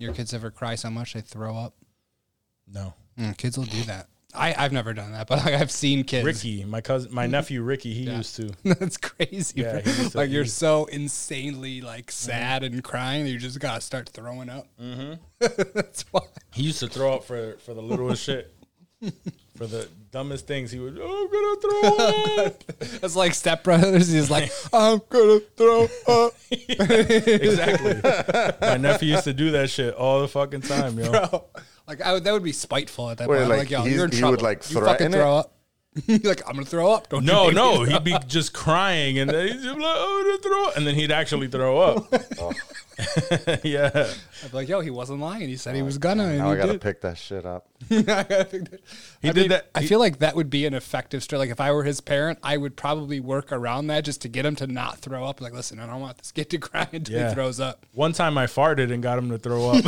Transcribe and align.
Your 0.00 0.12
kids 0.14 0.32
ever 0.34 0.50
cry 0.50 0.74
so 0.74 0.90
much 0.90 1.12
they 1.12 1.20
throw 1.20 1.54
up? 1.56 1.74
No. 2.66 2.94
Mm, 3.18 3.36
kids 3.36 3.56
will 3.58 3.66
do 3.66 3.82
that. 3.82 4.08
I, 4.32 4.54
I've 4.56 4.72
never 4.72 4.94
done 4.94 5.12
that, 5.12 5.26
but 5.28 5.44
like 5.44 5.54
I've 5.54 5.70
seen 5.70 6.04
kids. 6.04 6.24
Ricky, 6.24 6.64
my 6.64 6.80
cousin, 6.80 7.12
my 7.12 7.26
nephew 7.26 7.62
Ricky, 7.62 7.92
he 7.92 8.04
used 8.10 8.36
to. 8.36 8.52
That's 8.64 8.96
crazy. 8.96 9.60
Yeah, 9.60 9.72
bro. 9.72 9.80
he 9.82 9.90
used 9.90 10.12
to- 10.12 10.18
like 10.18 10.30
you're 10.30 10.44
so 10.46 10.86
insanely 10.86 11.80
like 11.80 12.10
sad 12.10 12.62
and 12.62 12.82
crying 12.82 13.24
that 13.24 13.30
you 13.30 13.38
just 13.38 13.60
gotta 13.60 13.80
start 13.80 14.08
throwing 14.08 14.48
up. 14.48 14.66
Mm-hmm. 14.80 15.14
That's 15.74 16.02
why. 16.12 16.22
He 16.52 16.62
used 16.62 16.80
to 16.80 16.88
throw 16.88 17.12
up 17.14 17.24
for 17.24 17.56
for 17.58 17.74
the 17.74 17.82
littlest 17.82 18.22
shit. 18.22 18.54
For 19.60 19.66
the 19.66 19.86
dumbest 20.10 20.46
things, 20.46 20.70
he 20.70 20.78
would. 20.78 20.98
Oh, 20.98 21.04
I'm 21.04 21.28
gonna 21.30 21.60
throw 21.60 22.46
up. 22.46 22.64
It's 23.04 23.14
like 23.14 23.34
Step 23.34 23.62
Brothers. 23.62 24.08
He's 24.08 24.30
like, 24.30 24.50
I'm 24.72 25.02
gonna 25.10 25.40
throw 25.54 25.86
up. 26.08 26.32
exactly. 26.50 28.00
My 28.62 28.78
nephew 28.78 29.10
used 29.10 29.24
to 29.24 29.34
do 29.34 29.50
that 29.50 29.68
shit 29.68 29.92
all 29.92 30.22
the 30.22 30.28
fucking 30.28 30.62
time, 30.62 30.98
yo. 30.98 31.10
Bro. 31.10 31.44
Like 31.86 32.00
I 32.00 32.14
would, 32.14 32.24
that 32.24 32.32
would 32.32 32.42
be 32.42 32.52
spiteful 32.52 33.10
at 33.10 33.18
that 33.18 33.28
Wait, 33.28 33.36
point. 33.36 33.50
Like, 33.50 33.58
like, 33.58 33.70
yo, 33.70 33.84
you're 33.84 34.06
in 34.06 34.12
he 34.12 34.20
trouble. 34.20 34.30
would, 34.30 34.42
like, 34.42 34.66
you 34.70 34.80
fucking 34.80 34.96
threaten 34.96 35.12
throw 35.12 35.36
up. 35.36 35.52
You're 36.06 36.18
like, 36.24 36.42
I'm 36.46 36.54
gonna 36.54 36.64
throw 36.66 36.92
up. 36.92 37.08
Don't 37.08 37.24
No, 37.24 37.48
you 37.48 37.54
no, 37.54 37.82
he'd 37.84 38.04
be 38.04 38.16
just 38.28 38.52
crying, 38.54 39.18
and 39.18 39.28
then 39.28 39.48
he'd 39.48 39.60
be 39.62 39.68
like, 39.68 39.76
"Oh, 39.82 40.18
I'm 40.20 40.24
gonna 40.26 40.42
throw," 40.42 40.64
up," 40.68 40.76
and 40.76 40.86
then 40.86 40.94
he'd 40.94 41.10
actually 41.12 41.48
throw 41.48 41.78
up. 41.78 42.14
Oh. 42.40 42.52
yeah, 43.64 43.90
I'd 44.44 44.50
be 44.50 44.56
like, 44.56 44.68
yo, 44.68 44.80
he 44.80 44.90
wasn't 44.90 45.20
lying. 45.20 45.48
He 45.48 45.56
said 45.56 45.74
he 45.74 45.80
oh, 45.80 45.86
was 45.86 45.96
gonna. 45.96 46.24
And 46.24 46.38
Now 46.38 46.48
he 46.48 46.52
I 46.52 46.56
gotta 46.56 46.72
did. 46.72 46.80
pick 46.82 47.00
that 47.00 47.16
shit 47.16 47.46
up. 47.46 47.66
I 47.90 48.02
gotta 48.02 48.44
pick 48.44 48.70
that- 48.70 48.80
He 49.22 49.30
I 49.30 49.32
did 49.32 49.50
that- 49.52 49.70
I 49.74 49.80
he- 49.80 49.86
feel 49.86 49.98
like 49.98 50.18
that 50.18 50.36
would 50.36 50.50
be 50.50 50.66
an 50.66 50.74
effective 50.74 51.22
strategy. 51.22 51.48
Like 51.48 51.50
if 51.52 51.60
I 51.62 51.72
were 51.72 51.84
his 51.84 52.02
parent, 52.02 52.38
I 52.42 52.58
would 52.58 52.76
probably 52.76 53.18
work 53.18 53.52
around 53.52 53.86
that 53.86 54.04
just 54.04 54.20
to 54.22 54.28
get 54.28 54.44
him 54.44 54.54
to 54.56 54.66
not 54.66 54.98
throw 54.98 55.24
up. 55.24 55.40
Like, 55.40 55.54
listen, 55.54 55.80
I 55.80 55.86
don't 55.86 56.00
want 56.02 56.18
this 56.18 56.30
kid 56.30 56.50
to 56.50 56.58
cry 56.58 56.86
until 56.92 57.16
Yeah. 57.18 57.28
he 57.30 57.34
throws 57.34 57.58
up. 57.58 57.86
One 57.94 58.12
time 58.12 58.36
I 58.36 58.44
farted 58.46 58.92
and 58.92 59.02
got 59.02 59.16
him 59.16 59.30
to 59.30 59.38
throw 59.38 59.70
up. 59.70 59.84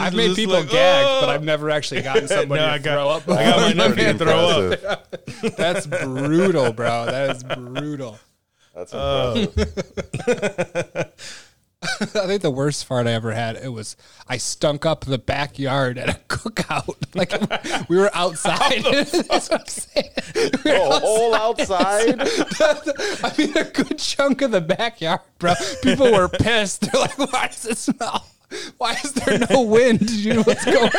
I've 0.00 0.14
made 0.14 0.36
people 0.36 0.62
gag, 0.64 1.20
but 1.20 1.28
I've 1.30 1.44
never 1.44 1.70
actually 1.70 2.02
gotten 2.02 2.28
somebody 2.28 2.60
No, 2.60 2.66
to 2.66 2.72
I 2.72 2.78
got- 2.78 2.92
throw 2.94 3.08
up. 3.34 3.38
I 3.38 3.44
got 3.44 3.60
my 3.60 3.72
nephew 3.72 3.94
Pretty 3.94 4.18
to 4.18 4.24
throw 4.24 4.70
up. 4.92 5.56
That's 5.56 5.86
brutal, 5.86 6.72
bro. 6.72 7.06
That 7.06 7.30
is 7.36 7.42
brutal. 7.44 8.18
That's 8.74 8.92
Uh. 8.92 9.46
I 11.86 12.26
think 12.26 12.40
the 12.40 12.50
worst 12.50 12.86
fart 12.86 13.06
I 13.06 13.12
ever 13.12 13.32
had 13.32 13.56
it 13.56 13.68
was 13.68 13.94
I 14.26 14.38
stunk 14.38 14.86
up 14.86 15.04
the 15.04 15.18
backyard 15.18 15.98
at 15.98 16.08
a 16.08 16.14
cookout. 16.28 16.94
Like 17.14 17.30
we 17.88 17.96
were 17.96 18.10
outside. 18.12 18.82
That's 18.82 19.48
what 19.48 19.52
I'm 19.60 19.66
saying. 19.66 20.10
We 20.64 20.72
were 20.72 20.78
Oh, 20.80 21.00
all 21.04 21.34
outside. 21.34 22.16
I 22.20 23.32
mean, 23.38 23.56
a 23.56 23.62
good 23.64 23.98
chunk 24.00 24.42
of 24.42 24.50
the 24.50 24.60
backyard, 24.60 25.20
bro. 25.38 25.54
People 25.84 26.10
were 26.10 26.28
pissed. 26.28 26.80
They're 26.90 27.00
like, 27.02 27.16
"Why 27.18 27.46
does 27.46 27.66
it 27.66 27.78
smell? 27.78 28.26
Why 28.78 28.92
is 28.92 29.12
there 29.12 29.38
no 29.50 29.62
wind? 29.62 30.08
You 30.10 30.34
know 30.34 30.42
what's 30.42 30.64
going 30.64 30.84
on?" 30.84 30.90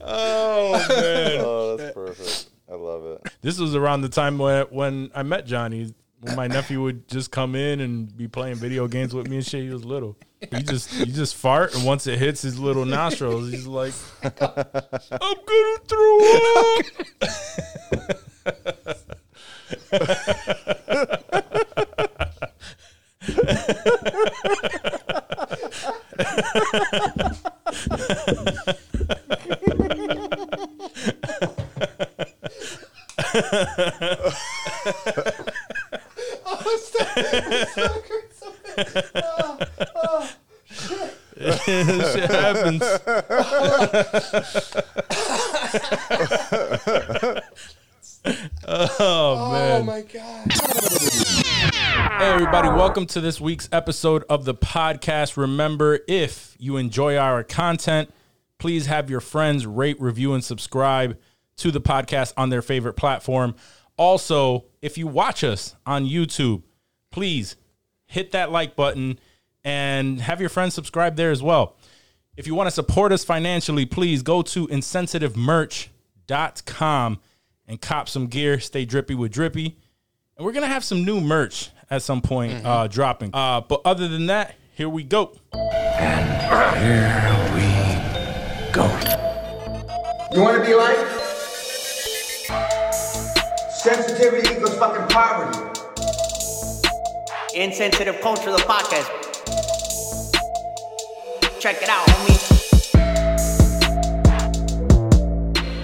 oh 0.00 0.86
man, 0.88 1.40
oh, 1.40 1.76
that's 1.76 1.94
perfect. 1.94 2.46
I 2.70 2.74
love 2.74 3.04
it. 3.04 3.20
this 3.42 3.58
was 3.58 3.74
around 3.74 4.00
the 4.02 4.08
time 4.08 4.38
when 4.38 4.66
when 4.70 5.10
I 5.14 5.22
met 5.22 5.46
Johnny. 5.46 5.92
When 6.20 6.36
my 6.36 6.46
nephew 6.46 6.80
would 6.82 7.06
just 7.06 7.30
come 7.30 7.54
in 7.54 7.80
and 7.80 8.16
be 8.16 8.28
playing 8.28 8.54
video 8.54 8.88
games 8.88 9.14
with 9.14 9.28
me 9.28 9.36
and 9.36 9.44
shit. 9.44 9.64
He 9.64 9.68
was 9.68 9.84
little. 9.84 10.16
He 10.50 10.62
just 10.62 10.90
he 10.90 11.04
just 11.04 11.36
fart, 11.36 11.74
and 11.74 11.84
once 11.84 12.06
it 12.06 12.18
hits 12.18 12.40
his 12.40 12.58
little 12.58 12.86
nostrils, 12.86 13.50
he's 13.50 13.66
like, 13.66 13.92
"I'm 14.22 14.32
gonna 14.40 15.78
throw 15.86 16.78
up." 16.78 16.86
shit 41.64 42.30
happens. 42.30 42.82
oh 48.66 49.52
man. 49.52 49.80
Oh, 49.80 49.84
my 49.84 50.02
god! 50.02 50.90
Hey, 52.16 52.30
everybody, 52.30 52.68
welcome 52.68 53.06
to 53.06 53.20
this 53.20 53.40
week's 53.40 53.68
episode 53.72 54.22
of 54.30 54.44
the 54.44 54.54
podcast. 54.54 55.36
Remember, 55.36 55.98
if 56.06 56.54
you 56.60 56.76
enjoy 56.76 57.16
our 57.16 57.42
content, 57.42 58.08
please 58.58 58.86
have 58.86 59.10
your 59.10 59.20
friends 59.20 59.66
rate, 59.66 60.00
review, 60.00 60.32
and 60.32 60.44
subscribe 60.44 61.18
to 61.56 61.72
the 61.72 61.80
podcast 61.80 62.32
on 62.36 62.50
their 62.50 62.62
favorite 62.62 62.94
platform. 62.94 63.56
Also, 63.96 64.66
if 64.80 64.96
you 64.96 65.08
watch 65.08 65.42
us 65.42 65.74
on 65.84 66.04
YouTube, 66.04 66.62
please 67.10 67.56
hit 68.06 68.30
that 68.30 68.52
like 68.52 68.76
button 68.76 69.18
and 69.64 70.20
have 70.20 70.40
your 70.40 70.50
friends 70.50 70.72
subscribe 70.72 71.16
there 71.16 71.32
as 71.32 71.42
well. 71.42 71.74
If 72.36 72.46
you 72.46 72.54
want 72.54 72.68
to 72.68 72.70
support 72.70 73.10
us 73.10 73.24
financially, 73.24 73.86
please 73.86 74.22
go 74.22 74.40
to 74.42 74.68
insensitivemerch.com 74.68 77.20
and 77.66 77.80
cop 77.80 78.08
some 78.08 78.28
gear. 78.28 78.60
Stay 78.60 78.84
drippy 78.84 79.16
with 79.16 79.32
drippy. 79.32 79.78
And 80.36 80.46
we're 80.46 80.52
gonna 80.52 80.68
have 80.68 80.84
some 80.84 81.04
new 81.04 81.20
merch 81.20 81.70
at 81.90 82.02
some 82.02 82.20
point 82.20 82.64
uh, 82.64 82.86
dropping. 82.86 83.30
Uh, 83.32 83.60
but 83.60 83.80
other 83.84 84.08
than 84.08 84.26
that, 84.26 84.54
here 84.74 84.88
we 84.88 85.02
go. 85.02 85.36
And 85.52 86.76
here 86.78 87.54
we 87.54 88.72
go. 88.72 88.84
You 90.34 90.40
want 90.42 90.58
to 90.62 90.64
be 90.68 90.74
like? 90.74 90.96
Sensitivity 93.70 94.54
equals 94.54 94.76
fucking 94.78 95.06
poverty. 95.08 95.58
Insensitive 97.54 98.20
Culture, 98.20 98.50
the 98.50 98.58
podcast. 98.58 99.08
Check 101.60 101.82
it 101.82 101.88
out, 101.88 102.06
homie. 102.08 102.34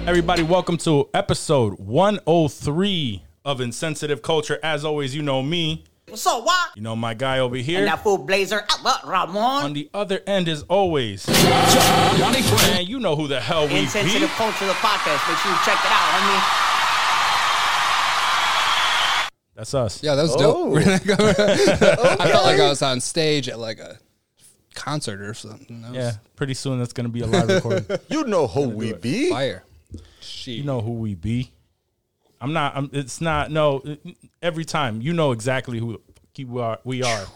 Everybody, 0.09 0.43
welcome 0.43 0.77
to 0.79 1.09
episode 1.15 1.79
103 1.79 3.23
of 3.45 3.61
Insensitive 3.61 4.23
Culture. 4.23 4.59
As 4.63 4.85
always, 4.85 5.15
you 5.15 5.23
know 5.23 5.43
me. 5.43 5.85
What's 6.11 6.27
up, 6.27 6.45
what? 6.45 6.71
You 6.77 6.83
know 6.83 6.97
my 6.97 7.15
guy 7.15 7.39
over 7.39 7.55
And 7.57 7.65
here. 7.65 7.85
that 7.85 8.03
fool 8.03 8.19
Blazer, 8.19 8.65
Albert 8.69 9.05
On 9.05 9.11
Ramon. 9.11 9.73
the 9.75 9.89
other 9.95 10.21
end, 10.27 10.49
as 10.49 10.63
always, 10.63 11.25
Johnny, 11.27 12.41
man, 12.43 12.85
you 12.87 12.99
know 12.99 13.15
who 13.15 13.29
the 13.29 13.41
hell 13.41 13.69
we 13.69 13.79
Insensitive 13.81 14.23
be. 14.29 14.35
Culture, 14.35 14.67
the 14.67 14.73
podcast. 14.75 15.29
Make 15.29 15.39
sure 15.39 15.53
you 15.53 15.59
check 15.65 15.79
it 15.79 15.91
out, 15.93 16.11
homie. 16.15 16.43
That's 19.55 19.75
us. 19.75 20.03
Yeah, 20.03 20.15
that 20.17 20.23
was 20.23 20.35
Oh. 20.37 20.39
dope. 20.41 20.77
I 22.21 22.31
felt 22.31 22.45
like 22.45 22.59
I 22.61 22.69
was 22.69 22.83
on 22.83 23.01
stage 23.01 23.49
at 23.49 23.59
like 23.61 23.79
a 23.79 23.99
concert 24.75 25.21
or 25.21 25.35
something. 25.35 25.83
That 25.83 25.91
was 25.93 25.97
Yeah, 25.97 26.13
pretty 26.35 26.55
soon 26.55 26.79
that's 26.81 26.93
gonna 26.93 27.09
be 27.09 27.21
a 27.21 27.27
live 27.27 27.49
recording. 27.49 27.87
You 28.09 28.25
know 28.25 28.47
who 28.49 28.69
we 28.71 28.95
be. 28.95 29.31
fire. 29.31 29.63
She, 30.21 30.53
you 30.55 30.65
know 30.65 30.81
who 30.81 30.93
we 30.93 31.15
be. 31.15 31.53
I'm 32.41 32.53
not. 32.53 32.77
I'm, 32.77 32.91
it's 32.93 33.21
not. 33.21 33.51
No. 33.51 33.83
Every 34.43 34.65
time 34.65 35.01
you 35.03 35.13
know 35.13 35.33
exactly 35.33 35.79
who 35.79 36.01
we 36.39 36.61
are. 36.61 36.79
We 36.85 37.03
are. 37.03 37.27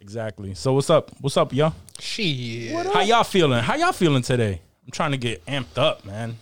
Exactly. 0.00 0.54
So 0.54 0.72
what's 0.74 0.90
up? 0.90 1.10
What's 1.20 1.36
up, 1.36 1.52
y'all? 1.52 1.74
she. 1.98 2.68
How 2.68 3.00
y'all 3.00 3.24
feeling? 3.24 3.62
How 3.62 3.74
y'all 3.74 3.92
feeling 3.92 4.22
today? 4.22 4.60
I'm 4.84 4.92
trying 4.92 5.10
to 5.10 5.16
get 5.16 5.44
amped 5.46 5.76
up, 5.76 6.04
man. 6.04 6.36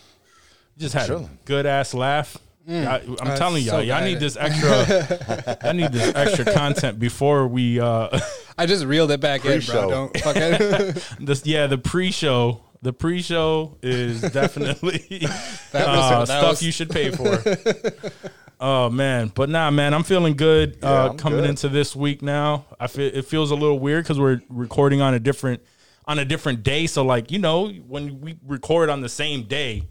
Just 0.79 0.95
had 0.95 1.09
a 1.11 1.29
good 1.47 1.65
ass 1.67 1.95
laugh. 1.95 2.37
Y'all- 2.67 2.85
I'm 2.85 3.15
That's 3.15 3.39
telling 3.39 3.63
y'all, 3.63 3.77
so 3.77 3.81
y'all 3.81 4.05
need 4.05 4.19
this 4.21 4.37
extra. 4.37 5.59
I 5.63 5.73
need 5.73 5.93
this 5.93 6.15
extra 6.15 6.53
content 6.53 6.99
before 6.99 7.47
we. 7.49 7.81
uh 7.81 8.19
I 8.59 8.67
just 8.67 8.85
reeled 8.85 9.11
it 9.11 9.21
back 9.21 9.45
in, 9.45 9.61
bro. 9.61 9.89
Don't 9.91 10.21
fucking. 10.21 11.03
This 11.27 11.47
yeah, 11.47 11.67
the 11.67 11.79
pre-show. 11.79 12.61
The 12.87 12.93
pre-show 12.93 13.79
is 13.83 14.21
definitely 14.33 14.99
That 15.19 15.29
was- 15.73 15.73
uh, 15.75 16.19
that 16.21 16.27
stuff 16.29 16.49
was- 16.51 16.63
you 16.63 16.71
should 16.71 16.89
pay 16.89 17.11
for. 17.11 17.43
oh 18.61 18.91
man, 18.91 19.33
but 19.35 19.49
nah, 19.49 19.73
man, 19.73 19.93
I'm 19.93 20.05
feeling 20.05 20.35
good. 20.37 20.79
Yeah, 20.81 20.89
uh, 20.89 21.09
I'm 21.09 21.17
coming 21.17 21.41
good. 21.41 21.51
into 21.51 21.69
this 21.69 21.97
week 21.97 22.23
now, 22.23 22.67
I 22.79 22.87
feel 22.87 23.11
it 23.13 23.25
feels 23.25 23.51
a 23.51 23.57
little 23.57 23.81
weird 23.81 24.05
because 24.05 24.21
we're 24.21 24.41
recording 24.49 25.01
on 25.01 25.15
a 25.15 25.19
different 25.19 25.63
on 26.05 26.21
a 26.21 26.25
different 26.25 26.63
day. 26.63 26.87
So 26.87 27.05
like 27.05 27.33
you 27.33 27.41
know, 27.41 27.69
when 27.71 28.21
we 28.21 28.39
record 28.47 28.89
on 28.89 29.01
the 29.01 29.09
same 29.09 29.43
day, 29.49 29.89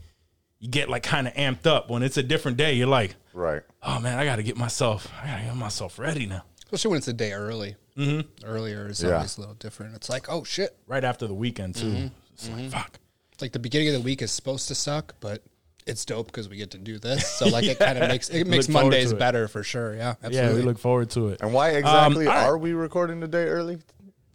you 0.59 0.69
get 0.69 0.87
like 0.89 1.03
kind 1.03 1.27
of 1.27 1.33
amped 1.33 1.67
up. 1.67 1.89
When 1.89 2.01
it's 2.01 2.15
a 2.15 2.23
different 2.23 2.55
day, 2.55 2.75
you're 2.75 2.87
like, 2.87 3.17
Right. 3.33 3.61
oh 3.83 3.99
man, 3.99 4.17
I 4.17 4.23
got 4.23 4.37
to 4.37 4.43
get 4.43 4.55
myself, 4.55 5.11
I 5.21 5.27
got 5.27 5.37
to 5.39 5.43
get 5.43 5.55
myself 5.57 5.99
ready 5.99 6.27
now. 6.27 6.43
Especially 6.63 6.91
when 6.91 6.97
it's 6.99 7.09
a 7.09 7.13
day 7.13 7.33
early. 7.33 7.75
Mm-hmm. 7.97 8.45
Earlier 8.45 8.87
is 8.87 9.03
Yeah. 9.03 9.15
always 9.15 9.37
a 9.37 9.41
little 9.41 9.55
different. 9.55 9.95
It's 9.95 10.07
like, 10.09 10.27
oh 10.29 10.45
shit. 10.45 10.77
Right 10.87 11.03
after 11.03 11.27
the 11.27 11.33
weekend 11.33 11.75
too. 11.75 11.85
Mm-hmm. 11.87 12.07
It's 12.35 12.49
like 12.49 12.69
fuck. 12.69 12.99
It's 13.33 13.41
like 13.41 13.51
the 13.51 13.59
beginning 13.59 13.89
of 13.89 13.93
the 13.95 14.01
week 14.01 14.21
is 14.21 14.31
supposed 14.31 14.67
to 14.69 14.75
suck, 14.75 15.15
but 15.19 15.41
it's 15.87 16.03
dope 16.05 16.27
because 16.27 16.47
we 16.49 16.55
get 16.57 16.71
to 16.71 16.77
do 16.77 16.97
this. 16.99 17.27
So 17.27 17.47
like 17.49 17.65
it 17.65 17.79
kind 17.79 17.97
of 17.97 18.07
makes 18.07 18.29
it 18.29 18.45
makes 18.47 18.67
Look 18.69 18.83
Mondays 18.83 19.11
it. 19.11 19.19
better 19.19 19.47
for 19.47 19.61
sure. 19.63 19.93
Yeah, 19.95 20.15
Yeah, 20.21 20.27
absolutely. 20.27 20.55
we 20.61 20.61
look 20.67 20.79
forward 20.79 21.09
to 21.11 21.27
it. 21.29 21.41
And 21.41 21.53
why 21.53 21.71
exactly 21.71 22.27
all 22.27 22.33
right. 22.33 22.43
are 22.45 22.57
we 22.57 22.73
recording 22.73 23.19
today 23.21 23.45
early? 23.45 23.75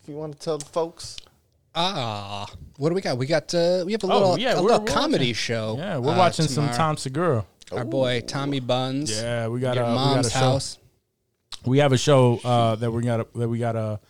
If 0.02 0.08
you 0.08 0.14
want 0.16 0.32
to 0.34 0.38
tell 0.38 0.58
the 0.58 0.64
folks. 0.66 1.16
ah, 1.74 2.46
what 2.78 2.88
do 2.88 2.94
we 2.94 3.00
got? 3.00 3.16
We 3.18 3.26
got 3.26 3.54
uh, 3.54 3.84
we 3.86 3.92
have 3.92 4.02
a 4.04 4.06
Oh, 4.06 4.18
little 4.18 4.38
yeah, 4.38 4.58
a 4.58 4.60
little 4.60 4.80
comedy 4.80 5.26
watching- 5.26 5.34
show. 5.34 5.76
Yeah, 5.78 5.98
we're 5.98 6.12
uh, 6.14 6.18
watching 6.18 6.46
some. 6.46 6.68
Tom 6.70 6.96
Segura. 6.96 7.44
Our 7.72 7.84
boy 7.84 8.20
Tommy 8.26 8.58
Buns. 8.60 9.10
Yeah, 9.12 9.46
we 9.48 9.60
got 9.60 9.76
Your 9.76 9.84
a 9.84 9.90
we 9.90 9.94
got 9.94 10.14
mom's 10.14 10.26
a 10.26 10.30
show. 10.30 10.38
house. 10.38 10.78
We 11.64 11.78
have 11.78 11.92
a 11.92 11.98
show 11.98 12.40
uh, 12.42 12.74
that 12.76 12.90
we 12.90 13.02
got 13.02 13.20
a, 13.20 13.26
that 13.38 13.48
we 13.48 13.58
got 13.58 13.72
to 13.72 14.00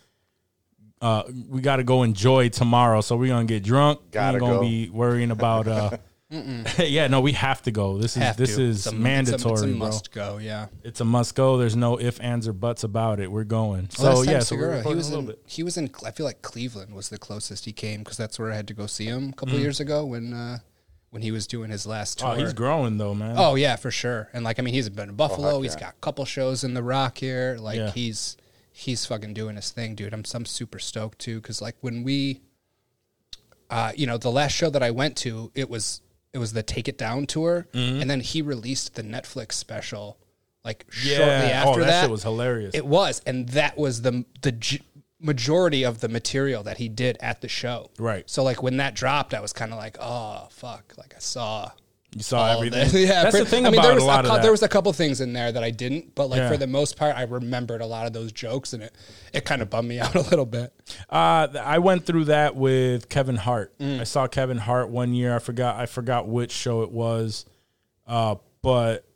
uh, 1.00 1.22
we 1.48 1.60
got 1.60 1.76
to 1.76 1.84
go 1.84 2.02
enjoy 2.02 2.48
tomorrow. 2.50 3.00
So 3.00 3.16
we're 3.16 3.28
gonna 3.28 3.44
get 3.46 3.62
drunk. 3.62 4.00
Gotta 4.10 4.38
we 4.38 4.44
ain't 4.44 4.52
gonna 4.52 4.54
go. 4.56 4.60
be 4.60 4.90
worrying 4.90 5.30
about. 5.30 5.66
Uh, 5.68 5.96
yeah, 6.78 7.08
no, 7.08 7.20
we 7.20 7.32
have 7.32 7.60
to 7.62 7.72
go. 7.72 7.98
This 7.98 8.16
is 8.16 8.22
Have 8.22 8.36
this 8.36 8.54
to. 8.54 8.62
is 8.62 8.76
It's 8.76 8.86
a- 8.86 8.90
it's 8.90 8.96
a- 8.96 9.00
mandatory, 9.00 9.52
It's 9.54 9.62
a, 9.62 9.66
bro. 9.66 9.74
must 9.78 10.12
go. 10.12 10.38
Yeah. 10.38 10.66
It's 10.84 11.00
a 11.00 11.04
must 11.04 11.34
go. 11.34 11.58
There's 11.58 11.74
no 11.74 11.98
ifs, 11.98 12.20
ands, 12.20 12.46
or 12.46 12.52
buts 12.52 12.84
about 12.84 13.18
it. 13.18 13.32
We're 13.32 13.42
going. 13.42 13.90
So 13.90 14.04
Last 14.04 14.24
time 14.26 14.34
yeah, 14.34 14.38
so 14.38 14.54
we're 14.54 14.60
Segura, 14.60 14.70
he 14.74 14.76
recording 14.78 14.96
was 14.98 15.06
a 15.08 15.10
little 15.10 15.20
in. 15.22 15.26
bit. 15.26 15.42
He 15.46 15.62
was 15.64 15.76
in. 15.76 15.90
I 16.06 16.12
feel 16.12 16.26
like 16.26 16.40
Cleveland 16.42 16.94
was 16.94 17.08
the 17.08 17.18
closest 17.18 17.64
he 17.64 17.72
came 17.72 18.04
because 18.04 18.16
that's 18.16 18.38
where 18.38 18.52
I 18.52 18.54
had 18.54 18.68
to 18.68 18.74
go 18.74 18.86
see 18.86 19.06
him 19.06 19.30
a 19.30 19.32
couple 19.32 19.56
Mm. 19.56 19.62
years 19.62 19.80
ago 19.80 20.04
when 20.06 20.32
uh, 20.32 20.58
when 21.10 21.22
he 21.22 21.32
was 21.32 21.48
doing 21.48 21.68
his 21.72 21.84
last 21.84 22.20
tour. 22.20 22.28
Oh, 22.28 22.34
he's 22.34 22.52
growing 22.52 22.96
though, 22.98 23.12
man. 23.14 23.34
Oh 23.36 23.56
yeah, 23.56 23.74
for 23.74 23.90
sure. 23.90 24.28
And 24.32 24.44
like 24.44 24.60
I 24.60 24.62
mean, 24.62 24.72
he's 24.74 24.88
been 24.88 25.08
in 25.08 25.16
Buffalo. 25.16 25.54
heck 25.54 25.62
He's 25.64 25.74
got 25.74 25.94
a 25.94 26.00
couple 26.00 26.24
shows 26.26 26.62
in 26.62 26.74
the 26.74 26.82
Rock 26.84 27.18
here. 27.18 27.56
Like 27.58 27.76
Yeah. 27.78 27.90
he's 27.90 28.36
he's 28.80 29.04
fucking 29.04 29.34
doing 29.34 29.56
his 29.56 29.70
thing, 29.70 29.94
dude. 29.94 30.14
I'm 30.14 30.24
I'm 30.34 30.46
super 30.46 30.78
stoked 30.78 31.18
too 31.18 31.40
because 31.40 31.60
like 31.60 31.76
when 31.82 32.02
we, 32.02 32.40
uh, 33.68 33.92
you 33.94 34.06
know, 34.06 34.16
the 34.16 34.30
last 34.30 34.52
show 34.52 34.70
that 34.70 34.82
I 34.82 34.90
went 34.90 35.16
to, 35.18 35.52
it 35.54 35.68
was 35.68 36.00
it 36.32 36.38
was 36.38 36.52
the 36.52 36.62
Take 36.62 36.88
It 36.88 36.96
Down 36.96 37.26
tour, 37.26 37.66
Mm-hmm. 37.72 38.00
and 38.00 38.10
then 38.10 38.20
he 38.20 38.40
released 38.42 38.94
the 38.94 39.02
Netflix 39.02 39.52
special, 39.52 40.18
like 40.64 40.86
yeah. 41.04 41.16
shortly 41.16 41.52
after 41.52 41.70
oh, 41.70 41.84
that, 41.84 41.86
that. 41.86 42.00
shit 42.02 42.10
was 42.10 42.22
hilarious. 42.22 42.74
It 42.74 42.86
was, 42.86 43.20
and 43.26 43.48
that 43.50 43.76
was 43.76 44.02
the 44.02 44.24
the 44.42 44.52
j- 44.52 44.80
majority 45.20 45.84
of 45.84 46.00
the 46.00 46.08
material 46.08 46.62
that 46.62 46.78
he 46.78 46.88
did 46.88 47.18
at 47.20 47.42
the 47.42 47.48
show. 47.48 47.90
Right. 47.98 48.28
So 48.30 48.42
like 48.42 48.62
when 48.62 48.78
that 48.78 48.94
dropped, 48.94 49.34
I 49.34 49.40
was 49.40 49.52
kind 49.52 49.72
of 49.72 49.78
like, 49.78 49.98
oh 50.00 50.48
fuck, 50.50 50.94
like 50.96 51.12
I 51.14 51.18
saw 51.20 51.72
you 52.16 52.22
saw 52.22 52.40
all 52.42 52.56
everything. 52.56 52.88
that. 52.88 52.98
yeah, 52.98 53.22
that's 53.22 53.30
pre- 53.36 53.44
the 53.44 53.50
thing 53.50 53.66
I 53.66 53.70
mean, 53.70 53.78
about 53.80 53.86
there 53.86 53.94
was 53.94 54.02
a 54.04 54.06
lot 54.06 54.24
cou- 54.24 54.30
of 54.30 54.36
that. 54.36 54.42
There 54.42 54.50
was 54.50 54.62
a 54.62 54.68
couple 54.68 54.92
things 54.92 55.20
in 55.20 55.32
there 55.32 55.52
that 55.52 55.62
I 55.62 55.70
didn't, 55.70 56.14
but 56.14 56.28
like 56.28 56.38
Yeah. 56.38 56.48
for 56.50 56.56
the 56.56 56.66
most 56.66 56.96
part, 56.96 57.16
I 57.16 57.22
remembered 57.22 57.80
a 57.80 57.86
lot 57.86 58.06
of 58.06 58.12
those 58.12 58.32
jokes, 58.32 58.72
and 58.72 58.82
it 58.82 58.94
it 59.32 59.44
kind 59.44 59.62
of 59.62 59.70
bummed 59.70 59.88
me 59.88 60.00
out 60.00 60.14
a 60.14 60.20
little 60.22 60.46
bit. 60.46 60.72
Uh, 61.08 61.46
I 61.62 61.78
went 61.78 62.04
through 62.06 62.24
that 62.26 62.56
with 62.56 63.08
Kevin 63.08 63.36
Hart. 63.36 63.78
Mm. 63.78 64.00
I 64.00 64.04
saw 64.04 64.26
Kevin 64.26 64.58
Hart 64.58 64.88
one 64.90 65.14
year. 65.14 65.34
I 65.34 65.38
forgot. 65.38 65.76
I 65.76 65.86
forgot 65.86 66.26
which 66.28 66.50
show 66.52 66.82
it 66.82 66.90
was, 66.90 67.46
uh, 68.06 68.34
but 68.62 69.06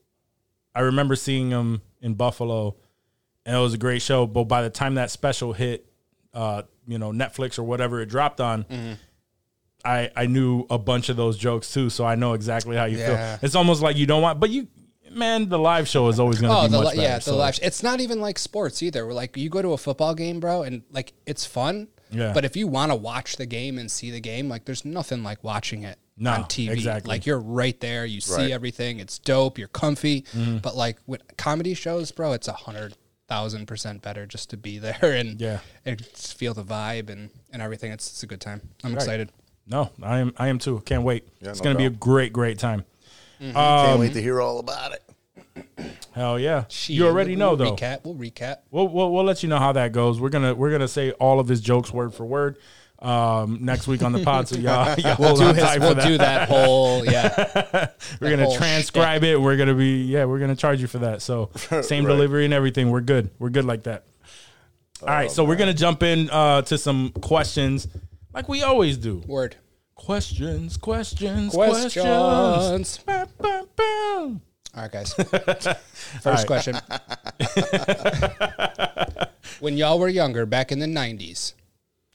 I 0.75 0.81
remember 0.81 1.17
seeing 1.17 1.51
him 1.51 1.83
in 2.01 2.15
Buffalo, 2.15 2.77
and 3.45 3.57
it 3.57 3.61
was 3.61 3.75
a 3.75 3.79
great 3.79 4.03
show. 4.03 4.27
But 4.27 4.45
by 4.45 4.63
the 4.63 4.71
time 4.71 4.95
that 4.95 5.11
special 5.11 5.53
hit, 5.53 5.87
uh, 6.33 6.63
you 6.87 6.99
know, 6.99 7.11
Netflix 7.13 7.59
or 7.59 7.65
whatever 7.65 8.01
it 8.01 8.07
dropped 8.07 8.41
on, 8.41 8.65
Mm-hmm. 8.65 8.93
I 9.85 10.11
I 10.17 10.27
knew 10.27 10.67
a 10.71 10.79
bunch 10.79 11.09
of 11.09 11.17
those 11.17 11.37
jokes 11.39 11.73
too, 11.73 11.91
so 11.91 12.05
I 12.05 12.15
know 12.15 12.33
exactly 12.35 12.77
how 12.77 12.85
you 12.87 12.99
Yeah. 12.99 13.37
feel. 13.37 13.47
It's 13.47 13.55
almost 13.55 13.83
like 13.83 13.97
you 13.97 14.07
don't 14.07 14.23
want, 14.23 14.41
but 14.41 14.51
you, 14.51 14.69
man, 15.11 15.49
the 15.49 15.59
live 15.59 15.87
show 15.89 16.09
is 16.09 16.19
always 16.19 16.41
going 16.41 16.51
to 16.53 16.59
Oh, 16.59 16.63
be 16.67 16.73
the 16.73 16.79
much 16.79 16.87
li- 16.93 16.97
better. 16.97 17.09
yeah, 17.09 17.17
the 17.17 17.23
so- 17.23 17.37
live. 17.37 17.59
It's 17.63 17.83
not 17.83 18.01
even 18.01 18.21
like 18.21 18.39
sports 18.39 18.83
either. 18.83 19.07
We're 19.07 19.13
like 19.13 19.37
you 19.37 19.51
go 19.51 19.61
to 19.63 19.73
a 19.73 19.79
football 19.79 20.15
game, 20.15 20.41
bro, 20.41 20.63
and 20.63 20.83
like 20.91 21.13
it's 21.27 21.45
fun. 21.45 21.89
Yeah. 22.11 22.33
But 22.33 22.45
if 22.45 22.57
you 22.57 22.67
want 22.69 22.93
to 22.93 22.97
watch 22.97 23.37
the 23.37 23.47
game 23.47 23.79
and 23.79 23.91
see 23.91 24.11
the 24.11 24.21
game, 24.21 24.49
like 24.49 24.65
there's 24.67 24.85
nothing 24.85 25.23
like 25.25 25.43
watching 25.43 25.83
it 25.83 25.99
No, 26.17 26.31
on 26.33 26.45
TV. 26.45 26.71
exactly. 26.71 27.09
Like 27.09 27.27
you're 27.27 27.41
right 27.41 27.79
there. 27.81 28.07
You 28.07 28.21
see 28.21 28.35
Right. 28.35 28.51
everything. 28.53 29.01
It's 29.01 29.19
dope. 29.19 29.59
You're 29.59 29.69
comfy. 29.69 30.23
Mm-hmm. 30.23 30.59
But 30.59 30.77
like 30.77 30.99
with 31.07 31.23
comedy 31.37 31.75
shows, 31.75 32.13
bro, 32.13 32.33
it's 32.33 32.47
a 32.47 32.53
hundred 32.53 32.95
thousand 33.27 33.67
percent 33.67 34.01
better 34.03 34.27
just 34.27 34.51
to 34.51 34.57
be 34.57 34.79
there 34.87 35.13
and 35.13 35.41
Yeah. 35.41 35.59
and 35.85 36.05
feel 36.07 36.55
the 36.55 36.63
vibe 36.63 37.11
and 37.11 37.31
and 37.53 37.61
everything. 37.63 37.91
It's 37.91 38.09
it's 38.09 38.23
a 38.23 38.27
good 38.27 38.41
time. 38.41 38.61
I'm 38.85 38.95
excited. 38.95 39.31
No, 39.67 39.91
I 40.03 40.19
am. 40.19 40.33
I 40.37 40.49
am 40.49 40.59
too. 40.59 40.81
Can't 40.85 41.03
wait. 41.05 41.27
Yeah, 41.41 41.51
it's 41.51 41.61
no 41.61 41.65
going 41.65 41.77
to 41.77 41.79
be 41.79 41.87
a 41.87 41.91
great, 41.91 42.33
great 42.33 42.59
time. 42.59 42.85
Can't 43.41 43.99
wait 44.01 44.13
to 44.15 44.23
hear 44.23 44.41
all 44.41 44.59
about 44.59 44.93
it. 44.93 45.03
Hell 46.13 46.39
yeah! 46.39 46.65
Shit, 46.69 46.97
you 46.97 47.07
already 47.07 47.35
know 47.37 47.55
we'll 47.55 47.57
though. 47.57 47.77
Recap. 47.77 48.05
We'll 48.05 48.15
recap. 48.15 48.59
We'll, 48.71 48.89
we'll 48.89 49.13
we'll 49.13 49.25
let 49.25 49.43
you 49.43 49.49
know 49.49 49.59
how 49.59 49.73
that 49.73 49.93
goes. 49.93 50.21
We're 50.21 50.29
gonna 50.29 50.55
we're 50.55 50.71
gonna 50.71 50.89
say 50.89 51.11
all 51.13 51.41
of 51.41 51.49
his 51.49 51.61
jokes 51.61 51.93
word 51.93 52.15
for 52.15 52.25
word 52.25 52.57
um, 53.01 53.59
next 53.63 53.87
week 53.89 54.03
on 54.03 54.13
the 54.13 54.23
pod. 54.23 54.49
So 54.49 54.57
y'all, 54.57 54.95
y'all 54.99 55.17
We'll 55.19 55.37
do 55.37 55.45
on 55.45 55.55
his, 55.57 55.65
we'll 55.81 55.95
that. 55.95 56.07
do 56.07 56.19
that 56.19 56.49
whole 56.49 57.05
yeah. 57.11 57.33
We're 57.37 57.71
that 57.73 57.91
gonna 58.31 58.45
whole 58.45 58.57
transcribe 58.57 59.25
it. 59.25 59.41
We're 59.41 59.57
gonna 59.57 59.75
be 59.75 60.05
yeah. 60.05 60.25
We're 60.25 60.39
gonna 60.39 60.57
charge 60.57 60.81
you 60.81 60.87
for 60.87 60.99
that. 60.99 61.21
So 61.23 61.51
same 61.83 62.05
Right. 62.05 62.13
delivery 62.13 62.45
and 62.45 62.55
everything. 62.55 62.91
We're 62.91 63.01
good. 63.01 63.31
We're 63.39 63.51
good 63.51 63.65
like 63.65 63.83
that. 63.85 64.05
All 65.03 65.09
right. 65.09 65.31
So 65.31 65.45
we're 65.45 65.57
gonna 65.57 65.75
jump 65.75 66.03
in 66.05 66.31
uh, 66.31 66.63
to 66.63 66.79
some 66.79 67.11
questions 67.11 67.89
like 68.35 68.49
we 68.49 68.63
always 68.63 68.99
do. 68.99 69.23
Word. 69.27 69.57
Questions, 69.95 70.77
questions, 70.77 71.53
questions. 71.53 71.93
Questions. 71.95 72.99
Bam, 72.99 73.29
bam, 73.41 73.67
bam. 73.77 74.41
All 74.77 74.83
right, 74.83 74.91
guys. 74.93 75.13
First 76.23 76.47
question. 76.49 76.75
when 79.61 79.77
y'all 79.77 79.99
were 79.99 80.09
younger, 80.09 80.47
back 80.47 80.73
in 80.73 80.79
the 80.81 80.87
90s, 80.87 81.55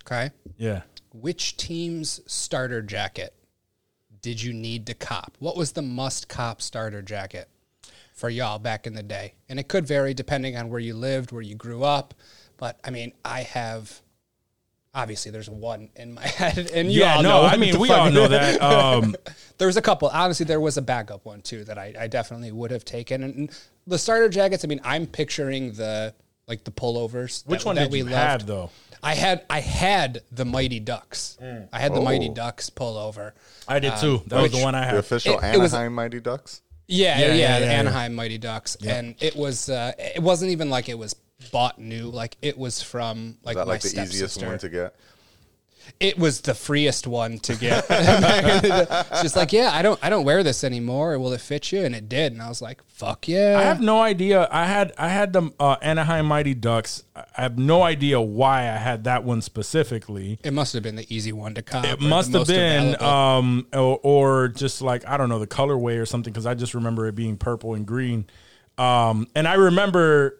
okay, 0.06 0.32
Yeah. 0.58 0.82
which 1.14 1.56
team's 1.58 2.20
starter 2.28 2.82
jacket 2.82 3.34
did 4.22 4.44
you 4.44 4.52
need 4.54 4.86
to 4.88 4.94
cop? 4.94 5.38
What 5.40 5.56
was 5.56 5.72
the 5.72 5.82
must 5.82 6.28
cop 6.28 6.62
starter 6.62 7.02
jacket 7.02 7.48
for 8.14 8.30
y'all 8.30 8.60
back 8.60 8.86
in 8.86 8.94
the 8.94 9.04
day? 9.04 9.36
And 9.48 9.58
it 9.58 9.70
could 9.70 9.88
vary 9.88 10.14
depending 10.14 10.58
on 10.58 10.70
where 10.70 10.82
you 10.82 10.94
lived, 10.96 11.32
where 11.32 11.42
you 11.42 11.56
grew 11.56 11.84
up. 11.84 12.14
But 12.58 12.78
I 12.84 12.90
mean, 12.90 13.14
I 13.24 13.44
have. 13.44 14.02
Obviously, 14.94 15.30
there's 15.32 15.50
one 15.50 15.90
in 15.96 16.14
my 16.14 16.26
head, 16.28 16.72
and 16.74 16.92
you 16.92 17.02
yeah, 17.02 17.16
all 17.18 17.24
no, 17.24 17.30
know. 17.42 17.48
I 17.48 17.58
mean, 17.58 17.80
we 17.80 17.92
all 17.92 18.10
know 18.10 18.28
that. 18.28 18.60
Um, 18.62 19.16
there 19.60 19.68
was 19.68 19.78
a 19.78 19.82
couple. 19.82 20.08
Honestly, 20.10 20.46
there 20.46 20.60
was 20.60 20.78
a 20.78 20.82
backup 20.82 21.26
one 21.26 21.42
too 21.42 21.64
that 21.66 21.78
I, 21.78 21.94
I 22.00 22.08
definitely 22.08 22.52
would 22.52 22.72
have 22.72 22.84
taken. 22.86 23.24
And 23.24 23.60
the 23.86 23.98
starter 24.00 24.30
jackets. 24.30 24.64
I 24.66 24.68
mean, 24.68 24.82
I'm 24.84 25.06
picturing 25.06 25.74
the 25.74 26.14
like 26.48 26.64
the 26.64 26.72
pullovers. 26.72 27.46
which 27.46 27.60
that- 27.60 27.66
one 27.68 27.76
that 27.76 27.84
did 27.84 27.92
we 27.92 27.98
you 28.00 28.04
loved. 28.06 28.16
have 28.16 28.46
though? 28.48 28.72
I 29.04 29.14
had 29.14 29.46
I 29.50 29.60
had 29.62 30.24
the 30.32 30.44
Mighty 30.44 30.80
Ducks. 30.80 31.38
I 31.72 31.80
had 31.80 31.94
the 31.94 32.02
Mighty 32.02 32.28
Ducks 32.30 32.70
pullover. 32.70 33.32
I 33.68 33.80
did 33.80 33.96
too. 33.98 34.24
That 34.28 34.42
was 34.42 34.52
the 34.52 34.62
one 34.64 34.74
I 34.76 34.80
had 34.80 34.88
The 34.88 34.96
had. 34.96 35.00
official 35.00 35.40
It- 35.40 35.56
it 35.56 35.60
was- 35.60 35.74
Anaheim 35.74 35.94
Mighty 35.94 36.20
Ducks. 36.20 36.62
Yeah, 36.92 37.20
Yeah, 37.20 37.28
yeah, 37.28 37.34
yeah, 37.36 37.60
the 37.60 37.66
yeah, 37.68 37.72
Anaheim 37.74 38.16
Mighty 38.16 38.40
Ducks, 38.40 38.76
and 38.84 39.14
it 39.22 39.36
was 39.36 39.70
uh, 39.70 39.92
it 40.00 40.24
wasn't 40.24 40.50
even 40.52 40.72
like 40.72 40.90
it 40.90 40.98
was 40.98 41.16
bought 41.52 41.80
new. 41.80 42.10
Like 42.10 42.38
it 42.42 42.58
was 42.58 42.82
from 42.82 43.38
like 43.44 43.56
Is 43.56 43.62
that 43.62 43.68
my 43.68 43.74
like 43.74 43.82
the 43.82 44.02
easiest 44.02 44.44
one 44.44 44.58
to 44.60 44.70
get? 44.70 44.96
it 46.00 46.18
was 46.18 46.42
the 46.42 46.54
freest 46.54 47.08
one 47.08 47.40
to 47.40 47.56
get. 47.56 47.86
it's 47.90 49.22
just 49.22 49.36
like, 49.36 49.52
yeah, 49.54 49.72
I 49.74 49.82
don't, 49.82 50.00
I 50.04 50.10
don't 50.10 50.26
wear 50.26 50.44
this 50.44 50.64
anymore. 50.64 51.18
Will 51.20 51.34
it 51.34 51.42
fit 51.42 51.72
you? 51.72 51.84
And 51.84 51.96
it 51.96 52.10
did. 52.10 52.34
And 52.34 52.42
I 52.42 52.50
was 52.50 52.62
like, 52.62 52.82
fuck 52.88 53.28
yeah. 53.28 53.58
I 53.58 53.64
have 53.64 53.82
no 53.82 54.02
idea. 54.02 54.48
I 54.52 54.66
had 54.66 54.94
I 54.98 55.10
had 55.10 55.34
the 55.34 55.52
uh, 55.60 55.78
Anaheim 55.82 56.26
Mighty 56.26 56.54
Ducks. 56.54 57.04
I 57.16 57.42
have 57.42 57.58
no 57.58 57.82
idea 57.84 58.20
why 58.22 58.62
I 58.62 58.78
had 58.78 59.06
that 59.06 59.24
one 59.24 59.42
specifically. 59.42 60.40
it 60.44 60.54
must 60.54 60.74
have 60.74 60.84
been 60.84 60.96
the 60.96 61.14
easy 61.14 61.32
one 61.32 61.56
to 61.56 61.62
cop. 61.62 61.86
It 61.86 62.02
must 62.02 62.34
have 62.34 62.48
been, 62.48 63.02
um, 63.02 63.68
or, 63.74 64.00
or 64.04 64.48
just 64.50 64.82
like 64.82 65.08
I 65.08 65.18
don't 65.18 65.30
know 65.30 65.40
the 65.40 65.48
colorway 65.48 66.00
or 66.00 66.06
something 66.06 66.32
because 66.32 66.46
I 66.46 66.54
just 66.54 66.74
remember 66.74 67.08
it 67.08 67.16
being 67.16 67.38
purple 67.38 67.74
and 67.74 67.86
green. 67.86 68.26
Um, 68.78 69.28
and 69.36 69.48
I 69.48 69.56
remember 69.56 70.40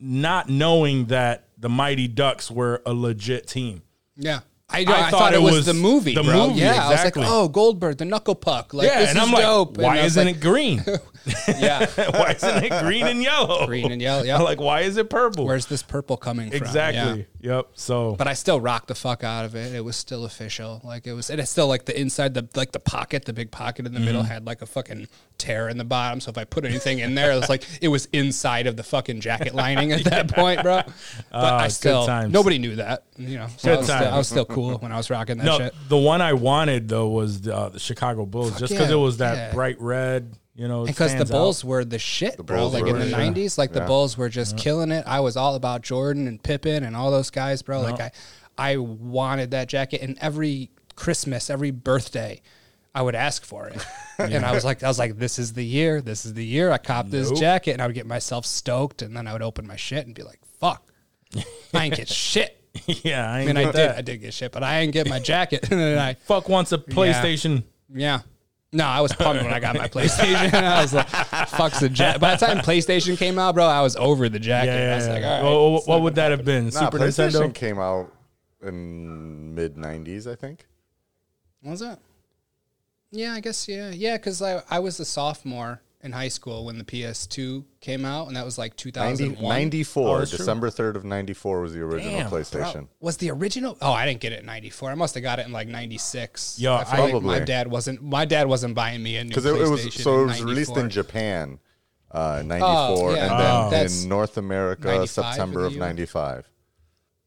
not 0.00 0.48
knowing 0.48 1.06
that 1.06 1.48
the 1.58 1.68
Mighty 1.68 2.08
Ducks 2.08 2.50
were 2.50 2.82
a 2.86 2.92
legit 2.92 3.46
team. 3.46 3.82
yeah. 4.16 4.40
I, 4.70 4.80
I 4.80 4.82
I, 4.82 4.84
thought 4.84 5.10
thought, 5.12 5.32
it 5.32 5.36
it 5.36 5.42
was, 5.42 5.54
was 5.54 5.64
the 5.66 5.72
movie, 5.72 6.14
the 6.14 6.22
bro. 6.22 6.48
movie, 6.48 6.60
yeah, 6.60 6.90
exactly. 6.90 7.22
I 7.22 7.24
was 7.24 7.32
like, 7.32 7.40
oh, 7.40 7.48
Goldberg, 7.48 7.96
the 7.96 8.04
knuckle 8.04 8.34
puck. 8.34 8.74
Like, 8.74 8.86
yeah, 8.86 8.98
this 8.98 9.08
and 9.08 9.18
is 9.18 9.24
I'm 9.24 9.32
like, 9.32 9.78
why 9.78 9.92
and 9.92 10.00
I 10.00 10.02
was 10.02 10.12
isn't 10.12 10.26
like, 10.26 10.36
it 10.36 10.40
green? 10.42 10.84
Yeah, 11.58 11.86
why 12.10 12.32
isn't 12.32 12.64
it 12.64 12.82
green 12.84 13.06
and 13.06 13.22
yellow? 13.22 13.66
green 13.66 13.90
and 13.90 14.00
yellow. 14.00 14.24
Yeah. 14.24 14.36
I'm 14.36 14.44
like, 14.44 14.60
why 14.60 14.80
is 14.82 14.98
it 14.98 15.08
purple? 15.08 15.46
Where's 15.46 15.64
this 15.66 15.82
purple 15.82 16.18
coming 16.18 16.50
from? 16.50 16.56
exactly? 16.58 17.20
Yeah. 17.20 17.24
Yep. 17.40 17.68
So 17.74 18.16
But 18.16 18.26
I 18.26 18.34
still 18.34 18.60
rocked 18.60 18.88
the 18.88 18.94
fuck 18.94 19.22
out 19.22 19.44
of 19.44 19.54
it. 19.54 19.74
It 19.74 19.84
was 19.84 19.96
still 19.96 20.24
official. 20.24 20.80
Like 20.82 21.06
it 21.06 21.12
was, 21.12 21.30
and 21.30 21.40
it's 21.40 21.50
still 21.50 21.68
like 21.68 21.84
the 21.84 21.98
inside, 21.98 22.34
the 22.34 22.48
like 22.56 22.72
the 22.72 22.80
pocket, 22.80 23.24
the 23.26 23.32
big 23.32 23.50
pocket 23.50 23.86
in 23.86 23.94
the 23.94 24.00
middle 24.00 24.22
Mm-hmm. 24.22 24.32
had 24.32 24.46
like 24.46 24.62
a 24.62 24.66
fucking 24.66 25.06
tear 25.38 25.68
in 25.68 25.78
the 25.78 25.84
bottom. 25.84 26.20
So 26.20 26.30
if 26.30 26.38
I 26.38 26.44
put 26.44 26.64
anything 26.64 26.98
in 26.98 27.14
there, 27.14 27.30
it 27.30 27.36
was 27.36 27.48
like 27.48 27.64
it 27.80 27.88
was 27.88 28.06
inside 28.12 28.66
of 28.66 28.76
the 28.76 28.82
fucking 28.82 29.20
jacket 29.20 29.54
lining 29.54 29.92
at 29.92 30.02
that 30.10 30.34
point, 30.34 30.62
bro. 30.62 30.82
But 30.82 30.92
Ah, 31.32 31.58
I 31.60 31.68
still, 31.68 32.06
nobody 32.28 32.58
knew 32.58 32.76
that. 32.76 33.04
You 33.16 33.38
know, 33.38 33.46
so 33.56 33.72
I 33.72 33.76
was, 33.76 33.86
still. 33.86 33.96
I 33.96 34.18
was 34.18 34.28
still 34.28 34.44
cool 34.44 34.78
when 34.78 34.90
I 34.90 34.96
was 34.96 35.08
rocking 35.10 35.38
that 35.38 35.44
no, 35.46 35.58
shit. 35.58 35.74
the 35.88 35.96
one 35.96 36.20
I 36.20 36.32
wanted 36.32 36.88
though 36.88 37.08
was 37.08 37.42
the, 37.42 37.54
uh, 37.56 37.68
the 37.68 37.78
Chicago 37.78 38.26
Bulls, 38.26 38.58
just 38.58 38.72
because 38.72 38.88
yeah, 38.88 38.96
it 38.96 38.98
was 38.98 39.18
that 39.18 39.36
yeah. 39.36 39.54
bright 39.54 39.80
red. 39.80 40.36
You 40.58 40.66
know, 40.66 40.84
Because 40.84 41.12
the 41.12 41.18
stands 41.18 41.30
out. 41.30 41.34
Bulls 41.36 41.64
were 41.64 41.84
the 41.84 42.00
shit, 42.00 42.36
bro. 42.44 42.56
Bulls 42.58 42.74
Like 42.74 42.82
were 42.82 42.88
in 42.88 42.94
the 42.98 43.04
the 43.04 43.10
shit. 43.10 43.18
nineties, 43.18 43.58
like 43.58 43.72
the 43.72 43.78
Yeah. 43.80 43.86
Bulls 43.86 44.18
were 44.18 44.28
just 44.28 44.56
killing 44.58 44.90
it. 44.90 45.04
I 45.06 45.20
was 45.20 45.36
all 45.36 45.54
about 45.54 45.82
Jordan 45.82 46.26
and 46.26 46.42
Pippen 46.42 46.82
and 46.82 46.96
all 46.96 47.12
those 47.12 47.30
guys, 47.30 47.62
bro. 47.62 47.80
Like 47.80 48.00
I, 48.00 48.10
I 48.58 48.76
wanted 48.76 49.52
that 49.52 49.68
jacket, 49.68 50.02
and 50.02 50.18
every 50.20 50.70
Christmas, 50.96 51.48
every 51.48 51.70
birthday, 51.70 52.42
I 52.92 53.02
would 53.02 53.14
ask 53.14 53.44
for 53.44 53.68
it. 53.68 53.86
And 54.18 54.44
I 54.44 54.50
was 54.50 54.64
like, 54.64 54.82
I 54.82 54.88
was 54.88 54.98
like, 54.98 55.16
this 55.16 55.38
is 55.38 55.52
the 55.52 55.64
year. 55.64 56.00
This 56.00 56.26
is 56.26 56.34
the 56.34 56.44
year 56.44 56.72
I 56.72 56.78
copped 56.78 57.12
this 57.12 57.30
jacket, 57.38 57.70
and 57.70 57.80
I 57.80 57.86
would 57.86 57.94
get 57.94 58.04
myself 58.04 58.44
stoked, 58.44 59.00
and 59.00 59.16
then 59.16 59.28
I 59.28 59.32
would 59.32 59.42
open 59.42 59.64
my 59.64 59.76
shit 59.76 60.06
and 60.06 60.12
be 60.12 60.24
like, 60.24 60.40
fuck, 60.58 60.82
I 61.72 61.84
ain't 61.84 61.94
get 61.94 62.08
shit. 62.26 62.60
yeah, 63.04 63.30
I, 63.30 63.42
I 63.42 63.46
mean, 63.46 63.56
I 63.56 63.62
get 63.66 63.74
did, 63.76 63.90
that. 63.90 63.96
I 63.98 64.00
did 64.02 64.16
get 64.16 64.34
shit, 64.34 64.50
but 64.50 64.64
I 64.64 64.80
didn't 64.80 64.94
get 64.94 65.08
my 65.08 65.20
jacket. 65.20 65.68
and 65.70 65.78
then 65.78 65.98
I, 66.00 66.14
Fuck 66.14 66.48
wants 66.48 66.72
a 66.72 66.78
PlayStation. 66.78 67.62
yeah. 67.94 68.22
No, 68.70 68.84
I 68.84 69.00
was 69.00 69.12
pumped 69.14 69.42
when 69.42 69.52
I 69.52 69.60
got 69.60 69.76
my 69.76 69.88
PlayStation. 69.88 70.52
I 70.62 70.82
was 70.82 70.92
like, 70.92 71.08
"Fuck's 71.08 71.80
the 71.80 71.88
jacket." 71.88 72.20
By 72.20 72.36
the 72.36 72.46
time 72.46 72.58
PlayStation 72.58 73.16
came 73.16 73.38
out, 73.38 73.54
bro, 73.54 73.64
I 73.64 73.80
was 73.80 73.96
over 73.96 74.28
the 74.28 74.38
jacket. 74.38 74.72
Yeah, 74.72 74.92
I 74.92 74.96
was 74.96 75.06
yeah, 75.06 75.12
like, 75.14 75.24
"All 75.24 75.30
right." 75.30 75.42
Well, 75.42 75.72
what, 75.72 75.88
what 75.88 76.02
would 76.02 76.14
that 76.16 76.30
have 76.32 76.44
been? 76.44 76.64
Nah, 76.64 76.70
Super 76.70 76.98
PlayStation 76.98 77.48
Nintendo. 77.48 77.54
came 77.54 77.78
out 77.78 78.12
in 78.62 79.54
mid 79.54 79.76
'90s, 79.76 80.30
I 80.30 80.34
think. 80.34 80.66
What 81.62 81.72
was 81.72 81.80
that? 81.80 81.98
Yeah, 83.10 83.32
I 83.32 83.40
guess 83.40 83.66
yeah, 83.68 83.90
yeah. 83.90 84.18
Because 84.18 84.42
I 84.42 84.62
I 84.68 84.80
was 84.80 85.00
a 85.00 85.04
sophomore 85.06 85.80
in 86.00 86.12
high 86.12 86.28
school 86.28 86.64
when 86.64 86.78
the 86.78 86.84
PS2 86.84 87.64
came 87.80 88.04
out, 88.04 88.28
and 88.28 88.36
that 88.36 88.44
was 88.44 88.56
like 88.56 88.72
90, 88.72 88.82
2001. 88.92 89.48
94, 89.48 90.08
Oh, 90.08 90.18
that's 90.18 90.30
true. 90.30 90.38
December 90.38 90.70
3rd 90.70 90.94
of 90.96 91.04
94 91.04 91.60
was 91.60 91.72
the 91.74 91.80
original 91.80 92.12
Damn, 92.18 92.30
bro. 92.30 92.38
PlayStation. 92.40 92.88
Was 93.00 93.16
the 93.16 93.30
original? 93.32 93.76
Oh, 93.82 93.92
I 93.92 94.06
didn't 94.06 94.20
get 94.20 94.32
it 94.32 94.40
in 94.40 94.46
'94. 94.46 94.90
I 94.90 94.94
must 94.94 95.14
have 95.14 95.22
got 95.24 95.38
it 95.40 95.46
in 95.46 95.52
like 95.52 95.66
'96. 95.66 96.56
Yeah, 96.58 96.74
I 96.76 96.84
feel 96.84 97.14
like 97.14 97.22
my 97.22 97.40
dad 97.40 97.68
wasn't. 97.68 98.00
My 98.02 98.24
dad 98.24 98.46
wasn't 98.46 98.74
buying 98.76 99.02
me 99.02 99.16
a 99.16 99.24
new 99.24 99.30
Because 99.30 99.44
it, 99.44 99.54
it 99.60 99.68
was 99.68 99.86
PlayStation 99.86 100.02
so 100.02 100.18
it 100.18 100.20
in 100.22 100.26
was 100.28 100.42
released 100.44 100.70
94. 100.76 100.84
in 100.84 100.90
Japan, 100.90 101.58
uh, 102.12 102.42
94, 102.44 102.60
Oh, 102.70 103.14
yeah. 103.14 103.22
and 103.24 103.32
Oh. 103.32 103.70
then 103.70 103.80
That's 103.82 104.02
in 104.04 104.08
North 104.08 104.36
America, 104.38 104.86
95 104.86 105.08
September 105.08 105.60
in 105.60 105.66
of 105.66 105.72
the 105.74 105.78
95. 105.80 106.48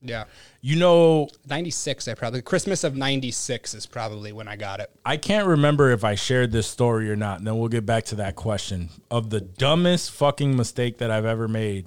Yeah, 0.03 0.23
You 0.61 0.77
know, 0.77 1.29
'96. 1.47 2.07
I 2.07 2.15
probably 2.15 2.41
Christmas 2.41 2.83
of 2.83 2.95
'96 2.95 3.73
is 3.75 3.85
probably 3.85 4.31
when 4.31 4.47
I 4.47 4.55
got 4.55 4.79
it. 4.79 4.89
I 5.05 5.17
can't 5.17 5.45
remember 5.47 5.91
if 5.91 6.03
I 6.03 6.15
shared 6.15 6.51
this 6.51 6.65
story 6.67 7.09
or 7.11 7.15
not. 7.15 7.37
And 7.37 7.45
then 7.45 7.59
we'll 7.59 7.69
get 7.69 7.85
back 7.85 8.05
to 8.05 8.15
that 8.15 8.35
question 8.35 8.89
of 9.11 9.29
the 9.29 9.41
dumbest 9.41 10.09
fucking 10.11 10.55
mistake 10.57 10.97
that 10.97 11.11
I've 11.11 11.25
ever 11.25 11.47
made 11.47 11.85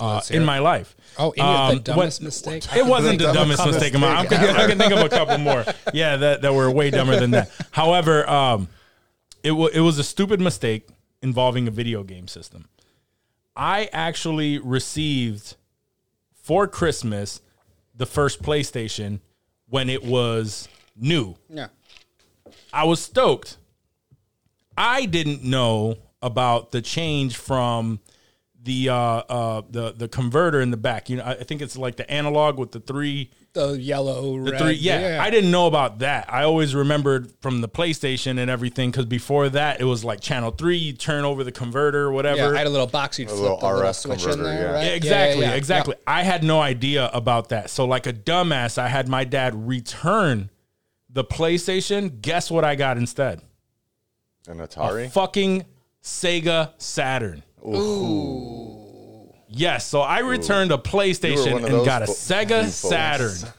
uh, 0.00 0.20
in 0.30 0.42
it. 0.42 0.44
my 0.44 0.60
life. 0.60 0.94
Oh, 1.18 1.30
any 1.30 1.40
Um, 1.46 1.74
the 1.76 1.80
dumbest 1.82 2.20
what- 2.20 2.24
mistake? 2.26 2.76
It 2.76 2.86
wasn't 2.86 3.18
the 3.18 3.32
Dumbest 3.32 3.58
dumbest 3.58 3.66
mistake 3.80 3.94
of 3.94 4.00
mine. 4.00 4.16
I'm- 4.16 4.56
I 4.56 4.66
can 4.68 4.78
think 4.78 4.92
of 4.92 5.00
a 5.00 5.08
couple 5.08 5.38
more. 5.38 5.64
Yeah, 5.92 6.16
that, 6.16 6.42
that 6.42 6.54
were 6.54 6.70
way 6.70 6.90
dumber 6.90 7.18
than 7.18 7.32
that. 7.32 7.50
However, 7.72 8.28
um, 8.28 8.68
it, 9.42 9.52
wa 9.52 9.66
it 9.66 9.80
was 9.80 9.98
a 9.98 10.04
stupid 10.04 10.40
mistake 10.40 10.88
involving 11.22 11.68
a 11.68 11.70
video 11.70 12.02
game 12.02 12.26
system. 12.28 12.68
I 13.56 13.88
actually 13.92 14.58
received 14.58 15.56
for 16.44 16.66
Christmas 16.68 17.40
the 17.94 18.04
first 18.04 18.42
PlayStation 18.42 19.20
when 19.68 19.88
it 19.88 20.04
was 20.04 20.68
new. 20.94 21.36
Yeah. 21.48 21.68
I 22.70 22.84
was 22.84 23.00
stoked. 23.00 23.56
I 24.76 25.06
didn't 25.06 25.42
know 25.42 25.96
about 26.20 26.70
the 26.70 26.82
change 26.82 27.36
from 27.36 28.00
the 28.62 28.90
uh, 28.90 28.94
uh, 28.94 29.62
the 29.70 29.92
the 29.92 30.08
converter 30.08 30.60
in 30.60 30.70
the 30.70 30.76
back. 30.76 31.08
You 31.08 31.16
know, 31.16 31.22
I 31.22 31.32
I 31.32 31.44
think 31.44 31.62
it's 31.62 31.76
like 31.76 31.96
the 31.96 32.10
analog 32.10 32.58
with 32.58 32.72
the 32.72 32.80
three 32.80 33.30
The 33.54 33.78
yellow, 33.80 34.34
the 34.44 34.50
red. 34.50 34.60
three. 34.60 34.72
Yeah, 34.74 35.20
I 35.22 35.30
didn't 35.30 35.50
know 35.52 35.66
about 35.68 36.00
that. 36.00 36.26
I 36.32 36.42
always 36.42 36.74
remembered 36.74 37.30
from 37.40 37.60
the 37.60 37.68
PlayStation 37.68 38.38
and 38.40 38.50
everything 38.50 38.90
because 38.90 39.06
before 39.06 39.48
that 39.50 39.80
it 39.80 39.84
was 39.84 40.04
like 40.04 40.20
channel 40.20 40.50
three. 40.50 40.76
You 40.76 40.92
turn 40.92 41.24
over 41.24 41.44
the 41.44 41.52
converter, 41.52 42.08
Yeah, 42.08 42.14
whatever. 42.14 42.54
I 42.54 42.58
had 42.58 42.66
a 42.66 42.70
little 42.70 42.88
box. 42.88 43.18
You'd 43.18 43.28
flip 43.28 43.40
little 43.40 43.58
the 43.58 43.66
little 43.66 43.82
RF 43.90 43.94
switch 43.94 44.24
in 44.24 44.30
converter, 44.30 44.42
there, 44.42 44.60
yeah. 44.60 44.72
right? 44.72 44.82
Yeah, 44.82 44.88
Yeah, 44.90 44.96
exactly, 44.96 45.42
yeah, 45.42 45.50
yeah. 45.50 45.54
exactly. 45.56 45.94
I 46.06 46.22
had 46.24 46.42
no 46.42 46.60
idea 46.60 47.08
about 47.14 47.50
that. 47.50 47.70
So, 47.70 47.84
like 47.84 48.08
a 48.08 48.12
dumbass, 48.12 48.76
I 48.76 48.88
had 48.88 49.08
my 49.08 49.22
dad 49.22 49.54
return 49.68 50.50
the 51.08 51.22
PlayStation. 51.24 52.20
Guess 52.20 52.50
what 52.50 52.64
I 52.64 52.74
got 52.74 52.96
instead? 52.98 53.40
An 54.48 54.58
A 54.60 54.66
Atari? 54.66 55.10
fucking 55.12 55.64
Sega 56.02 56.72
Saturn. 56.78 57.44
Yes, 59.56 59.86
so 59.86 60.00
I 60.00 60.18
returned 60.20 60.72
a 60.72 60.78
PlayStation 60.78 61.64
and 61.64 61.84
got 61.84 62.02
a 62.02 62.06
fo- 62.06 62.12
Sega 62.12 62.64
you. 62.64 62.70
Saturn. 62.70 63.52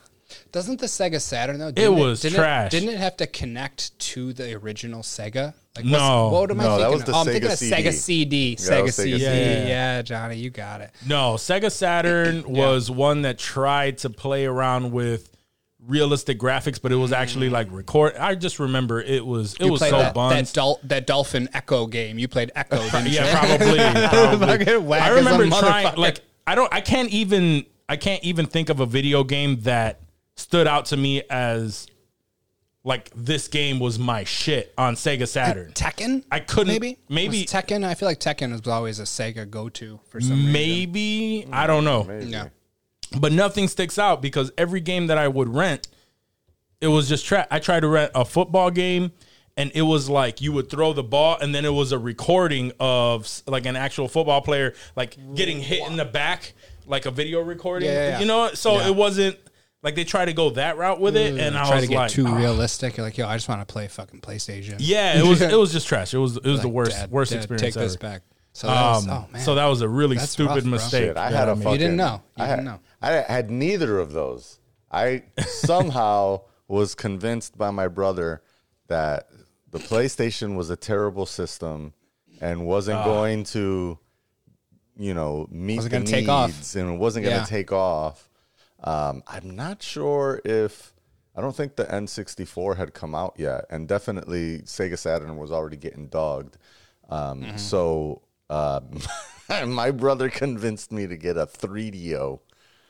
Doesn't 0.52 0.80
the 0.80 0.86
Sega 0.88 1.20
Saturn 1.20 1.60
though? 1.60 1.72
didn't 1.72 1.98
was 1.98 2.22
didn't 2.22 2.38
trash. 2.38 2.72
didn't 2.72 2.90
it 2.90 2.98
have 2.98 3.18
to 3.18 3.28
connect 3.28 3.98
to 4.00 4.32
the 4.34 4.54
original 4.54 5.02
Sega? 5.02 5.54
Like, 5.76 5.84
No. 5.86 6.30
what 6.30 6.50
am 6.52 6.62
I 6.62 6.64
No, 6.64 6.70
that 6.70 6.78
thinking? 6.78 6.94
was 6.94 7.04
the 7.04 7.12
oh, 7.14 7.16
I'm 7.20 7.26
thinking 7.26 7.50
Sega 7.50 7.54
of 7.54 7.60
Sega 7.60 7.94
CD. 7.94 8.50
Yeah, 8.52 8.56
Sega 8.56 8.84
Sega 8.84 8.92
CD. 8.94 9.12
CD. 9.20 9.20
Yeah, 9.26 9.68
Yeah. 9.68 10.02
Johnny, 10.02 10.38
you 10.38 10.50
got 10.50 10.80
it. 10.82 10.92
No, 11.06 11.34
Sega 11.34 11.70
Saturn 11.72 12.44
was 12.48 12.90
one 12.90 13.24
that 13.24 13.38
tried 13.38 13.98
to 14.00 14.10
play 14.10 14.46
around 14.46 14.92
with 14.94 15.35
realistic 15.88 16.40
graphics, 16.40 16.82
but 16.82 16.92
it 16.92 16.96
was 16.96 17.12
actually 17.12 17.50
mm. 17.50 17.54
like 17.54 17.68
record. 17.72 18.16
I 18.16 18.36
just 18.36 18.60
remember 18.60 19.02
it 19.02 19.26
was 19.26 19.54
it 19.56 19.66
You 19.66 19.72
was 19.72 19.80
played 19.80 19.92
so 19.92 20.00
that, 20.00 20.14
buns. 20.14 20.52
that, 20.52 20.56
Dol- 20.56 20.80
that 20.84 21.08
Dolphin 21.08 21.48
Ecco 21.54 21.90
game. 21.90 22.18
You 22.20 22.28
played 22.28 22.52
Ecco, 22.56 22.78
didn't 22.92 23.08
you? 23.08 23.14
yeah, 23.14 23.40
probably. 23.40 24.58
probably. 24.68 24.98
I 24.98 25.10
remember 25.10 25.48
trying 25.48 25.96
like 25.98 26.22
I 26.48 26.56
don't 26.56 26.74
I 26.74 26.82
can't 26.82 27.10
even 27.10 27.66
I 27.88 27.98
can't 27.98 28.24
even 28.24 28.46
think 28.46 28.70
of 28.70 28.80
a 28.80 28.86
video 28.86 29.24
game 29.24 29.62
that 29.62 30.02
stood 30.36 30.68
out 30.68 30.86
to 30.88 30.98
me 30.98 31.24
as 31.30 31.88
like 32.84 33.10
this 33.16 33.48
game 33.48 33.80
was 33.80 33.98
my 33.98 34.24
shit 34.24 34.74
on 34.78 34.96
Sega 34.96 35.28
Saturn. 35.28 35.72
Tekken. 35.74 36.24
I 36.32 36.40
couldn't- 36.40 36.68
maybe 36.68 37.00
maybe- 37.10 37.42
Was 37.42 37.52
Tekken. 37.52 37.84
I 37.84 37.96
feel 37.96 38.08
like 38.08 38.20
Tekken 38.20 38.52
was 38.52 38.68
always 38.68 39.00
a 39.00 39.04
Sega 39.04 39.50
go-to 39.50 40.00
for 40.10 40.22
some 40.22 40.38
reason. 40.38 40.52
Maybe 40.52 41.48
I 41.52 41.66
don't 41.66 41.84
know. 41.84 42.04
Maybe. 42.04 42.26
Yeah. 42.28 42.50
But 43.20 43.32
nothing 43.32 43.68
sticks 43.68 43.98
out 44.00 44.22
because 44.22 44.52
every 44.58 44.82
game 44.82 45.08
that 45.08 45.18
I 45.18 45.28
would 45.28 45.50
rent, 45.54 45.88
it 46.82 46.88
was 46.88 47.08
just 47.10 47.26
tra- 47.26 47.48
I 47.52 47.60
tried 47.60 47.82
to 47.82 47.88
rent 47.88 48.12
a 48.16 48.26
football 48.26 48.70
game, 48.72 49.12
and 49.58 49.72
it 49.74 49.84
was 49.84 50.10
like 50.10 50.42
you 50.42 50.52
would 50.52 50.70
throw 50.70 50.94
the 50.94 51.04
ball, 51.04 51.38
and 51.40 51.54
then 51.56 51.66
it 51.66 51.74
was 51.74 51.92
a 51.92 52.00
recording 52.00 52.72
of 52.80 53.28
like 53.48 53.66
an 53.66 53.76
actual 53.76 54.08
football 54.08 54.42
player 54.42 54.74
like 54.96 55.18
getting 55.36 55.60
hit 55.62 55.88
in 55.88 55.96
the 55.98 56.06
back, 56.06 56.54
like 56.86 57.06
a 57.06 57.12
video 57.12 57.42
recording. 57.42 57.90
Yeah, 57.90 58.10
yeah. 58.10 58.20
You 58.20 58.26
know, 58.26 58.50
so 58.54 58.76
Yeah. 58.76 58.88
it 58.88 58.96
wasn't 58.96 59.38
like 59.82 59.96
they 59.96 60.04
tried 60.04 60.26
to 60.26 60.34
go 60.34 60.50
that 60.52 60.78
route 60.78 61.00
with 61.00 61.16
it, 61.16 61.40
and 61.40 61.56
I 61.56 61.66
Try 61.68 61.76
was 61.76 61.84
to 61.86 61.90
get 61.90 61.96
like, 61.96 62.12
too 62.12 62.26
"Ah." 62.28 62.36
realistic. 62.36 62.98
You're 62.98 63.06
like, 63.06 63.18
yo, 63.18 63.28
I 63.28 63.36
just 63.38 63.48
want 63.48 63.66
to 63.66 63.72
play 63.72 63.88
fucking 63.88 64.20
PlayStation. 64.22 64.76
yeah, 64.80 65.18
it 65.18 65.24
was 65.26 65.42
it 65.42 65.58
was 65.58 65.72
just 65.72 65.88
trash. 65.88 66.14
It 66.14 66.18
was 66.18 66.38
it 66.38 66.46
was 66.46 66.62
the 66.62 66.68
worst 66.70 66.92
Dad, 66.92 67.12
worst 67.12 67.32
Dad, 67.32 67.38
experience 67.38 67.62
Take 67.62 67.74
this 67.76 67.96
back. 67.96 68.24
So 68.56 68.68
that 68.68 68.82
was, 68.92 69.08
Um, 69.08 69.12
oh 69.14 69.34
man. 69.34 69.42
so 69.42 69.56
that 69.56 69.66
was 69.66 69.82
a 69.82 69.90
really 69.90 70.16
That's 70.16 70.32
stupid 70.32 70.56
rough, 70.64 70.66
mistake. 70.66 71.04
Shit, 71.10 71.18
I 71.18 71.30
had 71.30 71.50
a 71.50 71.56
made. 71.56 71.64
fucking. 71.66 71.80
didn't 71.80 71.98
know. 71.98 72.22
You 72.38 72.44
I 72.44 72.48
didn't 72.48 72.66
had, 72.68 72.74
know. 72.74 72.80
I 73.02 73.12
had 73.34 73.52
neither 73.52 74.00
of 74.00 74.14
those. 74.14 74.60
I 74.90 75.24
somehow 75.46 76.42
was 76.68 76.96
convinced 76.96 77.58
by 77.58 77.70
my 77.72 77.88
brother 77.90 78.42
that 78.88 79.28
the 79.72 79.80
PlayStation 79.80 80.56
was 80.56 80.70
a 80.70 80.76
terrible 80.78 81.26
system 81.26 81.94
and 82.40 82.66
wasn't 82.66 83.00
Ah. 83.00 83.04
going 83.04 83.44
to, 83.46 84.00
you 84.96 85.14
know, 85.14 85.48
meet 85.52 85.78
Wasn't 85.78 85.92
the 85.92 85.98
gonna 86.00 86.10
take 86.10 86.30
off. 86.30 86.48
needs 86.50 86.76
and 86.78 86.90
it 86.96 86.98
wasn't 86.98 87.26
going 87.26 87.36
to 87.36 87.42
Yeah. 87.42 87.46
take 87.46 87.72
off. 87.74 88.30
Um, 88.84 89.22
I'm 89.28 89.56
not 89.56 89.84
sure 89.84 90.42
if. 90.46 90.94
I 91.38 91.42
don't 91.42 91.54
think 91.56 91.76
the 91.76 91.84
N64 91.94 92.78
had 92.78 92.94
come 92.94 93.14
out 93.14 93.34
yet, 93.38 93.66
and 93.70 93.90
definitely 93.90 94.60
Sega 94.60 94.98
Saturn 94.98 95.36
was 95.36 95.52
already 95.52 95.76
getting 95.76 96.08
dogged. 96.08 96.58
Um, 97.10 97.42
Mm-hmm. 97.42 97.58
So 97.58 98.22
um, 98.50 99.00
my 99.74 99.92
brother 99.92 100.30
convinced 100.30 100.92
me 100.92 101.08
to 101.08 101.18
get 101.18 101.38
a 101.38 101.46
3DO. 101.46 102.40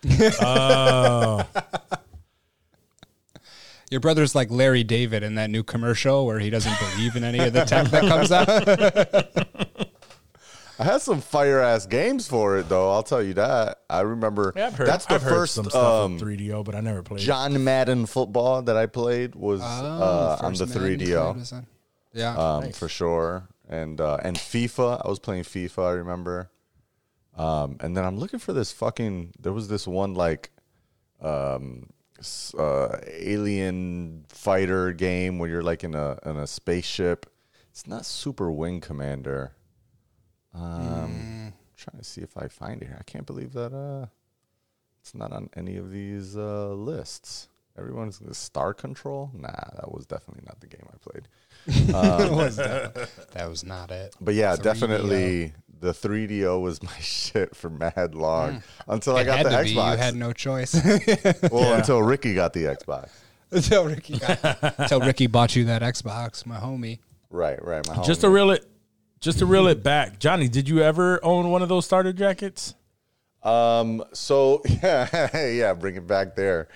Your 3.92 4.00
brother's 4.02 4.34
like 4.34 4.50
Larry 4.50 4.84
David 4.84 5.22
in 5.24 5.36
that 5.36 5.50
new 5.50 5.64
commercial 5.64 6.26
where 6.26 6.40
he 6.40 6.50
doesn't 6.50 6.74
believe 6.80 7.16
in 7.16 7.24
any 7.24 7.40
of 7.40 7.54
the 7.54 7.66
tech 7.66 7.88
that 7.90 8.02
comes 8.04 8.32
out. 8.32 8.50
I 10.78 10.84
had 10.84 11.02
some 11.02 11.22
fire 11.22 11.62
ass 11.62 11.86
games 11.86 12.28
for 12.28 12.58
it 12.58 12.68
though. 12.68 12.92
I'll 12.92 13.04
tell 13.04 13.22
you 13.24 13.36
that. 13.36 13.80
I 13.90 14.02
remember 14.02 14.52
Yeah, 14.56 14.72
heard, 14.72 14.88
that's 14.88 15.06
the 15.06 15.16
I've 15.16 15.22
first 15.24 15.54
some 15.54 15.70
stuff 15.70 16.06
um, 16.06 16.20
3DO, 16.20 16.66
but 16.66 16.76
I 16.76 16.82
never 16.82 17.02
played. 17.04 17.22
John 17.22 17.64
Madden 17.64 18.06
football 18.08 18.62
that 18.64 18.76
I 18.76 18.86
played 18.88 19.36
was 19.36 19.62
Oh, 19.62 19.66
uh, 19.66 20.38
on 20.42 20.54
the 20.56 20.66
Madden 20.66 21.00
3DO 21.00 21.64
Yeah. 22.14 22.36
um, 22.58 22.72
for 22.74 22.90
sure, 22.90 23.48
and 23.68 24.00
uh, 24.02 24.18
and 24.24 24.38
FIFA. 24.38 25.02
I 25.06 25.10
was 25.10 25.20
playing 25.20 25.44
FIFA. 25.44 25.86
I 25.86 25.92
remember. 25.92 26.52
Um, 27.38 27.78
and 27.82 27.98
then 27.98 28.06
I'm 28.06 28.18
looking 28.18 28.40
for 28.40 28.54
this 28.54 28.72
fucking. 28.72 29.34
There 29.40 29.52
was 29.52 29.68
this 29.68 29.86
one 29.88 30.14
like, 30.14 30.52
um, 31.22 31.90
uh, 32.58 32.98
alien 33.08 34.26
fighter 34.30 34.94
game 34.94 35.38
where 35.40 35.50
you're 35.50 35.64
like 35.64 35.84
in 35.84 35.96
a 35.96 36.18
in 36.26 36.38
a 36.38 36.48
spaceship. 36.48 37.26
It's 37.72 37.88
not 37.88 38.06
Super 38.06 38.52
Wing 38.52 38.80
Commander. 38.80 39.52
Um, 40.54 41.54
trying 41.76 41.98
to 41.98 42.06
see 42.06 42.22
if 42.22 42.38
I 42.38 42.48
find 42.48 42.82
it 42.82 42.86
here. 42.86 42.98
I 42.98 43.04
can't 43.04 43.26
believe 43.26 43.52
that 43.54 43.74
uh, 43.74 44.08
it's 45.02 45.14
not 45.14 45.34
on 45.34 45.50
any 45.56 45.76
of 45.76 45.92
these 45.92 46.38
uh, 46.38 46.70
lists. 46.70 47.50
Everyone's 47.78 48.22
Star 48.38 48.74
Control. 48.74 49.30
Nah, 49.34 49.50
that 49.50 49.92
was 49.92 50.06
definitely 50.06 50.44
not 50.46 50.62
the 50.62 50.68
game 50.68 50.88
I 50.88 50.98
played. 50.98 51.28
that 51.68 53.48
was 53.48 53.64
not 53.64 53.92
it. 53.92 54.16
But 54.22 54.36
yeah, 54.36 54.56
3DO. 54.56 54.62
definitely 54.62 55.54
the 55.80 55.92
3DO 55.92 56.62
was 56.62 56.82
my 56.84 56.92
shit 57.00 57.56
for 57.56 57.70
mad 57.70 58.16
long 58.16 58.64
until 58.88 59.16
I 59.16 59.24
got 59.24 59.38
had 59.38 59.46
the 59.48 59.58
to 59.58 59.64
be. 59.64 59.70
You 59.72 59.82
had 59.82 60.16
no 60.16 60.34
choice. 60.34 60.74
well, 61.52 61.74
until 61.74 62.02
Ricky 62.02 62.34
got 62.34 62.54
the 62.54 62.64
Xbox. 62.64 63.10
until 63.52 63.86
Ricky 63.86 64.18
got, 64.18 64.74
until 64.80 65.00
Ricky 65.00 65.28
bought 65.28 65.56
you 65.56 65.66
that 65.66 65.82
Xbox, 65.82 66.46
my 66.46 66.58
homie. 66.58 67.00
Right, 67.30 67.64
right. 67.64 67.86
My 67.88 67.96
homie. 67.96 68.06
Just 68.06 68.22
to 68.22 68.30
reel 68.30 68.52
it, 68.52 68.66
just 69.20 69.40
to 69.40 69.46
reel 69.46 69.68
it 69.68 69.84
back, 69.84 70.20
Johnny. 70.20 70.48
Did 70.48 70.70
you 70.70 70.82
ever 70.82 71.24
own 71.24 71.50
one 71.50 71.62
of 71.62 71.70
those 71.70 71.86
starter 71.86 72.14
jackets? 72.14 72.76
Um. 73.44 74.04
So 74.14 74.62
yeah, 74.84 75.48
yeah. 75.48 75.74
Bring 75.74 75.96
it 75.96 76.08
back 76.08 76.36
there. 76.36 76.68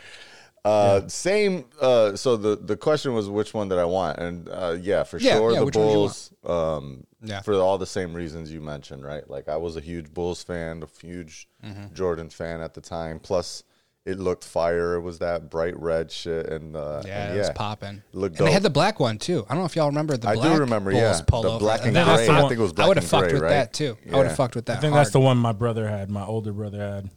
Uh, 0.70 1.08
same. 1.08 1.66
Uh, 1.82 2.16
so 2.16 2.38
the 2.38 2.56
the 2.56 2.78
question 2.78 3.14
was 3.14 3.30
which 3.30 3.54
one 3.54 3.70
did 3.70 3.78
I 3.80 3.86
want, 3.86 4.20
and 4.20 4.50
uh, 4.50 4.78
yeah, 4.80 5.04
for 5.04 5.18
Yeah, 5.18 5.36
sure 5.38 5.52
yeah, 5.52 5.60
the 5.60 5.66
which 5.66 5.76
one 5.76 5.86
did 5.88 5.92
you 5.92 5.96
Bulls. 5.98 6.34
Um, 6.46 7.04
Yeah. 7.22 7.42
for 7.42 7.54
all 7.56 7.78
the 7.78 7.86
same 7.88 8.14
reasons 8.14 8.52
you 8.52 8.62
mentioned, 8.62 9.04
right? 9.04 9.30
Like 9.30 9.50
I 9.50 9.58
was 9.58 9.76
a 9.78 9.82
huge 9.82 10.14
Bulls 10.14 10.44
fan, 10.44 10.84
a 10.84 11.06
huge 11.06 11.48
Mm-hmm. 11.66 11.94
Jordan 11.94 12.30
fan 12.30 12.62
at 12.62 12.74
the 12.74 12.80
time. 12.82 13.20
Plus, 13.20 13.64
it 14.06 14.18
looked 14.18 14.46
fire. 14.46 14.96
It 14.96 15.02
was 15.02 15.20
that 15.20 15.50
bright 15.50 15.78
red 15.78 16.10
shit, 16.12 16.48
and 16.48 16.76
uh, 16.76 17.02
Yeah, 17.06 17.26
and 17.28 17.36
it 17.36 17.40
was 17.40 17.50
popping. 17.52 18.02
Looked 18.14 18.40
and 18.40 18.48
they 18.48 18.52
had 18.54 18.64
the 18.64 18.70
black 18.70 19.00
one 19.00 19.18
too. 19.18 19.46
I 19.50 19.54
don't 19.54 19.60
know 19.64 19.66
if 19.66 19.76
y'all 19.76 19.88
remember 19.90 20.16
the 20.18 20.30
I 20.30 20.36
do 20.36 20.42
black 20.42 20.60
remember, 20.60 20.92
Bulls 20.92 21.04
yeah, 21.04 21.42
the 21.42 21.58
black 21.60 21.82
and 21.86 21.94
think 21.94 22.06
gray. 22.08 22.26
the 22.28 22.32
I 22.34 22.40
think 22.48 22.52
it 22.54 22.60
was 22.60 22.74
Black 22.74 22.86
I 22.86 22.88
would 22.88 22.98
have 22.98 23.06
fucked 23.08 23.24
gray, 23.26 23.34
with 23.34 23.44
right? 23.44 23.50
that 23.50 23.74
too. 23.74 23.98
I 24.12 24.16
would 24.18 24.28
have 24.28 24.36
fucked 24.38 24.56
with 24.56 24.66
that. 24.68 24.78
I 24.78 24.82
think 24.82 24.94
hard. 24.94 25.06
that's 25.06 25.14
the 25.14 25.20
one 25.20 25.38
my 25.38 25.52
brother 25.52 25.88
had. 25.88 26.10
My 26.10 26.24
older 26.26 26.54
brother 26.54 26.80
had. 26.80 27.10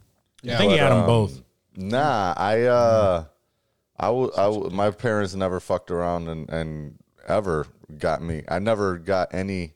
Yeah. 0.43 0.55
I 0.55 0.57
think 0.57 0.71
he 0.73 0.77
But, 0.77 0.83
had 0.83 0.91
them 0.91 0.99
um, 0.99 1.05
both. 1.05 1.41
Nah, 1.75 2.33
I 2.37 2.61
uh, 2.63 3.23
I 4.03 4.07
w- 4.07 4.31
I 4.37 4.43
w- 4.43 4.69
my 4.69 4.91
parents 4.91 5.33
never 5.35 5.59
fucked 5.59 5.91
around 5.91 6.27
and 6.27 6.49
and 6.49 6.97
ever 7.27 7.67
got 7.97 8.21
me. 8.21 8.43
I 8.47 8.59
never 8.59 8.97
got 8.97 9.33
any 9.33 9.73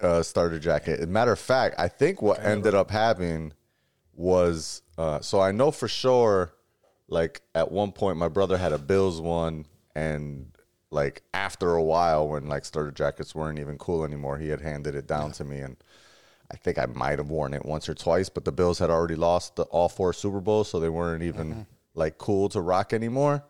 uh, 0.00 0.22
starter 0.22 0.58
jacket. 0.58 1.08
Matter 1.08 1.32
of 1.32 1.38
fact, 1.38 1.76
I 1.78 1.88
think 1.88 2.20
what 2.22 2.40
ended 2.44 2.74
up 2.74 2.90
happening 2.90 3.52
was 4.14 4.82
uh, 4.98 5.20
so 5.20 5.40
I 5.40 5.52
know 5.52 5.70
for 5.70 5.88
sure. 5.88 6.52
Like 7.08 7.42
at 7.54 7.70
one 7.70 7.92
point, 7.92 8.16
my 8.16 8.28
brother 8.28 8.56
had 8.56 8.72
a 8.72 8.78
Bills 8.78 9.20
one, 9.20 9.66
and 9.94 10.50
like 10.90 11.22
after 11.34 11.74
a 11.74 11.82
while, 11.82 12.28
when 12.28 12.46
like 12.48 12.64
starter 12.64 12.90
jackets 12.90 13.34
weren't 13.34 13.58
even 13.58 13.76
cool 13.78 14.04
anymore, 14.04 14.38
he 14.38 14.48
had 14.48 14.60
handed 14.60 14.94
it 14.94 15.06
down 15.06 15.32
to 15.32 15.44
me, 15.44 15.58
and 15.60 15.76
I 16.50 16.56
think 16.56 16.78
I 16.78 16.86
might 16.86 17.18
have 17.18 17.28
worn 17.28 17.52
it 17.54 17.64
once 17.66 17.88
or 17.88 17.94
twice. 17.94 18.28
But 18.30 18.44
the 18.46 18.52
Bills 18.52 18.78
had 18.78 18.88
already 18.90 19.14
lost 19.16 19.56
the, 19.56 19.64
all 19.64 19.88
four 19.90 20.12
Super 20.14 20.40
Bowls, 20.40 20.70
so 20.70 20.80
they 20.80 20.88
weren't 20.88 21.22
even 21.22 21.66
like 21.94 22.16
cool 22.18 22.48
to 22.50 22.60
rock 22.62 22.92
anymore. 22.94 23.44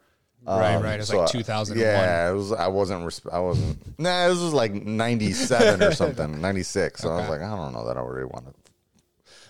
Right, 0.46 0.74
Um, 0.76 0.82
right. 0.82 0.94
It 0.94 0.98
was 0.98 1.08
so 1.08 1.18
like 1.20 1.28
I- 1.28 1.32
2001. 1.32 1.78
Yeah, 1.86 2.30
it 2.30 2.34
was. 2.34 2.52
I 2.52 2.68
wasn't. 2.68 3.04
Resp- 3.04 3.32
I 3.32 3.38
wasn't. 3.38 3.98
Nah, 3.98 4.28
this 4.28 4.40
was 4.40 4.52
like 4.52 4.72
'97 4.74 5.82
or 5.82 5.92
something, 5.94 6.40
'96. 6.40 7.00
So 7.00 7.10
I 7.10 7.16
was 7.20 7.28
like, 7.28 7.40
I 7.42 7.54
don't 7.54 7.72
know 7.72 7.86
that 7.86 7.96
I 7.96 8.00
really 8.02 8.24
want 8.26 8.46
to. 8.46 8.54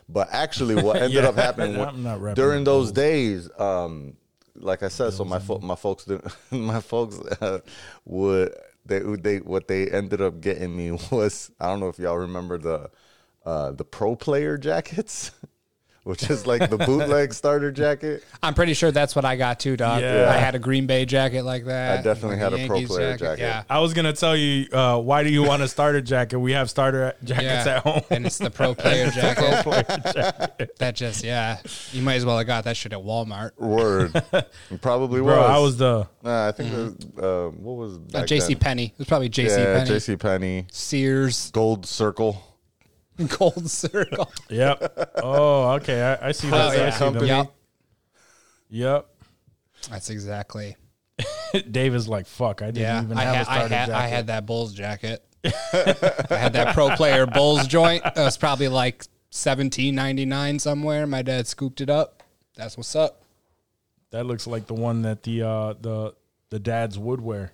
But 0.09 0.29
actually, 0.33 0.83
what 0.83 0.97
ended 1.03 1.13
Yeah, 1.23 1.29
up 1.31 1.37
happening 1.37 1.75
during 2.35 2.65
those 2.65 2.87
Bulls. 2.89 2.93
days, 2.93 3.51
um, 3.59 4.17
like 4.57 4.83
I 4.83 4.89
said, 4.89 5.13
so 5.15 5.25
my 5.25 5.39
fo- 5.39 5.59
my 5.61 5.75
folks 5.77 6.05
didn't. 6.05 6.33
My 6.51 6.81
folks 6.81 7.19
uh, 7.41 7.61
would 8.05 8.55
they 8.85 8.99
they 9.01 9.39
what 9.39 9.69
they 9.69 9.89
ended 9.91 10.21
up 10.21 10.41
getting 10.41 10.77
me 10.77 10.91
was 11.11 11.51
I 11.61 11.67
don't 11.69 11.81
know 11.81 11.89
if 11.89 11.99
y'all 11.99 12.19
remember 12.19 12.59
the 12.59 12.91
uh, 13.47 13.71
the 13.73 13.85
pro 13.85 14.15
player 14.17 14.59
jackets. 14.59 15.31
Which 16.05 16.29
is 16.29 16.49
like 16.49 16.69
the 16.69 16.77
bootleg 16.79 17.33
starter 17.35 17.71
jacket. 17.71 18.25
I'm 18.43 18.55
pretty 18.55 18.75
sure 18.75 18.91
that's 18.91 19.15
what 19.15 19.25
I 19.25 19.37
got 19.37 19.61
too, 19.61 19.77
dog. 19.77 20.03
Yeah. 20.03 20.29
I 20.29 20.37
had 20.37 20.57
a 20.57 20.59
Green 20.59 20.85
Bay 20.87 21.05
jacket 21.05 21.45
like 21.45 21.65
that. 21.67 22.01
I 22.01 22.03
definitely 22.03 22.39
had 22.39 22.53
a 22.53 22.67
pro 22.67 22.85
player 22.87 23.17
jacket. 23.17 23.41
Yeah. 23.43 23.63
I 23.71 23.79
was 23.79 23.95
gonna 23.95 24.13
tell 24.13 24.37
you 24.37 24.67
uh, 24.73 24.99
why 24.99 25.23
do 25.23 25.31
you 25.31 25.45
want 25.45 25.63
a 25.63 25.69
starter 25.69 26.01
jacket? 26.01 26.41
We 26.41 26.53
have 26.53 26.69
starter 26.69 27.13
jackets 27.23 27.67
Yeah, 27.67 27.77
at 27.77 27.83
home. 27.85 28.03
and 28.11 28.27
it's 28.27 28.39
the 28.39 28.51
pro 28.51 28.75
player 28.75 29.11
jacket. 29.11 30.77
that 30.79 30.97
just 30.97 31.23
yeah, 31.23 31.59
you 31.93 32.03
might 32.03 32.17
as 32.17 32.25
well 32.27 32.37
have 32.39 32.49
got 32.49 32.65
that 32.65 32.77
shit 32.77 32.93
at 32.93 32.99
Walmart. 32.99 33.53
Word, 33.59 34.13
It 34.33 34.47
probably 34.83 35.21
Bro, 35.21 35.37
was. 35.37 35.51
I 35.51 35.59
was 35.59 35.77
the 35.77 36.09
Nah, 36.25 36.49
I 36.49 36.53
think 36.53 36.73
it 36.73 36.77
was, 36.77 36.95
uh, 37.23 37.51
what 37.57 37.77
was 37.77 37.99
Uh, 38.15 38.25
J.C. 38.27 38.55
then? 38.55 38.61
Penney. 38.61 38.85
It 38.87 38.99
was 38.99 39.07
probably 39.09 39.29
J.C. 39.29 39.55
Yeah, 39.61 39.75
Penney. 39.79 39.89
J.C. 39.89 40.17
Penney, 40.17 40.67
Sears, 40.73 41.51
Gold 41.53 41.87
Circle. 41.87 42.43
Gold 43.39 43.71
Circle. 43.71 44.33
Yep. 44.51 45.11
Oh, 45.23 45.71
okay. 45.73 46.03
I, 46.03 46.29
I 46.29 46.33
see 46.33 46.49
that. 46.51 46.57
Oh, 46.57 46.71
I 46.71 46.75
yeah. 46.77 46.91
see 46.91 46.99
them. 47.05 47.13
Company. 47.15 47.29
Yep. 47.29 47.53
Yep. 48.71 49.09
That's 49.91 50.11
exactly. 50.11 50.77
Dave 51.71 51.95
is 51.95 52.09
like, 52.09 52.27
fuck. 52.27 52.63
I 52.63 52.67
didn't 52.67 52.79
Yeah, 52.83 53.03
even 53.03 53.19
I 53.19 53.23
have 53.25 53.35
had, 53.35 53.43
a 53.43 53.45
starter 53.45 53.75
I 53.75 53.77
had, 53.79 53.87
jacket. 53.87 53.95
I 53.95 54.07
had 54.09 54.27
that 54.29 54.47
Bulls 54.47 54.73
jacket. 54.75 55.25
I 55.45 56.37
had 56.37 56.53
that 56.55 56.73
pro 56.75 56.91
player 56.97 57.27
Bulls 57.27 57.67
joint. 57.67 58.03
It 58.07 58.17
was 58.17 58.37
probably 58.39 58.69
like 58.69 59.05
seventeen 59.31 59.95
ninety 59.95 60.25
nine 60.25 60.59
somewhere. 60.59 61.07
My 61.07 61.23
dad 61.23 61.47
scooped 61.49 61.81
it 61.81 61.91
up. 61.91 62.23
That's 62.55 62.77
what's 62.77 62.95
up 62.95 63.25
That 64.11 64.25
looks 64.27 64.47
like 64.47 64.67
the 64.69 64.75
one 64.75 65.03
that 65.03 65.23
the 65.25 65.43
uh, 65.43 65.75
the 65.81 66.15
the 66.51 66.59
dads 66.61 66.99
would 66.99 67.21
wear. 67.21 67.53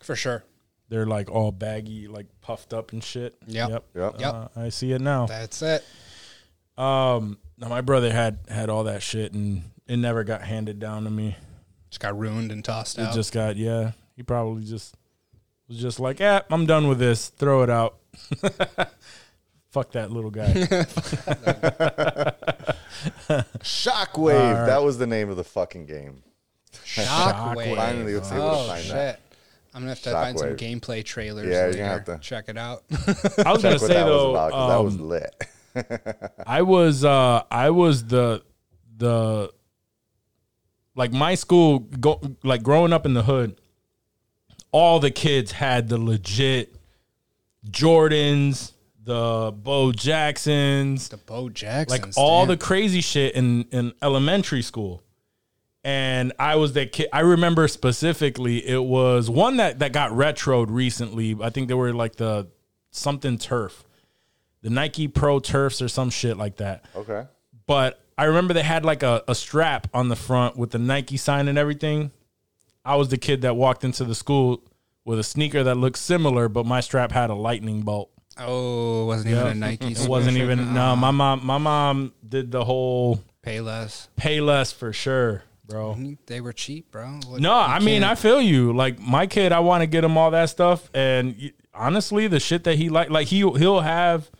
for 0.00 0.16
sure. 0.16 0.44
They're 0.88 1.06
like 1.06 1.30
all 1.30 1.50
baggy, 1.52 2.06
like 2.08 2.26
puffed 2.40 2.72
up 2.72 2.92
and 2.92 3.02
shit. 3.02 3.34
Yep. 3.46 3.68
Yep. 3.70 3.84
Yep. 3.94 4.20
Yep. 4.20 4.34
Uh, 4.34 4.48
I 4.56 4.68
see 4.68 4.92
it 4.92 5.00
now. 5.00 5.26
That's 5.26 5.60
it. 5.62 5.84
Um, 6.78 7.38
now 7.58 7.68
my 7.68 7.80
brother 7.80 8.12
had 8.12 8.38
had 8.48 8.68
all 8.70 8.84
that 8.84 9.02
shit, 9.02 9.32
and 9.32 9.62
it 9.88 9.96
never 9.96 10.22
got 10.24 10.42
handed 10.42 10.78
down 10.78 11.04
to 11.04 11.10
me. 11.10 11.36
Just 11.90 12.00
got 12.00 12.18
ruined 12.18 12.52
and 12.52 12.64
tossed 12.64 12.98
It 12.98 13.02
out. 13.02 13.14
just 13.14 13.32
got 13.32 13.56
yeah. 13.56 13.92
He 14.16 14.22
probably 14.22 14.64
just 14.64 14.94
was 15.68 15.78
just 15.78 15.98
like, 15.98 16.20
"Yeah, 16.20 16.42
I'm 16.50 16.66
done 16.66 16.86
with 16.88 16.98
this. 16.98 17.28
Throw 17.30 17.62
it 17.62 17.70
out." 17.70 17.96
Fuck 19.70 19.92
that 19.92 20.10
little 20.10 20.30
guy. 20.30 20.52
Shockwave. 23.62 24.66
That 24.66 24.82
was 24.82 24.98
the 24.98 25.06
name 25.06 25.28
of 25.30 25.36
the 25.36 25.44
fucking 25.44 25.86
game. 25.86 26.22
Shockwave. 26.84 27.76
Finally, 27.76 28.14
let's 28.14 28.28
see 28.28 28.34
what 28.36 28.42
Oh 28.44 28.64
I 28.64 28.66
find 28.68 28.82
shit! 28.84 28.92
that. 28.94 29.20
I'm 29.76 29.82
gonna 29.82 29.90
have 29.90 30.02
to 30.04 30.10
find 30.12 30.38
some 30.38 30.56
gameplay 30.56 31.04
trailers. 31.04 31.46
Yeah, 31.46 31.52
you're 31.52 31.66
later. 31.66 31.78
gonna 31.78 31.88
have 31.90 32.04
to. 32.06 32.18
check 32.18 32.48
it 32.48 32.56
out. 32.56 32.82
I 33.44 33.52
was 33.52 33.62
gonna 33.62 33.74
What 33.74 33.80
say 33.82 33.94
that 33.94 34.06
was 34.06 34.06
though, 34.06 34.30
about 34.30 34.52
'cause 34.52 34.70
that 34.70 34.82
was 34.82 34.94
um, 34.94 35.08
lit. 35.08 36.38
I 36.46 36.62
was 36.62 37.04
uh 37.04 37.42
I 37.50 37.68
was 37.70 38.04
the 38.06 38.42
the 38.96 39.52
like 40.94 41.12
my 41.12 41.34
school 41.34 41.80
go 41.80 42.22
like 42.42 42.62
growing 42.62 42.94
up 42.94 43.04
in 43.04 43.12
the 43.12 43.22
hood 43.22 43.60
all 44.72 44.98
the 44.98 45.10
kids 45.10 45.52
had 45.52 45.88
the 45.90 45.98
legit 45.98 46.74
Jordans, 47.70 48.72
the 49.04 49.52
Bo 49.54 49.92
Jacksons, 49.92 51.08
the 51.10 51.16
Bo 51.18 51.48
Jackson. 51.50 52.00
like 52.02 52.12
all 52.16 52.46
the 52.46 52.56
crazy 52.56 53.00
shit 53.02 53.34
in 53.34 53.64
in 53.72 53.92
elementary 54.02 54.62
school. 54.62 55.02
And 55.86 56.32
I 56.40 56.56
was 56.56 56.72
that 56.72 56.90
kid. 56.90 57.08
I 57.12 57.20
remember 57.20 57.68
specifically 57.68 58.66
it 58.68 58.82
was 58.82 59.30
one 59.30 59.58
that 59.58 59.78
that 59.78 59.92
got 59.92 60.10
retroed 60.10 60.66
recently. 60.68 61.36
I 61.40 61.50
think 61.50 61.68
they 61.68 61.74
were 61.74 61.92
like 61.92 62.16
the 62.16 62.48
something 62.90 63.38
turf, 63.38 63.84
the 64.62 64.70
Nike 64.70 65.06
Pro 65.06 65.38
Turfs 65.38 65.80
or 65.80 65.86
some 65.86 66.10
shit 66.10 66.36
like 66.36 66.56
that. 66.56 66.84
Okay. 66.96 67.26
But 67.68 68.00
I 68.18 68.24
remember 68.24 68.52
they 68.52 68.64
had 68.64 68.84
like 68.84 69.04
a, 69.04 69.22
a 69.28 69.34
strap 69.36 69.86
on 69.94 70.08
the 70.08 70.16
front 70.16 70.56
with 70.56 70.72
the 70.72 70.80
Nike 70.80 71.16
sign 71.16 71.46
and 71.46 71.56
everything. 71.56 72.10
I 72.84 72.96
was 72.96 73.10
the 73.10 73.16
kid 73.18 73.42
that 73.42 73.54
walked 73.54 73.84
into 73.84 74.02
the 74.02 74.16
school 74.16 74.64
with 75.04 75.20
a 75.20 75.24
sneaker 75.24 75.62
that 75.62 75.76
looked 75.76 75.98
similar, 75.98 76.48
but 76.48 76.66
my 76.66 76.80
strap 76.80 77.12
had 77.12 77.30
a 77.30 77.34
lightning 77.34 77.82
bolt. 77.82 78.10
Oh, 78.38 79.04
it 79.04 79.06
wasn't 79.06 79.30
even 79.34 79.46
a 79.46 79.54
Nike. 79.54 79.92
It 79.92 80.08
wasn't 80.08 80.36
even 80.38 80.74
no. 80.74 80.96
My 80.96 81.12
mom, 81.12 81.46
my 81.46 81.58
mom 81.58 82.12
did 82.28 82.50
the 82.50 82.64
whole 82.64 83.20
Payless. 83.44 84.08
pay 84.16 84.40
less 84.40 84.72
for 84.72 84.92
sure, 84.92 85.44
bro. 85.66 85.96
They 86.26 86.40
were 86.40 86.52
cheap, 86.52 86.90
bro. 86.90 87.20
What- 87.26 87.40
No, 87.40 87.52
I 87.54 87.78
mean 87.80 88.02
I 88.04 88.14
feel 88.14 88.40
you. 88.40 88.72
Like 88.72 88.98
my 88.98 89.26
kid, 89.26 89.52
I 89.52 89.60
want 89.60 89.82
to 89.82 89.86
get 89.86 90.04
him 90.04 90.16
all 90.16 90.30
that 90.32 90.50
stuff, 90.50 90.88
and 90.94 91.52
honestly, 91.74 92.26
the 92.28 92.40
shit 92.40 92.64
that 92.64 92.76
he 92.76 92.88
like, 92.88 93.10
like 93.10 93.28
he 93.28 93.38
he'll 93.38 93.80
have 93.80 94.30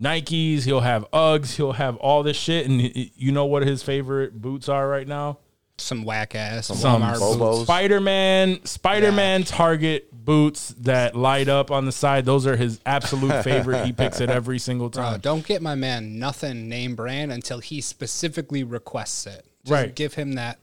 Nikes, 0.00 0.64
he'll 0.64 0.80
have 0.80 1.04
Uggs, 1.12 1.56
he'll 1.56 1.72
have 1.72 1.96
all 1.96 2.22
this 2.22 2.36
shit, 2.36 2.66
and 2.66 2.80
y- 2.80 2.92
y- 2.94 3.10
you 3.14 3.30
know 3.32 3.44
what 3.44 3.62
his 3.66 3.82
favorite 3.82 4.40
boots 4.40 4.68
are 4.68 4.88
right 4.88 5.06
now? 5.06 5.38
some 5.78 6.04
whack 6.04 6.36
ass 6.36 6.66
Some 6.68 6.76
Walmart 7.02 7.16
Bobos. 7.16 7.38
boots. 7.38 7.62
Spider 7.64 7.98
Man, 8.00 8.64
Spider 8.64 9.10
Man 9.10 9.42
Target 9.42 10.08
boots 10.12 10.68
that 10.80 11.16
light 11.16 11.48
up 11.48 11.72
on 11.72 11.86
the 11.86 11.92
side. 11.92 12.24
Those 12.24 12.46
are 12.46 12.54
his 12.54 12.78
absolute 12.86 13.42
favorite. 13.44 13.84
He 13.84 13.92
picks 13.92 14.20
it 14.20 14.30
every 14.30 14.60
single 14.60 14.90
Bro, 14.90 15.02
time. 15.02 15.20
don't 15.20 15.44
get 15.44 15.60
my 15.60 15.74
man 15.74 16.20
nothing 16.20 16.68
name 16.68 16.94
brand 16.94 17.32
until 17.32 17.58
he 17.58 17.80
specifically 17.80 18.62
requests 18.62 19.26
it. 19.26 19.44
Just 19.64 19.72
Right. 19.72 19.94
Give 19.94 20.12
him 20.14 20.34
that. 20.34 20.58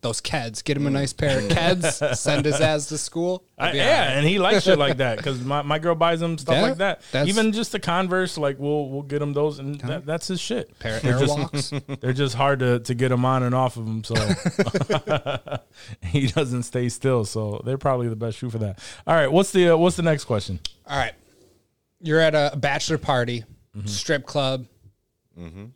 Those 0.00 0.20
Keds. 0.20 0.62
Get 0.62 0.76
him 0.76 0.86
a 0.86 0.90
nice 0.90 1.12
pair 1.12 1.38
of 1.40 1.44
Keds. 1.48 2.16
send 2.16 2.44
his 2.44 2.60
ass 2.60 2.86
to 2.86 2.96
school. 2.98 3.42
I- 3.58 3.72
yeah, 3.72 3.98
right. 4.06 4.16
and 4.16 4.24
he 4.24 4.38
likes 4.38 4.62
shit 4.62 4.78
like 4.78 4.98
that 4.98 5.16
because 5.16 5.40
my, 5.42 5.62
my 5.62 5.80
girl 5.80 5.96
buys 5.96 6.22
him 6.22 6.38
stuff 6.38 6.54
Yeah, 6.54 6.62
like 6.62 6.76
that. 6.76 7.02
Even 7.26 7.50
just 7.52 7.72
the 7.72 7.80
Converse, 7.80 8.38
like 8.38 8.60
we'll 8.60 8.88
we'll 8.90 9.02
get 9.02 9.20
him 9.20 9.32
those, 9.32 9.58
and 9.58 9.80
that, 9.80 10.06
that's 10.06 10.28
his 10.28 10.38
shit. 10.40 10.78
pair 10.78 10.98
of 10.98 11.02
They're 11.02 11.18
just- 11.18 11.36
Airwalks. 11.72 12.00
They're 12.00 12.12
just 12.12 12.36
hard 12.36 12.60
to, 12.60 12.78
to 12.78 12.94
get 12.94 13.10
him 13.10 13.24
on 13.24 13.42
and 13.42 13.56
off 13.56 13.76
of 13.76 13.86
him, 13.88 14.04
so 14.04 14.14
he 16.02 16.26
doesn't 16.28 16.62
stay 16.62 16.88
still. 16.88 17.24
So 17.24 17.60
they're 17.64 17.76
probably 17.78 18.08
the 18.08 18.14
best 18.16 18.38
shoe 18.38 18.50
for 18.50 18.58
that. 18.58 18.78
All 19.06 19.14
right, 19.16 19.30
what's 19.30 19.50
the 19.50 19.70
uh, 19.70 19.76
what's 19.76 19.96
the 19.96 20.02
next 20.02 20.24
question? 20.24 20.60
All 20.86 20.96
right. 20.96 21.12
You're 22.00 22.20
at 22.20 22.34
a 22.36 22.56
bachelor 22.56 22.98
party, 22.98 23.44
Mm-hmm. 23.76 23.86
strip 23.88 24.26
club. 24.26 24.66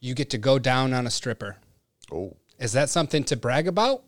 You 0.00 0.14
get 0.14 0.30
to 0.30 0.38
go 0.38 0.58
down 0.58 0.92
on 0.92 1.06
a 1.06 1.10
stripper. 1.10 1.56
Oh. 2.12 2.36
Is 2.62 2.72
that 2.72 2.88
something 2.88 3.24
to 3.24 3.36
brag 3.36 3.68
about? 3.68 4.04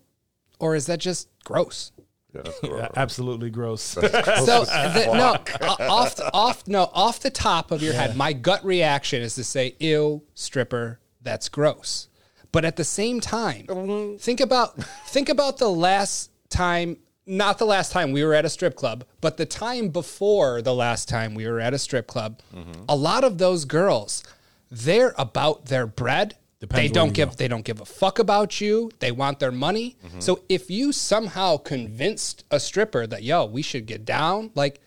or 0.59 0.75
is 0.75 0.85
that 0.87 0.99
just 0.99 1.27
gross? 1.43 1.91
Yeah, 2.33 2.41
that's 2.43 2.59
gross. 2.59 2.89
Absolutely 2.95 3.49
gross. 3.49 3.81
So 3.81 4.01
uh, 4.01 4.93
the, 4.93 5.05
no, 5.13 5.87
off 5.87 6.19
off 6.33 6.67
no 6.67 6.89
off 6.93 7.19
the 7.21 7.29
top 7.29 7.71
of 7.71 7.81
your 7.81 7.93
head, 7.93 8.15
my 8.15 8.33
gut 8.33 8.63
reaction 8.65 9.21
is 9.21 9.35
to 9.35 9.43
say, 9.43 9.75
"Ew, 9.79 10.23
stripper, 10.33 10.99
that's 11.21 11.49
gross." 11.49 12.09
But 12.51 12.65
at 12.65 12.75
the 12.75 12.83
same 12.83 13.19
time, 13.19 13.65
mm-hmm. 13.67 14.17
think 14.17 14.39
about 14.39 14.81
think 15.07 15.29
about 15.29 15.57
the 15.57 15.69
last 15.69 16.31
time, 16.49 16.97
not 17.25 17.57
the 17.57 17.65
last 17.65 17.91
time 17.91 18.11
we 18.11 18.23
were 18.23 18.33
at 18.33 18.45
a 18.45 18.49
strip 18.49 18.75
club, 18.75 19.05
but 19.21 19.37
the 19.37 19.45
time 19.45 19.89
before 19.89 20.61
the 20.61 20.73
last 20.73 21.09
time 21.09 21.35
we 21.35 21.47
were 21.47 21.59
at 21.59 21.73
a 21.73 21.79
strip 21.79 22.07
club. 22.07 22.41
Mm-hmm. 22.53 22.83
A 22.87 22.95
lot 22.95 23.23
of 23.23 23.37
those 23.37 23.65
girls, 23.65 24.23
they're 24.69 25.13
about 25.17 25.65
their 25.65 25.87
bread. 25.87 26.35
Depends 26.59 26.81
they 26.81 26.93
don't 26.93 27.13
give 27.13 27.29
go. 27.29 27.35
they 27.35 27.47
don't 27.47 27.65
give 27.65 27.81
a 27.81 27.85
fuck 27.85 28.19
about 28.19 28.61
you. 28.61 28.89
They 28.99 29.11
want 29.11 29.39
their 29.39 29.51
money. 29.51 29.97
Mm-hmm. 30.05 30.19
So 30.21 30.41
if 30.47 30.69
you 30.69 30.91
somehow 30.93 31.57
convinced 31.57 32.45
a 32.49 32.59
stripper 32.59 33.05
that 33.07 33.23
yo, 33.23 33.45
we 33.45 33.61
should 33.61 33.85
get 33.85 34.05
down, 34.05 34.51
like 34.55 34.79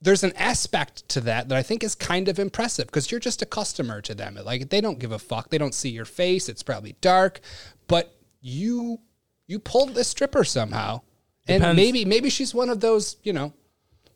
there's 0.00 0.24
an 0.24 0.32
aspect 0.36 1.08
to 1.10 1.20
that 1.22 1.48
that 1.48 1.58
I 1.58 1.62
think 1.62 1.82
is 1.82 1.94
kind 1.94 2.28
of 2.28 2.38
impressive 2.38 2.86
because 2.86 3.10
you're 3.10 3.20
just 3.20 3.42
a 3.42 3.46
customer 3.46 4.00
to 4.02 4.14
them. 4.14 4.38
Like 4.44 4.70
they 4.70 4.80
don't 4.80 4.98
give 4.98 5.12
a 5.12 5.18
fuck. 5.18 5.50
They 5.50 5.58
don't 5.58 5.74
see 5.74 5.90
your 5.90 6.04
face. 6.04 6.48
It's 6.48 6.62
probably 6.62 6.96
dark, 7.00 7.40
but 7.86 8.14
you 8.40 9.00
you 9.46 9.58
pulled 9.58 9.94
this 9.94 10.08
stripper 10.08 10.44
somehow, 10.44 11.02
and 11.46 11.76
maybe 11.76 12.04
maybe 12.04 12.28
she's 12.28 12.54
one 12.54 12.70
of 12.70 12.80
those 12.80 13.16
you 13.22 13.32
know 13.32 13.54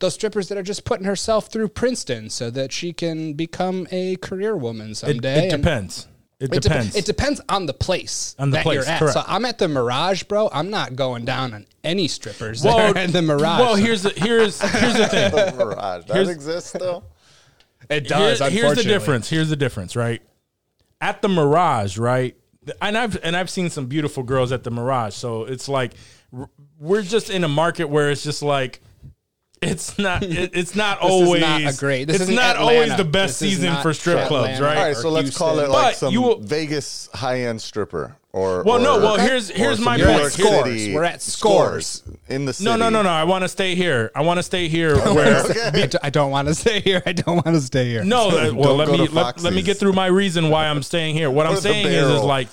those 0.01 0.15
strippers 0.15 0.49
that 0.49 0.59
are 0.59 0.65
just 0.65 0.85
putting 0.85 1.07
herself 1.07 1.47
through 1.47 1.69
Princeton 1.69 2.29
so 2.29 2.51
that 2.51 2.73
she 2.73 2.93
can 2.93 3.35
become 3.35 3.87
a 3.93 4.17
career 4.17 4.57
woman 4.57 4.91
it, 4.91 4.97
someday. 4.97 5.47
it 5.47 5.53
and- 5.53 5.63
depends. 5.63 6.09
It 6.43 6.47
it 6.47 6.51
dep- 6.55 6.63
depends. 6.63 6.97
it 6.97 7.05
depends 7.05 7.41
on 7.49 7.67
the 7.67 7.73
place 7.73 8.35
On 8.39 8.51
the 8.51 8.57
that 8.57 8.63
place, 8.65 8.77
you're 8.77 8.85
at. 8.85 8.99
correct. 8.99 9.15
So 9.15 9.23
I'm 9.27 9.45
at 9.45 9.59
the 9.59 9.69
Mirage, 9.69 10.25
bro. 10.25 10.51
I'm 10.53 10.71
not 10.71 10.97
going 10.97 11.25
down 11.25 11.55
on 11.55 11.67
any 11.85 12.09
strippers 12.09 12.65
well, 12.65 12.77
there 12.93 12.97
at 13.05 13.13
the 13.13 13.23
Mirage. 13.23 13.61
well, 13.61 13.75
here's 13.77 14.03
the 14.03 14.11
here's 14.11 14.61
here's 14.61 14.95
the 14.97 15.07
thing. 15.09 15.31
the 15.59 15.65
Mirage. 15.65 16.05
That 16.07 16.15
Here's- 16.15 16.29
exists 16.29 16.71
still. 16.71 17.05
it 17.89 18.03
Here- 18.07 18.37
does. 18.37 18.41
here's 18.53 18.77
the 18.77 18.83
difference. 18.85 19.29
Here's 19.31 19.49
the 19.51 19.57
difference, 19.57 19.95
right? 19.97 20.21
At 21.01 21.23
the 21.23 21.29
Mirage, 21.29 21.97
right? 21.99 22.37
And 22.81 22.97
I've 22.99 23.19
and 23.25 23.37
I've 23.37 23.51
seen 23.51 23.71
some 23.71 23.87
beautiful 23.87 24.23
girls 24.23 24.53
at 24.53 24.63
the 24.65 24.71
Mirage. 24.71 25.15
So 25.15 25.45
it's 25.45 25.69
like 25.69 25.93
we're 26.79 27.03
just 27.03 27.29
in 27.31 27.45
a 27.45 27.49
market 27.49 27.89
where 27.89 28.11
it's 28.11 28.23
just 28.23 28.43
like 28.43 28.81
it's 29.63 29.99
not 29.99 30.23
it, 30.23 30.51
it's 30.55 30.75
not 30.75 31.01
This 31.01 31.11
is 31.11 31.13
always 31.27 31.41
not 31.41 31.61
a 31.63 31.77
great- 31.77 32.05
this 32.07 32.17
it's 32.17 32.23
isn't 32.25 32.39
Atlanta. 32.39 32.61
always 32.61 32.97
the 32.97 33.05
best 33.05 33.41
This 33.41 33.51
season 33.53 33.77
for 33.83 33.95
strip 33.95 34.27
clubs, 34.29 34.61
right? 34.61 34.77
All 34.77 34.83
right, 34.85 34.91
or 34.91 34.95
so 35.03 35.11
let's 35.11 35.37
call 35.37 35.59
it 35.61 35.69
like 35.71 35.93
But 35.93 35.97
some 35.97 36.13
you 36.13 36.23
will- 36.23 36.39
Vegas 36.41 37.09
high-end 37.15 37.61
stripper, 37.63 38.17
or 38.33 38.63
Well, 38.65 38.79
no, 38.81 38.97
or- 38.99 39.01
well, 39.03 39.17
here's- 39.17 39.49
here's 39.49 39.77
some 39.77 39.85
my 39.85 39.97
New 39.97 40.05
point. 40.07 40.19
York 40.19 40.33
Scores. 40.33 40.89
We're 40.89 41.05
at 41.05 41.23
scores. 41.23 42.03
in 42.29 42.45
the 42.47 42.53
city. 42.53 42.69
No, 42.69 42.77
no, 42.77 42.89
no, 42.89 43.03
no. 43.03 43.11
I 43.11 43.25
want 43.25 43.43
to 43.43 43.49
stay 43.49 43.75
here. 43.75 44.11
I 44.15 44.23
want 44.23 44.39
to 44.39 44.43
stay 44.43 44.69
here 44.69 44.97
where 45.15 45.43
I 45.75 45.87
d- 45.87 45.99
I 46.03 46.11
don't 46.11 46.31
want 46.31 46.49
to 46.49 46.55
stay 46.55 46.81
here. 46.81 47.03
I 47.07 47.13
don't 47.13 47.37
want 47.37 47.55
to 47.57 47.61
stay 47.61 47.87
here. 47.91 48.05
No, 48.05 48.29
uh, 48.31 48.53
well, 48.55 48.75
let 48.77 48.89
me 48.89 49.07
let, 49.09 49.41
let 49.43 49.53
me 49.53 49.63
get 49.63 49.77
through 49.79 49.93
my 49.93 50.07
reason 50.07 50.49
why 50.51 50.67
I'm 50.69 50.83
staying 50.83 51.15
here. 51.15 51.31
What 51.31 51.47
I'm 51.47 51.57
saying 51.57 51.87
is, 51.87 52.09
is 52.09 52.21
like 52.23 52.49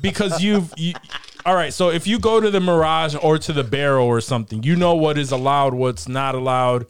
because 0.00 0.42
you've 0.42 0.72
you, 0.76 0.94
all 1.46 1.54
right. 1.54 1.72
So 1.72 1.90
if 1.90 2.06
you 2.06 2.18
go 2.18 2.40
to 2.40 2.50
the 2.50 2.60
Mirage 2.60 3.14
or 3.22 3.38
to 3.38 3.52
the 3.52 3.64
Barrel 3.64 4.06
or 4.06 4.20
something, 4.20 4.62
you 4.64 4.74
know 4.76 4.94
what 4.96 5.16
is 5.16 5.30
allowed, 5.30 5.74
what's 5.74 6.08
not 6.08 6.34
allowed. 6.34 6.82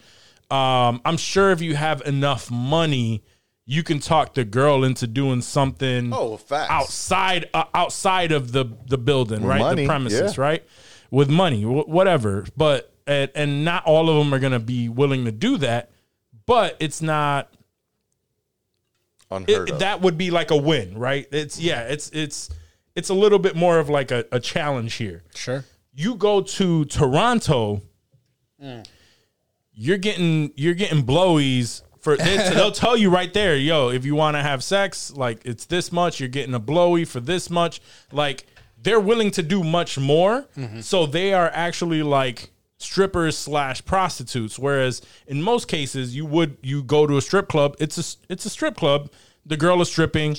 Um, 0.50 1.00
I'm 1.04 1.16
sure 1.18 1.50
if 1.50 1.60
you 1.60 1.76
have 1.76 2.00
enough 2.06 2.50
money, 2.50 3.22
you 3.66 3.82
can 3.82 3.98
talk 3.98 4.34
the 4.34 4.44
girl 4.44 4.82
into 4.84 5.06
doing 5.06 5.42
something 5.42 6.12
Oh, 6.14 6.36
facts. 6.38 6.70
outside 6.70 7.50
uh, 7.52 7.64
outside 7.74 8.32
of 8.32 8.52
the 8.52 8.64
the 8.86 8.96
building, 8.96 9.44
right? 9.44 9.60
money, 9.60 9.82
the 9.82 9.88
premises, 9.88 10.36
yeah. 10.38 10.42
right? 10.42 10.64
With 11.10 11.28
money, 11.28 11.62
wh- 11.62 11.88
whatever. 11.88 12.46
But 12.56 12.92
and, 13.06 13.30
and 13.34 13.64
not 13.64 13.84
all 13.84 14.08
of 14.08 14.16
them 14.16 14.32
are 14.32 14.38
going 14.38 14.52
to 14.52 14.58
be 14.58 14.88
willing 14.88 15.24
to 15.26 15.32
do 15.32 15.58
that. 15.58 15.90
But 16.46 16.76
it's 16.80 17.02
not 17.02 17.52
Unheard 19.30 19.68
it, 19.68 19.72
of. 19.74 19.78
that 19.80 20.00
would 20.00 20.16
be 20.16 20.30
like 20.30 20.50
a 20.52 20.56
win, 20.56 20.96
right? 20.96 21.26
It's 21.32 21.58
yeah, 21.60 21.82
it's 21.82 22.08
it's 22.10 22.48
it's 22.96 23.10
a 23.10 23.14
little 23.14 23.38
bit 23.38 23.54
more 23.54 23.78
of 23.78 23.88
like 23.88 24.10
a, 24.10 24.24
a 24.32 24.40
challenge 24.40 24.94
here. 24.94 25.22
Sure. 25.34 25.64
You 25.94 26.16
go 26.16 26.40
to 26.40 26.84
Toronto, 26.86 27.82
you're 29.72 29.98
getting 29.98 30.52
you're 30.56 30.74
getting 30.74 31.04
blowies 31.04 31.82
for 32.00 32.16
they, 32.16 32.36
they'll 32.36 32.70
tell 32.86 32.96
you 32.96 33.10
right 33.10 33.32
there, 33.34 33.56
yo, 33.56 33.88
if 33.88 34.04
you 34.04 34.14
want 34.14 34.36
to 34.36 34.42
have 34.42 34.62
sex, 34.62 35.12
like 35.12 35.44
it's 35.44 35.66
this 35.66 35.90
much, 35.90 36.20
you're 36.20 36.28
getting 36.28 36.54
a 36.54 36.58
blowy 36.58 37.04
for 37.04 37.20
this 37.20 37.50
much. 37.50 37.80
Like 38.12 38.46
they're 38.80 39.00
willing 39.00 39.30
to 39.32 39.42
do 39.42 39.62
much 39.64 39.98
more, 39.98 40.46
mm-hmm. 40.56 40.80
so 40.80 41.06
they 41.06 41.34
are 41.34 41.50
actually 41.52 42.02
like 42.02 42.50
strippers 42.78 43.36
slash 43.36 43.84
prostitutes. 43.84 44.58
Whereas 44.58 45.02
in 45.26 45.42
most 45.42 45.66
cases, 45.66 46.14
you 46.14 46.26
would 46.26 46.56
you 46.62 46.82
go 46.82 47.06
to 47.06 47.16
a 47.16 47.20
strip 47.20 47.48
club, 47.48 47.76
it's 47.78 47.98
a 47.98 48.32
it's 48.32 48.46
a 48.46 48.50
strip 48.50 48.76
club. 48.76 49.10
The 49.44 49.56
girl 49.56 49.80
is 49.80 49.88
stripping. 49.88 50.36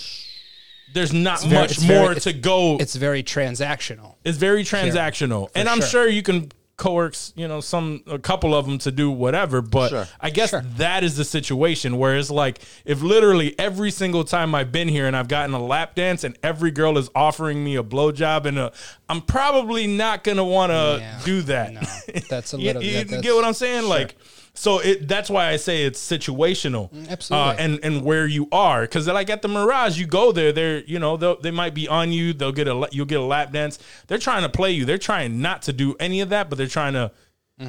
There's 0.94 1.14
not 1.14 1.42
very- 1.42 1.54
much 1.62 1.72
it's 1.72 1.84
very- 1.84 2.00
more 2.00 2.12
it's- 2.12 2.24
to 2.24 2.34
go. 2.34 2.78
It's 2.80 2.96
very 2.96 3.24
transactional. 3.24 4.16
It's 4.24 4.38
very 4.38 4.64
transactional, 4.64 5.50
and 5.56 5.68
I'm 5.70 5.80
sure. 5.80 5.88
sure 5.88 6.08
you 6.08 6.24
can 6.24 6.52
coerce, 6.78 7.34
you 7.36 7.48
know, 7.48 7.60
some 7.60 8.04
a 8.06 8.20
couple 8.20 8.54
of 8.54 8.68
them 8.68 8.78
to 8.78 8.92
do 8.92 9.10
whatever. 9.10 9.64
But 9.64 9.90
Sure. 9.90 10.08
I 10.22 10.30
guess 10.30 10.54
that 10.78 11.04
is 11.04 11.16
the 11.18 11.26
situation 11.26 11.98
where 11.98 12.16
it's 12.16 12.30
like 12.30 12.60
if 12.86 13.02
literally 13.02 13.56
every 13.58 13.90
single 13.90 14.24
time 14.24 14.54
I've 14.54 14.72
been 14.72 14.88
here 14.88 15.08
and 15.08 15.18
I've 15.18 15.28
gotten 15.28 15.56
a 15.56 15.64
lap 15.64 15.96
dance 15.96 16.24
and 16.24 16.38
every 16.44 16.70
girl 16.70 17.00
is 17.00 17.10
offering 17.16 17.64
me 17.64 17.78
a 17.78 17.84
blowjob 17.84 18.46
and 18.46 18.60
a, 18.60 18.72
I'm 19.10 19.22
probably 19.22 19.88
not 19.88 20.24
gonna 20.24 20.46
want 20.46 20.72
to 20.72 20.98
Yeah. 21.00 21.20
do 21.26 21.42
that. 21.44 21.74
No, 21.74 21.82
that's 22.30 22.54
a 22.54 22.58
little. 22.60 22.84
you, 22.84 22.92
you 22.92 23.04
that's- 23.06 23.22
get 23.24 23.34
what 23.34 23.44
I'm 23.44 23.54
saying? 23.56 23.86
Like, 23.90 24.16
so 24.58 24.80
it 24.80 25.08
that's 25.08 25.30
why 25.30 25.50
I 25.50 25.58
say 25.58 25.84
it's 25.84 26.00
situational, 26.00 26.90
absolutely. 27.10 27.50
uh, 27.50 27.54
and 27.60 27.80
and 27.84 28.02
where 28.04 28.26
you 28.26 28.48
are, 28.52 28.82
because 28.82 29.08
like 29.08 29.30
at 29.30 29.44
the 29.44 29.48
Mirage, 29.48 30.00
you 30.00 30.08
go 30.08 30.32
there, 30.32 30.52
they're 30.52 30.84
you 30.86 30.98
know 30.98 31.16
they 31.18 31.52
might 31.52 31.76
be 31.76 31.88
on 31.88 32.12
you, 32.12 32.34
they'll 32.34 32.52
get 32.52 32.68
a 32.68 32.88
you'll 32.92 33.06
get 33.06 33.20
a 33.20 33.24
lap 33.24 33.52
dance. 33.52 33.78
They're 34.08 34.18
trying 34.18 34.42
to 34.42 34.50
play 34.50 34.72
you. 34.72 34.84
They're 34.84 34.98
trying 34.98 35.42
not 35.42 35.62
to 35.64 35.74
do 35.74 35.96
any 36.00 36.22
of 36.22 36.30
that, 36.30 36.50
but 36.50 36.58
they're 36.58 36.68
trying 36.68 36.94
to 36.94 37.12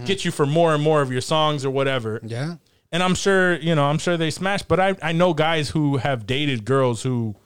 get 0.07 0.25
you 0.25 0.31
for 0.31 0.47
more 0.47 0.75
and 0.75 0.83
more 0.83 1.03
of 1.03 1.13
your 1.13 1.21
songs 1.21 1.65
or 1.65 1.71
whatever. 1.71 2.21
Yeah. 2.23 2.57
And 2.91 3.03
I'm 3.03 3.15
sure 3.15 3.57
you 3.57 3.75
know 3.75 3.85
I'm 3.85 3.99
sure 3.99 4.17
they 4.17 4.31
smash, 4.31 4.63
but 4.63 4.81
I 4.81 4.97
I 5.03 5.13
know 5.13 5.35
guys 5.35 5.69
who 5.69 5.99
have 5.99 6.27
dated 6.27 6.65
girls 6.65 7.03
who 7.03 7.37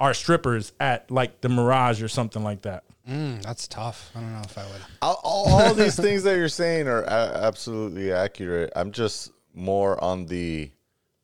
are 0.00 0.14
strippers 0.14 0.72
at 0.80 1.10
like 1.10 1.42
the 1.42 1.50
Mirage 1.50 2.02
or 2.02 2.08
something 2.08 2.42
like 2.42 2.62
that. 2.62 2.84
Mm, 3.08 3.42
that's 3.42 3.68
tough. 3.68 4.10
I 4.14 4.20
don't 4.20 4.32
know 4.32 4.40
if 4.44 4.56
I 4.56 4.62
would. 4.62 4.80
all, 5.02 5.20
all, 5.22 5.48
all 5.62 5.74
these 5.74 5.96
things 5.96 6.22
that 6.22 6.36
you're 6.36 6.48
saying 6.48 6.88
are 6.88 7.02
a- 7.02 7.06
absolutely 7.44 8.12
accurate. 8.12 8.72
I'm 8.74 8.92
just 8.92 9.30
more 9.54 10.02
on 10.02 10.26
the. 10.26 10.70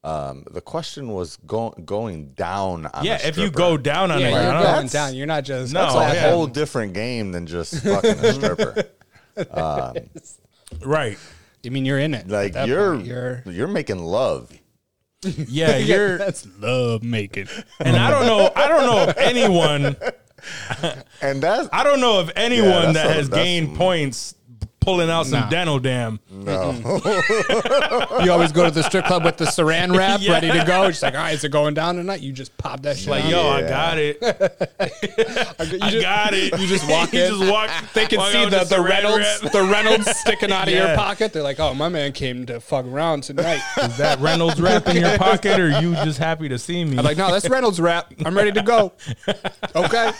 Um, 0.03 0.45
the 0.51 0.62
question 0.62 1.09
was 1.09 1.37
go, 1.47 1.71
going 1.85 2.31
down. 2.33 2.87
On 2.87 3.05
Yeah, 3.05 3.12
a 3.23 3.29
if 3.29 3.37
you 3.37 3.49
stripper. 3.49 3.57
go 3.59 3.77
down 3.77 4.11
on 4.11 4.19
Yeah, 4.21 4.29
it, 4.29 4.31
you're 4.31 4.40
don't 4.43 4.55
know. 4.55 4.62
going 4.62 4.64
That's- 4.87 4.93
down. 4.93 5.14
You're 5.14 5.27
not 5.27 5.45
just. 5.45 5.73
No, 5.75 5.85
It's 5.87 5.95
a 5.95 6.14
yeah. 6.14 6.31
whole 6.31 6.47
different 6.47 6.95
game 6.95 7.33
than 7.33 7.47
just 7.47 7.75
fucking 7.85 8.11
a 8.19 8.33
stripper. 8.33 8.85
right? 10.85 11.19
You 11.62 11.71
mean, 11.71 11.85
you're 11.85 11.99
in 11.99 12.14
it. 12.14 12.25
at 12.25 12.29
Like 12.31 12.53
that 12.55 12.69
you're, 12.69 12.95
point. 12.95 13.07
you're 13.07 13.43
you're. 13.47 13.69
making 13.69 13.99
love. 13.99 14.51
Yeah, 15.23 15.77
you're. 15.77 16.16
That's 16.16 16.47
love 16.59 17.03
making. 17.03 17.49
And 17.79 17.95
I 17.95 18.11
don't 18.11 18.25
know. 18.27 18.51
I 18.57 18.69
don't 18.69 18.87
know 18.87 19.03
if 19.11 19.19
anyone. 19.19 19.97
And 21.22 21.42
that's 21.42 21.68
I 21.72 21.85
don't 21.85 22.00
know 22.00 22.20
if 22.20 22.31
anyone 22.37 22.92
that's 22.92 22.94
that 22.94 23.16
has 23.16 23.29
gained 23.29 23.76
points 23.76 24.35
pulling 24.81 25.11
out 25.11 25.27
some 25.27 25.40
Nah. 25.40 25.49
dental 25.49 25.79
dam. 25.79 26.21
no. 26.31 26.73
You 28.25 28.33
always 28.33 28.53
go 28.53 28.64
to 28.64 28.71
the 28.71 28.83
strip 28.83 29.05
club 29.07 29.25
with 29.25 29.37
the 29.37 29.45
saran 29.47 29.97
wrap 29.97 30.21
Yeah. 30.23 30.33
ready 30.33 30.51
to 30.51 30.64
go. 30.66 30.85
It's 30.85 31.03
like, 31.03 31.14
all 31.14 31.21
right, 31.21 31.35
is 31.35 31.45
it 31.45 31.51
going 31.51 31.75
down 31.75 31.97
tonight? 31.97 32.21
You 32.21 32.33
just 32.33 32.57
pop 32.59 32.83
that 32.83 32.97
shit. 32.99 33.09
Like, 33.09 33.25
on. 33.25 33.31
yo, 33.31 33.49
I 33.49 33.61
Yeah. 33.61 33.69
got 33.69 33.99
it. 33.99 34.19
You 35.71 35.79
I 35.83 35.90
just- 35.90 36.03
got 36.03 36.35
it. 36.35 36.59
You 36.59 36.66
just 36.66 36.88
walk 36.90 37.12
You 37.12 37.21
in. 37.25 37.29
just 37.38 37.51
walk. 37.51 37.71
They 37.95 38.07
can 38.07 38.19
walk 38.19 38.33
see 38.33 38.38
out 38.38 38.51
the, 38.51 38.59
with 38.61 38.69
the 38.71 38.77
saran 38.77 38.88
Reynolds 38.88 39.19
wrap. 39.43 39.53
the 39.53 39.62
Reynolds 39.62 40.16
sticking 40.19 40.53
out 40.53 40.69
of 40.69 40.75
Yeah. 40.75 40.88
your 40.88 40.97
pocket. 40.97 41.33
They're 41.33 41.43
like, 41.43 41.61
oh, 41.61 41.75
my 41.75 41.88
man 41.88 42.12
came 42.12 42.47
to 42.47 42.61
fuck 42.61 42.85
around 42.87 43.23
tonight. 43.25 43.61
Is 43.83 43.97
that 43.99 44.19
Reynolds 44.21 44.61
wrap 44.61 44.87
in 44.88 44.97
your 44.97 45.16
pocket, 45.19 45.59
or 45.61 45.69
you 45.81 45.95
just 45.97 46.19
happy 46.19 46.49
to 46.49 46.59
see 46.59 46.85
me? 46.85 46.99
I'm 46.99 47.05
like, 47.05 47.16
no, 47.16 47.31
that's 47.31 47.49
Reynolds 47.49 47.81
wrap. 47.81 48.12
I'm 48.25 48.35
ready 48.37 48.53
to 48.53 48.62
go. 48.62 48.93
Okay. 49.77 50.11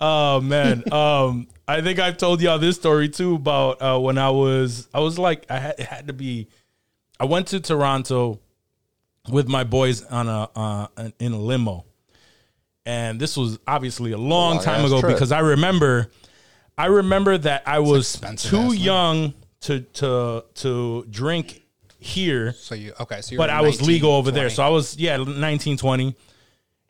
Oh 0.00 0.40
man, 0.40 0.82
um, 0.92 1.29
I 1.68 1.80
think 1.82 1.98
I've 1.98 2.16
told 2.16 2.40
y'all 2.42 2.58
this 2.58 2.76
story 2.76 3.08
too 3.08 3.36
about 3.36 3.80
uh, 3.80 3.98
when 3.98 4.18
I 4.18 4.30
was 4.30 4.88
I 4.92 5.00
was 5.00 5.18
like 5.18 5.46
I 5.50 5.58
had, 5.58 5.74
it 5.78 5.86
had 5.86 6.06
to 6.08 6.12
be. 6.12 6.48
I 7.18 7.24
went 7.24 7.48
to 7.48 7.60
Toronto 7.60 8.40
with 9.30 9.48
my 9.48 9.64
boys 9.64 10.02
on 10.04 10.28
a 10.28 10.48
uh, 10.56 11.10
in 11.18 11.32
a 11.32 11.38
limo, 11.38 11.84
and 12.86 13.20
this 13.20 13.36
was 13.36 13.58
obviously 13.66 14.12
a 14.12 14.18
long 14.18 14.56
long 14.56 14.64
time 14.64 14.84
ago 14.84 15.00
trip. 15.00 15.14
because 15.14 15.32
I 15.32 15.40
remember, 15.40 16.10
I 16.78 16.86
remember 16.86 17.38
that 17.38 17.62
I 17.66 17.80
was 17.80 18.20
too 18.36 18.72
young 18.72 19.34
to 19.62 19.80
to 19.80 20.44
to 20.54 21.06
drink 21.10 21.62
here 22.00 22.52
So 22.54 22.74
you 22.74 22.94
okay? 22.98 23.20
So 23.20 23.32
you 23.32 23.38
but 23.38 23.50
I 23.50 23.60
was 23.60 23.82
legal 23.82 24.12
over 24.12 24.30
there. 24.30 24.50
So 24.50 24.62
I 24.62 24.70
was 24.70 24.96
yeah, 24.96 25.18
nineteen 25.18 25.76
twenty, 25.76 26.16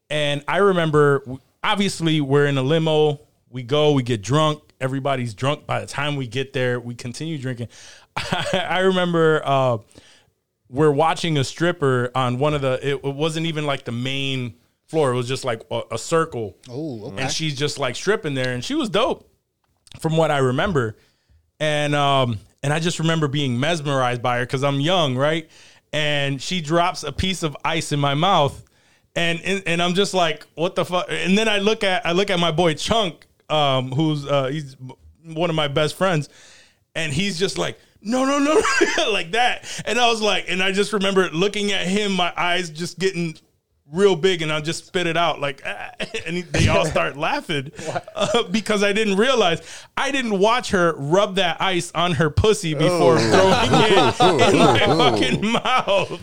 And 0.09 0.45
I 0.47 0.59
remember 0.59 1.25
obviously 1.63 2.21
we're 2.21 2.47
in 2.47 2.57
a 2.57 2.63
limo. 2.63 3.21
We 3.51 3.65
go, 3.65 3.93
we 3.93 4.03
get 4.03 4.23
drunk. 4.23 4.63
Everybody's 4.81 5.35
drunk. 5.35 5.67
By 5.67 5.81
the 5.81 5.87
time 5.87 6.17
we 6.17 6.27
get 6.27 6.53
there, 6.53 6.81
we 6.81 6.95
continue 6.95 7.37
drinking. 7.37 7.69
I 8.17 8.81
remember 8.81 9.43
uh, 9.45 9.79
we're 10.69 10.93
watching 10.93 11.37
a 11.37 11.45
stripper 11.45 12.11
on 12.15 12.39
one 12.39 12.55
of 12.55 12.63
the. 12.63 12.79
It, 12.81 12.95
it 13.05 13.15
wasn't 13.15 13.47
even 13.47 13.67
like 13.67 13.85
the 13.85 13.93
main 13.93 14.55
floor. 14.87 15.13
It 15.13 15.17
was 15.17 15.29
just 15.29 15.45
like 15.45 15.63
a, 15.71 15.83
a 15.93 15.99
circle. 15.99 16.57
Oh, 16.71 17.07
okay. 17.07 17.23
And 17.23 17.31
she's 17.31 17.57
just 17.57 17.79
like 17.79 17.97
stripping 17.97 18.35
there, 18.35 18.53
and 18.53 18.65
she 18.65 18.75
was 18.75 18.89
dope, 18.89 19.29
from 19.99 20.17
what 20.17 20.31
I 20.31 20.39
remember. 20.39 20.97
And 21.59 21.95
um, 21.95 22.39
and 22.63 22.73
I 22.73 22.79
just 22.79 22.99
remember 22.99 23.29
being 23.29 23.59
mesmerized 23.59 24.23
by 24.23 24.39
her 24.39 24.47
because 24.47 24.65
I'm 24.65 24.81
young, 24.81 25.17
right? 25.17 25.51
And 25.93 26.41
she 26.41 26.61
drops 26.61 27.03
a 27.03 27.13
piece 27.13 27.43
of 27.43 27.57
ice 27.65 27.91
in 27.91 28.01
my 28.01 28.15
mouth, 28.15 28.65
and 29.17 29.41
and, 29.43 29.63
and 29.67 29.83
I'm 29.83 29.95
just 29.95 30.15
like, 30.15 30.47
what 30.55 30.75
the 30.75 30.85
fuck? 30.85 31.07
And 31.09 31.37
then 31.37 31.49
I 31.49 31.59
look 31.59 31.85
at 31.85 32.07
I 32.07 32.13
look 32.13 32.31
at 32.31 32.39
my 32.39 32.53
boy 32.53 32.75
Chunk, 32.75 33.27
um, 33.51 33.93
who's 33.93 34.27
uh, 34.27 34.47
he's 34.47 34.77
one 35.25 35.51
of 35.51 35.57
my 35.57 35.69
best 35.69 35.97
friends, 35.97 36.29
and 36.95 37.13
he's 37.13 37.39
just 37.39 37.59
like. 37.59 37.79
No, 38.03 38.25
no, 38.25 38.39
no, 38.39 38.59
like 39.13 39.33
that. 39.33 39.83
And 39.85 40.01
I 40.01 40.09
was 40.09 40.23
like, 40.23 40.47
and 40.49 40.63
I 40.63 40.73
just 40.73 40.95
remember 40.95 41.29
looking 41.29 41.73
at 41.73 41.87
him, 41.87 42.13
my 42.13 42.33
eyes 42.35 42.71
just 42.71 42.99
getting 42.99 43.37
real 43.93 44.15
big 44.17 44.43
and 44.43 44.53
I 44.53 44.61
just 44.61 44.87
spit 44.87 45.07
it 45.07 45.17
out 45.17 45.41
like 45.41 45.63
ah, 45.67 45.91
and 46.27 46.45
they 46.45 46.69
all 46.69 46.85
start 46.85 47.17
laughing 47.17 47.73
uh, 48.15 48.45
because 48.45 48.83
I 48.83 48.93
didn't 48.93 49.17
realize 49.17 49.61
I 49.97 50.11
didn't 50.11 50.39
watch 50.39 50.71
her 50.71 50.95
rub 50.97 51.37
that 51.37 51.61
ice 51.61 51.91
on 51.95 52.13
her 52.13 52.31
pussy 52.31 52.75
before 52.75 53.19
throwing 53.19 53.55
it 53.63 54.21
in 54.53 54.59
my 54.59 54.79
fucking 54.79 55.53
mouth 55.53 56.21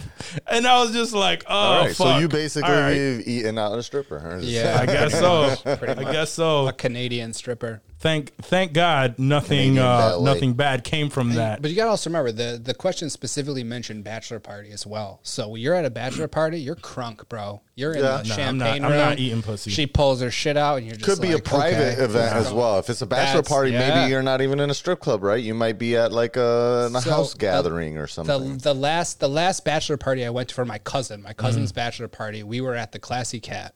and 0.48 0.66
I 0.66 0.82
was 0.82 0.94
just 0.94 1.14
like 1.14 1.44
oh 1.48 1.54
All 1.54 1.86
right, 1.86 1.96
so 1.96 2.18
you 2.18 2.28
basically 2.28 2.70
All 2.72 2.80
right. 2.80 2.96
eating 2.96 3.58
out 3.58 3.78
a 3.78 3.84
stripper, 3.84 4.20
huh? 4.20 4.38
Yeah. 4.42 4.78
I 4.80 4.86
guess 4.86 5.12
so 5.12 5.56
I 5.66 6.12
guess 6.12 6.32
so 6.32 6.68
a 6.68 6.74
Canadian 6.74 7.34
stripper. 7.34 7.82
Thank 8.00 8.36
thank 8.44 8.74
God 8.74 9.18
nothing 9.18 9.76
Canadian 9.76 9.78
uh, 9.80 9.98
ballet. 10.12 10.24
nothing 10.34 10.54
bad 10.54 10.84
came 10.84 11.10
from 11.10 11.34
that 11.34 11.62
But 11.62 11.72
you 11.72 11.76
gotta 11.78 11.90
also 11.90 12.10
remember 12.10 12.32
the 12.32 12.60
the 12.64 12.74
question 12.74 13.10
specifically 13.10 13.64
mentioned 13.64 14.04
bachelor 14.04 14.40
party 14.40 14.72
as 14.72 14.86
well. 14.86 15.20
So 15.24 15.50
when 15.50 15.62
you're 15.62 15.74
at 15.74 15.86
a 15.86 15.90
bachelor 15.90 16.28
party, 16.28 16.60
you're 16.60 16.76
crunk, 16.76 17.28
bro. 17.30 17.62
You're 17.76 17.94
in 17.94 18.04
Yeah. 18.04 18.04
the 18.04 18.10
No, 18.10 18.14
I'm 18.18 18.28
not- 18.28 18.36
champagne 18.36 18.86
I'm 18.86 18.92
room. 18.92 19.00
not 19.00 19.20
eating 19.20 19.42
pussy. 19.42 19.72
She 19.72 19.86
pulls 19.88 20.22
her 20.22 20.32
shit 20.32 20.58
out, 20.58 20.78
and 20.78 20.86
you're 20.88 20.96
just 20.96 21.06
Could 21.10 21.22
be 21.22 21.34
a 21.34 21.40
private 21.40 21.94
okay. 21.94 22.04
event 22.04 22.36
as 22.36 22.52
well. 22.52 22.80
If 22.80 22.90
it's 22.90 23.02
a 23.02 23.06
bachelor 23.06 23.42
That's- 23.42 23.50
party, 23.50 23.72
yeah. 23.72 23.96
maybe 24.00 24.12
you're 24.12 24.24
not 24.24 24.42
even 24.42 24.60
in 24.60 24.70
a 24.70 24.74
strip 24.74 25.00
club, 25.00 25.24
right? 25.24 25.44
You 25.44 25.54
might 25.54 25.78
be 25.78 25.96
at 25.96 26.12
like 26.12 26.36
a, 26.38 26.90
a 26.94 27.02
So, 27.02 27.10
house 27.10 27.34
the- 27.34 27.40
gathering 27.40 27.98
or 27.98 28.04
The 28.08 28.08
something. 28.14 28.58
the 28.60 28.74
last 28.76 29.20
the 29.20 29.30
last 29.30 29.64
bachelor 29.66 29.98
party 29.98 30.26
I 30.26 30.30
went 30.30 30.50
to 30.50 30.56
for 30.56 30.66
my 30.66 30.78
cousin, 30.80 31.22
my 31.22 31.34
cousin's 31.34 31.72
Mm-hmm. 31.72 31.76
bachelor 31.76 32.08
party, 32.08 32.44
we 32.44 32.62
were 32.62 32.76
at 32.76 32.92
the 32.92 33.00
Classy 33.00 33.40
Cat, 33.40 33.74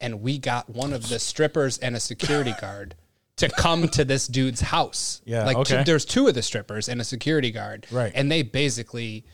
and 0.00 0.20
we 0.22 0.38
got 0.38 0.68
one 0.70 0.92
of 0.92 1.08
the 1.08 1.18
strippers 1.18 1.78
and 1.78 1.94
a 1.96 2.00
security 2.00 2.54
guard 2.60 2.94
to 3.36 3.48
come 3.48 3.88
to 3.88 4.04
this 4.04 4.26
dude's 4.28 4.60
house. 4.60 5.20
Yeah, 5.24 5.44
like 5.44 5.66
two, 5.66 5.82
there's 5.84 6.04
two 6.04 6.28
of 6.28 6.34
the 6.34 6.42
strippers 6.42 6.88
and 6.88 7.00
a 7.00 7.04
security 7.04 7.50
guard, 7.50 7.86
Right. 7.90 8.12
And 8.14 8.30
they 8.30 8.42
basically 8.42 9.24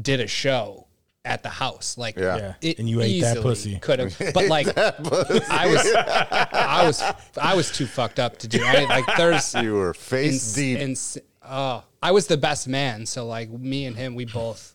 did 0.00 0.20
a 0.20 0.26
show 0.26 0.86
at 1.24 1.42
the 1.42 1.50
house, 1.50 1.98
like 1.98 2.16
Yeah. 2.16 2.36
Yeah. 2.36 2.54
it 2.62 2.78
And 2.78 2.88
you 2.88 3.00
ate 3.02 3.20
that 3.20 3.42
pussy. 3.42 3.78
Could 3.78 3.98
have, 3.98 4.16
but 4.34 4.46
like 4.48 4.66
I 4.78 5.66
was, 5.66 5.94
I 5.94 6.82
was, 6.86 7.02
I 7.40 7.54
was 7.54 7.70
too 7.70 7.86
fucked 7.86 8.18
up 8.18 8.38
to 8.38 8.48
do. 8.48 8.62
I, 8.64 8.84
like 8.84 9.04
there's 9.16 9.54
you 9.54 9.74
were 9.74 9.92
face 9.92 10.32
ins- 10.32 10.54
deep. 10.54 10.78
ins- 10.78 11.18
oh, 11.46 11.84
I 12.02 12.12
was 12.12 12.26
the 12.26 12.38
best 12.38 12.66
man. 12.68 13.04
So 13.04 13.26
like 13.26 13.50
me 13.50 13.84
and 13.84 13.94
him, 13.96 14.14
we 14.14 14.24
both 14.24 14.74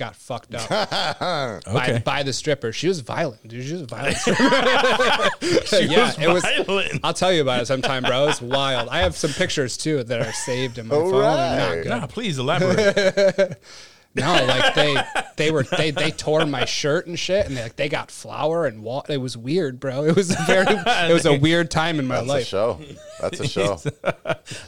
got 0.00 0.16
fucked 0.16 0.54
up 0.54 0.68
by, 0.68 1.60
Okay. 1.66 2.02
by 2.04 2.22
the 2.24 2.32
stripper. 2.32 2.72
She 2.72 2.88
was 2.88 3.00
violent, 3.00 3.46
dude. 3.46 3.64
She 3.66 3.72
was 3.74 3.82
a 3.82 3.86
violent. 3.86 4.16
stripper. 4.16 4.40
yeah, 5.92 6.06
was 6.06 6.18
it 6.18 6.28
was. 6.28 6.42
violent. 6.42 7.00
I'll 7.04 7.12
tell 7.14 7.32
you 7.32 7.42
about 7.42 7.60
it 7.60 7.66
sometime, 7.66 8.02
bro. 8.02 8.28
It's 8.28 8.40
wild. 8.40 8.88
I 8.88 9.00
have 9.00 9.14
some 9.14 9.30
pictures 9.32 9.76
too 9.76 10.02
that 10.04 10.20
are 10.26 10.32
saved 10.32 10.78
in 10.78 10.88
my 10.88 10.96
All 10.96 11.10
phone. 11.10 11.22
and 11.22 11.58
not 11.58 11.68
right. 11.68 11.82
good. 11.82 11.88
nah 11.90 12.06
please 12.06 12.38
elaborate 12.38 13.56
No, 14.12 14.32
like 14.44 14.74
they 14.74 14.96
they 15.36 15.50
were 15.52 15.62
they 15.62 15.92
they 15.92 16.10
tore 16.10 16.44
my 16.44 16.64
shirt 16.64 17.06
and 17.06 17.16
shit, 17.18 17.46
and 17.46 17.56
they 17.56 17.62
like 17.62 17.76
they 17.76 17.88
got 17.88 18.10
flour 18.10 18.66
and 18.66 18.82
water. 18.82 19.12
It 19.12 19.20
was 19.20 19.36
weird, 19.36 19.78
bro. 19.78 20.04
It 20.04 20.16
was 20.16 20.30
a 20.32 20.42
very 20.46 20.66
it 20.86 21.12
was 21.12 21.26
a 21.26 21.38
weird 21.38 21.70
time 21.70 21.98
in 22.00 22.06
my 22.08 22.16
That's 22.16 22.26
a 22.26 22.32
life. 22.32 22.46
show. 22.46 22.80
That's 23.20 23.40
a 23.40 23.46
show. 23.48 23.78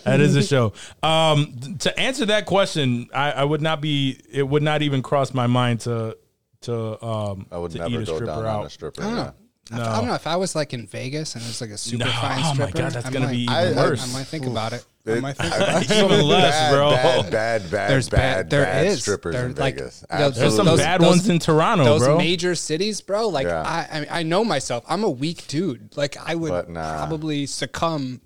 That 0.05 0.21
is 0.21 0.37
a 0.37 0.43
show. 0.43 0.75
Um, 1.03 1.77
to 1.81 1.99
answer 1.99 2.27
that 2.27 2.47
question, 2.47 3.09
I, 3.13 3.33
I 3.33 3.45
would 3.45 3.63
not 3.63 3.81
be. 3.81 4.21
It 4.31 4.45
would 4.45 4.63
not 4.63 4.83
even 4.83 5.03
cross 5.03 5.35
my 5.35 5.47
mind 5.49 5.81
to 5.81 6.17
to 6.63 7.05
um 7.05 7.47
I 7.51 7.59
would 7.59 7.73
to 7.73 7.79
never 7.79 7.91
eat 7.91 7.95
a 7.97 8.05
go 8.05 8.15
stripper 8.17 8.27
down 8.27 8.47
out. 8.47 8.61
on 8.61 8.67
a 8.67 8.71
stripper. 8.71 9.03
I 9.03 9.05
don't 9.07 9.17
yeah. 9.17 9.23
know. 9.25 9.33
If- 9.73 9.89
I 9.89 9.97
don't 9.99 10.07
know 10.07 10.15
if 10.15 10.27
I 10.29 10.37
was 10.37 10.55
like 10.55 10.73
in 10.73 10.87
Vegas 10.87 11.35
and 11.35 11.43
it 11.43 11.49
was 11.49 11.61
like 11.61 11.71
a 11.71 11.79
super 11.79 12.05
No, 12.05 12.11
fine 12.13 12.39
oh 12.39 12.43
my 12.43 12.53
stripper. 12.53 12.79
God, 12.79 12.93
that's 12.93 13.07
I 13.07 13.11
gonna 13.11 13.27
might- 13.27 13.33
be 13.33 13.39
even 13.43 13.55
I- 13.55 13.73
I- 13.73 13.75
worse. 13.75 14.09
I 14.09 14.19
might 14.19 14.27
think 14.27 14.47
about 14.47 14.73
it. 14.73 14.85
I 15.05 15.11
It- 15.11 15.19
about 15.35 15.83
it. 15.83 15.91
even 15.91 16.21
less, 16.27 16.53
bad, 16.55 16.73
bro. 16.73 16.91
Bad, 16.91 17.31
bad, 17.31 17.71
bad, 17.71 17.91
There's 17.91 18.09
bad, 18.09 18.19
bad- 18.19 18.51
there 18.51 18.65
bad 18.65 18.87
is. 18.87 19.01
strippers 19.03 19.35
There- 19.35 19.47
in 19.47 19.55
like, 19.57 19.75
Vegas. 19.75 20.05
those- 20.17 20.37
There's 20.37 20.55
some 20.57 20.67
Those- 20.67 20.79
bad 20.79 21.01
those- 21.01 21.09
ones 21.09 21.29
in 21.29 21.39
Toronto, 21.41 21.85
Those 21.85 22.03
bro. 22.05 22.19
major 22.19 22.55
cities, 22.55 23.01
bro. 23.01 23.29
Like 23.29 23.47
Yeah. 23.47 23.63
I, 23.63 23.89
I, 23.91 24.01
mean, 24.01 24.09
I 24.11 24.23
know 24.23 24.45
myself. 24.45 24.85
I'm 24.89 25.03
a 25.03 25.11
weak 25.11 25.47
dude. 25.49 25.97
Like 25.97 26.17
I 26.25 26.35
would 26.37 26.69
nah. 26.69 26.99
probably 26.99 27.47
succumb 27.47 28.21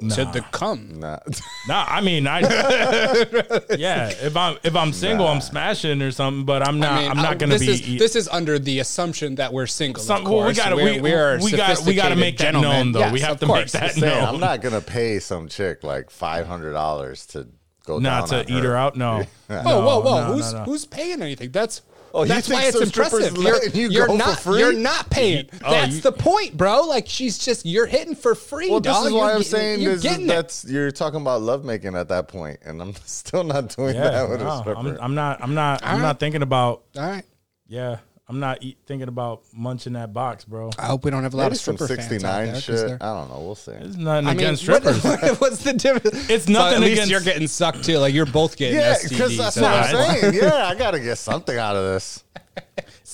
to 0.00 0.24
the 0.26 0.44
cum. 0.52 0.98
Nah. 1.00 1.18
Nah, 1.66 1.86
I 1.88 2.02
mean, 2.02 2.26
I 2.26 2.40
yeah. 3.78 4.08
If 4.10 4.36
I'm 4.36 4.58
if 4.62 4.76
I'm 4.76 4.92
single, 4.92 5.26
I'm 5.26 5.40
smashing 5.40 6.02
or 6.02 6.10
something. 6.10 6.44
But 6.44 6.66
I'm 6.66 6.78
not. 6.78 6.92
I 6.92 7.00
mean, 7.02 7.10
I'm 7.12 7.16
not 7.16 7.26
I- 7.32 7.34
gonna 7.36 7.54
this 7.54 7.60
be. 7.62 7.68
Is, 7.72 7.88
eat- 7.88 7.98
this 7.98 8.16
is 8.16 8.28
under 8.28 8.58
the 8.58 8.80
assumption 8.80 9.36
that 9.36 9.52
we're 9.52 9.66
single. 9.66 10.02
Some- 10.02 10.26
of 10.26 10.30
well, 10.30 10.40
we 10.40 10.44
course. 10.54 10.56
gotta- 10.58 10.76
we're, 10.76 10.94
we- 10.96 11.00
we're 11.00 11.38
we 11.42 11.50
gotta- 11.52 11.82
we 11.84 11.94
gotta 11.94 12.16
sophisticated 12.16 12.18
make 12.18 12.36
that 12.38 12.52
known, 12.52 12.62
gentlemen. 12.62 12.92
though. 12.92 13.12
We 13.12 13.20
have 13.20 13.32
of 13.32 13.40
to 13.40 13.46
make 13.46 13.54
course. 13.56 13.72
that 13.72 13.92
Saying, 13.92 14.04
No. 14.20 14.26
I'm 14.26 14.40
not 14.40 14.60
gonna 14.60 14.80
pay 14.82 15.18
some 15.20 15.48
chick 15.48 15.82
like 15.84 16.10
five 16.10 16.46
hundred 16.46 16.72
dollars 16.74 17.24
to 17.28 17.48
go 17.86 17.98
not 17.98 18.28
down 18.28 18.44
to 18.44 18.52
on 18.52 18.58
eat 18.58 18.64
her 18.64 18.76
out. 18.76 18.96
No. 18.96 19.24
Oh, 19.50 19.56
whoa, 19.62 20.00
whoa, 20.00 20.00
whoa! 20.00 20.20
no, 20.28 20.32
who's 20.34 20.52
no, 20.52 20.58
no. 20.60 20.64
who's 20.64 20.84
paying 20.86 21.20
anything? 21.22 21.50
That's 21.50 21.82
Oh, 22.16 22.24
that's 22.24 22.48
why 22.48 22.62
it's 22.64 22.78
some 22.78 22.86
strippers 22.86 23.26
impressive. 23.26 23.74
You're, 23.74 23.86
you 23.86 23.90
you're 23.90 24.06
go 24.06 24.12
for 24.12 24.18
not 24.18 24.38
free? 24.38 24.58
you're 24.60 24.72
not 24.72 25.10
paying. 25.10 25.48
Oh, 25.64 25.70
that's 25.70 25.96
you- 25.96 26.00
the 26.00 26.12
point, 26.12 26.56
bro. 26.56 26.82
Like 26.82 27.08
she's 27.08 27.38
just 27.38 27.66
you're 27.66 27.86
hitting 27.86 28.14
for 28.14 28.34
free. 28.34 28.70
Well, 28.70 28.80
this 28.80 28.96
is 28.96 29.02
why 29.04 29.08
You're 29.10 29.20
I'm 29.24 29.28
getting- 29.38 29.42
saying 29.44 29.80
you're 29.80 29.92
this, 29.94 30.02
getting 30.02 30.26
it. 30.26 30.28
that's 30.28 30.64
you're 30.64 30.90
talking 30.92 31.20
about 31.20 31.42
lovemaking 31.42 31.96
at 31.96 32.08
that 32.08 32.28
point, 32.28 32.60
and 32.64 32.80
I'm 32.80 32.94
still 33.04 33.42
not 33.44 33.74
doing 33.76 33.96
Yeah, 33.96 34.10
that 34.10 34.30
with 34.30 34.40
no, 34.40 34.48
a 34.48 34.58
stripper. 34.60 34.78
I'm, 34.78 34.98
I'm 35.00 35.14
not. 35.14 35.42
I'm 35.42 35.54
not. 35.54 35.84
I'm 35.84 35.96
All 35.96 36.00
not 36.02 36.20
thinking 36.20 36.42
about. 36.42 36.84
All 36.96 37.02
right. 37.02 37.24
Yeah, 37.66 37.98
I'm 38.26 38.40
not 38.40 38.62
eat, 38.62 38.78
thinking 38.86 39.08
about 39.08 39.42
munching 39.52 39.92
that 39.94 40.14
box, 40.14 40.44
bro. 40.46 40.70
I 40.78 40.86
hope 40.86 41.04
we 41.04 41.10
don't 41.10 41.22
have 41.24 41.34
a 41.34 41.36
lot 41.36 41.42
Maybe 41.44 41.56
of 41.56 41.60
some 41.60 41.76
stripper 41.76 41.94
fans 41.96 42.06
out 42.06 42.10
69 42.10 42.44
there, 42.46 42.52
'cause 42.54 42.62
shit. 42.64 42.76
they're- 42.76 42.98
I 43.00 43.12
don't 43.12 43.28
know. 43.28 43.38
We'll 43.40 43.54
see. 43.54 43.72
There's 43.72 43.96
nothing 43.98 44.26
I 44.26 44.30
mean, 44.30 44.38
against 44.38 44.66
what- 44.68 44.82
strippers. 44.82 45.40
what's 45.40 45.58
the 45.62 45.72
difference? 45.74 46.30
It's 46.30 46.46
So 46.46 46.52
nothing 46.52 46.74
at 46.76 46.80
least 46.80 46.92
against- 46.94 47.10
you're 47.10 47.20
getting 47.20 47.46
sucked 47.48 47.84
too. 47.84 47.98
Like 47.98 48.14
you're 48.14 48.24
both 48.24 48.56
getting 48.56 48.76
Yeah, 48.78 48.94
STDs. 48.94 49.08
because 49.10 49.36
that's 49.36 49.54
so 49.56 49.62
what 49.62 49.70
I'm 49.72 49.94
why- 49.94 50.20
saying. 50.20 50.34
Yeah, 50.34 50.66
I 50.68 50.74
gotta 50.78 51.00
get 51.00 51.18
something 51.18 51.56
out 51.58 51.76
of 51.76 51.84
this. 51.84 52.24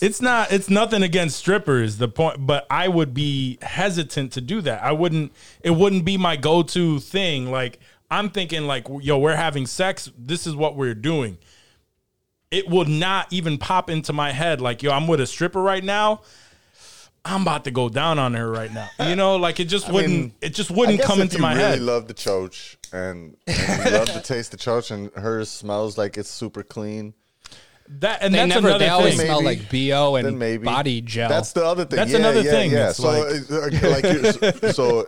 It's 0.00 0.22
not. 0.22 0.52
It's 0.52 0.70
nothing 0.70 1.02
against 1.02 1.36
strippers. 1.36 1.98
The 1.98 2.08
point, 2.08 2.46
but 2.46 2.66
I 2.70 2.86
would 2.88 3.12
be 3.12 3.58
hesitant 3.62 4.32
to 4.34 4.40
do 4.40 4.60
that. 4.62 4.82
I 4.82 4.92
wouldn't. 4.92 5.32
It 5.62 5.72
wouldn't 5.72 6.04
be 6.04 6.16
my 6.16 6.36
go-to 6.36 7.00
thing. 7.00 7.50
Like 7.50 7.80
I'm 8.10 8.30
thinking, 8.30 8.66
like 8.66 8.86
yo, 9.02 9.18
we're 9.18 9.34
having 9.36 9.66
sex. 9.66 10.10
This 10.16 10.46
is 10.46 10.54
what 10.54 10.76
we're 10.76 10.94
doing. 10.94 11.36
It 12.50 12.68
would 12.68 12.88
not 12.88 13.32
even 13.32 13.58
pop 13.58 13.88
into 13.90 14.12
my 14.12 14.32
head. 14.32 14.60
Like 14.60 14.82
yo, 14.82 14.90
I'm 14.90 15.06
with 15.06 15.20
a 15.20 15.26
stripper 15.26 15.62
right 15.62 15.84
now. 15.84 16.22
I'm 17.24 17.42
about 17.42 17.64
to 17.64 17.70
go 17.70 17.88
down 17.90 18.18
on 18.18 18.32
her 18.34 18.50
right 18.50 18.72
now. 18.72 18.88
You 18.98 19.14
know, 19.14 19.36
like 19.36 19.60
it 19.60 19.66
just 19.66 19.88
wouldn't. 19.92 20.12
mean, 20.12 20.34
it 20.40 20.50
just 20.54 20.70
wouldn't 20.70 21.00
come 21.02 21.18
if 21.18 21.24
into 21.24 21.36
you 21.36 21.42
my 21.42 21.52
really 21.54 21.64
head. 21.70 21.80
love 21.80 22.08
the 22.08 22.14
choach 22.14 22.76
and, 22.92 23.36
and 23.46 23.84
you 23.84 23.90
love 23.98 24.10
to 24.12 24.20
taste 24.22 24.50
the 24.52 24.56
choach, 24.56 24.90
and 24.90 25.12
hers 25.14 25.48
smells 25.50 25.96
like 25.98 26.16
it's 26.16 26.30
super 26.30 26.62
clean. 26.62 27.12
that 28.00 28.22
and 28.22 28.32
They 28.34 28.38
that's 28.38 28.48
never. 28.54 28.68
another 28.68 28.84
They 28.84 28.88
always 28.88 29.16
thing. 29.16 29.26
smell 29.26 29.42
Maybe. 29.42 29.60
like 29.60 29.90
bo 29.90 30.16
and 30.16 30.38
maybe 30.38 30.64
body 30.64 31.00
gel. 31.02 31.28
That's 31.28 31.52
the 31.52 31.64
other 31.64 31.84
thing. 31.84 31.96
That's 31.98 32.10
Yeah, 32.10 32.18
another 32.18 32.40
yeah, 32.42 32.50
thing. 32.50 32.70
Yeah. 32.72 32.88
It's 32.88 32.96
So, 32.98 33.08
like- 33.08 33.82
uh, 33.84 33.90
like, 33.90 34.04
you're- 34.04 34.72
so 34.72 35.06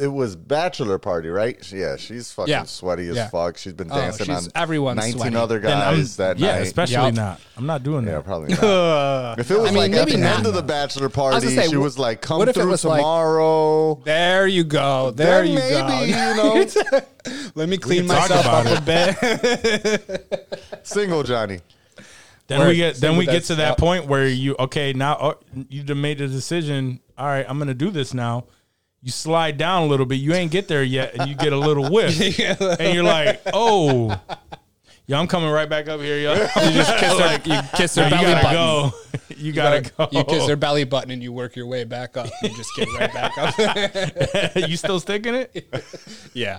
it 0.00 0.08
was 0.08 0.34
bachelor 0.36 0.98
party, 0.98 1.28
right? 1.28 1.56
Yeah, 1.72 1.96
she's 1.96 2.32
fucking 2.32 2.50
Yeah. 2.50 2.64
sweaty 2.64 3.08
as 3.08 3.16
Yeah. 3.16 3.28
fuck. 3.28 3.58
She's 3.58 3.72
been 3.74 3.90
Oh, 3.92 3.96
dancing 3.96 4.26
she's- 4.26 4.46
on 4.46 4.52
everyone's 4.54 4.96
19 4.98 5.18
sweaty. 5.18 5.36
other 5.36 5.58
Then 5.60 5.76
I'm- 5.76 5.96
guys 5.96 6.16
that 6.16 6.38
night. 6.38 6.46
yeah, 6.46 6.52
night. 6.54 6.62
especially 6.66 6.94
Yup. 6.94 7.14
not. 7.14 7.40
I'm 7.56 7.66
not 7.66 7.82
doing 7.82 8.06
Yeah, 8.06 8.12
that. 8.16 8.24
probably 8.24 8.54
not. 8.54 9.38
if 9.38 9.50
it 9.50 9.58
was 9.58 9.68
I 9.70 9.72
mean, 9.72 9.78
like 9.78 9.92
at 9.92 10.06
maybe 10.06 10.12
the 10.12 10.18
not. 10.24 10.36
end 10.38 10.46
of 10.46 10.54
the 10.54 10.62
bachelor 10.62 11.06
was 11.08 11.12
party, 11.14 11.46
gonna 11.46 11.62
say, 11.62 11.68
she 11.68 11.74
wh- 11.76 11.80
was 11.82 11.98
like, 11.98 12.20
"Come 12.22 12.38
what 12.38 12.48
if 12.48 12.56
it 12.56 12.60
through 12.60 12.70
was 12.70 12.84
like- 12.84 12.98
tomorrow." 13.00 14.00
there 14.04 14.46
you 14.46 14.64
go. 14.64 15.10
There 15.10 15.42
Then 15.42 15.46
you 15.48 15.54
maybe, 15.58 16.12
go. 16.12 16.54
you 16.54 16.62
know, 16.92 17.00
Let 17.54 17.68
me 17.68 17.76
clean 17.76 18.06
talk 18.06 18.30
myself 18.30 18.46
about 18.46 18.66
up 18.66 18.78
a 18.78 18.82
bit. 18.82 20.48
single 20.82 21.22
Johnny. 21.22 21.60
Then 22.46 22.60
Word. 22.60 22.68
we 22.68 22.76
get 22.76 22.96
then 22.96 23.12
we 23.12 23.18
with 23.18 23.26
get 23.26 23.42
that 23.42 23.46
to 23.48 23.54
that 23.56 23.66
stuff. 23.74 23.78
point 23.78 24.06
where 24.06 24.26
you 24.26 24.56
okay 24.58 24.92
now 24.92 25.16
oh, 25.20 25.34
you 25.68 25.82
done 25.84 26.00
made 26.00 26.18
the 26.18 26.26
decision. 26.26 26.98
All 27.16 27.26
right, 27.26 27.44
I'm 27.48 27.58
gonna 27.58 27.74
do 27.74 27.90
this 27.90 28.12
now. 28.14 28.44
You 29.02 29.10
slide 29.10 29.56
down 29.56 29.84
a 29.84 29.86
little 29.86 30.04
bit. 30.04 30.16
You 30.16 30.34
ain't 30.34 30.50
get 30.50 30.68
there 30.68 30.82
yet, 30.82 31.14
and 31.14 31.28
you 31.28 31.34
get 31.34 31.52
a 31.54 31.58
little 31.58 31.90
whiff, 31.90 32.20
and 32.20 32.94
you're 32.94 33.02
like, 33.02 33.40
oh, 33.52 34.20
yeah, 35.10 35.18
I'm 35.18 35.26
coming 35.26 35.50
right 35.50 35.68
back 35.68 35.88
up 35.88 36.00
here, 36.00 36.18
yo. 36.18 36.34
You 36.34 36.70
just 36.70 36.96
kiss 36.98 37.18
her, 37.18 37.40
you 37.44 37.60
kiss 37.74 37.94
her 37.96 38.04
you 38.04 38.10
belly 38.10 38.24
gotta 38.26 38.42
button. 38.42 38.54
go. 38.54 38.92
you 39.36 39.52
gotta 39.52 39.80
go. 39.80 40.08
You 40.12 40.22
kiss 40.22 40.46
their 40.46 40.54
belly 40.54 40.84
button 40.84 41.10
and 41.10 41.20
you 41.20 41.32
work 41.32 41.56
your 41.56 41.66
way 41.66 41.82
back 41.82 42.16
up. 42.16 42.28
You 42.42 42.50
just 42.50 42.76
get 42.76 42.88
right 42.92 43.12
back 43.12 43.36
up. 43.36 44.54
you 44.68 44.76
still 44.76 45.00
sticking 45.00 45.34
it? 45.34 45.66
yeah. 46.32 46.58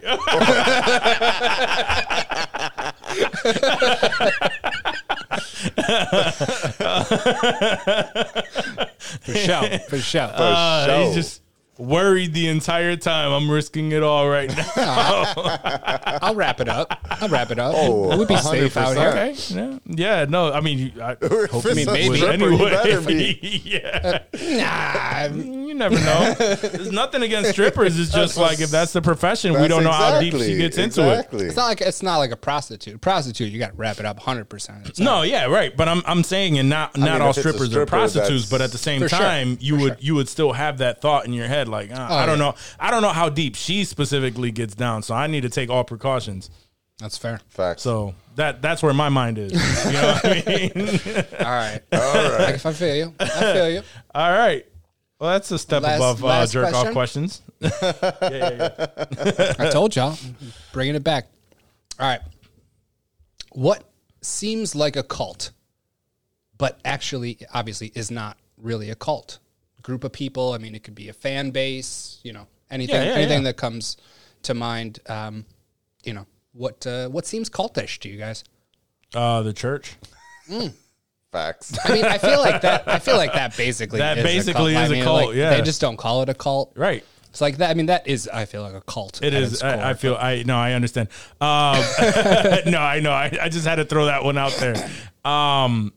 for 9.21 9.33
sure. 9.33 9.79
For 9.87 9.97
sure. 9.99 10.29
Uh, 10.33 10.85
show. 10.87 11.05
he's 11.05 11.15
just 11.15 11.41
worried 11.81 12.33
the 12.33 12.47
entire 12.47 12.95
time. 12.95 13.31
I'm 13.31 13.49
risking 13.49 13.91
it 13.91 14.03
all 14.03 14.29
right 14.29 14.49
now. 14.55 14.69
I'll 16.21 16.35
wrap 16.35 16.59
it 16.61 16.69
up. 16.69 16.97
I'll 17.09 17.29
wrap 17.29 17.51
it 17.51 17.59
up. 17.59 17.73
Oh, 17.75 18.09
we'll 18.17 18.25
be 18.25 18.37
safe 18.37 18.77
out 18.77 18.95
here. 18.95 19.09
okay. 19.09 19.35
Yeah. 19.49 19.77
Yeah. 19.85 20.25
No. 20.29 20.51
I 20.51 20.61
mean, 20.61 20.77
you- 20.95 21.01
I 21.01 21.15
hope 21.49 21.65
I 21.65 21.73
mean, 21.73 21.85
maybe. 21.87 22.09
would 22.09 22.19
you 22.19 22.27
anyway. 22.27 23.05
be. 23.41 23.61
yeah. 23.65 24.23
Nah, 24.33 25.35
You 25.35 25.73
never 25.73 25.95
know. 25.95 26.33
There's 26.33 26.91
nothing 26.91 27.23
against 27.23 27.51
strippers. 27.51 27.99
It's 27.99 28.11
just 28.13 28.37
like 28.37 28.59
if 28.59 28.69
that's 28.69 28.93
the 28.93 29.01
profession, 29.01 29.59
we 29.59 29.67
don't 29.67 29.83
know 29.83 29.91
how 29.91 30.19
deep 30.19 30.33
she 30.35 30.57
gets 30.57 30.77
into 30.77 31.01
it. 31.17 31.27
it's 31.33 31.55
not 31.55 31.65
like 31.67 31.81
it's 31.81 32.03
not 32.03 32.17
like 32.17 32.31
a 32.31 32.35
prostitute. 32.37 33.01
Prostitute, 33.01 33.51
you 33.51 33.59
got 33.59 33.71
to 33.71 33.77
wrap 33.77 33.99
it 33.99 34.05
up 34.05 34.17
100. 34.17 34.45
percent 34.49 34.99
No, 34.99 35.21
yeah, 35.23 35.45
right. 35.45 35.75
But 35.75 35.87
I'm 35.87 36.01
I'm 36.05 36.23
saying, 36.23 36.57
and 36.59 36.69
not 36.69 36.97
not 36.97 37.13
mean, 37.13 37.21
all 37.21 37.29
if 37.31 37.37
it's 37.37 37.45
a 37.45 37.49
strippers 37.49 37.75
are 37.75 37.85
prostitutes, 37.85 38.49
but 38.49 38.61
at 38.61 38.71
the 38.71 38.77
same 38.77 39.01
For 39.01 39.09
sure. 39.09 39.19
time, 39.19 39.57
you 39.61 39.77
would 39.77 39.97
you 39.99 40.15
would 40.15 40.29
still 40.29 40.53
have 40.53 40.79
that 40.79 41.01
thought 41.01 41.25
in 41.25 41.33
your 41.33 41.47
head, 41.47 41.67
like 41.71 41.91
uh, 41.91 42.07
I 42.09 42.25
don't 42.25 42.37
yeah. 42.37 42.45
know, 42.45 42.55
I 42.79 42.91
don't 42.91 43.01
know 43.01 43.09
how 43.09 43.29
deep 43.29 43.55
she 43.55 43.83
specifically 43.83 44.51
gets 44.51 44.75
down, 44.75 45.01
so 45.03 45.15
I 45.15 45.27
need 45.27 45.41
to 45.41 45.49
take 45.49 45.69
all 45.69 45.83
precautions. 45.83 46.49
That's 46.99 47.17
fair. 47.17 47.41
Facts. 47.49 47.81
So 47.81 48.13
that 48.35 48.61
that's 48.61 48.83
where 48.83 48.93
my 48.93 49.09
mind 49.09 49.39
is. 49.39 49.51
You 49.85 49.93
know 49.93 50.13
what 50.13 50.25
I 50.25 50.43
mean? 50.45 50.71
All 51.39 51.45
right. 51.45 51.81
All 51.91 52.37
right. 52.37 52.55
If 52.55 52.65
I 52.65 52.73
feel 52.73 52.95
you, 52.95 53.13
I 53.19 53.53
feel 53.53 53.69
you. 53.69 53.81
all 54.13 54.31
right. 54.31 54.65
Well, 55.19 55.31
that's 55.31 55.49
a 55.51 55.57
step 55.59 55.83
Last- 55.83 55.97
above 55.97 56.23
uh, 56.23 56.27
last 56.27 56.53
jerk 56.53 56.73
off 56.73 56.91
question? 56.91 57.29
questions. 57.29 57.41
I 59.59 59.69
told 59.71 59.95
y'all, 59.95 60.17
bringing 60.71 60.95
it 60.95 61.03
back. 61.03 61.27
All 61.99 62.07
right. 62.07 62.21
What 63.51 63.83
seems 64.21 64.75
like 64.75 64.95
a 64.95 65.03
cult, 65.03 65.51
but 66.57 66.79
actually, 66.85 67.39
obviously, 67.53 67.91
is 67.95 68.11
not 68.11 68.37
really 68.57 68.89
a 68.89 68.95
cult? 68.95 69.39
Group 69.81 70.03
of 70.03 70.11
people. 70.11 70.53
I 70.53 70.57
mean, 70.57 70.75
it 70.75 70.83
could 70.83 70.95
be 70.95 71.09
a 71.09 71.13
fan 71.13 71.51
base. 71.51 72.19
You 72.23 72.33
know, 72.33 72.47
anything, 72.69 72.95
Yeah, 72.95 73.03
yeah, 73.03 73.11
anything 73.13 73.39
yeah. 73.39 73.49
that 73.51 73.57
comes 73.57 73.97
to 74.43 74.53
mind. 74.53 74.99
Um, 75.07 75.45
you 76.03 76.13
know, 76.13 76.25
what 76.53 76.85
uh, 76.87 77.07
what 77.09 77.25
seems 77.25 77.49
cultish 77.49 77.99
to 77.99 78.09
you 78.09 78.17
guys? 78.17 78.43
Uh, 79.13 79.41
the 79.41 79.53
church. 79.53 79.95
Facts. 81.31 81.77
I 81.85 81.93
mean, 81.93 82.03
I 82.05 82.17
feel 82.17 82.39
like 82.39 82.61
that. 82.61 82.87
I 82.87 82.99
feel 82.99 83.15
like 83.15 83.33
that 83.33 83.55
basically 83.55 83.99
That 83.99 84.17
is 84.17 84.23
basically 84.23 84.73
a 84.75 84.79
cult. 84.79 84.85
is 84.85 84.89
I 84.89 84.93
a 84.93 84.95
mean, 84.97 85.03
cult, 85.03 85.25
like, 85.27 85.35
yeah. 85.35 85.49
they 85.51 85.61
just 85.61 85.79
don't 85.79 85.95
call 85.97 86.21
it 86.23 86.29
a 86.29 86.33
cult. 86.33 86.73
Right. 86.75 87.05
It's 87.29 87.39
like 87.39 87.57
that. 87.57 87.69
I 87.69 87.73
mean, 87.73 87.85
that 87.85 88.05
is. 88.05 88.27
I 88.27 88.43
feel 88.43 88.61
like 88.63 88.73
a 88.73 88.81
cult. 88.81 89.21
It 89.23 89.33
at 89.33 89.41
is. 89.41 89.53
its 89.53 89.63
I, 89.63 89.91
I 89.91 89.93
feel. 89.93 90.15
I 90.15 90.43
no. 90.45 90.57
I 90.57 90.73
understand. 90.73 91.07
Um, 91.39 91.77
no, 92.71 92.79
I 92.81 92.99
know. 93.01 93.11
I, 93.11 93.31
I 93.41 93.47
just 93.47 93.65
had 93.65 93.75
to 93.75 93.85
throw 93.85 94.05
that 94.07 94.25
one 94.25 94.37
out 94.37 94.51
there. 94.53 94.75
Um, 95.23 95.93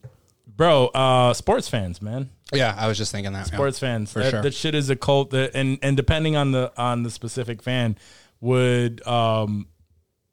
bro, 0.47 0.87
uh, 0.89 1.35
sports 1.35 1.67
fans, 1.69 2.01
man. 2.01 2.31
Yeah, 2.55 2.75
I 2.77 2.87
was 2.87 2.99
just 2.99 3.13
thinking 3.13 3.33
that. 3.33 3.49
yeah. 3.51 3.55
Sports 3.57 3.79
fans. 3.79 4.13
For 4.13 4.21
that, 4.21 4.31
sure. 4.31 4.43
that 4.43 4.55
shit 4.55 4.75
is 4.75 4.91
a 4.91 4.97
cult. 4.97 5.31
That, 5.31 5.53
and 5.55 5.79
and 5.83 5.97
depending 5.97 6.37
on 6.37 6.53
the 6.53 6.73
on 6.77 7.03
the 7.03 7.11
specific 7.11 7.63
fan, 7.63 7.97
would 8.41 9.07
um 9.07 9.67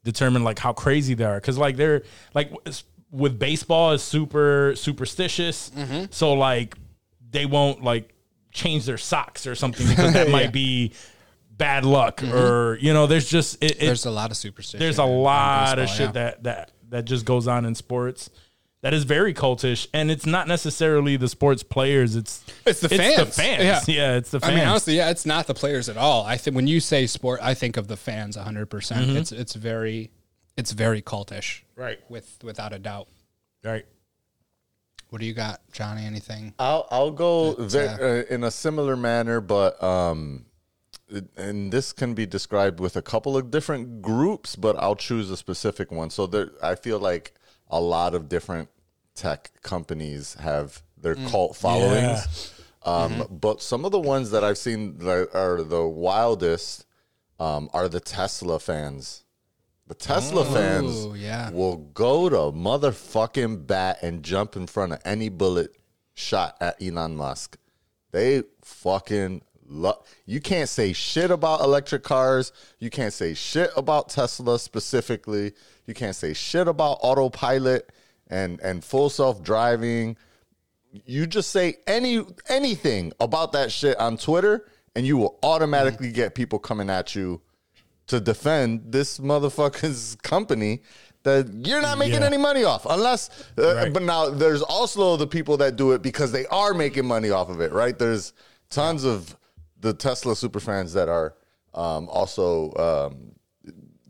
determine 0.04 0.44
like 0.44 0.60
how 0.60 0.74
crazy 0.74 1.14
they 1.14 1.26
are. 1.26 1.40
Because 1.40 1.58
like 1.58 1.78
they're 1.78 2.04
like 2.34 2.52
with 3.12 3.38
baseball 3.38 3.92
is 3.92 4.02
super 4.02 4.74
superstitious. 4.76 5.70
Mm-hmm. 5.72 6.06
So 6.12 6.34
like 6.34 6.78
they 7.30 7.46
won't 7.46 7.84
like 7.84 8.14
change 8.52 8.86
their 8.86 8.98
socks 8.98 9.48
or 9.48 9.56
something 9.56 9.88
because 9.88 10.14
that 10.14 10.30
might 10.38 10.52
be 10.52 10.94
bad 11.52 11.86
luck 11.86 12.24
or 12.24 12.78
you 12.82 12.92
know 12.92 13.06
there's 13.06 13.30
just 13.30 13.64
it, 13.64 13.72
it, 13.72 13.78
Mm-hmm. 13.78 13.86
There's 13.86 14.06
a 14.06 14.12
lot 14.12 14.32
of 14.32 14.38
superstition. 14.38 14.80
there's 14.80 14.98
a 14.98 15.04
lot 15.04 15.78
of 15.80 15.90
shit 15.90 16.08
yeah. 16.08 16.12
that 16.12 16.44
that 16.44 16.72
that 16.90 17.06
just 17.06 17.24
goes 17.26 17.48
on 17.48 17.66
in 17.66 17.76
sports 17.76 18.30
that 18.82 18.94
is 18.94 19.04
very 19.04 19.34
cultish 19.34 19.88
and 19.94 20.10
it's 20.10 20.26
not 20.26 20.48
necessarily 20.48 21.16
the 21.18 21.28
sports 21.28 21.62
players 21.64 22.16
it's 22.16 22.44
It's 22.66 22.80
the 22.82 22.88
the 22.88 22.98
fans. 22.98 23.36
fans 23.36 23.88
Yeah. 23.88 23.96
yeah, 23.96 24.18
it's 24.18 24.32
the 24.32 24.40
fans. 24.40 24.52
I 24.52 24.56
mean, 24.56 24.68
honestly, 24.68 24.98
yeah, 24.98 25.10
it's 25.12 25.26
not 25.26 25.48
the 25.48 25.54
players 25.54 25.88
at 25.90 25.98
all. 25.98 26.26
I 26.26 26.38
think 26.38 26.56
when 26.56 26.68
you 26.68 26.80
say 26.80 27.06
sport, 27.08 27.40
I 27.44 27.54
think 27.54 27.78
of 27.78 27.88
the 27.88 27.98
fans 27.98 28.36
100. 28.38 28.66
percent 28.68 29.08
Mm-hmm. 29.08 29.18
It's 29.18 29.32
it's 29.32 29.54
very 29.54 30.12
it's 30.58 30.72
very 30.72 31.02
cultish, 31.02 31.62
right 31.76 32.00
with 32.10 32.38
without 32.44 32.74
a 32.74 32.80
doubt. 32.80 33.08
right 33.64 33.86
What 35.10 35.20
do 35.22 35.26
you 35.28 35.34
got, 35.34 35.62
Johnny? 35.72 36.06
Anything? 36.06 36.54
I'll 36.60 36.88
I'll 36.92 37.12
go 37.12 37.54
ve- 37.54 37.80
uh, 37.88 37.98
uh, 37.98 38.24
in 38.30 38.44
a 38.44 38.52
similar 38.52 38.96
manner, 38.98 39.42
but 39.42 39.82
um, 39.84 40.46
and 41.38 41.72
this 41.72 41.92
can 41.94 42.14
be 42.14 42.26
described 42.26 42.80
with 42.80 42.96
a 42.96 43.02
couple 43.02 43.36
of 43.38 43.52
different 43.52 44.02
groups, 44.02 44.56
but 44.56 44.76
I'll 44.78 44.96
choose 44.96 45.30
a 45.30 45.38
specific 45.38 45.92
one. 45.92 46.10
So 46.10 46.26
there, 46.28 46.52
I 46.64 46.76
feel 46.76 47.00
like 47.00 47.34
a 47.72 47.80
lot 47.80 48.14
of 48.14 48.30
different 48.30 48.70
tech 49.16 49.50
companies 49.64 50.36
have 50.36 50.84
their 50.98 51.16
Mm. 51.16 51.30
cult 51.32 51.56
followings. 51.56 52.54
Um, 52.84 53.12
Mm-hmm. 53.14 53.36
But 53.38 53.62
some 53.62 53.86
of 53.86 53.92
the 53.92 54.00
ones 54.00 54.32
that 54.32 54.44
I've 54.44 54.58
seen 54.58 54.98
that 55.00 55.30
are 55.36 55.62
the 55.64 55.86
wildest 55.88 56.86
um, 57.40 57.70
are 57.74 57.88
the 57.88 58.00
Tesla 58.00 58.60
fans. 58.60 59.24
The 59.88 59.94
Tesla 59.96 60.46
fans 60.46 61.08
yeah. 61.18 61.50
will 61.52 61.78
go 61.78 62.30
to 62.30 62.56
motherfucking 62.58 63.68
bat 63.68 64.00
and 64.02 64.24
jump 64.24 64.56
in 64.56 64.68
front 64.68 64.94
of 64.94 65.00
any 65.04 65.30
bullet 65.30 65.76
shot 66.14 66.56
at 66.62 66.82
Elon 66.82 67.16
Musk. 67.16 67.58
They 68.12 68.44
fucking 68.64 69.42
love. 69.68 70.04
You 70.26 70.40
can't 70.40 70.70
say 70.70 70.94
shit 70.94 71.30
about 71.32 71.62
electric 71.62 72.04
cars. 72.04 72.52
You 72.80 72.90
can't 72.90 73.14
say 73.14 73.34
shit 73.34 73.72
about 73.76 74.10
Tesla 74.10 74.60
specifically. 74.60 75.54
You 75.88 75.94
can't 75.94 76.16
say 76.16 76.34
shit 76.34 76.68
about 76.68 77.00
autopilot 77.02 77.90
and 78.30 78.60
and 78.62 78.84
full 78.84 79.10
self 79.10 79.42
driving. 79.44 80.18
You 81.06 81.26
just 81.28 81.52
say 81.52 81.76
any 81.88 82.22
anything 82.50 83.14
about 83.20 83.52
that 83.54 83.72
shit 83.72 83.98
on 83.98 84.18
Twitter, 84.18 84.66
and 84.96 85.06
you 85.06 85.18
will 85.18 85.40
automatically 85.44 86.12
get 86.12 86.36
people 86.36 86.60
coming 86.60 86.90
at 86.90 87.16
you 87.16 87.42
to 88.08 88.20
defend 88.20 88.92
this 88.92 89.20
motherfucker's 89.20 90.16
company 90.22 90.82
that 91.24 91.48
you're 91.66 91.82
not 91.82 91.98
making 91.98 92.22
Yeah. 92.22 92.26
any 92.28 92.38
money 92.38 92.64
off 92.64 92.86
unless 92.90 93.30
uh, 93.58 93.76
Right. 93.76 93.94
but 93.94 94.02
now 94.04 94.30
there's 94.32 94.62
also 94.64 95.18
the 95.18 95.28
people 95.28 95.56
that 95.58 95.76
do 95.76 95.92
it 95.92 96.02
because 96.02 96.32
they 96.32 96.46
are 96.48 96.74
making 96.74 97.06
money 97.06 97.30
off 97.30 97.48
of 97.50 97.62
it 97.62 97.72
right 97.72 97.98
there's 98.00 98.34
tons 98.72 99.04
of 99.04 99.38
the 99.80 99.94
tesla 99.94 100.34
superfans 100.34 100.94
that 100.96 101.10
are 101.10 101.36
um, 101.76 102.10
also 102.10 102.74
um, 103.12 103.32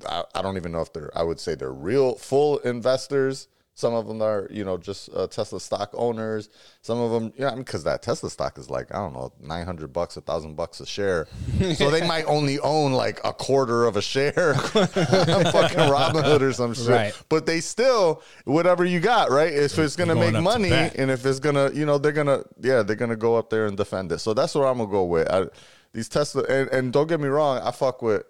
I, 0.08 0.24
I 0.36 0.42
don't 0.42 0.58
even 0.58 0.72
know 0.72 0.82
if 0.82 0.92
they're 0.94 1.12
i 1.18 1.24
would 1.24 1.40
say 1.40 1.56
they're 1.56 1.72
real 1.72 2.16
full 2.16 2.60
investors. 2.60 3.48
Some 3.74 3.94
of 3.94 4.06
them 4.06 4.22
are 4.22 4.48
you 4.52 4.66
know 4.66 4.78
just 4.78 5.10
uh, 5.16 5.28
tesla 5.28 5.60
stock 5.60 5.92
owners. 5.94 6.50
Some 6.82 7.00
of 7.00 7.12
them 7.12 7.32
yeah 7.38 7.52
you 7.52 7.56
know, 7.56 7.64
because 7.64 7.86
that 7.86 8.02
tesla 8.02 8.30
stock 8.30 8.58
is 8.58 8.70
like 8.70 8.94
i 8.94 8.98
don't 8.98 9.14
know 9.14 9.32
900 9.40 9.94
bucks 9.94 10.18
a 10.18 10.22
thousand 10.22 10.56
bucks 10.56 10.82
a 10.82 10.86
share. 10.86 11.28
So 11.76 11.90
they 11.90 12.06
might 12.06 12.26
only 12.26 12.60
own 12.60 12.92
like 12.92 13.22
a 13.24 13.32
quarter 13.34 13.86
of 13.86 13.96
a 13.96 14.02
share. 14.02 14.54
Fucking 14.56 15.88
robinhood 15.96 16.42
or 16.42 16.54
some 16.54 16.74
shit. 16.74 16.88
Right. 16.90 17.22
but 17.30 17.46
they 17.46 17.62
still 17.62 18.22
whatever 18.46 18.84
you 18.86 19.00
got 19.00 19.32
right 19.32 19.54
if 19.54 19.80
it's 19.80 19.96
gonna 19.96 20.16
make 20.16 20.30
up 20.30 20.34
to 20.36 20.42
money 20.42 20.72
and 20.72 21.10
if 21.10 21.26
it's 21.26 21.40
gonna 21.40 21.72
you 21.72 21.86
know 21.86 21.98
they're 21.98 22.12
gonna 22.12 22.44
yeah 22.62 22.84
they're 22.84 22.96
gonna 22.98 23.16
go 23.16 23.36
up 23.36 23.50
there 23.50 23.66
and 23.68 23.78
defend 23.78 24.12
it. 24.12 24.20
So 24.20 24.34
that's 24.34 24.54
what 24.54 24.66
i'm 24.66 24.78
gonna 24.80 24.92
go 24.92 25.06
with. 25.06 25.30
I, 25.30 25.46
these 25.94 26.10
tesla 26.10 26.44
and, 26.44 26.70
and 26.70 26.94
don't 26.94 27.08
get 27.08 27.20
me 27.20 27.28
wrong 27.28 27.60
i 27.64 27.72
fuck 27.72 28.02
with 28.02 28.24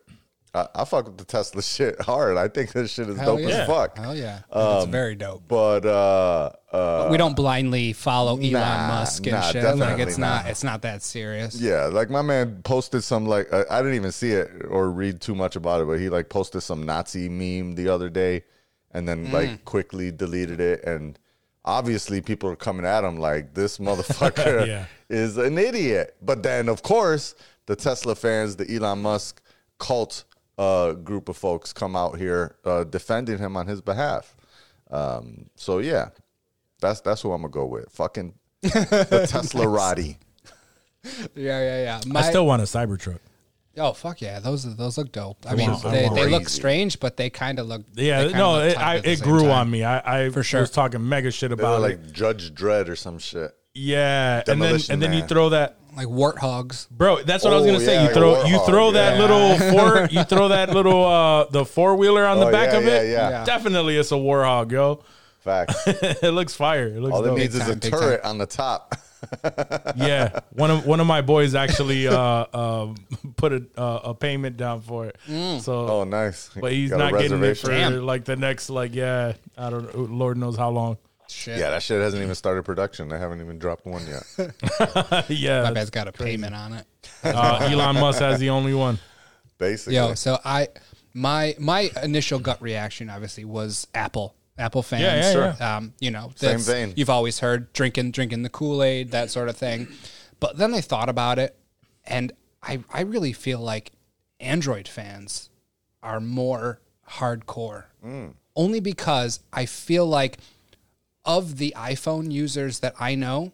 I, 0.54 0.68
I 0.76 0.86
fuck 0.86 1.06
with 1.06 1.18
the 1.18 1.24
tesla 1.26 1.62
shit 1.76 2.02
hard 2.02 2.36
i 2.38 2.48
think 2.48 2.72
this 2.74 2.92
shit 2.92 3.08
is 3.10 3.18
Hell 3.18 3.38
dope 3.38 3.48
yeah. 3.48 3.56
as 3.62 3.68
fuck 3.68 3.98
Hell 3.98 4.16
yeah, 4.16 4.40
Um, 4.52 4.78
it's 4.78 4.86
very 4.88 5.16
dope. 5.16 5.44
but 5.48 5.86
uh 5.86 6.50
uh 6.74 7.08
we 7.10 7.18
don't 7.18 7.36
blindly 7.36 7.94
follow 7.94 8.36
Elon 8.38 8.52
nah, 8.54 8.88
Musk 8.88 9.24
and 9.28 9.36
nah, 9.36 9.42
shit. 9.52 9.64
Like 9.78 10.00
it's 10.00 10.18
not. 10.18 10.44
not. 10.46 10.52
It's 10.52 10.64
not 10.64 10.82
that 10.84 11.04
serious. 11.04 11.60
Yeah, 11.60 11.86
like 11.86 12.10
my 12.10 12.22
man 12.22 12.62
posted 12.64 13.04
some 13.04 13.26
like 13.26 13.52
uh, 13.52 13.66
I 13.70 13.80
didn't 13.82 13.96
even 13.96 14.12
see 14.14 14.32
it 14.32 14.50
or 14.70 14.90
read 14.90 15.20
too 15.20 15.36
much 15.36 15.56
about 15.58 15.82
it, 15.82 15.86
but 15.88 16.00
he 16.00 16.08
like 16.10 16.30
posted 16.30 16.64
some 16.64 16.84
Nazi 16.84 17.28
meme 17.28 17.76
the 17.76 17.90
other 17.90 18.10
day, 18.10 18.44
and 18.92 19.06
then 19.08 19.28
Mm. 19.28 19.34
like 19.34 19.66
quickly 19.66 20.12
deleted 20.12 20.62
it. 20.62 20.84
And 20.86 21.20
obviously, 21.66 22.22
people 22.22 22.50
are 22.50 22.56
coming 22.56 22.86
at 22.86 23.04
him 23.04 23.18
like 23.18 23.54
this 23.54 23.78
motherfucker 23.78 24.66
Yeah. 24.68 24.86
is 25.10 25.38
an 25.38 25.58
idiot. 25.58 26.16
But 26.22 26.42
then, 26.44 26.70
of 26.70 26.84
course, 26.84 27.36
the 27.66 27.76
Tesla 27.76 28.16
fans, 28.16 28.56
the 28.56 28.74
Elon 28.74 29.02
Musk 29.02 29.42
cult 29.78 30.24
uh, 30.62 30.94
group 30.94 31.30
of 31.30 31.38
folks, 31.38 31.74
come 31.74 31.96
out 31.96 32.18
here 32.18 32.56
uh, 32.66 32.84
defending 32.84 33.38
him 33.38 33.58
on 33.58 33.68
his 33.68 33.82
behalf. 33.82 34.36
Um, 34.90 35.50
so 35.56 35.80
yeah, 35.80 36.10
that's 36.80 37.02
that's 37.02 37.22
who 37.22 37.32
I'm 37.32 37.42
gonna 37.42 37.52
go 37.52 37.66
with. 37.66 37.90
Fucking 37.92 38.34
the 38.62 39.28
Tesla 39.30 39.68
Roddy. 39.68 40.18
yeah, 41.36 41.60
yeah. 41.62 42.00
yeah. 42.06 42.20
i 42.20 42.22
still 42.22 42.46
want 42.46 42.62
a 42.62 42.66
cybertruck 42.66 43.18
oh 43.78 43.94
fuck 43.94 44.22
yeah, 44.22 44.40
those 44.40 44.76
those 44.76 44.98
look 44.98 45.12
dope. 45.12 45.46
I 45.48 45.56
mean, 45.56 45.72
ones 45.72 45.86
are 45.86 45.92
they, 45.92 46.10
they 46.10 46.30
look 46.30 46.50
strange, 46.50 47.00
but 47.00 47.18
they 47.18 47.30
kind 47.30 47.60
of 47.60 47.68
look. 47.68 47.84
yeah 47.94 48.28
no 48.28 48.54
look 48.54 48.72
it, 48.72 48.78
I, 48.78 48.96
it 48.98 49.22
grew 49.22 49.42
time. 49.42 49.52
on 49.52 49.72
me 49.72 49.84
i 49.84 50.26
i 50.26 50.30
For 50.30 50.44
sure. 50.44 50.62
was 50.62 50.72
talking 50.72 51.08
mega 51.08 51.32
shit 51.32 51.50
They 51.50 51.56
were 51.56 51.62
about 51.62 51.78
it 51.78 51.82
like 51.82 52.12
Judge 52.12 52.54
Dredd 52.54 52.88
or 52.90 52.96
some 52.96 53.20
shit. 53.20 53.52
Yeah, 53.74 54.40
and 54.40 54.46
then 54.48 54.58
Demolition 54.60 54.94
and 54.94 55.02
then 55.02 55.14
you 55.14 55.20
Man. 55.20 55.28
throw 55.30 55.50
that, 55.50 55.78
like 55.96 56.08
warthogs. 56.08 56.90
bro. 56.90 57.22
That's 57.24 57.44
what 57.44 57.54
I 57.54 57.56
was 57.56 57.64
Oh, 57.64 57.68
gonna 57.68 57.80
say. 57.80 57.94
yeah, 57.96 58.02
you 58.02 58.06
like 58.08 58.16
throw 58.16 58.44
you 58.46 58.58
warthog, 58.58 58.66
throw 58.66 58.92
that 58.92 59.14
yeah. 59.16 59.22
little 59.22 59.58
four, 59.72 60.08
you 60.12 60.24
throw 60.26 60.48
that 60.50 60.70
little 60.72 61.06
uh 61.06 61.46
the 61.46 61.66
four 61.66 61.96
wheeler 61.96 62.26
on 62.26 62.40
the 62.40 62.48
Oh, 62.48 62.52
back 62.52 62.72
yeah, 62.74 62.78
of 62.80 62.88
it. 62.88 63.06
yeah, 63.08 63.12
yeah. 63.12 63.30
Yeah. 63.30 63.46
Definitely, 63.46 63.98
it's 63.98 64.12
a 64.12 64.16
warthog, 64.16 64.72
yo. 64.72 65.04
Facts. 65.40 65.76
it 65.88 66.34
looks 66.34 66.54
fire. 66.54 66.88
It 66.88 67.00
looks 67.02 67.16
All 67.16 67.24
it 67.24 67.28
dope. 67.30 67.38
needs 67.38 67.56
is 67.56 67.62
a 67.68 67.72
time, 67.72 67.80
big 67.80 67.92
turret 67.92 68.24
on 68.26 68.38
the 68.38 68.46
top. 68.46 68.96
yeah, 69.96 70.40
one 70.54 70.70
of 70.72 70.86
one 70.86 71.00
of 71.00 71.08
my 71.08 71.22
boys 71.22 71.54
actually 71.56 72.08
uh, 72.08 72.16
uh, 72.18 72.94
put 73.38 73.54
a 73.54 73.64
uh, 73.78 74.00
a 74.06 74.14
payment 74.16 74.58
down 74.58 74.82
for 74.82 75.06
it. 75.08 75.18
So, 75.62 75.88
Oh, 75.88 76.04
nice. 76.04 76.50
but 76.60 76.72
he's 76.74 76.90
Got 76.90 76.96
a 77.02 77.12
not 77.12 77.22
getting 77.22 77.44
it 77.44 77.56
for 77.58 77.68
Damn. 77.70 78.06
like 78.06 78.26
the 78.26 78.36
next 78.36 78.70
like 78.70 78.94
yeah, 78.96 79.34
I 79.58 79.70
don't 79.70 79.94
know, 79.96 80.02
Lord 80.02 80.38
knows 80.38 80.58
how 80.58 80.70
long. 80.72 80.98
Shit. 81.32 81.58
Yeah, 81.60 81.70
that 81.72 81.82
shit 81.84 82.02
hasn't 82.02 82.22
even 82.22 82.36
started 82.36 82.64
production. 82.64 83.10
They 83.10 83.18
haven't 83.18 83.42
even 83.42 83.58
dropped 83.58 83.86
one 83.86 84.04
yet. 84.08 85.26
yeah, 85.30 85.64
My 85.64 85.72
bed's 85.72 85.90
got 85.90 86.08
a 86.08 86.12
payment 86.12 86.54
on 86.54 86.74
it. 86.74 86.86
uh, 87.24 87.60
Elon 87.72 87.96
Musk 88.00 88.20
has 88.20 88.40
the 88.40 88.50
only 88.50 88.74
one. 88.74 89.00
Basically. 89.58 89.96
Yo, 89.96 90.14
so 90.16 90.40
I 90.44 90.68
my 91.14 91.56
my 91.60 91.90
initial 92.04 92.40
gut 92.40 92.62
reaction 92.62 93.10
obviously 93.10 93.46
was 93.46 93.88
Apple. 93.94 94.36
Apple 94.58 94.84
fans, 94.84 95.02
Yeah, 95.04 95.32
yeah, 95.34 95.56
yeah. 95.60 95.78
Um, 95.78 95.94
you 96.00 96.12
know, 96.12 96.32
Same 96.36 96.50
that's- 96.60 96.68
vein. 96.68 96.94
You've 96.96 97.10
always 97.10 97.40
heard 97.40 97.72
drinking, 97.74 98.12
drinking 98.12 98.44
the 98.44 98.50
Kool 98.50 98.84
Aid, 98.84 99.12
that 99.12 99.30
sort 99.32 99.50
of 99.50 99.56
thing. 99.58 99.88
But 100.40 100.58
then 100.58 100.74
I 100.74 100.82
thought 100.82 101.10
about 101.10 101.40
it, 101.40 101.56
and 102.06 102.32
I 102.62 102.84
I 102.94 103.02
really 103.02 103.34
feel 103.34 103.60
like 103.60 103.92
Android 104.40 104.88
fans 104.88 105.50
are 106.04 106.20
more 106.20 106.80
hardcore, 107.10 107.86
Mm. 108.06 108.34
only 108.56 108.80
because 108.80 109.40
I 109.54 109.66
feel 109.66 110.06
like 110.06 110.38
of 111.26 111.58
the 111.58 111.74
iPhone 111.78 112.32
users 112.32 112.80
that 112.80 112.96
I 113.00 113.16
know, 113.16 113.54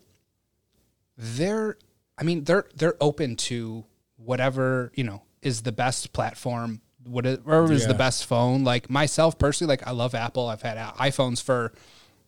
they're 1.18 1.78
I 2.18 2.24
mean 2.24 2.44
they're 2.44 2.66
they're 2.76 2.98
open 3.02 3.36
to 3.36 3.86
whatever 4.18 4.92
you 4.96 5.04
know 5.04 5.24
is 5.42 5.62
the 5.62 5.72
best 5.72 6.14
platform 6.14 6.82
whatever 7.08 7.72
is 7.72 7.88
the 7.88 7.94
best 7.94 8.26
phone. 8.26 8.64
Like 8.64 8.90
myself 8.90 9.38
personally 9.38 9.72
like 9.72 9.88
I 9.88 9.92
love 9.92 10.14
Apple. 10.14 10.48
I've 10.48 10.62
had 10.62 10.78
iPhones 10.96 11.42
for 11.42 11.74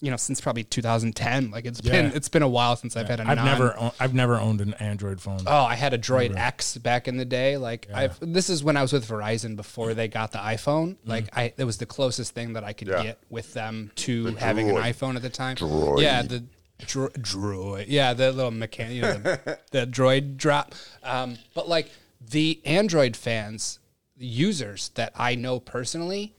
you 0.02 0.10
know 0.10 0.16
since 0.18 0.40
probably 0.40 0.64
2010 0.64 1.52
like 1.52 1.66
it's 1.66 1.82
been 1.82 2.06
it's 2.14 2.30
been 2.30 2.42
a 2.42 2.48
while 2.48 2.76
since 2.78 2.96
I've 2.96 3.10
had 3.10 3.20
a 3.20 3.24
I've 3.28 3.36
non- 3.38 3.46
never 3.46 3.78
own- 3.78 3.92
I've 4.00 4.14
never 4.14 4.38
owned 4.38 4.62
an 4.62 4.74
Android 4.76 5.20
phone. 5.22 5.40
Oh, 5.46 5.64
I 5.66 5.76
had 5.76 5.94
a 5.94 5.98
Droid 5.98 6.36
X 6.38 6.78
back 6.78 7.08
in 7.10 7.18
the 7.18 7.26
day. 7.26 7.58
Like 7.58 7.88
I've 7.94 8.18
this 8.22 8.50
is 8.50 8.64
when 8.64 8.78
I 8.78 8.82
was 8.82 8.94
with 8.94 9.06
Verizon 9.08 9.56
before 9.58 9.94
they 9.94 10.08
got 10.08 10.32
the 10.32 10.38
iPhone. 10.40 10.96
Mm-hmm. 10.96 11.10
Like 11.10 11.38
I 11.38 11.54
it 11.58 11.66
was 11.66 11.78
the 11.78 11.86
closest 11.86 12.34
thing 12.34 12.54
that 12.54 12.64
I 12.64 12.72
could 12.74 12.88
Yeah. 12.88 13.04
get 13.04 13.20
with 13.30 13.54
them 13.54 13.92
to 13.98 14.36
having 14.36 14.70
an 14.70 14.76
iPhone 14.78 15.16
at 15.18 15.22
the 15.22 15.30
time. 15.30 15.58
Droid. 15.58 16.02
Yeah, 16.02 16.22
the 16.22 16.46
dro- 16.86 17.10
droid. 17.10 17.86
Yeah, 17.90 18.14
the 18.14 18.32
little 18.32 18.52
mechanic, 18.52 18.94
you 18.96 19.02
know, 19.02 19.14
the, 19.18 19.60
the 19.72 19.86
droid 19.86 20.38
drop. 20.38 20.76
Um, 21.04 21.38
but 21.54 21.68
like 21.68 21.92
the 22.22 22.62
Android 22.64 23.18
fans, 23.18 23.80
users 24.18 24.90
that 24.96 25.12
I 25.16 25.36
know 25.36 25.60
personally, 25.60 26.36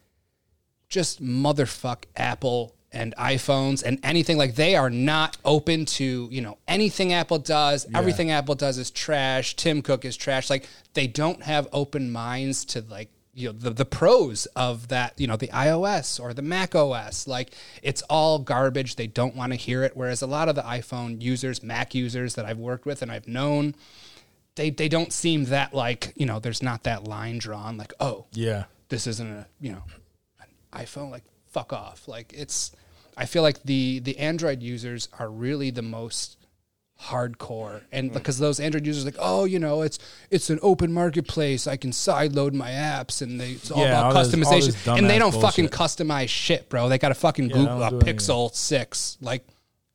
just 0.89 1.23
motherfuck 1.23 2.05
Apple 2.17 2.75
and 2.93 3.15
iPhones 3.17 3.83
and 3.85 3.99
anything 4.03 4.37
like 4.37 4.57
they 4.57 4.75
are 4.75 4.91
not 4.91 5.37
open 5.45 5.85
to, 5.85 6.29
you 6.31 6.41
know, 6.41 6.59
anything 6.67 7.13
Apple 7.13 7.39
does. 7.39 7.87
Everything 7.95 8.31
Apple 8.31 8.55
does 8.55 8.79
is 8.79 8.91
trash. 8.91 9.55
Tim 9.57 9.81
Cook 9.83 10.05
is 10.05 10.17
trash. 10.17 10.51
Like 10.51 10.69
they 10.95 11.07
don't 11.07 11.43
have 11.43 11.69
open 11.73 12.11
minds 12.11 12.65
to 12.67 12.83
like, 12.83 13.11
you 13.33 13.49
know, 13.49 13.53
the, 13.53 13.71
the 13.71 13.85
pros 13.85 14.47
of 14.57 14.89
that, 14.89 15.19
you 15.21 15.29
know, 15.29 15.37
the 15.37 15.49
iOS 15.49 16.19
or 16.19 16.35
the 16.35 16.43
Mac 16.43 16.75
OS. 16.75 17.29
Like 17.29 17.53
it's 17.83 18.03
all 18.03 18.41
garbage. 18.41 18.97
They 18.97 19.07
don't 19.07 19.37
want 19.37 19.53
to 19.53 19.57
hear 19.57 19.85
it. 19.85 19.97
Whereas 19.97 20.21
a 20.21 20.27
lot 20.27 20.49
of 20.49 20.57
the 20.57 20.63
iPhone 20.63 21.23
users, 21.23 21.63
Mac 21.63 21.95
users 21.95 22.35
that 22.35 22.45
I've 22.45 22.59
worked 22.59 22.87
with 22.87 23.03
and 23.03 23.13
I've 23.13 23.29
known, 23.29 23.77
they 24.57 24.71
they 24.71 24.89
don't 24.89 25.13
seem 25.13 25.45
that 25.45 25.73
like, 25.73 26.13
you 26.17 26.27
know, 26.27 26.41
there's 26.41 26.63
not 26.63 26.83
that 26.83 27.05
line 27.05 27.39
drawn 27.39 27.77
like, 27.77 27.93
oh, 28.01 28.27
Yeah, 28.33 28.65
this 28.91 29.07
isn't 29.07 29.31
a 29.31 29.47
you 29.61 29.73
know 29.73 29.83
an 30.41 30.47
iphone 30.75 31.11
like 31.11 31.25
fuck 31.47 31.73
off 31.73 32.07
like 32.07 32.33
it's 32.37 32.73
i 33.21 33.27
feel 33.27 33.43
like 33.43 33.63
the 33.63 34.01
the 34.01 34.19
android 34.19 34.61
users 34.63 35.09
are 35.19 35.31
really 35.31 35.71
the 35.71 35.83
most 35.83 36.37
hardcore. 37.03 37.81
And 37.93 38.13
because 38.13 38.39
those 38.39 38.61
android 38.61 38.87
users 38.87 39.05
like 39.05 39.17
oh 39.19 39.45
you 39.45 39.59
know 39.59 39.83
it's 39.83 39.99
it's 40.31 40.51
an 40.51 40.59
open 40.63 40.93
marketplace. 40.93 41.67
I 41.67 41.77
can 41.77 41.93
sideload 41.93 42.53
my 42.53 42.71
apps 42.71 43.23
and 43.23 43.41
they, 43.41 43.53
it's 43.53 43.71
all 43.71 43.81
Yeah, 43.81 43.89
about 43.89 44.05
all 44.17 44.23
this- 44.25 44.35
all 44.35 44.41
customization. 44.41 44.67
This 44.85 44.87
and 44.89 45.09
they 45.09 45.19
don't 45.19 45.35
fucking 45.35 45.69
customize 45.69 46.29
shit 46.29 46.69
bro. 46.69 46.89
They 46.89 46.99
got 46.99 47.11
a 47.11 47.15
fucking 47.15 47.49
they 47.49 47.55
google 47.55 47.83
a 47.83 47.91
pixel 47.93 48.55
6 48.55 49.19
like 49.21 49.47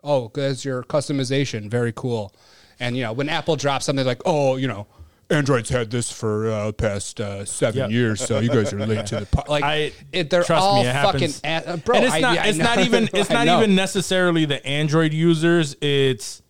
oh 0.04 0.32
there's 0.34 0.66
your 0.66 0.84
customization. 0.84 1.70
Very 1.70 1.94
cool. 1.96 2.34
And 2.80 2.98
you 2.98 3.04
know 3.04 3.14
when 3.14 3.30
apple 3.30 3.56
drops 3.56 3.86
something 3.86 4.06
like 4.06 4.22
oh 4.26 4.56
you 4.56 4.68
know 4.68 4.88
Android's 5.30 5.70
had 5.70 5.90
this 5.92 6.12
for 6.12 6.50
uh, 6.52 6.72
past 6.72 7.20
uh, 7.20 7.46
seven 7.46 7.80
Yep. 7.82 7.92
years, 7.92 8.22
so 8.26 8.40
you 8.40 8.50
guys 8.50 8.72
are 8.74 8.86
late 8.86 9.06
to 9.08 9.22
the 9.22 9.26
po-. 9.26 9.44
like. 9.50 9.64
I 9.64 9.92
it, 10.12 10.30
they're 10.30 10.44
trust 10.44 10.62
all 10.62 10.84
me, 10.84 10.88
it 10.90 10.94
fucking 10.94 11.30
happens. 11.32 11.42
a- 11.44 11.70
uh, 11.74 11.78
bro. 11.78 11.96
and 11.96 12.06
it's 12.06 12.14
I- 12.14 12.20
not 12.20 12.36
yeah, 12.36 12.44
I 12.44 12.48
it's 12.48 12.58
know. 12.60 12.64
not 12.76 12.80
even 12.80 13.10
it's 13.14 13.30
not 13.30 13.48
even 13.48 13.76
necessarily 13.76 14.46
the 14.46 14.66
Android 14.66 15.14
users. 15.14 15.76
It's 15.82 16.42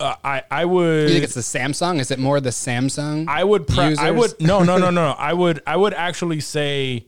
uh, 0.00 0.14
I 0.24 0.42
I 0.50 0.64
would 0.64 1.02
You 1.08 1.08
think 1.14 1.24
it's 1.24 1.34
the 1.34 1.40
Samsung? 1.42 2.00
Is 2.00 2.10
it 2.10 2.18
more 2.18 2.40
the 2.40 2.50
Samsung? 2.50 3.28
I 3.28 3.44
would 3.44 3.66
pre- 3.66 3.96
I 3.96 4.10
would 4.10 4.40
no 4.40 4.62
no 4.62 4.78
no 4.78 4.90
no 4.90 5.10
I 5.18 5.32
would 5.34 5.62
I 5.66 5.76
would 5.76 5.92
actually 5.94 6.40
say 6.40 7.06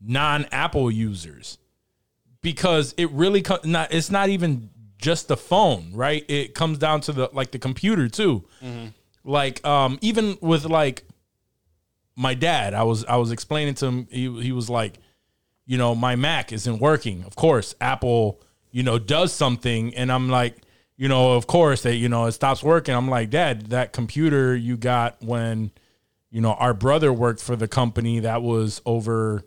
non 0.00 0.44
Apple 0.52 0.90
users 0.90 1.58
because 2.42 2.94
it 2.96 3.10
really 3.10 3.42
co- 3.42 3.58
not 3.64 3.92
it's 3.92 4.10
not 4.10 4.28
even 4.28 4.70
just 4.98 5.28
the 5.28 5.36
phone 5.36 5.92
right 5.92 6.24
it 6.28 6.54
comes 6.54 6.78
down 6.78 7.00
to 7.00 7.12
the 7.12 7.28
like 7.32 7.50
the 7.50 7.58
computer 7.58 8.08
too 8.08 8.44
like 9.28 9.64
um 9.66 9.98
even 10.00 10.38
with 10.40 10.64
like 10.64 11.04
my 12.16 12.34
dad 12.34 12.74
I 12.74 12.82
was 12.82 13.04
I 13.04 13.16
was 13.16 13.30
explaining 13.30 13.74
to 13.74 13.86
him 13.86 14.08
he 14.10 14.42
he 14.42 14.52
was 14.52 14.70
like 14.70 14.98
you 15.66 15.76
know 15.76 15.94
my 15.94 16.16
Mac 16.16 16.52
isn't 16.52 16.80
working. 16.80 17.22
Of 17.24 17.36
course 17.36 17.74
Apple 17.80 18.40
you 18.70 18.82
know 18.82 18.98
does 18.98 19.32
something. 19.32 19.94
And 19.94 20.10
I'm 20.10 20.28
like 20.28 20.56
you 20.96 21.08
know 21.08 21.34
of 21.34 21.46
course 21.46 21.82
that 21.82 21.96
you 21.96 22.08
know 22.08 22.24
it 22.24 22.32
stops 22.32 22.62
working. 22.62 22.94
I'm 22.94 23.08
like 23.08 23.30
dad 23.30 23.66
that 23.66 23.92
computer 23.92 24.56
you 24.56 24.76
got 24.76 25.22
when 25.22 25.70
you 26.30 26.40
know 26.40 26.54
our 26.54 26.74
brother 26.74 27.12
worked 27.12 27.42
for 27.42 27.54
the 27.54 27.68
company 27.68 28.20
that 28.20 28.42
was 28.42 28.80
over 28.86 29.44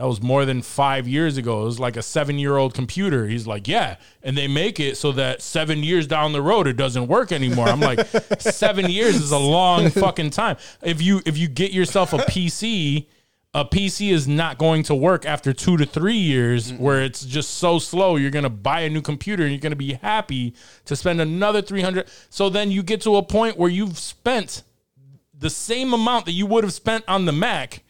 that 0.00 0.06
was 0.06 0.22
more 0.22 0.46
than 0.46 0.62
five 0.62 1.06
years 1.06 1.36
ago. 1.36 1.60
It 1.60 1.64
was 1.66 1.78
like 1.78 1.98
a 1.98 2.02
seven 2.02 2.38
year 2.38 2.56
old 2.56 2.72
computer. 2.72 3.26
He's 3.26 3.46
like, 3.46 3.68
yeah. 3.68 3.96
And 4.22 4.34
they 4.34 4.48
make 4.48 4.80
it 4.80 4.96
so 4.96 5.12
that 5.12 5.42
seven 5.42 5.82
years 5.82 6.06
down 6.06 6.32
the 6.32 6.40
road 6.40 6.66
it 6.66 6.78
doesn't 6.78 7.06
work 7.06 7.32
anymore. 7.32 7.68
I'm 7.68 7.80
like, 7.80 8.06
seven 8.38 8.88
years 8.88 9.16
is 9.16 9.30
a 9.30 9.38
long 9.38 9.90
fucking 9.90 10.30
time. 10.30 10.56
If 10.80 11.02
you 11.02 11.20
if 11.26 11.36
you 11.36 11.48
get 11.48 11.72
yourself 11.72 12.14
a 12.14 12.16
PC, 12.16 13.08
a 13.52 13.66
PC 13.66 14.10
is 14.10 14.26
not 14.26 14.56
going 14.56 14.84
to 14.84 14.94
work 14.94 15.26
after 15.26 15.52
two 15.52 15.76
to 15.76 15.84
three 15.84 16.16
years 16.16 16.72
where 16.72 17.02
it's 17.02 17.22
just 17.22 17.58
so 17.58 17.78
slow. 17.78 18.16
You're 18.16 18.30
gonna 18.30 18.48
buy 18.48 18.80
a 18.80 18.88
new 18.88 19.02
computer 19.02 19.42
and 19.42 19.52
you're 19.52 19.60
gonna 19.60 19.76
be 19.76 19.92
happy 19.92 20.54
to 20.86 20.96
spend 20.96 21.20
another 21.20 21.60
three 21.60 21.82
hundred. 21.82 22.08
So 22.30 22.48
then 22.48 22.70
you 22.70 22.82
get 22.82 23.02
to 23.02 23.16
a 23.16 23.22
point 23.22 23.58
where 23.58 23.68
you've 23.68 23.98
spent 23.98 24.62
the 25.38 25.50
same 25.50 25.92
amount 25.92 26.24
that 26.24 26.32
you 26.32 26.46
would 26.46 26.64
have 26.64 26.72
spent 26.72 27.04
on 27.06 27.26
the 27.26 27.32
Mac 27.32 27.82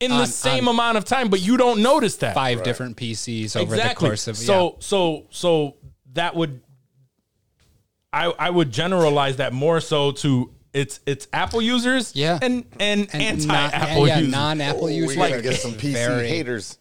in 0.00 0.10
the 0.10 0.26
same 0.26 0.68
amount 0.68 0.96
of 0.98 1.04
time, 1.04 1.28
but 1.28 1.40
you 1.40 1.56
don't 1.56 1.82
notice 1.82 2.16
that. 2.16 2.34
five 2.34 2.62
different 2.62 2.96
PCs 2.96 3.56
over 3.56 3.74
exactly. 3.74 4.04
the 4.06 4.08
course 4.10 4.28
of 4.28 4.36
so 4.36 4.76
so 4.80 5.26
so 5.30 5.76
that 6.12 6.34
would 6.36 6.60
I 8.12 8.26
I 8.26 8.50
would 8.50 8.70
generalize 8.72 9.36
that 9.36 9.52
more 9.52 9.80
so 9.80 10.12
to 10.12 10.52
it's 10.72 11.00
it's 11.06 11.26
Apple 11.32 11.60
users 11.62 12.14
Yeah. 12.14 12.38
and 12.40 12.64
and. 12.78 13.08
And 13.12 13.22
anti 13.22 13.46
non- 13.46 13.70
Apple 13.72 14.06
yeah, 14.06 14.18
users. 14.18 14.32
non-Apple 14.32 14.84
Oh, 14.84 14.88
users. 14.88 15.16
we're 15.16 15.28
gonna 15.30 15.42
get 15.42 15.56
some 15.60 15.72
PC 15.72 15.92
Very- 15.92 16.28
haters. 16.28 16.78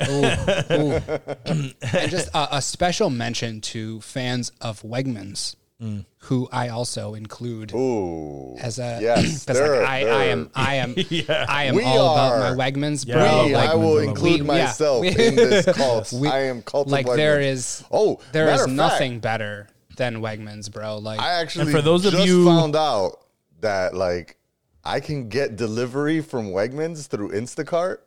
and 0.00 1.74
just 2.10 2.28
a, 2.34 2.56
a 2.56 2.62
special 2.62 3.10
mention 3.10 3.60
to 3.60 4.00
fans 4.00 4.50
of 4.60 4.82
Wegmans, 4.82 5.54
Mm. 5.82 6.04
who 6.20 6.48
I 6.52 6.68
also 6.68 7.14
include 7.14 7.72
Ooh. 7.74 8.54
as 8.60 8.78
a 8.78 8.98
Yes, 9.02 9.44
'cause, 9.46 9.58
they're- 9.58 9.80
like, 9.82 9.88
I, 9.88 10.08
I 10.08 10.24
am 10.26 10.50
I 10.54 10.74
am 10.76 10.94
I 11.48 11.64
am 11.64 11.74
We 11.74 11.82
all 11.82 12.08
are. 12.16 12.36
about 12.36 12.56
my 12.56 12.70
Wegmans, 12.70 13.04
Yeah, 13.06 13.14
bro. 13.16 13.24
I 13.24 13.44
We, 13.46 13.52
like, 13.54 13.70
I 13.70 13.74
will 13.74 13.94
Wegmans, 13.96 14.08
include 14.08 14.40
Wegmans. 14.42 14.46
Yeah. 14.46 14.64
myself 14.66 15.00
We- 15.00 15.08
in 15.08 15.34
this 15.34 15.64
cult. 15.76 16.12
We- 16.12 16.28
I 16.28 16.38
am 16.44 16.62
cult 16.62 16.86
like 16.88 17.06
there 17.06 17.40
Wegmans. 17.40 17.84
Oh, 17.90 18.20
there 18.30 18.44
is 18.44 18.50
matter 18.60 18.64
fact, 18.66 18.76
nothing 18.76 19.18
better 19.20 19.68
than 19.96 20.16
Wegmans, 20.22 20.70
bro. 20.72 20.98
Like 20.98 21.18
I 21.20 21.32
actually 21.40 21.72
for 21.72 21.82
those 21.82 22.04
of 22.06 22.14
you- 22.14 22.44
found 22.46 22.76
out 22.76 23.18
that 23.60 23.92
like 23.94 24.36
I 24.84 25.00
can 25.00 25.28
get 25.28 25.56
delivery 25.56 26.20
from 26.20 26.50
Wegmans 26.50 27.08
through 27.08 27.30
Instacart, 27.32 27.98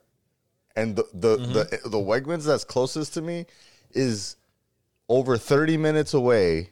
and 0.78 0.96
the 0.96 1.06
the 1.14 1.38
Mm-hmm. 1.38 1.54
the, 1.54 1.90
the 1.90 1.98
Wegmans 1.98 2.46
that's 2.46 2.64
closest 2.64 3.14
to 3.16 3.22
me 3.22 3.46
is 3.92 4.38
over 5.10 5.38
thirty 5.38 5.76
minutes 5.78 6.14
away, 6.14 6.72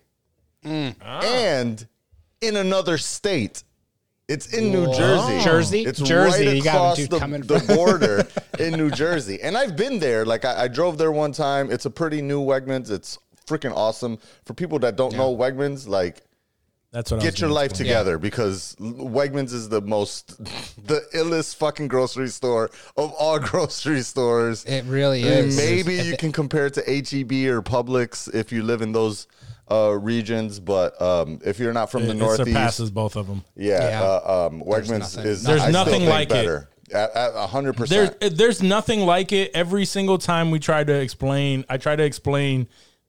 Mm. 0.64 0.96
and 1.24 1.88
in 2.42 2.56
another 2.58 2.98
state. 2.98 3.64
It's 4.30 4.54
in 4.54 4.72
New 4.72 4.86
Jersey. 4.94 5.44
Jersey? 5.44 5.82
It's 5.84 6.00
Jersey, 6.00 6.48
right 6.48 6.56
you 6.56 6.64
got 6.64 6.76
a 6.76 6.78
across 6.94 7.08
the, 7.08 7.20
coming 7.20 7.42
the 7.42 7.60
border 7.76 8.26
in 8.64 8.74
New 8.78 8.90
Jersey. 8.90 9.42
And 9.42 9.58
I've 9.58 9.76
been 9.76 10.00
there. 10.00 10.26
Like 10.26 10.46
I, 10.46 10.64
I 10.64 10.68
drove 10.70 10.98
there 10.98 11.12
one 11.12 11.34
time. 11.34 11.70
It's 11.70 11.86
a 11.86 11.90
pretty 11.90 12.22
new 12.22 12.42
Wegmans. 12.42 12.90
It's 12.90 13.20
freaking 13.46 13.76
awesome. 13.76 14.18
For 14.46 14.54
people 14.54 14.80
that 14.80 14.96
don't 14.96 15.16
know 15.18 15.36
Wegmans, 15.36 15.90
like 15.90 16.22
That's 16.92 17.12
what 17.12 17.20
I 17.20 17.24
get 17.24 17.42
your 17.42 17.50
life 17.50 17.72
explain. 17.72 17.88
together 17.90 18.18
because 18.18 18.78
Wegmans 18.80 19.52
is 19.52 19.68
the 19.68 19.82
most 19.82 20.38
the 20.88 21.02
illest 21.14 21.58
fucking 21.58 21.90
grocery 21.90 22.30
store 22.30 22.72
of 22.96 23.12
all 23.14 23.40
grocery 23.52 24.02
stores. 24.04 24.64
It 24.64 24.86
really 24.86 25.24
And 25.24 25.48
is. 25.48 25.58
Maybe 25.58 25.96
you 25.96 26.16
can 26.16 26.32
compare 26.32 26.68
it 26.68 26.76
to 26.76 26.82
HEB 26.82 27.52
or 27.54 27.62
Publix 27.62 28.34
if 28.34 28.54
you 28.54 28.64
live 28.64 28.82
in 28.82 28.94
those 28.94 29.28
uh, 29.74 29.90
regions, 29.92 30.60
but 30.60 31.02
um, 31.02 31.40
if 31.46 31.60
you're 31.60 31.74
not 31.74 31.90
from 31.92 32.04
It, 32.04 32.06
the 32.08 32.12
it 32.12 32.18
Northeast, 32.18 32.48
surpasses 32.50 32.92
both 32.92 33.16
of 33.16 33.28
them. 33.28 33.44
yeah, 33.56 33.90
Yeah. 33.90 34.02
Uh, 34.04 34.48
um, 34.52 34.62
Wegmans 34.62 35.00
nothing- 35.00 35.26
is 35.26 35.44
There's 35.44 35.62
I 35.62 35.70
still 35.70 35.72
nothing 35.86 36.00
think 36.02 36.10
like 36.10 36.28
it. 36.30 36.34
better. 36.34 36.70
At 36.94 37.16
at 37.16 37.32
a 37.36 37.48
hundred 37.48 37.76
percent. 37.78 38.18
there's 38.38 38.62
nothing 38.62 39.00
like 39.02 39.32
it. 39.32 39.52
Every 39.56 39.86
single 39.86 40.18
time 40.20 40.52
we 40.52 40.60
try 40.60 40.84
to 40.84 40.94
explain, 40.94 41.66
I 41.68 41.78
try 41.78 41.96
to 41.96 42.04
explain 42.04 42.68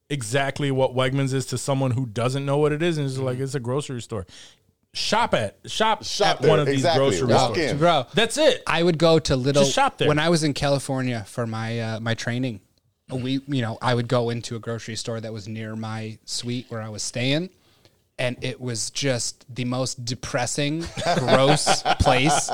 exactly 0.08 0.70
what 0.70 0.94
Wegmans 0.94 1.34
is 1.34 1.46
to 1.46 1.58
someone 1.58 1.90
who 1.90 2.06
doesn't 2.06 2.46
know 2.46 2.56
what 2.58 2.72
it 2.72 2.82
is, 2.82 2.96
and 2.98 3.06
it's 3.06 3.18
like 3.18 3.38
it's 3.38 3.54
a 3.54 3.60
grocery 3.60 4.00
store. 4.00 4.26
Shop 4.94 5.34
at 5.34 5.58
shop, 5.66 6.04
Shop 6.04 6.36
at 6.36 6.42
there, 6.42 6.50
one 6.50 6.60
of 6.60 6.66
these 6.66 6.82
grocery 6.82 7.26
Walk 7.26 7.54
stores. 7.54 7.72
in. 7.72 7.78
bro. 7.78 8.06
That's 8.14 8.38
it. 8.38 8.62
I 8.66 8.82
would 8.82 8.96
go 8.96 9.18
to 9.18 9.34
little 9.34 9.64
Just 9.64 9.74
shop 9.74 9.98
there. 9.98 10.06
when 10.08 10.20
I 10.20 10.28
was 10.28 10.44
in 10.44 10.54
California 10.54 11.24
for 11.26 11.46
my 11.46 11.80
uh, 11.80 12.00
my 12.00 12.14
training. 12.14 12.60
We, 13.10 13.40
you 13.46 13.60
know, 13.62 13.78
I 13.82 13.94
would 13.94 14.08
go 14.08 14.30
into 14.30 14.56
a 14.56 14.58
grocery 14.58 14.96
store 14.96 15.20
that 15.20 15.32
was 15.32 15.46
near 15.46 15.76
my 15.76 16.18
suite 16.24 16.66
where 16.70 16.80
I 16.80 16.88
was 16.88 17.02
staying, 17.02 17.50
and 18.18 18.36
it 18.42 18.60
was 18.60 18.90
just 18.90 19.44
the 19.54 19.64
most 19.66 20.04
depressing, 20.04 20.84
gross 21.18 21.82
place. 22.00 22.50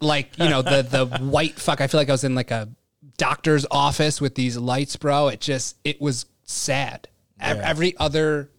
Like 0.00 0.36
you 0.38 0.48
know, 0.50 0.60
the 0.62 0.82
the 0.82 1.06
white 1.24 1.54
fuck. 1.58 1.80
I 1.80 1.86
feel 1.86 1.98
like 1.98 2.08
I 2.08 2.12
was 2.12 2.24
in 2.24 2.34
like 2.34 2.50
a 2.50 2.68
doctor's 3.16 3.64
office 3.70 4.20
with 4.20 4.34
these 4.34 4.56
lights, 4.58 4.96
bro. 4.96 5.28
It 5.28 5.40
just 5.40 5.76
it 5.84 6.00
was 6.00 6.26
sad. 6.44 7.08
Ev- 7.40 7.58
Every 7.60 7.96
other 7.98 8.50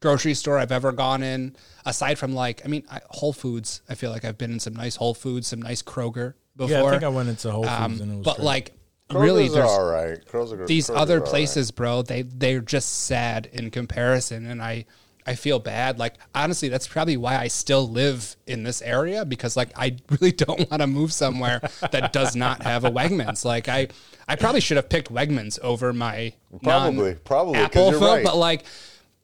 grocery 0.00 0.34
store 0.34 0.58
I've 0.58 0.72
ever 0.72 0.92
gone 0.92 1.22
in, 1.22 1.56
aside 1.86 2.18
from 2.18 2.34
like, 2.34 2.60
I 2.64 2.68
mean, 2.68 2.84
I, 2.90 3.00
Whole 3.10 3.32
Foods. 3.32 3.82
I 3.88 3.94
feel 3.96 4.10
like 4.10 4.24
I've 4.24 4.38
been 4.38 4.52
in 4.52 4.60
some 4.60 4.74
nice 4.74 4.96
Whole 4.96 5.14
Foods, 5.14 5.48
some 5.48 5.60
nice 5.62 5.82
Kroger 5.82 6.34
before. 6.56 6.70
Yeah, 6.78 6.84
I 6.84 6.90
think 6.90 7.02
I 7.04 7.08
went 7.08 7.28
into 7.28 7.50
Whole 7.50 7.64
Foods 7.64 7.74
Um, 7.74 8.00
and 8.00 8.12
it 8.12 8.16
was 8.18 8.24
but 8.24 8.36
great. 8.36 8.44
like, 8.44 8.72
Kroger's 9.10 9.50
are 9.50 9.54
there's 9.54 9.70
all 9.70 9.84
right. 9.84 10.24
Kroger, 10.26 10.66
these 10.66 10.86
Kroger's 10.86 10.96
other 10.96 11.14
all 11.14 11.20
right. 11.20 11.28
places, 11.28 11.70
bro. 11.70 12.02
They 12.02 12.22
they're 12.22 12.60
just 12.60 13.04
sad 13.04 13.48
in 13.52 13.70
comparison, 13.70 14.46
and 14.46 14.62
I 14.62 14.86
I 15.26 15.34
feel 15.34 15.58
bad. 15.58 15.98
Like 15.98 16.14
honestly, 16.34 16.68
that's 16.68 16.86
probably 16.86 17.16
why 17.16 17.36
I 17.36 17.48
still 17.48 17.88
live 17.88 18.36
in 18.46 18.62
this 18.62 18.82
area 18.82 19.24
because 19.24 19.56
like 19.56 19.70
I 19.76 19.96
really 20.10 20.32
don't 20.32 20.70
want 20.70 20.80
to 20.80 20.86
move 20.86 21.12
somewhere 21.12 21.60
that 21.90 22.12
does 22.12 22.34
not 22.34 22.62
have 22.62 22.84
a 22.84 22.90
Wegmans. 22.90 23.44
Like 23.44 23.68
I 23.68 23.88
I 24.28 24.36
probably 24.36 24.60
should 24.60 24.76
have 24.76 24.88
picked 24.88 25.12
Wegmans 25.12 25.58
over 25.60 25.92
my 25.92 26.32
Probably, 26.62 27.14
probably, 27.14 27.58
Apple 27.58 27.90
you're 27.90 28.00
phone, 28.00 28.16
right. 28.16 28.24
but 28.24 28.36
like. 28.36 28.64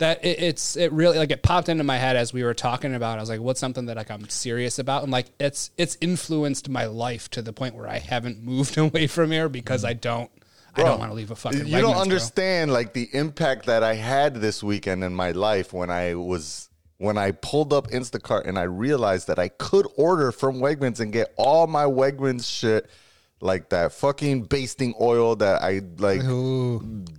That 0.00 0.24
it, 0.24 0.42
it's 0.42 0.76
it 0.76 0.92
really 0.92 1.16
like 1.18 1.30
it 1.30 1.42
popped 1.42 1.68
into 1.70 1.84
my 1.84 1.96
head 1.96 2.16
as 2.16 2.32
we 2.32 2.42
were 2.42 2.52
talking 2.54 2.94
about. 2.94 3.14
it. 3.14 3.18
I 3.18 3.20
was 3.20 3.28
like, 3.30 3.40
"What's 3.40 3.60
something 3.60 3.86
that 3.86 3.96
like 3.96 4.10
I'm 4.10 4.28
serious 4.28 4.78
about?" 4.78 5.02
And 5.04 5.12
like 5.12 5.26
it's 5.38 5.70
it's 5.78 5.96
influenced 6.00 6.68
my 6.68 6.86
life 6.86 7.30
to 7.30 7.42
the 7.42 7.52
point 7.52 7.74
where 7.74 7.88
I 7.88 7.98
haven't 7.98 8.42
moved 8.42 8.76
away 8.76 9.06
from 9.06 9.30
here 9.30 9.48
because 9.48 9.84
I 9.84 9.92
don't 9.92 10.30
I 10.74 10.82
don't 10.82 10.98
want 10.98 11.10
to 11.10 11.14
leave 11.14 11.30
a 11.30 11.36
fucking. 11.36 11.66
You 11.66 11.80
don't 11.80 11.90
Wegmans, 11.90 11.92
bro. 11.92 12.00
understand 12.02 12.72
like 12.72 12.92
the 12.92 13.08
impact 13.12 13.66
that 13.66 13.82
I 13.82 13.94
had 13.94 14.36
this 14.36 14.62
weekend 14.62 15.04
in 15.04 15.14
my 15.14 15.32
life 15.32 15.72
when 15.72 15.90
I 15.90 16.14
was 16.14 16.68
when 16.98 17.16
I 17.18 17.32
pulled 17.32 17.72
up 17.72 17.88
Instacart 17.88 18.46
and 18.46 18.58
I 18.58 18.64
realized 18.64 19.28
that 19.28 19.38
I 19.38 19.48
could 19.48 19.86
order 19.96 20.32
from 20.32 20.60
Wegmans 20.60 21.00
and 21.00 21.12
get 21.12 21.32
all 21.36 21.66
my 21.66 21.84
Wegmans 21.84 22.46
shit 22.46 22.88
like 23.42 23.70
that 23.70 23.92
fucking 23.92 24.42
basting 24.44 24.94
oil 25.00 25.34
that 25.36 25.62
I 25.62 25.80
like 25.98 26.20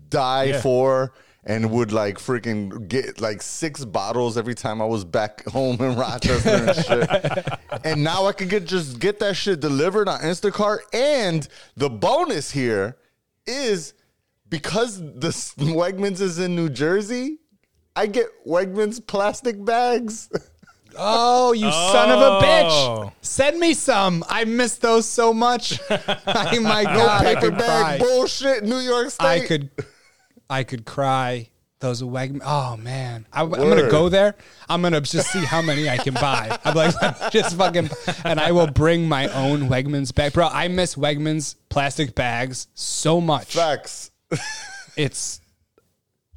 die 0.10 0.44
Yeah. 0.46 0.62
for 0.62 1.14
and 1.44 1.72
would 1.72 1.92
like 1.92 2.18
freaking 2.18 2.88
get 2.88 3.20
like 3.20 3.42
six 3.42 3.84
bottles 3.84 4.38
every 4.38 4.54
time 4.56 4.82
I 4.82 4.86
was 4.86 5.04
back 5.04 5.44
home 5.50 5.82
in 5.82 5.96
Rochester 5.96 6.50
and 6.50 6.76
shit. 6.86 7.48
and 7.84 8.04
now 8.04 8.26
I 8.28 8.32
could 8.34 8.50
get 8.50 8.66
just 8.66 9.00
get 9.00 9.20
that 9.20 9.36
shit 9.36 9.60
delivered 9.60 10.08
on 10.08 10.20
Instacart. 10.22 10.80
And 10.94 11.48
the 11.76 11.90
bonus 11.90 12.52
here 12.52 12.98
is 13.48 13.94
because 14.50 15.00
the 15.00 15.30
Wegmans 15.58 16.22
is 16.22 16.38
in 16.38 16.56
New 16.56 16.70
Jersey, 16.70 17.38
I 17.96 18.06
get 18.08 18.28
Wegmans 18.46 19.06
plastic 19.06 19.64
bags. 19.64 20.30
Oh, 20.98 21.54
you 21.54 21.72
son 21.72 22.12
of 22.12 22.20
a 22.20 22.26
Oh. 22.26 22.42
bitch! 22.44 23.14
Send 23.26 23.58
me 23.62 23.74
some. 23.74 24.26
I 24.28 24.44
miss 24.44 24.76
those 24.76 25.08
so 25.08 25.34
much. 25.34 25.80
oh 25.90 26.60
my 26.60 26.84
god, 26.84 27.26
I 27.26 27.34
Paper 27.36 27.40
could 27.52 27.54
cry. 27.60 27.98
bag 27.98 28.00
bullshit, 28.02 28.66
New 28.66 28.80
York 28.80 29.10
State. 29.10 29.26
I 29.26 29.40
could, 29.48 29.70
I 30.52 30.64
could 30.64 30.86
cry. 30.86 31.48
Those 31.80 32.04
Wegmans. 32.04 32.44
Oh 32.46 32.78
man, 32.78 33.26
I, 33.34 33.42
am 33.42 33.50
gonna 33.50 33.90
go 33.90 34.08
there. 34.08 34.36
I'm 34.70 34.84
gonna 34.84 35.02
just 35.02 35.32
see 35.32 35.44
how 35.44 35.64
many 35.64 35.90
I 35.90 35.98
can 35.98 36.14
buy. 36.14 36.56
I'm 36.64 36.76
like, 36.76 36.94
just 37.32 37.58
fucking, 37.58 37.90
and 38.24 38.40
I 38.40 38.52
will 38.52 38.68
bring 38.68 39.10
my 39.10 39.28
own 39.30 39.62
Wegmans 39.62 40.14
bag, 40.14 40.34
bro. 40.34 40.46
I 40.48 40.68
miss 40.68 40.94
Wegmans 40.94 41.56
plastic 41.70 42.14
bags 42.14 42.68
so 42.76 43.20
much. 43.20 43.56
Facts. 43.56 44.12
It's. 44.96 45.42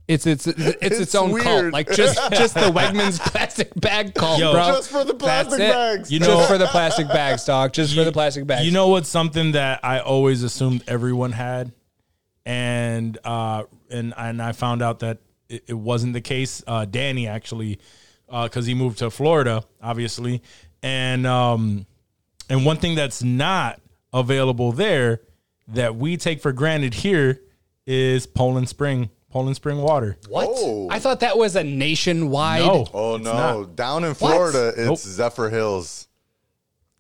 It's 0.07 0.27
it's 0.27 0.47
it's 0.47 0.59
its, 0.83 1.01
It's 1.01 1.15
own 1.15 1.39
cult, 1.41 1.73
like 1.73 1.91
just 1.91 2.19
just 2.33 2.55
the 2.55 2.71
Wegmans 2.71 3.19
plastic 3.21 3.73
bag 3.75 4.15
cult, 4.15 4.39
Yo. 4.39 4.53
bro. 4.53 4.67
Just 4.67 4.91
for 4.91 5.03
the 5.03 5.15
plastic 5.15 5.59
That's 5.59 5.73
bags. 5.73 6.12
You 6.12 6.21
know- 6.21 6.27
just 6.27 6.49
for 6.49 6.59
the 6.59 6.67
plastic 6.73 7.09
bags, 7.09 7.45
dog. 7.45 7.73
Just 7.73 7.95
for 7.95 8.05
the 8.05 8.12
plastic 8.12 8.47
bags. 8.47 8.65
You 8.67 8.71
know 8.71 8.89
what's 8.89 9.09
something 9.09 9.53
that 9.53 9.81
I 9.83 10.01
always 10.01 10.43
assumed 10.43 10.85
everyone 10.89 11.33
had, 11.33 11.73
and 12.45 13.17
uh, 13.25 13.65
and 13.95 14.12
and 14.16 14.42
I 14.42 14.53
found 14.53 14.82
out 14.82 14.99
that 15.01 15.18
it, 15.49 15.64
it 15.68 15.74
wasn't 15.74 16.12
the 16.12 16.20
case. 16.20 16.62
Uh, 16.66 16.84
Danny 16.84 17.26
actually, 17.26 17.78
because 18.28 18.66
he 18.66 18.74
moved 18.74 18.99
to 18.99 19.11
Florida, 19.11 19.64
obviously, 19.82 20.42
and 20.82 21.26
um, 21.26 21.86
and 22.51 22.66
one 22.66 22.76
thing 22.76 22.95
that's 22.95 23.22
not 23.22 23.80
available 24.12 24.72
there 24.72 25.20
that 25.68 25.97
we 25.97 26.16
take 26.16 26.40
for 26.42 26.53
granted 26.53 26.95
here 26.95 27.40
is 27.86 28.26
Poland 28.26 28.68
Spring, 28.68 29.11
Poland 29.30 29.57
Spring 29.57 29.78
water. 29.78 30.16
what? 30.28 30.49
Oh. 30.51 30.88
I 30.90 30.99
thought 30.99 31.20
that 31.20 31.36
was 31.38 31.57
a 31.57 31.64
nationwide. 31.64 32.62
No, 32.62 32.86
Oh 32.92 33.16
it's 33.16 33.24
no! 33.24 33.32
not. 33.62 33.76
Down 33.76 34.05
in 34.05 34.14
Florida, 34.14 34.68
it's 34.76 34.78
Nope. 34.78 34.99
Zephyrhills. 34.99 36.07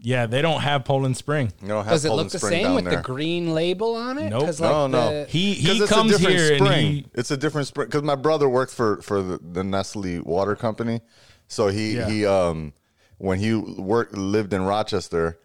Yeah, 0.06 0.26
they 0.26 0.42
don't 0.42 0.60
have 0.60 0.84
Poland 0.84 1.16
Spring. 1.16 1.50
You 1.62 1.68
don't 1.68 1.86
Does 1.88 2.04
it 2.04 2.10
look 2.12 2.28
the 2.28 2.38
Spring 2.38 2.64
same 2.64 2.74
with 2.74 2.84
there. 2.84 2.96
the 2.96 3.02
green 3.02 3.54
label 3.54 3.94
on 3.96 4.18
it? 4.18 4.28
Nope. 4.28 4.44
'Cause, 4.44 4.60
No, 4.60 4.86
no. 4.86 5.08
the- 5.24 5.30
He 5.30 5.54
'Cause 5.54 5.64
he 5.64 5.82
it's 5.82 5.90
a 5.90 5.94
comes 5.94 6.10
different 6.12 6.36
here 6.38 6.52
and 6.52 6.62
spring. 6.66 6.86
he 6.92 7.06
it's 7.14 7.30
a 7.30 7.36
different 7.38 7.68
spring 7.68 7.86
because 7.88 8.02
my 8.02 8.14
brother 8.14 8.46
worked 8.46 8.72
for 8.74 9.00
for 9.00 9.22
the, 9.22 9.38
the 9.42 9.64
Nestle 9.64 10.20
water 10.20 10.54
company, 10.56 11.00
so 11.48 11.68
he 11.68 11.96
Yeah. 11.96 12.08
he 12.10 12.26
um 12.26 12.74
when 13.16 13.38
he 13.38 13.54
worked 13.54 14.14
lived 14.14 14.52
in 14.52 14.62
Rochester, 14.64 15.38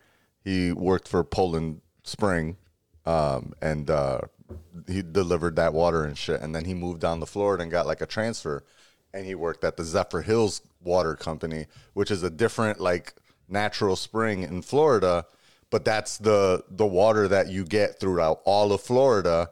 he 0.44 0.74
worked 0.74 1.08
for 1.08 1.24
Poland 1.24 1.80
Spring, 2.04 2.58
um 3.06 3.54
and 3.62 3.90
uh 3.90 4.20
he 4.88 5.02
delivered 5.02 5.56
that 5.56 5.74
water 5.74 6.04
and 6.04 6.18
shit, 6.18 6.42
and 6.42 6.54
then 6.54 6.66
he 6.66 6.74
moved 6.74 7.00
down 7.00 7.22
to 7.22 7.26
Florida 7.26 7.64
and 7.64 7.72
got 7.72 7.88
like 7.88 8.02
a 8.02 8.06
transfer, 8.06 8.66
and 9.14 9.26
he 9.26 9.36
worked 9.36 9.64
at 9.64 9.78
the 9.78 9.84
Zephyrhills 9.84 10.60
Water 10.84 11.16
Company, 11.16 11.68
which 11.94 12.12
is 12.12 12.24
a 12.24 12.30
different 12.30 12.82
like 12.82 13.14
natural 13.52 13.96
spring 13.96 14.44
in 14.44 14.62
Florida, 14.62 15.26
but 15.70 15.86
that's 15.86 16.18
the 16.18 16.64
the 16.70 16.86
water 16.86 17.28
that 17.28 17.50
you 17.50 17.66
get 17.66 18.00
throughout 18.00 18.42
all 18.46 18.72
of 18.74 18.82
Florida 18.82 19.50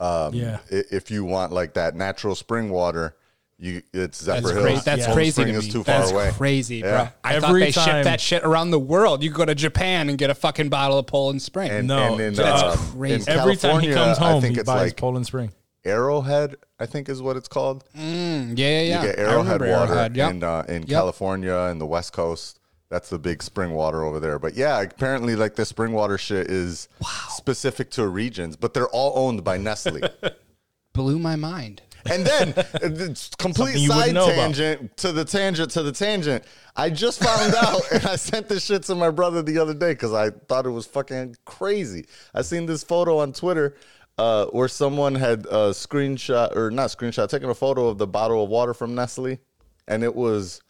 yeah. 0.00 0.58
if 0.70 1.10
you 1.10 1.24
want 1.24 1.52
like 1.52 1.74
that 1.74 1.94
natural 1.96 2.34
spring 2.34 2.70
water, 2.70 3.16
you 3.58 3.82
it's 3.92 4.22
Zephyr 4.22 4.40
That's, 4.40 4.50
Hills. 4.52 4.62
crazy. 4.64 4.82
That's 4.84 5.00
Poland 5.06 5.14
crazy 5.16 5.30
Spring 5.32 5.52
to 5.54 5.58
is 5.58 5.64
me. 5.66 5.70
too 5.72 5.82
That's 5.82 6.10
far 6.10 6.20
away. 6.20 6.30
crazy, 6.32 6.76
Yeah. 6.76 6.82
bro. 6.82 7.08
I 7.24 7.40
thought 7.40 7.48
Every 7.50 7.60
they 7.62 7.72
time- 7.72 7.84
ship 7.84 8.04
that 8.04 8.20
shit 8.20 8.44
around 8.44 8.70
the 8.70 8.78
world. 8.78 9.22
You 9.22 9.30
go 9.30 9.44
to 9.44 9.54
Japan 9.54 10.08
and 10.08 10.16
get 10.16 10.30
a 10.30 10.34
fucking 10.34 10.68
bottle 10.68 10.98
of 10.98 11.06
Poland 11.06 11.42
Spring. 11.42 11.70
And, 11.70 11.88
No, 11.88 12.12
and 12.12 12.20
in, 12.20 12.34
that's 12.34 12.62
uh, 12.62 12.76
crazy. 12.92 13.30
in 13.30 13.36
Every 13.38 13.56
time 13.56 13.80
he 13.80 13.92
comes 13.92 14.18
home, 14.18 14.38
I 14.38 14.40
think 14.40 14.54
he 14.54 14.60
it's 14.60 14.66
buys 14.66 14.82
like 14.92 14.96
Poland 14.96 15.26
Spring. 15.26 15.52
Arrowhead. 15.84 16.56
I 16.78 16.86
think 16.86 17.08
is 17.08 17.20
what 17.20 17.36
it's 17.36 17.48
called. 17.48 17.84
Mm, 17.96 18.56
yeah, 18.56 18.68
yeah, 18.68 18.80
yeah. 18.82 19.00
You 19.02 19.06
get 19.08 19.18
Arrowhead 19.18 19.60
water 19.60 19.72
Arrowhead, 19.72 20.16
yep. 20.16 20.30
in 20.30 20.42
uh, 20.44 20.64
in 20.68 20.82
Yep. 20.82 20.88
California 20.90 21.54
and 21.56 21.80
the 21.80 21.86
West 21.86 22.12
Coast. 22.12 22.57
That's 22.90 23.10
the 23.10 23.18
big 23.18 23.42
spring 23.42 23.72
water 23.72 24.02
over 24.02 24.18
there. 24.18 24.38
But 24.38 24.54
yeah, 24.54 24.80
apparently, 24.80 25.36
like 25.36 25.54
the 25.54 25.66
spring 25.66 25.92
water 25.92 26.16
shit 26.16 26.50
is 26.50 26.88
specific 27.28 27.90
to 27.92 28.08
regions, 28.08 28.56
but 28.56 28.72
they're 28.72 28.88
all 28.88 29.26
owned 29.26 29.44
by 29.44 29.58
Nestle. 29.58 30.00
Blew 30.94 31.18
my 31.18 31.36
mind. 31.36 31.82
And 32.10 32.24
then 32.24 32.54
complete 33.38 33.86
side 33.86 33.98
wouldn't 33.98 34.16
about. 34.16 34.28
tangent 34.28 34.96
to 34.98 35.12
the 35.12 35.24
tangent 35.24 35.70
to 35.72 35.82
the 35.82 35.92
tangent. 35.92 36.44
I 36.76 36.90
just 36.90 37.22
found 37.22 37.54
out 37.62 37.82
and 37.92 38.06
I 38.06 38.16
sent 38.16 38.48
this 38.48 38.64
shit 38.64 38.84
to 38.84 38.94
my 38.94 39.10
brother 39.10 39.42
the 39.42 39.58
other 39.58 39.74
day 39.74 39.92
because 39.92 40.14
I 40.14 40.30
thought 40.30 40.64
it 40.64 40.70
was 40.70 40.86
fucking 40.86 41.36
crazy. 41.44 42.06
I 42.34 42.42
seen 42.42 42.66
this 42.66 42.82
photo 42.82 43.18
on 43.18 43.32
Twitter 43.32 43.76
uh, 44.16 44.46
where 44.46 44.68
someone 44.68 45.14
had 45.14 45.46
a 45.46 45.70
screenshot 45.70 46.56
or 46.56 46.70
not 46.70 46.88
screenshot, 46.90 47.28
taking 47.28 47.50
a 47.50 47.54
photo 47.54 47.88
of 47.88 47.98
the 47.98 48.06
bottle 48.06 48.42
of 48.42 48.50
water 48.50 48.74
from 48.74 48.94
Nestle, 48.94 49.38
and 49.86 50.02
it 50.02 50.14
was 50.14 50.60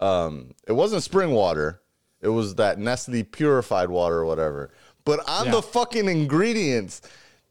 um, 0.00 0.52
it 0.66 0.72
wasn't 0.72 1.02
spring 1.02 1.30
water. 1.32 1.80
It 2.20 2.28
was 2.28 2.56
that 2.56 2.78
Nestle 2.78 3.22
purified 3.22 3.90
water 3.90 4.16
or 4.16 4.24
whatever. 4.26 4.70
But 5.04 5.28
on 5.28 5.46
Yeah. 5.46 5.52
the 5.52 5.62
fucking 5.62 6.08
ingredients, 6.08 7.00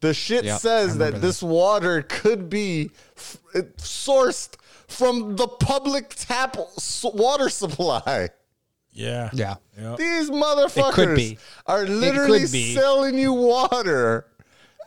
The 0.00 0.14
shit 0.14 0.44
Yep, 0.44 0.60
says 0.60 0.92
remember 0.92 1.10
that 1.18 1.26
this 1.26 1.42
water 1.42 2.02
could 2.02 2.48
be 2.48 2.92
f- 3.16 3.38
it- 3.52 3.78
sourced 3.78 4.50
from 4.86 5.34
the 5.34 5.48
public 5.48 6.10
tap 6.14 6.56
s- 6.76 7.04
water 7.12 7.48
supply. 7.48 8.28
Yeah. 8.92 9.28
Yeah. 9.32 9.56
Yep. 9.76 9.96
These 9.98 10.30
motherfuckers 10.30 11.36
are 11.66 11.84
literally 11.84 12.46
selling 12.46 13.18
you 13.18 13.32
water 13.32 14.26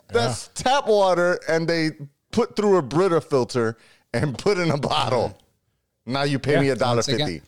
that's 0.08 0.48
tap 0.54 0.86
water 0.86 1.38
and 1.46 1.68
they 1.68 1.90
put 2.30 2.56
through 2.56 2.78
a 2.78 2.82
Brita 2.82 3.20
filter 3.20 3.76
and 4.14 4.38
put 4.38 4.56
in 4.56 4.70
a 4.70 4.78
bottle. 4.78 5.36
Now 6.06 6.22
you 6.22 6.38
pay 6.38 6.58
me 6.58 6.70
a 6.70 6.74
dollar 6.76 6.96
once 6.96 7.08
again. 7.08 7.26
fifty. 7.26 7.42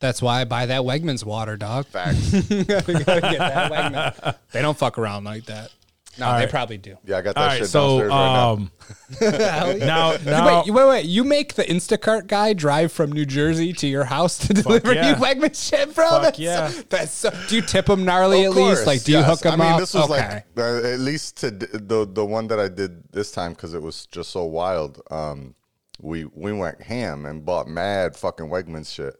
That's 0.00 0.20
why 0.22 0.40
I 0.40 0.44
buy 0.44 0.66
that 0.66 0.80
Wegmans 0.82 1.24
water, 1.24 1.56
dog. 1.56 1.86
Facts. 1.88 2.30
gotta 2.32 2.94
get 3.04 3.38
that 3.38 3.70
Wegman. 3.70 4.36
They 4.50 4.62
don't 4.62 4.76
fuck 4.76 4.98
around 4.98 5.24
like 5.24 5.44
that. 5.46 5.70
No, 6.18 6.26
All 6.26 6.34
they 6.34 6.40
right. 6.40 6.50
probably 6.50 6.76
do. 6.76 6.98
Yeah, 7.04 7.18
I 7.18 7.22
got 7.22 7.34
that 7.36 7.40
All 7.40 7.46
right. 7.46 7.58
shit 7.58 7.68
So 7.68 8.00
downstairs 8.00 8.10
right 8.10 8.32
now. 8.32 8.50
um, 8.50 8.70
now 9.78 10.16
now 10.24 10.62
Wait, 10.64 10.70
wait, 10.72 10.88
wait! 10.88 11.04
You 11.06 11.22
make 11.22 11.54
the 11.54 11.62
Instacart 11.62 12.26
guy 12.26 12.52
drive 12.52 12.90
from 12.92 13.12
New 13.12 13.24
Jersey 13.24 13.72
to 13.74 13.86
your 13.86 14.04
house 14.04 14.36
to 14.38 14.52
deliver 14.52 14.92
yeah. 14.92 15.10
you 15.10 15.14
Wegman 15.14 15.54
shit, 15.54 15.94
bro? 15.94 16.08
Fuck 16.08 16.22
that's 16.22 16.38
yeah. 16.38 16.68
So, 16.68 16.82
that's 16.88 17.12
so, 17.12 17.30
do 17.48 17.56
you 17.56 17.62
tip 17.62 17.88
him 17.88 18.04
gnarly 18.04 18.44
Of 18.44 18.56
at 18.56 18.62
least? 18.62 18.86
Like, 18.86 19.04
do 19.04 19.12
you 19.12 19.22
hook 19.22 19.44
him 19.44 19.52
I 19.52 19.56
mean, 19.64 19.72
up? 19.74 19.80
this 19.80 19.94
was 19.94 20.10
okay. 20.10 20.34
like 20.34 20.44
uh, 20.58 20.88
at 20.88 20.98
least 20.98 21.36
to 21.38 21.52
d- 21.52 21.66
the 21.72 22.06
the 22.10 22.26
one 22.26 22.48
that 22.48 22.58
I 22.58 22.68
did 22.68 23.04
this 23.12 23.30
time 23.30 23.52
because 23.52 23.72
it 23.72 23.80
was 23.80 24.06
just 24.06 24.30
so 24.30 24.44
wild. 24.44 25.00
Um, 25.12 25.54
we 26.00 26.24
we 26.24 26.52
went 26.52 26.82
ham 26.82 27.24
and 27.24 27.44
bought 27.44 27.68
mad 27.68 28.16
fucking 28.16 28.46
Wegmans 28.46 28.92
shit. 28.92 29.14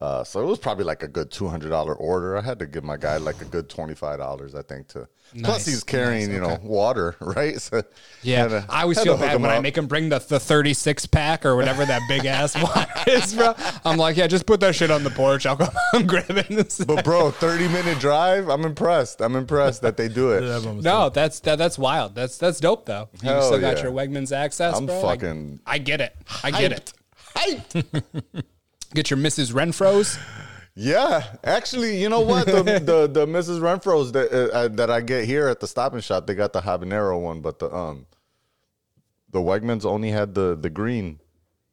Uh, 0.00 0.24
so 0.24 0.40
it 0.40 0.46
was 0.46 0.58
probably 0.58 0.84
like 0.84 1.02
a 1.02 1.08
good 1.08 1.30
two 1.30 1.46
hundred 1.46 1.68
dollar 1.68 1.94
order. 1.94 2.34
I 2.34 2.40
had 2.40 2.58
to 2.60 2.66
give 2.66 2.82
my 2.84 2.96
guy 2.96 3.18
like 3.18 3.42
a 3.42 3.44
good 3.44 3.68
twenty 3.68 3.94
five 3.94 4.18
dollars, 4.18 4.54
I 4.54 4.62
think. 4.62 4.88
To 4.88 5.06
plus 5.42 5.66
he's 5.66 5.84
carrying 5.84 6.28
nice, 6.28 6.34
you 6.36 6.40
know 6.40 6.58
water, 6.62 7.16
right? 7.20 7.60
So 7.60 7.82
Yeah, 8.22 8.48
to- 8.48 8.64
I 8.70 8.82
always 8.82 8.98
feel 8.98 9.18
bad 9.18 9.36
him 9.36 9.42
when 9.42 9.50
I 9.50 9.60
make 9.60 9.76
him 9.76 9.86
bring 9.86 10.08
the, 10.08 10.18
the 10.18 10.40
36 10.40 11.04
pack 11.06 11.44
or 11.44 11.54
whatever 11.54 11.84
that 11.84 12.00
big 12.08 12.24
ass 12.24 12.54
one 12.62 12.86
is, 13.06 13.34
bro. 13.34 13.54
I'm 13.84 13.98
like, 13.98 14.16
yeah, 14.16 14.26
just 14.26 14.46
put 14.46 14.60
that 14.60 14.74
shit 14.74 14.90
on 14.90 15.04
the 15.04 15.10
porch. 15.10 15.44
I'll 15.44 15.58
come 15.58 15.68
and 15.92 16.08
grab 16.08 16.24
it. 16.30 16.76
But 16.86 17.04
bro, 17.04 17.30
thirty 17.30 17.68
minute 17.68 17.98
drive. 17.98 18.48
I'm 18.48 18.64
impressed. 18.64 19.20
I'm 19.20 19.36
impressed 19.36 19.82
that 19.82 19.98
they 19.98 20.08
do 20.08 20.32
it. 20.32 20.40
No, 20.82 21.10
that's 21.10 21.40
that, 21.40 21.56
that's 21.58 21.78
wild. 21.78 22.14
That's 22.14 22.38
that's 22.38 22.58
dope 22.58 22.86
though. 22.86 23.10
You 23.22 23.28
Hell 23.28 23.42
still 23.42 23.60
got 23.60 23.76
yeah. 23.76 23.82
your 23.82 23.92
Wegmans 23.92 24.34
access, 24.34 24.78
I'm 24.78 24.86
bro. 24.86 24.98
Fucking 25.02 25.60
I 25.66 25.76
get 25.76 26.00
it. 26.00 26.16
I 26.42 26.50
get 26.50 26.72
it. 26.72 26.92
Hyped. 27.36 28.44
Get 28.94 29.10
your 29.10 29.18
Mrs. 29.18 29.52
Renfro's. 29.52 30.18
Yeah, 30.74 31.24
actually, 31.44 32.00
you 32.00 32.08
know 32.08 32.20
what? 32.20 32.46
The 32.46 32.62
the, 32.62 33.06
the 33.12 33.26
Mrs. 33.26 33.60
Renfro's 33.60 34.12
that 34.12 34.32
uh, 34.32 34.56
uh, 34.56 34.68
that 34.68 34.90
I 34.90 35.00
get 35.00 35.24
here 35.24 35.48
at 35.48 35.60
the 35.60 35.66
Stop 35.66 35.92
and 35.94 36.02
Shop, 36.02 36.26
they 36.26 36.34
got 36.34 36.52
the 36.52 36.60
habanero 36.60 37.20
one, 37.20 37.40
but 37.40 37.58
the 37.58 37.74
um 37.74 38.06
the 39.30 39.40
Wegmans 39.40 39.84
only 39.84 40.10
had 40.10 40.34
the 40.34 40.56
the 40.56 40.70
green. 40.70 41.20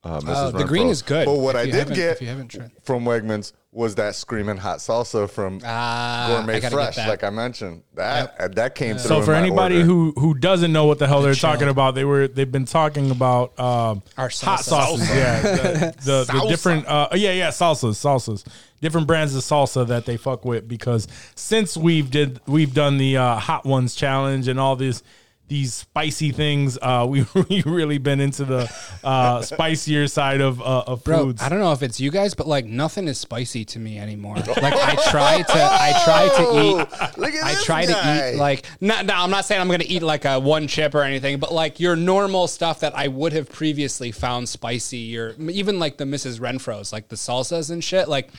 Uh, 0.07 0.21
Mrs. 0.21 0.35
Oh, 0.35 0.51
the 0.51 0.63
green 0.65 0.87
is 0.87 1.01
good. 1.01 1.25
But 1.25 1.35
what 1.39 1.55
If 1.55 1.61
I 1.61 1.65
did 1.71 1.87
get 1.93 2.11
if 2.13 2.21
you 2.21 2.27
haven't 2.29 2.47
tried. 2.49 2.71
from 2.83 3.03
Wegmans 3.03 3.51
was 3.73 3.95
that 3.95 4.15
screaming 4.15 4.57
hot 4.57 4.79
salsa 4.79 5.29
from 5.29 5.59
Ah, 5.63 6.27
Gourmet 6.29 6.55
I 6.55 6.59
gotta 6.61 6.75
get 6.75 6.93
Fresh, 6.95 7.07
like 7.07 7.23
I 7.23 7.29
mentioned. 7.29 7.83
That 7.95 8.35
uh, 8.39 8.47
that 8.49 8.73
came 8.75 8.97
through. 8.97 9.07
So 9.07 9.21
for 9.21 9.33
anybody 9.33 9.75
order. 9.75 9.85
who 9.85 10.13
who 10.17 10.33
doesn't 10.33 10.71
know 10.71 10.85
what 10.85 10.97
the 10.99 11.07
hell 11.07 11.21
they're 11.21 11.35
talking 11.35 11.67
about, 11.67 11.93
they 11.93 12.05
were 12.05 12.27
they've 12.27 12.51
been 12.51 12.65
talking 12.65 13.11
about 13.11 13.59
um, 13.59 14.01
Our 14.17 14.29
hot 14.29 14.61
salsa. 14.61 14.63
sauces. 14.63 15.09
Yeah, 15.09 15.41
the, 15.41 15.95
the, 16.03 16.39
the 16.39 16.45
different 16.47 16.87
uh, 16.87 17.09
yeah 17.13 17.31
yeah 17.33 17.49
salsas 17.49 17.95
salsas 17.95 18.45
different 18.81 19.07
brands 19.07 19.35
of 19.35 19.41
salsa 19.43 19.85
that 19.87 20.05
they 20.05 20.17
fuck 20.17 20.45
with 20.45 20.67
because 20.67 21.07
since 21.35 21.75
we've 21.75 22.09
did 22.09 22.39
we've 22.47 22.73
done 22.73 22.97
the 22.97 23.17
uh, 23.17 23.35
hot 23.37 23.65
ones 23.65 23.93
challenge 23.95 24.47
and 24.47 24.59
all 24.59 24.75
these 24.75 25.03
these 25.47 25.73
spicy 25.73 26.31
things, 26.31 26.77
uh, 26.81 27.05
we 27.09 27.25
we 27.49 27.63
really 27.63 27.97
been 27.97 28.19
into 28.19 28.45
the 28.45 28.71
uh, 29.03 29.41
spicier 29.41 30.07
side 30.07 30.41
of 30.41 30.61
uh, 30.61 30.83
of 30.87 31.03
Bro, 31.03 31.25
foods. 31.25 31.41
I 31.41 31.49
don't 31.49 31.59
know 31.59 31.71
if 31.71 31.83
it's 31.83 31.99
you 31.99 32.11
guys, 32.11 32.33
but 32.33 32.47
like 32.47 32.65
nothing 32.65 33.07
is 33.07 33.17
spicy 33.17 33.65
to 33.65 33.79
me 33.79 33.99
anymore. 33.99 34.37
Like 34.57 34.73
I 34.73 34.95
try 35.11 35.41
to, 35.43 35.53
I 35.53 36.01
try 36.03 36.27
to 36.29 36.59
eat. 36.59 37.17
Look 37.17 37.33
at 37.33 37.43
I 37.43 37.53
this 37.53 37.63
try 37.63 37.85
guy. 37.85 38.31
to 38.31 38.33
eat 38.33 38.37
like 38.37 38.65
no, 38.81 39.01
no. 39.01 39.13
I'm 39.13 39.29
not 39.29 39.45
saying 39.45 39.61
I'm 39.61 39.69
gonna 39.69 39.83
eat 39.87 40.01
like 40.01 40.25
a 40.25 40.39
one 40.39 40.67
chip 40.67 40.95
or 40.95 41.03
anything, 41.03 41.39
but 41.39 41.53
like 41.53 41.79
your 41.79 41.95
normal 41.95 42.47
stuff 42.47 42.79
that 42.79 42.97
I 42.97 43.07
would 43.07 43.33
have 43.33 43.49
previously 43.49 44.11
found 44.11 44.49
spicy. 44.49 44.97
Your 44.97 45.33
even 45.39 45.79
like 45.79 45.97
the 45.97 46.05
Mrs. 46.05 46.39
Renfro's, 46.39 46.91
like 46.91 47.09
the 47.09 47.15
salsas 47.15 47.69
and 47.69 47.83
shit. 47.83 48.09
Like 48.09 48.31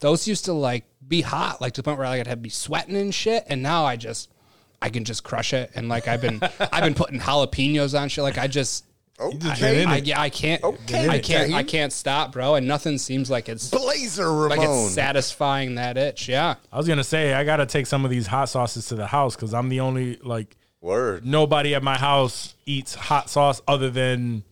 those 0.00 0.26
used 0.26 0.46
to 0.46 0.52
like 0.52 0.84
be 1.06 1.20
hot, 1.20 1.60
like 1.60 1.74
to 1.74 1.82
the 1.82 1.84
point 1.84 1.98
where 1.98 2.08
like 2.08 2.20
I'd 2.20 2.26
have 2.26 2.38
to 2.38 2.42
be 2.42 2.48
sweating 2.48 2.96
and 2.96 3.14
shit. 3.14 3.44
And 3.46 3.62
now 3.62 3.84
I 3.84 3.96
just, 3.96 4.28
I 4.82 4.88
can 4.90 5.04
just 5.04 5.24
crush 5.24 5.52
it. 5.52 5.70
And 5.74 5.88
like 5.88 6.08
I've 6.08 6.20
been, 6.20 6.40
I've 6.72 6.84
been 6.84 6.94
putting 6.94 7.20
jalapenos 7.20 7.98
on 8.00 8.08
shit. 8.08 8.22
Like 8.24 8.38
I 8.38 8.46
just. 8.46 8.84
okay, 9.20 9.84
I, 9.84 9.96
yeah, 9.98 10.18
I 10.20 10.30
can't. 10.30 10.62
Okay, 10.64 11.06
I 11.08 11.18
can't. 11.18 11.52
I 11.52 11.62
can't 11.62 11.92
stop, 11.92 12.32
bro. 12.32 12.54
And 12.54 12.66
nothing 12.66 12.96
seems 12.96 13.30
like 13.30 13.48
it's 13.50 13.68
Blazer 13.68 14.28
like 14.48 14.60
it's 14.62 14.94
satisfying 14.94 15.74
that 15.74 15.98
itch. 15.98 16.28
Yeah. 16.28 16.54
I 16.72 16.78
was 16.78 16.88
gonna 16.88 17.04
say 17.04 17.34
I 17.34 17.44
gotta 17.44 17.66
take 17.66 17.86
some 17.86 18.04
of 18.06 18.10
these 18.10 18.26
hot 18.26 18.48
sauces 18.48 18.86
to 18.88 18.94
the 18.94 19.06
house 19.06 19.36
because 19.36 19.52
I'm 19.52 19.68
the 19.68 19.80
only 19.80 20.16
like 20.16 20.56
Word. 20.80 21.26
nobody 21.26 21.74
at 21.74 21.82
my 21.82 21.98
house 21.98 22.54
eats 22.64 22.94
hot 22.94 23.28
sauce 23.28 23.60
other 23.68 23.90
than 23.90 24.42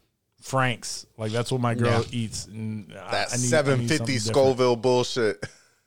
Frank's. 0.42 1.06
Like 1.16 1.32
that's 1.32 1.50
what 1.50 1.62
my 1.62 1.74
girl 1.74 2.02
Yeah. 2.02 2.18
eats. 2.20 2.44
And 2.46 2.90
That 2.90 2.98
I 2.98 3.10
need- 3.10 3.16
I 3.16 3.36
need 3.36 3.48
seven 3.48 3.86
different. 3.86 4.20
Scoville 4.20 4.76
bullshit. 4.76 5.42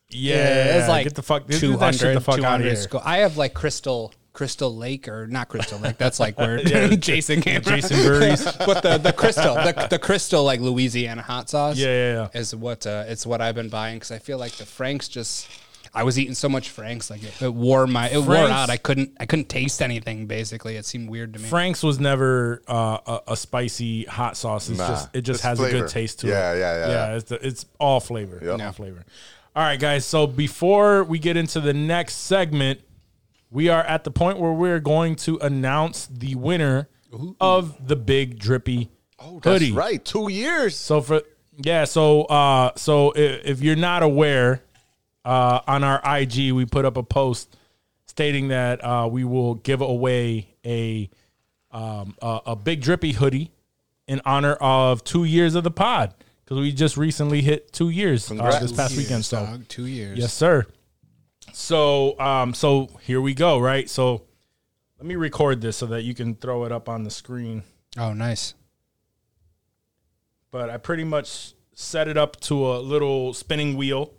Yeah, 0.09 0.79
it's 0.79 0.89
like 0.89 1.03
get 1.05 1.15
the 1.15 1.21
fuck, 1.21 1.47
get 1.47 1.59
two 1.59 1.77
that 1.77 1.93
shit 1.93 2.01
hundred. 2.01 2.15
the 2.15 2.21
fuck 2.21 2.43
out 2.43 2.59
of 2.59 2.65
here. 2.65 2.75
Sco- 2.75 3.01
I 3.03 3.19
have 3.19 3.37
like 3.37 3.53
Crystal 3.53 4.11
Crystal 4.33 4.73
Lake 4.73 5.07
or 5.07 5.27
not 5.27 5.49
Crystal 5.49 5.77
Lake. 5.79 5.97
That's 5.97 6.19
like 6.19 6.37
where 6.39 6.57
Jason 6.95 7.41
came 7.41 7.61
from. 7.61 7.73
Jason 7.73 7.97
Voorhees. 7.97 8.43
but 8.65 8.81
the 8.83 8.97
the 8.97 9.11
Crystal 9.13 9.55
the, 9.55 9.87
the 9.89 9.99
Crystal 9.99 10.43
like 10.43 10.59
Louisiana 10.59 11.21
hot 11.21 11.49
sauce. 11.49 11.77
Yeah, 11.77 11.87
yeah, 11.87 12.13
yeah. 12.33 12.39
Is 12.39 12.55
what 12.55 12.87
uh, 12.87 13.03
it's 13.07 13.25
what 13.25 13.41
I've 13.41 13.55
been 13.55 13.69
buying 13.69 13.97
because 13.97 14.11
I 14.11 14.19
feel 14.19 14.37
like 14.37 14.53
the 14.53 14.65
Franks 14.65 15.07
just. 15.07 15.49
I 15.93 16.03
was 16.03 16.17
eating 16.17 16.35
so 16.35 16.47
much 16.47 16.69
Franks, 16.69 17.09
like 17.09 17.21
it, 17.21 17.41
it 17.41 17.53
wore 17.53 17.85
my 17.85 18.07
it 18.09 18.19
wore 18.19 18.37
out. 18.37 18.69
I 18.69 18.77
couldn't 18.77 19.11
I 19.19 19.25
couldn't 19.25 19.49
taste 19.49 19.81
anything. 19.81 20.25
Basically, 20.25 20.77
it 20.77 20.85
seemed 20.85 21.09
weird 21.09 21.33
to 21.33 21.39
me. 21.39 21.45
Frank's 21.49 21.83
was 21.83 21.99
never 21.99 22.61
uh, 22.65 22.99
a, 23.05 23.33
a 23.33 23.35
spicy 23.35 24.05
hot 24.05 24.37
sauce. 24.37 24.69
It's 24.69 24.77
Nah, 24.79 24.87
just 24.87 25.09
it 25.13 25.21
just 25.23 25.39
it's 25.39 25.43
has 25.43 25.59
a 25.59 25.69
good 25.69 25.89
taste 25.89 26.21
to 26.21 26.27
Yeah, 26.27 26.53
it. 26.53 26.59
yeah, 26.59 26.73
yeah, 26.75 26.87
Yeah, 26.87 26.93
yeah. 27.09 27.15
it's 27.17 27.25
the, 27.29 27.45
it's 27.45 27.65
all 27.77 27.99
flavor. 27.99 28.39
Yep. 28.41 28.61
All 28.61 28.71
flavor. 28.71 29.03
All 29.53 29.63
right, 29.63 29.77
guys. 29.77 30.05
So 30.05 30.27
before 30.27 31.03
we 31.03 31.19
get 31.19 31.35
into 31.35 31.59
the 31.59 31.73
next 31.73 32.13
segment, 32.19 32.79
we 33.51 33.69
are 33.69 33.83
at 33.83 34.03
the 34.05 34.11
point 34.11 34.39
where 34.39 34.53
we're 34.53 34.79
going 34.79 35.15
to 35.17 35.37
announce 35.39 36.07
the 36.07 36.35
winner 36.35 36.87
of 37.39 37.87
the 37.87 37.95
big 37.95 38.39
drippy 38.39 38.89
Oh, 39.19 39.39
that's 39.43 39.61
hoodie. 39.61 39.71
right. 39.73 40.03
Two 40.03 40.29
years. 40.31 40.75
So 40.75 40.99
for 41.01 41.21
yeah, 41.57 41.83
so 41.85 42.23
uh, 42.23 42.71
so 42.75 43.11
if, 43.11 43.45
if 43.45 43.61
you're 43.61 43.75
not 43.75 44.01
aware, 44.01 44.63
uh, 45.23 45.59
on 45.67 45.83
our 45.83 46.01
IG 46.17 46.53
we 46.53 46.65
put 46.65 46.85
up 46.85 46.97
a 46.97 47.03
post 47.03 47.55
stating 48.07 48.47
that 48.47 48.83
uh, 48.83 49.07
we 49.11 49.23
will 49.23 49.55
give 49.55 49.81
away 49.81 50.47
a 50.65 51.07
um, 51.71 52.15
a, 52.21 52.39
a 52.47 52.55
big 52.55 52.81
drippy 52.81 53.11
hoodie 53.11 53.51
in 54.07 54.21
honor 54.25 54.53
of 54.53 55.03
two 55.03 55.23
years 55.23 55.53
of 55.55 55.63
the 55.63 55.71
pod 55.71 56.13
because 56.43 56.57
we 56.57 56.71
just 56.71 56.97
recently 56.97 57.41
hit 57.41 57.71
two 57.71 57.89
years 57.89 58.31
uh, 58.31 58.59
this 58.59 58.71
past 58.71 58.97
weekend. 58.97 59.23
So 59.23 59.45
Dog, 59.45 59.67
two 59.67 59.85
years. 59.85 60.17
yes, 60.17 60.33
sir. 60.33 60.65
So 61.53 62.19
um, 62.19 62.53
so 62.53 62.89
here 63.01 63.21
we 63.21 63.33
go. 63.33 63.59
Right. 63.59 63.89
So 63.89 64.23
let 64.97 65.05
me 65.05 65.15
record 65.15 65.61
this 65.61 65.77
so 65.77 65.85
that 65.87 66.03
you 66.03 66.13
can 66.13 66.35
throw 66.35 66.65
it 66.65 66.71
up 66.71 66.87
on 66.89 67.03
the 67.03 67.09
screen 67.11 67.63
Oh, 67.97 68.13
nice. 68.13 68.53
but 70.51 70.69
I 70.69 70.77
pretty 70.77 71.03
much 71.03 71.53
set 71.73 72.07
it 72.07 72.17
up 72.17 72.39
to 72.41 72.71
a 72.73 72.77
little 72.79 73.33
spinning 73.33 73.75
wheel, 73.77 74.13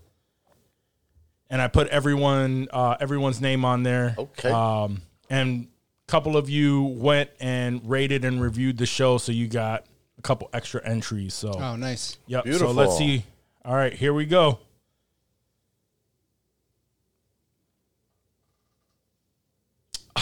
and 1.50 1.60
I 1.62 1.68
put 1.68 1.88
everyone 1.88 2.68
uh, 2.72 2.96
everyone's 3.00 3.40
name 3.40 3.64
on 3.64 3.82
there. 3.82 4.14
Okay. 4.18 4.50
Um, 4.50 5.02
and 5.30 5.68
a 6.08 6.10
couple 6.10 6.36
of 6.36 6.50
you 6.50 6.82
went 6.82 7.30
and 7.40 7.80
rated 7.88 8.24
and 8.24 8.40
reviewed 8.42 8.76
the 8.78 8.86
show, 8.86 9.18
so 9.18 9.32
you 9.32 9.46
got 9.48 9.86
a 10.18 10.22
couple 10.22 10.50
extra 10.52 10.84
entries. 10.86 11.32
So, 11.34 11.52
Oh, 11.52 11.76
nice. 11.76 12.18
yep. 12.26 12.44
Beautiful. 12.44 12.68
So 12.68 12.74
let's 12.74 12.98
see. 12.98 13.24
All 13.64 13.74
right, 13.74 13.92
here 13.92 14.12
we 14.12 14.26
go. 14.26 14.58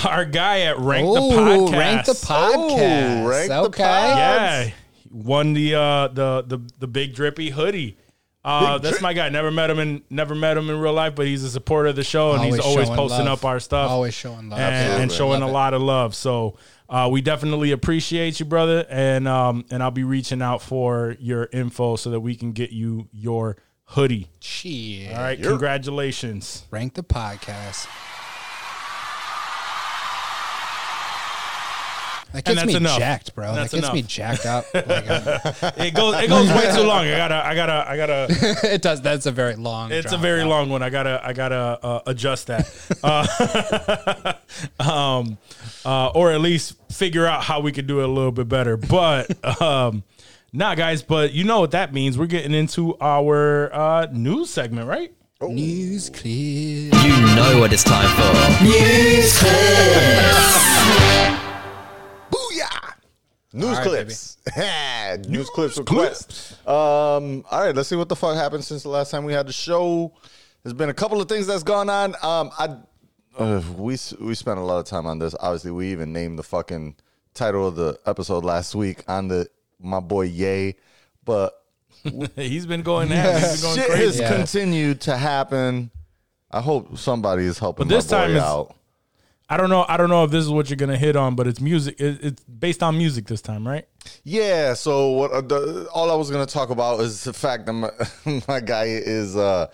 Our 0.05 0.25
guy 0.25 0.61
at 0.61 0.79
Rank 0.79 1.07
the 1.07 1.21
Podcast. 1.21 1.73
rank 1.79 2.07
the 2.07 2.13
podcast. 2.13 3.25
Ooh, 3.25 3.29
rank 3.29 3.49
the 3.49 3.61
okay. 3.63 3.83
pod. 3.83 4.17
Yeah, 4.19 4.71
won 5.11 5.53
the 5.53 5.75
uh 5.75 6.09
the 6.09 6.43
the 6.47 6.59
the 6.79 6.87
big 6.87 7.15
drippy 7.15 7.51
hoodie. 7.51 7.97
Uh, 8.43 8.75
Big 8.77 8.83
that's 8.85 8.93
Drip- 8.95 9.03
my 9.03 9.13
guy. 9.13 9.29
Never 9.29 9.51
met 9.51 9.69
him 9.69 9.79
in 9.79 10.03
never 10.09 10.35
met 10.35 10.57
him 10.57 10.71
in 10.71 10.79
real 10.79 10.95
life, 10.95 11.15
but 11.15 11.27
he's 11.27 11.45
a 11.45 11.51
supporter 11.51 11.91
of 11.91 11.97
the 11.97 12.03
show 12.05 12.33
and 12.33 12.43
he's 12.43 12.59
Always 12.59 12.89
always 12.89 12.89
posting 12.89 13.27
love. 13.27 13.39
up 13.41 13.45
our 13.45 13.61
stuff, 13.61 13.91
Always 13.91 14.15
showing 14.15 14.49
love. 14.49 14.59
and, 14.59 15.03
and 15.03 15.13
showing 15.13 15.41
Love 15.41 15.51
a 15.51 15.53
lot 15.53 15.75
of 15.75 15.83
love. 15.83 16.15
So 16.15 16.57
uh, 16.89 17.09
we 17.13 17.21
definitely 17.21 17.71
appreciate 17.73 18.41
you, 18.41 18.47
brother, 18.47 18.87
and 18.89 19.29
um 19.29 19.67
and 19.71 19.83
I'll 19.83 19.91
be 19.91 20.05
reaching 20.05 20.41
out 20.41 20.63
for 20.63 21.17
your 21.21 21.51
info 21.53 21.97
so 21.97 22.09
that 22.13 22.21
we 22.21 22.35
can 22.35 22.53
get 22.53 22.71
you 22.71 23.09
your 23.13 23.59
hoodie. 23.85 24.31
Shit. 24.41 25.13
All 25.13 25.19
right, 25.23 25.41
congratulations. 25.43 26.65
Rank 26.71 26.95
the 26.95 27.03
podcast. 27.05 27.89
That 32.33 32.39
and 32.39 32.45
gets 32.45 32.57
that's 32.61 32.67
me 32.69 32.77
enough. 32.77 32.99
jacked, 32.99 33.35
bro. 33.35 33.49
And 33.49 33.57
That 33.57 33.71
that's 33.71 33.75
gets 33.83 33.93
me 33.93 34.03
jacked 34.03 34.47
up. 34.47 34.65
Like, 34.75 34.87
It 35.79 35.95
goes 35.95 36.15
it 36.23 36.29
goes 36.29 36.49
way 36.49 36.71
too 36.75 36.83
long. 36.83 37.05
I 37.07 37.17
gotta 37.17 37.45
I 37.47 37.55
gotta 37.55 37.85
I 37.89 37.97
gotta. 37.97 38.27
it 38.73 38.83
does. 38.83 39.01
That's 39.03 39.27
a 39.27 39.33
very 39.33 39.57
long. 39.57 39.91
It's 39.93 40.07
a 40.07 40.11
drop. 40.11 40.21
very 40.23 40.45
long 40.45 40.69
one. 40.71 40.83
I 40.83 40.91
gotta 40.91 41.21
I 41.25 41.33
gotta 41.33 41.79
uh, 41.83 42.01
adjust 42.07 42.47
that, 42.47 42.69
uh, 43.03 44.89
um, 44.91 45.39
uh, 45.85 46.09
or 46.15 46.31
at 46.33 46.41
least 46.41 46.77
figure 46.93 47.27
out 47.27 47.43
how 47.43 47.61
we 47.61 47.73
could 47.73 47.87
do 47.87 48.01
it 48.01 48.05
a 48.05 48.09
little 48.13 48.33
bit 48.33 48.49
better. 48.49 48.77
But 48.77 49.61
um, 49.61 50.05
nah, 50.53 50.75
guys. 50.77 51.03
But 51.03 51.33
you 51.33 51.45
know 51.45 51.61
what 51.61 51.73
that 51.73 51.93
means? 51.93 52.17
We're 52.17 52.27
getting 52.27 52.55
into 52.55 52.97
our 53.01 53.73
uh, 53.75 54.07
news 54.13 54.51
segment, 54.51 54.87
right? 54.89 55.13
news 55.43 56.11
clip. 56.11 56.25
You 56.27 56.91
know 57.35 57.59
what 57.61 57.73
it's 57.73 57.83
time 57.83 58.09
for. 58.15 58.23
Booyah! 59.71 61.40
News 63.53 63.79
right, 63.79 63.83
clips. 63.87 64.39
News 65.29 65.51
clips 65.51 65.77
request. 65.79 66.53
Um, 66.69 67.45
all 67.51 67.63
right, 67.65 67.75
let's 67.75 67.89
see 67.89 67.97
what 67.97 68.09
the 68.09 68.15
fuck 68.17 68.37
happened 68.37 68.65
since 68.65 68.83
the 68.85 68.89
last 68.89 69.11
time 69.11 69.25
we 69.25 69.33
had 69.33 69.47
the 69.49 69.53
show. 69.53 70.13
There's 70.63 70.73
been 70.75 70.89
a 70.91 70.95
couple 70.95 71.21
of 71.21 71.29
things 71.29 71.47
that's 71.49 71.63
gone 71.65 71.91
on. 71.91 72.15
Um, 72.23 72.51
I 72.59 72.77
uh, 73.39 73.63
we 73.77 73.97
we 74.21 74.35
spent 74.35 74.59
a 74.59 74.63
lot 74.63 74.79
of 74.79 74.85
time 74.85 75.07
on 75.07 75.19
this. 75.19 75.35
Obviously, 75.41 75.71
we 75.73 75.91
even 75.91 76.13
named 76.13 76.39
the 76.39 76.43
fucking 76.43 76.95
title 77.35 77.67
of 77.67 77.75
the 77.77 77.99
episode 78.07 78.45
last 78.45 78.75
week 78.75 79.03
on 79.09 79.29
the 79.29 79.49
my 79.81 79.99
boy 80.01 80.23
Ye, 80.23 80.75
but 81.25 81.55
He's 82.37 82.67
been 82.67 82.83
going 82.83 83.11
at. 83.13 83.41
He's 83.41 83.63
going 83.63 83.77
shit 83.77 83.87
crazy. 83.89 84.05
has 84.05 84.21
Yeah. 84.21 84.37
continued 84.37 85.01
to 85.03 85.17
happen. 85.17 85.91
I 86.51 86.61
hope 86.61 86.99
somebody 86.99 87.45
is 87.45 87.59
helping 87.59 87.89
But 87.89 87.95
this 87.95 88.11
my 88.11 88.17
boy 88.19 88.23
time 88.27 88.37
is- 88.37 88.43
out. 88.43 88.77
I 89.51 89.57
don't 89.57 89.69
know. 89.69 89.85
I 89.89 89.97
don't 89.97 90.09
know 90.09 90.23
if 90.23 90.31
this 90.31 90.45
is 90.45 90.51
what 90.51 90.71
you're 90.71 90.77
gonna 90.77 90.97
hit 90.97 91.17
on, 91.17 91.35
but 91.35 91.49
it's 91.49 91.61
music. 91.61 92.01
It, 92.01 92.23
it's 92.23 92.45
based 92.45 92.85
on 92.85 92.97
music 92.97 93.27
this 93.27 93.43
time, 93.43 93.67
right? 93.67 93.85
Yeah, 94.23 94.75
so 94.75 95.11
what 95.11 95.33
uh, 95.33 95.41
the, 95.41 95.89
all 95.93 96.09
I 96.09 96.15
was 96.15 96.31
going 96.31 96.47
to 96.47 96.53
talk 96.53 96.71
about 96.71 97.01
is 97.01 97.25
the 97.25 97.33
fact 97.33 97.67
that 97.67 97.73
my, 97.73 97.91
my 98.49 98.61
guy 98.61 98.85
is 98.85 99.37
uh 99.37 99.67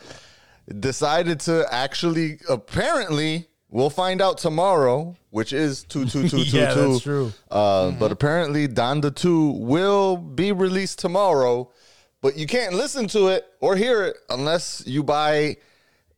decided 0.81 1.41
to 1.41 1.66
actually 1.70 2.41
apparently 2.49 3.49
we'll 3.68 3.91
find 3.91 4.22
out 4.22 4.39
tomorrow, 4.39 5.14
which 5.29 5.53
is 5.53 5.85
22222. 5.91 6.57
Yeah, 6.57 6.74
that's 6.74 7.03
true. 7.03 7.33
Uh, 7.51 7.91
but 7.93 8.11
apparently 8.11 8.66
Donda 8.66 9.14
2 9.14 9.51
will 9.51 10.16
be 10.16 10.53
released 10.53 10.99
tomorrow, 10.99 11.70
but 12.22 12.37
you 12.39 12.47
can't 12.47 12.72
listen 12.72 13.09
to 13.09 13.29
it 13.29 13.45
or 13.61 13.77
hear 13.77 14.05
it 14.05 14.16
unless 14.31 14.83
you 14.87 15.03
buy 15.03 15.59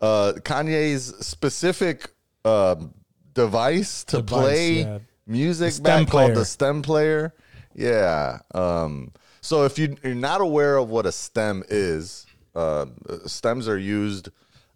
uh 0.01 0.35
Kanye's 0.45 1.27
specific 1.27 2.11
uh, 2.45 2.77
device 3.39 4.05
to 4.05 4.17
Device, 4.17 4.41
play 4.41 4.73
yeah. 4.81 4.99
music 5.27 5.83
back 5.83 6.09
called 6.09 6.35
the 6.35 6.45
stem 6.45 6.83
player. 6.83 7.35
Yeah. 7.75 8.41
Um, 8.55 9.13
so 9.41 9.65
if 9.65 9.79
you, 9.79 9.97
you're 10.03 10.15
not 10.15 10.41
aware 10.41 10.77
of 10.77 10.91
what 10.91 11.07
a 11.07 11.13
stem 11.13 11.63
is, 11.69 12.27
uh, 12.55 12.87
stems 13.27 13.69
are 13.69 13.79
used 13.79 14.31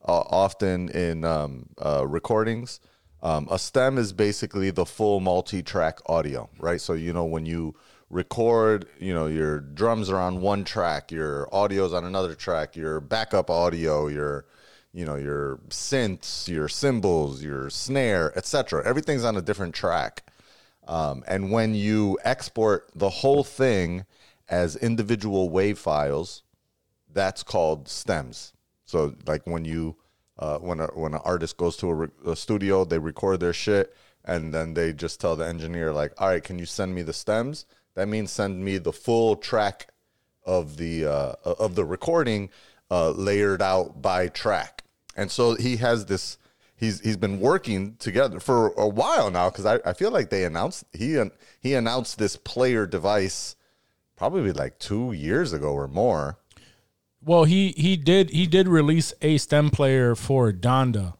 uh, 0.06 0.20
often 0.30 0.88
in 0.90 1.24
um, 1.24 1.68
uh, 1.84 2.06
recordings. 2.06 2.80
Um, 3.22 3.48
a 3.50 3.58
stem 3.58 3.98
is 3.98 4.12
basically 4.12 4.70
the 4.70 4.84
full 4.86 5.20
multi-track 5.20 5.98
audio, 6.06 6.48
right? 6.58 6.80
So 6.80 6.92
you 6.94 7.12
know 7.12 7.24
when 7.24 7.46
you 7.46 7.74
record, 8.10 8.86
you 8.98 9.14
know 9.14 9.26
your 9.26 9.60
drums 9.60 10.10
are 10.10 10.18
on 10.18 10.40
one 10.40 10.64
track, 10.64 11.12
your 11.12 11.48
audio's 11.52 11.92
on 11.92 12.04
another 12.04 12.34
track, 12.34 12.74
your 12.76 13.00
backup 13.00 13.48
audio, 13.48 14.08
your 14.08 14.44
you 14.92 15.04
know 15.04 15.16
your 15.16 15.58
synths, 15.68 16.48
your 16.48 16.68
cymbals, 16.68 17.42
your 17.42 17.70
snare, 17.70 18.36
etc. 18.36 18.84
Everything's 18.84 19.24
on 19.24 19.36
a 19.36 19.42
different 19.42 19.74
track. 19.74 20.24
Um, 20.86 21.22
and 21.26 21.50
when 21.50 21.74
you 21.74 22.18
export 22.24 22.90
the 22.94 23.08
whole 23.08 23.44
thing 23.44 24.04
as 24.48 24.76
individual 24.76 25.48
wave 25.48 25.78
files, 25.78 26.42
that's 27.12 27.42
called 27.42 27.88
stems. 27.88 28.52
So 28.84 29.14
like 29.26 29.46
when 29.46 29.64
you 29.64 29.96
uh, 30.38 30.58
when 30.58 30.80
a, 30.80 30.86
when 30.88 31.14
an 31.14 31.20
artist 31.24 31.56
goes 31.56 31.76
to 31.78 31.88
a, 31.88 31.94
re- 31.94 32.08
a 32.26 32.36
studio, 32.36 32.84
they 32.84 32.98
record 32.98 33.40
their 33.40 33.52
shit, 33.52 33.94
and 34.24 34.52
then 34.52 34.74
they 34.74 34.92
just 34.92 35.20
tell 35.20 35.36
the 35.36 35.46
engineer 35.46 35.92
like, 35.92 36.12
"All 36.18 36.28
right, 36.28 36.42
can 36.42 36.58
you 36.58 36.66
send 36.66 36.94
me 36.94 37.02
the 37.02 37.12
stems?" 37.12 37.66
That 37.94 38.08
means 38.08 38.30
send 38.30 38.64
me 38.64 38.78
the 38.78 38.92
full 38.92 39.36
track 39.36 39.88
of 40.44 40.76
the 40.76 41.06
uh, 41.06 41.34
of 41.44 41.74
the 41.74 41.84
recording 41.84 42.50
uh, 42.90 43.10
layered 43.10 43.62
out 43.62 44.02
by 44.02 44.28
track. 44.28 44.81
And 45.16 45.30
so 45.30 45.54
he 45.54 45.76
has 45.76 46.06
this. 46.06 46.38
He's 46.74 47.00
he's 47.00 47.16
been 47.16 47.38
working 47.38 47.96
together 47.96 48.40
for 48.40 48.68
a 48.72 48.88
while 48.88 49.30
now 49.30 49.50
because 49.50 49.66
I, 49.66 49.78
I 49.84 49.92
feel 49.92 50.10
like 50.10 50.30
they 50.30 50.44
announced 50.44 50.84
he 50.92 51.22
he 51.60 51.74
announced 51.74 52.18
this 52.18 52.36
player 52.36 52.86
device 52.86 53.54
probably 54.16 54.52
like 54.52 54.78
two 54.78 55.12
years 55.12 55.52
ago 55.52 55.72
or 55.72 55.86
more. 55.86 56.38
Well, 57.24 57.44
he 57.44 57.72
he 57.76 57.96
did 57.96 58.30
he 58.30 58.46
did 58.46 58.66
release 58.68 59.14
a 59.22 59.38
stem 59.38 59.70
player 59.70 60.14
for 60.14 60.52
Donda. 60.52 61.14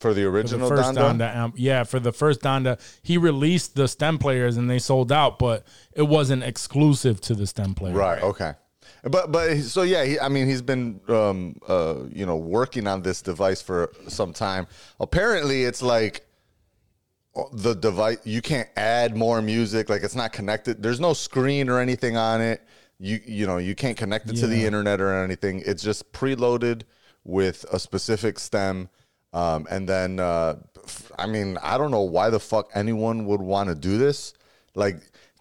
For 0.00 0.12
the 0.12 0.22
For 0.22 0.30
original 0.30 0.68
the 0.68 0.76
first 0.76 0.98
Donda? 0.98 1.32
Donda. 1.32 1.52
Yeah, 1.56 1.84
for 1.84 2.00
the 2.00 2.12
first 2.12 2.40
Donda, 2.40 2.78
he 3.02 3.16
released 3.16 3.76
the 3.76 3.88
stem 3.88 4.18
players 4.18 4.56
and 4.56 4.68
they 4.68 4.78
sold 4.78 5.10
out, 5.10 5.38
but 5.38 5.64
it 5.92 6.02
wasn't 6.02 6.42
exclusive 6.42 7.20
to 7.22 7.34
the 7.34 7.46
stem 7.46 7.74
player. 7.74 7.94
Right. 7.94 8.22
Okay. 8.22 8.54
But 9.08 9.30
but 9.30 9.56
so 9.58 9.82
yeah, 9.82 10.04
he, 10.04 10.18
I 10.18 10.28
mean 10.28 10.46
he's 10.46 10.62
been 10.62 11.00
um 11.08 11.56
uh 11.68 12.04
you 12.12 12.26
know 12.26 12.36
working 12.36 12.86
on 12.86 13.02
this 13.02 13.22
device 13.22 13.62
for 13.62 13.92
some 14.08 14.32
time. 14.32 14.66
Apparently, 15.00 15.64
it's 15.64 15.82
like 15.82 16.26
uh, 17.34 17.44
the 17.52 17.74
device 17.74 18.18
you 18.24 18.42
can't 18.42 18.68
add 18.76 19.16
more 19.16 19.40
music. 19.40 19.88
Like 19.88 20.02
it's 20.02 20.16
not 20.16 20.32
connected. 20.32 20.82
There's 20.82 21.00
no 21.00 21.12
screen 21.12 21.68
or 21.68 21.80
anything 21.80 22.16
on 22.16 22.40
it. 22.40 22.62
You 22.98 23.20
you 23.24 23.46
know 23.46 23.58
you 23.58 23.74
can't 23.74 23.96
connect 23.96 24.28
it 24.30 24.36
to 24.36 24.46
the 24.46 24.64
internet 24.64 25.00
or 25.00 25.22
anything. 25.22 25.62
It's 25.64 25.82
just 25.82 26.12
preloaded 26.12 26.82
with 27.26 27.64
a 27.72 27.78
specific 27.78 28.38
stem. 28.38 28.88
Um, 29.32 29.66
and 29.70 29.88
then, 29.88 30.18
uh, 30.18 30.56
I 31.18 31.26
mean, 31.26 31.58
I 31.62 31.76
don't 31.76 31.90
know 31.90 32.02
why 32.02 32.30
the 32.30 32.40
fuck 32.40 32.70
anyone 32.74 33.26
would 33.26 33.42
want 33.42 33.68
to 33.68 33.74
do 33.74 33.98
this. 33.98 34.32
Like, 34.74 34.96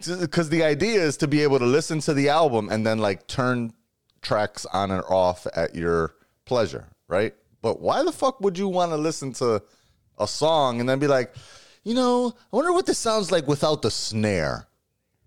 because 0.07 0.49
the 0.49 0.63
idea 0.63 1.01
is 1.01 1.17
to 1.17 1.27
be 1.27 1.41
able 1.41 1.59
to 1.59 1.65
listen 1.65 1.99
to 2.01 2.13
the 2.13 2.29
album 2.29 2.69
and 2.69 2.85
then 2.85 2.99
like 2.99 3.27
turn 3.27 3.73
tracks 4.21 4.65
on 4.67 4.91
and 4.91 5.03
off 5.09 5.45
at 5.55 5.75
your 5.75 6.15
pleasure, 6.45 6.87
right? 7.07 7.33
But 7.61 7.81
why 7.81 8.03
the 8.03 8.11
fuck 8.11 8.41
would 8.41 8.57
you 8.57 8.67
want 8.67 8.91
to 8.91 8.97
listen 8.97 9.33
to 9.33 9.61
a 10.17 10.27
song 10.27 10.79
and 10.79 10.87
then 10.87 10.99
be 10.99 11.07
like, 11.07 11.35
you 11.83 11.93
know, 11.93 12.33
I 12.51 12.55
wonder 12.55 12.73
what 12.73 12.85
this 12.85 12.97
sounds 12.97 13.31
like 13.31 13.47
without 13.47 13.81
the 13.81 13.91
snare? 13.91 14.67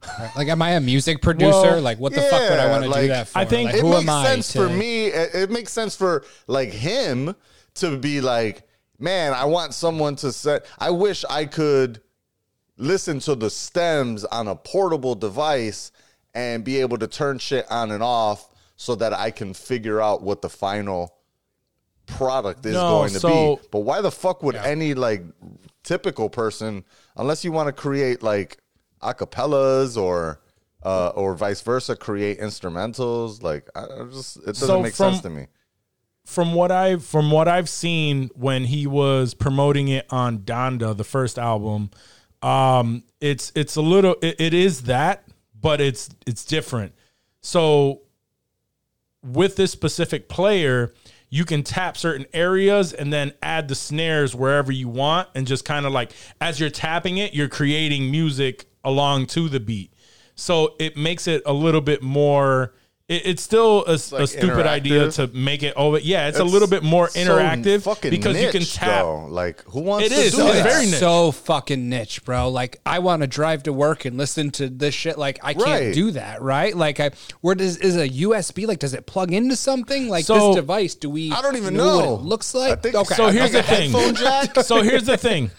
Like, 0.37 0.47
am 0.47 0.62
I 0.62 0.70
a 0.72 0.81
music 0.81 1.20
producer? 1.22 1.51
Well, 1.51 1.81
like, 1.81 1.99
what 1.99 2.12
the 2.14 2.22
fuck 2.22 2.51
would 2.51 2.59
I 2.61 2.70
want 2.70 2.85
to 2.85 2.89
like, 2.91 3.03
do 3.03 3.09
that 3.09 3.29
for? 3.29 3.39
I 3.39 3.45
think 3.45 3.72
like, 3.72 3.74
it 3.76 3.81
who 3.81 3.91
makes 3.91 4.03
am 4.03 4.11
I 4.11 4.24
sense 4.24 4.53
to- 4.53 4.59
for 4.59 4.68
me. 4.68 5.07
It, 5.07 5.35
it 5.35 5.51
makes 5.51 5.72
sense 5.72 5.97
for 5.97 6.24
like 6.47 6.70
him 6.70 7.35
to 7.74 7.97
be 7.97 8.20
like, 8.20 8.62
man, 9.01 9.33
I 9.35 9.45
want 9.47 9.74
someone 9.74 10.14
to 10.16 10.31
set. 10.33 10.66
I 10.79 10.91
wish 10.91 11.24
I 11.29 11.47
could 11.47 12.01
listen 12.79 13.18
to 13.20 13.35
the 13.35 13.51
stems 13.51 14.24
on 14.24 14.49
a 14.49 14.57
portable 14.57 15.14
device 15.14 15.93
and 16.35 16.64
be 16.64 16.81
able 16.81 16.97
to 16.99 17.07
turn 17.07 17.39
shit 17.39 17.66
on 17.70 17.91
and 17.91 18.03
off 18.03 18.49
so 18.76 18.95
that 18.95 19.12
I 19.12 19.31
can 19.31 19.53
figure 19.55 20.01
out 20.01 20.22
what 20.22 20.41
the 20.41 20.49
final 20.49 21.14
product 22.07 22.64
is 22.64 22.74
No, 22.74 22.89
going 22.91 23.12
to 23.12 23.20
so- 23.20 23.57
be. 23.57 23.62
But 23.70 23.81
why 23.81 24.01
the 24.01 24.11
fuck 24.11 24.43
would 24.43 24.55
any 24.57 24.95
like 24.95 25.22
typical 25.83 26.31
person, 26.31 26.85
unless 27.16 27.45
you 27.45 27.53
want 27.53 27.66
to 27.66 27.72
create 27.72 28.22
like 28.22 28.59
acapellas 29.03 29.97
or 30.01 30.41
uh, 30.85 31.09
or 31.09 31.35
vice 31.35 31.61
versa, 31.61 31.97
create 31.97 32.41
instrumentals? 32.41 33.43
Like, 33.43 33.68
I, 33.74 33.83
I 33.85 34.05
just 34.11 34.37
it 34.39 34.47
doesn't 34.47 34.66
So 34.68 34.81
make 34.83 34.95
from- 34.95 35.12
sense 35.12 35.22
to 35.22 35.31
me. 35.31 35.47
From 36.24 36.53
what 36.53 36.70
I've 36.70 37.05
from 37.07 37.31
what 37.31 37.49
I've 37.49 37.70
seen 37.70 38.29
when 38.35 38.64
he 38.64 38.87
was 38.87 39.33
promoting 39.33 39.89
it 39.89 40.05
on 40.11 40.41
Donda, 40.41 40.95
the 40.95 41.03
first 41.05 41.39
album, 41.39 41.91
um, 42.43 43.03
it's 43.20 43.53
it's 43.55 43.76
a 43.76 43.82
little 43.82 44.16
it, 44.22 44.41
it 44.41 44.55
is 44.55 44.82
that, 44.82 45.24
but 45.61 45.80
it's 45.80 46.11
it's 46.26 46.45
different. 46.45 46.95
So 47.41 48.03
with 49.22 49.57
this 49.57 49.70
specific 49.70 50.28
player, 50.28 50.93
you 51.30 51.45
can 51.45 51.62
tap 51.62 51.97
certain 51.97 52.26
areas 52.32 52.93
and 52.93 53.12
then 53.12 53.32
add 53.43 53.68
the 53.68 53.74
snares 53.74 54.34
wherever 54.34 54.72
you 54.72 54.89
want 54.89 55.28
and 55.34 55.47
just 55.47 55.64
kind 55.64 55.86
of 55.86 55.93
like 55.93 56.12
as 56.41 56.59
you're 56.61 56.70
tapping 56.70 57.18
it, 57.18 57.34
you're 57.34 57.49
creating 57.49 58.11
music 58.11 58.66
along 58.84 59.26
to 59.26 59.49
the 59.49 59.61
beat. 59.61 59.93
So 60.34 60.76
it 60.78 60.97
makes 60.97 61.26
it 61.26 61.43
a 61.45 61.53
little 61.53 61.80
bit 61.80 62.03
more 62.03 62.72
it, 63.09 63.23
it's 63.27 63.43
still 63.43 63.85
a, 63.87 63.93
a 63.95 63.99
like 64.19 64.29
stupid 64.29 64.67
idea 64.67 65.11
to 65.13 65.27
make 65.29 65.63
it 65.63 65.73
over. 65.77 65.99
Yeah, 65.99 66.29
it's, 66.29 66.39
a 66.39 66.45
little 66.45 66.69
bit 66.69 66.83
more 66.83 67.09
so 67.09 67.19
interactive 67.21 67.83
fucking 67.83 68.11
because 68.11 68.41
you 68.41 68.51
can 68.51 68.61
niche, 68.61 68.75
tap. 68.75 69.03
though. 69.03 69.27
Like, 69.27 69.63
who 69.65 69.81
wants 69.81 70.07
It 70.07 70.11
to 70.11 70.15
is. 70.17 70.35
do 70.35 70.47
It's 70.47 70.57
that? 70.57 70.63
very 70.65 70.87
niche. 70.87 70.97
so 70.97 71.33
fucking 71.33 71.89
niche, 71.89 72.25
bro. 72.25 72.51
Like 72.51 72.81
I 72.85 72.99
want 72.99 73.23
to 73.23 73.27
drive 73.27 73.63
to 73.65 73.73
work 73.73 74.05
and 74.05 74.17
listen 74.19 74.51
to 74.53 74.69
this 74.69 74.95
shit. 74.95 75.17
Like 75.19 75.39
I 75.43 75.55
can't 75.55 75.67
Right. 75.67 75.95
do 75.95 76.11
that, 76.13 76.43
right? 76.43 76.77
Like 76.77 77.01
I, 77.01 77.11
where 77.41 77.55
does 77.55 77.79
is 77.79 77.97
a 77.97 78.09
USB? 78.09 78.67
Like 78.67 78.79
does 78.79 78.95
it 78.95 79.07
plug 79.07 79.33
into 79.33 79.57
something? 79.57 80.09
Like 80.09 80.25
So- 80.27 80.49
this 80.49 80.57
device? 80.57 80.95
Do 80.95 81.11
we? 81.11 81.33
I 81.33 81.41
don't 81.43 81.57
even 81.57 81.75
know, 81.75 81.85
know. 82.01 82.13
what 82.13 82.21
it 82.21 82.25
looks 82.25 82.55
I 82.55 82.59
like. 82.71 82.83
think- 82.83 82.95
okay, 82.95 83.15
So 83.15 83.29
here's 83.29 83.53
Like 83.53 83.53
the 83.53 83.59
a 83.61 83.77
thing. 83.77 83.91
headphone 83.91 84.15
jack? 84.17 84.61
so 84.65 84.83
here's 84.83 85.05
the 85.07 85.17
thing. 85.17 85.51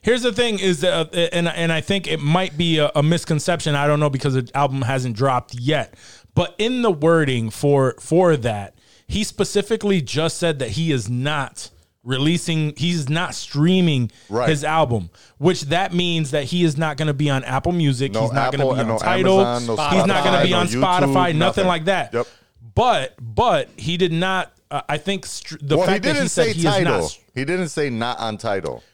Here's 0.00 0.22
the 0.22 0.32
thing: 0.32 0.60
is 0.60 0.80
that, 0.82 1.12
uh, 1.14 1.18
and 1.32 1.48
and 1.48 1.72
I 1.72 1.80
think 1.80 2.06
it 2.06 2.20
might 2.20 2.56
be 2.56 2.78
a, 2.78 2.90
a 2.94 3.02
misconception. 3.02 3.74
I 3.74 3.86
don't 3.88 3.98
know 3.98 4.08
because 4.08 4.34
the 4.34 4.48
album 4.54 4.80
hasn't 4.82 5.16
dropped 5.16 5.54
yet, 5.56 5.92
but 6.38 6.54
in 6.58 6.82
the 6.82 6.90
wording 6.92 7.50
for 7.50 7.96
for 8.00 8.36
that, 8.36 8.78
he 9.08 9.24
specifically 9.24 10.00
just 10.00 10.38
said 10.38 10.60
that 10.60 10.70
he 10.70 10.92
is 10.92 11.10
not 11.10 11.70
releasing. 12.04 12.74
He's 12.76 13.08
not 13.08 13.34
streaming 13.34 14.12
Right. 14.28 14.48
his 14.48 14.62
album, 14.62 15.10
which 15.38 15.62
that 15.62 15.92
means 15.92 16.30
that 16.30 16.44
he 16.44 16.62
is 16.62 16.76
not 16.76 16.96
going 16.96 17.08
to 17.08 17.12
be 17.14 17.28
on 17.28 17.42
Apple 17.42 17.72
Music. 17.72 18.12
No 18.12 18.22
he's 18.22 18.32
not 18.32 18.52
going 18.52 18.68
to 18.68 18.72
be 18.72 18.80
on 18.80 18.86
no 18.86 18.98
Tidal. 18.98 19.40
Amazon, 19.40 19.76
no 19.76 19.88
he's 19.90 20.06
not 20.06 20.22
going 20.24 20.40
to 20.40 20.46
be 20.46 20.54
on 20.54 20.66
YouTube, 20.68 20.80
Spotify. 20.80 21.12
Nothing, 21.12 21.38
nothing. 21.38 21.66
like 21.66 21.84
that. 21.86 22.14
Yep. 22.14 22.26
But 22.74 23.14
but 23.20 23.68
he 23.76 23.96
did 23.96 24.12
not. 24.12 24.52
Uh, 24.70 24.82
I 24.88 24.98
think 24.98 25.26
str- 25.26 25.56
the 25.60 25.76
well, 25.76 25.86
he 25.86 25.92
fact 25.94 26.04
that 26.04 26.12
didn't 26.12 26.22
he 26.22 26.28
said 26.28 26.46
say 26.46 26.52
he 26.52 26.58
is 26.60 26.64
Tidal. 26.74 27.00
not. 27.00 27.18
He 27.34 27.44
didn't 27.44 27.68
say 27.70 27.90
not 27.90 28.20
on 28.20 28.38
Tidal. 28.38 28.84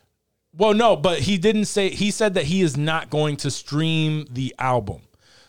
Well, 0.56 0.72
no, 0.72 0.96
but 0.96 1.18
he 1.18 1.36
didn't 1.36 1.64
say. 1.66 1.90
He 1.90 2.10
said 2.10 2.34
that 2.34 2.44
he 2.44 2.62
is 2.62 2.76
not 2.76 3.10
going 3.10 3.36
to 3.38 3.50
stream 3.50 4.26
the 4.30 4.54
album. 4.58 5.02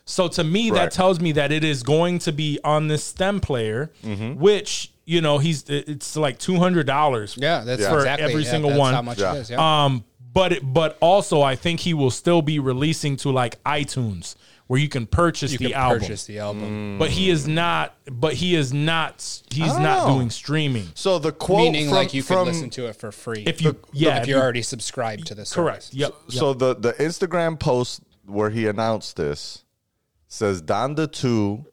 So 0.06 0.28
to 0.30 0.44
me, 0.44 0.70
Right. 0.72 0.82
that 0.84 0.92
tells 0.92 1.20
me 1.20 1.32
that 1.34 1.52
it 1.52 1.64
is 1.64 1.82
going 1.84 2.20
to 2.20 2.32
be 2.32 2.60
on 2.64 2.88
this 2.88 3.04
stem 3.04 3.40
player, 3.40 3.92
Mm-hmm. 4.04 4.40
which 4.40 4.92
you 5.06 5.22
know 5.22 5.38
he's 5.40 5.64
it's 5.70 6.16
like 6.16 6.38
two 6.40 6.58
hundred 6.58 6.86
dollars. 6.88 7.36
Yeah, 7.40 7.64
that's 7.64 7.82
Yeah. 7.82 7.90
for 7.90 7.98
exactly 7.98 8.26
every 8.32 8.44
yeah, 8.44 8.52
single 8.52 8.70
that's 8.72 8.80
one. 8.80 8.94
How 8.94 9.02
much 9.02 9.20
Yeah. 9.20 9.34
it 9.36 9.38
is? 9.40 9.50
Yeah. 9.50 9.84
Um, 9.86 10.04
but 10.34 10.52
it, 10.54 10.74
but 10.74 10.98
also 11.02 11.42
I 11.42 11.56
think 11.56 11.80
he 11.80 11.94
will 11.94 12.12
still 12.12 12.42
be 12.42 12.60
releasing 12.60 13.16
to 13.18 13.32
like 13.32 13.62
iTunes 13.64 14.36
where 14.68 14.80
you 14.80 14.90
can 14.90 15.06
purchase 15.06 15.52
you 15.52 15.58
the 15.60 15.66
can 15.70 15.74
album. 15.76 16.00
purchase 16.02 16.26
the 16.26 16.40
album, 16.40 16.98
But 16.98 17.12
he 17.12 17.30
is 17.30 17.48
not. 17.48 17.96
But 18.12 18.34
he 18.34 18.56
is 18.56 18.74
not. 18.74 19.22
He's 19.52 19.68
don't 19.72 19.84
know. 19.84 20.08
doing 20.16 20.30
streaming. 20.32 20.90
So 20.96 21.20
the 21.20 21.32
quote 21.32 21.60
meaning 21.72 21.86
from, 21.88 21.96
like 21.96 22.14
you 22.16 22.22
from 22.24 22.46
could 22.46 22.54
listen 22.54 22.70
to 22.72 22.88
it 22.88 22.96
for 22.96 23.12
free 23.12 23.44
If 23.46 23.62
you, 23.62 23.78
yeah, 23.94 24.18
if 24.18 24.24
if 24.24 24.28
you're 24.30 24.38
you- 24.40 24.44
already 24.44 24.62
subscribed 24.64 25.28
to 25.28 25.36
this. 25.36 25.54
correct. 25.54 25.84
service. 25.84 25.94
Yep. 26.00 26.16
yep. 26.30 26.40
So 26.40 26.54
the 26.54 26.76
the 26.76 26.94
Instagram 26.94 27.60
post 27.60 28.02
where 28.26 28.50
he 28.50 28.66
announced 28.68 29.18
this 29.18 29.64
says 30.36 30.62
Donda 30.62 31.10
2 31.12 31.66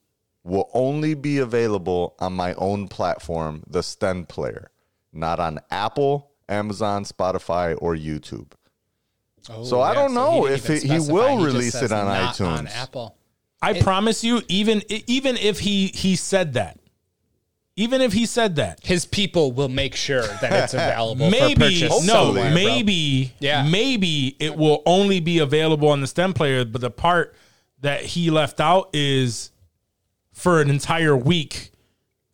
will 0.44 0.70
only 0.72 1.14
be 1.14 1.38
available 1.38 2.14
on 2.20 2.32
my 2.32 2.54
own 2.54 2.86
platform, 2.88 3.62
the 3.66 3.82
stem 3.82 4.24
player, 4.24 4.70
not 5.12 5.40
on 5.40 5.60
Apple, 5.70 6.30
Amazon, 6.48 7.04
Spotify, 7.04 7.76
or 7.80 7.94
YouTube. 7.96 8.52
Oh, 9.50 9.64
So 9.64 9.80
I 9.80 9.94
don't 9.94 10.14
know 10.14 10.44
he 10.44 10.54
if 10.54 10.66
didn't 10.66 10.82
he- 10.82 10.88
he 10.88 10.94
will 10.94 11.04
specify. 11.06 11.34
just 11.42 11.44
release 11.54 11.74
it 11.82 11.92
on 11.92 12.06
not 12.06 12.40
On 12.40 12.66
iTunes. 12.66 12.76
Apple. 12.76 13.16
I 13.60 13.80
promise 13.80 14.22
you, 14.24 14.42
even 14.48 14.82
even 15.06 15.36
if 15.36 15.60
he 15.60 15.88
he 15.88 16.14
said 16.16 16.54
that, 16.54 16.78
even 17.76 18.00
if 18.00 18.12
he 18.12 18.26
said 18.26 18.56
that, 18.56 18.80
His 18.84 19.06
people 19.06 19.52
will 19.52 19.68
make 19.68 19.94
sure 19.96 20.26
that 20.26 20.52
it's 20.64 20.74
available. 20.82 21.26
for 21.26 21.30
maybe 21.30 21.54
purchase 21.60 22.06
no, 22.06 22.24
somewhere, 22.26 22.44
bro. 22.46 22.54
maybe 22.54 23.32
Yeah. 23.40 23.64
maybe 23.68 24.36
it 24.40 24.56
will 24.56 24.82
only 24.86 25.20
be 25.20 25.38
available 25.38 25.88
on 25.88 26.00
the 26.00 26.06
stem 26.08 26.32
player. 26.34 26.64
But 26.64 26.80
the 26.80 26.90
part 26.90 27.34
that 27.83 28.05
he 28.05 28.30
left 28.30 28.61
out 28.61 28.91
is 28.95 29.51
for 30.33 30.61
an 30.61 30.70
entire 30.70 31.16
week 31.16 31.70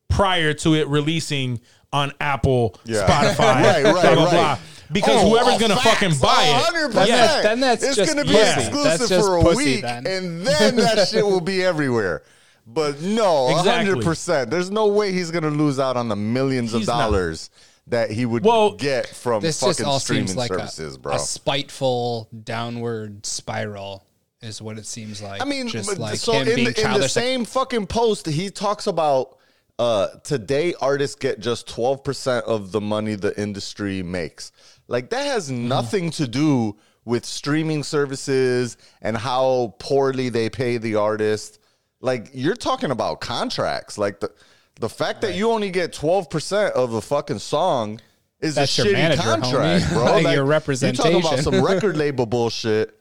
prior 0.08 0.54
to 0.54 0.74
it 0.74 0.88
releasing 0.88 1.60
on 1.92 2.12
Apple, 2.20 2.78
Yeah. 2.84 3.06
Spotify, 3.06 3.38
Right, 3.38 3.64
right, 3.64 3.82
blah 3.82 4.14
blah 4.14 4.24
right. 4.24 4.30
blah. 4.30 4.58
Because 4.90 5.22
Oh, 5.22 5.28
whoever's 5.30 5.54
oh, 5.54 5.58
gonna 5.58 5.76
facts, 5.76 6.00
fucking 6.00 6.18
buy 6.18 6.44
it, 6.44 6.92
100%. 6.92 6.92
Then 6.92 7.06
that's- 7.10 7.42
then 7.42 7.60
that's 7.60 7.82
it's 7.84 7.96
just 7.96 8.14
gonna 8.14 8.24
be 8.26 8.32
pussy. 8.32 8.60
exclusive 8.60 8.84
That's 8.98 9.08
just 9.10 9.26
for 9.26 9.36
a 9.38 9.42
pussy 9.42 9.64
week, 9.64 9.82
then. 9.82 10.06
and 10.06 10.46
then 10.46 10.76
that 10.76 11.08
shit 11.10 11.24
will 11.26 11.40
be 11.42 11.62
everywhere. 11.64 12.22
But 12.66 13.00
no, 13.00 13.48
Exactly. 13.50 13.72
hundred 13.72 14.04
percent. 14.04 14.50
There's 14.50 14.70
no 14.70 14.86
way 14.88 15.12
he's 15.12 15.30
gonna 15.30 15.50
lose 15.50 15.78
out 15.78 15.96
on 15.96 16.08
the 16.08 16.16
millions 16.16 16.72
of 16.74 16.80
He's 16.80 16.88
not. 16.88 16.98
dollars 17.00 17.48
that 17.86 18.10
he 18.10 18.26
would 18.26 18.44
Well, 18.44 18.72
get 18.72 19.06
from 19.08 19.42
This 19.42 19.60
just 19.60 19.78
fucking 19.78 19.90
all 19.90 19.98
streaming 20.00 20.26
seems 20.26 20.36
like 20.36 20.48
services, 20.48 20.96
a, 20.96 20.98
bro. 20.98 21.14
a 21.14 21.18
spiteful 21.18 22.28
downward 22.44 23.24
spiral. 23.24 24.04
Is 24.40 24.62
what 24.62 24.78
it 24.78 24.86
seems 24.86 25.20
like. 25.20 25.42
I 25.42 25.44
mean, 25.44 25.66
just 25.66 25.98
like 25.98 26.16
so 26.16 26.32
him 26.32 26.48
in, 26.48 26.54
being 26.54 26.72
the, 26.72 26.84
in 26.94 27.00
the 27.00 27.08
same 27.08 27.44
fucking 27.44 27.86
post, 27.88 28.26
he 28.26 28.50
talks 28.50 28.86
about 28.86 29.36
uh, 29.80 30.08
today 30.22 30.74
artists 30.80 31.16
get 31.16 31.40
just 31.40 31.66
12% 31.68 32.42
of 32.42 32.70
the 32.70 32.80
money 32.80 33.16
the 33.16 33.38
industry 33.40 34.02
makes. 34.02 34.52
Like, 34.86 35.10
that 35.10 35.24
has 35.26 35.50
Mm-hmm. 35.50 35.66
nothing 35.68 36.10
to 36.12 36.28
do 36.28 36.76
with 37.04 37.24
streaming 37.24 37.82
services 37.82 38.76
and 39.02 39.16
how 39.16 39.74
poorly 39.80 40.28
they 40.28 40.48
pay 40.50 40.78
the 40.78 40.94
artist. 40.94 41.58
Like, 42.00 42.30
you're 42.32 42.54
talking 42.54 42.92
about 42.92 43.20
contracts. 43.20 43.98
Like, 43.98 44.20
the, 44.20 44.30
the 44.78 44.88
fact 44.88 45.20
that 45.22 45.34
you 45.34 45.50
only 45.50 45.70
get 45.70 45.92
12% 45.92 46.70
of 46.72 46.92
a 46.94 47.00
fucking 47.00 47.40
song 47.40 48.00
is 48.40 48.54
That's 48.54 48.78
a 48.78 48.82
your 48.84 48.92
shitty 48.92 48.98
manager, 48.98 49.22
contract, 49.22 49.84
homie. 49.84 49.92
bro. 49.94 50.04
Like, 50.22 50.22
your 50.22 50.22
You're 50.22 50.32
talking 50.32 50.36
about 50.44 50.48
representation. 50.48 51.42
some 51.42 51.64
record 51.64 51.96
label 51.96 52.24
bullshit. 52.26 52.94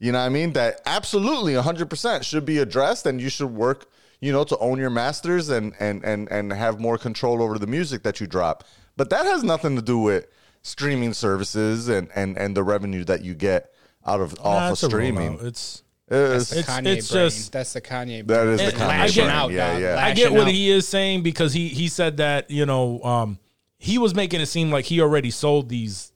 You 0.00 0.12
know 0.12 0.18
what 0.18 0.26
I 0.26 0.28
mean? 0.28 0.52
That 0.52 0.80
absolutely 0.86 1.54
100% 1.54 2.22
should 2.22 2.44
be 2.44 2.58
addressed 2.58 3.04
and 3.06 3.20
you 3.20 3.28
should 3.28 3.50
work, 3.50 3.86
you 4.20 4.30
know, 4.32 4.44
to 4.44 4.56
own 4.58 4.78
your 4.78 4.90
masters 4.90 5.48
and 5.48 5.72
and 5.80 6.04
and 6.04 6.28
and 6.30 6.52
have 6.52 6.78
more 6.78 6.98
control 6.98 7.42
over 7.42 7.58
the 7.58 7.66
music 7.66 8.02
that 8.04 8.20
you 8.20 8.26
drop. 8.28 8.64
But 8.96 9.10
that 9.10 9.26
has 9.26 9.42
nothing 9.42 9.74
to 9.76 9.82
do 9.82 9.98
with 9.98 10.26
streaming 10.62 11.14
services 11.14 11.88
and 11.88 12.08
and 12.14 12.36
and 12.38 12.56
the 12.56 12.62
revenue 12.62 13.04
that 13.04 13.24
you 13.24 13.34
get 13.34 13.72
out 14.06 14.20
of 14.20 14.36
Nah, 14.38 14.44
off 14.44 14.72
of 14.72 14.78
streaming. 14.90 15.38
rollout. 15.38 15.44
It's 15.46 15.82
It's- 16.10 16.50
the 16.50 16.58
it's- 16.60 16.66
Kanye 16.78 16.86
it's 16.96 17.10
brain. 17.12 17.24
just- 17.26 17.52
That's 17.52 17.72
the 17.74 17.80
Kanye. 17.80 18.18
That 18.18 18.26
brain. 18.26 18.48
is 18.50 18.60
the 18.72 18.78
Kanye 18.78 18.88
lashing 18.88 19.24
brain. 19.24 19.36
out, 19.36 19.50
yeah, 19.52 19.78
yeah. 19.78 20.04
I 20.04 20.14
get 20.14 20.32
what 20.32 20.42
out. 20.42 20.48
he 20.48 20.70
is 20.70 20.86
saying 20.88 21.22
because 21.22 21.52
he 21.52 21.68
he 21.68 21.88
said 21.88 22.16
that 22.18 22.50
you 22.50 22.64
know 22.66 23.02
um, 23.02 23.38
he 23.78 23.98
was 23.98 24.14
making 24.14 24.40
it 24.40 24.46
seem 24.46 24.70
like 24.70 24.84
he 24.86 25.00
already 25.00 25.30
sold 25.30 25.68
these 25.68 26.12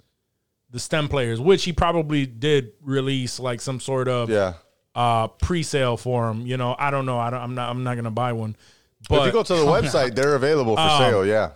the 0.72 0.80
stem 0.80 1.08
players, 1.08 1.40
which 1.40 1.64
he 1.64 1.72
probably 1.72 2.26
did 2.26 2.72
release 2.82 3.38
like 3.38 3.60
some 3.60 3.78
sort 3.78 4.08
of 4.08 4.28
yeah. 4.28 4.54
uh, 4.94 5.28
pre-sale 5.28 5.96
for 5.96 6.28
him. 6.28 6.46
You 6.46 6.56
know, 6.56 6.74
I 6.78 6.90
don't 6.90 7.06
know. 7.06 7.18
I 7.18 7.30
don't, 7.30 7.40
I'm 7.40 7.54
not. 7.54 7.70
I'm 7.70 7.84
not 7.84 7.94
gonna 7.94 8.10
buy 8.10 8.32
one. 8.32 8.56
But 9.08 9.20
if 9.20 9.26
you 9.26 9.32
go 9.32 9.42
to 9.42 9.54
the 9.54 9.60
website, 9.66 10.14
they're 10.14 10.34
available 10.34 10.78
Um, 10.78 10.88
for 10.88 11.04
sale. 11.04 11.26
Yeah. 11.26 11.50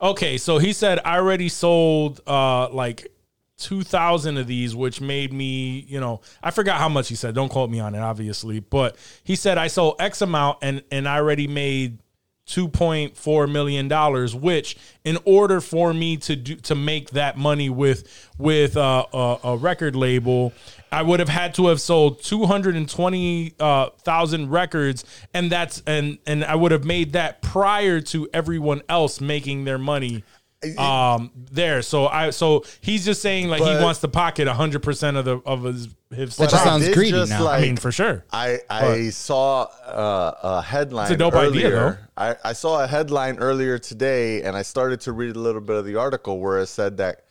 Okay, 0.00 0.36
so 0.38 0.58
he 0.58 0.72
said 0.72 1.00
I 1.04 1.16
already 1.16 1.48
sold 1.48 2.20
uh 2.26 2.68
like 2.70 3.12
two 3.58 3.82
thousand 3.82 4.36
of 4.38 4.46
these, 4.46 4.74
which 4.74 5.00
made 5.00 5.32
me, 5.32 5.86
you 5.88 6.00
know, 6.00 6.20
I 6.42 6.50
forgot 6.50 6.78
how 6.78 6.88
much 6.88 7.08
he 7.08 7.14
said. 7.14 7.34
Don't 7.34 7.48
quote 7.48 7.70
me 7.70 7.80
on 7.80 7.94
it, 7.94 8.00
obviously, 8.00 8.60
but 8.60 8.96
he 9.22 9.36
said 9.36 9.56
I 9.56 9.68
sold 9.68 9.96
X 10.00 10.20
amount 10.20 10.58
and 10.62 10.82
and 10.90 11.08
I 11.08 11.16
already 11.16 11.46
made 11.46 11.98
two 12.46 12.68
point 12.68 13.16
four 13.16 13.46
million 13.46 13.88
dollars. 13.88 14.34
Which, 14.34 14.76
in 15.04 15.18
order 15.24 15.60
for 15.60 15.92
me 15.92 16.16
to 16.18 16.36
do 16.36 16.56
to 16.56 16.74
make 16.74 17.10
that 17.10 17.36
money 17.36 17.68
with 17.68 18.30
with 18.38 18.76
uh, 18.76 19.06
a, 19.12 19.38
a 19.44 19.56
record 19.56 19.94
label, 19.94 20.52
I 20.90 21.02
would 21.02 21.20
have 21.20 21.28
had 21.28 21.54
to 21.54 21.66
have 21.66 21.80
sold 21.80 22.22
two 22.22 22.46
hundred 22.46 22.76
and 22.76 22.88
twenty 22.88 23.54
uh, 23.60 23.90
records, 24.06 25.04
and 25.34 25.50
that's 25.50 25.82
and 25.86 26.18
and 26.26 26.44
I 26.44 26.54
would 26.54 26.72
have 26.72 26.84
made 26.84 27.12
that 27.12 27.42
prior 27.42 28.00
to 28.00 28.28
everyone 28.32 28.82
else 28.88 29.20
making 29.20 29.64
their 29.64 29.78
money 29.78 30.24
um 30.78 31.30
there 31.52 31.82
so 31.82 32.06
i 32.08 32.30
so 32.30 32.64
he's 32.80 33.04
just 33.04 33.20
saying 33.22 33.48
like 33.48 33.60
But- 33.60 33.76
he 33.78 33.84
wants 33.84 34.00
to 34.00 34.08
pocket 34.08 34.48
100% 34.48 35.16
of 35.18 35.24
the 35.24 35.36
of 35.44 35.62
his 35.64 35.88
his 36.14 36.36
That 36.36 36.50
just 36.50 36.62
I 36.62 36.68
sounds 36.68 36.88
greedy 36.94 37.10
just, 37.12 37.30
now. 37.30 37.46
i 37.48 37.60
mean 37.60 37.76
for 37.76 37.92
sure 37.92 38.24
I 38.32 38.58
I 38.70 39.10
saw 39.10 39.64
uh, 39.84 40.34
a 40.42 40.62
headline. 40.62 41.04
It's 41.06 41.12
a 41.12 41.16
dope 41.16 41.34
earlier. 41.34 41.66
idea, 41.66 41.70
though. 41.70 41.96
I, 42.16 42.36
I 42.50 42.52
saw 42.52 42.82
a 42.82 42.86
headline 42.86 43.38
earlier 43.38 43.78
today, 43.78 44.42
and 44.42 44.56
I 44.56 44.62
started 44.62 45.00
to 45.02 45.12
read 45.12 45.34
a 45.36 45.38
little 45.38 45.60
bit 45.60 45.76
of 45.76 45.84
the 45.84 45.96
article 45.96 46.38
where 46.40 46.58
it 46.60 46.68
said 46.68 46.96
that 46.98 47.22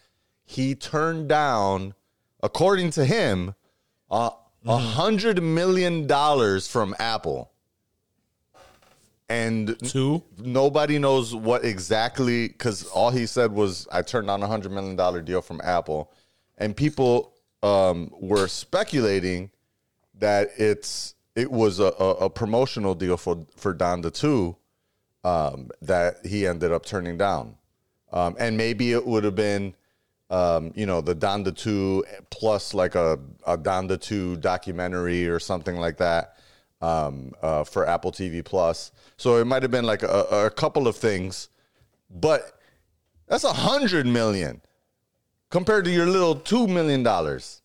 he 0.43 0.75
turned 0.75 1.29
down, 1.29 1.93
according 2.43 2.91
to 2.91 3.05
him, 3.05 3.55
a 4.11 4.31
Mm-hmm. 4.65 4.69
a 4.69 4.77
hundred 4.79 5.43
million 5.43 6.07
dollars 6.07 6.67
from 6.67 6.95
Apple, 6.97 7.51
and 9.29 9.77
two 9.79 10.23
nobody 10.37 10.99
knows 10.99 11.33
what 11.33 11.65
exactly 11.65 12.47
because 12.47 12.85
all 12.87 13.09
he 13.09 13.25
said 13.25 13.51
was 13.51 13.87
I 13.91 14.01
turned 14.01 14.27
down 14.27 14.43
a 14.43 14.47
hundred 14.47 14.71
million 14.71 14.95
dollar 14.95 15.21
deal 15.21 15.41
from 15.41 15.61
Apple, 15.63 16.11
and 16.57 16.75
people 16.75 17.33
um, 17.63 18.11
were 18.19 18.47
speculating 18.47 19.49
that 20.19 20.49
it's 20.57 21.15
it 21.35 21.51
was 21.51 21.79
a, 21.79 21.91
a, 21.99 22.09
a 22.11 22.29
promotional 22.29 22.93
deal 22.93 23.17
for 23.17 23.45
for 23.55 23.73
Donda 23.73 24.13
two 24.13 24.55
um, 25.23 25.69
that 25.81 26.23
he 26.25 26.45
ended 26.45 26.71
up 26.71 26.85
turning 26.85 27.17
down, 27.17 27.55
um, 28.11 28.35
and 28.39 28.55
maybe 28.57 28.91
it 28.91 29.05
would 29.05 29.23
have 29.23 29.35
been. 29.35 29.75
Um, 30.27 30.73
you 30.75 30.87
know, 30.87 31.01
the 31.01 31.15
Donda 31.15 31.55
2 31.55 32.03
plus 32.31 32.73
like 32.73 32.95
a, 32.95 33.19
a 33.45 33.55
Donda 33.55 34.01
2 34.01 34.37
documentary 34.37 35.27
or 35.27 35.39
something 35.39 35.75
like 35.75 35.97
that 35.97 36.37
um, 36.81 37.31
uh, 37.43 37.63
for 37.63 37.87
Apple 37.87 38.11
TV 38.11 38.43
Plus. 38.43 38.91
So 39.17 39.37
it 39.37 39.45
might 39.45 39.61
have 39.63 39.71
been 39.71 39.85
like 39.85 40.03
a, 40.03 40.25
a 40.45 40.49
couple 40.49 40.87
of 40.87 40.95
things, 40.95 41.49
but 42.09 42.59
that's 43.27 43.43
a 43.43 43.53
hundred 43.53 44.05
million 44.05 44.61
compared 45.49 45.85
to 45.85 45.91
your 45.91 46.05
little 46.05 46.35
two 46.35 46.67
million 46.67 47.03
dollars. 47.03 47.61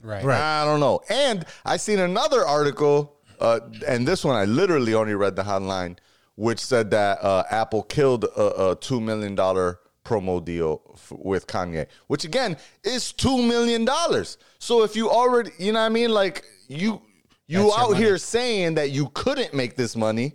right. 0.00 0.22
Right. 0.24 0.38
I 0.40 0.64
don't 0.64 0.80
know. 0.80 1.00
And 1.08 1.44
I 1.64 1.76
seen 1.78 1.98
another 1.98 2.46
article, 2.46 3.16
uh, 3.40 3.60
and 3.86 4.06
this 4.06 4.24
one 4.24 4.36
I 4.36 4.44
literally 4.44 4.94
only 4.94 5.14
read 5.14 5.34
the 5.36 5.44
headline, 5.44 5.98
which 6.34 6.60
said 6.60 6.90
that 6.90 7.22
uh, 7.22 7.44
Apple 7.50 7.82
killed 7.82 8.24
a, 8.24 8.70
a 8.70 8.76
two 8.76 9.00
million 9.00 9.34
dollar 9.34 9.80
promo 10.04 10.44
deal 10.44 10.82
f- 10.94 11.12
with 11.18 11.46
Kanye, 11.46 11.86
which 12.06 12.24
again 12.24 12.56
is 12.84 13.12
two 13.12 13.42
million 13.42 13.84
dollars. 13.84 14.38
So 14.58 14.82
if 14.84 14.94
you 14.94 15.10
already, 15.10 15.50
you 15.58 15.72
know 15.72 15.80
what 15.80 15.86
I 15.86 15.88
mean, 15.88 16.10
like 16.10 16.44
you 16.68 17.02
you 17.48 17.62
That's 17.62 17.78
out 17.78 17.96
here 17.96 18.18
saying 18.18 18.74
that 18.74 18.90
you 18.90 19.08
couldn't 19.14 19.54
make 19.54 19.76
this 19.76 19.96
money, 19.96 20.34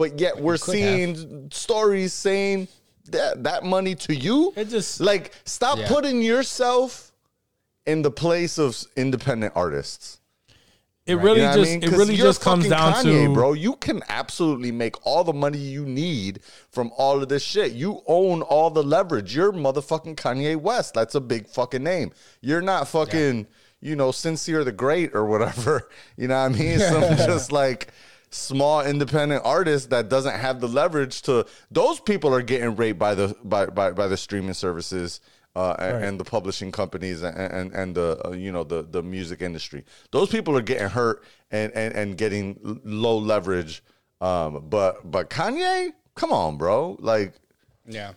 but 0.00 0.18
yet 0.18 0.40
we're 0.40 0.56
seeing 0.56 1.50
stories 1.52 2.14
saying 2.14 2.66
that 3.10 3.44
that 3.44 3.64
money 3.64 3.94
to 3.94 4.14
you. 4.16 4.50
It 4.56 4.70
just- 4.70 4.98
like 4.98 5.32
stop 5.44 5.76
Yeah. 5.78 5.88
putting 5.88 6.22
yourself 6.22 7.12
in 7.84 8.00
the 8.00 8.10
place 8.10 8.58
of 8.58 8.82
independent 8.96 9.52
artists. 9.54 10.16
It 11.04 11.16
really 11.16 11.40
You 11.40 11.42
know 11.42 11.48
what 11.48 11.52
I 11.52 11.62
just 11.62 11.70
mean? 11.70 11.82
it 11.84 11.90
really 11.98 12.16
just 12.16 12.40
comes 12.40 12.66
down 12.68 12.94
Kanye, 12.94 13.26
to 13.26 13.34
bro. 13.34 13.52
You 13.52 13.74
can 13.76 14.02
absolutely 14.08 14.72
make 14.72 14.94
all 15.06 15.22
the 15.22 15.32
money 15.34 15.58
you 15.58 15.84
need 15.84 16.40
from 16.70 16.92
all 16.96 17.22
of 17.22 17.28
this 17.28 17.42
shit. 17.42 17.72
You 17.72 18.02
own 18.06 18.40
all 18.40 18.70
the 18.70 18.82
leverage. 18.82 19.34
You're 19.36 19.52
motherfucking 19.52 20.14
Kanye 20.16 20.56
West. 20.56 20.94
That's 20.94 21.14
a 21.14 21.20
big 21.20 21.46
fucking 21.46 21.82
name. 21.82 22.12
You're 22.40 22.62
not 22.62 22.88
fucking, 22.88 23.48
you 23.82 23.96
know, 23.96 24.12
sincere 24.12 24.62
the 24.64 24.72
great 24.72 25.14
or 25.14 25.26
whatever. 25.26 25.88
You 26.16 26.28
know 26.28 26.40
what 26.42 26.52
I 26.52 26.58
mean? 26.58 26.78
Some 26.90 27.02
just 27.16 27.50
like 27.52 27.88
small 28.30 28.82
independent 28.84 29.42
artist 29.44 29.90
that 29.90 30.08
doesn't 30.08 30.34
have 30.38 30.60
the 30.60 30.68
leverage 30.68 31.22
to 31.22 31.44
those 31.70 31.98
people 32.00 32.32
are 32.34 32.42
getting 32.42 32.76
raped 32.76 32.98
by 32.98 33.14
the 33.14 33.36
by 33.44 33.66
by, 33.66 33.90
by 33.90 34.06
the 34.06 34.16
streaming 34.16 34.54
services 34.54 35.20
uh, 35.56 35.74
and, 35.80 36.04
and 36.04 36.20
the 36.20 36.24
publishing 36.24 36.70
companies 36.70 37.22
and 37.22 37.36
and, 37.36 37.72
and 37.74 37.94
the 37.94 38.20
uh, 38.24 38.30
you 38.30 38.52
know 38.52 38.62
the 38.64 38.82
the 38.82 39.02
music 39.02 39.42
industry. 39.42 39.84
Those 40.12 40.30
people 40.30 40.56
are 40.56 40.62
getting 40.62 40.88
hurt 40.88 41.24
and 41.50 41.72
and, 41.72 41.94
and 41.94 42.16
getting 42.16 42.80
low 42.84 43.18
leverage. 43.18 43.82
Um, 44.20 44.66
but 44.68 45.10
but 45.10 45.28
Kanye, 45.30 45.90
come 46.14 46.32
on, 46.32 46.56
bro, 46.56 46.96
like. 47.00 47.34
Yeah. 47.86 48.12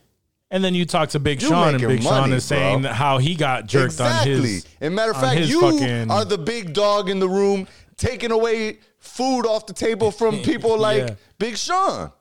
and 0.51 0.64
then 0.64 0.76
you 0.76 0.86
talk 0.86 1.09
to 1.09 1.20
Big 1.20 1.41
You 1.41 1.47
Sean 1.47 1.70
and 1.70 1.78
making 1.82 1.88
Big 1.88 2.03
Sean 2.03 2.32
is 2.32 2.45
saying 2.45 2.82
bro. 2.82 2.89
that 2.89 2.93
how 2.93 3.18
he 3.18 3.34
got 3.34 3.66
jerked 3.66 3.93
exactly. 3.93 4.34
on 4.36 4.41
his 4.43 4.66
And 4.82 4.93
matter 4.93 5.11
of 5.11 5.20
fact, 5.20 5.39
you 5.41 5.61
fucking- 5.61 6.11
are 6.11 6.26
the 6.26 6.38
big 6.38 6.74
dog 6.74 7.09
in 7.09 7.18
the 7.20 7.28
room, 7.30 7.68
taking 7.97 8.32
away 8.32 8.78
food 9.04 9.45
off 9.45 9.66
the 9.66 9.74
table 9.74 10.12
from 10.12 10.39
people 10.43 10.78
like 10.78 10.97
Yeah. 11.10 11.16
Big 11.38 11.58
Sean. 11.58 12.12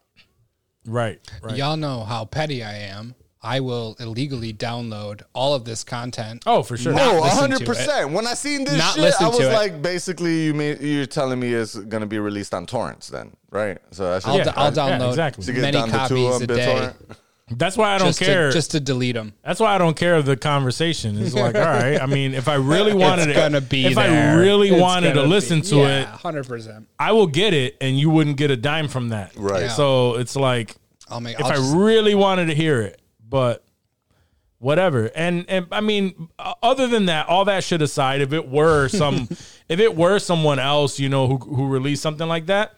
right 0.86 1.18
right. 1.42 1.56
Y'all 1.56 1.76
know 1.76 2.02
how 2.04 2.24
petty 2.24 2.62
I 2.62 2.74
am. 2.74 3.14
I 3.44 3.58
will 3.58 3.96
illegally 3.98 4.52
download 4.52 5.22
all 5.32 5.52
of 5.54 5.64
this 5.64 5.82
content. 5.82 6.44
Oh, 6.46 6.62
for 6.62 6.76
sure. 6.76 6.92
Not 6.92 7.14
listen 7.16 7.28
to 7.30 7.34
hundred 7.40 7.62
it. 7.62 7.66
percent. 7.66 8.12
When 8.12 8.24
I 8.24 8.34
seen 8.34 8.64
this 8.64 8.78
Not 8.78 8.94
shit, 8.94 9.14
I 9.20 9.26
was 9.28 9.38
to 9.38 9.50
it. 9.50 9.52
like, 9.52 9.82
basically, 9.82 10.44
you 10.44 10.54
mean 10.54 10.76
you're 10.80 11.06
telling 11.06 11.40
me 11.40 11.52
it's 11.52 11.74
gonna 11.74 12.06
be 12.06 12.20
released 12.20 12.54
on 12.54 12.66
torrents, 12.66 13.08
then, 13.08 13.32
right? 13.50 13.78
So 13.90 14.10
that's 14.10 14.24
I'll, 14.26 14.36
Yeah, 14.36 14.44
d- 14.44 14.50
I'll 14.54 14.72
yeah, 14.72 14.98
download 14.98 15.08
exactly. 15.08 15.44
to 15.44 15.52
get 15.52 15.60
many 15.62 15.72
down 15.76 15.90
copies 15.90 16.34
on 16.34 16.42
a 16.42 16.46
day 16.46 16.54
BitTorrent. 16.54 17.16
That's 17.56 17.76
why 17.76 17.94
I 17.94 17.98
don't 17.98 18.08
just 18.08 18.18
care. 18.20 18.48
to, 18.48 18.52
just 18.52 18.70
to 18.72 18.80
delete 18.80 19.14
them. 19.14 19.34
That's 19.44 19.60
why 19.60 19.74
I 19.74 19.78
don't 19.78 19.96
care 19.96 20.14
of 20.16 20.26
the 20.26 20.36
conversation. 20.36 21.18
It's 21.20 21.34
like, 21.34 21.54
all 21.54 21.60
right. 21.62 22.00
I 22.00 22.06
mean, 22.06 22.34
if 22.34 22.48
I 22.48 22.54
really 22.54 22.92
wanted 23.06 23.28
it's 23.28 23.38
it, 23.38 23.40
gonna 23.40 23.60
be 23.60 23.86
if 23.86 23.96
I 23.98 24.34
really 24.36 24.68
It's 24.70 24.80
wanted 24.80 25.14
to 25.14 25.22
be- 25.22 25.28
listen 25.28 25.62
to 25.62 25.76
yeah, 25.76 26.00
it, 26.02 26.08
hundred 26.08 26.46
percent. 26.46 26.88
I 26.98 27.12
will 27.12 27.26
get 27.26 27.54
it, 27.54 27.76
and 27.80 27.98
you 27.98 28.10
wouldn't 28.10 28.36
get 28.36 28.50
a 28.50 28.56
dime 28.56 28.88
from 28.88 29.10
that. 29.10 29.32
Right. 29.36 29.62
Yeah. 29.62 29.68
So 29.68 30.16
it's 30.16 30.36
like, 30.36 30.74
I'll 31.08 31.20
make. 31.20 31.38
if 31.38 31.44
I'll 31.44 31.52
I 31.52 31.56
just- 31.56 31.74
really 31.76 32.14
wanted 32.14 32.46
to 32.46 32.54
hear 32.54 32.80
it, 32.82 33.00
but 33.28 33.64
whatever. 34.58 35.10
And 35.14 35.44
and 35.48 35.66
I 35.72 35.80
mean, 35.80 36.28
other 36.62 36.86
than 36.86 37.06
that, 37.06 37.28
all 37.28 37.44
that 37.46 37.64
shit 37.64 37.82
aside, 37.82 38.20
if 38.20 38.32
it 38.32 38.48
were 38.48 38.88
some, 38.88 39.28
if 39.68 39.80
it 39.80 39.96
were 39.96 40.18
someone 40.18 40.58
else, 40.58 40.98
you 41.00 41.08
know, 41.08 41.26
who 41.26 41.36
who 41.38 41.68
released 41.68 42.02
something 42.02 42.28
like 42.28 42.46
that, 42.46 42.74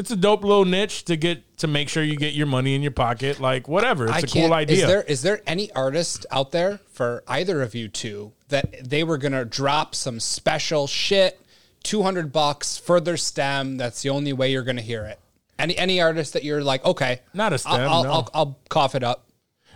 it's 0.00 0.10
a 0.10 0.16
dope 0.16 0.42
little 0.42 0.64
niche 0.64 1.04
to 1.04 1.16
get 1.16 1.58
to 1.58 1.66
make 1.66 1.88
sure 1.90 2.02
you 2.02 2.16
get 2.16 2.32
your 2.32 2.46
money 2.46 2.74
in 2.74 2.82
your 2.82 2.90
pocket. 2.90 3.38
Like 3.38 3.68
whatever, 3.68 4.06
it's 4.06 4.14
I 4.14 4.18
a 4.18 4.22
cool 4.26 4.52
idea. 4.54 4.76
Is 4.78 4.86
there 4.88 5.02
is 5.02 5.22
there 5.22 5.40
any 5.46 5.70
artist 5.72 6.24
out 6.30 6.50
there 6.52 6.80
for 6.92 7.22
either 7.28 7.60
of 7.62 7.74
you 7.74 7.88
two 7.88 8.32
that 8.48 8.88
they 8.88 9.04
were 9.04 9.18
gonna 9.18 9.44
drop 9.44 9.94
some 9.94 10.18
special 10.18 10.86
shit, 10.86 11.38
two 11.82 12.02
hundred 12.02 12.32
bucks 12.32 12.78
further 12.78 13.16
stem? 13.16 13.76
That's 13.76 14.00
the 14.02 14.08
only 14.08 14.32
way 14.32 14.50
you're 14.50 14.64
gonna 14.64 14.80
hear 14.80 15.04
it. 15.04 15.18
Any 15.58 15.76
any 15.76 16.00
artist 16.00 16.32
that 16.32 16.42
you're 16.44 16.64
like, 16.64 16.82
okay, 16.86 17.20
Not 17.34 17.52
a 17.52 17.58
stem, 17.58 17.74
I'll 17.80 17.88
I'll, 17.92 18.02
no. 18.04 18.10
I'll, 18.12 18.30
I'll 18.34 18.58
cough 18.70 18.94
it 18.94 19.04
up. 19.04 19.26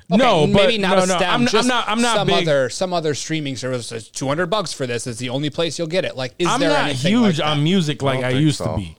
No, 0.09 0.47
maybe 0.47 0.77
but- 0.77 0.81
not 0.81 0.97
no, 0.97 1.03
a 1.03 1.07
no, 1.07 1.17
stem. 1.17 1.31
I'm- 1.31 1.49
I'm 1.55 1.67
not- 1.67 1.89
I'm 1.89 2.01
not 2.03 2.17
some 2.17 2.27
big- 2.29 2.49
other 2.49 2.69
some 2.71 2.93
other 2.95 3.15
streaming 3.15 3.57
service. 3.57 3.87
says 3.89 4.09
Two 4.09 4.29
hundred 4.29 4.47
bucks 4.47 4.73
for 4.73 4.87
this 4.87 5.07
is 5.07 5.19
the 5.19 5.29
only 5.29 5.51
place 5.51 5.79
you'll 5.79 5.87
get 5.89 6.05
it. 6.07 6.17
Like, 6.17 6.35
is 6.39 6.47
I'm 6.49 6.61
there 6.61 6.71
not 6.71 6.87
anything 6.87 7.11
huge 7.13 7.39
like 7.41 7.49
on 7.49 7.63
music 7.63 8.01
like 8.03 8.21
don't 8.21 8.25
I, 8.35 8.39
used 8.39 8.59
so. 8.59 8.73
to 8.73 8.77
be. 8.77 8.97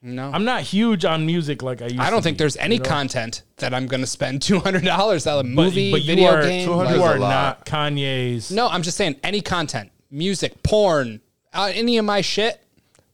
No, 0.00 0.30
I'm 0.32 0.44
not 0.44 0.62
huge 0.62 1.04
on 1.04 1.26
music 1.26 1.60
like 1.62 1.82
I 1.82 1.86
used. 1.86 1.98
I 1.98 2.08
don't 2.10 2.22
think 2.22 2.36
be, 2.38 2.42
there's 2.44 2.56
any 2.58 2.76
you 2.76 2.82
know? 2.82 2.88
content 2.88 3.42
that 3.56 3.74
I'm 3.74 3.86
going 3.88 4.00
to 4.00 4.06
spend 4.06 4.42
two 4.42 4.60
hundred 4.60 4.84
dollars 4.84 5.26
on 5.26 5.38
a 5.40 5.42
But- 5.42 5.48
movie, 5.48 5.90
but 5.90 6.02
you 6.02 6.06
video 6.06 6.30
are, 6.30 6.42
game. 6.42 6.66
200 6.66 6.90
You 6.90 6.94
is 6.96 7.00
like- 7.00 7.10
a 7.10 7.14
are 7.14 7.18
not 7.18 7.66
Kanye's. 7.66 8.50
No, 8.52 8.68
I'm 8.68 8.82
just 8.82 8.96
saying 8.96 9.16
any 9.24 9.40
content, 9.40 9.90
music, 10.10 10.62
porn, 10.62 11.20
uh, 11.52 11.72
any 11.74 11.98
of 11.98 12.04
my 12.04 12.20
shit. 12.20 12.60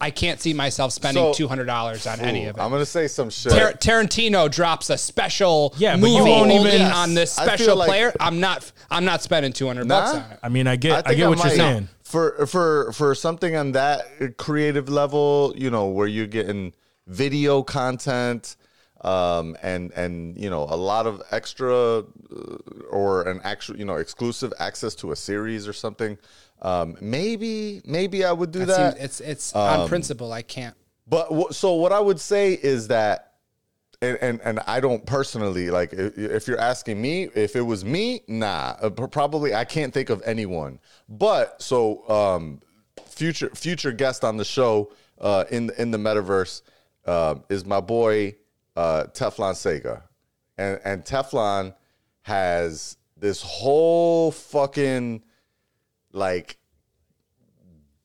I 0.01 0.11
can't 0.11 0.39
see 0.39 0.53
myself 0.53 0.93
spending 0.93 1.23
So- 1.23 1.33
two 1.33 1.49
hundred 1.49 1.65
dollars 1.65 2.07
on 2.07 2.21
any 2.21 2.45
of 2.47 2.59
it. 2.59 2.61
I'm 2.61 2.71
gonna 2.71 2.85
say 2.85 3.07
some 3.09 3.31
shit. 3.31 3.53
Tar- 3.53 3.73
Tarantino 3.73 4.51
drops 4.51 4.91
a 4.91 4.99
special 4.99 5.73
Yeah, 5.79 5.93
but 5.95 6.01
movie 6.01 6.13
you 6.17 6.25
won't 6.25 6.51
only 6.51 6.75
even- 6.75 6.83
on 6.83 7.15
this 7.15 7.33
special 7.33 7.77
like- 7.77 7.89
player. 7.89 8.13
I'm 8.21 8.41
not. 8.41 8.71
I'm 8.91 9.07
not 9.07 9.23
spending 9.23 9.55
two 9.55 9.67
hundred 9.69 9.87
Nah. 9.87 10.01
bucks 10.03 10.15
on 10.17 10.31
it. 10.33 10.39
I 10.43 10.49
mean, 10.51 10.67
I 10.67 10.77
get, 10.77 10.93
I, 10.93 11.03
think 11.03 11.17
get 11.17 11.29
what 11.31 11.39
you're 11.45 11.55
saying. 11.57 11.89
For 12.15 12.47
for 12.47 12.93
for 12.93 13.13
something 13.17 13.57
on 13.57 13.73
that 13.73 14.37
creative 14.37 14.89
level, 14.89 15.53
you 15.57 15.69
know, 15.69 15.89
where 15.89 16.07
you're 16.07 16.29
getting 16.29 16.73
video 17.09 17.65
content, 17.65 18.55
um, 19.01 19.57
and 19.65 19.91
and 19.97 20.37
you 20.39 20.49
know 20.49 20.63
a 20.63 20.77
lot 20.77 21.09
of 21.09 21.21
extra 21.33 21.75
uh, 21.75 22.05
or 22.89 23.27
an 23.29 23.41
actual 23.43 23.77
you 23.77 23.85
know 23.85 23.97
exclusive 23.97 24.53
access 24.61 24.95
to 24.97 25.11
a 25.11 25.17
series 25.17 25.67
or 25.67 25.73
something. 25.73 26.17
Um, 26.63 26.97
maybe 27.01 27.83
maybe 27.85 28.25
I 28.25 28.31
would 28.31 28.53
do 28.53 28.61
It 28.63 28.67
that. 28.67 28.93
seems, 28.93 29.05
it's 29.05 29.21
it's 29.21 29.57
Um, 29.57 29.81
on 29.81 29.89
principle. 29.89 30.33
I 30.33 30.43
can't. 30.43 30.77
But 31.09 31.27
wh- 31.33 31.53
so 31.53 31.75
what 31.75 31.91
I 31.91 31.99
would 31.99 32.21
say 32.21 32.53
is 32.53 32.87
that, 32.89 33.33
and 34.05 34.19
and, 34.21 34.41
and 34.45 34.61
I 34.67 34.81
don't 34.81 35.05
personally 35.07 35.71
like 35.71 35.93
if 35.93 36.47
you're 36.47 36.61
asking 36.61 37.01
me 37.01 37.25
if 37.35 37.57
it 37.57 37.63
was 37.63 37.85
me, 37.85 38.23
nah, 38.29 38.77
uh, 38.81 38.91
probably 38.91 39.55
I 39.55 39.65
can't 39.65 39.93
think 39.93 40.11
of 40.11 40.23
anyone. 40.25 40.79
But 41.09 41.61
so 41.63 42.09
um, 42.09 42.61
future 43.07 43.51
future 43.55 43.93
guest 43.93 44.25
on 44.25 44.37
the 44.37 44.45
show 44.45 44.93
uh, 45.21 45.45
in 45.51 45.71
in 45.79 45.91
the 45.91 45.99
metaverse 45.99 46.63
uh, 47.07 47.37
is 47.49 47.65
my 47.65 47.81
boy 47.81 48.37
uh, 48.77 49.05
Teflon 49.13 49.55
Sega, 49.55 50.03
and 50.59 50.81
and 50.85 51.05
Teflon 51.05 51.75
has 52.23 52.97
this 53.17 53.43
whole 53.43 54.31
fucking 54.31 55.23
like 56.13 56.59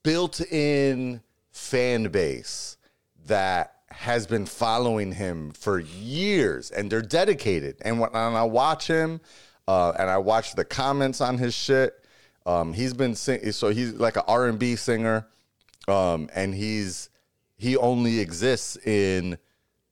built-in 0.04 1.22
fan 1.52 2.08
base 2.10 2.78
that 3.26 3.79
has 4.00 4.26
been 4.26 4.46
following 4.46 5.12
him 5.12 5.52
for 5.52 5.80
years 5.80 6.72
and 6.72 6.90
they're 6.92 7.02
dedicated 7.02 7.76
and 7.82 8.00
when 8.00 8.10
and 8.14 8.38
I 8.38 8.44
watch 8.44 8.88
him 8.88 9.20
uh, 9.68 9.94
and 10.00 10.10
I 10.10 10.18
watch 10.18 10.56
the 10.56 10.66
comments 10.66 11.22
on 11.22 11.38
his 11.38 11.54
shit 11.54 12.06
um, 12.46 12.74
he's 12.74 12.94
been 12.94 13.14
sing- 13.14 13.52
so 13.52 13.70
he's 13.70 13.94
like 13.94 14.16
an 14.16 14.24
R&B 14.28 14.76
singer 14.78 15.28
um, 15.88 16.30
and 16.34 16.54
he's 16.56 17.10
he 17.58 17.76
only 17.76 18.20
exists 18.20 18.78
in 18.78 19.38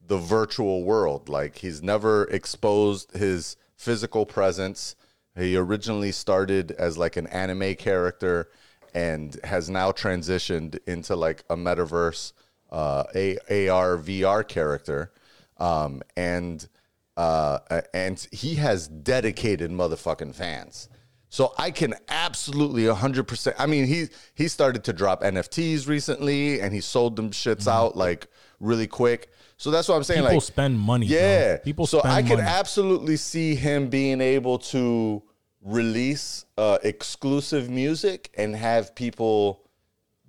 the 0.07 0.17
virtual 0.17 0.83
world. 0.83 1.27
Like 1.29 1.57
he's 1.57 1.83
never 1.83 2.23
exposed 2.25 3.11
his 3.11 3.57
physical 3.75 4.25
presence. 4.25 4.95
He 5.35 5.55
originally 5.57 6.11
started 6.11 6.71
as 6.71 6.97
like 6.97 7.17
an 7.17 7.27
anime 7.27 7.75
character 7.75 8.49
and 8.93 9.37
has 9.43 9.69
now 9.69 9.91
transitioned 9.91 10.79
into 10.87 11.15
like 11.15 11.43
a 11.49 11.55
metaverse 11.55 12.31
uh, 12.71 13.03
A- 13.15 13.67
AR 13.69 13.97
VR 13.97 14.47
character. 14.47 15.11
Um, 15.57 16.01
and 16.15 16.67
uh, 17.15 17.59
and 17.95 18.27
he 18.31 18.55
has 18.55 18.87
dedicated 18.87 19.71
motherfucking 19.71 20.35
fans. 20.35 20.87
So 21.29 21.53
I 21.57 21.71
can 21.71 21.95
absolutely 22.09 22.83
100%. 22.83 23.53
I 23.57 23.65
mean, 23.65 23.85
he 23.85 24.07
he 24.35 24.47
started 24.47 24.83
to 24.85 24.93
drop 24.93 25.23
NFTs 25.23 25.87
recently 25.87 26.61
and 26.61 26.73
he 26.73 26.79
sold 26.79 27.15
them 27.15 27.31
shits 27.31 27.67
out 27.67 27.97
like 27.97 28.27
really 28.59 28.85
quick. 28.87 29.31
So 29.57 29.71
that's 29.71 29.87
what 29.87 29.95
I'm 29.95 30.03
saying 30.03 30.21
People 30.21 30.35
like 30.35 30.43
spend 30.43 30.77
money. 30.79 31.07
bro. 31.07 31.17
yeah. 31.17 31.57
people 31.57 31.87
so 31.87 32.01
I 32.03 32.21
can 32.21 32.37
money. 32.37 32.41
absolutely 32.47 33.17
see 33.17 33.55
him 33.55 33.89
being 33.89 34.21
able 34.21 34.59
to 34.59 35.23
release 35.63 36.45
uh, 36.57 36.77
exclusive 36.83 37.67
music 37.67 38.29
and 38.37 38.55
have 38.55 38.93
people 38.93 39.63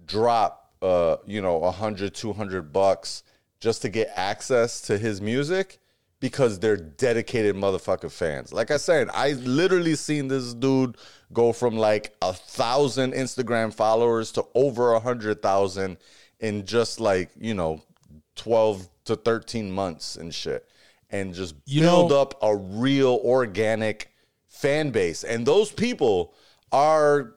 drop, 0.06 0.57
uh, 0.82 1.16
you 1.26 1.40
know, 1.42 1.56
100, 1.58 2.14
200 2.14 2.72
bucks 2.72 3.22
just 3.60 3.82
to 3.82 3.88
get 3.88 4.10
access 4.14 4.80
to 4.82 4.96
his 4.98 5.20
music 5.20 5.78
because 6.20 6.58
they're 6.58 6.76
dedicated 6.76 7.54
motherfucking 7.56 8.10
fans. 8.12 8.52
Like 8.52 8.70
I 8.70 8.76
said, 8.76 9.08
I 9.12 9.32
literally 9.32 9.94
seen 9.94 10.28
this 10.28 10.54
dude 10.54 10.96
go 11.32 11.52
from 11.52 11.76
like 11.76 12.16
a 12.22 12.32
thousand 12.32 13.12
Instagram 13.14 13.72
followers 13.72 14.32
to 14.32 14.44
over 14.54 14.92
a 14.94 15.00
hundred 15.00 15.42
thousand 15.42 15.98
in 16.40 16.64
just 16.66 17.00
like, 17.00 17.30
you 17.38 17.54
know, 17.54 17.82
12 18.36 18.88
to 19.06 19.16
13 19.16 19.70
months 19.70 20.16
and 20.16 20.32
shit. 20.34 20.64
and 21.10 21.32
just 21.34 21.54
You 21.64 21.80
build 21.82 22.10
know- 22.10 22.20
up 22.20 22.34
a 22.42 22.54
real 22.54 23.20
organic 23.24 24.10
fan 24.48 24.90
base. 24.90 25.24
And 25.24 25.46
those 25.46 25.72
people 25.72 26.34
are 26.70 27.34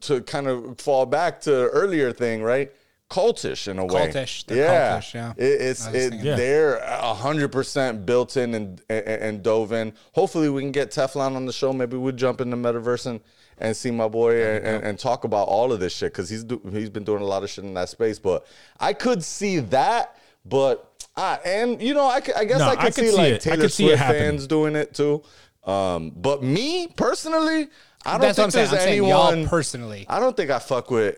to 0.00 0.20
kind 0.22 0.46
of 0.48 0.78
fall 0.80 1.06
back 1.06 1.40
to 1.42 1.52
earlier 1.68 2.12
thing, 2.12 2.42
right? 2.42 2.72
Cultish 3.10 3.68
in 3.68 3.78
a 3.78 3.84
way. 3.84 4.08
Cultish, 4.08 4.46
they're 4.46 4.56
yeah. 4.56 4.98
cultish, 4.98 5.14
yeah. 5.14 5.32
It, 5.36 5.60
it's 5.60 5.86
it, 5.88 6.14
Yeah. 6.14 6.34
they're 6.34 6.76
a 6.78 7.12
hundred 7.12 7.52
percent 7.52 8.06
built 8.06 8.38
in 8.38 8.54
and, 8.54 8.80
and 8.88 9.06
and 9.06 9.42
dove 9.42 9.72
in. 9.72 9.92
Hopefully, 10.14 10.48
we 10.48 10.62
can 10.62 10.72
get 10.72 10.90
Teflon 10.90 11.36
on 11.36 11.44
the 11.44 11.52
show. 11.52 11.72
Maybe 11.74 11.98
we'll 11.98 12.14
jump 12.14 12.40
in 12.40 12.48
the 12.48 12.56
metaverse 12.56 13.04
and, 13.04 13.20
and 13.58 13.76
see 13.76 13.90
my 13.90 14.08
boy 14.08 14.42
and, 14.42 14.64
and, 14.64 14.84
and 14.84 14.98
talk 14.98 15.24
about 15.24 15.46
all 15.48 15.72
of 15.72 15.80
this 15.80 15.94
shit 15.94 16.12
because 16.12 16.30
he's 16.30 16.42
do, 16.42 16.60
he's 16.72 16.88
been 16.88 17.04
doing 17.04 17.20
a 17.20 17.26
lot 17.26 17.42
of 17.42 17.50
shit 17.50 17.64
in 17.64 17.74
that 17.74 17.90
space. 17.90 18.18
But 18.18 18.46
I 18.80 18.94
could 18.94 19.22
see 19.22 19.58
that. 19.58 20.16
But 20.46 21.04
ah, 21.14 21.38
and 21.44 21.82
you 21.82 21.92
know, 21.92 22.06
I, 22.06 22.22
I 22.34 22.44
guess 22.46 22.60
No, 22.60 22.68
I 22.68 22.76
could 22.76 22.78
I 22.78 22.84
could 22.86 22.94
see 22.94 23.10
see 23.10 23.16
like 23.16 23.32
it. 23.32 23.34
I 23.34 23.38
Taylor 23.50 23.56
could 23.64 23.72
Swift 23.72 24.02
fans 24.02 24.46
doing 24.46 24.74
it 24.74 24.94
too. 24.94 25.22
Um, 25.64 26.10
but 26.16 26.42
me 26.42 26.88
personally, 26.96 27.68
I 28.04 28.12
don't 28.12 28.20
That's 28.20 28.38
think 28.38 28.52
there's 28.52 28.70
saying 28.70 29.00
anyone 29.00 29.48
personally. 29.48 30.06
I 30.08 30.18
don't 30.20 30.36
think 30.36 30.50
I 30.50 30.58
fuck 30.58 30.90
with. 30.90 31.16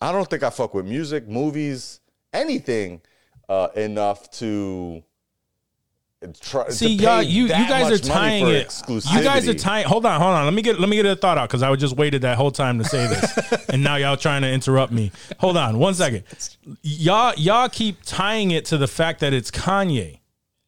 I 0.00 0.12
don't 0.12 0.28
think 0.28 0.42
I 0.42 0.50
fuck 0.50 0.74
with 0.74 0.86
music, 0.86 1.26
movies, 1.26 2.00
anything 2.32 3.00
uh, 3.48 3.68
enough 3.74 4.30
to 4.32 5.02
try. 6.40 6.68
See, 6.70 6.96
to 6.96 7.02
y'all, 7.02 7.22
you 7.22 7.44
you 7.44 7.48
guys 7.48 7.90
are 7.90 8.02
tying 8.02 8.46
it. 8.48 8.82
You 8.88 9.22
guys 9.22 9.48
are 9.48 9.54
tying. 9.54 9.86
Hold 9.86 10.06
on, 10.06 10.20
hold 10.20 10.34
on. 10.34 10.44
Let 10.44 10.54
me 10.54 10.62
get 10.62 10.80
let 10.80 10.88
me 10.88 10.96
get 10.96 11.06
a 11.06 11.16
thought 11.16 11.38
out 11.38 11.48
because 11.48 11.62
I 11.62 11.74
just 11.76 11.96
waited 11.96 12.22
that 12.22 12.36
whole 12.36 12.50
time 12.50 12.78
to 12.78 12.84
say 12.84 13.06
this, 13.06 13.68
and 13.68 13.82
now 13.82 13.96
y'all 13.96 14.16
trying 14.16 14.42
to 14.42 14.50
interrupt 14.50 14.92
me. 14.92 15.12
Hold 15.38 15.56
on, 15.56 15.78
one 15.78 15.94
second. 15.94 16.24
Y'all 16.82 17.34
y'all 17.36 17.68
keep 17.68 18.02
tying 18.04 18.50
it 18.50 18.64
to 18.66 18.78
the 18.78 18.88
fact 18.88 19.20
that 19.20 19.32
it's 19.32 19.50
Kanye, 19.50 20.20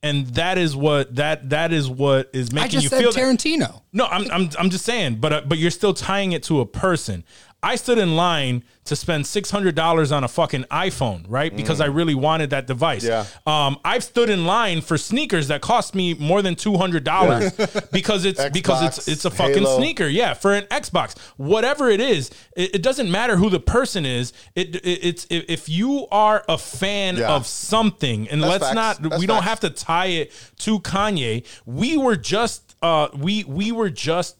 and 0.03 0.27
that 0.29 0.59
is 0.59 0.77
what 0.77 1.15
that 1.17 1.51
that 1.51 1.73
is 1.73 1.89
what 1.89 2.31
is 2.33 2.53
making 2.53 2.65
I 2.65 2.69
just 2.69 2.83
you 2.85 2.89
said 2.89 3.01
feel 3.01 3.13
that. 3.13 3.21
Tarantino. 3.21 3.83
No, 3.93 4.07
I'm 4.07 4.31
I'm 4.31 4.51
I'm 4.59 4.71
just 4.71 4.85
saying, 4.85 5.17
but 5.17 5.33
uh, 5.33 5.43
but 5.47 5.59
you're 5.59 5.71
still 5.71 5.95
tying 5.95 6.33
it 6.33 6.43
to 6.45 6.61
a 6.61 6.67
person. 6.67 7.25
I 7.61 7.75
stood 7.75 7.99
in 7.99 8.15
line 8.15 8.63
to 8.85 8.95
spend 8.95 9.27
six 9.27 9.51
hundred 9.51 9.75
dollars 9.75 10.13
on 10.13 10.23
a 10.23 10.29
fucking 10.29 10.63
iPhone, 10.71 11.25
right? 11.29 11.55
Because 11.55 11.81
I 11.81 11.87
really 11.87 12.15
wanted 12.15 12.51
that 12.51 12.69
device. 12.69 13.05
Mm. 13.05 13.09
Yeah. 13.47 13.67
Um, 13.67 13.79
I've 13.85 14.05
stood 14.05 14.31
in 14.31 14.47
line 14.47 14.81
for 14.81 14.97
sneakers 14.97 15.49
that 15.49 15.61
cost 15.61 15.93
me 15.95 16.15
more 16.15 16.41
than 16.41 16.55
two 16.55 16.77
hundred 16.77 17.03
dollars 17.03 17.51
because 17.93 18.25
it's 18.25 18.49
because 18.51 18.83
it's 18.85 19.09
it's 19.09 19.25
a 19.25 19.31
fucking 19.31 19.65
Halo. 19.65 19.77
sneaker. 19.79 20.07
Yeah, 20.07 20.35
for 20.35 20.55
an 20.55 20.65
Xbox, 20.67 21.19
whatever 21.37 21.89
it 21.91 22.01
is, 22.01 22.31
it, 22.57 22.77
it 22.77 22.83
doesn't 22.83 23.11
matter 23.11 23.37
who 23.37 23.51
the 23.51 23.61
person 23.61 24.07
is. 24.07 24.33
It, 24.55 24.77
it 24.77 24.87
it's 24.87 25.27
if 25.29 25.45
if 25.49 25.69
you 25.69 26.07
are 26.13 26.45
a 26.49 26.59
fan 26.59 27.17
Yeah. 27.17 27.33
of 27.35 27.45
something, 27.47 28.29
and 28.29 28.41
That's 28.41 28.51
let's 28.51 28.65
facts. 28.67 28.75
not 28.77 29.03
That's 29.03 29.19
we 29.21 29.27
don't 29.27 29.43
have 29.43 29.61
to 29.61 29.71
tie 29.71 30.07
it 30.07 30.33
to 30.59 30.79
Kanye. 30.79 31.45
We 31.67 31.97
were 31.97 32.17
just 32.17 32.77
uh 32.83 33.09
we 33.17 33.43
we 33.45 33.73
were 33.73 33.91
just 33.91 34.37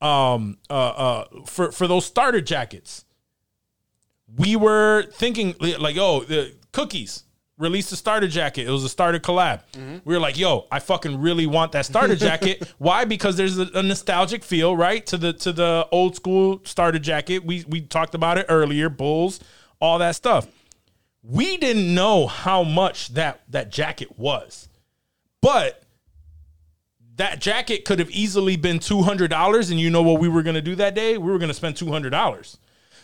um 0.00 0.58
uh 0.70 0.74
uh 0.74 1.24
for 1.46 1.72
for 1.72 1.86
those 1.86 2.06
starter 2.06 2.40
jackets. 2.40 3.04
We 4.36 4.56
were 4.56 5.04
thinking 5.12 5.54
like, 5.58 5.96
oh, 5.98 6.22
the 6.22 6.54
cookies 6.72 7.24
released 7.56 7.90
a 7.92 7.96
starter 7.96 8.28
jacket. 8.28 8.68
It 8.68 8.70
was 8.70 8.84
a 8.84 8.88
starter 8.88 9.18
collab. 9.18 9.62
We 10.04 10.14
were 10.14 10.20
like, 10.20 10.38
yo, 10.38 10.66
I 10.70 10.78
fucking 10.78 11.20
really 11.20 11.46
want 11.46 11.72
that 11.72 11.86
starter 11.86 12.14
jacket. 12.28 12.72
Why? 12.78 13.04
Because 13.04 13.36
there's 13.36 13.58
a, 13.58 13.68
a 13.74 13.82
nostalgic 13.82 14.44
feel, 14.44 14.76
right? 14.76 15.04
To 15.06 15.16
the 15.16 15.32
to 15.32 15.52
the 15.52 15.88
old 15.90 16.14
school 16.14 16.60
starter 16.64 16.98
jacket. 16.98 17.44
We 17.44 17.64
we 17.66 17.80
talked 17.80 18.14
about 18.14 18.38
it 18.38 18.46
earlier, 18.48 18.88
Bulls, 18.88 19.40
all 19.80 19.98
that 19.98 20.14
stuff. 20.14 20.46
We 21.22 21.56
didn't 21.56 21.92
know 21.94 22.26
how 22.26 22.62
much 22.62 23.08
that 23.14 23.40
that 23.48 23.70
jacket 23.72 24.18
was. 24.18 24.68
But 25.40 25.82
that 27.18 27.40
jacket 27.40 27.84
could 27.84 27.98
have 27.98 28.10
easily 28.10 28.56
been 28.56 28.78
$200 28.78 29.70
and 29.70 29.78
you 29.78 29.90
know 29.90 30.02
what 30.02 30.20
we 30.20 30.28
were 30.28 30.42
going 30.42 30.54
to 30.54 30.62
do 30.62 30.74
that 30.76 30.94
day? 30.94 31.18
We 31.18 31.30
were 31.30 31.38
going 31.38 31.48
to 31.48 31.54
spend 31.54 31.74
$200. 31.74 32.56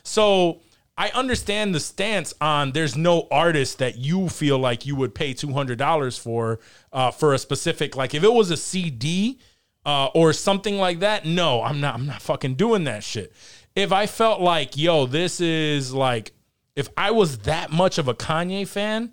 So 0.02 0.60
I 0.96 1.10
understand 1.10 1.74
the 1.74 1.80
stance 1.80 2.32
on 2.40 2.72
there's 2.72 2.96
no 2.96 3.26
artist 3.30 3.78
that 3.78 3.98
you 3.98 4.28
feel 4.28 4.58
like 4.58 4.86
you 4.86 4.94
would 4.96 5.14
pay 5.14 5.34
$200 5.34 6.18
for 6.18 6.60
uh, 6.92 7.10
for 7.10 7.34
a 7.34 7.38
specific 7.38 7.96
like 7.96 8.14
if 8.14 8.22
it 8.22 8.32
was 8.32 8.50
a 8.50 8.56
CD 8.56 9.40
uh, 9.84 10.06
or 10.14 10.32
something 10.32 10.78
like 10.78 11.00
that, 11.00 11.26
no, 11.26 11.62
I'm 11.62 11.80
not 11.80 11.94
I'm 11.94 12.06
not 12.06 12.22
fucking 12.22 12.54
doing 12.54 12.84
that 12.84 13.02
shit. 13.02 13.32
If 13.74 13.92
I 13.92 14.06
felt 14.06 14.40
like, 14.40 14.76
yo, 14.76 15.06
this 15.06 15.40
is 15.40 15.92
like 15.92 16.32
if 16.76 16.88
I 16.96 17.10
was 17.10 17.38
that 17.38 17.72
much 17.72 17.98
of 17.98 18.06
a 18.06 18.14
Kanye 18.14 18.66
fan, 18.66 19.12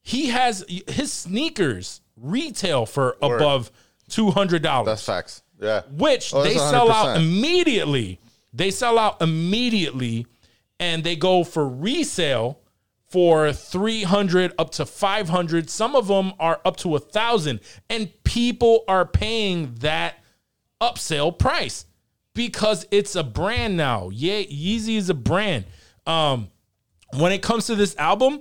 he 0.00 0.28
has 0.28 0.64
his 0.88 1.12
sneakers 1.12 2.00
retail 2.16 2.86
for 2.86 3.16
above 3.20 3.70
two 4.10 4.30
hundred 4.30 4.62
That's 4.62 4.84
dollars, 4.84 5.02
facts. 5.04 5.42
Yeah. 5.60 5.82
which 5.90 6.32
Oh, 6.34 6.42
they 6.42 6.54
that's 6.54 6.70
sell 6.70 6.90
out 6.90 7.16
100%. 7.16 7.20
immediately. 7.20 8.18
They 8.52 8.70
sell 8.70 8.98
out 8.98 9.20
immediately, 9.22 10.26
and 10.78 11.04
they 11.04 11.16
go 11.16 11.44
for 11.44 11.68
resale 11.68 12.58
for 13.08 13.52
three 13.52 14.02
hundred 14.02 14.52
up 14.58 14.70
to 14.72 14.86
five 14.86 15.28
hundred. 15.28 15.68
Some 15.70 15.94
of 15.96 16.08
them 16.08 16.32
are 16.40 16.60
up 16.64 16.76
to 16.78 16.96
a 16.96 16.98
thousand, 16.98 17.60
and 17.88 18.10
people 18.24 18.84
are 18.88 19.04
paying 19.06 19.74
that 19.80 20.16
upsell 20.80 21.36
price 21.38 21.86
because 22.34 22.86
it's 22.90 23.14
a 23.16 23.22
brand 23.22 23.76
now. 23.76 24.08
Yeah, 24.10 24.40
Yeezy 24.42 24.96
is 24.96 25.10
a 25.10 25.14
brand. 25.14 25.64
Um, 26.06 26.48
when 27.18 27.32
it 27.32 27.42
comes 27.42 27.66
to 27.66 27.74
this 27.74 27.94
album, 27.96 28.40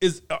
is 0.00 0.22
uh, 0.30 0.38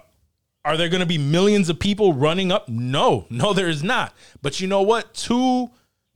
are 0.64 0.76
there 0.76 0.88
going 0.88 1.00
to 1.00 1.06
be 1.06 1.18
millions 1.18 1.68
of 1.68 1.78
people 1.78 2.12
running 2.14 2.52
up? 2.52 2.68
No, 2.68 3.26
no, 3.30 3.52
there 3.52 3.68
is 3.68 3.82
not. 3.82 4.14
But 4.42 4.60
you 4.60 4.66
know 4.68 4.82
what? 4.82 5.12
Two 5.14 5.70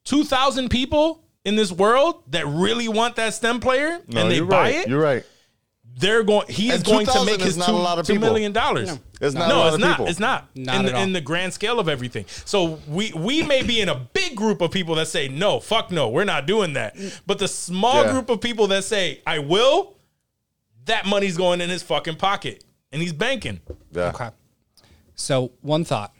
two 0.04 0.24
thousand 0.24 0.68
people 0.70 1.24
in 1.44 1.56
this 1.56 1.72
world 1.72 2.22
that 2.32 2.46
really 2.46 2.88
want 2.88 3.16
that 3.16 3.34
stem 3.34 3.60
player 3.60 4.00
No, 4.08 4.22
and 4.22 4.30
they 4.30 4.36
you're 4.36 4.46
buy 4.46 4.60
right. 4.62 4.74
it. 4.76 4.88
You're 4.88 5.02
right. 5.02 5.24
They're 5.98 6.24
going. 6.24 6.46
He 6.48 6.68
is 6.70 6.82
going 6.82 7.06
to 7.06 7.24
make 7.24 7.40
his 7.40 7.56
not 7.56 7.68
two, 7.68 7.72
a 7.72 7.76
lot 7.76 7.98
of 7.98 8.06
people. 8.06 8.20
million 8.28 8.52
dollars. 8.52 8.98
It's 9.18 9.34
not 9.34 9.48
no, 9.48 9.56
a 9.56 9.58
lot 9.58 9.66
it's 9.68 9.74
of 9.76 9.80
not. 9.80 10.00
It's 10.08 10.20
not. 10.20 10.48
Not 10.54 10.76
in, 10.76 10.84
the, 10.84 11.00
in 11.00 11.12
the 11.14 11.22
grand 11.22 11.54
scale 11.54 11.80
of 11.80 11.88
everything. 11.88 12.26
So 12.44 12.80
we 12.86 13.12
we 13.14 13.42
may 13.42 13.62
be 13.62 13.80
in 13.80 13.88
a 13.88 13.94
big 13.94 14.36
group 14.36 14.60
of 14.60 14.70
people 14.70 14.94
that 14.96 15.08
say 15.08 15.28
no, 15.28 15.58
fuck 15.58 15.90
no, 15.90 16.10
we're 16.10 16.24
not 16.24 16.46
doing 16.46 16.74
that. 16.74 16.96
But 17.26 17.38
the 17.38 17.48
small 17.48 18.04
Yeah. 18.04 18.12
group 18.12 18.28
of 18.28 18.42
people 18.42 18.66
that 18.66 18.84
say 18.84 19.22
I 19.26 19.38
will, 19.38 19.96
that 20.84 21.06
money's 21.06 21.38
going 21.38 21.62
in 21.62 21.70
his 21.70 21.82
fucking 21.82 22.16
pocket 22.16 22.62
and 22.92 23.02
he's 23.02 23.12
banking. 23.12 23.60
Yeah. 23.92 24.08
Okay. 24.14 24.30
So, 25.14 25.52
one 25.62 25.84
thought 25.84 26.12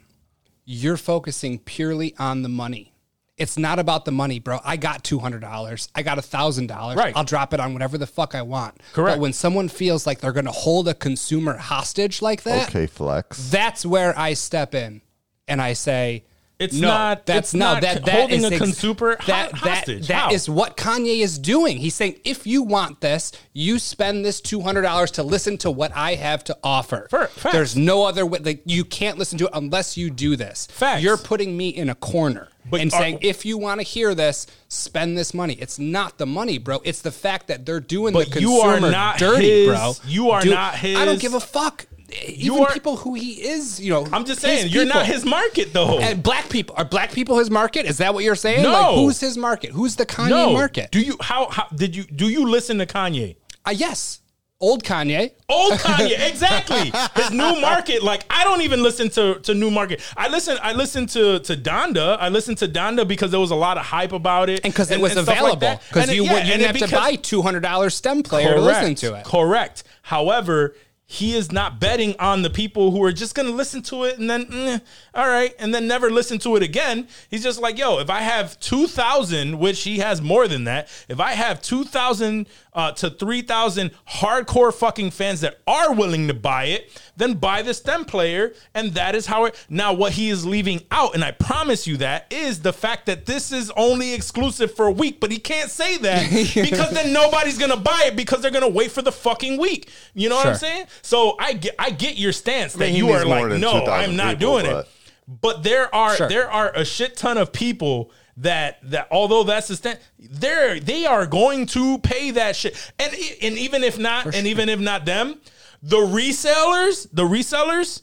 you're 0.65 0.97
focusing 0.97 1.59
purely 1.59 2.13
on 2.17 2.41
the 2.41 2.49
money. 2.49 2.93
It's 3.37 3.55
not 3.57 3.77
about 3.77 4.03
the 4.05 4.11
money, 4.11 4.39
bro. 4.39 4.59
I 4.65 4.77
got 4.77 5.03
$200. 5.03 5.89
I 5.93 6.01
got 6.01 6.17
$1,000. 6.17 6.95
Right. 6.95 7.15
I'll 7.15 7.23
drop 7.23 7.53
it 7.53 7.59
on 7.59 7.71
whatever 7.73 7.97
the 7.99 8.07
fuck 8.07 8.33
I 8.33 8.41
want. 8.41 8.81
Correct. 8.93 9.17
But 9.17 9.21
when 9.21 9.31
someone 9.31 9.69
feels 9.69 10.07
like 10.07 10.19
they're 10.19 10.31
going 10.33 10.45
to 10.47 10.51
hold 10.51 10.87
a 10.87 10.95
consumer 10.95 11.55
hostage 11.55 12.21
like 12.23 12.41
that, 12.43 12.69
Okay, 12.69 12.87
flex. 12.87 13.51
that's 13.51 13.85
where 13.85 14.17
I 14.17 14.33
step 14.33 14.73
in 14.73 15.01
and 15.47 15.61
I 15.61 15.73
say, 15.73 16.25
It's 16.59 16.73
no, 16.73 16.87
not- 16.87 17.25
That's 17.27 17.53
no. 17.53 17.73
not 17.73 17.81
that 17.83 18.03
that 18.05 18.15
holding 18.15 18.43
is 18.43 18.51
a 18.51 18.57
consumer 18.57 19.15
ho- 19.19 19.27
that, 19.27 19.51
hostage. 19.51 20.07
That, 20.07 20.29
that 20.29 20.33
is 20.33 20.49
what 20.49 20.75
Kanye 20.75 21.19
is 21.21 21.37
doing. 21.37 21.77
He's 21.77 21.93
saying, 21.93 22.19
if 22.23 22.47
you 22.47 22.63
want 22.63 22.99
this, 23.01 23.31
you 23.53 23.77
spend 23.77 24.25
this 24.25 24.41
two 24.41 24.61
hundred 24.61 24.81
dollars 24.81 25.11
to 25.11 25.23
listen 25.23 25.57
to 25.59 25.69
what 25.69 25.91
I 25.95 26.15
have 26.15 26.43
to 26.45 26.57
offer. 26.63 27.07
Facts. 27.11 27.43
There's 27.51 27.75
no 27.77 28.05
other 28.05 28.25
way. 28.25 28.39
Like 28.39 28.61
you 28.65 28.83
can't 28.85 29.19
listen 29.19 29.37
to 29.37 29.45
it 29.45 29.51
unless 29.53 29.97
you 29.97 30.09
do 30.09 30.35
this. 30.35 30.67
Facts. 30.71 31.03
You're 31.03 31.17
putting 31.17 31.55
me 31.55 31.69
in 31.69 31.89
a 31.89 31.95
corner 31.95 32.47
But 32.67 32.81
and 32.81 32.91
are- 32.91 32.99
saying, 32.99 33.19
if 33.21 33.45
you 33.45 33.59
want 33.59 33.79
to 33.79 33.83
hear 33.83 34.15
this, 34.15 34.47
spend 34.67 35.15
this 35.15 35.35
money. 35.35 35.53
It's 35.53 35.77
not 35.77 36.17
the 36.17 36.25
money, 36.25 36.57
bro. 36.57 36.81
It's 36.83 37.01
the 37.03 37.11
fact 37.11 37.47
that 37.49 37.67
they're 37.67 37.79
doing 37.79 38.13
But 38.13 38.31
the 38.31 38.41
you 38.41 38.53
are 38.53 38.79
not 38.79 39.19
dirty, 39.19 39.65
his- 39.65 39.67
bro. 39.67 39.93
you 40.07 40.31
are 40.31 40.41
Dude, 40.41 40.53
not 40.53 40.73
I 40.83 41.05
don't 41.05 41.19
give 41.19 41.35
a 41.35 41.39
fuck. 41.39 41.85
Even 42.27 42.59
are- 42.63 42.71
people 42.71 42.95
who 42.97 43.13
he 43.15 43.31
is, 43.47 43.79
you 43.81 43.91
know. 43.91 44.07
I'm 44.13 44.23
just 44.25 44.39
saying, 44.41 44.69
you're 44.69 44.85
not 44.85 45.05
his 45.05 45.25
market 45.25 45.73
though. 45.73 45.99
And 45.99 46.23
black 46.23 46.49
people 46.49 46.75
are 46.77 46.85
black 46.85 47.11
people 47.11 47.37
his 47.37 47.49
market? 47.51 47.85
Is 47.85 47.97
that 47.97 48.13
what 48.13 48.23
you're 48.23 48.35
saying? 48.35 48.63
No. 48.63 48.71
Like, 48.71 48.95
who's 48.95 49.19
his 49.19 49.37
market? 49.37 49.71
Who's 49.71 49.95
the 49.97 50.05
Kanye 50.05 50.29
no. 50.29 50.53
market? 50.53 50.91
Do 50.91 51.01
you 51.01 51.17
how, 51.21 51.49
how 51.49 51.67
did 51.75 51.95
you 51.95 52.03
do 52.03 52.29
you 52.29 52.47
listen 52.49 52.77
to 52.77 52.85
Kanye? 52.85 53.35
uh, 53.65 53.71
yes, 53.71 54.21
old 54.61 54.83
Kanye. 54.85 55.31
Old 55.49 55.73
Kanye, 55.79 56.27
exactly. 56.29 56.91
His 57.21 57.31
new 57.31 57.59
market, 57.61 58.01
like 58.03 58.23
I 58.29 58.45
don't 58.45 58.61
even 58.61 58.81
listen 58.81 59.09
to 59.11 59.39
to 59.41 59.53
new 59.53 59.69
market. 59.69 60.01
I 60.15 60.29
listen, 60.29 60.57
I 60.61 60.71
listen 60.73 61.07
to 61.07 61.39
to 61.39 61.57
Donda. 61.57 62.17
I 62.21 62.29
listened 62.29 62.57
to 62.59 62.67
Donda 62.69 63.05
because 63.05 63.31
there 63.31 63.39
was 63.41 63.51
a 63.51 63.55
lot 63.55 63.77
of 63.77 63.83
hype 63.85 64.13
about 64.13 64.49
it, 64.49 64.61
And 64.63 64.73
because 64.73 64.91
it 64.91 64.99
was 65.01 65.17
available, 65.17 65.79
because 65.89 66.09
it- 66.09 66.15
you 66.15 66.23
yeah, 66.23 66.33
would 66.33 66.45
you 66.45 66.53
didn't 66.53 66.79
have 66.79 66.89
to 66.89 66.95
buy 66.95 67.15
two 67.15 67.41
hundred 67.41 67.61
dollars 67.63 67.95
stem 67.95 68.23
player 68.23 68.55
to 68.55 68.61
listen 68.61 68.95
to 68.95 69.15
it. 69.15 69.25
Correct. 69.25 69.83
However, 70.03 70.73
he 71.09 71.33
is 71.35 71.53
not 71.53 71.79
betting 71.79 72.13
on 72.19 72.41
the 72.41 72.49
people 72.49 72.91
who 72.91 73.01
are 73.01 73.13
just 73.13 73.33
going 73.33 73.47
to 73.47 73.53
listen 73.53 73.81
to 73.81 74.03
it 74.03 74.19
and 74.19 74.29
then 74.29 74.45
mm, 74.45 74.81
all 75.13 75.27
right 75.27 75.55
and 75.57 75.73
then 75.73 75.87
never 75.87 76.09
listen 76.11 76.37
to 76.37 76.57
it 76.57 76.61
again. 76.61 77.07
He's 77.29 77.41
just 77.41 77.61
like 77.61 77.77
yo 77.77 77.99
if 77.99 78.09
i 78.09 78.19
have 78.19 78.59
2000 78.59 79.57
which 79.57 79.83
he 79.83 79.99
has 79.99 80.21
more 80.21 80.49
than 80.49 80.65
that 80.65 80.89
if 81.07 81.21
i 81.21 81.31
have 81.31 81.61
2000 81.61 82.45
uh, 82.73 82.91
to 82.91 83.09
3000 83.09 83.91
hardcore 84.09 84.73
fucking 84.73 85.09
fans 85.11 85.41
that 85.41 85.61
are 85.65 85.93
willing 85.93 86.27
to 86.27 86.33
buy 86.33 86.65
it 86.65 86.91
then 87.17 87.33
buy 87.33 87.61
the 87.61 87.73
stem 87.73 88.05
player 88.05 88.53
and 88.73 88.93
that 88.93 89.15
is 89.15 89.25
how 89.25 89.45
it 89.45 89.65
now 89.69 89.91
what 89.91 90.13
he 90.13 90.29
is 90.29 90.45
leaving 90.45 90.81
out 90.91 91.13
and 91.15 91.23
i 91.23 91.31
promise 91.31 91.85
you 91.85 91.97
that 91.97 92.25
is 92.31 92.61
the 92.61 92.71
fact 92.71 93.07
that 93.07 93.25
this 93.25 93.51
is 93.51 93.69
only 93.75 94.13
exclusive 94.13 94.73
for 94.73 94.85
a 94.87 94.91
week 94.91 95.19
but 95.19 95.31
he 95.31 95.37
can't 95.37 95.69
say 95.69 95.97
that 95.97 96.29
because 96.55 96.91
then 96.91 97.11
nobody's 97.11 97.57
gonna 97.57 97.75
buy 97.75 98.03
it 98.05 98.15
because 98.15 98.41
they're 98.41 98.51
gonna 98.51 98.69
wait 98.69 98.91
for 98.91 99.01
the 99.01 99.11
fucking 99.11 99.57
week. 99.59 99.89
You 100.13 100.29
know 100.29 100.35
what 100.35 100.47
i'm 100.47 100.55
saying? 100.55 100.85
So 101.01 101.35
i 101.39 101.53
get 101.53 101.75
i 101.77 101.89
get 101.89 102.17
your 102.17 102.31
stance 102.31 102.73
that 102.73 102.79
mean, 102.79 102.91
he 102.93 102.97
you 102.99 103.09
are 103.09 103.25
like 103.25 103.59
no 103.59 103.85
i'm 103.85 104.15
not 104.15 104.37
people, 104.37 104.53
doing 104.59 104.65
it. 104.67 104.71
but- 104.71 104.87
but 105.27 105.61
there 105.61 105.93
are 105.93 106.15
Sure. 106.15 106.29
there 106.29 106.49
are 106.49 106.71
a 106.73 106.85
shit 106.85 107.17
ton 107.17 107.37
of 107.37 107.51
people 107.51 108.11
that 108.37 108.77
that 108.83 109.09
although 109.11 109.43
that's 109.43 109.67
the 109.67 109.75
stand 109.75 109.99
they're 110.17 110.79
they 110.79 111.05
are 111.05 111.25
going 111.25 111.65
to 111.65 111.97
pay 111.97 112.31
that 112.31 112.55
shit. 112.55 112.75
And 112.97 113.13
and 113.41 113.57
even 113.57 113.83
if 113.83 113.97
not 113.99 114.33
and 114.33 114.47
even 114.47 114.69
if 114.69 114.79
not 114.79 115.03
them 115.05 115.41
the 115.81 115.97
resellers 115.97 117.07
the 117.13 117.23
resellers 117.23 118.01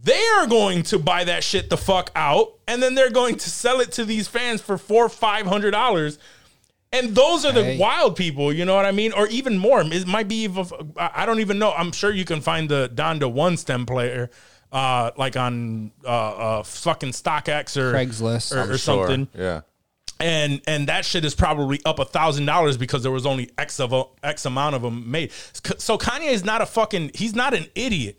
they 0.00 0.22
are 0.38 0.46
going 0.46 0.82
to 0.84 0.98
buy 0.98 1.24
that 1.24 1.42
shit 1.42 1.68
the 1.70 1.76
fuck 1.76 2.10
out 2.14 2.54
and 2.68 2.82
then 2.82 2.94
they're 2.94 3.10
going 3.10 3.36
to 3.36 3.50
sell 3.50 3.80
it 3.80 3.90
to 3.92 4.04
these 4.04 4.28
fans 4.28 4.60
for 4.60 4.78
four 4.78 5.08
five 5.08 5.46
hundred 5.46 5.72
dollars 5.72 6.18
and 6.92 7.14
those 7.14 7.44
are 7.44 7.52
the 7.52 7.64
Hey. 7.64 7.78
wild 7.78 8.16
people, 8.16 8.50
you 8.50 8.64
know 8.64 8.74
what 8.74 8.86
I 8.86 8.92
mean? 8.92 9.12
Or 9.12 9.26
even 9.28 9.58
more. 9.58 9.82
It 9.82 10.06
might 10.06 10.26
be 10.26 10.44
even, 10.44 10.64
I 10.96 11.10
I 11.16 11.26
don't 11.26 11.40
even 11.40 11.58
know. 11.58 11.70
I'm 11.72 11.92
sure 11.92 12.10
you 12.10 12.24
can 12.24 12.40
find 12.40 12.66
the 12.66 12.90
Donda 12.94 13.30
one 13.30 13.58
stem 13.58 13.84
player, 13.84 14.30
uh, 14.72 15.10
like 15.18 15.36
on 15.36 15.90
uh, 16.02 16.08
uh, 16.08 16.62
fucking 16.62 17.10
StockX 17.10 17.76
or 17.76 17.92
Craigslist. 17.92 18.56
or, 18.56 18.60
I'm 18.60 18.70
or 18.70 18.78
Sure. 18.78 19.06
something. 19.06 19.28
Yeah. 19.38 19.60
And 20.20 20.60
and 20.66 20.88
that 20.88 21.04
shit 21.04 21.24
is 21.24 21.34
probably 21.34 21.80
up 21.84 21.98
a 21.98 22.04
thousand 22.04 22.46
dollars 22.46 22.76
because 22.76 23.02
there 23.02 23.12
was 23.12 23.24
only 23.24 23.50
X 23.56 23.78
of 23.78 23.92
a, 23.92 24.04
X 24.22 24.44
amount 24.46 24.74
of 24.74 24.82
them 24.82 25.10
made. 25.10 25.30
So 25.32 25.96
Kanye 25.96 26.32
is 26.32 26.44
not 26.44 26.60
a 26.60 26.66
fucking. 26.66 27.12
He's 27.14 27.34
not 27.34 27.54
an 27.54 27.66
idiot. 27.74 28.18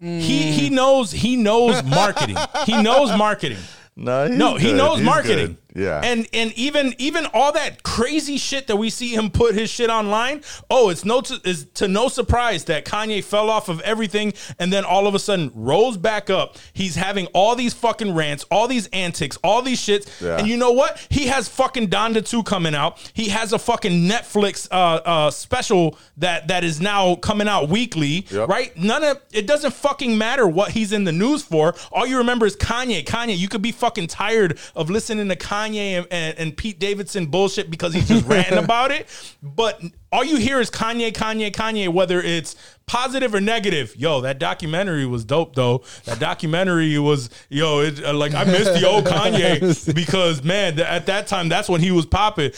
He 0.00 0.52
he 0.52 0.68
hmm. 0.68 0.74
knows 0.74 1.10
he 1.10 1.36
knows 1.36 1.82
marketing. 1.82 2.36
he 2.66 2.80
knows 2.82 3.16
marketing. 3.16 3.58
No, 3.96 4.28
No, 4.28 4.54
he 4.56 4.68
good. 4.68 4.76
knows 4.76 4.98
He's 4.98 5.06
marketing. 5.06 5.46
good. 5.46 5.67
Yeah. 5.74 6.00
And 6.02 6.26
and 6.32 6.52
even 6.54 6.94
even 6.98 7.26
all 7.34 7.52
that 7.52 7.82
crazy 7.82 8.38
shit 8.38 8.68
that 8.68 8.76
we 8.76 8.88
see 8.88 9.14
him 9.14 9.30
put 9.30 9.54
his 9.54 9.68
shit 9.68 9.90
online. 9.90 10.42
Oh, 10.70 10.88
it's 10.88 11.04
no 11.04 11.20
to, 11.20 11.38
is 11.44 11.66
to 11.74 11.86
no 11.88 12.08
surprise 12.08 12.64
that 12.64 12.86
Kanye 12.86 13.22
fell 13.22 13.50
off 13.50 13.68
of 13.68 13.80
everything 13.82 14.32
and 14.58 14.72
then 14.72 14.84
all 14.84 15.06
of 15.06 15.14
a 15.14 15.18
sudden 15.18 15.52
rose 15.54 15.98
back 15.98 16.30
up. 16.30 16.56
He's 16.72 16.94
having 16.96 17.26
all 17.34 17.54
these 17.54 17.74
fucking 17.74 18.14
rants, 18.14 18.46
all 18.50 18.66
these 18.66 18.86
antics, 18.94 19.36
all 19.44 19.60
these 19.60 19.78
shits. 19.78 20.08
Yeah. 20.22 20.38
And 20.38 20.48
you 20.48 20.56
know 20.56 20.72
what? 20.72 21.06
He 21.10 21.26
has 21.26 21.48
fucking 21.50 21.88
Donda 21.88 22.26
2 22.26 22.44
coming 22.44 22.74
out. 22.74 22.98
He 23.12 23.28
has 23.28 23.52
a 23.52 23.58
fucking 23.58 24.08
Netflix 24.08 24.66
uh 24.72 25.00
uh 25.04 25.30
special 25.30 25.98
that 26.16 26.48
that 26.48 26.64
is 26.64 26.80
now 26.80 27.14
coming 27.16 27.46
out 27.46 27.68
weekly, 27.68 28.26
Yep. 28.30 28.48
right? 28.48 28.74
None 28.76 29.04
of 29.04 29.20
it 29.32 29.46
doesn't 29.46 29.74
fucking 29.74 30.16
matter 30.16 30.48
what 30.48 30.70
he's 30.70 30.92
in 30.94 31.04
the 31.04 31.12
news 31.12 31.42
for. 31.42 31.74
All 31.92 32.06
you 32.06 32.16
remember 32.16 32.46
is 32.46 32.56
Kanye. 32.56 33.04
Kanye, 33.04 33.36
you 33.36 33.48
could 33.48 33.62
be 33.62 33.70
fucking 33.72 34.06
tired 34.06 34.58
of 34.74 34.88
listening 34.88 35.28
to 35.28 35.36
Kanye 35.36 35.57
and, 35.66 36.06
and, 36.10 36.38
and 36.38 36.56
Pete 36.56 36.78
Davidson 36.78 37.26
bullshit 37.26 37.70
because 37.70 37.94
he's 37.94 38.08
just 38.08 38.26
ranting 38.26 38.58
about 38.64 38.90
it. 38.90 39.06
But 39.42 39.82
all 40.12 40.24
you 40.24 40.36
hear 40.36 40.60
is 40.60 40.70
Kanye, 40.70 41.12
Kanye, 41.12 41.50
Kanye, 41.50 41.88
whether 41.88 42.20
it's 42.20 42.56
positive 42.86 43.34
or 43.34 43.40
negative. 43.40 43.94
Yo, 43.96 44.20
that 44.22 44.38
documentary 44.38 45.06
was 45.06 45.24
dope 45.24 45.54
though. 45.54 45.82
That 46.04 46.18
documentary 46.18 46.98
was, 46.98 47.30
yo, 47.48 47.80
it, 47.80 48.02
uh, 48.04 48.14
like 48.14 48.34
I 48.34 48.44
missed 48.44 48.74
the 48.74 48.88
old 48.88 49.04
Kanye 49.06 49.94
because 49.94 50.42
man, 50.42 50.76
th- 50.76 50.86
at 50.86 51.06
that 51.06 51.26
time, 51.26 51.48
that's 51.48 51.68
when 51.68 51.80
he 51.80 51.90
was 51.90 52.06
popping. 52.06 52.52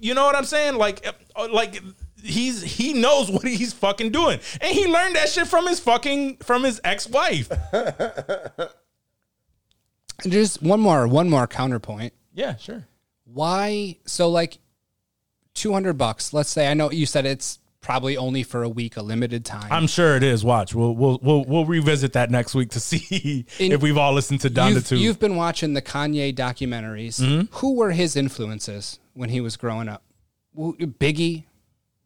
You 0.00 0.14
know 0.14 0.24
what 0.24 0.34
I'm 0.34 0.44
saying? 0.44 0.76
Like, 0.76 1.06
uh, 1.36 1.48
like 1.52 1.80
he's 2.22 2.62
he 2.62 2.92
knows 2.92 3.30
what 3.30 3.44
he's 3.44 3.72
fucking 3.72 4.10
doing, 4.10 4.40
and 4.60 4.74
he 4.74 4.86
learned 4.86 5.16
that 5.16 5.28
shit 5.28 5.46
from 5.46 5.66
his 5.66 5.80
fucking 5.80 6.38
from 6.38 6.64
his 6.64 6.80
ex 6.84 7.08
wife. 7.08 7.50
Just 10.26 10.62
one 10.62 10.80
more, 10.80 11.06
one 11.06 11.28
more 11.28 11.46
counterpoint. 11.46 12.12
Yeah, 12.36 12.54
sure. 12.56 12.86
Why? 13.24 13.96
So 14.04 14.28
like, 14.30 14.58
two 15.54 15.72
hundred 15.72 15.94
bucks. 15.98 16.32
Let's 16.32 16.50
say 16.50 16.70
I 16.70 16.74
know 16.74 16.92
you 16.92 17.06
said 17.06 17.26
it's 17.26 17.58
probably 17.80 18.16
only 18.16 18.42
for 18.42 18.62
a 18.62 18.68
week, 18.68 18.96
a 18.96 19.02
limited 19.02 19.44
time. 19.44 19.70
I'm 19.70 19.86
sure 19.86 20.16
it 20.16 20.22
is. 20.22 20.44
Watch, 20.44 20.74
we'll 20.74 20.94
we'll 20.94 21.18
we'll, 21.22 21.44
we'll 21.44 21.64
revisit 21.64 22.12
that 22.12 22.30
next 22.30 22.54
week 22.54 22.70
to 22.70 22.80
see 22.80 23.46
In- 23.58 23.72
if 23.72 23.82
we've 23.82 23.98
all 23.98 24.12
listened 24.12 24.42
to 24.42 24.50
Donda 24.50 24.74
you've, 24.74 24.86
too. 24.88 24.96
you've 24.98 25.18
been 25.18 25.34
watching 25.36 25.72
the 25.74 25.82
Kanye 25.82 26.32
documentaries. 26.34 27.20
Mm-hmm. 27.20 27.54
Who 27.56 27.74
were 27.76 27.90
his 27.90 28.14
influences 28.16 28.98
when 29.14 29.28
he 29.30 29.40
was 29.40 29.56
growing 29.56 29.88
up? 29.88 30.02
Biggie, 30.56 31.44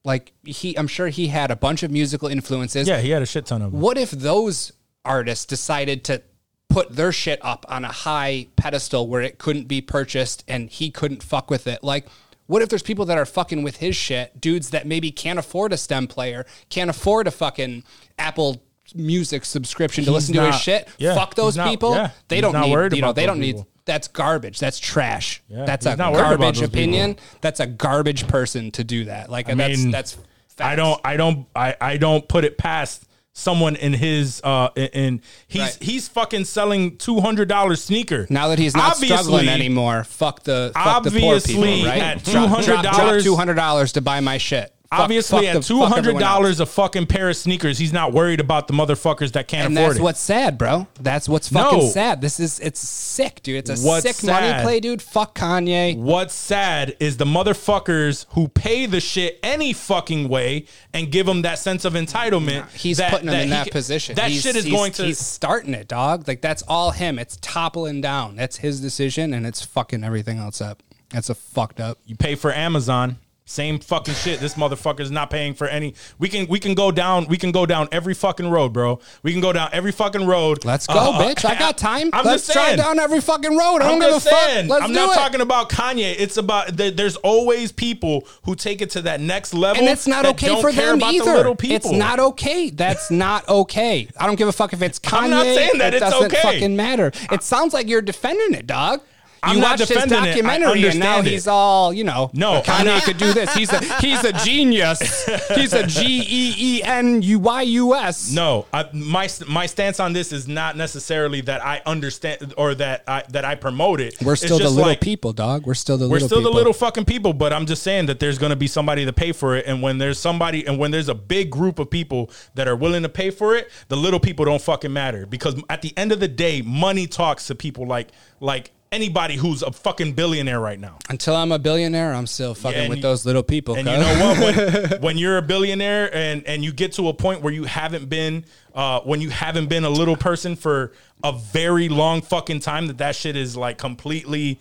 like 0.04 0.32
he, 0.44 0.76
I'm 0.76 0.88
sure 0.88 1.08
he 1.08 1.28
had 1.28 1.50
a 1.50 1.56
bunch 1.56 1.82
of 1.82 1.90
musical 1.90 2.28
influences. 2.28 2.88
yeah, 2.88 3.00
he 3.00 3.10
had 3.10 3.22
a 3.22 3.26
shit 3.26 3.46
ton 3.46 3.62
of 3.62 3.72
them. 3.72 3.80
What 3.80 3.96
if 3.98 4.10
those 4.10 4.72
artists 5.04 5.44
decided 5.46 6.04
to 6.04 6.22
put 6.70 6.96
their 6.96 7.12
shit 7.12 7.38
up 7.42 7.66
on 7.68 7.84
a 7.84 7.92
high 7.92 8.46
pedestal 8.56 9.06
where 9.06 9.20
it 9.20 9.36
couldn't 9.38 9.68
be 9.68 9.80
purchased 9.82 10.42
and 10.48 10.70
he 10.70 10.90
couldn't 10.90 11.22
fuck 11.22 11.50
with 11.50 11.66
it? 11.66 11.84
Like, 11.84 12.06
what 12.46 12.62
if 12.62 12.68
there's 12.70 12.82
people 12.82 13.04
that 13.04 13.18
are 13.18 13.26
fucking 13.26 13.62
with 13.62 13.76
his 13.76 13.94
shit, 13.94 14.40
dudes 14.40 14.70
that 14.70 14.86
maybe 14.86 15.10
can't 15.10 15.38
afford 15.38 15.72
a 15.72 15.76
STEM 15.76 16.06
player, 16.06 16.46
can't 16.70 16.88
afford 16.90 17.26
a 17.26 17.30
fucking 17.30 17.84
Apple 18.18 18.62
Music 18.94 19.44
subscription 19.44 20.04
to 20.04 20.10
He's 20.10 20.28
listen 20.30 20.34
to 20.34 20.46
his 20.50 20.60
shit? 20.60 20.88
yeah, 20.98 21.14
Fuck 21.14 21.36
those 21.36 21.56
not- 21.56 21.68
people. 21.68 21.94
yeah, 21.94 22.10
they 22.26 22.40
don't 22.40 22.52
not 22.52 22.66
need, 22.66 22.96
you 22.96 23.02
know, 23.02 23.12
they 23.12 23.26
don't 23.26 23.38
need. 23.38 23.54
people. 23.56 23.68
That's 23.84 24.08
garbage. 24.08 24.58
That's 24.58 24.78
trash. 24.80 25.42
Yeah, 25.48 25.64
that's 25.64 25.86
a 25.86 25.94
not 25.96 26.12
garbage 26.12 26.58
those 26.58 26.68
people. 26.68 26.78
opinion. 26.80 27.16
That's 27.40 27.60
a 27.60 27.66
garbage 27.66 28.26
person 28.26 28.70
to 28.72 28.82
do 28.84 29.04
that. 29.04 29.30
Like 29.30 29.48
I 29.48 29.54
that's 29.54 29.78
mean, 29.78 29.90
that's. 29.92 30.18
I 30.58 30.74
don't, 30.76 31.00
I 31.04 31.16
don't, 31.16 31.46
I, 31.56 31.74
I 31.80 31.96
don't 31.96 32.26
put 32.28 32.44
it 32.44 32.58
past 32.58 33.04
someone 33.32 33.76
in 33.76 33.92
his, 33.92 34.40
uh, 34.44 34.68
in, 34.76 34.86
in 34.88 35.22
he's 35.48 35.60
Right. 35.62 35.78
he's 35.80 36.08
fucking 36.08 36.44
selling 36.44 36.96
two 36.96 37.20
hundred 37.20 37.48
dollars 37.48 37.82
sneaker 37.82 38.26
Now 38.30 38.48
that 38.48 38.58
he's 38.58 38.74
not 38.76 38.96
struggling 38.96 39.48
anymore, 39.48 40.04
fuck 40.04 40.42
the 40.42 40.72
fuck 40.74 41.02
the 41.04 41.10
poor 41.10 41.36
Obviously, 41.36 41.54
people, 41.54 41.88
right? 41.88 42.02
at 42.02 42.24
Drop- 42.24 42.62
drop- 42.64 42.82
drop 42.82 42.94
$200 42.96 43.22
two 43.22 43.36
hundred 43.36 43.54
dollars 43.54 43.92
to 43.92 44.00
buy 44.00 44.20
my 44.20 44.38
shit. 44.38 44.74
Obviously, 44.92 45.46
fuck 45.46 45.54
at 45.56 45.62
two 45.62 45.82
hundred 45.82 46.18
dollars 46.18 46.58
a 46.58 46.66
fucking 46.66 47.06
pair 47.06 47.28
of 47.28 47.36
sneakers, 47.36 47.78
he's 47.78 47.92
not 47.92 48.12
worried 48.12 48.40
about 48.40 48.66
the 48.66 48.72
motherfuckers 48.74 49.30
that 49.32 49.46
can't 49.46 49.66
and 49.66 49.78
afford 49.78 49.90
that's 49.90 49.98
it. 50.00 50.02
what's 50.02 50.20
sad, 50.20 50.58
bro. 50.58 50.88
That's 51.00 51.28
what's 51.28 51.48
fucking 51.48 51.78
No. 51.78 51.88
sad. 51.88 52.20
This 52.20 52.40
is 52.40 52.58
it's 52.58 52.80
sick, 52.80 53.40
dude. 53.44 53.68
It's 53.68 53.82
a 53.82 53.86
What's 53.86 54.02
sick 54.02 54.16
sad- 54.16 54.50
money 54.50 54.62
play, 54.64 54.80
dude. 54.80 55.00
Fuck 55.00 55.38
Kanye. 55.38 55.96
What's 55.96 56.34
sad 56.34 56.96
is 56.98 57.18
the 57.18 57.24
motherfuckers 57.24 58.26
who 58.30 58.48
pay 58.48 58.86
the 58.86 58.98
shit 59.00 59.38
any 59.44 59.72
fucking 59.72 60.28
way 60.28 60.64
and 60.92 61.12
give 61.12 61.26
them 61.26 61.42
that 61.42 61.60
sense 61.60 61.84
of 61.84 61.92
entitlement. 61.92 62.68
He's 62.72 62.96
that- 62.96 63.12
putting 63.12 63.28
him 63.28 63.34
in 63.34 63.42
he 63.44 63.50
that 63.50 63.70
position. 63.70 64.16
That 64.16 64.30
He's- 64.30 64.42
shit 64.42 64.56
is 64.56 64.64
he's- 64.64 64.76
going 64.76 64.90
to. 64.92 65.04
He's 65.04 65.18
starting 65.24 65.72
it, 65.74 65.86
dog. 65.86 66.26
Like 66.26 66.40
that's 66.42 66.62
all 66.66 66.90
him. 66.90 67.18
It's 67.20 67.38
toppling 67.40 68.00
down. 68.00 68.34
That's 68.34 68.56
his 68.56 68.80
decision, 68.80 69.34
and 69.34 69.46
it's 69.46 69.64
fucking 69.64 70.02
everything 70.02 70.38
else 70.38 70.60
up. 70.60 70.82
That's 71.10 71.30
a 71.30 71.34
fucked 71.36 71.78
up. 71.80 71.98
you 72.06 72.16
pay 72.16 72.34
for 72.34 72.52
Amazon. 72.52 73.18
Same 73.50 73.80
fucking 73.80 74.14
shit. 74.14 74.38
This 74.38 74.54
motherfucker's 74.54 75.10
not 75.10 75.28
paying 75.28 75.54
for 75.54 75.66
any. 75.66 75.94
We 76.20 76.28
can 76.28 76.46
we 76.46 76.60
can 76.60 76.74
go 76.74 76.92
down. 76.92 77.26
We 77.26 77.36
can 77.36 77.50
go 77.50 77.66
down 77.66 77.88
every 77.90 78.14
fucking 78.14 78.48
road, 78.48 78.72
bro. 78.72 79.00
We 79.24 79.32
can 79.32 79.40
go 79.40 79.52
down 79.52 79.70
every 79.72 79.90
fucking 79.90 80.24
road. 80.24 80.64
Let's 80.64 80.86
go, 80.86 80.94
Uh, 80.94 81.18
bitch. 81.20 81.44
I 81.44 81.58
got 81.58 81.76
time. 81.76 82.10
I'm 82.12 82.24
Let's 82.24 82.44
just 82.46 82.52
drive 82.52 82.66
saying. 82.66 82.78
down 82.78 83.00
every 83.00 83.20
fucking 83.20 83.50
road. 83.56 83.78
I 83.82 83.88
don't 83.88 83.94
I'm 83.94 83.98
give 83.98 84.10
a 84.10 84.12
just 84.12 84.28
fuck. 84.28 84.66
Let's 84.68 84.84
I'm 84.84 84.90
do 84.90 84.94
not 84.94 85.10
it. 85.10 85.14
talking 85.18 85.40
about 85.40 85.68
Kanye. 85.68 86.14
It's 86.16 86.36
about 86.36 86.76
there's 86.76 87.16
always 87.16 87.72
people 87.72 88.24
who 88.44 88.54
take 88.54 88.82
it 88.82 88.90
to 88.90 89.02
that 89.02 89.20
next 89.20 89.52
level, 89.52 89.82
and 89.82 89.90
it's 89.90 90.06
not 90.06 90.24
okay 90.26 90.60
for 90.60 90.70
them 90.70 91.02
either. 91.02 91.42
The. 91.42 91.74
It's 91.74 91.90
not 91.90 92.20
okay. 92.20 92.70
That's 92.70 93.10
not 93.10 93.48
okay. 93.48 94.06
I 94.16 94.26
don't 94.28 94.36
give 94.36 94.46
a 94.46 94.52
fuck 94.52 94.72
if 94.72 94.80
it's 94.80 95.00
Kanye. 95.00 95.22
I'm 95.24 95.30
not 95.30 95.42
saying 95.44 95.78
that 95.78 95.92
it 95.92 96.02
it's 96.02 96.08
doesn't 96.08 96.26
okay. 96.32 96.40
fucking 96.40 96.76
matter. 96.76 97.10
It 97.32 97.42
sounds 97.42 97.74
like 97.74 97.88
you're 97.88 98.00
defending 98.00 98.54
it, 98.56 98.68
dog. 98.68 99.00
I'm 99.42 99.56
you 99.56 99.60
not 99.62 99.70
watched 99.78 99.80
his 99.80 99.88
defending 99.88 100.18
it. 100.18 100.22
I 100.22 100.26
documentary, 100.58 100.84
and 100.88 100.98
now 101.00 101.16
understand 101.18 101.26
it. 101.26 101.30
he's 101.30 101.46
all 101.46 101.92
you 101.92 102.04
know. 102.04 102.30
No, 102.34 102.54
I'm 102.56 102.62
Kanye 102.62 102.84
not- 102.84 103.02
could 103.04 103.18
do 103.18 103.32
this. 103.32 103.52
He's 103.54 103.72
a 103.72 103.78
he's 104.00 104.22
a 104.24 104.32
genius. 104.32 105.00
He's 105.54 105.72
a 105.72 105.86
G 105.86 106.04
E 106.28 106.54
E 106.58 106.82
N 106.82 107.22
U 107.22 107.38
Y 107.38 107.62
U 107.62 107.94
S. 107.94 108.32
No, 108.32 108.66
I, 108.72 108.88
my 108.92 109.28
my 109.48 109.66
stance 109.66 109.98
on 110.00 110.12
this 110.12 110.32
is 110.32 110.46
not 110.48 110.76
necessarily 110.76 111.40
that 111.42 111.64
I 111.64 111.82
understand 111.86 112.54
or 112.56 112.74
that 112.76 113.04
I 113.08 113.24
that 113.30 113.44
I 113.44 113.54
promote 113.54 114.00
it. 114.00 114.16
We're 114.22 114.34
It's 114.34 114.42
still 114.42 114.58
the 114.58 114.64
just 114.64 114.74
little 114.76 114.90
like, 114.90 115.00
people, 115.00 115.32
dog. 115.32 115.66
We're 115.66 115.74
still 115.74 115.96
the 115.98 116.06
We're 116.08 116.14
little 116.14 116.28
still 116.28 116.38
people. 116.38 116.52
the 116.52 116.56
little 116.56 116.72
fucking 116.72 117.04
people, 117.04 117.32
but 117.32 117.52
I'm 117.52 117.66
just 117.66 117.82
saying 117.82 118.06
that 118.06 118.20
there's 118.20 118.38
going 118.38 118.50
to 118.50 118.56
be 118.56 118.66
somebody 118.66 119.04
to 119.04 119.12
pay 119.12 119.32
for 119.32 119.56
it, 119.56 119.66
and 119.66 119.82
when 119.82 119.98
there's 119.98 120.18
somebody, 120.18 120.66
and 120.66 120.78
when 120.78 120.90
there's 120.90 121.08
a 121.08 121.14
big 121.14 121.50
group 121.50 121.78
of 121.78 121.90
people 121.90 122.30
that 122.54 122.68
are 122.68 122.76
willing 122.76 123.02
to 123.02 123.08
pay 123.08 123.30
for 123.30 123.56
it, 123.56 123.70
the 123.88 123.96
little 123.96 124.20
people 124.20 124.44
don't 124.44 124.62
fucking 124.62 124.92
matter 124.92 125.26
because 125.26 125.54
at 125.68 125.82
the 125.82 125.92
end 125.96 126.12
of 126.12 126.20
the 126.20 126.28
day, 126.28 126.62
money 126.62 127.06
talks 127.06 127.46
to 127.48 127.54
people 127.54 127.86
like 127.86 128.08
like 128.40 128.72
anybody 128.92 129.36
who's 129.36 129.62
a 129.62 129.70
fucking 129.70 130.12
billionaire 130.14 130.60
right 130.60 130.78
now. 130.78 130.98
Until 131.08 131.36
I'm 131.36 131.52
a 131.52 131.58
billionaire, 131.58 132.12
I'm 132.12 132.26
still 132.26 132.54
fucking 132.54 132.78
and 132.80 132.88
with 132.88 132.98
you- 132.98 133.02
those 133.02 133.24
little 133.24 133.42
people. 133.42 133.76
And 133.76 133.86
cuz. 133.86 133.96
you 133.96 134.02
know 134.02 134.34
what? 134.34 134.56
When, 134.56 135.00
when 135.00 135.18
you're 135.18 135.38
a 135.38 135.42
billionaire 135.42 136.14
and 136.14 136.44
and 136.46 136.64
you 136.64 136.72
get 136.72 136.92
to 136.94 137.08
a 137.08 137.14
point 137.14 137.42
where 137.42 137.52
you 137.52 137.64
haven't 137.64 138.08
been, 138.08 138.44
uh, 138.74 139.00
when 139.00 139.20
you 139.20 139.30
haven't 139.30 139.68
been 139.68 139.84
a 139.84 139.90
little 139.90 140.16
person 140.16 140.56
for 140.56 140.92
a 141.22 141.32
very 141.32 141.88
long 141.88 142.22
fucking 142.22 142.60
time, 142.60 142.86
that 142.88 142.98
that 142.98 143.16
shit 143.16 143.36
is 143.36 143.56
like 143.56 143.78
completely. 143.78 144.60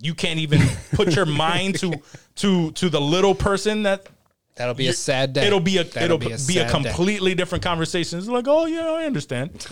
You 0.00 0.14
can't 0.14 0.40
even 0.40 0.60
put 0.92 1.14
your 1.14 1.26
mind 1.44 1.78
to 1.80 1.94
to 2.36 2.72
to 2.72 2.88
the 2.88 3.00
little 3.00 3.34
person 3.34 3.84
that 3.84 4.08
That'll 4.56 4.74
be 4.74 4.86
a 4.86 4.92
sad 4.92 5.32
day. 5.32 5.46
It'll 5.46 5.58
be 5.58 5.78
a 5.78 5.84
That'll 5.84 6.04
it'll 6.04 6.18
be 6.18 6.32
a, 6.32 6.38
sad 6.38 6.66
day. 6.66 6.70
completely 6.70 7.34
different 7.34 7.64
conversation. 7.64 8.18
It's 8.18 8.28
like, 8.28 8.46
oh 8.46 8.66
yeah, 8.66 8.90
I 8.90 9.04
understand. 9.04 9.66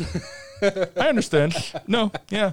I 0.62 1.08
understand. 1.08 1.54
No, 1.86 2.10
yeah. 2.30 2.52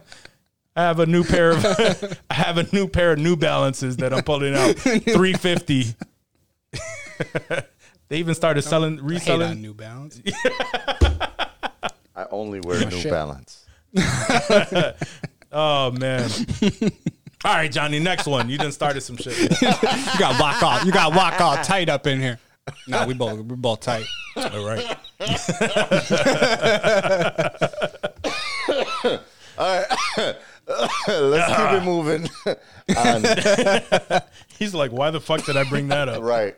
I 0.76 0.82
have 0.84 1.00
a 1.00 1.06
new 1.06 1.24
pair 1.24 1.52
of 1.52 1.66
I 2.30 2.34
have 2.34 2.58
a 2.58 2.64
new 2.74 2.88
pair 2.88 3.14
of 3.14 3.20
New 3.20 3.36
Balances 3.36 3.98
that 3.98 4.14
I'm 4.14 4.24
pulling 4.24 4.56
out. 4.56 4.76
350. 4.80 5.96
they 8.08 8.18
even 8.18 8.36
started 8.36 8.62
selling 8.62 8.94
Hate 8.94 9.02
on 9.02 9.08
reselling. 9.08 9.62
New 9.62 9.74
Balance. 9.74 10.22
I 12.16 12.26
only 12.32 12.60
wear 12.62 12.82
oh, 12.86 12.90
New 12.90 12.98
shit. 12.98 13.12
Balance. 13.12 13.66
Oh 15.52 15.92
man. 15.92 16.30
All 17.44 17.56
right, 17.56 17.72
Johnny, 17.72 18.00
next 18.00 18.28
one. 18.28 18.50
You 18.50 18.58
done 18.58 18.72
started 18.72 19.02
some 19.02 19.18
shit. 19.18 19.36
you 19.40 20.20
got 20.20 20.40
walk 20.40 20.62
off. 20.62 20.86
You 20.86 20.92
got 20.92 21.16
walk 21.16 21.42
all 21.42 21.56
tight 21.58 21.90
up 21.90 22.06
in 22.06 22.20
here. 22.20 22.38
No, 22.88 23.08
we 23.08 23.16
both 23.16 23.40
we're 23.40 23.56
both 23.56 23.80
tight. 23.80 24.06
All 24.36 24.66
right. 24.66 24.98
Let's 31.08 31.56
keep 31.56 31.82
it 31.82 31.84
moving. 31.84 32.30
He's 34.60 34.74
like, 34.74 34.92
why 34.92 35.10
the 35.10 35.20
fuck 35.20 35.44
did 35.46 35.58
I 35.58 35.64
bring 35.64 35.88
that 35.88 36.08
up? 36.10 36.22
right. 36.22 36.56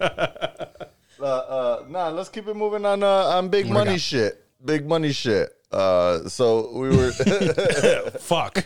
uh, 0.00 1.24
uh, 1.24 1.84
nah, 1.88 2.08
let's 2.10 2.28
keep 2.28 2.46
it 2.46 2.54
moving 2.54 2.84
on 2.84 3.02
uh, 3.02 3.06
on 3.06 3.48
big 3.48 3.68
money 3.68 3.98
shit. 3.98 4.44
Big 4.64 4.86
money 4.86 5.12
shit. 5.12 5.50
Uh, 5.72 6.28
so 6.28 6.70
we 6.72 6.90
were 6.94 7.10
Fuck. 8.20 8.58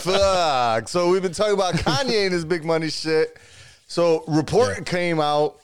fuck. 0.00 0.88
So 0.88 1.08
we've 1.08 1.22
been 1.22 1.32
talking 1.32 1.54
about 1.54 1.74
Kanye 1.74 2.24
and 2.24 2.32
his 2.32 2.44
big 2.44 2.64
money 2.64 2.90
shit. 2.90 3.38
So 3.86 4.24
report 4.26 4.84
came 4.84 5.20
out. 5.20 5.60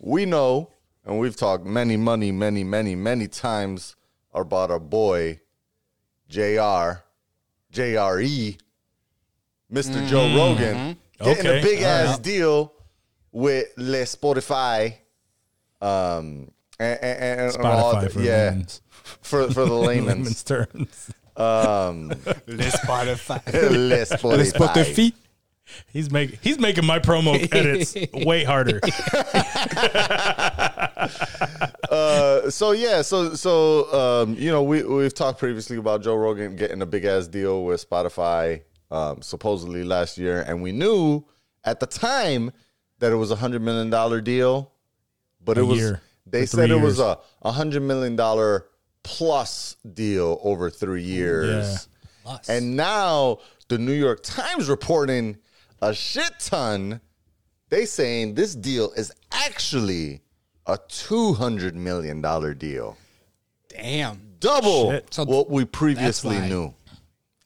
We 0.00 0.26
know, 0.26 0.70
and 1.06 1.18
we've 1.20 1.36
talked 1.36 1.64
many, 1.64 1.96
money, 1.96 2.32
many, 2.32 2.64
many, 2.64 2.96
many 2.96 3.28
times 3.28 3.94
about 4.34 4.70
our 4.72 4.80
boy 4.80 5.40
Jr. 6.28 7.02
JRE, 7.72 8.58
Mr. 9.72 9.90
Mm-hmm. 9.94 10.06
Joe 10.06 10.36
Rogan, 10.36 10.76
mm-hmm. 10.76 11.24
getting 11.24 11.46
Okay. 11.46 11.60
a 11.60 11.62
big 11.62 11.82
ass 11.82 12.06
Alright. 12.06 12.22
deal 12.22 12.72
with 13.32 13.68
Le 13.76 14.02
Spotify. 14.02 14.94
Um, 15.80 16.50
and, 16.78 16.98
and, 17.02 17.40
and 17.40 17.54
and 17.56 17.64
all 17.66 17.94
Spotify 17.94 18.02
the- 18.04 18.10
for 18.10 18.20
yeah, 18.20 18.48
layman's, 18.50 18.80
for 19.22 19.50
for 19.50 19.64
the 19.64 19.72
layman's 19.88 20.08
layman's. 20.18 20.42
terms. 20.42 21.10
This 21.34 21.36
um, 21.36 22.10
Spotify. 22.46 23.42
Le 23.52 24.04
Spotify. 24.04 25.12
He's 25.92 26.10
making 26.10 26.38
he's 26.42 26.58
making 26.58 26.86
my 26.86 26.98
promo 26.98 27.34
edits 27.54 27.94
way 28.12 28.44
harder. 28.44 28.80
Uh, 31.90 32.48
so 32.48 32.72
yeah, 32.72 33.02
so 33.02 33.34
so 33.34 33.92
um, 34.22 34.34
you 34.38 34.50
know 34.50 34.62
we 34.62 34.82
we've 34.82 35.12
talked 35.12 35.38
previously 35.38 35.76
about 35.76 36.02
Joe 36.02 36.14
Rogan 36.16 36.56
getting 36.56 36.80
a 36.80 36.86
big 36.86 37.04
ass 37.04 37.26
deal 37.26 37.64
with 37.64 37.86
Spotify 37.88 38.62
um, 38.90 39.20
supposedly 39.20 39.84
last 39.84 40.16
year, 40.16 40.42
and 40.48 40.62
we 40.62 40.72
knew 40.72 41.22
at 41.64 41.80
the 41.80 41.86
time 41.86 42.50
that 42.98 43.12
it 43.12 43.16
was 43.16 43.30
a 43.30 43.36
hundred 43.36 43.60
million 43.62 43.90
dollar 43.90 44.20
deal, 44.22 44.72
but 45.44 45.58
A 45.58 45.60
it 45.60 45.64
was 45.64 45.78
year. 45.78 46.00
they 46.26 46.46
said 46.46 46.70
it 46.70 46.76
was 46.76 46.96
years. 46.98 47.08
a 47.08 47.18
a 47.42 47.52
hundred 47.52 47.82
million 47.82 48.16
dollar 48.16 48.66
plus 49.02 49.76
deal 49.92 50.40
over 50.42 50.70
three 50.70 51.02
years, 51.02 51.88
and 52.48 52.74
now 52.74 53.38
the 53.68 53.76
New 53.76 53.92
York 53.92 54.22
Times 54.22 54.70
reporting 54.70 55.36
a 55.82 55.92
shit 55.92 56.32
ton. 56.38 57.00
They 57.68 57.84
saying 57.86 58.34
this 58.34 58.54
deal 58.54 58.92
is 58.96 59.12
actually 59.32 60.20
a 60.66 60.78
two 60.88 61.34
hundred 61.34 61.74
million 61.76 62.20
dollar 62.22 62.54
deal, 62.54 62.96
Damn. 63.68 64.20
double 64.40 64.90
Shit. 64.92 65.12
So 65.12 65.24
what 65.24 65.50
we 65.50 65.64
previously 65.66 66.36
why- 66.36 66.48
knew. 66.48 66.74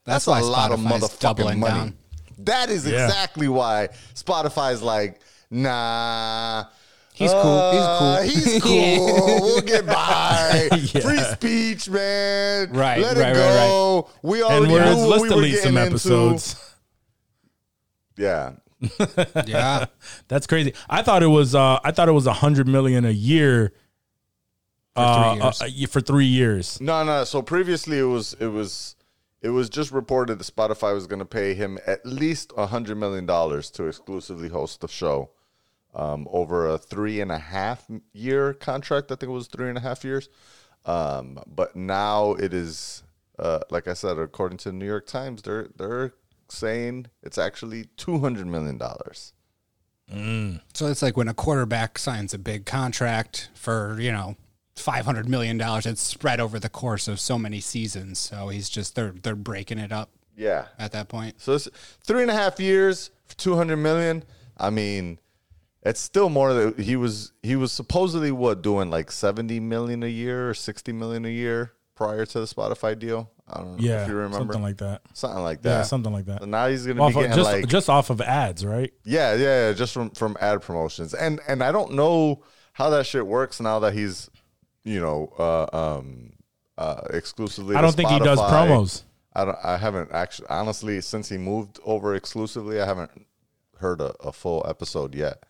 That's, 0.05 0.23
That's, 0.23 0.27
why 0.27 0.39
a 0.39 0.43
lot 0.43 0.71
of 0.71 0.79
Spotify's 0.79 1.01
motherfucking 1.01 1.19
doubling 1.19 1.59
money. 1.59 1.73
down. 1.73 1.97
That 2.39 2.69
is 2.69 2.87
Yeah. 2.87 3.05
exactly 3.07 3.47
why 3.49 3.89
Spotify's 4.15 4.81
like, 4.81 5.19
nah. 5.51 6.65
He's 7.13 7.31
cool. 7.31 7.71
He's 7.71 7.81
uh, 7.81 7.97
cool. 7.99 8.23
He's 8.29 8.63
cool. 8.63 9.41
we'll 9.41 9.61
get 9.61 9.85
by. 9.85 10.69
Yeah. 10.93 11.01
Free 11.01 11.17
speech, 11.17 11.89
man. 11.89 12.71
Right, 12.71 13.01
Let 13.01 13.17
it 13.17 13.21
right, 13.21 13.29
right, 13.35 13.35
go. 13.67 14.09
We 14.21 14.43
already 14.43 14.63
and 14.65 14.71
we're 14.73 14.85
knew 14.85 14.97
what 14.97 15.09
let's 15.09 15.23
we 15.23 15.29
were 15.29 15.35
delete 15.35 15.55
some 15.55 15.73
getting 15.73 15.77
into. 15.77 15.87
episodes. 15.95 16.75
Yeah. 18.17 18.53
Yeah. 19.45 19.85
That's 20.27 20.45
crazy. 20.45 20.73
I 20.89 21.01
thought 21.01 21.23
it 21.23 21.27
was 21.27 21.55
uh 21.55 21.79
I 21.83 21.91
thought 21.91 22.09
it 22.09 22.13
was 22.13 22.27
a 22.27 22.33
hundred 22.33 22.67
million 22.67 23.05
a 23.05 23.11
year 23.11 23.73
uh, 24.95 25.33
three 25.33 25.41
uh, 25.41 25.83
uh, 25.83 25.87
for 25.87 26.01
three 26.01 26.25
years. 26.25 26.81
No, 26.81 27.03
no. 27.03 27.23
So 27.23 27.41
previously, 27.41 27.99
it 27.99 28.03
was 28.03 28.35
it 28.39 28.47
was 28.47 28.95
it 29.41 29.49
was 29.49 29.69
just 29.69 29.91
reported 29.91 30.39
that 30.39 30.55
Spotify 30.55 30.93
was 30.93 31.07
going 31.07 31.19
to 31.19 31.25
pay 31.25 31.53
him 31.53 31.77
at 31.85 32.05
least 32.05 32.51
a 32.57 32.65
hundred 32.67 32.97
million 32.97 33.25
dollars 33.25 33.69
to 33.71 33.85
exclusively 33.85 34.49
host 34.49 34.81
the 34.81 34.87
show 34.87 35.29
um, 35.93 36.27
over 36.31 36.67
a 36.67 36.77
three 36.77 37.21
and 37.21 37.31
a 37.31 37.37
half 37.37 37.85
year 38.13 38.53
contract. 38.53 39.11
I 39.11 39.15
think 39.15 39.29
it 39.29 39.33
was 39.33 39.47
three 39.47 39.69
and 39.69 39.77
a 39.77 39.81
half 39.81 40.03
years. 40.03 40.29
Um, 40.85 41.39
but 41.45 41.75
now 41.75 42.31
it 42.33 42.53
is, 42.53 43.03
uh, 43.37 43.59
like 43.69 43.87
I 43.87 43.93
said, 43.93 44.17
according 44.17 44.57
to 44.59 44.71
the 44.71 44.77
New 44.77 44.85
York 44.85 45.05
Times, 45.05 45.41
they're 45.43 45.69
they're 45.75 46.13
saying 46.51 47.07
it's 47.23 47.37
actually 47.37 47.85
two 47.97 48.19
hundred 48.19 48.47
million 48.47 48.77
dollars. 48.77 49.33
Mm. 50.13 50.61
So 50.73 50.87
it's 50.87 51.01
like 51.01 51.17
when 51.17 51.27
a 51.27 51.33
quarterback 51.33 51.97
signs 51.97 52.33
a 52.33 52.37
big 52.39 52.65
contract 52.65 53.49
for, 53.53 53.97
you 53.99 54.11
know, 54.11 54.37
five 54.75 55.05
hundred 55.05 55.27
million 55.27 55.57
dollars. 55.57 55.85
It's 55.85 56.01
spread 56.01 56.39
over 56.39 56.59
the 56.59 56.69
course 56.69 57.07
of 57.07 57.19
so 57.19 57.37
many 57.37 57.59
seasons. 57.59 58.19
So 58.19 58.49
he's 58.49 58.69
just 58.69 58.95
they're 58.95 59.11
they're 59.23 59.35
breaking 59.35 59.79
it 59.79 59.91
up 59.91 60.09
Yeah. 60.35 60.65
at 60.79 60.91
that 60.93 61.09
point. 61.09 61.41
So 61.41 61.53
it's 61.53 61.67
three 62.03 62.21
and 62.21 62.31
a 62.31 62.35
half 62.35 62.59
years 62.59 63.11
for 63.25 63.35
two 63.35 63.55
hundred 63.55 63.77
million. 63.77 64.23
I 64.57 64.69
mean, 64.69 65.19
it's 65.83 65.99
still 65.99 66.29
more 66.29 66.53
that 66.53 66.79
he 66.79 66.95
was 66.95 67.33
he 67.43 67.55
was 67.55 67.71
supposedly 67.71 68.31
what 68.31 68.61
doing 68.61 68.89
like 68.89 69.11
seventy 69.11 69.59
million 69.59 70.03
a 70.03 70.07
year 70.07 70.49
or 70.49 70.53
sixty 70.53 70.93
million 70.93 71.25
a 71.25 71.29
year 71.29 71.73
prior 71.95 72.25
to 72.25 72.39
the 72.39 72.45
Spotify 72.45 72.97
deal. 72.97 73.29
I 73.49 73.59
don't 73.59 73.77
know 73.77 73.77
Yeah, 73.79 74.03
if 74.03 74.09
you 74.09 74.15
remember 74.15 74.37
something 74.39 74.61
like 74.61 74.77
that. 74.77 75.01
something 75.13 75.41
like 75.43 75.61
that. 75.61 75.69
Yeah, 75.69 75.81
something 75.83 76.11
like 76.11 76.25
that. 76.25 76.41
So 76.41 76.45
now 76.47 76.67
he's 76.67 76.85
gonna 76.85 77.01
Off 77.01 77.13
be 77.13 77.21
getting 77.21 77.35
just 77.35 77.49
like 77.51 77.67
just 77.67 77.89
off 77.89 78.09
of 78.09 78.19
ads, 78.21 78.65
right? 78.65 78.91
yeah, 79.05 79.33
yeah, 79.35 79.67
yeah, 79.67 79.73
just 79.73 79.93
from 79.93 80.09
from 80.11 80.35
ad 80.41 80.61
promotions. 80.61 81.13
And 81.13 81.39
and 81.47 81.63
I 81.63 81.71
don't 81.71 81.93
know 81.93 82.43
how 82.73 82.89
that 82.89 83.05
shit 83.05 83.25
works 83.25 83.59
now 83.61 83.79
that 83.79 83.93
he's 83.93 84.29
you 84.83 84.99
know 84.99 85.31
uh, 85.39 85.95
um 85.97 86.33
uh 86.77 87.01
exclusively. 87.11 87.75
I 87.75 87.81
don't 87.81 87.95
think 87.95 88.09
he 88.09 88.19
does 88.19 88.39
promos. 88.39 89.03
I 89.33 89.45
don't. 89.45 89.57
I 89.63 89.77
haven't 89.77 90.11
actually. 90.11 90.47
Honestly, 90.49 90.99
since 91.01 91.29
he 91.29 91.37
moved 91.37 91.79
over 91.85 92.15
exclusively, 92.15 92.81
I 92.81 92.85
haven't 92.85 93.11
heard 93.79 94.01
a, 94.01 94.13
a 94.19 94.31
full 94.33 94.65
episode 94.67 95.13
yet. 95.15 95.43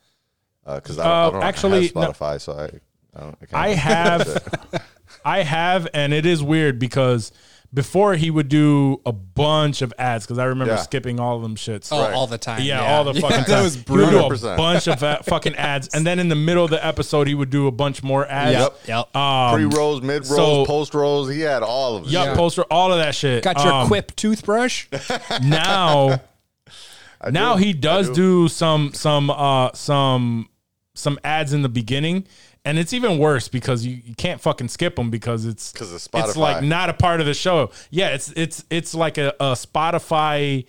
Because 0.65 0.99
I, 0.99 1.03
don't- 1.03 1.11
I 1.13 1.23
Uh, 1.27 1.29
don't 1.31 1.43
actually, 1.43 1.83
have 1.87 1.95
no. 1.95 2.01
Spotify, 2.11 2.41
so 2.41 2.53
I. 2.53 2.79
I, 3.19 3.33
I, 3.53 3.69
I 3.69 3.69
have. 3.73 4.83
I 5.25 5.41
have, 5.43 5.87
and 5.93 6.13
it 6.13 6.25
is 6.25 6.43
weird 6.43 6.79
because 6.79 7.31
before 7.73 8.15
he 8.15 8.31
would 8.31 8.47
do 8.47 9.01
a 9.05 9.11
bunch 9.11 9.81
of 9.81 9.93
ads 9.99 10.25
because 10.25 10.39
I 10.39 10.45
remember 10.45 10.73
Yeah. 10.75 10.81
skipping 10.81 11.19
all 11.19 11.35
of 11.35 11.41
them 11.41 11.55
shits. 11.55 11.89
Oh, 11.91 11.99
Right. 12.01 12.13
all 12.13 12.25
the 12.25 12.37
time. 12.37 12.61
Yeah, 12.63 12.95
all 12.95 13.03
the 13.03 13.13
fucking 13.21 13.37
that 13.37 13.47
time. 13.47 13.63
was 13.63 13.75
He 13.75 13.79
would 13.89 14.09
do 14.09 14.27
brutal. 14.27 14.53
a 14.53 14.55
bunch 14.57 14.87
of 14.87 15.03
uh, 15.03 15.19
fucking 15.23 15.55
ads, 15.55 15.89
and 15.89 16.07
then 16.07 16.17
in 16.19 16.29
the 16.29 16.35
middle 16.35 16.63
of 16.63 16.71
the 16.71 16.83
episode, 16.83 17.27
he 17.27 17.35
would 17.35 17.49
do 17.49 17.67
a 17.67 17.71
bunch 17.71 18.01
more 18.03 18.25
ads. 18.27 18.53
Yep. 18.57 18.79
Yep. 18.87 19.15
Um, 19.15 19.53
Pre 19.55 19.65
rolls, 19.65 20.01
mid 20.01 20.25
rolls, 20.27 20.35
so- 20.35 20.65
post 20.65 20.93
rolls. 20.93 21.29
He 21.29 21.41
had 21.41 21.61
all 21.61 21.97
of 21.97 22.03
it. 22.05 22.09
Yup, 22.09 22.25
Yeah. 22.27 22.35
poster, 22.35 22.63
all 22.71 22.91
of 22.93 22.99
that 22.99 23.13
shit. 23.15 23.43
Got 23.43 23.63
your 23.63 23.73
Um, 23.73 23.87
Quip 23.87 24.15
toothbrush? 24.15 24.87
now. 25.43 26.21
I 27.19 27.31
now 27.31 27.55
do. 27.57 27.63
he 27.63 27.69
I 27.69 27.73
does 27.73 28.09
do 28.11 28.47
some 28.47 28.93
some 28.93 29.29
uh 29.31 29.71
some 29.73 30.49
some 30.95 31.19
ads 31.23 31.51
in 31.53 31.63
the 31.63 31.69
beginning. 31.69 32.27
And 32.67 32.77
it's 32.77 32.93
even 32.93 33.17
worse 33.17 33.47
because 33.47 33.85
you, 33.85 34.01
you 34.05 34.13
can't 34.15 34.41
fucking 34.41 34.67
skip 34.67 34.95
them 34.97 35.09
because 35.09 35.45
it's 35.45 35.71
'Cause 35.71 35.93
it's 35.93 36.09
it's 36.13 36.35
like 36.35 36.63
not 36.63 36.89
a 36.89 36.93
part 36.93 37.19
of 37.21 37.25
the 37.25 37.33
show. 37.33 37.71
Yeah, 37.89 38.09
it's 38.09 38.29
it's 38.35 38.63
it's 38.69 38.93
like 38.93 39.17
a, 39.17 39.29
a 39.39 39.53
Spotify 39.53 40.65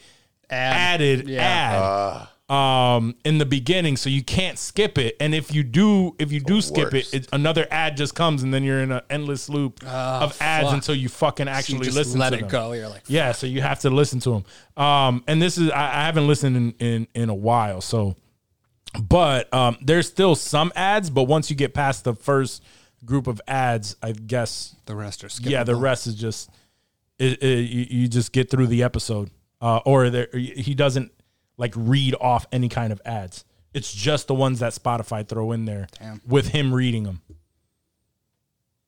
Ad. 0.50 1.00
added 1.00 1.28
Yeah. 1.28 1.42
ad 1.42 1.82
Uh, 1.82 2.26
um 2.50 3.14
in 3.26 3.36
the 3.36 3.44
beginning 3.44 3.94
so 3.98 4.08
you 4.08 4.22
can't 4.22 4.58
skip 4.58 4.96
it 4.96 5.14
and 5.20 5.34
if 5.34 5.54
you 5.54 5.62
do 5.62 6.14
if 6.18 6.32
you 6.32 6.40
do 6.40 6.62
skip 6.62 6.94
it, 6.94 7.12
it 7.12 7.28
another 7.34 7.66
ad 7.70 7.94
just 7.94 8.14
comes 8.14 8.42
and 8.42 8.54
then 8.54 8.62
you're 8.64 8.80
in 8.80 8.90
an 8.90 9.02
endless 9.10 9.50
loop 9.50 9.84
of 9.84 10.34
ads 10.40 10.64
fuck. 10.64 10.72
until 10.72 10.94
you 10.94 11.10
fucking 11.10 11.44
So 11.44 11.52
actually 11.52 11.78
you 11.78 11.84
just 11.84 11.96
listen 11.98 12.18
let 12.20 12.30
to 12.30 12.36
it 12.36 12.40
them. 12.40 12.48
go. 12.48 12.72
You're 12.72 12.88
like, 12.88 13.02
Yeah, 13.06 13.32
so 13.32 13.46
you 13.46 13.60
have 13.60 13.80
to 13.80 13.90
listen 13.90 14.20
to 14.20 14.30
them. 14.30 14.82
Um, 14.82 15.22
and 15.26 15.42
this 15.42 15.58
is 15.58 15.70
I, 15.70 16.00
I 16.00 16.04
haven't 16.06 16.26
listened 16.26 16.56
in, 16.56 16.74
in 16.78 17.06
in 17.14 17.28
a 17.28 17.34
while, 17.34 17.82
so 17.82 18.16
but 19.00 19.52
um, 19.52 19.78
there's 19.80 20.06
still 20.06 20.34
some 20.34 20.72
ads. 20.76 21.10
But 21.10 21.24
once 21.24 21.50
you 21.50 21.56
get 21.56 21.74
past 21.74 22.04
the 22.04 22.14
first 22.14 22.62
group 23.04 23.26
of 23.26 23.40
ads, 23.46 23.96
I 24.02 24.12
guess 24.12 24.74
the 24.86 24.94
rest 24.94 25.24
are 25.24 25.28
skippable. 25.28 25.50
yeah, 25.50 25.64
the 25.64 25.76
rest 25.76 26.06
is 26.06 26.14
just 26.14 26.50
it, 27.18 27.42
it, 27.42 27.70
you, 27.70 27.86
you 27.90 28.08
just 28.08 28.32
get 28.32 28.50
through 28.50 28.68
the 28.68 28.82
episode, 28.82 29.30
uh, 29.60 29.80
or 29.84 30.10
there, 30.10 30.28
he 30.32 30.74
doesn't 30.74 31.12
like 31.56 31.72
read 31.76 32.14
off 32.20 32.46
any 32.52 32.68
kind 32.68 32.92
of 32.92 33.02
ads. 33.04 33.44
It's 33.74 33.92
just 33.92 34.28
the 34.28 34.34
ones 34.34 34.60
that 34.60 34.72
Spotify 34.72 35.26
throw 35.26 35.52
in 35.52 35.64
there 35.64 35.88
Damn. 35.98 36.22
with 36.26 36.48
him 36.48 36.72
reading 36.72 37.04
them. 37.04 37.20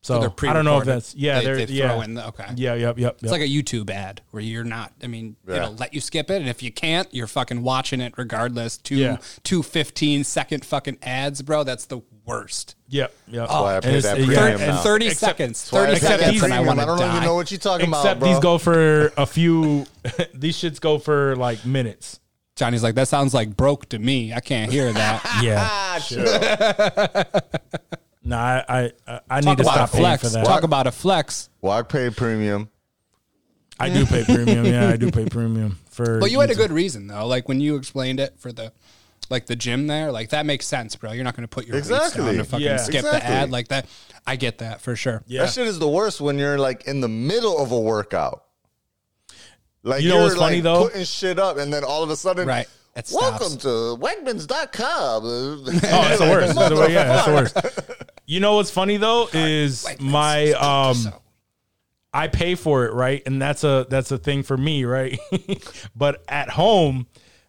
So, 0.02 0.18
they're 0.18 0.50
I 0.50 0.52
don't 0.54 0.64
know 0.64 0.78
if 0.78 0.84
pre-recorded. 0.84 0.86
that's 0.86 1.14
yeah, 1.14 1.38
They- 1.40 1.44
they're 1.44 1.56
they 1.56 1.66
throw 1.66 1.74
yeah, 1.98 2.04
in 2.04 2.14
the- 2.14 2.26
okay. 2.28 2.46
yeah, 2.56 2.72
yep, 2.74 2.98
yep, 2.98 3.18
It's 3.22 3.30
like 3.30 3.42
a 3.42 3.48
YouTube 3.48 3.90
ad 3.90 4.22
where 4.30 4.42
you're 4.42 4.64
not. 4.64 4.92
I 5.02 5.08
mean, 5.08 5.36
Yeah. 5.46 5.56
it'll 5.56 5.74
let 5.74 5.92
you 5.92 6.00
skip 6.00 6.30
it, 6.30 6.40
and 6.40 6.48
if 6.48 6.62
you 6.62 6.72
can't, 6.72 7.06
you're 7.12 7.26
fucking 7.26 7.62
watching 7.62 8.00
it 8.00 8.14
regardless. 8.16 8.78
Two 8.78 8.96
Yeah. 8.96 9.18
two 9.44 9.62
15 9.62 10.24
second 10.24 10.64
fucking 10.64 10.96
ads, 11.02 11.42
bro. 11.42 11.64
That's 11.64 11.84
the 11.84 12.00
worst. 12.24 12.76
Yep, 12.88 13.12
yep. 13.28 13.46
Oh. 13.50 13.64
why 13.64 13.76
I 13.76 13.80
pay 13.80 13.94
And 13.96 14.02
that 14.04 14.18
yeah, 14.20 14.24
premium 14.24 14.48
and 14.62 14.70
now. 14.70 14.80
Thirty 14.82 15.06
Except- 15.08 15.20
seconds. 15.38 15.60
That's 15.64 15.72
why 15.72 15.80
I 15.82 15.86
Thirty 15.88 16.00
pay 16.00 16.06
that 16.06 16.18
seconds, 16.20 16.42
and 16.44 16.52
I 16.54 16.56
premium. 16.56 16.66
want 16.66 16.80
I 16.80 16.84
don't 16.86 16.98
die. 16.98 17.10
even 17.16 17.24
know 17.24 17.34
what 17.34 17.50
you're 17.50 17.58
talking 17.60 17.88
Except 17.88 18.04
about, 18.04 18.18
bro. 18.20 18.28
these 18.28 18.38
go 18.40 18.56
for 18.58 19.12
a 19.18 19.26
few. 19.26 19.84
these 20.34 20.56
shits 20.56 20.80
go 20.80 20.98
for 20.98 21.36
like 21.36 21.66
minutes. 21.66 22.20
Johnny's 22.56 22.82
like, 22.82 22.94
that 22.94 23.08
sounds 23.08 23.32
like 23.34 23.54
broke 23.56 23.88
to 23.90 23.98
me. 23.98 24.32
I 24.32 24.40
can't 24.40 24.72
hear 24.72 24.90
that. 24.92 25.22
Yeah. 25.42 25.98
Chill. 28.22 28.30
No, 28.30 28.36
I 28.36 28.64
I, 28.68 28.92
I- 29.06 29.20
I 29.30 29.40
need 29.40 29.44
Talk 29.46 29.56
to 29.58 29.62
about 29.62 29.74
a 29.74 29.86
stop 29.86 29.90
paying 29.92 30.02
flex. 30.04 30.22
for 30.22 30.28
that. 30.30 30.46
Talk 30.46 30.62
about 30.62 30.86
a 30.86 30.92
flex. 30.92 31.50
well, 31.60 31.72
I 31.72 31.82
pay 31.82 32.10
premium. 32.10 32.68
I 33.78 33.88
do 33.88 34.04
pay 34.04 34.24
premium. 34.24 34.66
Yeah, 34.66 34.88
I 34.90 34.96
do 34.96 35.10
pay 35.10 35.24
premium 35.26 35.78
for. 35.90 36.18
But 36.20 36.30
you 36.30 36.40
had 36.40 36.50
a 36.50 36.54
YouTube. 36.54 36.56
good 36.58 36.72
reason 36.72 37.06
though. 37.06 37.26
Like 37.26 37.48
when 37.48 37.60
you 37.60 37.76
explained 37.76 38.20
it 38.20 38.34
for 38.38 38.52
the, 38.52 38.72
like 39.30 39.46
the 39.46 39.56
gym 39.56 39.86
there, 39.86 40.12
like 40.12 40.30
that 40.30 40.44
makes 40.44 40.66
sense, 40.66 40.96
bro. 40.96 41.12
You're 41.12 41.24
not 41.24 41.34
going 41.34 41.44
to 41.44 41.48
put 41.48 41.66
your 41.66 41.76
weights 41.76 41.88
Exactly. 41.88 42.24
down 42.26 42.34
to 42.34 42.44
fucking 42.44 42.66
Yeah. 42.66 42.76
skip 42.76 43.02
the 43.02 43.08
Exactly. 43.08 43.34
ad 43.34 43.50
like 43.50 43.68
that. 43.68 43.86
I 44.26 44.36
get 44.36 44.58
that 44.58 44.82
for 44.82 44.96
sure. 44.96 45.22
Yeah. 45.26 45.44
That 45.44 45.52
shit 45.54 45.66
is 45.66 45.78
the 45.78 45.88
worst 45.88 46.20
when 46.20 46.36
you're 46.38 46.58
like 46.58 46.84
in 46.86 47.00
the 47.00 47.08
middle 47.08 47.58
of 47.58 47.72
a 47.72 47.80
workout. 47.80 48.44
Like 49.82 50.02
You 50.02 50.10
know 50.10 50.18
are 50.18 50.22
what's 50.24 50.34
funny, 50.36 50.56
like, 50.56 50.62
though? 50.64 50.84
Putting 50.88 51.04
shit 51.04 51.38
up, 51.38 51.56
and 51.56 51.72
then 51.72 51.82
all 51.84 52.02
of 52.02 52.10
a 52.10 52.16
sudden, 52.16 52.46
Right. 52.46 52.66
It 52.96 53.08
Welcome 53.14 53.56
to 53.58 53.96
Wegmans.com. 53.98 55.22
Oh, 55.24 55.62
it's 55.64 56.18
the 56.18 56.26
worst. 56.28 56.50
It's 56.58 56.68
the 56.68 56.74
wor- 56.74 56.90
yeah, 56.90 57.16
it's 57.16 57.24
the 57.26 57.32
worst. 57.32 57.56
You 58.30 58.38
know 58.38 58.54
what's 58.54 58.70
funny 58.70 58.96
though 58.96 59.28
is 59.32 59.84
my 59.98 60.52
um 60.52 60.94
I 62.14 62.28
pay 62.28 62.54
for 62.54 62.86
it, 62.86 62.92
right? 62.92 63.20
And 63.26 63.42
that's 63.42 63.64
a 63.64 63.88
that's 63.90 64.12
a 64.12 64.18
thing 64.18 64.44
for 64.44 64.56
me, 64.56 64.84
right? 64.84 65.18
but 65.96 66.22
at 66.28 66.48
home, 66.48 67.08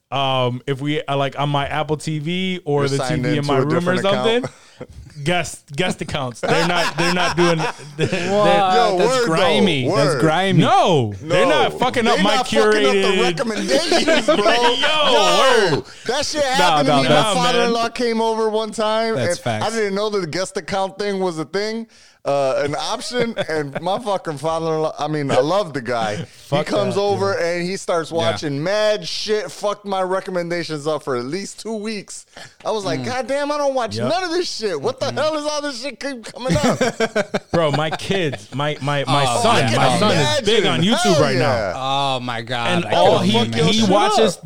um, 0.10 0.64
if 0.66 0.82
we 0.82 1.04
uh, 1.04 1.18
like 1.18 1.38
on 1.38 1.50
my 1.50 1.68
Apple 1.68 1.98
TV 1.98 2.62
or 2.66 2.82
You're 2.82 2.90
the 2.90 2.98
signed 2.98 3.26
TV 3.26 3.26
in 3.26 3.38
into 3.38 3.48
my 3.48 3.60
a 3.60 3.62
room 3.62 3.90
or 3.90 3.96
different 3.96 4.02
something. 4.02 4.44
guest 5.24 5.72
guest 5.76 6.02
accounts. 6.02 6.40
They're 6.42 6.68
not 6.68 6.98
they're 6.98 7.14
not 7.14 7.38
doing 7.38 7.58
they're- 7.98 8.10
Yo, 8.12 8.98
that's 8.98 9.20
word, 9.20 9.26
grimy. 9.26 9.88
though, 9.88 9.96
That's 9.96 10.14
word. 10.16 10.22
grimy. 10.22 10.60
No, 10.60 11.14
they're 11.22 11.46
not 11.46 11.74
fucking 11.80 12.08
up 12.08 12.18
They 12.18 12.24
my 12.24 12.36
not 12.36 12.48
fucking 12.48 12.60
up 12.60 12.74
curated. 12.74 13.16
the 13.18 13.22
recommendations, 13.22 14.26
bro. 14.26 14.36
Yo, 14.46 15.76
word. 15.76 15.86
that 16.08 16.26
shit 16.26 16.44
happened 16.44 16.88
no, 16.88 16.98
to 16.98 17.02
me. 17.04 17.08
that's- 17.08 17.36
My 17.36 17.44
father-in-law 17.44 17.90
came 17.90 18.22
over 18.22 18.50
one 18.50 18.72
time, 18.72 19.16
That's 19.16 19.36
and 19.38 19.40
facts. 19.40 19.66
I 19.66 19.70
didn't 19.70 19.96
know 19.96 20.10
that 20.10 20.20
the 20.20 20.28
guest 20.28 20.58
account 20.58 20.98
thing 20.98 21.20
was 21.20 21.38
a 21.40 21.46
thing, 21.46 21.88
uh, 22.24 22.62
an 22.64 22.76
option. 22.76 23.34
and 23.50 23.80
my 23.82 23.98
fucking 24.00 24.38
father-in-law, 24.38 24.94
I 25.00 25.08
mean, 25.08 25.32
I 25.32 25.40
love 25.40 25.74
the 25.74 25.82
guy. 25.82 26.18
he 26.18 26.64
comes 26.64 26.96
that, 26.96 27.02
over 27.02 27.38
and 27.38 27.64
he 27.64 27.78
starts 27.78 28.12
watching 28.12 28.64
mad 28.64 29.08
shit. 29.08 29.52
Fucked 29.52 29.86
my 29.86 30.02
recommendations 30.02 30.86
up 30.86 31.04
for 31.04 31.16
at 31.18 31.26
least 31.26 31.60
two 31.62 31.76
weeks. 31.76 32.26
I 32.64 32.72
was 32.72 32.86
like, 32.86 33.04
God 33.04 33.28
damn, 33.28 33.52
I 33.52 33.58
don't 33.58 33.74
watch 33.74 33.96
Yep. 33.98 34.10
none 34.10 34.24
of 34.24 34.30
this 34.32 34.50
shit. 34.54 34.80
What 34.80 35.00
the 35.00 35.12
hell 35.12 35.36
is 35.38 35.46
all 35.46 35.62
this 35.62 35.82
shit 35.82 36.00
keep 36.00 36.24
coming 36.26 36.56
up? 36.64 37.50
bro, 37.52 37.72
my 37.72 37.90
kids, 37.90 38.54
my 38.54 38.78
my 38.82 39.04
my 39.06 39.26
Oh, 39.28 39.42
son, 39.42 39.72
yeah. 39.72 39.78
my 39.78 39.98
son 40.00 40.12
is 40.18 40.42
big 40.42 40.66
on 40.66 40.82
YouTube 40.82 40.98
Hell 41.16 41.22
right 41.22 41.38
now. 41.38 41.74
Oh 41.76 42.20
my 42.20 42.42
god! 42.42 42.84
and 42.86 42.94
all 42.94 43.20
he 43.20 43.32
even 43.38 43.52
fuck 43.52 43.58
your 43.62 43.68
he 43.74 43.92
watches. 43.92 44.38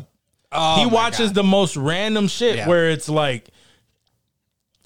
Oh 0.52 0.76
he 0.80 0.86
watches 0.86 1.28
God. 1.30 1.34
the 1.34 1.42
most 1.42 1.76
random 1.76 2.28
shit 2.28 2.56
Yeah. 2.56 2.68
where 2.68 2.88
it's 2.90 3.08
like 3.08 3.48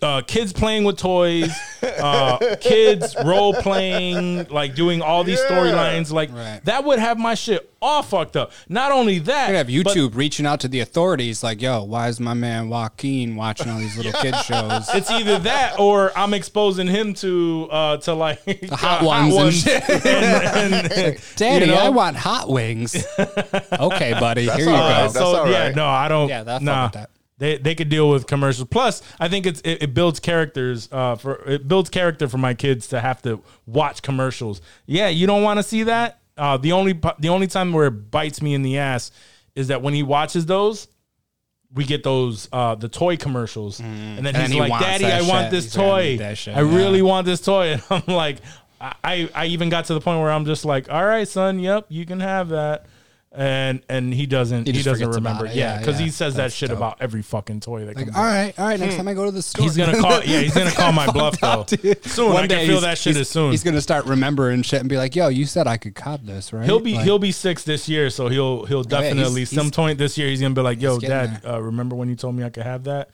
uh, 0.02 0.22
kids 0.22 0.52
playing 0.52 0.84
with 0.84 0.96
toys, 0.96 1.50
uh, 1.82 2.56
kids 2.60 3.14
role 3.24 3.52
playing, 3.54 4.46
like 4.48 4.74
doing 4.74 5.02
all 5.02 5.24
these 5.24 5.40
Yeah. 5.48 5.56
storylines. 5.56 6.10
Like 6.12 6.32
Right. 6.32 6.60
that 6.64 6.84
would 6.84 6.98
have 6.98 7.18
my 7.18 7.34
shit 7.34 7.66
all 7.82 8.02
fucked 8.02 8.36
up. 8.36 8.52
Not 8.68 8.92
only 8.92 9.18
that, 9.20 9.42
You 9.42 9.46
could 9.46 9.56
have 9.56 9.84
but 9.84 9.94
YouTube 9.96 10.14
reaching 10.14 10.44
out 10.46 10.60
to 10.60 10.68
the 10.68 10.80
authorities, 10.80 11.42
like, 11.42 11.62
"Yo, 11.62 11.82
why 11.82 12.08
is 12.08 12.20
my 12.20 12.34
man 12.34 12.68
Joaquin 12.68 13.36
watching 13.36 13.70
all 13.70 13.78
these 13.78 13.96
little 13.96 14.12
kid 14.20 14.34
shows?" 14.46 14.88
It's 14.94 15.10
either 15.10 15.38
that 15.40 15.78
or 15.78 16.12
I'm 16.16 16.34
exposing 16.34 16.86
him 16.86 17.14
to 17.14 17.68
uh 17.70 17.96
to 17.98 18.14
like 18.14 18.44
the 18.44 18.76
hot 18.76 19.02
ones 19.02 19.34
and 19.36 19.54
shit. 19.54 19.90
and, 20.06 20.92
and, 20.92 21.18
Daddy, 21.36 21.66
you 21.66 21.72
know? 21.72 21.78
I 21.78 21.88
want 21.88 22.16
hot 22.16 22.48
wings. 22.50 22.96
okay, 23.18 24.12
buddy, 24.18 24.48
here 24.48 24.58
you 24.66 24.70
all 24.70 24.76
go. 24.76 24.82
right. 24.82 24.92
Uh, 24.92 25.02
That's 25.02 25.14
so 25.14 25.24
all 25.36 25.50
yeah, 25.50 25.64
right. 25.66 25.76
no, 25.76 25.86
I 25.86 26.08
don't. 26.08 26.28
Yeah, 26.28 26.42
that- 26.44 26.52
fuck 26.58 26.62
nah, 26.62 26.88
that. 26.88 27.10
They 27.40 27.58
they 27.58 27.74
could 27.74 27.88
deal 27.88 28.08
with 28.08 28.28
commercials. 28.28 28.68
Plus, 28.68 29.02
I 29.18 29.26
think 29.28 29.44
it's 29.46 29.60
it, 29.62 29.82
it 29.82 29.94
builds 29.94 30.20
characters. 30.20 30.88
Uh, 30.92 31.16
for 31.16 31.42
it 31.48 31.66
builds 31.66 31.90
character 31.90 32.28
for 32.28 32.38
my 32.38 32.54
kids 32.54 32.86
to 32.88 33.00
have 33.00 33.20
to 33.22 33.42
watch 33.66 34.02
commercials. 34.02 34.60
Yeah, 34.86 35.08
you 35.08 35.26
don't 35.26 35.42
want 35.42 35.58
to 35.58 35.64
see 35.64 35.82
that. 35.82 36.20
Uh, 36.38 36.56
the 36.56 36.70
only 36.72 36.92
the 37.18 37.28
only 37.28 37.48
time 37.48 37.72
where 37.72 37.88
it 37.88 38.10
bites 38.12 38.40
me 38.40 38.54
in 38.54 38.62
the 38.62 38.78
ass 38.78 39.10
is 39.56 39.66
that 39.68 39.82
when 39.82 39.92
he 39.94 40.04
watches 40.04 40.46
those. 40.46 40.86
We 41.72 41.84
get 41.84 42.02
those 42.02 42.48
uh, 42.52 42.74
the 42.74 42.88
toy 42.88 43.16
commercials, 43.16 43.78
and 43.78 44.26
then 44.26 44.34
Mm. 44.34 44.38
And 44.38 44.38
he's 44.38 44.50
he 44.54 44.58
like, 44.58 44.80
"Daddy, 44.80 45.04
I 45.04 45.20
want 45.22 45.44
shit. 45.44 45.50
this 45.52 45.64
He's 45.66 45.74
toy. 45.74 46.16
that 46.18 46.36
shit, 46.36 46.56
I 46.56 46.60
really 46.62 47.00
want 47.00 47.26
this 47.26 47.40
toy." 47.40 47.78
And 47.90 48.02
I'm 48.08 48.12
like, 48.12 48.38
I 48.80 49.30
I 49.32 49.46
even 49.46 49.68
got 49.68 49.84
to 49.84 49.94
the 49.94 50.00
point 50.00 50.18
where 50.20 50.32
I'm 50.32 50.46
just 50.46 50.64
like, 50.64 50.90
"All 50.90 51.04
right, 51.06 51.28
son, 51.28 51.60
yep, 51.60 51.86
you 51.88 52.04
can 52.06 52.18
have 52.18 52.48
that." 52.48 52.86
And 53.32 53.80
and 53.88 54.12
he 54.12 54.26
doesn't 54.26 54.66
He 54.66 54.72
he, 54.72 54.82
doesn't 54.82 55.08
remember. 55.08 55.46
it. 55.46 55.54
Yeah, 55.54 55.74
Yeah, 55.74 55.78
because 55.78 56.00
yeah. 56.00 56.06
he 56.06 56.10
says 56.10 56.34
that 56.34 56.52
shit 56.52 56.70
dope. 56.70 56.78
about 56.78 56.96
every 57.00 57.22
fucking 57.22 57.60
toy 57.60 57.84
that 57.84 57.94
Like, 57.94 58.06
comes 58.06 58.16
all 58.16 58.24
out. 58.24 58.28
right, 58.28 58.58
all 58.58 58.66
right. 58.66 58.80
Next 58.80 58.96
time 58.96 59.06
I 59.06 59.14
go 59.14 59.24
to 59.24 59.30
the 59.30 59.40
store, 59.40 59.62
He's 59.62 59.76
gonna 59.76 59.96
call. 60.00 60.20
Yeah, 60.24 60.40
he's 60.40 60.52
gonna 60.52 60.72
call 60.72 60.90
my 60.90 61.06
bluff 61.12 61.38
though. 61.38 61.64
Soon, 62.02 62.32
I 62.32 62.48
can 62.48 62.66
feel 62.66 62.66
he's- 62.66 62.82
that 62.82 62.98
shit 62.98 63.16
as 63.16 63.28
soon. 63.28 63.52
He's 63.52 63.62
gonna 63.62 63.80
start 63.80 64.06
remembering 64.06 64.62
shit 64.62 64.80
and 64.80 64.88
be 64.88 64.96
like, 64.96 65.14
"Yo, 65.14 65.28
you 65.28 65.46
said 65.46 65.68
I 65.68 65.76
could 65.76 65.94
cop 65.94 66.24
this, 66.24 66.52
right?" 66.52 66.64
He'll 66.64 66.80
be 66.80 66.94
Like, 66.96 67.04
he'll 67.04 67.20
be 67.20 67.30
six 67.30 67.62
this 67.62 67.88
year, 67.88 68.10
so 68.10 68.26
he'll 68.26 68.64
he'll 68.66 68.78
yeah, 68.78 69.00
he's- 69.00 69.14
definitely 69.14 69.44
some 69.44 69.66
he's- 69.66 69.76
point 69.76 69.98
this 69.98 70.18
year 70.18 70.28
he's 70.28 70.40
gonna 70.40 70.52
be 70.54 70.62
like, 70.62 70.82
"Yo, 70.82 70.98
Dad, 70.98 71.42
uh, 71.46 71.62
remember 71.62 71.94
when 71.94 72.08
you 72.08 72.16
told 72.16 72.34
me 72.34 72.42
I 72.42 72.50
could 72.50 72.64
have 72.64 72.82
that? 72.84 73.10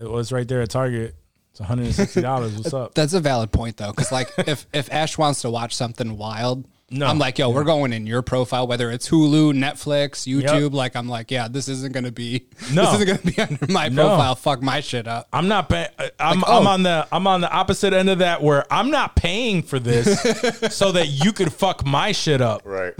It 0.00 0.08
was 0.08 0.30
right 0.30 0.46
there 0.46 0.62
at 0.62 0.70
Target. 0.70 1.16
It's 1.50 1.58
one 1.58 1.66
hundred 1.68 1.86
and 1.86 1.94
sixty 1.96 2.20
dollars. 2.20 2.54
What's 2.56 2.72
up? 2.72 2.94
That's 2.94 3.12
a 3.12 3.18
valid 3.20 3.50
point 3.50 3.76
though, 3.76 3.90
because 3.90 4.12
like 4.12 4.30
if 4.46 4.68
if 4.72 4.92
Ash 4.92 5.18
wants 5.18 5.42
to 5.42 5.50
watch 5.50 5.74
something 5.74 6.16
wild, 6.16 6.68
No. 6.90 7.06
I'm 7.06 7.18
like, 7.18 7.38
yo, 7.38 7.50
we're 7.50 7.64
going 7.64 7.92
in 7.92 8.06
your 8.06 8.22
profile, 8.22 8.66
whether 8.66 8.90
it's 8.90 9.10
Hulu, 9.10 9.52
Netflix, 9.52 10.26
YouTube. 10.26 10.72
Like, 10.72 10.96
I'm 10.96 11.06
like, 11.06 11.30
yeah, 11.30 11.46
this 11.46 11.68
isn't 11.68 11.92
gonna 11.92 12.10
be, 12.10 12.46
No. 12.72 12.86
this 12.86 12.94
isn't 13.02 13.06
gonna 13.06 13.34
be 13.36 13.38
under 13.66 13.70
my 13.72 13.88
No. 13.90 14.08
profile. 14.08 14.34
Fuck 14.34 14.62
my 14.62 14.80
shit 14.80 15.06
up. 15.06 15.28
I'm 15.32 15.48
not. 15.48 15.68
Pay- 15.68 15.88
uh, 15.98 16.08
I'm 16.18 16.40
Like, 16.40 16.50
I'm 16.50 16.66
oh. 16.66 16.70
on 16.70 16.82
the 16.84 17.06
I'm 17.12 17.26
on 17.26 17.42
the 17.42 17.50
opposite 17.52 17.92
end 17.92 18.08
of 18.08 18.20
that 18.20 18.42
where 18.42 18.64
I'm 18.72 18.90
not 18.90 19.16
paying 19.16 19.62
for 19.62 19.78
this 19.78 20.18
so 20.74 20.92
that 20.92 21.08
you 21.08 21.32
could 21.32 21.52
fuck 21.52 21.84
my 21.84 22.12
shit 22.12 22.40
up. 22.40 22.62
right. 22.64 22.94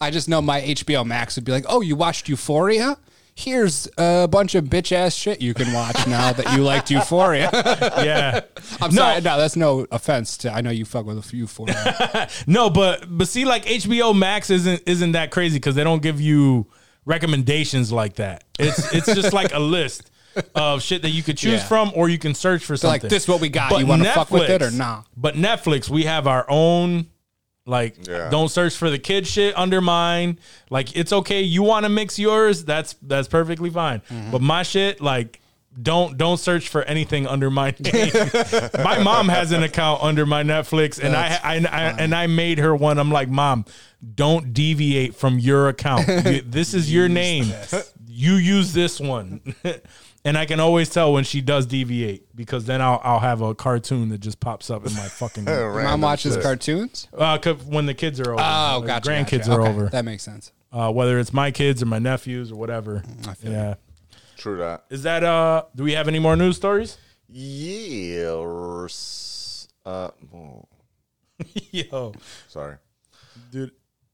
I 0.00 0.10
just 0.10 0.28
know 0.28 0.40
my 0.40 0.60
HBO 0.62 1.04
Max 1.04 1.36
would 1.36 1.44
be 1.44 1.52
like, 1.52 1.64
oh, 1.68 1.80
you 1.80 1.94
watched 1.96 2.28
Euphoria? 2.28 2.96
Here's 3.40 3.88
a 3.96 4.28
bunch 4.28 4.54
of 4.54 4.64
bitch 4.66 4.92
ass 4.92 5.14
shit 5.14 5.40
you 5.40 5.54
can 5.54 5.72
watch 5.72 6.06
now 6.06 6.32
that 6.32 6.54
you 6.54 6.62
liked 6.62 6.90
Euphoria. 6.90 7.50
Yeah. 8.04 8.40
I'm 8.82 8.90
No. 8.94 9.00
sorry, 9.02 9.20
no, 9.22 9.38
that's 9.38 9.56
no 9.56 9.86
offense 9.90 10.36
to. 10.38 10.52
I 10.52 10.60
know 10.60 10.70
you 10.70 10.84
fuck 10.84 11.06
with 11.06 11.32
Euphoria. 11.32 12.28
No, 12.46 12.68
but 12.68 13.06
but 13.08 13.28
see, 13.28 13.44
like 13.44 13.64
HBO 13.64 14.16
Max 14.16 14.50
isn't 14.50 14.82
isn't 14.86 15.12
that 15.12 15.30
crazy 15.30 15.56
because 15.56 15.74
they 15.74 15.84
don't 15.84 16.02
give 16.02 16.20
you 16.20 16.66
recommendations 17.06 17.90
like 17.92 18.16
that. 18.16 18.44
It's 18.58 18.92
it's 18.94 19.06
just 19.06 19.32
like 19.32 19.52
a 19.54 19.58
list 19.58 20.10
of 20.54 20.82
shit 20.82 21.02
that 21.02 21.10
you 21.10 21.22
could 21.22 21.36
choose 21.38 21.60
Yeah. 21.60 21.66
from, 21.66 21.92
or 21.94 22.08
you 22.08 22.18
can 22.18 22.34
search 22.34 22.64
for 22.64 22.74
like, 22.74 22.80
something. 22.80 23.02
Like 23.02 23.10
this 23.10 23.26
what 23.26 23.40
we 23.40 23.48
got. 23.48 23.78
You 23.78 23.86
wanna 23.86 24.04
fuck 24.12 24.30
with 24.30 24.48
it 24.50 24.62
or 24.62 24.70
nah? 24.70 25.02
But 25.16 25.34
Netflix, 25.34 25.88
we 25.88 26.04
have 26.04 26.26
our 26.26 26.44
own. 26.48 27.08
Like, 27.70 28.06
Yeah. 28.06 28.28
don't 28.30 28.48
search 28.50 28.74
for 28.76 28.90
the 28.90 28.98
kid 28.98 29.26
shit 29.26 29.56
under 29.56 29.80
mine. 29.80 30.38
Like, 30.68 30.96
it's 30.96 31.12
okay. 31.12 31.40
You 31.42 31.62
want 31.62 31.84
to 31.84 31.88
mix 31.88 32.18
yours? 32.18 32.64
That's 32.64 32.94
that's 33.00 33.28
perfectly 33.28 33.70
fine. 33.70 34.00
Mm-hmm. 34.10 34.30
But 34.32 34.42
my 34.42 34.62
shit, 34.64 35.00
like, 35.00 35.40
don't 35.80 36.18
don't 36.18 36.38
search 36.38 36.68
for 36.68 36.82
anything 36.82 37.26
under 37.28 37.48
my 37.48 37.72
name. 37.80 38.10
my 38.82 38.98
mom 39.02 39.28
has 39.28 39.52
an 39.52 39.62
account 39.62 40.02
under 40.02 40.26
my 40.26 40.42
Netflix, 40.42 40.98
and 41.02 41.14
I, 41.14 41.38
I, 41.44 41.54
I 41.64 41.82
and 41.96 42.12
I 42.14 42.26
made 42.26 42.58
her 42.58 42.74
one. 42.74 42.98
I'm 42.98 43.12
like, 43.12 43.28
mom, 43.28 43.64
don't 44.16 44.52
deviate 44.52 45.14
from 45.14 45.38
your 45.38 45.68
account. 45.68 46.06
This 46.44 46.74
is 46.74 46.92
your 46.92 47.08
name. 47.08 47.52
you 48.08 48.34
use 48.34 48.72
this 48.72 48.98
one, 48.98 49.40
and 50.24 50.36
I 50.38 50.44
can 50.46 50.60
always 50.60 50.88
tell 50.90 51.12
when 51.12 51.24
she 51.24 51.40
does 51.40 51.66
deviate 51.66 52.34
because 52.36 52.66
then 52.66 52.80
I'll 52.82 53.00
I'll 53.02 53.18
have 53.20 53.40
a 53.40 53.54
cartoon 53.54 54.10
that 54.10 54.18
just 54.18 54.38
pops 54.40 54.70
up 54.70 54.86
in 54.86 54.92
my 54.94 55.08
fucking. 55.08 55.48
uh, 55.52 55.52
Mom 55.52 55.74
Random 55.76 56.00
watches 56.02 56.34
shit. 56.34 56.42
cartoons. 56.42 57.08
'cause 57.16 57.56
when 57.64 57.86
the 57.86 57.94
kids 57.94 58.20
are 58.20 58.32
over, 58.34 58.42
Oh, 58.42 58.78
like, 58.78 58.86
gotcha. 58.86 59.10
grandkids 59.10 59.46
gotcha. 59.46 59.52
are 59.52 59.62
Okay, 59.62 59.70
over, 59.70 59.86
That 59.86 60.04
makes 60.04 60.22
sense. 60.22 60.52
uh, 60.72 60.92
whether 60.92 61.18
it's 61.18 61.32
my 61.32 61.50
kids 61.50 61.82
or 61.82 61.86
my 61.86 61.98
nephews 61.98 62.52
or 62.52 62.56
whatever. 62.56 63.02
I 63.28 63.34
feel 63.34 63.52
Yeah, 63.52 63.74
True 64.36 64.58
that. 64.58 64.84
is 64.90 65.02
that 65.04 65.24
uh? 65.24 65.62
Do 65.74 65.84
we 65.84 65.92
have 65.92 66.08
any 66.08 66.18
more 66.18 66.36
news 66.36 66.56
stories? 66.56 66.98
Yes. 67.28 68.48
Uh, 69.86 70.10
oh, 70.34 70.64
Yo, 71.70 72.12
sorry. 72.48 72.76
dude. 73.50 73.70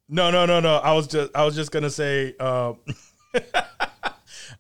No, 0.09 0.31
no, 0.31 0.47
no, 0.47 0.61
no. 0.61 0.77
I 0.77 0.93
was 0.93 1.09
just 1.09 1.33
I 1.35 1.45
was 1.45 1.57
just 1.57 1.73
gonna 1.73 1.91
say. 1.91 2.35
Uh, 2.39 2.75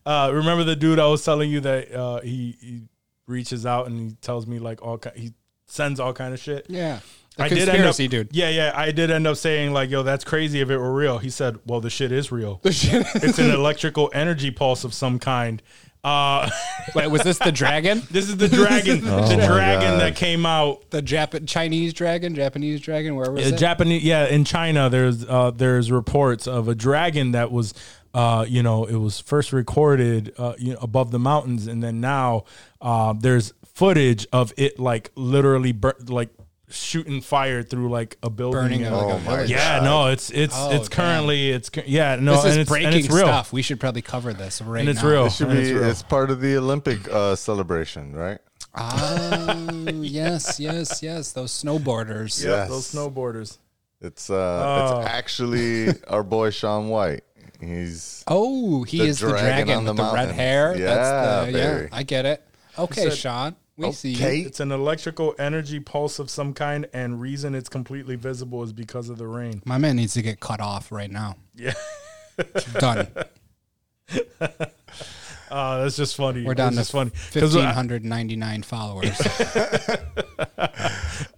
uh, 0.07 0.31
remember 0.33 0.65
the 0.65 0.77
dude 0.77 0.99
I 0.99 1.07
was 1.09 1.25
telling 1.25 1.51
you 1.51 1.61
that 1.61 1.93
uh, 1.93 2.21
he 2.23 2.57
he 2.61 2.83
reaches 3.27 3.67
out 3.67 3.87
and 3.89 3.99
he 3.99 4.17
tells 4.23 4.47
me 4.47 4.59
like 4.59 4.81
all 4.83 4.99
ki- 4.99 5.11
he 5.17 5.33
sends 5.67 5.99
all 6.01 6.13
kind 6.13 6.33
of 6.33 6.41
shit. 6.41 6.67
Yeah. 6.69 7.01
The 7.37 7.43
I 7.45 7.49
did 7.51 7.59
end 7.59 7.69
up, 7.69 7.75
conspiracy 7.75 8.09
dude. 8.09 8.29
Yeah, 8.33 8.49
yeah. 8.49 8.73
I 8.75 8.93
did 8.93 9.11
end 9.11 9.27
up 9.27 9.37
saying 9.37 9.73
like, 9.75 9.91
"Yo, 9.91 10.03
that's 10.03 10.25
crazy 10.25 10.61
if 10.63 10.71
it 10.71 10.79
were 10.79 10.95
real." 10.95 11.19
He 11.19 11.29
said, 11.29 11.59
"Well, 11.67 11.83
the 11.83 11.91
shit 11.91 12.11
is 12.11 12.33
real. 12.33 12.61
The 12.63 12.73
shit. 12.73 13.07
It's 13.17 13.39
an 13.39 13.51
electrical 13.51 14.11
energy 14.15 14.51
pulse 14.51 14.85
of 14.85 14.95
some 14.95 15.19
kind." 15.19 15.63
Uh, 16.03 16.49
Wait, 16.95 17.09
was 17.09 17.23
this 17.25 17.37
the 17.39 17.51
dragon? 17.53 18.01
this 18.11 18.29
is 18.31 18.37
the 18.39 18.49
dragon, 18.49 19.01
the 19.05 19.45
dragon 19.45 19.91
God. 19.91 20.01
that 20.01 20.15
came 20.17 20.47
out 20.47 20.89
The 20.91 21.03
Jap- 21.03 21.47
Chinese 21.49 21.93
dragon, 21.93 22.35
Japanese 22.37 22.81
dragon, 22.81 23.17
where 23.17 23.31
was 23.31 23.45
Uh, 23.45 23.55
it? 23.55 23.59
Japanese, 23.59 24.05
yeah, 24.05 24.27
in 24.29 24.45
China, 24.45 24.89
there's 24.89 25.25
uh, 25.27 25.51
there's 25.51 25.91
reports 25.91 26.47
of 26.47 26.69
a 26.69 26.75
dragon 26.77 27.33
that 27.33 27.51
was, 27.51 27.75
uh, 28.17 28.45
you 28.49 28.63
know, 28.63 28.87
it 28.87 28.97
was 28.97 29.21
first 29.21 29.53
recorded, 29.53 30.33
uh, 30.39 30.55
you 30.59 30.73
know, 30.73 30.79
above 30.81 31.11
the 31.11 31.19
mountains, 31.19 31.67
and 31.67 31.83
then 31.83 32.01
now 32.01 32.45
uh, 32.81 33.13
there's 33.13 33.53
footage 33.75 34.27
of 34.33 34.53
it 34.57 34.79
like 34.81 35.11
literally 35.17 35.73
bur- 35.73 36.01
like 36.09 36.31
shooting 36.69 37.21
fire 37.21 37.63
through 37.63 37.91
like 37.91 38.17
a 38.23 38.31
building. 38.31 38.61
Burning 38.63 38.81
it 38.81 38.87
and- 38.87 38.97
like 38.97 39.05
Oh 39.07 39.11
a 39.11 39.21
my 39.21 39.37
village. 39.37 39.51
yeah, 39.51 39.79
God. 39.81 39.85
no, 39.85 40.07
it's 40.13 40.31
it's 40.31 40.55
Oh, 40.57 40.71
it's 40.73 40.89
damn. 40.89 40.97
currently 40.97 41.51
it's 41.51 41.71
yeah 41.87 42.17
no, 42.17 42.33
This 42.37 42.43
and 42.45 42.51
is 42.53 42.57
it's, 42.59 42.71
breaking 42.71 42.87
and 42.89 42.97
it's 42.97 43.11
real. 43.11 43.27
stuff. 43.27 43.53
We 43.53 43.63
should 43.63 43.79
probably 43.79 44.03
cover 44.03 44.33
this 44.33 44.61
right 44.63 44.81
And 44.81 44.89
it's 44.89 45.03
now. 45.03 45.09
real. 45.11 45.27
It 45.27 45.33
should 45.33 45.49
And 45.49 45.59
be. 45.59 45.63
it's 45.65 45.73
real. 45.79 45.85
It's 45.91 46.03
part 46.03 46.31
of 46.31 46.41
the 46.41 46.57
Olympic 46.57 47.07
uh, 47.13 47.37
celebration, 47.37 48.15
right? 48.17 48.39
Ah, 48.75 49.55
yes, 50.01 50.59
yes, 50.59 51.03
yes. 51.03 51.33
Those 51.33 51.53
snowboarders. 51.53 52.43
Yep, 52.43 52.51
Yes. 52.51 52.69
those 52.69 52.93
snowboarders. 52.93 53.59
It's 54.01 54.29
uh, 54.31 54.35
Oh. 54.35 55.01
it's 55.01 55.09
actually 55.09 55.89
our 56.09 56.23
boy 56.23 56.51
Shaun 56.51 56.89
White. 56.89 57.25
He's 57.61 58.25
Oh, 58.27 58.83
he 58.85 58.99
The 58.99 59.05
is 59.07 59.21
the 59.21 59.29
dragon 59.29 59.47
dragon 59.67 59.77
on 59.79 59.85
the 59.85 59.93
with 59.93 59.97
the, 59.99 60.03
red 60.05 60.13
mountain. 60.15 60.35
hair. 60.37 60.77
Yeah, 60.79 60.85
That's 60.95 61.53
the, 61.53 61.59
yeah, 61.59 61.75
baby. 61.79 61.89
I 61.93 62.03
get 62.03 62.27
it. 62.27 62.43
Okay, 62.79 63.03
said- 63.11 63.17
Shaun. 63.19 63.57
We 63.79 63.93
see 63.93 64.15
Okay. 64.15 64.37
you. 64.37 64.47
It's 64.47 64.61
an 64.61 64.73
electrical 64.73 65.35
energy 65.39 65.81
pulse 65.81 66.19
of 66.19 66.31
some 66.31 66.55
kind, 66.55 66.89
and 66.95 67.21
reason 67.21 67.55
it's 67.55 67.69
completely 67.69 68.17
visible 68.17 68.63
is 68.63 68.73
because 68.73 69.11
of 69.11 69.19
the 69.19 69.27
rain. 69.27 69.61
My 69.67 69.77
man 69.77 69.97
needs 69.97 70.15
to 70.15 70.23
get 70.23 70.41
cut 70.41 70.61
off 70.63 70.91
right 70.91 71.11
now. 71.11 71.37
Yeah. 71.55 71.75
Done. 72.79 73.09
Uh, 75.51 75.83
that's 75.83 75.97
just 75.97 76.17
funny. 76.17 76.45
We're 76.45 76.55
down 76.55 76.75
That's 76.75 76.91
to 76.91 76.99
just 77.07 77.13
funny. 77.15 77.41
'Cause, 77.41 77.55
uh, 77.57 77.61
1,599 77.61 78.63
followers. 78.63 79.17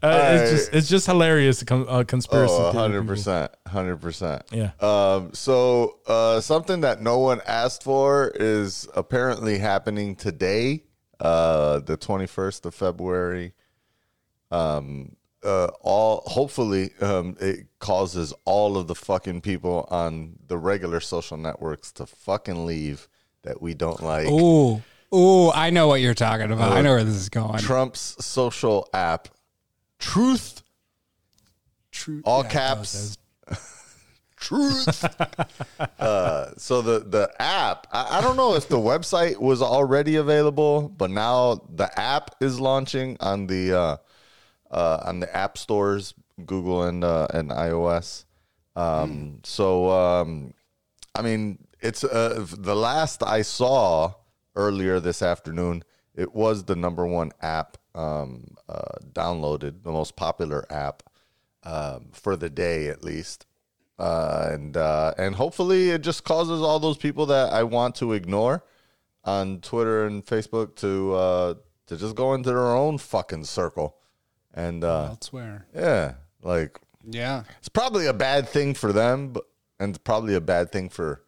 Uh, 0.02 0.38
it's 0.40 0.50
just 0.50 0.74
it's 0.74 0.88
just 0.88 1.06
hilarious. 1.06 1.62
Con- 1.64 1.86
uh, 1.88 2.04
conspiracy. 2.04 2.52
oh, 2.54 2.70
theory 2.70 2.82
hundred 2.82 3.00
people. 3.02 3.14
percent, 3.16 3.52
hundred 3.66 3.96
percent. 4.00 4.42
Yeah. 4.52 4.70
Um. 4.80 5.30
So, 5.34 5.98
uh, 6.06 6.40
something 6.40 6.80
that 6.82 7.00
no 7.02 7.18
one 7.18 7.40
asked 7.46 7.82
for 7.84 8.32
is 8.34 8.88
apparently 8.94 9.58
happening 9.58 10.14
today, 10.16 10.84
uh, 11.20 11.80
the 11.80 11.96
twenty 11.96 12.26
first 12.26 12.64
of 12.66 12.74
February. 12.74 13.54
Um. 14.50 15.16
Uh. 15.44 15.68
All 15.80 16.22
hopefully, 16.26 16.90
um, 17.00 17.36
it 17.40 17.66
causes 17.80 18.32
all 18.44 18.76
of 18.76 18.86
the 18.86 18.94
fucking 18.94 19.40
people 19.40 19.86
on 19.90 20.36
the 20.46 20.58
regular 20.58 21.00
social 21.00 21.36
networks 21.36 21.90
to 21.92 22.06
fucking 22.06 22.66
leave 22.66 23.08
that 23.48 23.62
we 23.62 23.72
don't 23.72 24.02
like. 24.02 24.28
Ooh, 24.28 24.82
ooh, 25.14 25.50
I 25.50 25.70
know 25.70 25.88
what 25.88 26.02
you're 26.02 26.14
talking 26.14 26.52
about. 26.52 26.72
I 26.72 26.82
know 26.82 26.92
where 26.92 27.04
this 27.04 27.14
is 27.14 27.30
going. 27.30 27.58
Trump's 27.58 28.22
social 28.24 28.88
app, 28.92 29.28
Truth, 29.98 30.62
Truth, 31.90 32.22
all 32.26 32.42
yeah, 32.44 32.50
caps. 32.50 33.16
Truth. 34.36 35.04
uh, 35.98 36.54
so 36.56 36.82
the 36.82 37.00
the 37.00 37.30
app, 37.40 37.86
I, 37.90 38.18
I 38.18 38.20
don't 38.20 38.36
know 38.36 38.54
if 38.54 38.68
the 38.68 38.76
website 38.76 39.38
was 39.38 39.62
already 39.62 40.16
available, 40.16 40.90
but 40.90 41.10
now 41.10 41.62
the 41.74 41.90
app 41.98 42.34
is 42.40 42.60
launching 42.60 43.16
on 43.20 43.46
the 43.46 43.72
uh, 43.72 43.96
uh, 44.70 45.02
on 45.06 45.20
the 45.20 45.34
app 45.34 45.56
stores, 45.56 46.12
Google 46.44 46.84
and 46.84 47.02
uh, 47.02 47.28
and 47.32 47.50
iOS. 47.50 48.26
Um, 48.76 49.40
So 49.42 49.90
um, 49.90 50.52
I 51.14 51.22
mean, 51.22 51.58
it's 51.80 52.04
uh, 52.04 52.44
the 52.56 52.76
last 52.76 53.22
I 53.22 53.42
saw 53.42 54.14
earlier 54.56 55.00
this 55.00 55.22
afternoon. 55.22 55.84
It 56.14 56.34
was 56.34 56.64
the 56.64 56.74
number 56.76 57.06
one 57.06 57.30
app 57.40 57.76
um, 57.94 58.56
uh, 58.68 58.98
downloaded, 59.12 59.82
the 59.84 59.92
most 59.92 60.16
popular 60.16 60.66
app 60.70 61.02
um, 61.62 62.08
for 62.12 62.36
the 62.36 62.50
day, 62.50 62.88
at 62.88 63.04
least. 63.04 63.46
Uh, 63.98 64.48
and 64.52 64.76
uh, 64.76 65.12
and 65.18 65.34
hopefully, 65.34 65.90
it 65.90 66.02
just 66.02 66.24
causes 66.24 66.60
all 66.60 66.78
those 66.78 66.96
people 66.96 67.26
that 67.26 67.52
I 67.52 67.64
want 67.64 67.94
to 67.96 68.12
ignore 68.12 68.64
on 69.24 69.60
Twitter 69.60 70.06
and 70.06 70.24
Facebook 70.24 70.76
to 70.76 71.14
uh, 71.14 71.54
to 71.86 71.96
just 71.96 72.14
go 72.14 72.34
into 72.34 72.48
their 72.50 72.66
own 72.68 72.98
fucking 72.98 73.44
circle. 73.44 73.96
And 74.54 74.82
uh, 74.84 75.06
Elsewhere. 75.10 75.66
yeah, 75.74 76.14
like 76.42 76.78
Yeah. 77.04 77.42
it's 77.58 77.68
probably 77.68 78.06
a 78.06 78.12
bad 78.12 78.48
thing 78.48 78.74
for 78.74 78.92
them, 78.92 79.32
but 79.32 79.44
and 79.80 80.02
probably 80.04 80.34
a 80.34 80.40
bad 80.40 80.70
thing 80.72 80.88
for 80.88 81.22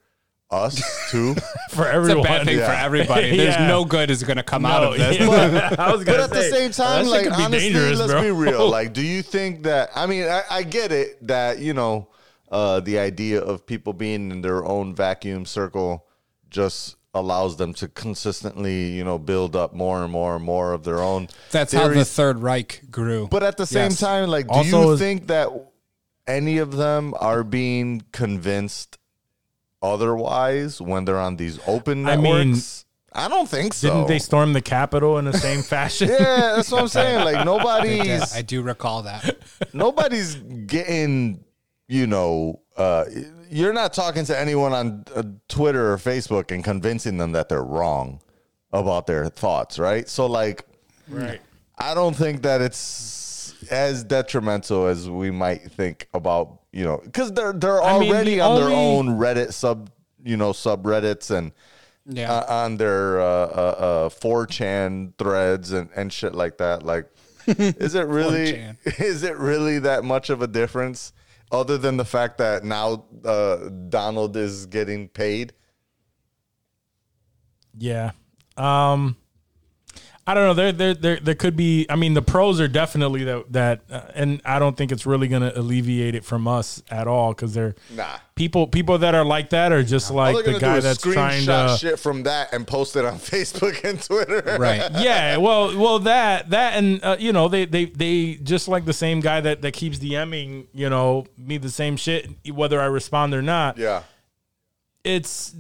us 0.51 0.83
too. 1.11 1.35
For 1.71 1.89
It's 1.91 2.09
a 2.13 2.21
bad 2.23 2.45
thing 2.45 2.59
for 2.59 2.65
everybody. 2.65 3.37
There's 3.37 3.55
Yeah. 3.55 3.69
no 3.69 3.85
good 3.85 4.11
is 4.11 4.23
going 4.25 4.37
to 4.37 4.43
come 4.43 4.67
out 4.67 4.83
of 4.83 4.99
this. 4.99 5.19
yeah. 5.21 5.75
I 5.79 5.93
was 5.93 6.05
but 6.05 6.13
gonna 6.13 6.25
at 6.25 6.31
the 6.31 6.43
same 6.51 6.73
time, 6.73 7.05
that 7.05 7.11
like 7.11 7.25
be 7.27 7.31
honestly, 7.31 7.95
let's 7.95 8.13
bro. 8.13 8.23
be 8.23 8.31
real. 8.31 8.69
Like, 8.69 8.93
do 8.93 9.03
you 9.03 9.23
think 9.23 9.63
that? 9.63 9.91
I 9.95 10.07
mean, 10.07 10.25
I, 10.25 10.43
I 10.51 10.63
get 10.65 10.91
it 10.93 11.25
that 11.29 11.59
you 11.61 11.73
know 11.75 12.09
uh, 12.51 12.81
the 12.81 12.99
idea 12.99 13.41
of 13.41 13.65
people 13.65 13.93
being 13.93 14.31
in 14.33 14.41
their 14.43 14.65
own 14.65 14.95
vacuum 14.95 15.47
circle 15.47 16.07
just 16.51 16.97
allows 17.15 17.57
them 17.57 17.73
to 17.75 17.89
consistently, 17.89 18.87
you 18.91 19.05
know, 19.05 19.19
build 19.19 19.55
up 19.57 19.73
more 19.73 20.03
and 20.03 20.13
more 20.13 20.37
and 20.37 20.45
more 20.45 20.73
of 20.73 20.83
their 20.85 21.01
own. 21.01 21.29
That's 21.53 21.73
how 21.73 21.87
the. 21.89 22.05
Third 22.05 22.39
Reich 22.39 22.83
grew. 22.91 23.29
But 23.29 23.43
at 23.45 23.57
the 23.57 23.67
same 23.67 23.91
Yes. 23.91 24.01
time, 24.01 24.29
like, 24.29 24.47
do 24.47 24.53
Also 24.55 24.93
you 24.93 24.97
think 24.97 25.27
that 25.29 25.49
any 26.27 26.59
of 26.59 26.77
them 26.77 27.15
are 27.19 27.43
being 27.45 28.03
convinced 28.13 28.99
otherwise 29.83 30.81
when 30.81 31.05
they're 31.05 31.19
on 31.19 31.37
these 31.37 31.59
open 31.67 32.07
I 32.07 32.17
mean, 32.17 32.51
networks? 32.51 32.85
I 33.13 33.29
don't 33.29 33.49
think 33.49 33.75
so. 33.75 33.89
Didn't 33.89 34.07
they 34.09 34.19
storm 34.21 34.53
the 34.53 34.61
Capitol 34.63 35.19
in 35.19 35.25
the 35.25 35.33
same 35.33 35.63
fashion? 35.77 36.09
yeah, 36.09 36.55
that's 36.57 36.71
what 36.71 36.83
I'm 36.83 36.89
saying. 36.89 37.25
Like 37.25 37.45
nobody's 37.47 38.35
I 38.35 38.43
do 38.43 38.63
recall 38.63 39.03
that. 39.03 39.37
nobody's 39.73 40.37
getting, 40.37 41.45
you 41.89 42.07
know, 42.07 42.61
uh, 42.77 43.05
you're 43.51 43.73
not 43.73 43.93
talking 43.93 44.25
to 44.27 44.39
anyone 44.39 44.73
on 44.73 45.05
uh, 45.15 45.23
Twitter 45.49 45.93
or 45.93 45.97
Facebook 45.97 46.53
and 46.53 46.63
convincing 46.63 47.19
them 47.19 47.33
that 47.33 47.49
they're 47.49 47.65
wrong 47.65 48.21
about 48.73 49.09
their 49.09 49.29
thoughts, 49.29 49.79
right? 49.79 50.09
So, 50.09 50.27
like, 50.27 50.65
Right. 51.09 51.41
I 51.77 51.95
don't 51.95 52.15
think 52.15 52.43
that 52.43 52.61
it's 52.61 53.55
as 53.69 54.05
detrimental 54.05 54.87
as 54.87 55.11
we 55.11 55.33
might 55.33 55.73
think 55.73 56.07
about, 56.15 56.60
you 56.73 56.85
know, 56.85 57.01
because 57.05 57.33
they're 57.33 57.53
they're 57.53 57.83
I 57.83 57.99
mean, 57.99 58.11
already 58.11 58.35
the 58.37 58.41
on 58.43 58.55
their 58.61 58.65
only- 58.71 59.11
own 59.13 59.19
Reddit 59.19 59.53
sub, 59.53 59.91
you 60.23 60.37
know, 60.37 60.53
subreddits 60.53 61.31
and 61.31 61.53
Yeah. 62.07 62.33
uh, 62.33 62.65
on 62.65 62.77
their 62.77 63.21
uh, 63.21 63.25
uh, 63.25 64.07
uh, 64.07 64.09
4chan 64.09 65.15
threads 65.19 65.73
and, 65.73 65.91
and 65.97 66.13
shit 66.13 66.35
like 66.35 66.59
that. 66.59 66.83
Like, 66.85 67.07
is 67.47 67.95
it 67.95 68.07
really 68.07 68.53
4chan. 68.53 68.77
is 69.01 69.23
it 69.23 69.37
really 69.37 69.79
that 69.81 70.05
much 70.05 70.31
of 70.31 70.43
a 70.43 70.47
difference 70.47 71.13
other 71.53 71.77
than 71.79 71.97
the 71.97 72.05
fact 72.05 72.39
that 72.39 72.63
now 72.65 73.05
uh, 73.25 73.69
Donald 73.89 74.37
is 74.37 74.67
getting 74.67 75.09
paid? 75.09 75.53
Yeah. 77.77 78.13
Um 78.57 79.17
I 80.27 80.35
don't 80.35 80.45
know. 80.47 80.55
There, 80.55 80.71
there, 80.71 80.95
there, 80.95 81.17
there 81.19 81.35
could 81.35 81.57
be. 81.57 81.87
I 81.89 81.97
mean, 81.97 82.15
the 82.15 82.23
pros 82.23 82.61
are 82.61 82.69
definitely 82.69 83.25
that. 83.25 83.53
That, 83.53 83.81
uh, 83.91 84.03
and 84.15 84.41
I 84.45 84.59
don't 84.61 84.77
think 84.77 84.93
it's 84.93 85.05
really 85.05 85.27
going 85.27 85.43
to 85.43 85.59
alleviate 85.59 86.15
it 86.15 86.25
from 86.25 86.47
us 86.47 86.83
at 86.91 87.09
all 87.09 87.33
because 87.33 87.53
they're 87.55 87.75
Nah. 87.97 88.19
people. 88.37 88.67
People 88.69 88.99
that 88.99 89.15
are 89.17 89.25
like 89.25 89.51
that 89.51 89.73
are 89.73 89.83
just 89.83 90.11
All 90.11 90.17
like 90.19 90.45
the 90.45 90.59
guy 90.61 90.77
do 90.77 90.81
that's 90.83 91.01
trying 91.03 91.47
to. 91.47 91.77
shit 91.81 91.99
from 91.99 92.25
that 92.25 92.53
and 92.53 92.65
post 92.67 92.95
it 92.97 93.05
on 93.05 93.15
Facebook 93.19 93.83
and 93.83 94.01
Twitter. 94.01 94.57
right. 94.61 94.91
Yeah, 95.01 95.39
well, 95.39 95.77
well, 95.77 95.99
that 96.01 96.51
that 96.51 96.75
and 96.75 97.03
uh, 97.03 97.17
you 97.19 97.33
know 97.33 97.49
they 97.49 97.65
they 97.65 97.87
they 97.87 98.35
just 98.35 98.69
like 98.69 98.85
the 98.85 98.93
same 98.93 99.21
guy 99.21 99.41
that 99.41 99.63
that 99.63 99.73
keeps 99.73 99.99
DMing 99.99 100.67
you 100.73 100.89
know 100.91 101.27
me 101.39 101.57
the 101.59 101.71
same 101.71 101.97
shit 101.97 102.29
whether 102.53 102.81
I 102.81 102.85
respond 102.87 103.35
or 103.35 103.43
not. 103.43 103.79
Yeah. 103.79 104.03
it's 105.03 105.55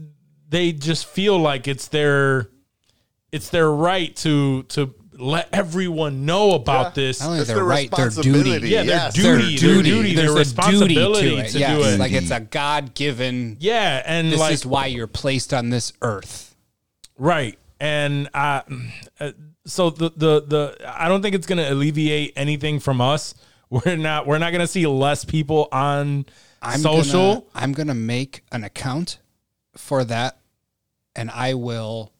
they 0.49 0.73
just 0.73 1.07
feel 1.07 1.39
like 1.39 1.67
it's 1.69 1.89
their 1.89 2.49
it's 3.33 3.49
their 3.51 3.71
right 3.71 4.15
to 4.17 4.63
to 4.65 4.95
let 5.19 5.49
everyone 5.53 6.25
know 6.25 6.53
about 6.53 6.87
Yeah. 6.97 7.03
this. 7.05 7.21
Not 7.21 7.27
only 7.27 7.39
It's 7.41 7.49
their 7.49 7.57
their 7.57 7.65
right, 7.65 7.91
their 7.91 8.09
duty. 8.09 8.29
responsibility. 8.31 8.69
Yeah, 8.71 8.83
their 8.85 8.87
Yes. 8.97 9.15
duty, 9.15 9.29
Their 9.29 9.37
their 9.39 9.47
duty. 9.83 9.91
duty, 9.91 10.15
their 10.15 10.33
There's 10.33 10.53
a 10.53 10.55
duty 10.55 10.65
responsibility 10.65 11.31
to 11.31 11.37
it. 11.37 11.49
to 11.51 11.59
yes. 11.59 11.77
do 11.79 11.89
it. 11.89 12.01
Like 12.01 12.13
it's 12.13 12.31
a 12.31 12.41
God 12.41 12.95
given. 12.95 13.57
yeah, 13.61 14.03
and 14.07 14.33
This 14.33 14.41
like 14.41 14.55
is 14.55 14.65
why 14.65 14.87
you're 14.87 15.07
placed 15.07 15.53
on 15.53 15.69
this 15.71 15.93
earth. 16.01 16.55
Right. 17.19 17.59
And 17.79 18.29
uh, 18.35 18.63
uh, 19.21 19.33
so 19.67 19.91
the, 19.91 20.11
the 20.17 20.43
the 20.47 20.77
I 21.03 21.09
don't 21.09 21.21
think 21.23 21.35
it's 21.35 21.47
going 21.47 21.59
to 21.59 21.71
alleviate 21.71 22.33
anything 22.37 22.81
from 22.81 23.01
us. 23.01 23.35
We're 23.71 23.97
not 23.97 24.27
we're 24.27 24.39
not 24.39 24.51
going 24.51 24.61
to 24.63 24.67
see 24.67 24.87
less 24.87 25.25
people 25.25 25.69
on 25.71 26.27
I'm 26.63 26.81
social. 26.81 27.35
Gonna, 27.35 27.45
I'm 27.55 27.73
gonna 27.73 27.95
make 27.95 28.43
an 28.53 28.65
account 28.65 29.19
for 29.77 30.03
that, 30.05 30.39
and 31.15 31.31
I 31.31 31.55
will 31.55 32.13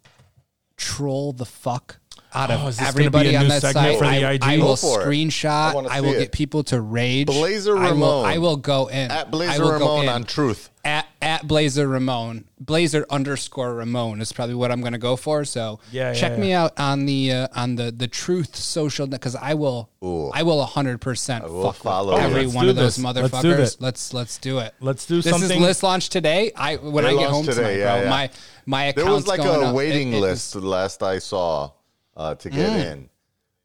troll 0.81 1.33
the 1.35 1.45
fuck 1.45 2.00
out 2.33 2.51
Oh, 2.51 2.55
of 2.55 2.69
is 2.69 2.77
this 2.79 2.87
gonna 2.87 2.93
be 2.99 3.01
everybody 3.05 3.37
on 3.37 3.49
that 3.49 3.61
segment 3.63 3.87
site. 3.87 3.99
for 3.99 4.05
the 4.05 4.25
I, 4.25 4.33
IG? 4.33 4.43
I 4.45 4.57
will 4.59 4.77
for 4.77 5.01
it. 5.01 5.05
I 5.05 5.09
screenshot. 5.09 5.89
I, 5.89 6.01
will 6.01 6.13
get 6.13 6.23
it. 6.23 6.33
people 6.33 6.63
to 6.65 6.81
rage. 6.81 7.27
Blazer 7.27 7.77
I 7.77 7.83
will, 7.85 7.91
Ramon. 7.91 8.25
I 8.27 8.39
will 8.39 8.57
go 8.57 8.87
in 8.89 9.11
At 9.11 9.27
I 9.27 9.31
Blazer 9.31 9.63
will 9.63 9.71
go 9.71 9.75
Ramon 9.79 10.03
in. 10.05 10.09
on 10.11 10.25
Truth. 10.25 10.71
At, 10.83 11.07
at 11.21 11.47
Blazer 11.47 11.87
Ramon, 11.87 12.47
Blazer 12.59 13.05
underscore 13.11 13.75
Ramon 13.75 14.23
is 14.23 14.33
probably 14.33 14.55
what 14.55 14.71
I'm 14.73 14.81
going 14.81 14.95
to 14.95 14.99
go 14.99 15.15
for. 15.15 15.45
So 15.45 15.79
Yeah, 15.93 16.09
yeah, 16.09 16.15
check 16.15 16.33
yeah. 16.33 16.39
me 16.39 16.53
out 16.55 16.73
on 16.81 17.05
the 17.05 17.33
uh, 17.33 17.49
on 17.55 17.77
the 17.77 17.91
the 17.91 18.09
Truth 18.09 18.57
social 18.57 19.07
because 19.07 19.37
I 19.37 19.53
will 19.55 19.91
Ooh. 20.03 20.31
I 20.33 20.43
will 20.43 20.57
100 20.59 20.99
percent 21.03 21.45
follow 21.47 22.17
every 22.17 22.47
one 22.47 22.65
do 22.65 22.71
of 22.71 22.77
those 22.77 22.97
motherfuckers. 22.97 23.33
Let's 23.33 23.43
do 23.43 23.57
that. 23.57 23.77
Let's 23.81 24.15
let's 24.15 24.39
do 24.39 24.59
it. 24.61 24.75
Let's 24.81 25.05
do 25.05 25.17
This 25.21 25.31
something. 25.33 25.51
is 25.59 25.63
list 25.63 25.83
launch 25.83 26.09
today. 26.09 26.51
I 26.57 26.77
when 26.77 27.05
They 27.05 27.11
I 27.11 27.15
get 27.15 27.29
home 27.31 27.45
today, 27.45 27.57
tonight, 27.57 27.77
yeah, 27.79 27.95
bro. 27.97 28.03
yeah. 28.05 28.09
My 28.11 28.31
my 28.65 28.85
account's 28.85 29.05
There 29.05 29.13
was 29.15 29.27
like 29.27 29.41
going 29.43 29.63
a 29.63 29.67
up. 29.71 29.75
waiting 29.75 30.13
It- 30.15 30.17
it 30.17 30.21
list 30.21 30.53
the 30.55 30.61
last 30.61 31.03
I 31.03 31.19
saw 31.19 31.73
uh, 32.17 32.35
to 32.37 32.51
get 32.51 32.87
in. 32.87 33.09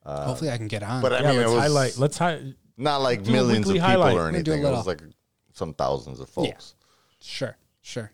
was- 0.05 0.25
hopefully, 0.25 0.51
I 0.51 0.57
can 0.57 0.67
get 0.67 0.83
on. 0.83 1.01
But 1.01 1.13
I 1.13 1.19
yeah, 1.21 1.31
mean, 1.31 1.35
it 1.35 1.37
let's 1.47 1.51
was 1.53 1.61
highlight. 1.63 1.97
Let's 1.97 2.17
hi- 2.17 2.53
not 2.77 3.01
like 3.01 3.23
do 3.23 3.29
a 3.31 3.33
millions 3.33 3.67
of 3.67 3.73
weekly 3.73 3.79
people 3.87 3.87
highlight. 4.03 4.13
or 4.13 4.15
We're 4.17 4.31
gonna 4.31 4.43
do 4.43 4.51
a 4.51 4.53
anything. 4.55 4.73
It 4.73 4.77
was 4.77 4.87
like 4.87 5.01
some 5.53 5.73
thousands 5.73 6.19
of 6.19 6.29
folks. 6.29 6.75
sure, 7.21 7.57
sure. 7.81 8.11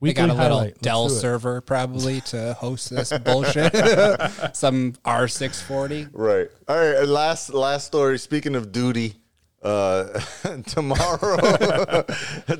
We 0.00 0.08
they 0.10 0.14
got 0.14 0.30
a 0.30 0.34
little. 0.34 0.58
Let's 0.58 0.78
Dell 0.80 1.08
server 1.10 1.60
probably 1.60 2.22
to 2.22 2.54
host 2.54 2.88
this 2.88 3.12
bullshit. 3.24 3.74
Some 4.56 4.94
R640. 5.04 6.08
Right. 6.14 6.48
All 6.68 6.76
right. 6.76 6.96
and 6.96 7.10
Last 7.10 7.52
last 7.52 7.86
story. 7.86 8.18
Speaking 8.18 8.56
of 8.56 8.72
duty, 8.72 9.16
uh, 9.62 10.04
tomorrow, 10.66 11.36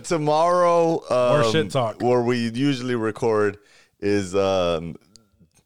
tomorrow, 0.04 1.00
um, 1.10 1.40
More 1.42 1.50
shit 1.50 1.70
talk. 1.70 2.02
Where 2.02 2.20
we 2.22 2.50
usually 2.50 2.94
record 2.94 3.56
is 4.00 4.34
um, 4.34 4.96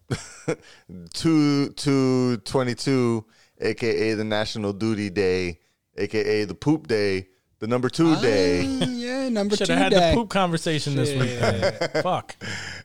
two 1.15 1.71
two 1.71 2.37
twenty 2.39 2.75
two, 2.75 3.25
aka 3.61 4.15
the 4.15 4.25
National 4.25 4.73
Duty 4.73 5.11
Day, 5.11 5.61
aka 5.97 6.45
the 6.45 6.55
Poop 6.55 6.87
Day, 6.87 7.29
the 7.61 7.67
number 7.67 7.89
two 7.89 8.15
day. 8.17 8.63
yeah, 8.65 9.29
number 9.29 9.57
Should 9.57 9.69
two 9.69 9.73
have 9.73 9.83
had 9.85 9.91
day. 9.93 10.11
the 10.11 10.17
poop 10.17 10.29
conversation 10.31 10.97
this 10.97 11.15
week. 11.19 12.03
Fuck. 12.03 12.37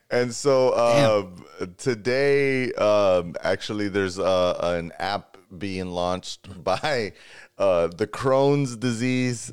And 0.10 0.34
so 0.34 0.74
um, 0.76 1.46
today, 1.78 2.72
um, 2.74 3.36
actually, 3.44 3.90
there's 3.90 4.18
uh, 4.18 4.58
an 4.62 4.92
app 5.00 5.38
being 5.58 5.88
launched 5.92 6.64
by 6.64 7.14
uh, 7.58 7.88
the 7.88 8.08
Crohn's 8.08 8.78
disease 8.78 9.52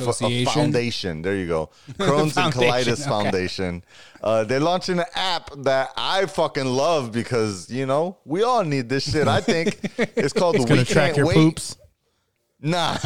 uh, 0.00 0.08
F- 0.08 0.22
a 0.22 0.44
foundation. 0.46 1.22
There 1.22 1.36
you 1.36 1.46
go. 1.46 1.70
Crohn's 1.92 2.36
and 2.36 2.52
Colitis 2.52 3.00
okay. 3.00 3.02
Foundation. 3.08 3.84
Uh, 4.22 4.44
they're 4.44 4.60
launching 4.60 4.98
an 4.98 5.04
app 5.14 5.50
that 5.58 5.90
I 5.96 6.26
fucking 6.26 6.66
love 6.66 7.12
because 7.12 7.70
you 7.70 7.86
know 7.86 8.18
we 8.24 8.42
all 8.42 8.64
need 8.64 8.88
this 8.88 9.10
shit. 9.10 9.28
I 9.28 9.40
think 9.40 9.78
it's 9.98 10.32
called 10.32 10.56
the 10.56 10.64
Gonna 10.64 10.80
We 10.80 10.84
track 10.84 11.14
Can't 11.14 11.16
your 11.18 11.26
Wait. 11.26 11.34
poops. 11.34 11.76
Nah, 12.66 12.96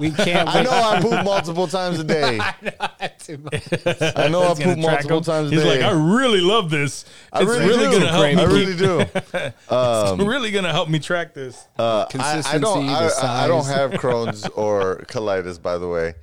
We 0.00 0.10
can't 0.10 0.48
I 0.48 0.62
know 0.62 0.70
I 0.70 1.00
poop 1.00 1.24
multiple 1.24 1.66
times 1.66 1.98
a 2.00 2.04
day. 2.04 2.38
I 2.40 2.54
know 4.28 4.42
I 4.42 4.50
It's 4.50 4.60
gonna 4.60 4.74
poop 4.74 4.78
multiple 4.78 5.18
him. 5.18 5.24
times 5.24 5.50
a 5.50 5.54
He's 5.54 5.62
day. 5.62 5.82
like, 5.82 5.92
I 5.92 5.92
really 5.92 6.40
love 6.40 6.68
this. 6.70 7.04
I 7.32 7.40
It's 7.42 7.50
really, 7.50 7.66
really, 7.66 7.98
gonna 7.98 8.10
help 8.10 8.24
me. 8.36 8.40
I 8.40 8.44
really 8.44 8.76
do. 8.76 9.00
it's 9.70 10.22
really 10.22 10.50
gonna 10.50 10.72
help 10.72 10.88
me 10.88 10.98
track 10.98 11.34
this. 11.34 11.66
Uh, 11.78 12.04
I, 12.08 12.10
Consistency, 12.10 12.48
I 12.50 12.58
don't. 12.58 12.86
the 12.86 12.92
I, 12.92 13.08
I- 13.22 13.44
I 13.44 13.48
don't 13.48 13.66
have 13.66 13.90
Crohn's 14.02 14.46
or 14.48 15.04
colitis, 15.08 15.60
by 15.60 15.78
the 15.78 15.88
way. 15.88 16.14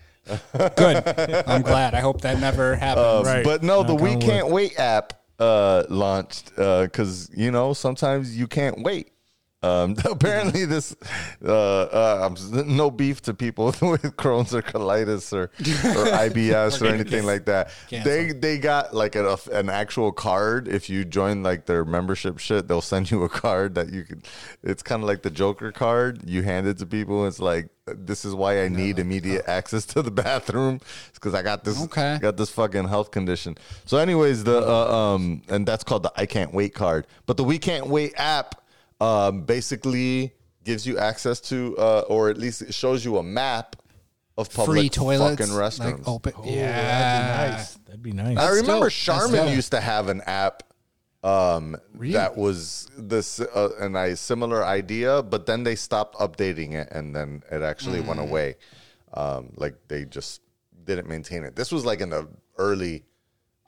Good. 0.76 1.43
I'm 1.47 1.61
glad. 1.61 1.93
I 1.95 1.99
hope 1.99 2.22
that 2.22 2.39
never 2.39 2.76
happens. 2.76 3.26
Right. 3.27 3.43
But 3.43 3.63
no, 3.63 3.84
the 3.84 3.95
We. 3.95 4.15
Can't 4.17 4.49
Wait 4.49 4.80
app 4.80 5.13
uh, 5.39 5.84
launched 5.89 6.55
because 6.55 7.30
you 7.35 7.51
know 7.51 7.73
sometimes 7.73 8.38
you 8.38 8.47
can't 8.47 8.81
wait. 8.84 9.11
Um, 9.65 9.95
apparently, 10.05 10.65
this 10.65 10.95
uh, 11.43 11.51
uh, 11.51 12.35
no 12.65 12.91
beef 12.91 13.21
to 13.23 13.33
people 13.33 13.65
with 13.81 14.15
Crohn's 14.17 14.53
or 14.53 14.61
colitis 14.61 15.33
or, 15.33 15.43
or 15.43 15.47
IBS 16.29 16.81
or 16.81 16.87
anything 16.87 17.25
like 17.25 17.45
that. 17.45 17.71
They 17.89 18.31
they 18.31 18.57
got 18.57 18.93
like 18.93 19.15
a, 19.15 19.37
an 19.51 19.69
actual 19.69 20.11
card. 20.11 20.67
If 20.67 20.89
you 20.89 21.05
join 21.05 21.43
like 21.43 21.65
their 21.65 21.85
membership 21.85 22.37
shit, 22.37 22.67
they'll 22.67 22.81
send 22.81 23.11
you 23.11 23.23
a 23.23 23.29
card 23.29 23.75
that 23.75 23.89
you 23.91 24.03
can. 24.03 24.21
It's 24.63 24.83
kind 24.83 25.01
of 25.01 25.07
like 25.07 25.23
the 25.23 25.31
Joker 25.31 25.71
card. 25.71 26.21
You 26.25 26.43
hand 26.43 26.67
it 26.67 26.77
to 26.79 26.85
people. 26.85 27.25
It's 27.25 27.39
like 27.39 27.69
this 27.85 28.25
is 28.25 28.33
why 28.33 28.63
I 28.63 28.67
need 28.67 28.97
immediate 28.97 29.47
access 29.47 29.85
to 29.87 30.01
the 30.01 30.11
bathroom. 30.11 30.79
It's 31.09 31.19
because 31.19 31.33
I 31.33 31.41
got 31.43 31.63
this 31.63 31.81
Okay. 31.83 32.17
got 32.19 32.37
this 32.37 32.49
fucking 32.49 32.87
health 32.87 33.11
condition. 33.11 33.57
So, 33.85 33.97
anyways, 33.97 34.43
the 34.43 34.67
uh, 34.67 34.95
um, 34.95 35.41
and 35.49 35.67
that's 35.67 35.83
called 35.83 36.03
the 36.03 36.11
I 36.15 36.25
can't 36.25 36.53
wait 36.53 36.73
card. 36.73 37.07
But 37.25 37.37
the 37.37 37.43
We 37.43 37.59
Can't 37.59 37.87
Wait 37.87 38.13
app 38.17 38.61
um, 39.01 39.41
basically 39.43 40.34
gives 40.63 40.85
you 40.88 40.97
access 40.97 41.39
to, 41.39 41.77
uh, 41.77 41.99
or 42.07 42.30
at 42.30 42.38
least 42.38 42.61
it 42.61 42.73
shows 42.73 43.03
you 43.05 43.17
a 43.17 43.23
map 43.23 43.76
of 44.38 44.51
public 44.51 44.80
Free 44.80 44.89
toilets. 44.89 45.39
fucking 45.39 45.53
restrooms. 45.55 45.97
Like 45.99 46.07
open. 46.07 46.34
Oh, 46.38 46.43
yeah. 46.45 46.72
that'd 46.81 47.51
be 47.51 47.57
nice. 47.57 47.73
That'd 47.85 48.03
be 48.03 48.11
nice. 48.11 48.38
I 48.38 48.49
remember 48.49 48.85
dope. 48.88 48.91
Charmin 48.93 49.47
used 49.55 49.72
to 49.72 49.80
have 49.81 50.09
an 50.09 50.22
app 50.26 50.63
um, 51.23 51.76
that 51.99 52.35
was 52.38 52.88
this 52.97 53.39
uh, 53.39 53.69
an 53.80 53.95
a 53.95 54.15
similar 54.15 54.63
idea, 54.63 55.23
but 55.23 55.45
then 55.47 55.63
they 55.63 55.76
stopped 55.76 56.15
updating 56.17 56.73
it, 56.73 56.89
and 56.91 57.15
then 57.15 57.41
it 57.51 57.61
actually 57.63 57.99
went 58.01 58.19
Mm. 58.19 58.30
away. 58.30 58.55
Um, 59.13 59.53
like 59.55 59.76
they 59.88 60.05
just 60.05 60.41
didn't 60.84 61.07
maintain 61.07 61.43
it. 61.43 61.55
This 61.55 61.72
was 61.72 61.84
like 61.85 62.01
in 62.01 62.09
the 62.09 62.27
early 62.57 63.05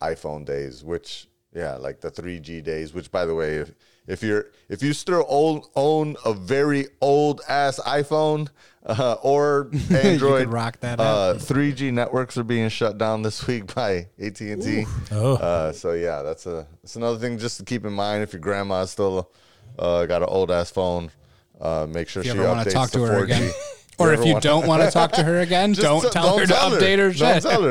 iPhone 0.01 0.45
days, 0.45 0.83
which 0.83 1.29
yeah, 1.55 1.75
like 1.77 1.99
the 2.01 2.11
3G 2.11 2.63
days. 2.63 2.93
Which, 2.93 3.09
by 3.11 3.25
the 3.25 3.33
way, 3.33 3.55
if 3.57 3.71
if 4.07 4.23
you're 4.23 4.45
if 4.69 4.81
you 4.81 4.93
still 4.93 5.25
own 5.29 5.61
own 5.75 6.15
a 6.25 6.34
very 6.34 6.88
old 7.01 7.41
ass 7.47 7.79
iPhone 7.85 8.47
uh, 8.85 9.17
or 9.21 9.69
Android, 9.91 10.47
rock 10.47 10.79
that 10.79 10.99
uh, 10.99 11.35
3G 11.38 11.91
networks 11.91 12.38
are 12.38 12.43
being 12.43 12.69
shut 12.69 12.97
down 12.97 13.21
this 13.21 13.45
week 13.45 13.73
by 13.75 14.07
AT 14.19 14.39
and 14.41 14.61
T. 14.61 14.85
Oh. 15.11 15.35
Uh, 15.35 15.71
so 15.73 15.91
yeah, 15.93 16.21
that's 16.21 16.45
a 16.45 16.65
that's 16.81 16.95
another 16.95 17.17
thing 17.19 17.38
just 17.38 17.57
to 17.57 17.65
keep 17.65 17.85
in 17.85 17.93
mind 17.93 18.23
if 18.23 18.31
your 18.34 18.39
grandma 18.39 18.85
still 18.85 19.29
uh, 19.77 20.05
got 20.05 20.21
an 20.23 20.29
old 20.29 20.49
ass 20.51 20.71
phone. 20.71 21.11
Uh, 21.59 21.88
make 21.89 22.07
sure 22.07 22.21
If 22.21 22.27
you 22.27 22.34
she 22.34 22.39
ever 22.39 22.47
updates 22.55 22.63
to 22.65 22.69
talk 22.71 22.89
to 22.91 22.97
to 22.99 23.03
her 23.05 23.19
4G. 23.21 23.23
again. 23.23 23.51
Or 23.99 24.13
if 24.13 24.19
you 24.23 24.34
wanna- 24.34 24.41
don't 24.41 24.67
want 24.67 24.84
to 24.84 24.91
talk 24.91 25.11
to 25.13 25.23
her 25.23 25.39
again, 25.39 25.71
don't 25.71 26.03
t- 26.03 26.09
tell 26.11 26.38
her 26.38 26.45
to 26.45 26.53
tell 26.53 26.69
update 26.69 26.99
her 26.99 27.11
Don't 27.11 27.41
shit. 27.41 27.41
tell 27.41 27.63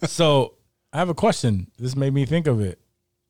her. 0.00 0.06
So 0.08 0.54
I 0.92 0.98
have 0.98 1.08
a 1.08 1.14
question. 1.14 1.70
This 1.78 1.94
made 1.94 2.12
me 2.12 2.26
think 2.26 2.48
of 2.48 2.60
it 2.60 2.80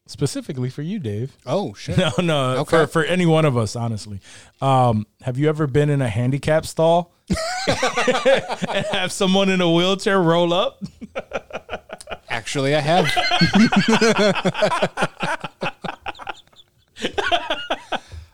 specifically 0.07 0.71
for 0.71 0.83
you, 0.83 0.99
Dave. 0.99 1.37
Oh 1.47 1.75
shit. 1.75 1.97
No, 1.99 2.11
no, 2.23 2.51
Okay. 2.59 2.71
for 2.71 2.87
for 2.87 3.05
any 3.05 3.27
one 3.27 3.45
of 3.45 3.57
us, 3.57 3.75
honestly. 3.77 4.21
Um, 4.61 5.07
have 5.23 5.39
you 5.39 5.49
ever 5.49 5.67
been 5.67 5.89
in 5.91 6.03
a 6.03 6.09
handicap 6.09 6.67
stall 6.67 7.13
and 7.67 7.79
have 8.93 9.13
someone 9.13 9.49
in 9.49 9.61
a 9.61 9.71
wheelchair 9.71 10.21
roll 10.21 10.53
up? 10.53 10.83
Actually, 12.29 12.75
I 12.75 12.81
have. 12.81 13.07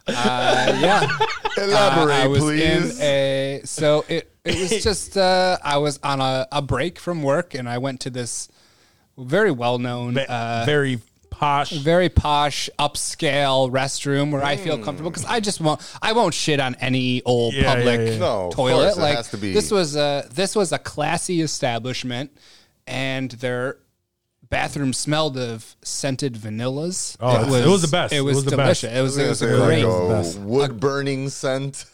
uh, 0.07 0.77
yeah. 0.81 1.09
Elaborate, 1.57 2.15
Uh, 2.15 2.23
I 2.23 2.27
was 2.27 2.41
please. 2.43 2.99
in 2.99 3.03
a 3.03 3.61
so 3.65 4.05
it 4.09 4.31
it 4.45 4.59
was 4.59 4.71
just 4.83 5.17
uh, 5.17 5.59
I 5.63 5.79
was 5.79 5.99
on 6.03 6.21
a, 6.21 6.47
a 6.53 6.63
break 6.63 6.99
from 6.99 7.23
work 7.23 7.55
and 7.55 7.69
I 7.69 7.79
went 7.79 8.01
to 8.01 8.11
this 8.11 8.49
very 9.19 9.51
well 9.51 9.79
known 9.79 10.17
uh, 10.19 10.63
Very 10.67 11.01
posh. 11.31 11.71
very 11.73 12.09
posh 12.09 12.69
upscale 12.79 13.71
restroom 13.71 14.31
where 14.31 14.45
I 14.45 14.57
feel 14.57 14.77
hmm. 14.77 14.85
comfortable 14.85 15.11
because 15.11 15.25
I 15.25 15.41
just 15.41 15.61
won't 15.61 15.81
I 16.03 16.13
won't 16.13 16.35
shit 16.35 16.61
on 16.61 16.75
any 16.77 17.23
old 17.25 17.55
Yeah, 17.55 17.75
public 17.75 18.01
yeah, 18.01 18.07
yeah. 18.13 18.19
No, 18.19 18.47
of 18.49 18.55
toilet. 18.55 18.83
course, 18.85 18.97
it 18.97 19.01
like 19.01 19.17
has 19.17 19.31
to 19.31 19.37
be- 19.39 19.53
this 19.55 19.71
was 19.71 19.97
a 19.97 20.27
this 20.33 20.55
was 20.55 20.73
a 20.73 20.79
classy 20.79 21.41
establishment, 21.41 22.31
and 22.87 23.31
their 23.33 23.77
bathroom 24.49 24.93
smelled 24.93 25.39
of 25.39 25.77
scented 25.83 26.35
vanillas. 26.35 27.17
Oh, 27.21 27.55
it 27.55 27.67
was 27.67 27.83
the 27.83 27.89
best. 27.89 28.13
It 28.13 28.17
It 28.17 28.21
was, 28.23 28.37
was 28.37 28.45
the 28.47 28.57
best. 28.57 28.81
delicious. 28.83 28.99
It 28.99 29.03
was, 29.03 29.17
it 29.19 29.23
was 29.29 29.41
was 29.43 29.51
say, 29.51 29.65
great. 29.67 29.85
like 29.85 30.09
Best. 30.09 30.39
a 30.39 30.41
wood 30.41 30.81
burning 30.81 31.29
scent. 31.29 31.85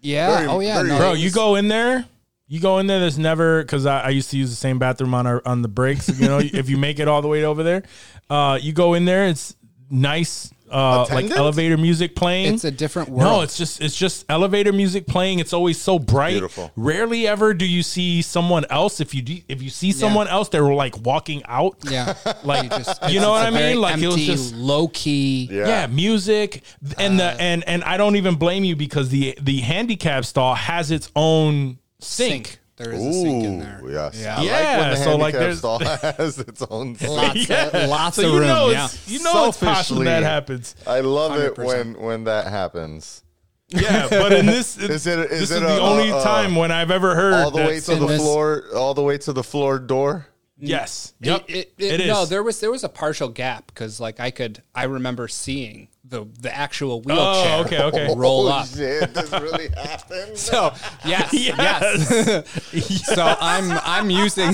yeah. 0.00 0.36
very- 0.36 0.46
oh 0.46 0.60
yeah. 0.60 0.76
very- 0.76 0.88
no, 0.88 0.98
Bro, 0.98 1.12
it 1.14 1.18
you 1.18 1.24
was- 1.24 1.34
go 1.34 1.56
in 1.56 1.66
there, 1.68 2.04
You 2.52 2.58
go 2.58 2.78
in 2.78 2.88
there. 2.88 2.98
There's 2.98 3.16
never 3.18 3.62
because 3.62 3.86
I, 3.86 4.00
I 4.00 4.08
used 4.08 4.30
to 4.32 4.36
use 4.36 4.50
the 4.50 4.56
same 4.56 4.80
bathroom 4.80 5.14
on 5.14 5.24
our 5.26 5.40
on 5.46 5.62
the 5.62 5.68
breaks. 5.68 6.08
You 6.20 6.26
know, 6.26 6.38
if 6.40 6.68
you 6.68 6.76
make 6.76 6.98
it 6.98 7.06
all 7.06 7.22
the 7.22 7.28
way 7.28 7.44
over 7.44 7.62
there, 7.62 7.84
uh, 8.28 8.58
you 8.60 8.72
go 8.72 8.94
in 8.94 9.04
there. 9.04 9.28
It's 9.28 9.54
nice, 9.88 10.52
uh, 10.70 11.06
like 11.10 11.30
elevator 11.30 11.76
music 11.76 12.14
playing. 12.16 12.54
It's 12.54 12.64
a 12.64 12.70
different 12.72 13.08
world. 13.08 13.22
No, 13.22 13.40
it's 13.42 13.56
just 13.56 13.80
it's 13.80 13.96
just 13.96 14.24
elevator 14.28 14.72
music 14.72 15.06
playing. 15.06 15.38
It's 15.38 15.52
always 15.52 15.80
so 15.80 16.00
bright. 16.00 16.32
Beautiful. 16.32 16.72
Rarely 16.74 17.26
ever 17.28 17.54
do 17.54 17.64
you 17.66 17.84
see 17.84 18.20
someone 18.20 18.64
else. 18.68 19.00
If 19.00 19.14
you 19.14 19.22
do, 19.22 19.38
if 19.48 19.62
you 19.62 19.70
see 19.70 19.92
someone 19.92 20.26
else, 20.26 20.48
they're 20.48 20.62
like 20.74 20.98
walking 21.04 21.42
out. 21.46 21.76
yeah. 21.88 22.14
Like 22.44 22.64
You 22.64 22.68
just- 22.70 23.10
you 23.10 23.20
know 23.20 23.30
what 23.30 23.46
it's 23.46 23.46
I 23.46 23.48
a 23.48 23.60
very 23.60 23.72
mean? 23.74 23.80
Like 23.82 23.98
it 24.02 24.06
was 24.08 24.26
just 24.26 24.54
low 24.56 24.88
key. 24.88 25.48
Yeah. 25.52 25.68
yeah, 25.68 25.86
music 25.86 26.62
and 26.98 27.20
Uh, 27.20 27.34
the 27.34 27.40
and 27.40 27.62
and 27.68 27.84
I 27.84 27.96
don't 27.96 28.16
even 28.16 28.34
blame 28.34 28.64
you 28.64 28.74
because 28.74 29.10
the 29.10 29.36
the 29.40 29.60
handicap 29.60 30.24
stall 30.24 30.54
has 30.56 30.90
its 30.90 31.10
own 31.14 31.78
sink. 32.00 32.46
Sink. 32.46 32.58
There 32.76 32.92
is 32.92 33.04
a 33.04 33.12
sink 33.12 33.44
in 33.44 33.60
Ooh, 33.60 33.62
there. 33.62 33.80
yes. 33.90 34.18
Yeah. 34.22 34.36
I 34.38 34.42
Yeah, 34.42 34.52
like 34.52 34.78
when 34.80 34.90
the 34.90 34.96
so, 35.04 35.16
like, 35.16 35.34
handicap 35.34 35.40
there's- 35.40 35.58
stall 35.58 35.78
has 36.16 36.38
its 36.38 36.62
own. 36.70 36.96
Lots, 37.02 37.50
of, 37.50 37.88
lots 37.90 38.16
so 38.16 38.22
of 38.26 38.32
you 38.32 38.38
room. 38.38 38.48
know 38.48 38.70
yeah. 38.70 38.84
it's 38.86 39.08
you 39.10 39.22
know 39.22 39.48
it's 39.48 39.58
possible 39.58 39.74
Selfishly, 39.74 40.04
that 40.06 40.22
happens. 40.22 40.74
I 40.86 41.00
love 41.00 41.38
it 41.38 41.54
100%. 41.56 41.64
when 41.66 41.94
when 42.00 42.24
that 42.24 42.46
happens. 42.46 43.22
Yeah, 43.68 44.08
but 44.08 44.32
in 44.32 44.46
this 44.46 44.76
Is 44.78 44.84
it- 44.84 44.90
is 44.90 45.04
this 45.04 45.16
it 45.30 45.32
is 45.32 45.50
a- 45.52 45.60
the 45.60 45.80
only 45.80 46.08
a- 46.08 46.18
a- 46.18 46.22
time 46.24 46.56
when 46.56 46.72
I've 46.72 46.90
ever 46.90 47.14
heard 47.14 47.34
All 47.34 47.50
the 47.50 47.58
way 47.58 47.80
to 47.80 47.94
the 47.96 48.06
this- 48.06 48.20
floor. 48.20 48.64
All 48.74 48.94
the 48.94 49.02
way 49.02 49.18
to 49.18 49.32
the 49.34 49.44
floor 49.44 49.78
door. 49.78 50.26
Yes. 50.58 51.12
Yep. 51.20 51.44
It, 51.48 51.54
it, 51.56 51.72
it, 51.78 51.92
it 51.92 52.00
is. 52.00 52.06
No, 52.08 52.24
there 52.26 52.42
was 52.42 52.60
there 52.60 52.70
was 52.70 52.82
a 52.82 52.88
partial 52.88 53.28
gap 53.28 53.66
because 53.66 54.00
like 54.00 54.20
I 54.20 54.30
could 54.30 54.62
I 54.74 54.84
remember 54.84 55.28
seeing 55.28 55.88
the 56.10 56.26
the 56.40 56.54
actual 56.54 57.00
wheelchair 57.02 57.58
Oh, 57.58 57.62
okay, 57.62 57.82
okay. 57.84 58.14
roll 58.16 58.48
oh, 58.48 58.52
up. 58.52 58.66
Shit, 58.66 59.14
this 59.14 59.30
really 59.46 59.68
happened. 59.68 60.36
So 60.36 60.72
yes, 61.04 61.32
Yes. 61.32 62.52
yes. 62.72 63.06
so 63.14 63.36
I'm 63.40 63.70
I'm 63.84 64.10
using 64.10 64.52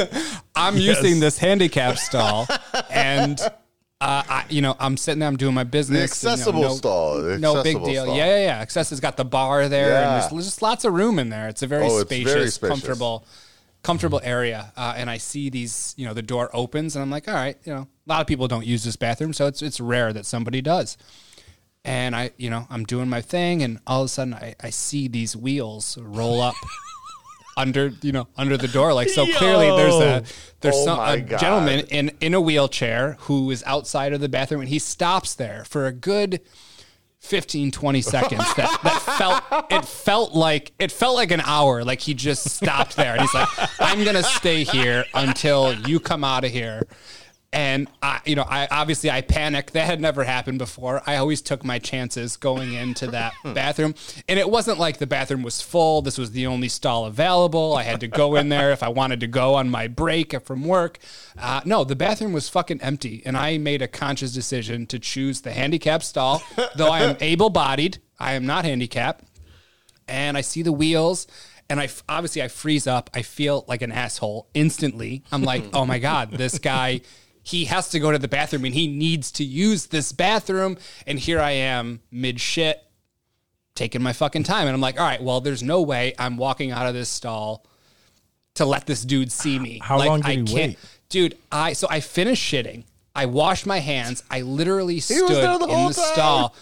I'm 0.56 0.76
using 0.76 1.20
this 1.20 1.38
handicap 1.38 1.96
stall, 1.98 2.46
and 2.90 3.40
uh, 3.40 4.22
I 4.28 4.44
you 4.48 4.60
know 4.62 4.76
I'm 4.78 4.96
sitting 4.96 5.20
there 5.20 5.28
I'm 5.28 5.36
doing 5.36 5.54
my 5.54 5.64
business. 5.64 6.20
The 6.20 6.26
you 6.26 6.28
know, 6.28 6.32
accessible 6.34 6.62
no, 6.62 6.68
stall. 6.74 7.22
The 7.22 7.38
no 7.38 7.62
big 7.62 7.82
deal. 7.84 8.04
stall. 8.04 8.16
Yeah, 8.16 8.26
yeah, 8.26 8.44
yeah. 8.46 8.58
Access 8.58 8.90
has 8.90 9.00
got 9.00 9.16
the 9.16 9.24
bar 9.24 9.68
there, 9.68 9.90
Yeah. 9.90 10.14
and 10.24 10.32
there's 10.32 10.44
just 10.44 10.60
lots 10.62 10.84
of 10.84 10.92
room 10.92 11.18
in 11.18 11.28
there. 11.30 11.48
It's 11.48 11.62
a 11.62 11.66
very 11.66 11.84
Oh, 11.86 11.98
it's 12.00 12.10
very 12.10 12.24
spacious. 12.50 12.58
comfortable, 12.58 13.24
comfortable 13.86 14.20
area. 14.24 14.72
Uh, 14.76 14.94
and 14.96 15.08
I 15.08 15.18
see 15.18 15.48
these, 15.48 15.94
you 15.96 16.06
know, 16.06 16.12
the 16.14 16.22
door 16.22 16.50
opens, 16.52 16.96
and 16.96 17.02
I'm 17.02 17.10
like, 17.10 17.28
all 17.28 17.34
right, 17.34 17.56
you 17.64 17.72
know, 17.72 17.82
a 17.82 18.08
lot 18.08 18.20
of 18.20 18.26
people 18.26 18.48
don't 18.48 18.66
use 18.66 18.82
this 18.84 18.96
bathroom, 18.96 19.32
so 19.32 19.46
it's 19.46 19.62
it's 19.62 19.78
rare 19.80 20.12
that 20.12 20.26
somebody 20.26 20.60
does. 20.60 20.96
And 21.84 22.16
I, 22.16 22.32
you 22.36 22.50
know, 22.50 22.66
I'm 22.68 22.84
doing 22.84 23.08
my 23.08 23.20
thing, 23.20 23.62
and 23.62 23.78
all 23.86 24.02
of 24.02 24.06
a 24.06 24.08
sudden 24.08 24.34
I, 24.34 24.56
I 24.60 24.70
see 24.70 25.06
these 25.08 25.36
wheels 25.36 25.96
roll 25.98 26.40
up. 26.40 26.54
Under 27.58 27.90
you 28.02 28.12
know 28.12 28.28
under 28.36 28.58
the 28.58 28.68
door 28.68 28.92
like 28.92 29.08
so 29.08 29.24
clearly 29.38 29.68
there's 29.78 29.94
a 29.94 30.22
there's 30.60 30.74
Oh 30.76 30.84
some 30.84 30.98
a 31.00 31.18
God. 31.22 31.40
gentleman 31.40 31.86
in 31.88 32.10
in 32.20 32.34
a 32.34 32.40
wheelchair 32.40 33.16
who 33.20 33.50
is 33.50 33.64
outside 33.64 34.12
of 34.12 34.20
the 34.20 34.28
bathroom 34.28 34.60
and 34.60 34.68
he 34.68 34.78
stops 34.78 35.34
there 35.34 35.64
for 35.64 35.86
a 35.86 35.90
good 35.92 36.42
15 37.26 37.72
20 37.72 38.00
seconds 38.02 38.54
that, 38.54 38.80
that 38.84 39.02
felt 39.18 39.42
it 39.72 39.84
felt 39.84 40.32
like 40.34 40.72
it 40.78 40.92
felt 40.92 41.16
like 41.16 41.32
an 41.32 41.40
hour. 41.40 41.82
Like 41.84 42.00
he 42.00 42.14
just 42.14 42.48
stopped 42.50 42.94
there 42.96 43.12
and 43.12 43.20
he's 43.20 43.34
like 43.34 43.48
i'm 43.80 44.04
gonna 44.04 44.22
stay 44.22 44.62
here 44.64 45.04
until 45.14 45.74
you 45.88 45.98
come 46.00 46.22
out 46.24 46.44
of 46.44 46.50
here 46.52 46.86
and 47.56 47.88
I, 48.02 48.20
you 48.26 48.34
know, 48.34 48.44
I 48.46 48.68
obviously 48.70 49.10
I 49.10 49.22
panicked. 49.22 49.72
That 49.72 49.86
had 49.86 49.98
never 49.98 50.24
happened 50.24 50.58
before. 50.58 51.00
I 51.06 51.16
always 51.16 51.40
took 51.40 51.64
my 51.64 51.78
chances 51.78 52.36
going 52.36 52.74
into 52.74 53.06
that 53.06 53.32
bathroom, 53.44 53.94
and 54.28 54.38
it 54.38 54.50
wasn't 54.50 54.78
like 54.78 54.98
the 54.98 55.06
bathroom 55.06 55.42
was 55.42 55.62
full. 55.62 56.02
This 56.02 56.18
was 56.18 56.32
the 56.32 56.46
only 56.46 56.68
stall 56.68 57.06
available. 57.06 57.74
I 57.74 57.82
had 57.84 58.00
to 58.00 58.08
go 58.08 58.36
in 58.36 58.50
there 58.50 58.72
if 58.72 58.82
I 58.82 58.88
wanted 58.88 59.20
to 59.20 59.26
go 59.26 59.54
on 59.54 59.70
my 59.70 59.88
break 59.88 60.38
from 60.44 60.64
work. 60.64 60.98
Uh, 61.38 61.62
no, 61.64 61.82
the 61.82 61.96
bathroom 61.96 62.34
was 62.34 62.50
fucking 62.50 62.82
empty, 62.82 63.22
and 63.24 63.38
I 63.38 63.56
made 63.56 63.80
a 63.80 63.88
conscious 63.88 64.34
decision 64.34 64.86
to 64.88 64.98
choose 64.98 65.40
the 65.40 65.52
handicap 65.52 66.02
stall. 66.02 66.42
Though 66.76 66.90
I 66.90 67.00
am 67.04 67.16
able-bodied, 67.20 67.98
I 68.20 68.34
am 68.34 68.44
not 68.44 68.66
handicapped 68.66 69.24
and 70.08 70.36
I 70.36 70.42
see 70.42 70.62
the 70.62 70.72
wheels 70.72 71.26
and 71.68 71.80
I 71.80 71.88
obviously 72.08 72.42
I 72.42 72.48
freeze 72.48 72.86
up. 72.86 73.10
I 73.12 73.22
feel 73.22 73.64
like 73.66 73.82
an 73.82 73.90
asshole 73.90 74.48
instantly. 74.54 75.24
I'm 75.32 75.42
like, 75.42 75.64
"Oh 75.72 75.84
my 75.84 75.98
god, 75.98 76.30
this 76.30 76.58
guy 76.60 77.00
he 77.46 77.66
has 77.66 77.88
to 77.90 78.00
go 78.00 78.10
to 78.10 78.18
the 78.18 78.26
bathroom 78.26 78.64
and 78.64 78.74
he 78.74 78.88
needs 78.88 79.30
to 79.30 79.44
use 79.44 79.86
this 79.86 80.10
bathroom 80.10 80.76
and 81.06 81.16
here 81.16 81.38
I 81.38 81.52
am 81.52 82.00
mid 82.10 82.40
shit 82.40 82.82
taking 83.76 84.02
my 84.02 84.12
fucking 84.12 84.42
time 84.42 84.66
and 84.66 84.74
I'm 84.74 84.80
like, 84.80 84.98
"All 84.98 85.06
right, 85.06 85.22
well, 85.22 85.40
there's 85.40 85.62
no 85.62 85.80
way 85.80 86.12
I'm 86.18 86.36
walking 86.36 86.72
out 86.72 86.86
of 86.86 86.94
this 86.94 87.08
stall 87.08 87.64
to 88.54 88.64
let 88.64 88.86
this 88.86 89.02
dude 89.02 89.30
see 89.30 89.58
me. 89.58 89.78
How 89.82 89.98
like, 89.98 90.08
long 90.08 90.20
did 90.22 90.26
I 90.26 90.30
he 90.32 90.36
can't, 90.38 90.54
wait? 90.54 90.78
Dude, 91.08 91.38
I 91.52 91.72
so 91.74 91.86
I 91.88 92.00
finished 92.00 92.42
shitting. 92.42 92.84
I 93.14 93.26
washed 93.26 93.64
my 93.64 93.78
hands. 93.78 94.24
I 94.30 94.42
literally 94.42 94.98
stood 95.00 95.28
the 95.28 95.52
in 95.52 95.60
the 95.60 95.66
time. 95.66 95.92
stall. 95.92 96.56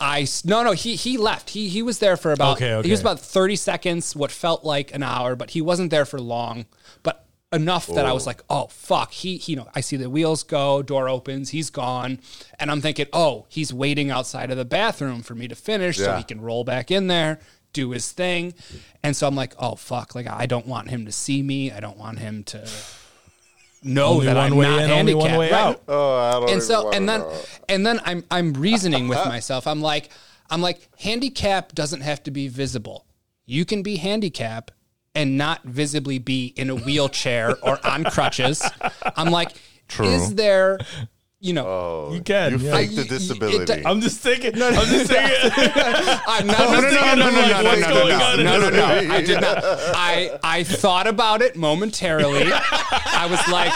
I 0.00 0.26
no 0.44 0.64
no 0.64 0.72
he 0.72 0.96
he 0.96 1.16
left. 1.16 1.50
He 1.50 1.68
he 1.68 1.82
was 1.82 2.00
there 2.00 2.16
for 2.16 2.32
about 2.32 2.56
Okay, 2.56 2.74
okay. 2.74 2.88
he 2.88 2.90
was 2.90 3.00
about 3.00 3.20
30 3.20 3.54
seconds, 3.56 4.16
what 4.16 4.32
felt 4.32 4.64
like 4.64 4.92
an 4.94 5.04
hour, 5.04 5.36
but 5.36 5.50
he 5.50 5.60
wasn't 5.60 5.90
there 5.90 6.04
for 6.04 6.20
long. 6.20 6.66
But 7.02 7.23
enough 7.54 7.86
that 7.86 8.04
I 8.04 8.12
was 8.12 8.26
like, 8.26 8.42
oh 8.50 8.66
fuck, 8.66 9.12
he, 9.12 9.36
he 9.36 9.52
you 9.52 9.56
know, 9.56 9.68
I 9.74 9.80
see 9.80 9.96
the 9.96 10.10
wheels 10.10 10.42
go, 10.42 10.82
door 10.82 11.08
opens, 11.08 11.50
he's 11.50 11.70
gone, 11.70 12.18
and 12.58 12.70
I'm 12.70 12.80
thinking, 12.80 13.06
oh, 13.12 13.46
he's 13.48 13.72
waiting 13.72 14.10
outside 14.10 14.50
of 14.50 14.56
the 14.56 14.64
bathroom 14.64 15.22
for 15.22 15.34
me 15.34 15.48
to 15.48 15.54
finish 15.54 15.96
so 15.96 16.14
he 16.16 16.24
can 16.24 16.40
roll 16.40 16.64
back 16.64 16.90
in 16.90 17.06
there, 17.06 17.38
do 17.72 17.90
his 17.92 18.12
thing, 18.12 18.54
and 19.02 19.16
so 19.16 19.26
I'm 19.26 19.34
like, 19.34 19.54
oh 19.58 19.76
fuck, 19.76 20.14
like 20.14 20.26
I 20.26 20.46
don't 20.46 20.66
want 20.66 20.90
him 20.90 21.06
to 21.06 21.12
see 21.12 21.42
me, 21.42 21.70
I 21.72 21.80
don't 21.80 21.96
want 21.98 22.18
him 22.18 22.44
to 22.44 22.68
know 23.82 24.14
Only 24.14 24.26
that 24.26 24.36
one 24.36 24.52
I'm 24.52 24.56
way 24.56 24.66
not 24.66 24.80
in, 24.82 24.90
only 24.90 25.14
one 25.14 25.30
handicapped. 25.30 25.38
way 25.38 25.50
Right 25.50 25.60
out. 25.60 25.82
Oh, 25.88 26.16
I 26.16 26.32
don't 26.32 26.50
and 26.50 26.62
so 26.62 26.90
and 26.90 27.08
then 27.08 27.20
know. 27.20 27.40
and 27.68 27.86
then 27.86 28.00
I'm 28.04 28.24
I'm 28.30 28.52
reasoning 28.54 29.08
with 29.08 29.18
myself. 29.26 29.66
I'm 29.66 29.80
like 29.82 30.08
I'm 30.50 30.62
like 30.62 30.88
handicap 30.98 31.74
doesn't 31.74 32.00
have 32.00 32.22
to 32.24 32.30
be 32.30 32.48
visible. 32.48 33.04
You 33.46 33.64
can 33.66 33.82
be 33.82 33.96
handicap 33.96 34.70
and 35.14 35.36
not 35.38 35.62
visibly 35.64 36.18
be 36.18 36.46
in 36.56 36.70
a 36.70 36.74
wheelchair 36.74 37.56
or 37.62 37.78
on 37.86 38.04
crutches. 38.04 38.62
I'm 39.16 39.30
like, 39.30 39.52
is 40.00 40.34
there, 40.34 40.78
you 41.40 41.52
know, 41.52 41.66
oh, 41.66 42.10
You 42.14 42.22
can. 42.22 42.52
you 42.52 42.58
yeah. 42.58 42.72
fake 42.72 42.90
I- 42.90 42.94
the 42.94 43.00
it- 43.02 43.08
disability. 43.08 43.86
I'm 43.86 44.00
just 44.00 44.20
thinking. 44.20 44.54
I'm 44.60 44.72
just 44.74 45.06
thinking. 45.10 45.50
I'm 46.26 46.46
not, 46.46 46.58
no, 46.58 46.80
no, 46.80 46.90
no, 46.90 46.90
no, 46.90 47.14
no, 47.14 47.30
no, 47.30 47.62
no, 47.62 47.64
What's 47.64 47.80
no, 47.82 47.88
no, 47.88 47.94
going 47.94 48.44
no, 48.44 48.58
no, 48.60 48.70
no, 48.70 48.70
no. 48.70 49.14
I 49.14 49.20
did 49.22 49.40
not. 49.40 49.58
I 49.64 50.38
I 50.42 50.64
thought 50.64 51.06
about 51.06 51.42
it 51.42 51.54
momentarily. 51.54 52.50
I 52.50 53.26
was 53.30 53.46
like, 53.48 53.72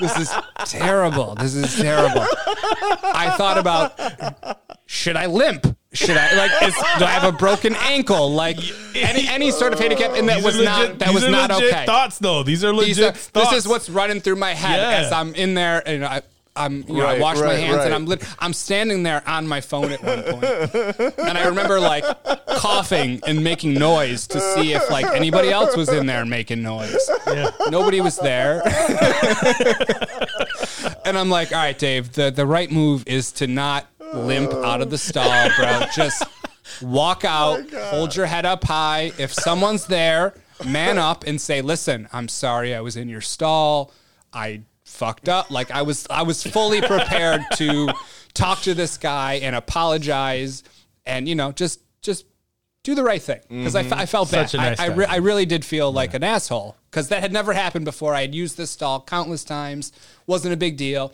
this 0.00 0.16
is 0.18 0.32
terrible. 0.66 1.34
This 1.34 1.54
is 1.54 1.76
terrible. 1.76 2.22
I 2.22 3.34
thought 3.36 3.58
about, 3.58 4.60
should 4.86 5.16
I 5.16 5.26
limp? 5.26 5.76
Should 5.92 6.16
I 6.18 6.34
like? 6.34 6.50
Is, 6.68 6.74
do 6.98 7.04
I 7.06 7.10
have 7.10 7.24
a 7.24 7.36
broken 7.36 7.74
ankle? 7.76 8.30
Like 8.32 8.58
any 8.94 9.26
any 9.26 9.50
sort 9.50 9.72
of 9.72 9.78
handicap, 9.80 10.12
and 10.16 10.28
that 10.28 10.36
These 10.36 10.44
was 10.44 10.60
are 10.60 10.64
not 10.64 10.80
legit- 10.80 10.98
that 10.98 11.14
was 11.14 11.26
not 11.28 11.50
legit 11.50 11.72
okay. 11.72 11.86
Thoughts 11.86 12.18
though. 12.18 12.42
These 12.42 12.62
are 12.64 12.74
legit 12.74 12.96
These 12.96 13.00
are- 13.00 13.12
thoughts. 13.12 13.50
this 13.50 13.60
is 13.64 13.68
what's 13.68 13.88
running 13.88 14.20
through 14.20 14.36
my 14.36 14.52
head 14.52 14.76
Yeah. 14.78 15.06
as 15.06 15.12
I'm 15.12 15.34
in 15.34 15.54
there 15.54 15.82
and 15.88 16.04
I, 16.04 16.20
I'm 16.54 16.84
you 16.88 16.94
know, 16.94 17.06
I 17.06 17.12
Right, 17.12 17.20
wash 17.20 17.38
my 17.38 17.54
hands 17.54 17.76
right. 17.78 17.86
and 17.86 17.94
I'm 17.94 18.04
lit- 18.04 18.22
I'm 18.38 18.52
standing 18.52 19.02
there 19.02 19.22
on 19.26 19.46
my 19.46 19.60
phone 19.62 19.90
at 19.92 20.02
one 20.02 20.22
point. 20.24 20.44
and 21.18 21.38
I 21.38 21.46
remember 21.46 21.80
like 21.80 22.04
coughing 22.58 23.20
and 23.26 23.42
making 23.42 23.72
noise 23.74 24.26
to 24.28 24.40
see 24.40 24.74
if 24.74 24.90
like 24.90 25.06
anybody 25.06 25.50
else 25.50 25.74
was 25.74 25.88
in 25.88 26.04
there 26.06 26.26
making 26.26 26.62
noise. 26.62 26.98
Nobody 27.70 28.00
was 28.02 28.18
there. 28.18 28.60
and 31.04 31.16
I'm 31.16 31.30
like, 31.30 31.52
all 31.52 31.58
right, 31.58 31.78
Dave, 31.78 32.12
the, 32.12 32.30
the 32.30 32.44
right 32.46 32.70
move 32.70 33.04
is 33.06 33.32
to 33.32 33.46
not 33.46 33.86
limp 34.14 34.52
out 34.52 34.80
of 34.80 34.90
the 34.90 34.98
stall, 34.98 35.50
bro. 35.56 35.82
Just 35.94 36.24
walk 36.82 37.24
out, 37.24 37.60
oh 37.72 37.84
hold 37.90 38.16
your 38.16 38.26
head 38.26 38.46
up 38.46 38.64
high. 38.64 39.12
If 39.18 39.32
someone's 39.32 39.86
there, 39.86 40.34
man 40.64 40.98
up 40.98 41.24
and 41.26 41.40
say, 41.40 41.62
listen, 41.62 42.08
I'm 42.12 42.28
sorry 42.28 42.74
I 42.74 42.80
was 42.80 42.96
in 42.96 43.08
your 43.08 43.20
stall. 43.20 43.92
I 44.32 44.62
fucked 44.84 45.28
up. 45.28 45.50
Like 45.50 45.70
I 45.70 45.82
was 45.82 46.06
I 46.10 46.22
was 46.22 46.42
fully 46.42 46.80
prepared 46.80 47.42
to 47.56 47.90
talk 48.34 48.60
to 48.62 48.74
this 48.74 48.98
guy 48.98 49.34
and 49.34 49.54
apologize 49.54 50.62
and 51.06 51.28
you 51.28 51.34
know, 51.34 51.52
just 51.52 51.80
just 52.02 52.26
do 52.84 52.94
the 52.94 53.02
right 53.02 53.20
thing 53.20 53.40
because 53.48 53.74
I, 53.74 53.82
fe- 53.82 53.90
mm-hmm. 53.90 54.00
I 54.00 54.06
felt 54.06 54.28
Such 54.28 54.52
bad. 54.52 54.60
a 54.60 54.70
nice 54.70 54.80
I, 54.80 54.84
I, 54.84 54.88
guy. 54.88 54.94
re- 54.94 55.06
I 55.06 55.16
really 55.16 55.46
did 55.46 55.64
feel 55.64 55.92
like 55.92 56.14
an 56.14 56.22
asshole 56.22 56.76
because 56.90 57.08
that 57.08 57.20
had 57.20 57.32
never 57.32 57.52
happened 57.52 57.84
before. 57.84 58.14
I 58.14 58.22
had 58.22 58.34
used 58.34 58.56
this 58.56 58.70
stall 58.70 59.02
countless 59.02 59.44
times, 59.44 59.92
wasn't 60.26 60.54
a 60.54 60.56
big 60.56 60.76
deal. 60.76 61.12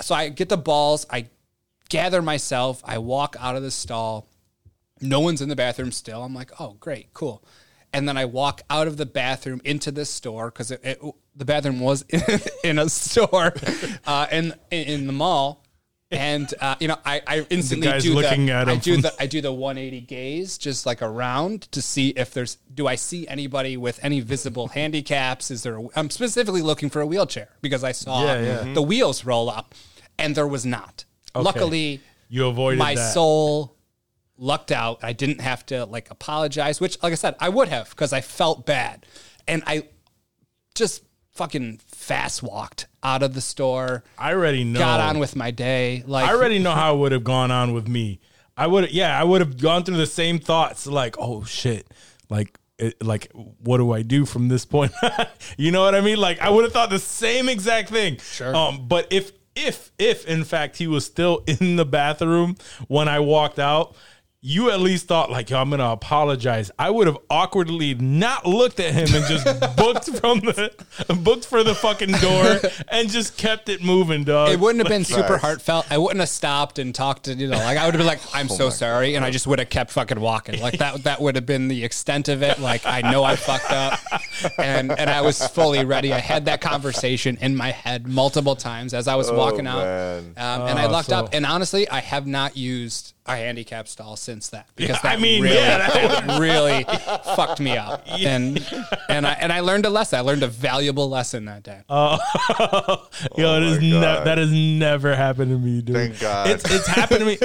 So 0.00 0.14
I 0.14 0.30
get 0.30 0.48
the 0.48 0.56
balls, 0.56 1.06
I 1.10 1.28
gather 1.92 2.22
myself, 2.22 2.80
I 2.84 2.96
walk 2.98 3.36
out 3.38 3.54
of 3.54 3.62
the 3.62 3.70
stall. 3.70 4.26
No 5.02 5.20
one's 5.20 5.42
in 5.42 5.48
the 5.50 5.56
bathroom 5.56 5.92
still. 5.92 6.22
I'm 6.24 6.34
like, 6.34 6.50
oh, 6.58 6.76
great, 6.80 7.12
cool. 7.12 7.44
And 7.92 8.08
then 8.08 8.16
I 8.16 8.24
walk 8.24 8.62
out 8.70 8.86
of 8.86 8.96
the 8.96 9.04
bathroom 9.04 9.60
into 9.64 9.90
this 9.92 10.08
store 10.08 10.50
because 10.50 10.68
the 10.68 11.44
bathroom 11.44 11.80
was 11.80 12.02
in 12.64 12.78
a 12.78 12.88
store 12.88 13.52
uh, 14.06 14.26
in 14.32 14.54
in 14.70 15.06
the 15.06 15.12
mall. 15.12 15.62
and 16.10 16.52
uh, 16.60 16.76
you 16.80 16.88
know, 16.88 16.96
I, 17.04 17.20
I 17.26 17.46
instantly 17.50 17.88
guy's 17.88 18.02
do 18.04 18.14
looking 18.14 18.46
the 18.46 18.52
at 18.52 18.68
I 18.68 18.76
do 18.76 18.96
the 18.96 19.12
I 19.20 19.26
do 19.26 19.42
the 19.42 19.52
180 19.52 20.00
gaze 20.06 20.56
just 20.56 20.86
like 20.86 21.02
around 21.02 21.62
to 21.72 21.82
see 21.82 22.08
if 22.10 22.32
there's 22.32 22.56
do 22.72 22.86
I 22.86 22.94
see 22.94 23.28
anybody 23.28 23.76
with 23.76 23.98
any 24.02 24.20
visible 24.20 24.68
handicaps? 24.78 25.50
Is 25.50 25.62
there? 25.62 25.76
A, 25.78 25.86
I'm 25.94 26.08
specifically 26.08 26.62
looking 26.62 26.88
for 26.88 27.02
a 27.02 27.06
wheelchair 27.06 27.48
because 27.60 27.84
I 27.84 27.92
saw 27.92 28.24
Yeah, 28.24 28.40
yeah. 28.64 28.72
the 28.72 28.82
wheels 28.82 29.24
roll 29.26 29.50
up, 29.50 29.74
and 30.18 30.34
there 30.34 30.48
was 30.48 30.64
not. 30.64 31.04
Luckily, 31.34 32.00
You 32.28 32.46
avoided 32.46 32.78
my 32.78 32.94
that. 32.94 33.12
soul 33.12 33.76
lucked 34.36 34.72
out. 34.72 35.02
I 35.02 35.12
didn't 35.12 35.40
have 35.40 35.64
to 35.66 35.84
like 35.86 36.10
apologize, 36.10 36.80
which, 36.80 37.02
like 37.02 37.12
I 37.12 37.16
said, 37.16 37.36
I 37.40 37.48
would 37.48 37.68
have 37.68 37.90
because 37.90 38.12
I 38.12 38.20
felt 38.20 38.66
bad, 38.66 39.06
and 39.46 39.62
I 39.66 39.88
just 40.74 41.04
fucking 41.32 41.80
fast 41.86 42.42
walked 42.42 42.86
out 43.02 43.22
of 43.22 43.34
the 43.34 43.40
store. 43.40 44.04
I 44.18 44.32
already 44.32 44.64
know. 44.64 44.78
Got 44.78 45.00
on 45.00 45.18
with 45.18 45.34
my 45.36 45.50
day. 45.50 46.02
Like 46.06 46.28
I 46.28 46.34
already 46.34 46.58
know 46.58 46.72
how 46.72 46.94
it 46.94 46.98
would 46.98 47.12
have 47.12 47.24
gone 47.24 47.50
on 47.50 47.72
with 47.72 47.88
me. 47.88 48.20
I 48.56 48.66
would, 48.66 48.92
yeah, 48.92 49.18
I 49.18 49.24
would 49.24 49.40
have 49.40 49.58
gone 49.58 49.82
through 49.82 49.96
the 49.96 50.06
same 50.06 50.38
thoughts, 50.38 50.86
like, 50.86 51.16
oh 51.18 51.42
shit, 51.44 51.86
like, 52.28 52.58
it, 52.78 53.02
like, 53.02 53.32
what 53.32 53.78
do 53.78 53.92
I 53.92 54.02
do 54.02 54.26
from 54.26 54.48
this 54.48 54.66
point? 54.66 54.92
you 55.56 55.70
know 55.70 55.82
what 55.82 55.94
I 55.94 56.02
mean? 56.02 56.18
Like, 56.18 56.38
I 56.40 56.50
would 56.50 56.64
have 56.64 56.72
thought 56.72 56.90
the 56.90 56.98
same 56.98 57.48
exact 57.48 57.88
thing. 57.88 58.18
Sure. 58.18 58.54
Um, 58.54 58.86
but 58.88 59.06
if, 59.10 59.32
if, 59.54 59.92
if 59.98 60.26
in 60.26 60.44
fact 60.44 60.76
he 60.76 60.86
was 60.86 61.04
still 61.04 61.42
in 61.46 61.76
the 61.76 61.84
bathroom 61.84 62.56
when 62.88 63.08
I 63.08 63.20
walked 63.20 63.58
out. 63.58 63.94
You 64.44 64.72
at 64.72 64.80
least 64.80 65.06
thought 65.06 65.30
like, 65.30 65.50
yo, 65.50 65.60
I'm 65.60 65.70
gonna 65.70 65.90
apologize. 65.92 66.72
I 66.76 66.90
would 66.90 67.06
have 67.06 67.16
awkwardly 67.30 67.94
not 67.94 68.44
looked 68.44 68.80
at 68.80 68.92
him 68.92 69.14
and 69.14 69.24
just 69.26 69.44
booked 69.76 70.06
from 70.18 70.40
the 70.40 70.72
booked 71.22 71.46
for 71.46 71.62
the 71.62 71.76
fucking 71.76 72.10
door 72.10 72.58
and 72.88 73.08
just 73.08 73.38
kept 73.38 73.68
it 73.68 73.84
moving, 73.84 74.24
dog. 74.24 74.48
It 74.50 74.58
wouldn't 74.58 74.80
have 74.84 74.88
been 74.90 75.04
Facts. 75.04 75.14
super 75.14 75.38
heartfelt. 75.38 75.86
I 75.92 75.98
wouldn't 75.98 76.18
have 76.18 76.28
stopped 76.28 76.80
and 76.80 76.92
talked 76.92 77.26
to 77.26 77.34
you 77.34 77.46
know, 77.46 77.56
like 77.56 77.78
I 77.78 77.84
would 77.84 77.94
have 77.94 78.00
been 78.00 78.06
like, 78.08 78.18
"I'm 78.34 78.48
so 78.48 78.68
sorry," 78.68 79.14
and 79.14 79.24
I 79.24 79.30
just 79.30 79.46
would 79.46 79.60
have 79.60 79.68
kept 79.70 79.92
fucking 79.92 80.18
walking. 80.18 80.60
Like 80.60 80.78
that. 80.78 81.04
That 81.04 81.20
would 81.20 81.36
have 81.36 81.46
been 81.46 81.68
the 81.68 81.84
extent 81.84 82.28
of 82.28 82.42
it. 82.42 82.58
Like 82.58 82.84
I 82.84 83.00
know 83.02 83.22
I 83.22 83.36
fucked 83.36 83.70
up, 83.70 84.00
and 84.58 84.90
and 84.90 85.08
I 85.08 85.20
was 85.20 85.46
fully 85.46 85.84
ready. 85.84 86.12
I 86.12 86.18
had 86.18 86.46
that 86.46 86.60
conversation 86.60 87.38
in 87.40 87.54
my 87.54 87.70
head 87.70 88.08
multiple 88.08 88.56
times 88.56 88.92
as 88.92 89.06
I 89.06 89.14
was 89.14 89.30
walking 89.30 89.68
out, 89.68 89.84
man. 89.84 90.34
um, 90.36 90.62
and 90.62 90.80
I 90.80 90.86
Oh, 90.86 90.90
lucked 90.90 91.10
so- 91.10 91.16
up. 91.18 91.28
And 91.32 91.46
honestly, 91.46 91.88
I 91.88 92.00
have 92.00 92.26
not 92.26 92.56
used 92.56 93.14
a 93.24 93.36
handicap 93.36 93.86
stall 93.86 94.16
since 94.16 94.48
that 94.48 94.66
because 94.74 94.96
Yeah, 95.04 95.10
I 95.10 95.14
that 95.16 95.20
mean, 95.22 95.42
really, 95.44 95.54
yeah, 95.54 95.78
that 95.78 96.40
really 96.40 96.84
fucked 97.36 97.60
me 97.60 97.76
up. 97.76 98.04
And 98.22 98.58
and 99.08 99.26
I 99.26 99.32
and 99.34 99.52
I 99.52 99.60
learned 99.60 99.86
a 99.86 99.90
lesson. 99.90 100.18
I 100.18 100.22
learned 100.22 100.42
a 100.42 100.48
valuable 100.48 101.08
lesson 101.08 101.44
that 101.46 101.62
day. 101.62 101.80
Oh, 101.88 102.18
Yo, 103.36 103.56
it 103.56 103.62
is 103.62 103.78
my 103.78 103.84
ne- 103.84 104.24
that 104.24 104.38
has 104.38 104.50
never 104.50 105.14
happened 105.14 105.50
to 105.52 105.58
me, 105.58 105.80
dude. 105.82 105.94
Thank 105.96 106.20
God. 106.20 106.48
It's 106.50 106.64
it's 106.70 106.86
happened 106.86 107.20
to 107.20 107.26
me. 107.26 107.38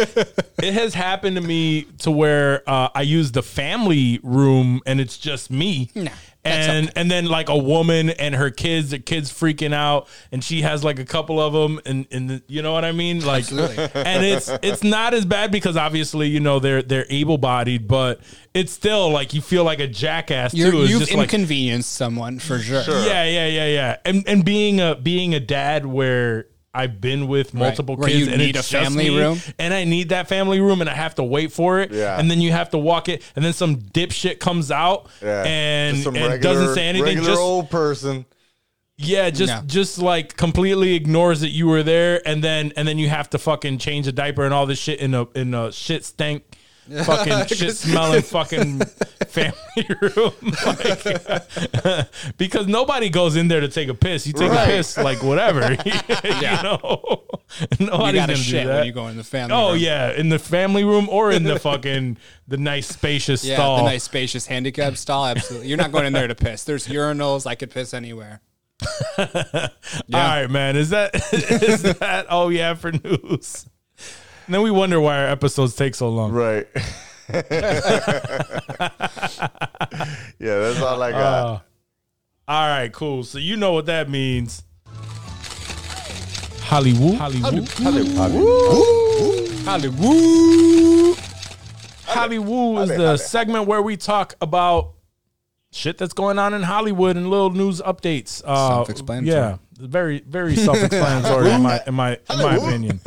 it 0.63 0.73
has 0.73 0.93
happened 0.93 1.35
to 1.37 1.41
me 1.41 1.83
to 1.99 2.11
where 2.11 2.67
uh, 2.69 2.89
I 2.93 3.03
use 3.03 3.31
the 3.31 3.43
family 3.43 4.19
room 4.23 4.81
and 4.85 4.99
it's 4.99 5.17
just 5.17 5.51
me. 5.51 5.91
Nah, 5.95 6.03
that's 6.03 6.15
and 6.51 6.91
and 6.95 7.11
then 7.11 7.25
like 7.25 7.49
a 7.49 7.57
woman 7.57 8.09
and 8.09 8.35
her 8.35 8.49
kids, 8.49 8.91
the 8.91 8.99
kids 8.99 9.31
freaking 9.31 9.73
out, 9.73 10.07
and 10.31 10.43
she 10.43 10.61
has 10.61 10.83
like 10.83 10.99
a 10.99 11.05
couple 11.05 11.39
of 11.39 11.53
them, 11.53 11.79
and 11.85 12.07
and 12.11 12.29
the, 12.29 12.43
you 12.47 12.61
know 12.61 12.73
what 12.73 12.85
I 12.85 12.91
mean, 12.91 13.25
like, 13.25 13.51
and 13.51 14.25
it's 14.25 14.49
it's 14.61 14.83
not 14.83 15.13
as 15.13 15.25
bad 15.25 15.51
because 15.51 15.77
obviously 15.77 16.27
you 16.27 16.39
know 16.39 16.59
they're 16.59 16.81
they're 16.81 17.07
able 17.09 17.37
bodied, 17.37 17.87
but 17.87 18.21
it's 18.53 18.71
still 18.71 19.09
like 19.09 19.33
you 19.33 19.41
feel 19.41 19.63
like 19.63 19.79
a 19.79 19.87
jackass 19.87 20.53
You're, 20.53 20.71
too. 20.71 20.81
It's 20.81 20.91
you've 20.91 20.99
just 21.01 21.13
like 21.13 21.33
inconvenienced 21.33 21.93
someone 21.93 22.39
for 22.39 22.59
sure. 22.59 22.83
yeah, 22.87 23.23
yeah, 23.23 23.47
yeah, 23.47 23.67
yeah. 23.67 23.97
And 24.05 24.27
and 24.27 24.43
being 24.43 24.79
a 24.79 24.95
being 24.95 25.33
a 25.33 25.39
dad 25.39 25.85
where 25.85 26.47
I've 26.73 27.01
been 27.01 27.27
with 27.27 27.53
multiple 27.55 27.95
Where 27.95 28.07
kids 28.07 28.19
you 28.27 28.27
and 28.31 28.37
need 28.37 28.55
it's 28.55 28.69
a 28.69 28.71
just 28.71 28.83
family 28.85 29.09
me, 29.09 29.17
room? 29.17 29.39
and 29.57 29.73
I 29.73 29.83
need 29.83 30.09
that 30.09 30.27
family 30.27 30.59
room 30.59 30.81
and 30.81 30.89
I 30.89 30.93
have 30.93 31.15
to 31.15 31.23
wait 31.23 31.51
for 31.51 31.79
it. 31.79 31.91
Yeah. 31.91 32.19
And 32.19 32.29
then 32.29 32.39
you 32.39 32.51
have 32.51 32.69
to 32.71 32.77
walk 32.77 33.09
it 33.09 33.23
and 33.35 33.43
then 33.43 33.53
some 33.53 33.77
dipshit 33.77 34.37
comes 34.39 34.69
out 34.69 35.07
Yeah. 35.23 35.43
and, 35.45 35.97
some 35.97 36.15
and 36.15 36.25
regular- 36.33 36.53
doesn't 36.53 36.75
say 36.75 36.87
anything. 36.87 37.05
Regular 37.15 37.29
Just 37.29 37.41
old 37.41 37.69
person. 37.71 38.25
yeah, 38.97 39.29
just 39.31 39.53
No. 39.53 39.61
just 39.65 39.97
like 39.99 40.37
completely 40.37 40.93
ignores 40.93 41.41
that 41.41 41.49
you 41.49 41.67
were 41.67 41.83
there 41.83 42.21
and 42.27 42.43
then 42.43 42.73
and 42.75 42.87
then 42.87 42.97
you 42.99 43.09
have 43.09 43.29
to 43.31 43.37
fucking 43.39 43.77
change 43.79 44.05
a 44.07 44.11
diaper 44.11 44.43
and 44.43 44.53
all 44.53 44.65
this 44.67 44.79
shit 44.79 44.99
in 44.99 45.13
a 45.15 45.25
in 45.35 45.53
a 45.55 45.71
shit 45.71 46.05
stank 46.05 46.43
fucking 47.03 47.45
shit 47.57 47.75
smelling 47.75 48.21
fucking 48.21 48.79
family 49.27 49.55
room 50.01 50.31
Like, 50.65 52.07
because 52.37 52.67
nobody 52.67 53.09
goes 53.09 53.35
in 53.35 53.47
there 53.47 53.61
to 53.61 53.67
take 53.67 53.89
a 53.89 53.93
piss 53.93 54.25
you 54.25 54.33
take 54.33 54.51
Right. 54.51 54.63
a 54.69 54.71
piss 54.71 54.97
like 54.97 55.21
whatever 55.23 55.73
you 55.85 55.91
know 56.63 57.23
You 57.79 57.87
got 57.87 58.13
gonna 58.13 58.27
to 58.27 58.27
do 58.27 58.35
shit 58.35 58.65
that 58.67 58.75
when 58.77 58.85
you 58.85 58.91
go 58.93 59.07
in 59.07 59.17
the 59.17 59.23
family. 59.23 59.53
oh 59.55 59.71
room. 59.73 59.79
yeah 59.79 60.11
in 60.13 60.29
the 60.29 60.39
family 60.39 60.83
room 60.83 61.07
or 61.09 61.31
in 61.31 61.43
the 61.43 61.59
fucking 61.59 62.17
the 62.47 62.57
nice 62.57 62.87
spacious 62.87 63.43
Yeah, 63.43 63.55
stall 63.55 63.77
the 63.77 63.83
nice 63.83 64.03
spacious 64.03 64.45
handicap 64.47 64.95
stall. 64.97 65.25
Absolutely, 65.25 65.67
you're 65.67 65.77
not 65.77 65.91
going 65.91 66.05
in 66.05 66.13
there 66.13 66.27
to 66.27 66.35
piss. 66.35 66.63
There's 66.63 66.87
urinals. 66.87 67.45
I 67.45 67.55
could 67.55 67.71
piss 67.71 67.93
anywhere. 67.93 68.41
all 69.17 69.25
right 70.13 70.47
man 70.49 70.75
is 70.75 70.91
that 70.91 71.15
is 71.33 71.81
that 71.81 72.27
all 72.29 72.47
we 72.47 72.57
have 72.59 72.79
for 72.79 72.91
news 72.91 73.67
and 74.47 74.53
then 74.55 74.61
we 74.63 74.71
wonder 74.71 74.99
why 74.99 75.17
our 75.19 75.27
episodes 75.27 75.75
take 75.75 75.93
so 75.95 76.09
long 76.09 76.31
Right. 76.31 76.67
yeah, 77.29 77.41
that's 80.39 80.81
all 80.81 81.03
I 81.03 81.11
got. 81.11 81.45
Uh, 81.45 81.59
all 82.47 82.67
right, 82.69 82.91
cool. 82.93 83.25
So 83.25 83.37
you 83.37 83.57
know 83.57 83.73
what 83.73 83.87
that 83.87 84.09
means. 84.09 84.63
Hollywood. 86.61 87.15
Hollywood. 87.17 87.67
Hollywood. 87.69 88.17
Hollywood 89.65 91.17
Hollywood 92.05 92.89
is 92.89 92.97
the 92.97 93.17
segment 93.17 93.67
where 93.67 93.81
we 93.81 93.97
talk 93.97 94.35
about 94.41 94.93
shit 95.71 95.97
that's 95.97 96.13
going 96.13 96.39
on 96.39 96.53
in 96.53 96.63
Hollywood 96.63 97.17
and 97.17 97.29
little 97.29 97.51
news 97.51 97.81
updates. 97.81 98.41
Uh, 98.45 98.69
Self-explanatory. 98.69 99.35
Yeah, 99.35 99.57
very 99.77 100.21
very 100.21 100.55
self-explanatory 100.55 101.51
in 101.51 101.61
my 101.61 101.81
in 101.85 101.93
my 101.93 102.11
in 102.29 102.37
my 102.37 102.55
opinion. 102.55 103.01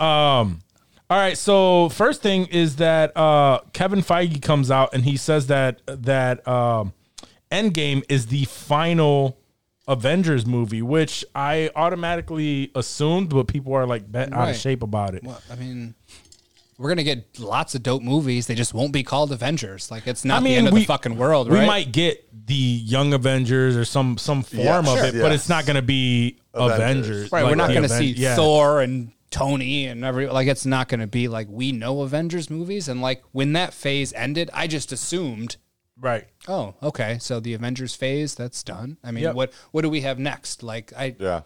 Um. 0.00 0.60
All 1.10 1.16
right, 1.18 1.36
so 1.36 1.88
first 1.88 2.22
thing 2.22 2.46
is 2.46 2.76
that 2.76 3.16
uh, 3.16 3.60
Kevin 3.72 4.00
Feige 4.00 4.40
comes 4.40 4.70
out 4.70 4.90
and 4.94 5.04
he 5.04 5.16
says 5.16 5.48
that 5.48 5.80
that 5.86 6.46
um, 6.46 6.92
Endgame 7.50 8.04
is 8.08 8.26
the 8.28 8.44
final 8.44 9.36
Avengers 9.88 10.46
movie, 10.46 10.82
which 10.82 11.24
I 11.34 11.70
automatically 11.74 12.70
assumed, 12.76 13.30
but 13.30 13.48
people 13.48 13.74
are 13.74 13.86
like 13.86 14.10
bent 14.10 14.32
out 14.32 14.38
Right. 14.38 14.50
of 14.50 14.56
shape 14.56 14.84
about 14.84 15.16
it. 15.16 15.24
Well, 15.24 15.42
I 15.50 15.56
mean, 15.56 15.96
we're 16.78 16.90
gonna 16.90 17.02
get 17.02 17.40
lots 17.40 17.74
of 17.74 17.82
dope 17.82 18.02
movies. 18.02 18.46
They 18.46 18.54
just 18.54 18.72
won't 18.72 18.92
be 18.92 19.02
called 19.02 19.32
Avengers. 19.32 19.90
Like 19.90 20.06
it's 20.06 20.24
not 20.24 20.36
I 20.42 20.44
mean, 20.44 20.52
the 20.52 20.58
end 20.58 20.68
of 20.68 20.74
we- 20.74 20.80
the 20.82 20.86
fucking 20.86 21.16
world, 21.16 21.50
We 21.50 21.58
right? 21.58 21.66
might 21.66 21.90
get 21.90 22.24
the 22.46 22.54
Young 22.54 23.12
Avengers 23.14 23.76
or 23.76 23.84
some 23.84 24.16
some 24.16 24.44
form 24.44 24.62
Yeah, 24.64 24.78
of 24.78 24.86
sure. 24.86 25.04
it, 25.06 25.12
but 25.14 25.32
Yes. 25.32 25.34
it's 25.40 25.48
not 25.48 25.66
going 25.66 25.74
to 25.74 25.82
be 25.82 26.38
Avengers. 26.54 26.78
Avengers. 26.78 27.32
Right, 27.32 27.42
Like 27.42 27.50
we're 27.50 27.56
not 27.56 27.66
the 27.68 27.74
going 27.74 27.88
to 27.88 27.92
Aven- 27.94 28.06
see 28.06 28.12
yeah. 28.22 28.36
Thor 28.36 28.80
and 28.80 29.10
Tony 29.30 29.86
and 29.86 30.04
every 30.04 30.26
like 30.28 30.48
it's 30.48 30.66
not 30.66 30.88
going 30.88 31.00
to 31.00 31.06
be 31.06 31.28
like 31.28 31.46
we 31.50 31.72
know 31.72 32.02
Avengers 32.02 32.50
movies 32.50 32.88
and 32.88 33.00
like 33.00 33.22
when 33.32 33.52
that 33.54 33.72
phase 33.72 34.12
ended, 34.12 34.50
I 34.52 34.66
just 34.66 34.90
assumed, 34.92 35.56
right? 35.98 36.26
oh, 36.48 36.74
okay, 36.82 37.18
so 37.20 37.38
the 37.40 37.54
Avengers 37.54 37.94
phase 37.94 38.34
that's 38.34 38.62
done. 38.62 38.96
I 39.04 39.12
mean, 39.12 39.24
Yep. 39.24 39.34
what 39.34 39.52
what 39.70 39.82
do 39.82 39.90
we 39.90 40.00
have 40.00 40.18
next? 40.18 40.62
Like 40.62 40.92
I, 40.96 41.14
Yeah. 41.18 41.42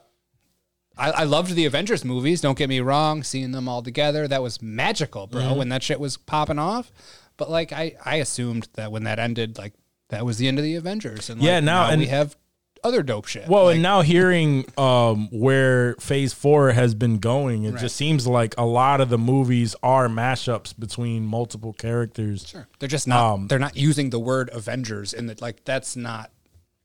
I 0.97 1.11
I 1.11 1.25
loved 1.25 1.55
the 1.55 1.67
Avengers 1.67 2.05
movies, 2.05 2.41
don't 2.41 2.57
get 2.57 2.69
me 2.69 2.81
wrong, 2.81 3.23
seeing 3.23 3.51
them 3.53 3.69
all 3.69 3.83
together, 3.83 4.27
that 4.29 4.43
was 4.43 4.63
magical, 4.63 5.27
bro, 5.27 5.43
Mm-hmm. 5.43 5.59
when 5.59 5.69
that 5.69 5.83
shit 5.83 6.01
was 6.01 6.17
popping 6.17 6.59
off. 6.59 6.91
But 7.37 7.51
like 7.51 7.73
I 7.73 7.97
I 8.05 8.17
assumed 8.17 8.69
that 8.75 8.93
when 8.93 9.05
that 9.05 9.19
ended 9.19 9.59
like 9.59 9.75
that 10.11 10.25
was 10.25 10.39
the 10.39 10.49
end 10.49 10.59
of 10.59 10.65
the 10.65 10.77
Avengers 10.77 11.29
and 11.29 11.41
like, 11.41 11.47
Yeah, 11.47 11.61
now- 11.61 11.91
and- 11.91 12.01
we 12.01 12.07
have 12.07 12.37
other 12.85 13.03
dope 13.03 13.27
shit. 13.27 13.49
Well, 13.49 13.65
Like, 13.65 13.75
and 13.75 13.83
now 13.83 14.03
hearing 14.03 14.67
um, 14.79 15.29
where 15.33 15.95
Phase 15.97 16.33
Four 16.33 16.71
has 16.73 16.95
been 16.95 17.19
going, 17.19 17.65
it 17.65 17.73
Right. 17.73 17.81
just 17.81 17.97
seems 17.97 18.27
like 18.27 18.55
a 18.59 18.65
lot 18.65 19.01
of 19.01 19.09
the 19.09 19.19
movies 19.19 19.75
are 19.83 20.07
mashups 20.09 20.79
between 20.79 21.25
multiple 21.27 21.73
characters. 21.73 22.47
Sure. 22.47 22.69
They're 22.79 22.89
just 22.89 23.09
not. 23.09 23.35
Um, 23.35 23.49
they're 23.49 23.59
not 23.59 23.77
using 23.77 24.11
the 24.11 24.21
word 24.21 24.51
Avengers 24.53 25.13
in 25.13 25.27
the 25.27 25.37
like. 25.41 25.65
That's 25.65 25.97
not. 25.97 26.31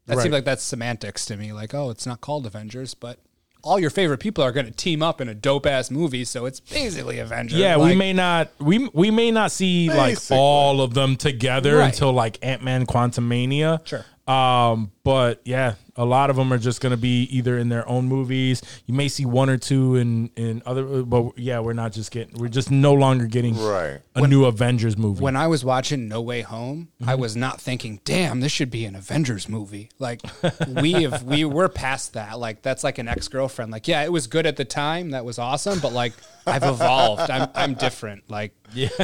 That 0.08 0.16
Right. 0.18 0.24
seems 0.24 0.34
like 0.34 0.46
that's 0.46 0.64
semantics 0.64 1.26
to 1.28 1.38
me. 1.38 1.54
Like, 1.54 1.76
oh, 1.76 1.92
it's 1.92 2.06
not 2.08 2.20
called 2.22 2.48
Avengers, 2.48 2.96
but 2.96 3.20
all 3.62 3.78
your 3.78 3.90
favorite 3.90 4.20
people 4.20 4.42
are 4.44 4.54
going 4.54 4.66
to 4.66 4.72
team 4.72 5.04
up 5.04 5.20
in 5.20 5.28
a 5.28 5.36
dope 5.36 5.66
ass 5.66 5.92
movie, 5.92 6.24
so 6.24 6.46
it's 6.46 6.62
basically 6.62 7.20
Avengers. 7.20 7.60
Yeah, 7.60 7.78
we 7.78 7.94
may 7.94 8.14
not 8.14 8.50
we 8.60 8.90
we 8.94 9.12
may 9.12 9.32
not 9.32 9.52
see 9.52 9.90
like 9.90 10.18
all 10.32 10.82
of 10.82 10.94
them 10.94 11.18
together 11.18 11.78
Right. 11.78 11.88
until 11.94 12.14
like 12.14 12.40
Ant 12.42 12.64
Man 12.64 12.86
Quantumania. 12.88 13.86
Sure. 13.86 14.06
Um, 14.34 14.92
but 15.04 15.42
yeah, 15.44 15.74
A 16.00 16.06
lot 16.06 16.30
of 16.30 16.36
them 16.38 16.52
are 16.54 16.58
just 16.58 16.82
going 16.82 16.92
to 16.92 16.98
be 16.98 17.24
either 17.24 17.58
in 17.58 17.70
their 17.70 17.88
own 17.88 18.06
movies. 18.08 18.62
You 18.86 18.94
may 18.94 19.08
see 19.10 19.26
one 19.26 19.50
or 19.50 19.58
two 19.58 19.96
in 19.98 20.32
in 20.36 20.64
other, 20.66 21.04
but 21.04 21.38
yeah, 21.38 21.60
we're 21.60 21.74
not 21.74 21.92
just 21.92 22.10
getting. 22.12 22.40
We're 22.40 22.48
just 22.48 22.72
no 22.72 22.94
longer 22.94 23.26
getting 23.28 23.56
Right. 23.58 24.00
a 24.16 24.26
new 24.28 24.46
Avengers 24.46 24.98
movie. 24.98 25.22
when 25.22 25.36
I 25.36 25.48
was 25.48 25.64
watching 25.66 26.08
No 26.08 26.22
Way 26.22 26.42
Home, 26.42 26.88
I 27.02 27.12
Mm-hmm. 27.14 27.22
was 27.22 27.36
not 27.36 27.60
thinking, 27.62 28.00
"Damn, 28.06 28.40
this 28.40 28.52
should 28.52 28.72
be 28.72 28.86
an 28.86 28.96
Avengers 28.96 29.48
movie." 29.50 29.90
Like 30.00 30.22
we 30.68 30.94
have, 31.04 31.24
we 31.24 31.44
were 31.46 31.70
past 31.70 32.14
that. 32.14 32.40
Like 32.40 32.62
that's 32.62 32.84
like 32.84 32.98
an 32.98 33.08
ex 33.08 33.28
girlfriend. 33.28 33.72
Like 33.72 33.88
yeah, 33.88 34.02
it 34.04 34.12
was 34.12 34.26
good 34.28 34.46
at 34.46 34.56
the 34.56 34.66
time, 34.66 35.12
that 35.12 35.26
was 35.26 35.38
awesome, 35.38 35.80
but 35.80 35.92
like 35.94 36.14
I've 36.48 36.64
evolved. 36.64 37.30
I'm 37.30 37.50
I'm 37.54 37.74
different. 37.74 38.24
Like 38.30 38.54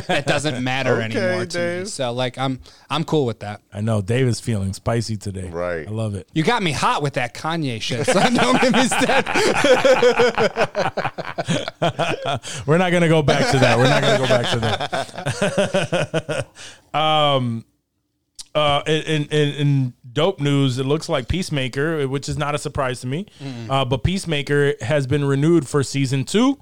that 0.07 0.26
doesn't 0.27 0.63
matter 0.63 0.93
Okay, 1.01 1.17
anymore 1.17 1.45
to 1.47 1.80
me. 1.80 1.85
So 1.85 2.13
like 2.13 2.38
I'm 2.38 2.59
I'm 2.89 3.03
cool 3.03 3.26
with 3.26 3.39
that. 3.41 3.61
I 3.73 3.81
know 3.81 4.01
Dave 4.01 4.27
is 4.27 4.39
feeling 4.39 4.73
spicy 4.73 5.17
today. 5.17 5.49
Right. 5.49 5.85
I 5.88 5.91
love 5.91 6.15
it. 6.15 6.30
You 6.34 6.43
got 6.43 6.63
me 6.63 6.72
hot 6.85 7.01
with 7.01 7.13
that 7.13 7.33
Kanye 7.33 7.81
shit. 7.81 8.05
So 8.05 8.13
don't 8.33 8.61
get 8.61 8.73
me 8.73 8.83
started. 8.85 9.25
We're 12.67 12.77
not 12.77 12.91
gonna 12.91 13.07
go 13.09 13.23
back 13.23 13.51
to 13.51 13.59
that. 13.59 13.77
We're 13.77 13.89
not 13.89 14.03
gonna 14.03 14.17
go 14.19 14.27
back 14.27 14.51
to 14.51 14.59
that. 16.93 16.93
um, 16.99 17.65
uh, 18.53 18.83
in, 18.85 19.25
in 19.25 19.53
in 19.55 19.93
dope 20.13 20.39
news, 20.39 20.77
it 20.77 20.85
looks 20.85 21.09
like 21.09 21.27
Peacemaker, 21.27 22.07
which 22.07 22.29
is 22.29 22.37
not 22.37 22.53
a 22.55 22.57
surprise 22.57 23.01
to 23.01 23.07
me, 23.07 23.25
uh, 23.69 23.83
but 23.83 24.03
Peacemaker 24.03 24.75
has 24.81 25.07
been 25.07 25.25
renewed 25.25 25.67
for 25.67 25.83
season 25.83 26.23
two, 26.23 26.57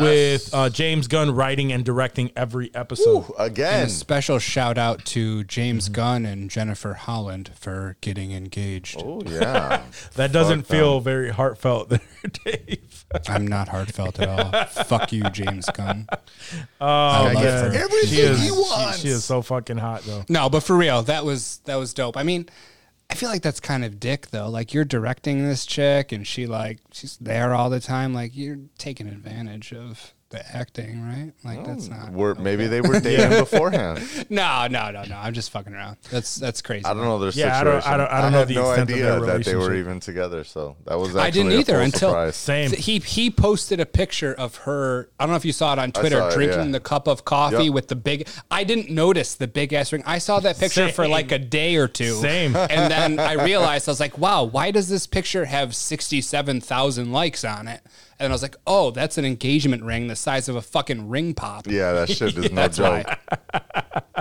with 0.00 0.50
uh, 0.54 0.70
James 0.70 1.06
Gunn 1.08 1.34
writing 1.34 1.72
and 1.72 1.84
directing 1.84 2.30
every 2.36 2.70
episode. 2.74 3.08
Ooh, 3.30 3.34
And 3.38 3.46
again. 3.52 3.86
a 3.86 3.88
special 3.88 4.38
shout 4.38 4.78
out 4.78 5.04
to 5.06 5.44
James 5.44 5.84
Mm-hmm. 5.84 5.92
Gunn 5.94 6.26
and 6.26 6.50
Jennifer 6.50 6.94
Holland 6.94 7.50
for 7.58 7.96
getting 8.00 8.32
engaged. 8.32 8.96
Oh 9.04 9.22
yeah. 9.26 9.82
That 10.14 10.32
doesn't 10.32 10.62
Fuck 10.62 10.68
them. 10.68 10.78
feel 10.78 11.00
very 11.00 11.30
heartfelt 11.30 11.88
there, 11.90 12.00
Dave. 12.44 13.04
I'm 13.28 13.46
not 13.46 13.68
heartfelt 13.68 14.18
at 14.20 14.28
all. 14.28 14.64
Fuck 14.84 15.12
you, 15.12 15.22
James 15.30 15.66
Gunn. 15.74 16.06
Oh, 16.10 16.86
I 16.86 17.32
love 17.32 17.34
man. 17.34 17.42
her. 17.72 17.78
Everything 17.78 18.08
she 18.08 18.20
is, 18.20 18.38
he 18.40 18.46
she- 18.46 18.50
wants. 18.52 18.98
She, 19.00 19.08
is 19.08 19.24
so 19.24 19.42
fucking 19.42 19.78
hot 19.78 20.02
though. 20.04 20.24
No, 20.28 20.48
but 20.48 20.60
for 20.62 20.76
real, 20.76 21.02
that 21.04 21.24
was 21.24 21.60
that 21.64 21.76
was 21.76 21.92
dope. 21.94 22.16
I 22.16 22.22
mean, 22.22 22.48
I 23.12 23.14
feel 23.14 23.28
like 23.28 23.42
that's 23.42 23.60
kind 23.60 23.84
of 23.84 24.00
dick 24.00 24.30
though. 24.30 24.48
Like 24.48 24.72
you're 24.72 24.86
directing 24.86 25.46
this 25.46 25.66
chick 25.66 26.12
and 26.12 26.26
she 26.26 26.46
like 26.46 26.78
she's 26.92 27.18
there 27.18 27.52
all 27.52 27.68
the 27.68 27.78
time. 27.78 28.14
Like 28.14 28.34
you're 28.34 28.56
taking 28.78 29.06
advantage 29.06 29.70
of 29.74 30.14
the 30.32 30.56
acting, 30.56 31.00
right? 31.02 31.32
Like 31.44 31.64
that's 31.64 31.88
not. 31.88 32.10
We're, 32.10 32.34
maybe 32.34 32.66
they 32.66 32.80
were 32.80 32.98
dating 33.08 33.38
beforehand. 33.38 34.00
No, 34.30 34.66
no, 34.68 34.90
no, 34.90 35.04
no. 35.04 35.16
I'm 35.16 35.34
just 35.34 35.50
fucking 35.50 35.74
around. 35.74 35.98
That's 36.10 36.36
that's 36.36 36.62
crazy. 36.62 36.84
I 36.86 36.94
don't 36.94 37.04
know 37.04 37.18
their 37.18 37.30
Yeah, 37.30 37.54
I 37.54 37.58
situation. 37.58 37.90
don't- 37.90 37.92
I 37.92 37.96
don't- 37.98 38.12
I 38.12 38.20
don't 38.22 38.32
know 38.32 38.38
had 38.38 38.48
the 38.48 38.54
no 38.54 38.70
extent 38.70 38.90
of 38.90 38.94
idea 38.94 39.04
their 39.04 39.20
that 39.20 39.44
they 39.44 39.54
were 39.56 39.74
even 39.74 40.00
together. 40.00 40.42
So 40.44 40.76
that 40.86 40.98
was. 40.98 41.14
I 41.14 41.30
didn't 41.30 41.52
a 41.52 41.56
either 41.58 41.80
until 41.80 42.10
surprise. 42.10 42.36
Same. 42.36 42.70
he 42.72 42.98
he 42.98 43.30
posted 43.30 43.78
a 43.80 43.86
picture 43.86 44.32
of 44.32 44.56
her. 44.58 45.10
I 45.20 45.24
don't 45.24 45.30
know 45.32 45.36
if 45.36 45.44
you 45.44 45.52
saw 45.52 45.72
it 45.74 45.78
on 45.78 45.92
Twitter, 45.92 46.26
it, 46.28 46.32
drinking 46.34 46.66
yeah. 46.66 46.72
the 46.72 46.80
cup 46.80 47.06
of 47.06 47.24
coffee 47.24 47.64
Yep. 47.64 47.74
with 47.74 47.88
the 47.88 47.96
big. 47.96 48.26
I 48.50 48.64
didn't 48.64 48.90
notice 48.90 49.34
the 49.34 49.48
big 49.48 49.72
ass 49.72 49.92
ring. 49.92 50.02
I 50.06 50.18
saw 50.18 50.40
that 50.40 50.58
picture 50.58 50.88
for 50.90 51.06
like 51.06 51.30
a 51.30 51.38
day 51.38 51.76
or 51.76 51.88
two. 51.88 52.14
Same. 52.14 52.56
and 52.70 52.90
then 52.90 53.18
I 53.20 53.34
realized 53.44 53.88
I 53.88 53.92
was 53.92 54.00
like, 54.00 54.16
wow, 54.18 54.44
why 54.44 54.70
does 54.70 54.88
this 54.88 55.06
picture 55.06 55.44
have 55.44 55.74
sixty 55.76 56.20
seven 56.22 56.60
thousand 56.60 57.12
likes 57.12 57.44
on 57.44 57.68
it? 57.68 57.82
And 58.18 58.32
I 58.32 58.34
was 58.34 58.42
like, 58.42 58.56
oh, 58.66 58.90
that's 58.92 59.18
an 59.18 59.24
engagement 59.24 59.82
ring 59.82 60.06
the 60.06 60.14
size 60.16 60.48
of 60.48 60.54
a 60.56 60.62
fucking 60.62 61.08
ring 61.08 61.34
pop. 61.34 61.66
Yeah, 61.66 61.92
that 61.92 62.08
shit 62.10 62.36
is 62.36 62.52
no 62.52 62.68
joke. 62.68 63.06
why. 63.06 63.60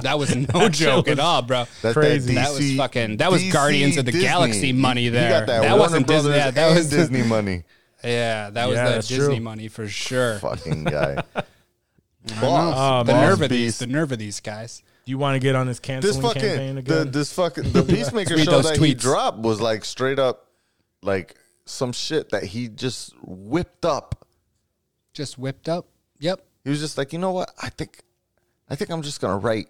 That 0.01 0.17
was 0.17 0.35
no 0.35 0.69
joke 0.69 1.07
at 1.07 1.19
all, 1.19 1.41
bro. 1.43 1.65
That's 1.81 1.93
Crazy. 1.93 2.33
That, 2.33 2.49
That 2.49 2.53
was 2.57 2.75
fucking- 2.77 3.17
that 3.17 3.31
was 3.31 3.43
Guardians 3.51 3.97
of 3.97 4.05
the 4.05 4.11
Disney. 4.11 4.27
Galaxy 4.27 4.73
money 4.73 5.01
You- 5.01 5.05
You 5.05 5.11
there. 5.11 5.29
got 5.41 5.47
that, 5.47 5.61
That 5.61 5.77
wasn't 5.77 6.07
Disney- 6.07 6.31
yeah, 6.35 6.51
that 6.51 6.75
was- 6.75 6.89
Disney 6.89 7.23
money. 7.23 7.63
Yeah, 8.03 8.49
that 8.49 8.67
was 8.67 8.77
Yeah, 8.77 8.89
the 8.89 8.95
Disney 9.01 9.35
true. 9.35 9.39
money 9.39 9.67
for 9.67 9.87
sure. 9.87 10.39
Fucking 10.39 10.85
guy. 10.85 11.23
Oh, 11.35 11.43
Boss, 12.41 12.75
uh, 12.77 13.03
the 13.03 13.11
boss 13.13 13.21
nerve 13.29 13.41
of 13.43 13.49
these, 13.49 13.59
beast. 13.67 13.79
the 13.79 13.87
nerve 13.87 14.11
of 14.11 14.19
these 14.19 14.39
guys. 14.39 14.81
Do 15.05 15.11
you 15.11 15.17
want 15.17 15.35
to 15.35 15.39
get 15.39 15.55
on 15.55 15.65
this 15.67 15.77
This 15.79 15.85
canceling 15.85 16.21
campaign 16.33 16.75
fucking 16.75 16.75
the, 16.85 17.01
again? 17.01 17.11
this 17.11 17.33
fucking 17.33 17.71
the 17.71 17.83
Peacemaker 17.83 18.37
show 18.37 18.51
those 18.51 18.69
that 18.69 18.77
he 18.77 18.93
dropped 18.93 19.39
was 19.39 19.59
like 19.59 19.83
straight 19.85 20.19
up 20.19 20.47
like 21.01 21.35
some 21.71 21.91
shit 21.93 22.29
that 22.29 22.43
he 22.43 22.67
just 22.67 23.13
whipped 23.23 23.85
up. 23.85 24.25
Just 25.13 25.37
whipped 25.37 25.67
up. 25.69 25.87
Yep. 26.19 26.43
He 26.63 26.69
was 26.69 26.79
just 26.79 26.97
like, 26.97 27.11
you 27.13 27.19
know 27.19 27.31
what? 27.31 27.51
I 27.61 27.69
think, 27.69 28.01
I 28.69 28.75
think 28.75 28.89
I'm 28.91 29.01
just 29.01 29.19
gonna 29.21 29.37
write 29.37 29.67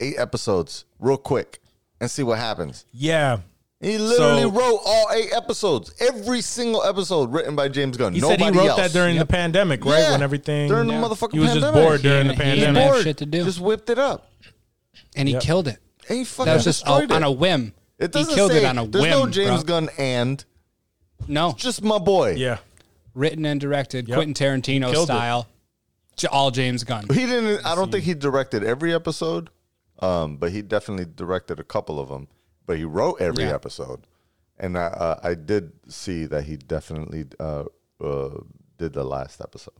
eight 0.00 0.18
episodes 0.18 0.84
real 0.98 1.16
quick 1.16 1.60
and 2.00 2.10
see 2.10 2.22
what 2.22 2.38
happens. 2.38 2.84
yeah. 2.92 3.38
He 3.80 3.96
literally 3.96 4.42
So- 4.42 4.50
wrote 4.50 4.80
all 4.84 5.06
eight 5.12 5.32
episodes, 5.32 5.92
every 6.00 6.40
single 6.40 6.82
episode 6.82 7.32
written 7.32 7.54
by 7.54 7.68
James 7.68 7.96
Gunn. 7.96 8.12
He 8.12 8.20
Nobody 8.20 8.42
said 8.42 8.52
he 8.54 8.58
wrote 8.58 8.68
else. 8.70 8.76
that 8.80 8.90
during 8.92 9.16
the 9.20 9.24
pandemic, 9.26 9.84
right? 9.84 10.00
Yeah, 10.00 10.10
when 10.10 10.22
everything 10.22 10.66
during 10.68 10.88
the 10.88 10.94
Yeah. 10.94 11.00
motherfucking 11.02 11.32
He 11.34 11.38
was 11.38 11.54
just 11.54 11.72
bored 11.72 12.02
during 12.02 12.26
the 12.26 12.32
He- 12.34 12.38
he 12.38 12.42
pandemic. 12.42 12.60
didn't 12.60 12.74
have 12.74 12.90
Bored, 12.92 13.04
shit 13.04 13.16
to 13.18 13.26
do. 13.26 13.44
Just 13.44 13.60
whipped 13.60 13.88
it 13.88 13.98
up. 14.00 14.32
And 15.14 15.28
he 15.28 15.34
Yep. 15.34 15.42
killed 15.44 15.68
it. 15.68 15.78
And 16.08 16.18
he 16.18 16.24
fucking 16.24 16.46
That 16.46 16.54
was 16.56 16.64
just 16.64 16.80
destroyed 16.80 17.12
on 17.12 17.22
it. 17.22 17.26
a 17.26 17.30
whim. 17.30 17.72
It 18.00 18.06
he 18.06 18.08
doesn't 18.20 18.34
killed 18.34 18.50
say, 18.50 18.64
it 18.64 18.66
on 18.66 18.78
a 18.78 18.86
There's 18.88 19.00
whim. 19.02 19.10
no 19.10 19.26
James 19.28 19.62
bro. 19.62 19.80
Gunn 19.80 19.90
and 19.96 20.44
No, 21.26 21.52
just 21.56 21.82
my 21.82 21.98
boy. 21.98 22.34
yeah. 22.36 22.58
written 23.14 23.44
and 23.44 23.60
directed, 23.60 24.06
Yep. 24.08 24.16
Quentin 24.16 24.34
Tarantino 24.34 24.90
killed 24.92 25.10
it. 25.10 25.12
style. 25.12 25.48
J- 26.16 26.28
All 26.28 26.50
James 26.50 26.84
Gunn. 26.84 27.04
He 27.08 27.26
didn't. 27.26 27.64
I 27.66 27.74
don't 27.74 27.90
think 27.92 28.04
he 28.04 28.14
directed 28.14 28.62
every 28.64 28.94
episode, 28.94 29.50
um, 30.00 30.36
but 30.36 30.52
he 30.52 30.62
definitely 30.62 31.06
directed 31.16 31.58
a 31.60 31.64
couple 31.64 31.98
of 32.00 32.08
them. 32.08 32.28
But 32.66 32.76
he 32.78 32.84
wrote 32.84 33.20
every 33.20 33.44
Yeah. 33.44 33.54
episode, 33.54 34.06
and 34.58 34.76
I, 34.78 34.82
uh, 34.86 35.20
I 35.22 35.34
did 35.34 35.72
see 35.88 36.26
that 36.26 36.44
he 36.44 36.56
definitely 36.56 37.24
uh, 37.40 37.64
uh, 38.02 38.30
did 38.78 38.92
the 38.94 39.04
last 39.04 39.40
episode. 39.40 39.74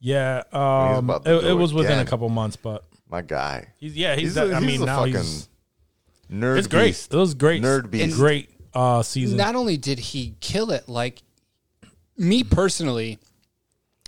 Yeah. 0.00 0.42
Um, 0.52 1.08
about 1.10 1.24
to 1.24 1.36
it, 1.36 1.40
do 1.40 1.46
it 1.46 1.50
it 1.50 1.54
was 1.54 1.72
within 1.74 1.92
a 1.92 1.94
again. 1.96 2.06
couple 2.06 2.28
months, 2.28 2.56
but 2.56 2.84
My 3.08 3.22
guy. 3.22 3.68
he's 3.78 3.96
yeah, 3.96 4.14
he's, 4.14 4.28
He's 4.28 4.34
that- 4.34 4.50
a- 4.50 4.56
I 4.56 4.60
he's 4.60 4.66
mean 4.66 4.82
a 4.82 4.86
now 4.86 4.98
fucking 5.00 5.14
he's 5.14 5.48
Nerd. 6.30 6.58
it's 6.58 6.66
great. 6.68 6.86
beast. 6.88 7.12
It 7.12 7.16
was 7.16 7.34
great. 7.34 7.62
Nerd 7.62 7.90
beast. 7.90 8.16
Great 8.16 8.50
uh 8.78 9.02
season. 9.02 9.36
Not 9.36 9.54
only 9.56 9.76
did 9.76 9.98
he 9.98 10.34
kill 10.40 10.70
it, 10.70 10.88
like 10.88 11.22
me 12.16 12.42
personally, 12.44 13.18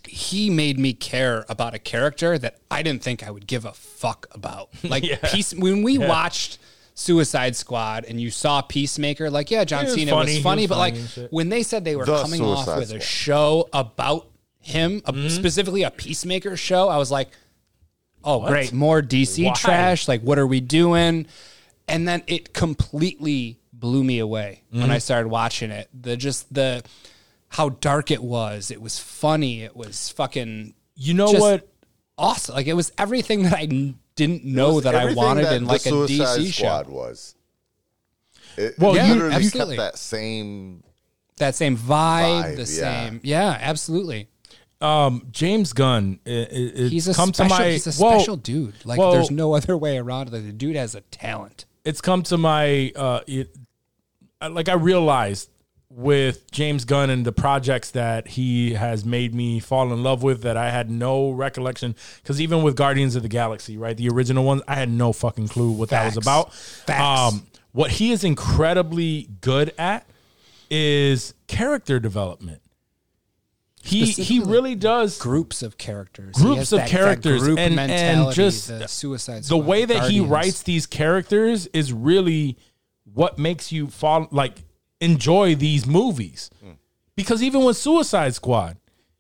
he 0.09 0.49
made 0.51 0.79
me 0.79 0.93
care 0.93 1.45
about 1.49 1.75
a 1.75 1.79
character 1.79 2.39
that 2.39 2.59
I 2.71 2.83
didn't 2.83 3.03
think 3.03 3.23
I 3.27 3.31
would 3.31 3.47
give 3.47 3.65
a 3.65 3.73
fuck 3.73 4.27
about. 4.33 4.71
Like 4.85 5.05
Yeah. 5.05 5.17
peace 5.25 5.53
when 5.55 5.83
we 5.83 5.99
watched 5.99 6.59
Suicide 6.95 7.57
Squad 7.57 8.05
and 8.07 8.21
you 8.21 8.31
saw 8.31 8.63
Peacemaker, 8.63 9.31
like 9.31 9.51
yeah, 9.51 9.65
John 9.65 9.85
He 9.85 9.91
was 9.91 9.95
Cena 9.97 10.11
funny. 10.13 10.35
Was 10.35 10.43
funny, 10.43 10.63
was 10.63 10.69
but 10.69 10.75
funny 10.77 11.01
like 11.25 11.31
when 11.33 11.49
they 11.49 11.63
said 11.63 11.85
they 11.85 11.97
were 11.97 12.05
The 12.05 12.23
coming 12.23 12.43
off 12.43 12.65
Suicide 12.65 12.79
with 12.79 12.93
a 12.93 13.01
show 13.01 13.69
about 13.73 14.27
him, 14.61 15.03
a- 15.05 15.13
Mm-hmm. 15.13 15.29
specifically 15.29 15.83
a 15.83 15.91
Peacemaker 15.91 16.57
show, 16.57 16.89
I 16.89 16.97
was 16.99 17.11
like, 17.11 17.29
oh 18.25 18.47
great, 18.47 18.73
more 18.73 19.01
DC 19.03 19.45
Why? 19.45 19.53
trash. 19.55 20.09
Like 20.09 20.23
what 20.23 20.39
are 20.39 20.47
we 20.47 20.61
doing? 20.61 21.27
And 21.89 22.07
then 22.07 22.23
it 22.27 22.53
completely 22.53 23.59
blew 23.81 24.05
me 24.05 24.19
away 24.19 24.62
when 24.70 24.82
Mm-hmm. 24.82 24.93
I 24.93 24.98
started 24.98 25.28
watching 25.28 25.70
it. 25.70 25.89
The 25.98 26.16
just 26.16 26.52
the 26.52 26.82
how 27.48 27.70
dark 27.70 28.11
it 28.11 28.23
was. 28.23 28.70
It 28.70 28.81
was 28.81 28.98
funny. 28.98 29.62
It 29.62 29.74
was 29.74 30.11
fucking 30.11 30.74
you 30.94 31.15
know 31.15 31.32
what? 31.32 31.66
awesome. 32.19 32.55
Like 32.55 32.66
it 32.66 32.74
was 32.74 32.93
everything 32.98 33.43
that 33.44 33.55
I 33.55 33.66
didn't 34.15 34.44
know 34.44 34.81
that 34.81 34.94
I 34.94 35.15
wanted 35.15 35.47
that 35.47 35.55
in 35.57 35.65
like 35.65 35.86
a 35.86 35.90
DC 35.90 36.52
Squad 36.52 36.86
show. 36.86 36.93
was. 36.93 37.35
It, 38.57 38.74
Well, 38.78 38.94
it 38.94 39.07
you- 39.07 39.31
absolutely. 39.31 39.77
that 39.77 39.97
same. 39.98 40.82
That 41.39 41.55
same 41.55 41.77
vibe, 41.77 42.43
Vibe, 42.44 42.57
the 42.57 42.61
yeah. 42.62 42.66
same. 43.09 43.20
Yeah, 43.23 43.57
absolutely. 43.59 44.28
Um, 44.82 45.27
James 45.31 45.73
Gunn. 45.73 46.20
It, 46.27 46.52
it, 46.52 46.89
He's 46.90 47.09
a 47.09 47.15
come 47.15 47.32
special. 47.32 47.57
to 47.57 47.62
my 47.62 47.70
he's 47.70 47.86
a 47.86 48.02
well, 48.02 48.19
special 48.19 48.36
dude. 48.36 48.74
Like 48.85 48.98
well- 48.98 49.12
there's 49.12 49.31
no 49.31 49.55
other 49.55 49.77
way 49.77 49.97
around 49.98 50.28
it. 50.28 50.31
The 50.32 50.52
dude 50.52 50.77
has 50.77 50.94
a 50.94 51.01
talent. 51.01 51.65
it's 51.85 52.01
come 52.02 52.23
to 52.24 52.36
my 52.36 52.93
uh 52.94 53.20
it, 53.27 53.55
like 54.49 54.69
I 54.69 54.75
realized 54.75 55.51
with 55.91 56.51
James 56.53 56.85
Gunn 56.85 57.11
and 57.11 57.27
the 57.27 57.33
projects 57.33 57.91
that 57.91 58.29
he 58.29 58.75
has 58.75 59.05
made 59.05 59.35
me 59.35 59.59
fall 59.59 59.93
in 59.93 60.03
love 60.05 60.23
with 60.23 60.43
that 60.43 60.57
I 60.57 60.71
had 60.71 60.89
no 60.89 61.31
recollection 61.31 61.97
because 62.23 62.41
even 62.41 62.62
with 62.62 62.77
Guardians 62.77 63.17
of 63.17 63.23
the 63.23 63.29
Galaxy, 63.29 63.77
right, 63.77 63.97
the 63.97 64.09
original 64.09 64.45
ones, 64.45 64.62
I 64.69 64.77
had 64.77 64.89
no 64.89 65.12
fucking 65.12 65.49
clue 65.49 65.73
what 65.73 65.89
that 65.89 66.05
was 66.07 66.17
about. 66.17 66.55
Facts. 66.55 67.35
Um, 67.35 67.47
what 67.73 67.91
he 67.91 68.12
is 68.12 68.23
incredibly 68.25 69.29
good 69.41 69.73
at 69.79 70.07
is 70.71 71.35
character 71.49 71.99
development. 71.99 72.62
He 73.83 74.05
he 74.05 74.41
really 74.41 74.75
does 74.75 75.19
Groups 75.19 75.62
of 75.62 75.79
characters. 75.79 76.37
Groups 76.37 76.71
of 76.71 76.81
that- 76.81 76.85
that 76.85 76.89
characters 76.91 77.43
group 77.43 77.59
and, 77.59 77.81
and 77.81 78.31
just 78.33 78.69
the 78.69 78.87
Suicide 78.87 79.45
the 79.45 79.57
way 79.57 79.87
that 79.87 80.11
he 80.11 80.21
writes 80.21 80.62
these 80.62 80.87
characters 80.87 81.67
is 81.69 81.93
really 81.93 82.59
what 83.15 83.39
makes 83.39 83.73
you 83.73 83.87
fall 83.89 84.28
like 84.31 84.65
enjoy 85.01 85.55
these 85.55 85.87
movies 85.87 86.51
because 87.16 87.43
even 87.43 87.65
with 87.65 87.77
Suicide 87.77 88.35
Squad 88.35 88.77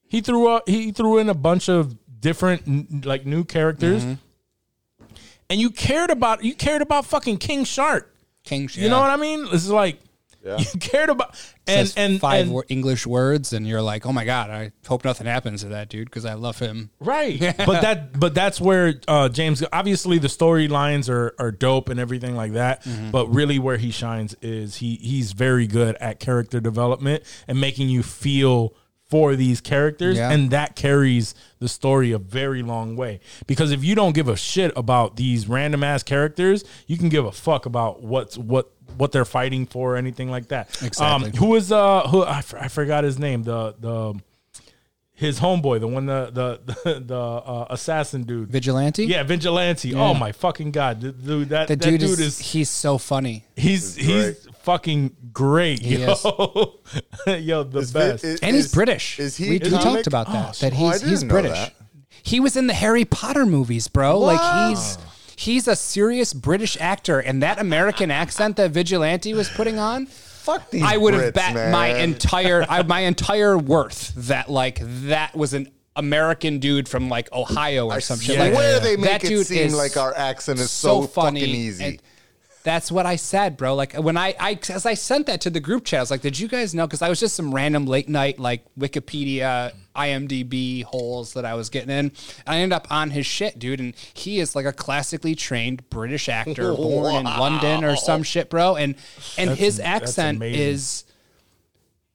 he 0.06 0.20
threw 0.20 0.48
up 0.48 0.68
he 0.68 0.92
threw 0.92 1.18
in 1.18 1.28
a 1.28 1.34
bunch 1.34 1.68
of 1.68 1.96
different 2.20 3.04
like 3.06 3.24
new 3.26 3.44
characters 3.44 4.04
Mm-hmm. 4.04 5.14
and 5.48 5.60
you 5.60 5.70
cared 5.70 6.10
about 6.10 6.44
you 6.44 6.54
cared 6.54 6.82
about 6.82 7.04
fucking 7.06 7.38
King 7.38 7.64
Shark 7.64 8.14
King. 8.44 8.68
Shark. 8.68 8.82
You 8.82 8.88
know 8.90 9.00
what 9.00 9.10
I 9.10 9.16
mean? 9.16 9.46
It's 9.52 9.68
like 9.68 9.98
Yeah. 10.44 10.58
you 10.74 10.80
cared 10.80 11.10
about 11.10 11.30
and 11.66 11.88
Says 11.88 11.94
and 11.96 12.20
five 12.20 12.48
and, 12.48 12.62
English 12.68 13.06
words, 13.06 13.52
and 13.52 13.66
you're 13.66 13.82
like, 13.82 14.06
oh 14.06 14.12
my 14.12 14.24
god, 14.24 14.50
I 14.50 14.72
hope 14.86 15.04
nothing 15.04 15.26
happens 15.26 15.62
to 15.62 15.68
that 15.68 15.88
dude 15.88 16.06
because 16.06 16.24
I 16.24 16.34
love 16.34 16.58
him. 16.58 16.90
Right. 16.98 17.38
but 17.58 17.82
that 17.82 18.18
but 18.18 18.34
that's 18.34 18.60
where 18.60 18.94
uh, 19.06 19.28
James 19.28 19.62
obviously 19.72 20.18
the 20.18 20.28
storylines 20.28 21.08
are 21.08 21.34
are 21.38 21.50
dope 21.50 21.88
and 21.88 22.00
everything 22.00 22.36
like 22.36 22.52
that. 22.52 22.84
Mm-hmm. 22.84 23.10
But 23.10 23.28
really 23.28 23.58
where 23.58 23.76
he 23.76 23.90
shines 23.90 24.34
is 24.40 24.76
he 24.76 24.96
he's 24.96 25.32
very 25.32 25.66
good 25.66 25.96
at 25.96 26.20
character 26.20 26.60
development 26.60 27.22
and 27.46 27.60
making 27.60 27.88
you 27.88 28.02
feel 28.02 28.74
for 29.10 29.34
these 29.34 29.60
characters 29.60 30.16
Yeah. 30.16 30.30
and 30.30 30.52
that 30.52 30.76
carries 30.76 31.34
the 31.58 31.68
story 31.68 32.12
a 32.12 32.18
very 32.18 32.62
long 32.62 32.94
way 32.94 33.18
because 33.46 33.72
if 33.72 33.82
you 33.82 33.96
don't 33.96 34.14
give 34.14 34.28
a 34.28 34.36
shit 34.36 34.72
about 34.76 35.16
these 35.16 35.48
random 35.48 35.82
ass 35.82 36.04
characters 36.04 36.64
you 36.86 36.96
can 36.96 37.08
give 37.08 37.24
a 37.24 37.32
fuck 37.32 37.66
about 37.66 38.02
what's 38.04 38.38
what 38.38 38.72
what 38.96 39.12
they're 39.12 39.24
fighting 39.24 39.66
for 39.66 39.94
or 39.94 39.96
anything 39.96 40.30
like 40.30 40.48
that 40.48 40.68
Exactly. 40.82 41.28
um 41.30 41.32
who 41.36 41.54
is 41.56 41.70
uh 41.72 42.06
who 42.08 42.22
I, 42.22 42.38
f- 42.38 42.54
I 42.54 42.68
forgot 42.68 43.04
his 43.04 43.18
name 43.18 43.42
the 43.44 43.74
the 43.78 44.20
his 45.12 45.38
homeboy, 45.38 45.80
the 45.80 45.86
one 45.86 46.06
the 46.06 46.30
the 46.32 46.74
the, 46.94 47.00
the 47.00 47.14
uh, 47.18 47.66
assassin 47.68 48.22
dude. 48.22 48.48
Vigilante. 48.48 49.04
Yeah, 49.04 49.22
vigilante. 49.22 49.94
Oh 49.94 50.14
my 50.14 50.32
fucking 50.32 50.70
god, 50.70 51.00
dude! 51.00 51.22
dude 51.22 51.48
that 51.50 51.68
the 51.68 51.76
that 51.76 51.84
dude, 51.84 52.00
dude, 52.00 52.10
is, 52.12 52.20
is, 52.20 52.38
he's 52.38 52.70
so 52.70 52.96
funny. 52.96 53.44
he's 53.54 53.96
he's 53.96 54.48
fucking 54.62 55.14
great, 55.30 55.80
He 55.80 55.96
yo, 55.96 56.14
yo, 57.26 57.64
the 57.64 57.80
Is 57.80 57.92
best. 57.92 58.22
Vi- 58.24 58.28
is- 58.30 58.40
And 58.40 58.56
he's 58.56 58.64
is- 58.66 58.72
British. 58.74 59.18
Is 59.20 59.36
he? 59.36 59.44
We, 59.50 59.58
we 59.58 59.68
talked 59.68 60.06
about 60.06 60.28
Oh, 60.30 60.32
that. 60.32 60.56
so- 60.56 60.70
that 60.70 60.74
oh, 60.74 60.76
he's 60.88 61.00
didn't 61.00 61.10
he's 61.10 61.24
British. 61.24 61.52
that. 61.52 61.74
He 62.22 62.40
was 62.40 62.56
in 62.56 62.66
the 62.66 62.72
Harry 62.74 63.04
Potter 63.04 63.44
movies, 63.44 63.88
bro. 63.88 64.18
Like 64.18 64.70
he's 64.70 64.96
he's 65.40 65.66
a 65.66 65.74
serious 65.74 66.34
British 66.34 66.76
actor, 66.80 67.18
and 67.18 67.42
that 67.42 67.58
American 67.58 68.10
accent 68.10 68.56
that 68.56 68.70
Vigilante 68.70 69.32
was 69.34 69.48
putting 69.48 69.78
on. 69.78 70.06
Fuck 70.06 70.70
these 70.70 70.82
I 70.82 70.96
would 70.96 71.14
have 71.14 71.22
Brits, 71.22 71.34
bet 71.34 71.54
man. 71.54 71.72
my 71.72 71.88
entire 71.98 72.64
I, 72.68 72.82
my 72.82 73.00
entire 73.00 73.56
worth 73.58 74.12
that 74.16 74.50
like 74.50 74.78
that 74.80 75.34
was 75.34 75.54
an 75.54 75.70
American 75.96 76.58
dude 76.58 76.88
from 76.88 77.08
like 77.08 77.30
Ohio 77.32 77.86
or 77.90 78.00
some 78.00 78.18
shit. 78.18 78.38
like 78.38 78.54
Where 78.54 78.80
they 78.80 78.96
make 78.96 79.04
that 79.04 79.24
it 79.24 79.28
dude 79.28 79.46
seem 79.46 79.66
is 79.66 79.76
like 79.76 79.96
our 79.96 80.14
accent 80.14 80.58
is 80.60 80.70
so, 80.70 81.02
funny 81.02 81.40
fucking 81.40 81.54
easy. 81.54 81.84
and 81.84 82.02
that's 82.62 82.92
what 82.92 83.06
I 83.06 83.16
said, 83.16 83.56
bro. 83.56 83.74
Like 83.74 83.94
when 83.94 84.16
I, 84.16 84.34
I, 84.38 84.58
as 84.68 84.84
I 84.84 84.94
sent 84.94 85.26
that 85.26 85.40
to 85.42 85.50
the 85.50 85.60
group 85.60 85.84
chat, 85.84 85.98
I 85.98 86.02
was 86.02 86.10
like, 86.10 86.20
"Did 86.20 86.38
you 86.38 86.46
guys 86.46 86.74
know?" 86.74 86.86
Because 86.86 87.00
I 87.00 87.08
was 87.08 87.18
just 87.18 87.34
some 87.34 87.54
random 87.54 87.86
late 87.86 88.08
night 88.08 88.38
like 88.38 88.64
Wikipedia, 88.78 89.72
IMDb 89.96 90.84
holes 90.84 91.32
that 91.34 91.44
I 91.46 91.54
was 91.54 91.70
getting 91.70 91.90
in. 91.90 91.98
And 91.98 92.12
I 92.46 92.56
ended 92.58 92.76
up 92.76 92.86
on 92.90 93.10
his 93.10 93.24
shit, 93.24 93.58
dude. 93.58 93.80
And 93.80 93.94
he 94.12 94.40
is 94.40 94.54
like 94.54 94.66
a 94.66 94.72
classically 94.72 95.34
trained 95.34 95.88
British 95.88 96.28
actor, 96.28 96.74
born 96.74 97.14
in 97.14 97.24
London 97.24 97.82
or 97.84 97.96
some 97.96 98.22
shit, 98.22 98.50
bro. 98.50 98.76
And 98.76 98.94
and 99.38 99.50
his 99.50 99.80
accent 99.80 100.42
is. 100.42 101.04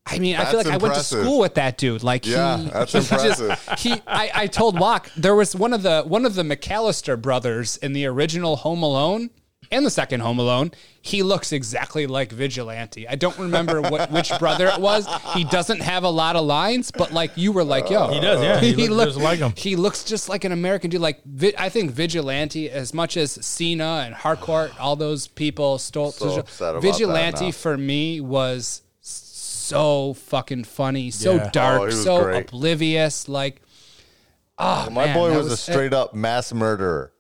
I 0.08 0.20
mean, 0.20 0.36
I 0.36 0.46
feel 0.46 0.58
That's 0.58 0.70
like 0.70 0.76
I 0.76 0.78
went 0.78 0.94
to 0.94 1.04
school 1.04 1.40
with 1.40 1.56
that 1.56 1.80
dude. 1.80 2.04
Like, 2.04 2.28
Yeah, 2.28 2.58
he, 2.60 2.70
that's 2.70 2.92
he 2.94 3.00
just- 3.00 3.42
impressive. 3.42 3.80
he, 3.80 3.94
I, 4.06 4.30
I 4.36 4.46
told 4.48 4.76
Locke 4.76 5.10
there 5.18 5.34
was 5.34 5.56
one 5.56 5.74
of 5.74 5.82
the 5.82 6.04
one 6.04 6.26
of 6.28 6.36
the 6.36 6.44
McCallister 6.44 7.20
brothers 7.20 7.78
in 7.78 7.94
the 7.94 8.06
original 8.06 8.58
Home 8.58 8.84
Alone 8.84 9.32
and 9.72 9.86
the 9.86 9.90
second 9.90 10.22
Home 10.22 10.40
Alone. 10.40 10.72
He 11.02 11.22
looks 11.22 11.52
exactly 11.52 12.08
like 12.08 12.32
Vigilante. 12.32 13.08
I 13.08 13.14
don't 13.16 13.38
remember 13.38 13.80
what 13.82 14.12
which 14.12 14.32
brother 14.40 14.68
it 14.68 14.80
was. 14.80 15.08
He 15.36 15.44
doesn't 15.44 15.82
have 15.82 16.04
a 16.04 16.10
lot 16.10 16.36
of 16.36 16.46
lines, 16.46 16.90
but 16.92 17.12
like 17.12 17.32
you 17.36 17.52
were 17.52 17.64
like, 17.64 17.90
yo, 17.92 18.08
He 18.08 18.20
does, 18.20 18.42
yeah. 18.42 18.60
He 18.60 18.88
looks 18.88 19.14
just 19.14 19.24
like 19.24 19.40
him. 19.40 19.54
He 19.56 19.76
looks 19.76 20.04
just 20.04 20.30
like 20.30 20.44
an 20.46 20.52
American 20.52 20.90
dude. 20.90 21.02
Like 21.02 21.24
Vi- 21.24 21.54
I 21.60 21.70
think 21.70 21.92
Vigilante, 21.92 22.70
as 22.72 22.94
much 22.94 23.18
as 23.18 23.32
Cena 23.46 24.04
and 24.06 24.16
Harcourt, 24.16 24.72
all 24.80 24.96
those 24.96 25.28
people 25.28 25.78
stole. 25.78 26.12
So 26.12 26.40
upset 26.40 26.82
Vigilante 26.82 27.52
for 27.52 27.78
me 27.78 28.20
was 28.20 28.82
so 29.02 30.14
fucking 30.14 30.64
funny, 30.64 31.12
so 31.12 31.36
Yeah. 31.36 31.50
dark, 31.52 31.82
Oh, 31.82 31.90
so 31.92 32.24
great. 32.24 32.50
oblivious. 32.50 33.28
Like, 33.30 33.62
oh 34.58 34.90
my 34.90 35.06
man, 35.06 35.16
boy 35.16 35.30
that 35.32 35.38
was, 35.38 35.52
a 35.52 35.58
straight 35.58 35.94
up 35.94 36.14
mass 36.14 36.54
murderer. 36.54 37.12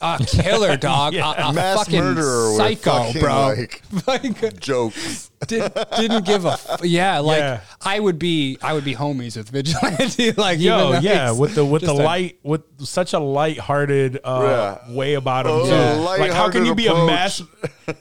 A 0.00 0.18
killer 0.26 0.76
dog, 0.76 1.12
Yeah. 1.14 1.30
a, 1.46 1.48
a 1.48 1.52
mass 1.52 1.78
fucking 1.78 2.00
murderer 2.00 2.54
psycho, 2.56 3.04
fucking, 3.04 3.20
bro. 3.20 3.32
like 3.48 3.82
Like, 4.06 4.60
jokes. 4.60 5.30
did, 5.46 5.72
didn't 5.96 6.24
give 6.24 6.44
a 6.44 6.52
f- 6.52 6.80
yeah. 6.84 7.18
Like 7.18 7.38
Yeah. 7.40 7.60
I 7.82 8.00
would 8.00 8.18
be, 8.18 8.56
I 8.62 8.72
would 8.72 8.84
be 8.84 8.94
homies 8.94 9.36
with 9.36 9.50
Vigilante. 9.50 10.32
like 10.40 10.58
Yo, 10.58 10.90
even 10.90 11.02
yeah, 11.02 11.32
with 11.32 11.54
the 11.54 11.64
with 11.64 11.82
the 11.82 11.88
just 11.88 12.00
a- 12.00 12.04
light 12.04 12.38
with 12.42 12.62
such 12.86 13.12
a 13.12 13.18
light-hearted 13.18 14.18
uh, 14.24 14.78
Yeah. 14.88 14.94
way 14.94 15.14
about 15.14 15.46
him. 15.46 15.52
Oh, 15.52 15.64
too. 15.64 15.70
yeah. 15.70 15.92
Like, 15.94 16.32
how 16.32 16.50
can 16.50 16.64
you 16.64 16.74
be 16.74 16.86
approach. 16.86 17.02
a 17.02 17.06
mass? 17.06 17.42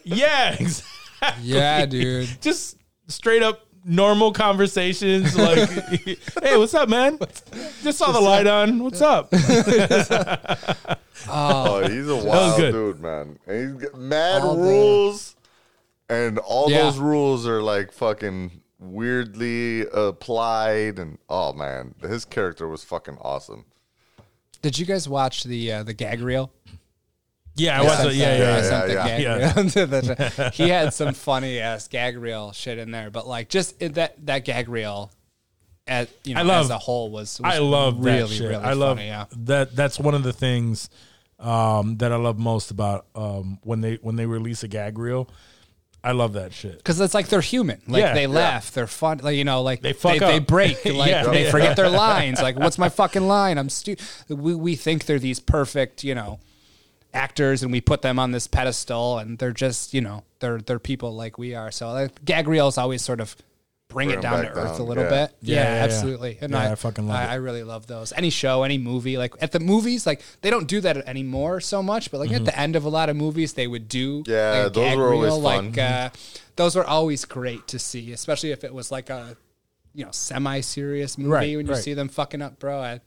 yeah, 0.03 0.53
exactly. 0.59 1.43
Yeah, 1.43 1.85
dude. 1.85 2.29
Just 2.41 2.77
straight 3.07 3.43
up 3.43 3.59
normal 3.85 4.31
conversations. 4.33 5.35
Like, 5.37 5.69
hey, 6.43 6.57
what's 6.57 6.73
up, 6.73 6.89
man? 6.89 7.17
Just 7.83 7.97
saw 7.97 8.11
the 8.11 8.19
light 8.21 8.47
on. 8.47 8.79
What's 8.83 9.01
up? 9.01 9.31
Oh, 11.27 11.81
he's 11.87 12.07
a 12.07 12.15
was 12.15 12.23
wild 12.25 12.57
good. 12.57 12.71
dude, 12.71 12.99
man. 13.01 13.37
And 13.45 13.73
he's 13.81 13.89
got 13.89 13.99
mad 13.99 14.41
All 14.41 14.55
the- 14.55 14.61
rules, 14.63 15.35
and 16.09 16.39
all 16.39 16.71
Yeah. 16.71 16.83
those 16.83 16.97
rules 16.97 17.45
are 17.45 17.61
like 17.61 17.91
fucking 17.91 18.61
weirdly 18.79 19.85
applied. 19.93 20.97
And 20.97 21.17
oh 21.29 21.51
man, 21.53 21.93
his 22.01 22.23
character 22.25 22.67
was 22.69 22.83
fucking 22.85 23.17
awesome. 23.21 23.65
Did 24.61 24.79
you 24.79 24.85
guys 24.85 25.09
watch 25.09 25.43
the 25.43 25.71
uh, 25.73 25.83
the 25.83 25.93
gag 25.93 26.21
reel? 26.21 26.51
Yeah, 27.59 27.81
I 27.81 27.83
was. 27.83 28.15
Yeah, 28.17 28.37
yeah, 28.37 28.43
I 28.43 28.47
yeah. 28.47 28.61
sent 28.63 28.87
the 28.87 28.93
yeah, 28.93 29.07
gag 29.07 29.21
yeah. 29.21 29.53
reel 29.55 29.87
the- 29.87 30.51
he 30.53 30.69
had 30.69 30.93
some 30.93 31.13
funny 31.13 31.59
ass 31.59 31.87
gag 31.87 32.17
reel 32.17 32.51
shit 32.51 32.77
in 32.77 32.91
there, 32.91 33.09
but 33.09 33.27
like 33.27 33.49
just 33.49 33.79
that 33.79 34.25
that 34.25 34.45
gag 34.45 34.69
reel, 34.69 35.11
at 35.87 36.09
you 36.23 36.33
know, 36.35 36.41
I 36.41 36.43
love- 36.43 36.65
as 36.65 36.71
a 36.71 36.77
whole 36.77 37.09
was, 37.11 37.39
was 37.41 37.53
I 37.55 37.59
love 37.59 37.99
really 38.03 38.21
that 38.21 38.27
shit. 38.29 38.49
really 38.49 38.63
I 38.63 38.73
love 38.73 38.97
funny, 38.97 39.07
yeah. 39.09 39.25
that. 39.37 39.75
That's 39.75 39.99
one 39.99 40.13
of 40.15 40.23
the 40.23 40.33
things 40.33 40.89
um, 41.39 41.97
that 41.97 42.11
I 42.11 42.15
love 42.17 42.37
most 42.39 42.71
about 42.71 43.05
um, 43.15 43.59
when 43.63 43.81
they 43.81 43.95
when 44.01 44.15
they 44.15 44.25
release 44.25 44.63
a 44.63 44.67
gag 44.67 44.97
reel. 44.97 45.29
I 46.01 46.13
love 46.13 46.31
that 46.33 46.53
shit. 46.53 46.77
Because 46.77 46.97
it's 47.01 47.13
like 47.13 47.27
they're 47.27 47.41
human. 47.41 47.81
Like 47.85 47.99
Yeah. 47.99 48.13
they 48.13 48.21
Yeah. 48.21 48.27
laugh, 48.29 48.71
they're 48.71 48.87
fun. 48.87 49.19
Like 49.21 49.35
you 49.35 49.43
know, 49.43 49.61
like 49.63 49.81
They 49.81 49.89
they 49.91 49.99
fuck 49.99 50.17
they, 50.19 50.37
up. 50.37 50.47
break. 50.47 50.77
Like 50.85 51.09
Yeah. 51.09 51.23
they 51.25 51.43
Yeah. 51.45 51.51
forget 51.51 51.75
their 51.75 51.89
lines. 51.89 52.41
Like 52.41 52.57
what's 52.57 52.77
my 52.77 52.87
fucking 52.87 53.27
line? 53.27 53.57
I'm 53.57 53.67
stupid. 53.67 54.05
We 54.29 54.55
we 54.55 54.75
think 54.77 55.05
they're 55.07 55.19
these 55.19 55.41
perfect, 55.41 56.05
you 56.05 56.15
know, 56.15 56.39
actors, 57.13 57.63
and 57.63 57.71
we 57.71 57.81
put 57.81 58.01
them 58.01 58.19
on 58.19 58.31
this 58.31 58.47
pedestal, 58.47 59.17
and 59.17 59.37
they're 59.37 59.51
just 59.53 59.93
you 59.93 60.01
know 60.01 60.23
they're 60.39 60.59
they're 60.59 60.79
people 60.79 61.15
like 61.15 61.37
we 61.37 61.55
are. 61.55 61.71
So 61.71 61.91
like, 61.91 62.23
gag 62.25 62.47
reels 62.47 62.77
always 62.77 63.01
sort 63.01 63.19
of 63.19 63.35
bring, 63.87 64.09
Bring 64.09 64.19
it 64.19 64.23
'em 64.23 64.31
down 64.31 64.37
to 64.45 64.49
back 64.53 64.55
earth 64.57 64.79
a 64.79 64.83
little 64.83 65.03
yeah. 65.05 65.09
bit. 65.09 65.35
Yeah, 65.41 65.55
Yeah, 65.55 65.63
yeah, 65.63 65.75
yeah. 65.77 65.83
absolutely. 65.83 66.37
And 66.41 66.51
Yeah, 66.51 66.59
I, 66.59 66.71
I 66.73 66.75
fucking 66.75 67.07
love 67.07 67.15
I, 67.17 67.23
it. 67.23 67.27
I 67.29 67.35
really 67.35 67.63
love 67.63 67.87
those. 67.87 68.13
Any 68.13 68.29
show, 68.29 68.61
any 68.61 68.77
movie, 68.77 69.17
like 69.17 69.33
at 69.41 69.51
the 69.51 69.59
movies, 69.59 70.05
like 70.05 70.21
they 70.41 70.51
don't 70.51 70.67
do 70.67 70.79
that 70.81 70.97
anymore 71.07 71.59
so 71.59 71.81
much. 71.81 72.11
But 72.11 72.19
like 72.19 72.29
Mm-hmm. 72.29 72.35
at 72.37 72.45
the 72.45 72.59
end 72.59 72.75
of 72.75 72.85
a 72.85 72.89
lot 72.89 73.09
of 73.09 73.15
movies, 73.15 73.53
they 73.53 73.65
would 73.65 73.87
do 73.87 74.23
Yeah, 74.27 74.65
like, 74.65 74.73
those 74.73 74.83
gag 74.89 74.97
were 74.99 75.11
always 75.13 75.31
reel, 75.31 75.41
fun. 75.41 75.65
Like 75.71 75.77
uh, 75.79 76.09
those 76.55 76.75
were 76.75 76.85
always 76.85 77.25
great 77.25 77.67
to 77.69 77.79
see, 77.79 78.11
especially 78.11 78.51
if 78.51 78.63
it 78.63 78.71
was 78.73 78.91
like 78.91 79.09
a 79.09 79.35
you 79.95 80.05
know 80.05 80.11
semi-serious 80.11 81.17
movie 81.17 81.31
Right, 81.31 81.57
when 81.57 81.65
you 81.65 81.73
right. 81.73 81.83
see 81.83 81.95
them 81.95 82.09
fucking 82.09 82.43
up, 82.43 82.59
bro. 82.59 82.79
I, 82.79 83.01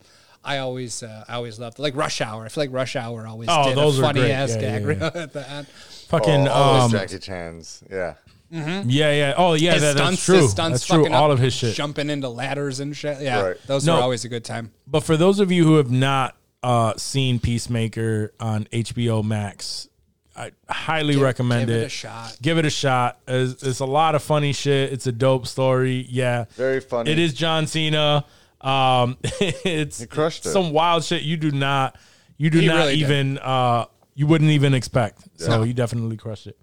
I 0.45 0.59
always, 0.59 1.03
uh, 1.03 1.25
I 1.29 1.35
always 1.35 1.59
loved 1.59 1.79
like 1.79 1.95
Rush 1.97 2.21
Hour. 2.21 2.45
I 2.45 2.49
feel 2.49 2.63
like 2.65 2.73
Rush 2.73 2.97
Hour 2.97 3.27
always 3.27 3.49
Oh, 3.51 3.69
did 3.69 3.77
those 3.77 3.99
a 3.99 4.03
funny 4.03 4.21
great. 4.21 4.33
ass 4.33 4.51
Yeah, 4.51 4.61
gag 4.81 4.83
yeah, 4.85 5.11
yeah. 5.15 5.23
at 5.23 5.33
the 5.33 5.51
end. 5.51 5.67
Fucking 6.09 6.49
oh, 6.49 6.81
um, 6.85 6.91
Jackie 6.91 7.19
Chan's, 7.19 7.83
yeah. 7.91 8.15
yeah, 8.51 8.83
yeah. 8.85 9.35
Oh, 9.37 9.55
yeah. 9.55 9.73
His 9.75 9.83
That, 9.83 9.97
stunts, 9.97 10.11
that's 10.11 10.25
true. 10.27 10.37
his 10.43 10.51
stunts 10.51 10.87
That's 10.87 10.87
true. 10.87 11.13
All 11.15 11.27
up, 11.27 11.33
of 11.33 11.39
his 11.39 11.55
shit. 11.55 11.75
jumping 11.75 12.11
into 12.11 12.29
ladders 12.29 12.81
and 12.81 12.95
shit. 12.97 13.21
Yeah, 13.23 13.41
Right. 13.41 13.57
those 13.67 13.87
No. 13.87 13.97
were 13.97 14.03
always 14.03 14.25
a 14.25 14.29
good 14.29 14.45
time. 14.45 14.73
But 14.87 15.05
for 15.05 15.17
those 15.17 15.41
of 15.41 15.51
you 15.51 15.65
who 15.65 15.77
have 15.77 15.91
not 15.91 16.37
uh, 16.63 16.95
seen 16.99 17.39
Peacemaker 17.39 18.33
on 18.39 18.65
HBO 18.73 19.25
Max, 19.25 19.89
I 20.37 20.53
highly 20.69 21.17
recommend 21.17 21.65
it. 21.65 21.67
give 21.67 21.77
it. 21.77 21.83
it 21.83 21.87
a 21.87 21.89
shot. 21.89 22.37
Give 22.43 22.59
it 22.59 22.67
a 22.67 22.71
shot. 22.71 23.21
It's, 23.29 23.63
it's 23.63 23.81
a 23.81 23.87
lot 23.87 24.15
of 24.15 24.23
funny 24.23 24.53
shit. 24.53 24.93
It's 24.93 25.07
a 25.07 25.13
dope 25.13 25.47
story. 25.47 26.07
Yeah, 26.11 26.45
Very 26.57 26.81
funny. 26.81 27.11
It 27.11 27.19
is 27.19 27.33
John 27.33 27.67
Cena. 27.67 28.25
Um, 28.65 29.17
it's 29.23 30.01
He 30.01 30.07
crushed 30.07 30.47
it. 30.47 30.51
some 30.51 30.73
wild 30.73 31.05
shit 31.05 31.23
you 31.23 31.37
do 31.37 31.51
not, 31.51 31.97
you 32.39 32.51
do 32.51 32.61
He 32.61 32.67
not 32.67 32.77
really 32.77 32.97
did. 32.97 33.03
even, 33.03 33.39
uh, 33.39 33.87
you 34.15 34.27
wouldn't 34.27 34.51
even 34.51 34.75
expect. 34.75 35.23
So 35.41 35.63
he 35.63 35.73
definitely 35.73 36.17
crushed 36.17 36.47
it. 36.47 36.59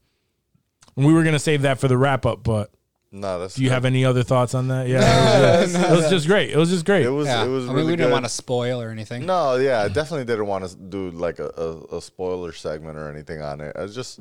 And 0.95 1.05
we 1.05 1.13
were 1.13 1.23
gonna 1.23 1.39
save 1.39 1.63
that 1.63 1.79
for 1.79 1.87
the 1.87 1.97
wrap 1.97 2.25
up, 2.25 2.43
but 2.43 2.71
No, 3.11 3.39
that's 3.39 3.55
do 3.55 3.63
you 3.63 3.69
have 3.69 3.85
any 3.85 4.05
other 4.05 4.23
thoughts 4.23 4.53
on 4.53 4.67
that? 4.69 4.87
Yeah, 4.87 4.99
it, 5.59 5.61
was, 5.61 5.75
it 5.75 5.91
was 5.91 6.09
just 6.09 6.27
great. 6.27 6.51
It 6.51 6.57
was 6.57 6.69
just 6.69 6.85
great. 6.85 7.05
It 7.05 7.09
was. 7.09 7.27
Yeah, 7.27 7.43
It 7.45 7.47
was 7.49 7.65
I 7.65 7.67
mean, 7.67 7.75
really 7.77 7.87
we 7.87 7.95
didn't 7.95 8.07
good. 8.09 8.13
want 8.13 8.25
to 8.25 8.29
spoil 8.29 8.81
or 8.81 8.89
anything. 8.91 9.25
No, 9.25 9.55
yeah, 9.55 9.81
I 9.81 9.87
definitely 9.87 10.25
didn't 10.25 10.47
want 10.47 10.67
to 10.69 10.75
do 10.75 11.11
like 11.11 11.39
a, 11.39 11.47
a, 11.57 11.97
a 11.97 12.01
spoiler 12.01 12.51
segment 12.53 12.97
or 12.97 13.09
anything 13.09 13.41
on 13.41 13.61
it. 13.61 13.75
I 13.77 13.81
was 13.81 13.95
just, 13.95 14.19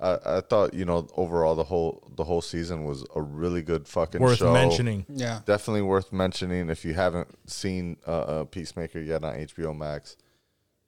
I, 0.00 0.18
I 0.24 0.40
thought 0.40 0.74
you 0.74 0.84
know 0.84 1.06
overall 1.16 1.54
the 1.54 1.64
whole 1.64 2.01
the 2.16 2.24
whole 2.24 2.42
season 2.42 2.84
was 2.84 3.04
a 3.14 3.22
really 3.22 3.62
good 3.62 3.86
fucking 3.88 4.20
Worth 4.20 4.38
show. 4.38 4.52
mentioning. 4.52 5.06
Yeah, 5.08 5.40
Definitely 5.44 5.82
worth 5.82 6.12
mentioning 6.12 6.70
if 6.70 6.84
you 6.84 6.94
haven't 6.94 7.28
seen 7.48 7.96
uh, 8.06 8.10
uh, 8.10 8.44
Peacemaker 8.44 9.00
yet 9.00 9.24
on 9.24 9.34
HBO 9.34 9.76
Max. 9.76 10.16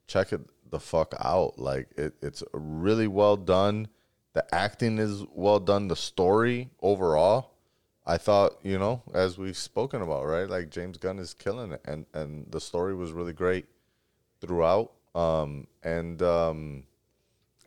Check 0.07 0.33
it 0.33 0.41
the 0.69 0.79
fuck 0.79 1.13
out. 1.19 1.57
Like 1.57 1.89
it, 1.97 2.13
it's 2.21 2.43
really 2.53 3.07
well 3.07 3.37
done. 3.37 3.87
The 4.33 4.45
acting 4.53 4.97
is 4.99 5.23
well 5.33 5.59
done. 5.59 5.87
The 5.87 5.95
story 5.95 6.69
overall, 6.81 7.53
I 8.05 8.17
thought, 8.17 8.57
you 8.63 8.77
know, 8.77 9.01
as 9.13 9.37
we've 9.37 9.57
spoken 9.57 10.01
about, 10.01 10.25
right? 10.25 10.49
Like 10.49 10.69
James 10.69 10.97
Gunn 10.97 11.19
is 11.19 11.33
killing 11.33 11.71
it, 11.71 11.81
and 11.85 12.05
and 12.13 12.45
the 12.51 12.59
story 12.59 12.93
was 12.93 13.11
really 13.11 13.33
great 13.33 13.65
throughout. 14.41 14.91
Um, 15.15 15.67
and 15.83 16.21
um, 16.21 16.83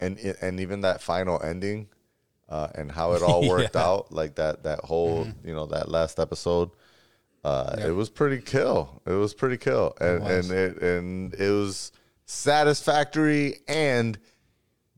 and 0.00 0.18
and 0.42 0.60
even 0.60 0.82
that 0.82 1.00
final 1.00 1.42
ending, 1.42 1.88
uh, 2.48 2.68
and 2.74 2.90
how 2.90 3.12
it 3.12 3.22
all 3.28 3.48
worked 3.48 3.76
out, 3.76 4.12
like 4.12 4.34
that 4.36 4.62
that 4.64 4.80
whole, 4.80 5.26
you 5.44 5.54
know, 5.54 5.66
that 5.66 5.88
last 5.90 6.18
episode. 6.18 6.70
Uh, 7.44 7.76
It 7.78 7.92
was 7.92 8.08
pretty 8.10 8.42
kill. 8.42 9.00
It 9.06 9.12
was 9.12 9.32
pretty 9.34 9.56
kill, 9.58 9.94
and 10.00 10.26
and 10.26 10.50
it 10.50 10.82
and 10.82 11.34
it 11.34 11.50
was 11.50 11.92
satisfactory. 12.26 13.60
And 13.68 14.18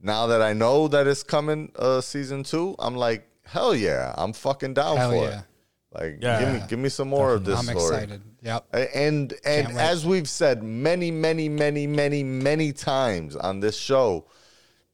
now 0.00 0.26
that 0.28 0.40
I 0.42 0.52
know 0.52 0.88
that 0.88 1.06
it's 1.06 1.22
coming, 1.22 1.72
uh, 1.76 2.00
season 2.00 2.42
two, 2.42 2.74
I'm 2.78 2.96
like, 2.96 3.28
hell 3.44 3.74
yeah, 3.74 4.14
I'm 4.16 4.32
fucking 4.32 4.74
down 4.74 4.96
Hell 4.96 5.10
for 5.10 5.16
yeah. 5.16 5.38
it. 5.40 5.44
Like, 5.92 6.20
give 6.20 6.52
me 6.54 6.62
give 6.68 6.78
me 6.78 6.88
some 6.88 7.08
more 7.08 7.34
of 7.34 7.44
this 7.44 7.58
I'm 7.58 7.64
story. 7.64 7.96
excited. 7.96 8.22
Yep. 8.42 8.66
A- 8.72 8.96
And 8.96 9.34
and 9.44 9.68
as 9.76 10.06
we've 10.06 10.28
said 10.28 10.62
many, 10.62 11.10
many, 11.10 11.48
many, 11.48 11.86
many, 11.86 12.22
many 12.22 12.72
times 12.72 13.34
on 13.36 13.58
this 13.60 13.76
show, 13.76 14.24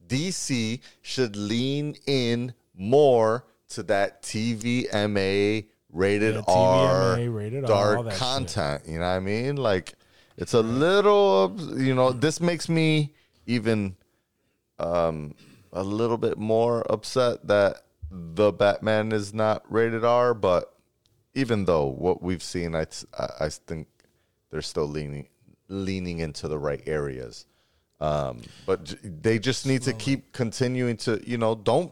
DC 0.07 0.79
should 1.01 1.35
lean 1.35 1.95
in 2.05 2.53
more 2.75 3.45
to 3.69 3.83
that 3.83 4.21
TVMA 4.23 5.65
rated 5.91 6.35
Yeah, 6.35 6.41
R 6.47 7.17
TVMA, 7.17 7.35
rated 7.35 7.65
dark 7.65 8.03
that 8.05 8.11
shit. 8.11 8.19
content. 8.19 8.83
You 8.87 8.93
know 8.99 9.01
what 9.01 9.07
I 9.07 9.19
mean? 9.19 9.55
Like 9.57 9.93
it's 10.37 10.53
a 10.53 10.61
little, 10.61 11.55
you 11.77 11.95
know, 11.95 12.11
this 12.11 12.39
makes 12.39 12.69
me 12.69 13.13
even 13.45 13.95
um 14.79 15.33
a 15.73 15.83
little 15.83 16.17
bit 16.17 16.37
more 16.37 16.85
upset 16.91 17.45
that 17.47 17.83
the 18.09 18.51
Batman 18.53 19.11
is 19.11 19.33
not 19.33 19.63
rated 19.71 20.05
R, 20.05 20.33
but 20.33 20.73
even 21.33 21.65
though 21.65 21.85
what 21.85 22.21
we've 22.21 22.43
seen, 22.43 22.75
I 22.75 22.85
I 23.17 23.27
I 23.41 23.49
think 23.49 23.87
they're 24.49 24.61
still 24.61 24.87
leaning 24.87 25.27
leaning 25.67 26.19
into 26.19 26.47
the 26.47 26.57
right 26.57 26.81
areas. 26.85 27.45
Um, 27.99 28.41
but 28.65 28.83
j- 28.83 28.97
they 29.03 29.39
just 29.39 29.65
need 29.65 29.81
to 29.83 29.93
keep 29.93 30.31
continuing 30.33 30.97
to, 30.97 31.21
you 31.27 31.37
know, 31.37 31.55
don't 31.55 31.91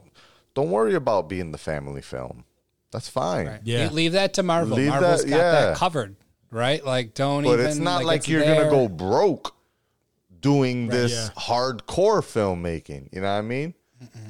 don't 0.53 0.69
worry 0.71 0.93
about 0.95 1.27
being 1.27 1.51
the 1.51 1.57
family 1.57 2.01
film. 2.01 2.45
That's 2.91 3.09
fine. 3.09 3.47
Right. 3.47 3.59
Yeah. 3.63 3.89
Le- 3.89 3.93
Leave 3.93 4.11
that 4.13 4.33
to 4.35 4.43
Marvel. 4.43 4.77
Leave 4.77 4.89
Marvel's 4.89 5.23
that- 5.23 5.29
got 5.29 5.35
yeah. 5.37 5.51
that 5.51 5.77
covered, 5.77 6.15
right? 6.51 6.85
Like, 6.85 7.13
don't 7.13 7.43
even, 7.45 7.57
But 7.57 7.59
even. 7.61 7.71
it's 7.71 7.79
not 7.79 8.05
like, 8.05 8.19
it's 8.19 8.27
you're 8.29 8.41
there. 8.41 8.65
gonna 8.65 8.69
go 8.69 8.87
broke 8.87 9.55
doing 10.39 10.87
this 10.87 11.11
yeah. 11.11 11.29
hardcore 11.41 12.21
filmmaking. 12.21 13.09
You 13.11 13.21
know 13.21 13.27
what 13.33 13.39
I 13.39 13.41
mean? 13.41 13.73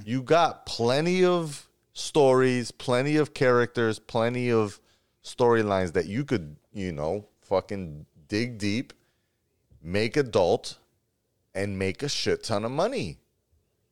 You 0.06 0.22
got 0.24 0.66
plenty 0.66 1.26
of 1.26 1.68
stories, 1.94 2.72
plenty 2.72 3.18
of 3.18 3.34
characters, 3.34 4.00
plenty 4.00 4.50
of 4.52 4.80
storylines 5.24 5.92
that 5.94 6.06
you 6.06 6.24
could, 6.24 6.56
you 6.74 6.92
know, 6.94 7.26
fucking 7.42 8.06
dig 8.30 8.58
deep, 8.58 8.94
make 9.84 10.16
adult, 10.16 10.78
and 11.56 11.80
make 11.80 12.04
a 12.04 12.10
shit 12.10 12.44
ton 12.44 12.66
of 12.66 12.72
money. 12.72 13.18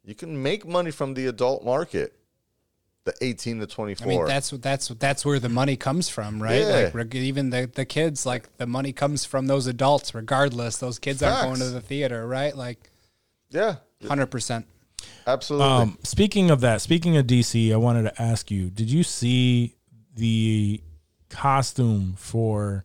You 0.03 0.13
can 0.13 0.43
make 0.43 0.67
money 0.67 0.91
from 0.91 1.13
the 1.13 1.27
adult 1.27 1.63
market, 1.63 2.13
the 3.05 3.13
18 3.21 3.61
to 3.61 3.67
24. 3.67 4.05
I 4.05 4.09
mean, 4.09 4.25
that's 4.25 4.49
that's 4.51 4.89
that's 4.89 5.25
where 5.25 5.39
the 5.39 5.49
money 5.49 5.77
comes 5.77 6.09
from, 6.09 6.43
right? 6.43 6.61
Yeah. 6.61 6.91
Like 6.93 7.15
even 7.15 7.49
the 7.49 7.71
the 7.73 7.85
kids, 7.85 8.25
like 8.25 8.55
the 8.57 8.67
money 8.67 8.91
comes 8.91 9.23
from 9.23 9.47
those 9.47 9.65
adults, 9.65 10.13
regardless. 10.13 10.77
Those 10.77 10.99
kids 10.99 11.23
aren't 11.23 11.47
going 11.47 11.59
to 11.59 11.73
the 11.73 11.81
theater, 11.81 12.27
right? 12.27 12.55
Like, 12.55 12.91
yeah, 13.49 13.77
hundred 14.05 14.27
percent. 14.27 14.67
absolutely. 15.25 15.67
Um, 15.67 15.97
speaking 16.03 16.51
of 16.51 16.59
that, 16.61 16.81
speaking 16.81 17.15
of 17.15 17.25
DC, 17.25 17.71
I 17.73 17.77
wanted 17.77 18.03
to 18.03 18.21
ask 18.21 18.51
you: 18.51 18.69
Did 18.69 18.91
you 18.91 19.03
see 19.03 19.77
the 20.15 20.81
costume 21.29 22.15
for 22.17 22.83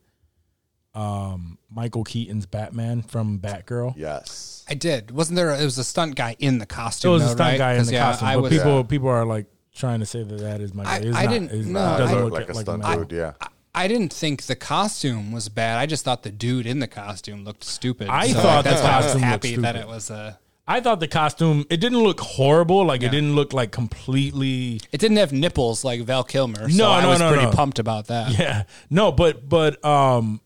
um, 0.99 1.59
Michael 1.71 2.05
Keaton's 2.05 2.47
Batman 2.47 3.03
from 3.03 3.39
Batgirl? 3.39 3.95
yes. 3.97 4.65
I 4.71 4.75
did. 4.75 5.11
Wasn't 5.13 5.37
there? 5.37 5.51
It 5.51 5.65
was 5.65 5.79
a 5.79 5.85
stunt 5.85 6.15
guy 6.15 6.37
in 6.39 6.59
the 6.59 6.67
costume. 6.67 7.13
It 7.13 7.13
costume. 7.13 7.13
was 7.13 7.23
a 7.23 7.29
stunt 7.29 7.41
right? 7.53 7.59
guy 7.59 7.75
in 7.75 7.87
the 7.87 7.93
yeah, 7.93 8.11
costume, 8.11 8.29
I 8.29 8.35
but 8.35 8.43
was. 8.43 8.53
people 8.53 8.85
people 8.85 9.09
are 9.09 9.25
like 9.25 9.47
trying 9.75 10.01
to 10.01 10.07
say 10.07 10.23
that 10.23 10.39
that 10.41 10.61
is 10.61 10.75
Michael. 10.75 10.93
I- 10.93 10.97
It's 11.09 11.17
I 11.17 11.25
not- 11.25 11.33
didn't- 11.33 11.51
it's 11.53 11.67
no, 11.69 11.81
not- 11.81 11.95
I- 11.95 11.99
doesn't 11.99 12.17
Look 12.25 12.25
look 12.33 12.41
like 12.41 12.49
a 12.51 12.55
stunt 12.55 12.83
Michael. 12.83 13.05
dude, 13.05 13.19
yeah. 13.19 13.33
I 13.75 13.87
didn't 13.89 14.13
think 14.13 14.43
the 14.43 14.57
costume 14.57 15.31
was 15.33 15.49
bad. 15.49 15.79
I 15.79 15.87
just 15.87 16.05
thought 16.05 16.23
the 16.25 16.31
dude 16.33 16.67
in 16.67 16.81
the 16.81 16.89
costume 16.89 17.45
looked 17.45 17.63
stupid. 17.65 18.09
I 18.09 18.27
So, 18.29 18.41
thought 18.41 18.57
like, 18.57 18.65
that's 18.65 18.81
the 18.81 18.87
why 18.87 18.93
I 18.93 18.97
was 18.97 19.05
costume 19.07 19.21
looked 19.23 19.45
happy 19.45 19.57
that 19.63 19.77
it 19.77 19.87
was 19.87 20.11
a. 20.11 20.39
I 20.67 20.81
thought 20.81 21.01
the 21.01 21.09
costume 21.09 21.65
it 21.71 21.79
didn't 21.81 22.03
look 22.03 22.21
horrible. 22.21 22.85
Like 22.85 23.01
Yeah. 23.01 23.09
it 23.09 23.13
didn't 23.13 23.35
look 23.37 23.53
like 23.55 23.71
completely. 23.73 24.81
It 24.93 24.99
didn't 25.01 25.17
have 25.19 25.33
nipples 25.33 25.85
like 25.85 26.03
Val 26.03 26.25
Kilmer. 26.25 26.69
So 26.69 26.77
No, 26.77 26.91
I 26.91 27.03
no, 27.03 27.09
was 27.09 27.21
no, 27.21 27.29
pretty 27.31 27.45
no. 27.47 27.53
pumped 27.53 27.79
about 27.79 28.09
that. 28.09 28.39
Yeah, 28.39 28.65
no, 28.91 29.13
but 29.13 29.49
but 29.49 29.83
um, 29.85 30.41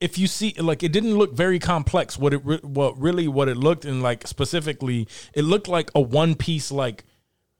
if 0.00 0.18
you 0.18 0.26
see 0.26 0.54
like 0.58 0.82
it 0.82 0.92
didn't 0.92 1.16
look 1.16 1.34
very 1.34 1.58
complex. 1.58 2.18
What 2.18 2.34
it 2.34 2.42
re- 2.44 2.60
what 2.62 2.98
really 3.00 3.28
what 3.28 3.48
it 3.48 3.56
looked 3.56 3.84
and 3.84 4.02
like 4.02 4.26
specifically, 4.26 5.08
it 5.34 5.42
looked 5.42 5.68
like 5.68 5.90
a 5.94 6.00
one 6.00 6.34
piece 6.34 6.70
like 6.70 7.04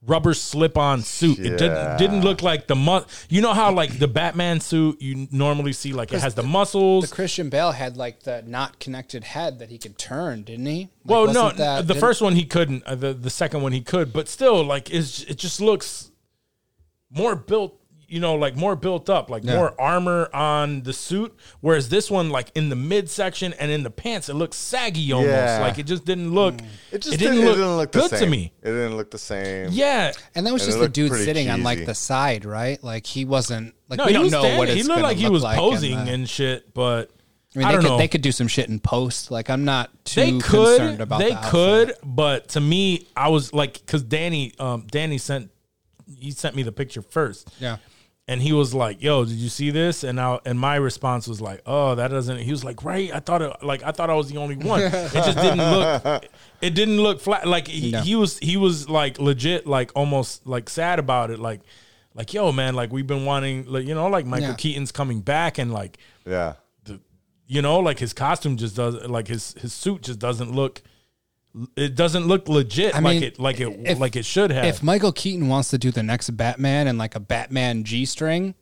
rubber 0.02 0.34
slip 0.34 0.76
on 0.76 1.00
suit. 1.00 1.38
It 1.38 1.56
didn't 1.58 1.96
didn't 1.96 2.20
look 2.20 2.42
like 2.42 2.66
the 2.66 2.76
mu- 2.76 3.00
You 3.30 3.40
know 3.40 3.54
how 3.54 3.72
like 3.72 3.98
the 3.98 4.06
Batman 4.06 4.60
suit 4.60 5.00
you 5.00 5.26
normally 5.32 5.72
see 5.72 5.92
like 5.94 6.12
it 6.12 6.20
has 6.20 6.34
the 6.34 6.42
muscles. 6.42 7.08
The 7.08 7.14
Christian 7.16 7.48
Bale 7.48 7.72
had 7.72 7.96
like 7.96 8.22
the 8.24 8.42
not 8.46 8.78
connected 8.78 9.24
head 9.24 9.58
that 9.60 9.70
he 9.70 9.78
could 9.78 9.98
turn, 9.98 10.42
didn't 10.42 10.66
he? 10.66 10.80
Like, 10.80 10.90
well, 11.06 11.26
no, 11.32 11.50
that- 11.52 11.86
the 11.88 11.94
first 11.94 12.20
one 12.20 12.34
he 12.36 12.44
couldn't. 12.44 12.84
Uh, 12.84 12.94
the 12.94 13.14
the 13.14 13.30
second 13.30 13.62
one 13.62 13.72
he 13.72 13.80
could, 13.80 14.12
but 14.12 14.28
still, 14.28 14.62
like 14.62 14.90
it's, 14.90 15.22
it 15.22 15.38
just 15.38 15.60
looks 15.60 16.10
more 17.10 17.34
built. 17.34 17.80
You 18.08 18.20
know, 18.20 18.36
like 18.36 18.54
more 18.54 18.76
built 18.76 19.10
up, 19.10 19.30
like 19.30 19.42
Yeah. 19.42 19.56
more 19.56 19.80
armor 19.80 20.28
on 20.32 20.82
the 20.84 20.92
suit. 20.92 21.34
Whereas 21.60 21.88
this 21.88 22.08
one, 22.08 22.30
like 22.30 22.52
in 22.54 22.68
the 22.68 22.76
midsection 22.76 23.52
and 23.54 23.68
in 23.70 23.82
the 23.82 23.90
pants, 23.90 24.28
it 24.28 24.34
looks 24.34 24.56
saggy 24.56 25.10
almost. 25.12 25.28
Yeah. 25.32 25.58
Like 25.60 25.78
it 25.78 25.86
just 25.86 26.04
didn't 26.04 26.32
look. 26.32 26.54
It 26.92 27.02
just 27.02 27.14
it 27.14 27.18
didn't, 27.18 27.36
didn't, 27.38 27.46
look, 27.46 27.56
it 27.56 27.58
didn't 27.58 27.76
look 27.76 27.92
the 27.92 27.98
good 28.00 28.10
same. 28.10 28.20
to 28.20 28.26
me. 28.26 28.52
It 28.62 28.66
didn't 28.66 28.96
look 28.96 29.10
the 29.10 29.18
same. 29.18 29.70
Yeah, 29.72 30.12
And 30.36 30.46
that 30.46 30.52
was 30.52 30.62
And 30.62 30.68
just 30.70 30.78
the 30.80 30.88
dude 30.88 31.10
pretty 31.10 31.24
sitting 31.24 31.50
on 31.50 31.64
like 31.64 31.84
the 31.84 31.94
side, 31.96 32.44
right? 32.44 32.82
Like 32.82 33.06
he 33.06 33.24
wasn't 33.24 33.74
like 33.88 33.98
no, 33.98 34.04
we 34.04 34.12
he 34.12 34.14
don't 34.14 34.30
know 34.30 34.38
standing. 34.40 34.58
what 34.58 34.68
it's 34.68 34.76
He 34.82 34.82
looked 34.84 35.02
like 35.02 35.16
he 35.16 35.28
was 35.28 35.42
like 35.42 35.58
posing 35.58 35.98
in 35.98 36.04
the- 36.04 36.12
and 36.12 36.28
shit, 36.30 36.72
but 36.74 37.10
I 37.56 37.58
mean, 37.58 37.66
I 37.66 37.70
they 37.70 37.74
don't 37.76 37.82
could 37.82 37.88
know. 37.90 37.98
they 37.98 38.08
could 38.08 38.22
do 38.22 38.30
some 38.32 38.46
shit 38.46 38.68
in 38.68 38.78
post. 38.78 39.32
Like 39.32 39.50
I'm 39.50 39.64
not 39.64 39.90
too 40.04 40.20
they 40.20 40.32
could 40.38 40.78
concerned 40.78 41.00
about 41.00 41.18
they 41.18 41.30
the 41.30 41.40
could 41.50 41.94
but 42.04 42.48
to 42.50 42.60
me 42.60 43.08
i 43.16 43.28
was 43.30 43.52
like 43.52 43.72
because 43.80 44.02
danny 44.04 44.52
um 44.60 44.86
danny 44.90 45.18
sent 45.18 45.50
he 46.18 46.30
sent 46.30 46.54
me 46.54 46.62
the 46.62 46.70
picture 46.70 47.02
first 47.02 47.48
Yeah. 47.58 47.78
And 48.28 48.42
he 48.42 48.52
was 48.52 48.74
like 48.74 49.00
yo 49.02 49.24
did 49.24 49.34
you 49.36 49.48
see 49.48 49.70
this 49.70 50.02
and 50.04 50.20
I, 50.20 50.38
and 50.44 50.58
my 50.58 50.76
response 50.76 51.28
was 51.28 51.40
like 51.40 51.60
oh 51.66 51.94
that 51.94 52.08
doesn't 52.08 52.38
he 52.38 52.50
was 52.50 52.64
like 52.64 52.82
right 52.84 53.12
i 53.14 53.20
thought 53.20 53.40
it 53.42 53.62
like 53.62 53.82
i 53.84 53.92
thought 53.92 54.10
i 54.10 54.14
was 54.14 54.28
the 54.30 54.38
only 54.38 54.56
one 54.56 54.80
it 54.82 54.90
just 55.12 55.38
didn't 55.38 55.58
look 55.58 56.24
it 56.60 56.70
didn't 56.74 57.00
look 57.00 57.20
flat 57.20 57.46
like 57.46 57.68
he, 57.68 57.92
No. 57.92 58.00
he 58.00 58.16
was 58.16 58.38
he 58.38 58.56
was 58.56 58.88
like 58.88 59.18
legit 59.18 59.66
like 59.66 59.92
almost 59.94 60.46
like 60.46 60.68
sad 60.68 60.98
about 60.98 61.30
it 61.30 61.38
like 61.38 61.60
like 62.14 62.32
yo 62.34 62.50
man 62.50 62.74
like 62.74 62.90
we've 62.92 63.06
been 63.06 63.24
wanting 63.24 63.66
like 63.66 63.86
you 63.86 63.94
know 63.94 64.08
like 64.08 64.26
michael 64.26 64.48
Yeah. 64.50 64.54
keaton's 64.56 64.90
coming 64.92 65.20
back 65.20 65.58
and 65.58 65.72
like 65.72 65.98
Yeah. 66.24 66.54
the, 66.84 66.98
you 67.46 67.62
know 67.62 67.78
like 67.78 67.98
his 68.00 68.12
costume 68.12 68.56
just 68.56 68.74
does 68.74 68.94
like 69.08 69.28
his 69.28 69.54
his 69.60 69.72
suit 69.72 70.02
just 70.02 70.18
doesn't 70.18 70.50
look 70.52 70.82
it 71.76 71.94
doesn't 71.94 72.26
look 72.26 72.48
legit 72.48 72.94
I 72.94 73.00
like 73.00 73.14
mean, 73.14 73.22
it 73.22 73.38
like 73.38 73.60
it 73.60 73.68
if- 73.84 73.98
like 73.98 74.16
it 74.16 74.24
should 74.24 74.50
have 74.50 74.64
If 74.64 74.82
Michael 74.82 75.12
Keaton 75.12 75.48
wants 75.48 75.70
to 75.70 75.78
do 75.78 75.90
the 75.90 76.02
next 76.02 76.30
Batman 76.30 76.86
and 76.86 76.98
like 76.98 77.14
a 77.14 77.20
Batman 77.20 77.84
G 77.84 78.04
string, 78.04 78.54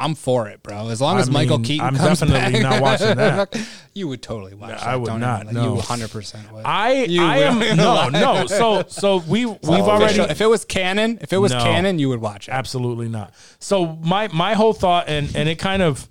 I'm 0.00 0.14
for 0.14 0.46
it, 0.48 0.62
bro. 0.62 0.90
As 0.90 1.00
long 1.00 1.16
I 1.16 1.20
as 1.20 1.28
Michael 1.28 1.58
mean, 1.58 1.64
Keaton 1.66 1.86
I'm 1.86 1.96
comes 1.96 2.20
definitely 2.20 2.60
back, 2.60 2.70
not 2.70 2.80
watching 2.88 3.16
that. 3.16 3.58
you 3.94 4.06
would 4.06 4.22
totally 4.22 4.54
watch. 4.54 4.70
that. 4.78 4.82
I 4.86 4.94
would 4.94 5.12
not, 5.18 5.42
even- 5.42 5.54
no. 5.54 5.62
You 5.64 5.70
100 5.74 6.10
percent 6.10 6.52
would. 6.52 6.64
I 6.64 6.92
You 7.04 7.22
I 7.24 7.38
am 7.38 7.58
no 7.76 8.08
no 8.08 8.46
so 8.46 8.84
so 8.86 9.16
we 9.28 9.44
we've 9.44 9.64
already 9.66 10.20
if 10.20 10.40
it 10.40 10.46
was 10.46 10.64
canon, 10.64 11.18
if 11.20 11.32
it 11.32 11.38
was 11.38 11.52
No. 11.52 11.58
canon, 11.64 11.98
you 11.98 12.08
would 12.10 12.20
watch 12.20 12.46
it. 12.48 12.52
Absolutely 12.52 13.08
not. 13.08 13.34
So 13.58 13.86
my 14.02 14.28
my 14.28 14.54
whole 14.54 14.72
thought 14.72 15.08
and 15.08 15.34
and 15.34 15.48
it 15.48 15.58
kind 15.58 15.82
of 15.82 16.08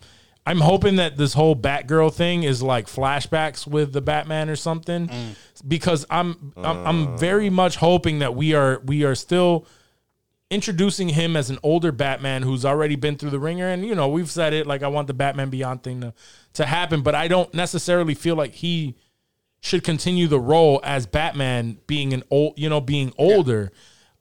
I'm 0.47 0.61
hoping 0.61 0.95
that 0.95 1.17
this 1.17 1.33
whole 1.33 1.57
Batgirl 1.57 2.13
thing 2.13 2.43
is 2.43 2.63
like 2.63 2.87
flashbacks 2.87 3.67
with 3.67 3.91
the 3.91 3.99
Batman 3.99 4.49
or 4.49 4.55
something 4.55 5.09
because 5.67 6.05
I'm 6.09 6.53
I'm, 6.55 6.87
I'm 6.87 7.17
very 7.17 7.49
much 7.49 7.75
hoping 7.75 8.19
that 8.19 8.33
we 8.33 8.53
are 8.53 8.79
we 8.85 9.03
are 9.03 9.13
still 9.13 9.65
introducing 10.49 11.09
him 11.09 11.35
as 11.35 11.49
an 11.49 11.59
older 11.63 11.91
Batman 11.91 12.43
who's 12.43 12.63
already 12.63 12.95
been 12.95 13.17
through 13.17 13.31
the 13.31 13.39
ringer. 13.39 13.67
And 13.67 13.85
you 13.85 13.93
know 13.93 14.07
we've 14.07 14.31
said 14.31 14.53
it 14.53 14.65
like 14.65 14.83
I 14.83 14.87
want 14.87 15.07
the 15.07 15.13
Batman 15.13 15.49
Beyond 15.49 15.83
thing 15.83 15.99
to 15.99 16.13
to 16.53 16.65
happen 16.65 17.01
but 17.01 17.13
I 17.13 17.27
don't 17.27 17.53
necessarily 17.53 18.15
feel 18.15 18.35
like 18.35 18.53
he 18.53 18.95
should 19.59 19.83
continue 19.83 20.27
the 20.27 20.39
role 20.39 20.79
as 20.81 21.05
Batman 21.05 21.77
being 21.87 22.13
an 22.13 22.23
old, 22.31 22.57
you 22.57 22.69
know, 22.69 22.79
being 22.79 23.11
older. 23.17 23.71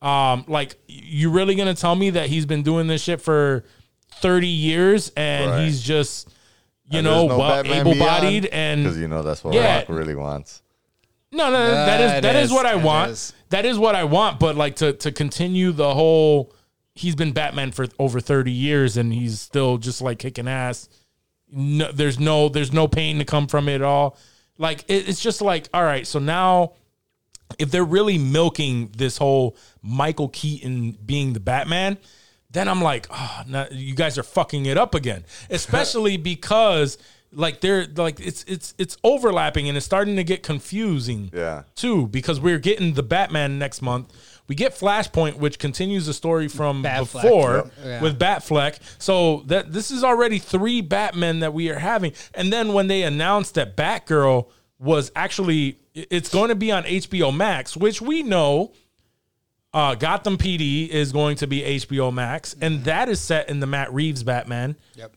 Um, 0.02 0.44
like 0.48 0.76
you 0.88 1.30
really 1.30 1.54
gonna 1.54 1.74
tell 1.74 1.94
me 1.94 2.10
that 2.10 2.28
he's 2.30 2.46
been 2.46 2.64
doing 2.64 2.88
this 2.88 3.02
shit 3.02 3.20
for 3.20 3.64
thirty 4.20 4.46
years 4.48 5.12
and 5.16 5.50
Right. 5.50 5.64
he's 5.64 5.82
just, 5.82 6.28
you 6.90 6.98
And 6.98 7.04
know, 7.06 7.26
no 7.26 7.38
well 7.38 7.64
able 7.64 7.94
bodied 7.98 8.46
and 8.46 8.82
because 8.84 8.98
you 8.98 9.08
know 9.08 9.22
that's 9.22 9.42
what 9.44 9.54
Yeah. 9.54 9.78
Rock 9.78 9.88
really 9.88 10.14
wants. 10.14 10.62
No, 11.32 11.50
no, 11.50 11.70
that 11.70 12.00
is 12.00 12.10
That 12.12 12.22
that 12.22 12.36
is 12.36 12.50
is, 12.50 12.52
what 12.52 12.66
I 12.66 12.76
want. 12.76 13.10
is. 13.12 13.32
That 13.50 13.64
is 13.66 13.78
what 13.78 13.94
I 13.94 14.04
want. 14.04 14.38
But 14.38 14.56
like 14.56 14.76
to 14.76 14.92
to 14.94 15.12
continue 15.12 15.72
the 15.72 15.92
whole, 15.94 16.52
he's 16.94 17.14
been 17.16 17.32
Batman 17.32 17.72
for 17.72 17.86
over 17.98 18.20
thirty 18.20 18.52
years 18.52 18.96
and 18.96 19.12
he's 19.12 19.40
still 19.40 19.76
just 19.78 20.00
like 20.00 20.18
kicking 20.18 20.48
ass. 20.48 20.88
No, 21.50 21.90
there's 21.92 22.18
no 22.18 22.48
there's 22.48 22.72
no 22.72 22.88
pain 22.88 23.18
to 23.18 23.24
come 23.24 23.46
from 23.48 23.68
it 23.68 23.76
at 23.76 23.82
all. 23.82 24.16
Like 24.58 24.84
it, 24.88 25.08
it's 25.08 25.20
just 25.20 25.42
like 25.42 25.68
all 25.74 25.84
right. 25.84 26.06
So 26.06 26.18
now, 26.18 26.72
if 27.58 27.70
they're 27.70 27.84
really 27.84 28.18
milking 28.18 28.90
this 28.96 29.18
whole 29.18 29.56
Michael 29.82 30.28
Keaton 30.28 30.96
being 31.04 31.32
the 31.34 31.40
Batman, 31.40 31.98
then 32.56 32.68
I'm 32.68 32.80
like, 32.82 33.06
oh, 33.10 33.42
now 33.46 33.66
you 33.70 33.94
guys 33.94 34.18
are 34.18 34.22
fucking 34.22 34.66
it 34.66 34.78
up 34.78 34.94
again. 34.94 35.24
Especially 35.50 36.16
because 36.16 36.98
like 37.32 37.60
they're 37.60 37.86
like 37.96 38.18
it's 38.20 38.44
it's 38.44 38.74
it's 38.78 38.96
overlapping 39.04 39.68
and 39.68 39.76
it's 39.76 39.84
starting 39.86 40.16
to 40.16 40.24
get 40.24 40.42
confusing. 40.42 41.30
Yeah. 41.34 41.64
Too 41.74 42.06
because 42.06 42.40
we're 42.40 42.58
getting 42.58 42.94
the 42.94 43.02
Batman 43.02 43.58
next 43.58 43.82
month. 43.82 44.12
We 44.48 44.54
get 44.54 44.72
Flashpoint, 44.74 45.36
which 45.38 45.58
continues 45.58 46.06
the 46.06 46.14
story 46.14 46.46
from 46.46 46.82
Batfleck. 46.82 47.22
before 47.22 47.54
Yep. 47.54 47.72
Yeah. 47.84 48.02
with 48.02 48.18
Batfleck. 48.18 48.78
So 48.98 49.42
that 49.46 49.72
this 49.72 49.90
is 49.90 50.04
already 50.04 50.38
three 50.38 50.80
Batmen 50.80 51.40
that 51.40 51.52
we 51.52 51.68
are 51.70 51.78
having. 51.78 52.12
And 52.32 52.52
then 52.52 52.72
when 52.72 52.86
they 52.86 53.02
announced 53.02 53.54
that 53.56 53.76
Batgirl 53.76 54.48
was 54.78 55.10
actually 55.16 55.78
it's 55.94 56.28
going 56.28 56.50
to 56.50 56.54
be 56.54 56.70
on 56.70 56.84
HBO 56.84 57.34
Max, 57.34 57.76
which 57.76 58.00
we 58.00 58.22
know 58.22 58.72
uh, 59.76 59.94
Gotham 59.94 60.38
PD 60.38 60.88
is 60.88 61.12
going 61.12 61.36
to 61.36 61.46
be 61.46 61.60
HBO 61.60 62.10
Max, 62.10 62.56
and 62.62 62.82
that 62.84 63.10
is 63.10 63.20
set 63.20 63.50
in 63.50 63.60
the 63.60 63.66
Matt 63.66 63.92
Reeves 63.92 64.22
Batman. 64.22 64.74
Yep. 64.94 65.14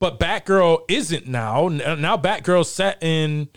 But 0.00 0.18
Batgirl 0.18 0.80
isn't 0.88 1.28
now. 1.28 1.68
Now 1.68 2.16
Batgirl's 2.16 2.68
set 2.68 3.00
in 3.00 3.48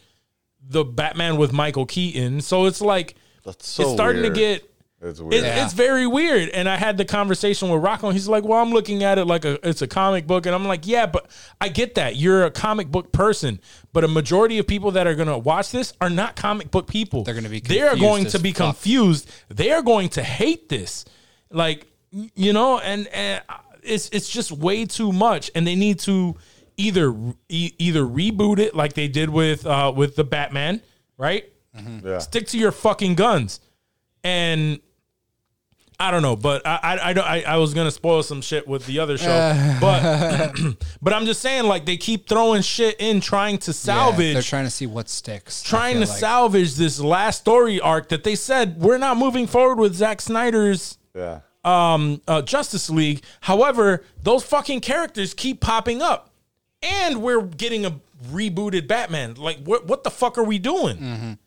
the 0.61 0.85
Batman 0.85 1.37
with 1.37 1.51
Michael 1.51 1.87
Keaton. 1.87 2.41
So 2.41 2.67
it's 2.67 2.79
like 2.79 3.15
That's 3.43 3.67
so 3.67 3.83
it's 3.83 3.91
starting 3.93 4.21
weird. 4.21 4.35
to 4.35 4.39
get 4.39 4.71
It's 5.01 5.19
it. 5.19 5.27
Yeah. 5.31 5.63
It's 5.63 5.73
very 5.73 6.05
weird. 6.05 6.49
And 6.49 6.67
I 6.67 6.75
had 6.75 6.97
the 6.97 7.05
conversation 7.05 7.69
with 7.69 7.81
Rocco. 7.81 8.07
And 8.07 8.15
he's 8.15 8.27
like, 8.27 8.43
"Well, 8.43 8.61
I'm 8.61 8.71
looking 8.71 9.03
at 9.03 9.17
it 9.17 9.25
like 9.25 9.45
a 9.45 9.65
it's 9.67 9.81
a 9.81 9.87
comic 9.87 10.27
book." 10.27 10.45
And 10.45 10.53
I'm 10.53 10.65
like, 10.65 10.85
"Yeah, 10.85 11.05
but 11.05 11.31
I 11.61 11.69
get 11.69 11.95
that 11.95 12.17
you're 12.17 12.43
a 12.43 12.51
comic 12.51 12.89
book 12.89 13.13
person, 13.13 13.61
but 13.93 14.03
a 14.03 14.09
majority 14.09 14.57
of 14.59 14.67
people 14.67 14.91
that 14.91 15.07
are 15.07 15.15
going 15.15 15.29
to 15.29 15.37
watch 15.37 15.71
this 15.71 15.93
are 16.01 16.09
not 16.09 16.35
comic 16.35 16.69
book 16.69 16.87
people. 16.87 17.23
They're 17.23 17.33
gonna 17.33 17.47
be 17.47 17.61
they 17.61 17.81
are 17.81 17.91
confused 17.91 18.01
going 18.01 18.25
to 18.25 18.39
be 18.39 18.51
fuck. 18.51 18.75
confused. 18.75 19.31
They 19.47 19.71
are 19.71 19.81
going 19.81 20.09
to 20.09 20.23
hate 20.23 20.67
this, 20.67 21.05
like 21.49 21.87
you 22.11 22.51
know, 22.51 22.79
and 22.79 23.07
and 23.07 23.41
it's 23.83 24.09
it's 24.09 24.29
just 24.29 24.51
way 24.51 24.85
too 24.85 25.13
much. 25.13 25.49
And 25.55 25.65
they 25.65 25.75
need 25.75 25.99
to 25.99 26.35
either 26.75 27.15
e- 27.47 27.73
either 27.77 28.01
reboot 28.01 28.59
it 28.59 28.75
like 28.75 28.93
they 28.93 29.07
did 29.07 29.29
with 29.29 29.65
uh 29.65 29.93
with 29.95 30.17
the 30.17 30.25
Batman, 30.25 30.81
right? 31.17 31.45
yeah. 32.03 32.17
stick 32.17 32.47
to 32.47 32.57
your 32.57 32.73
fucking 32.73 33.15
guns. 33.15 33.61
And 34.23 34.81
I 36.01 36.11
don't 36.11 36.21
know, 36.21 36.35
but 36.37 36.65
I 36.65 36.79
I 36.81 37.09
I, 37.09 37.13
don't- 37.13 37.25
I, 37.27 37.41
I 37.43 37.57
was 37.57 37.73
gonna 37.73 37.91
spoil 37.91 38.23
some 38.23 38.41
shit 38.41 38.67
with 38.67 38.85
the 38.85 38.99
other 38.99 39.17
show, 39.17 39.77
but 39.81 40.53
but 41.01 41.13
I'm 41.13 41.25
just 41.25 41.41
saying 41.41 41.65
like 41.65 41.85
they 41.85 41.97
keep 41.97 42.27
throwing 42.29 42.61
shit 42.61 42.95
in 42.99 43.19
trying 43.19 43.57
to 43.59 43.71
Yeah, 43.71 43.75
salvage. 43.75 44.33
they're 44.33 44.41
trying 44.41 44.63
to 44.65 44.71
see 44.71 44.85
what 44.87 45.09
sticks. 45.09 45.63
I 45.65 45.69
Trying 45.69 45.95
feel 45.97 46.05
to 46.05 46.09
like. 46.11 46.19
salvage 46.19 46.75
this 46.75 46.99
last 47.01 47.41
story 47.41 47.81
arc 47.81 48.09
that 48.09 48.23
they 48.23 48.35
said 48.35 48.77
we're 48.79 48.97
not 48.97 49.17
moving 49.17 49.45
forward 49.45 49.77
with 49.77 49.93
Zack 49.95 50.21
Snyder's 50.21 50.97
yeah. 51.13 51.41
um, 51.65 52.21
uh, 52.27 52.41
Justice 52.43 52.89
League. 52.89 53.21
However, 53.41 54.05
those 54.23 54.43
fucking 54.43 54.79
characters 54.79 55.33
keep 55.33 55.59
popping 55.59 56.01
up, 56.01 56.29
and 56.81 57.21
we're 57.21 57.41
getting 57.41 57.85
a 57.85 57.99
rebooted 58.31 58.87
Batman. 58.87 59.33
Like, 59.35 59.59
what 59.65 59.85
what 59.85 60.03
the 60.05 60.11
fuck 60.11 60.37
are 60.37 60.43
we 60.45 60.59
doing? 60.59 61.37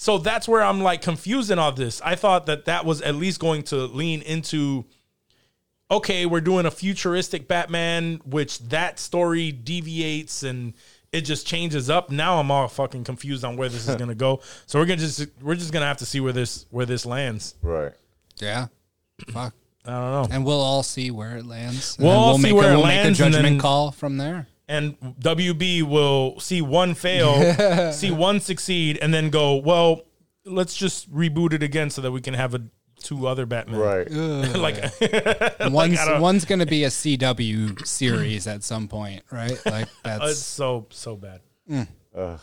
So 0.00 0.16
that's 0.16 0.48
where 0.48 0.62
I'm 0.62 0.80
like 0.80 1.02
confused 1.02 1.50
in 1.50 1.58
all 1.58 1.72
this. 1.72 2.00
I 2.02 2.14
thought 2.14 2.46
that 2.46 2.64
that 2.64 2.86
was 2.86 3.02
at 3.02 3.16
least 3.16 3.38
going 3.38 3.64
to 3.64 3.76
lean 3.84 4.22
into. 4.22 4.86
Okay, 5.90 6.24
we're 6.24 6.40
doing 6.40 6.64
a 6.64 6.70
futuristic 6.70 7.46
Batman, 7.46 8.18
which 8.24 8.60
that 8.70 8.98
story 8.98 9.52
deviates 9.52 10.42
and 10.42 10.72
it 11.12 11.20
just 11.22 11.46
changes 11.46 11.90
up. 11.90 12.08
Now 12.10 12.40
I'm 12.40 12.50
all 12.50 12.66
fucking 12.66 13.04
confused 13.04 13.44
on 13.44 13.58
where 13.58 13.68
this 13.68 13.86
is 13.86 13.94
gonna 14.02 14.14
go. 14.14 14.40
So 14.64 14.78
we're 14.78 14.86
gonna 14.86 15.02
just 15.02 15.26
we're 15.42 15.54
just 15.54 15.70
gonna 15.70 15.84
have 15.84 15.98
to 15.98 16.06
see 16.06 16.20
where 16.20 16.32
this 16.32 16.64
where 16.70 16.86
this 16.86 17.04
lands. 17.04 17.56
Right. 17.60 17.92
Yeah. 18.38 18.68
Fuck. 19.28 19.52
I 19.84 19.90
don't 19.90 20.10
know. 20.30 20.34
And 20.34 20.46
we'll 20.46 20.62
all 20.62 20.82
see 20.82 21.10
where 21.10 21.36
it 21.36 21.44
lands. 21.44 21.96
And 21.98 22.06
We'll 22.06 22.16
all 22.16 22.36
see 22.38 22.44
make 22.44 22.54
where 22.54 22.70
a, 22.70 22.72
it 22.72 22.76
we'll 22.76 22.84
lands 22.84 23.18
Make 23.18 23.24
a 23.24 23.26
and 23.26 23.34
judgment 23.34 23.54
then- 23.56 23.60
call 23.60 23.92
from 23.92 24.16
there. 24.16 24.46
And 24.70 24.96
WB 25.20 25.82
will 25.82 26.38
see 26.38 26.62
one 26.62 26.94
fail, 26.94 27.92
see 27.92 28.12
one 28.12 28.38
succeed, 28.40 28.98
and 29.02 29.12
then 29.12 29.28
go, 29.28 29.56
well, 29.56 30.02
let's 30.46 30.76
just 30.76 31.12
reboot 31.12 31.52
it 31.52 31.62
again 31.62 31.90
so 31.90 32.00
that 32.02 32.12
we 32.12 32.20
can 32.20 32.34
have 32.34 32.54
a 32.54 32.62
two 33.00 33.26
other 33.26 33.46
Batman. 33.46 33.80
Right. 33.80 34.10
like 34.56 34.76
One's 35.72 35.98
I 35.98 36.04
don't- 36.08 36.20
one's 36.20 36.44
going 36.44 36.60
to 36.60 36.66
be 36.66 36.84
a 36.84 36.88
CW 36.88 37.84
series 37.86 38.46
at 38.46 38.62
some 38.62 38.86
point, 38.86 39.24
right? 39.32 39.60
Like 39.66 39.88
it's 39.88 39.92
uh, 40.04 40.18
that's 40.18 40.38
so 40.38 40.86
so 40.90 41.16
bad. 41.16 41.40
Mm. 41.68 41.88
I 42.16 42.38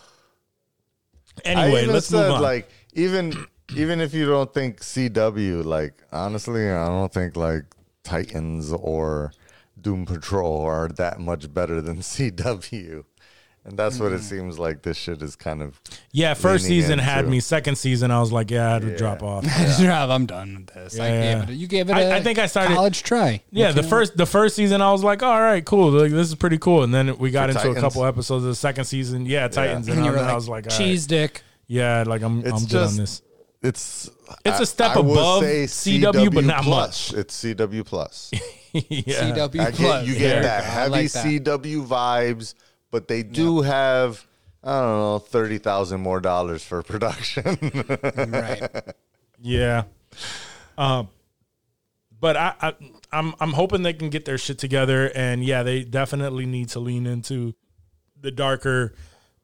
Anyway, 1.45 1.83
even 1.83 1.93
let's 1.93 2.07
said, 2.07 2.27
move 2.27 2.35
on. 2.35 2.41
Like 2.41 2.69
even 2.93 3.33
even 3.75 4.01
if 4.01 4.13
you 4.13 4.25
don't 4.25 4.53
think 4.53 4.81
CW, 4.81 5.63
like 5.63 6.03
honestly, 6.11 6.69
I 6.69 6.87
don't 6.87 7.13
think 7.13 7.37
like 7.37 7.63
Titans 8.03 8.73
or 8.73 9.31
Doom 9.79 10.05
Patrol 10.05 10.61
are 10.61 10.87
that 10.89 11.19
much 11.19 11.53
better 11.53 11.81
than 11.81 11.97
CW. 12.01 13.03
And 13.65 13.77
that's 13.77 13.99
what 13.99 14.13
it 14.13 14.21
mm. 14.21 14.23
seems 14.23 14.57
like 14.57 14.83
this 14.83 14.95
shit 14.95 15.21
is 15.21 15.35
kind 15.35 15.61
of 15.61 15.81
yeah, 16.13 16.35
first 16.35 16.63
leaning 16.63 16.83
season 16.83 16.99
had 16.99 17.27
me. 17.27 17.41
Second 17.41 17.77
season, 17.77 18.11
I 18.11 18.21
was 18.21 18.31
like, 18.31 18.49
yeah, 18.49 18.69
I 18.69 18.73
had 18.75 18.81
to 18.83 18.95
drop 18.95 19.21
off. 19.21 19.43
Rob, 19.81 20.09
I'm 20.09 20.25
done 20.25 20.55
with 20.55 20.73
this. 20.73 20.97
I 20.97 21.09
Yeah. 21.09 21.39
gave 21.41 21.49
it. 21.49 21.53
You 21.55 21.67
gave 21.67 21.89
it. 21.89 21.93
I- 21.93 22.01
a 22.03 22.15
I 22.15 22.21
think 22.23 22.39
I 22.39 22.45
started- 22.45 22.75
college 22.75 23.03
try. 23.03 23.43
Yeah, 23.51 23.73
the 23.73 23.83
first 23.83 24.15
the 24.15 24.25
first 24.25 24.55
season, 24.55 24.81
I 24.81 24.89
was 24.93 25.03
like, 25.03 25.21
all 25.21 25.41
right, 25.41 25.65
cool, 25.65 25.91
like, 25.91 26.11
this 26.11 26.29
is 26.29 26.35
pretty 26.35 26.57
cool. 26.59 26.83
And 26.83 26.93
then 26.93 27.17
we 27.17 27.29
got 27.29 27.51
For 27.51 27.57
into 27.67 27.71
a 27.71 27.81
couple 27.81 28.05
episodes 28.05 28.45
of 28.45 28.49
the 28.51 28.55
second 28.55 28.85
season. 28.85 29.25
Yeah, 29.25 29.49
Titans, 29.49 29.89
and, 29.89 29.97
And 29.97 30.05
you 30.05 30.11
I, 30.11 30.15
were 30.15 30.19
I 30.21 30.25
like, 30.27 30.35
was 30.35 30.47
like, 30.47 30.65
all 30.67 30.69
right. 30.69 30.77
cheese 30.77 31.05
dick. 31.05 31.41
Yeah, 31.67 32.05
like 32.07 32.21
I'm 32.21 32.39
It's 32.45 32.51
I'm 32.51 32.59
good 32.61 32.69
just- 32.69 32.91
on 32.93 32.97
this. 33.03 33.21
it's 33.63 34.09
It's 34.45 34.59
a 34.59 34.63
a 34.63 34.65
step 34.65 34.95
above 34.95 35.43
CW, 35.43 36.33
but 36.33 36.45
not 36.45 36.63
plus. 36.63 37.13
It's 37.13 37.43
CW 37.43 37.85
plus. 37.85 38.31
yeah. 38.73 39.31
CW 39.31 39.59
I 39.59 39.71
plus. 39.71 39.77
get, 39.77 40.05
you 40.05 40.15
get 40.15 40.35
we 40.37 40.41
that 40.43 40.63
heavy 40.63 40.91
like 40.91 41.11
that. 41.11 41.25
CW 41.25 41.87
vibes, 41.87 42.53
but 42.91 43.07
they 43.07 43.23
do 43.23 43.61
have 43.61 44.25
I 44.63 44.81
don't 44.81 44.99
know 44.99 45.19
thirty 45.19 45.57
thousand 45.57 46.01
more 46.01 46.19
dollars 46.19 46.63
for 46.63 46.81
production. 46.83 47.57
right. 48.29 48.69
Yeah. 49.39 49.83
Um, 50.77 51.09
but 52.19 52.35
I, 52.35 52.53
I, 52.61 52.73
I'm, 53.11 53.33
I'm 53.39 53.53
hoping 53.53 53.83
they 53.83 53.93
can 53.93 54.09
get 54.09 54.25
their 54.25 54.37
shit 54.37 54.57
together, 54.57 55.11
and 55.13 55.43
yeah, 55.43 55.63
they 55.63 55.83
definitely 55.83 56.45
need 56.45 56.69
to 56.69 56.79
lean 56.79 57.05
into 57.05 57.53
the 58.19 58.31
darker, 58.31 58.93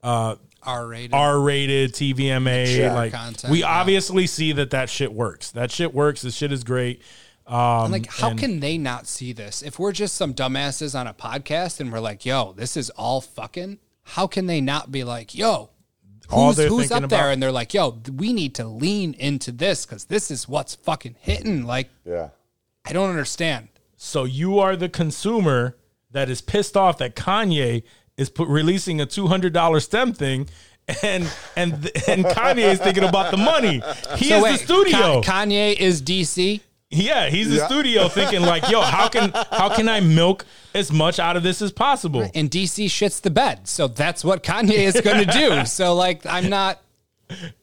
uh, 0.01 0.35
R 0.65 0.87
rated. 0.87 1.13
R-rated 1.13 1.93
TVMA. 1.93 2.65
Mature 2.65 2.93
like 2.93 3.11
content, 3.11 3.51
we 3.51 3.61
yeah. 3.61 3.67
obviously 3.79 4.27
see 4.27 4.51
that 4.53 4.71
that 4.71 4.89
shit 4.89 5.13
works. 5.13 5.51
That 5.51 5.71
shit 5.71 5.93
works. 5.93 6.21
This 6.21 6.35
shit 6.35 6.51
is 6.51 6.63
great. 6.63 7.01
Um, 7.45 7.91
like, 7.91 8.07
how 8.07 8.29
and- 8.29 8.39
can 8.39 8.59
they 8.59 8.77
not 8.77 9.07
see 9.07 9.33
this? 9.33 9.61
If 9.61 9.77
we're 9.77 9.91
just 9.91 10.15
some 10.15 10.33
dumbasses 10.33 10.97
on 10.97 11.07
a 11.07 11.13
podcast 11.13 11.79
and 11.79 11.91
we're 11.91 11.99
like, 11.99 12.25
"Yo, 12.25 12.53
this 12.53 12.77
is 12.77 12.89
all 12.91 13.19
fucking," 13.19 13.79
how 14.03 14.27
can 14.27 14.45
they 14.45 14.61
not 14.61 14.91
be 14.91 15.03
like, 15.03 15.35
"Yo, 15.35 15.69
who's, 16.29 16.55
they're 16.55 16.69
who's 16.69 16.87
thinking 16.87 17.03
up 17.03 17.09
there?" 17.09 17.31
And 17.31 17.43
they're 17.43 17.51
like, 17.51 17.73
"Yo, 17.73 17.99
we 18.15 18.31
need 18.31 18.55
to 18.55 18.65
lean 18.65 19.13
into 19.15 19.51
this 19.51 19.85
because 19.85 20.05
this 20.05 20.31
is 20.31 20.47
what's 20.47 20.75
fucking 20.75 21.17
hitting." 21.19 21.65
Like, 21.65 21.89
yeah, 22.05 22.29
I 22.85 22.93
don't 22.93 23.09
understand. 23.09 23.67
So 23.97 24.23
you 24.23 24.59
are 24.59 24.75
the 24.77 24.89
consumer 24.89 25.77
that 26.11 26.29
is 26.29 26.41
pissed 26.41 26.77
off 26.77 26.97
that 26.99 27.15
Kanye 27.15 27.83
is 28.17 28.29
put, 28.29 28.47
releasing 28.47 29.01
a 29.01 29.05
two 29.05 29.27
hundred 29.27 29.53
dollar 29.53 29.79
stem 29.79 30.13
thing, 30.13 30.47
and 31.01 31.29
and 31.55 31.73
and 32.07 32.25
Kanye 32.25 32.71
is 32.73 32.79
thinking 32.79 33.03
about 33.03 33.31
the 33.31 33.37
money. 33.37 33.81
He 34.17 34.29
So 34.29 34.37
is 34.37 34.43
wait, 34.43 34.51
the 34.59 34.65
studio. 34.65 35.21
Ka- 35.21 35.43
Kanye 35.45 35.75
is 35.77 36.01
DC. 36.01 36.61
yeah, 36.89 37.29
he's 37.29 37.49
the 37.49 37.55
Yeah. 37.57 37.65
studio 37.67 38.07
thinking 38.09 38.41
like, 38.41 38.69
yo, 38.69 38.81
how 38.81 39.07
can 39.09 39.31
how 39.51 39.73
can 39.75 39.89
I 39.89 39.99
milk 39.99 40.45
as 40.75 40.91
much 40.91 41.17
out 41.19 41.35
of 41.37 41.43
this 41.43 41.61
as 41.61 41.71
possible? 41.71 42.29
and 42.35 42.49
DC 42.51 42.85
shits 42.85 43.21
the 43.21 43.31
bed. 43.31 43.67
So 43.67 43.87
that's 43.87 44.23
what 44.23 44.43
Kanye 44.43 44.71
is 44.89 44.99
going 45.01 45.25
to 45.25 45.31
do. 45.31 45.65
So 45.65 45.95
like, 45.95 46.25
I'm 46.25 46.49
not. 46.49 46.79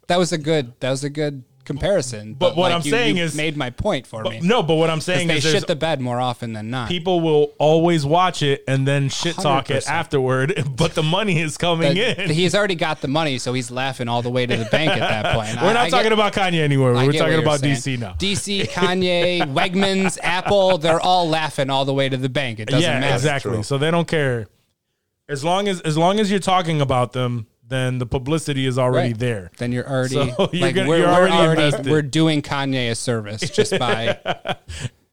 That 0.09 0.19
was 0.19 0.33
a 0.33 0.39
good. 0.39 0.73
That 0.81 0.91
was 0.91 1.05
a 1.05 1.11
good 1.11 1.45
comparison. 1.65 2.35
But 2.35 2.57
what 2.57 2.71
like, 2.71 2.81
I'm 2.81 2.85
you- 2.85 2.91
saying 2.91 3.17
you 3.17 3.25
is- 3.25 3.37
made 3.37 3.57
my 3.57 3.71
point 3.71 4.07
for 4.07 4.23
me. 4.25 4.41
No, 4.43 4.63
but 4.63 4.75
what 4.75 4.91
I'm 4.91 5.01
saying 5.01 5.29
they 5.29 5.37
is 5.37 5.43
there's 5.45 5.55
shit 5.55 5.67
the 5.67 5.77
bed 5.77 6.01
more 6.01 6.21
often 6.21 6.53
than 6.53 6.71
not. 6.71 6.89
people 6.89 7.21
will 7.21 7.53
always 7.59 8.05
watch 8.05 8.43
it 8.43 8.65
and 8.67 8.87
then 8.89 9.09
shit 9.09 9.37
talk 9.37 9.71
it 9.71 9.85
100%. 9.85 9.89
afterward, 9.89 10.65
but 10.77 10.95
the 10.95 11.03
money 11.03 11.41
is 11.41 11.57
coming 11.57 11.95
But 11.95 12.19
in. 12.19 12.31
he's 12.31 12.55
already 12.55 12.75
got 12.75 13.01
the 13.01 13.09
money, 13.09 13.39
so 13.39 13.53
he's 13.53 13.71
laughing 13.71 14.09
all 14.09 14.23
the 14.23 14.31
way 14.31 14.47
to 14.47 14.57
the 14.57 14.65
bank 14.67 14.91
at 14.91 15.01
that 15.01 15.35
point. 15.35 15.51
We're 15.63 15.73
not 15.75 15.91
talking 15.91 16.13
about 16.13 16.33
Kanye 16.33 16.61
anymore. 16.61 16.93
We're 16.93 17.13
talking 17.13 17.39
about 17.39 17.61
DC 17.61 17.99
now. 17.99 18.13
DC, 18.19 18.69
Kanye, 18.69 19.41
Wegmans, 19.55 20.19
Apple, 20.23 20.79
they're 20.79 21.01
all 21.01 21.29
laughing 21.29 21.71
all 21.71 21.85
the 21.85 21.95
way 21.95 22.09
to 22.09 22.17
the 22.17 22.29
bank. 22.29 22.59
It 22.61 22.67
doesn't 22.69 22.83
yeah, 22.83 23.01
matter. 23.01 23.15
exactly. 23.15 23.63
So 23.63 23.79
they 23.79 23.91
don't 23.91 24.09
care. 24.09 24.49
As 25.29 25.45
long 25.45 25.69
as 25.69 25.81
as 25.83 25.97
long 25.97 26.19
as 26.19 26.29
you're 26.31 26.41
talking 26.41 26.81
about 26.81 27.13
them, 27.13 27.47
then 27.71 27.99
the 27.99 28.07
publicity 28.07 28.67
is 28.67 28.79
already 28.79 29.11
Right. 29.11 29.19
there. 29.19 29.51
Then 29.57 29.73
you're 29.73 29.89
already 29.89 30.15
So 30.15 30.25
you're 30.53 30.63
like 30.63 30.75
gonna- 30.75 30.89
we're, 30.89 30.99
you're 30.99 31.07
we're 31.07 31.13
already 31.13 31.33
already, 31.35 31.63
invested. 31.63 31.91
we're 31.91 32.03
doing 32.03 32.43
Kanye 32.43 32.91
a 32.91 32.95
service 32.95 33.41
just 33.51 33.79
by 33.79 34.19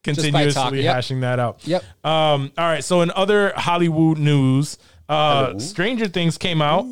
Continuously 0.03 0.51
talking, 0.53 0.79
yep. 0.79 0.95
hashing 0.95 1.19
that 1.21 1.39
out. 1.39 1.65
Yep. 1.67 1.83
Um, 2.05 2.51
all 2.57 2.65
right. 2.65 2.83
So 2.83 3.01
in 3.01 3.11
other 3.11 3.51
Hollywood 3.57 4.17
news, 4.17 4.77
uh, 5.09 5.57
Stranger 5.59 6.07
Things 6.07 6.37
came 6.37 6.61
out 6.61 6.85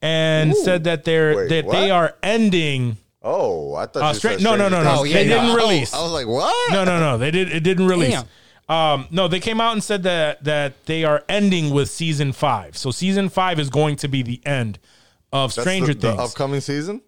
and 0.00 0.54
said 0.56 0.84
that 0.84 1.04
they're 1.04 1.34
Wait, 1.36 1.48
that 1.48 1.68
they 1.70 1.90
are 1.90 2.14
ending. 2.22 2.96
Oh, 3.22 3.74
I 3.74 3.86
thought 3.86 4.02
Uh, 4.02 4.08
you 4.08 4.14
Stra- 4.14 4.30
said 4.34 4.42
no, 4.42 4.54
no, 4.54 4.68
Stranger 4.68 4.84
no, 4.84 4.94
no. 4.94 5.00
Oh, 5.00 5.04
yeah, 5.04 5.14
they 5.14 5.28
yeah. 5.28 5.40
didn't 5.42 5.56
release. 5.56 5.94
I 5.94 6.02
was 6.02 6.12
like, 6.12 6.26
what? 6.26 6.72
No, 6.72 6.84
no, 6.84 7.00
no. 7.00 7.18
They 7.18 7.30
did. 7.32 7.50
It 7.50 7.60
didn't 7.64 7.86
release. 7.88 8.10
Damn. 8.12 8.26
Um, 8.76 9.08
no, 9.10 9.26
they 9.28 9.40
came 9.40 9.60
out 9.60 9.72
and 9.72 9.82
said 9.82 10.04
that 10.04 10.44
that 10.44 10.86
they 10.86 11.04
are 11.04 11.24
ending 11.28 11.70
with 11.70 11.90
season 11.90 12.32
five. 12.32 12.76
So 12.76 12.90
season 12.90 13.28
five 13.30 13.58
is 13.58 13.68
going 13.68 13.96
to 13.96 14.08
be 14.08 14.22
the 14.22 14.40
end 14.46 14.78
of 15.34 15.54
That's 15.54 15.66
Stranger 15.66 15.92
the, 15.92 16.00
the 16.00 16.08
Things. 16.16 16.20
upcoming 16.30 16.60
season. 16.62 17.02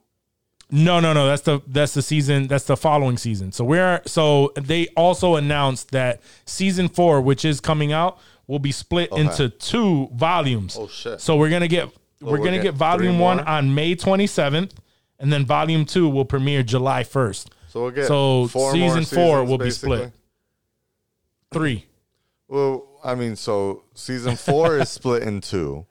No, 0.70 0.98
no, 0.98 1.12
no. 1.12 1.28
That's 1.28 1.42
the 1.42 1.62
that's 1.68 1.94
the 1.94 2.02
season. 2.02 2.48
That's 2.48 2.64
the 2.64 2.76
following 2.76 3.16
season. 3.18 3.52
So 3.52 3.64
we're 3.64 4.02
so 4.04 4.52
they 4.60 4.88
also 4.96 5.36
announced 5.36 5.92
that 5.92 6.20
season 6.44 6.88
four, 6.88 7.20
which 7.20 7.44
is 7.44 7.60
coming 7.60 7.92
out, 7.92 8.18
will 8.48 8.58
be 8.58 8.72
split 8.72 9.12
into 9.12 9.48
two 9.48 10.08
volumes. 10.12 10.76
Oh, 10.78 10.88
shit. 10.88 11.20
So 11.20 11.36
we're 11.36 11.50
gonna 11.50 11.68
get 11.68 11.88
we're 12.20 12.32
we'll 12.32 12.44
gonna 12.44 12.60
get 12.62 12.74
volume 12.74 13.20
one 13.20 13.38
on 13.40 13.76
May 13.76 13.94
twenty 13.94 14.26
seventh, 14.26 14.74
and 15.20 15.32
then 15.32 15.46
volume 15.46 15.84
two 15.84 16.08
will 16.08 16.24
premiere 16.24 16.64
July 16.64 17.04
first. 17.04 17.50
So 17.68 17.82
we'll 17.82 17.90
get 17.92 18.06
So 18.06 18.48
four 18.48 18.72
season 18.72 19.04
four 19.04 19.44
will 19.44 19.58
be 19.58 19.70
split. 19.70 20.12
Three. 21.52 21.86
Well, 22.48 22.88
I 23.04 23.14
mean, 23.14 23.36
so 23.36 23.84
season 23.94 24.34
four 24.34 24.78
is 24.78 24.88
split 24.88 25.22
in 25.22 25.40
two, 25.40 25.86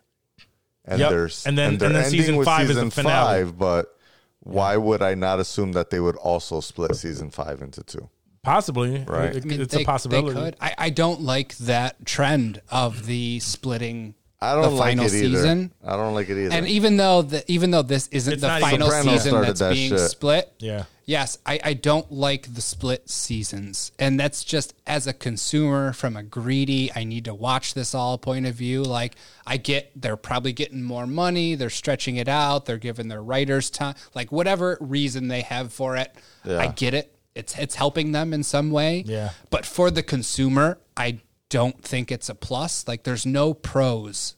and 0.86 1.00
Yep. 1.00 1.10
there's 1.10 1.46
And 1.46 1.58
then- 1.58 1.78
they're 1.78 1.88
and 1.88 1.96
then 1.98 2.10
season 2.10 2.36
with 2.38 2.46
five 2.46 2.64
is 2.70 2.76
the 2.76 2.82
season 2.82 2.90
finale. 2.92 3.44
five. 3.46 3.58
But 3.58 3.96
why 4.42 4.78
would 4.78 5.02
I 5.02 5.16
not 5.16 5.40
assume 5.40 5.72
that 5.74 5.90
they 5.90 6.00
would 6.00 6.16
also 6.18 6.60
split 6.62 6.96
season 6.96 7.32
five 7.32 7.62
into 7.62 7.84
two? 7.84 8.10
Possibly. 8.44 9.04
Right. 9.08 9.36
It- 9.36 9.44
I 9.44 9.48
mean, 9.48 9.62
it's 9.62 9.74
they, 9.74 9.82
a 9.82 9.86
possibility. 9.86 10.36
They 10.36 10.46
could. 10.52 10.56
I, 10.62 10.76
I 10.78 10.90
don't 10.92 11.22
like 11.22 11.58
that 11.58 12.06
trend 12.06 12.62
of 12.70 13.06
the 13.08 13.40
splitting 13.40 14.14
I 14.40 14.54
don't 14.54 14.64
the 14.64 14.70
like 14.70 14.90
final 14.92 15.06
it 15.06 15.14
either. 15.14 15.18
season. 15.38 15.72
I 15.84 15.96
don't 15.96 16.14
like 16.14 16.30
it 16.30 16.38
either. 16.46 16.54
And 16.56 16.68
even 16.68 16.98
though 16.98 17.24
the 17.24 17.44
even 17.52 17.72
though 17.72 17.82
this 17.82 18.08
isn't 18.12 18.34
It's 18.34 18.42
the 18.44 18.48
final 18.60 18.92
season 18.92 19.42
that's 19.42 19.60
that 19.62 19.74
being 19.74 19.90
shit. 19.90 20.00
split, 20.12 20.54
Yeah. 20.60 20.84
Yes, 21.06 21.38
I, 21.46 21.60
I 21.64 21.74
don't 21.74 22.12
like 22.12 22.56
the 22.56 22.62
split 22.62 23.10
seasons. 23.10 23.92
And 24.00 24.20
that's 24.20 24.44
just 24.44 24.74
as 24.88 25.06
a 25.06 25.14
consumer 25.14 25.94
from 25.94 26.18
a 26.18 26.24
greedy, 26.24 26.92
I 26.96 27.04
need 27.04 27.26
to 27.26 27.34
watch 27.34 27.76
this 27.76 27.94
all 27.94 28.18
point 28.18 28.48
of 28.48 28.56
view. 28.56 28.84
Like, 28.84 29.16
I 29.46 29.58
get 29.58 29.92
they're 29.96 30.18
probably 30.18 30.52
getting 30.52 30.82
more 30.82 31.06
money, 31.06 31.56
they're 31.56 31.70
stretching 31.70 32.16
it 32.16 32.28
out, 32.28 32.66
they're 32.66 32.78
giving 32.78 33.08
their 33.08 33.22
writers 33.22 33.70
time, 33.70 33.96
like 34.16 34.32
whatever 34.32 34.78
reason 34.82 35.28
they 35.28 35.42
have 35.42 35.72
for 35.72 35.96
it. 35.96 36.14
Yeah. 36.44 36.58
I 36.58 36.68
get 36.68 36.94
it. 36.94 37.16
It's 37.36 37.58
it's 37.58 37.76
helping 37.76 38.12
them 38.12 38.34
in 38.34 38.44
some 38.44 38.72
way. 38.72 39.04
Yeah. 39.06 39.32
But 39.50 39.66
for 39.66 39.92
the 39.92 40.04
consumer, 40.04 40.80
I 40.98 41.20
don't 41.50 41.84
think 41.84 42.12
it's 42.12 42.30
a 42.30 42.36
plus. 42.36 42.88
Like, 42.88 43.04
there's 43.04 43.26
no 43.26 43.54
pros 43.54 44.36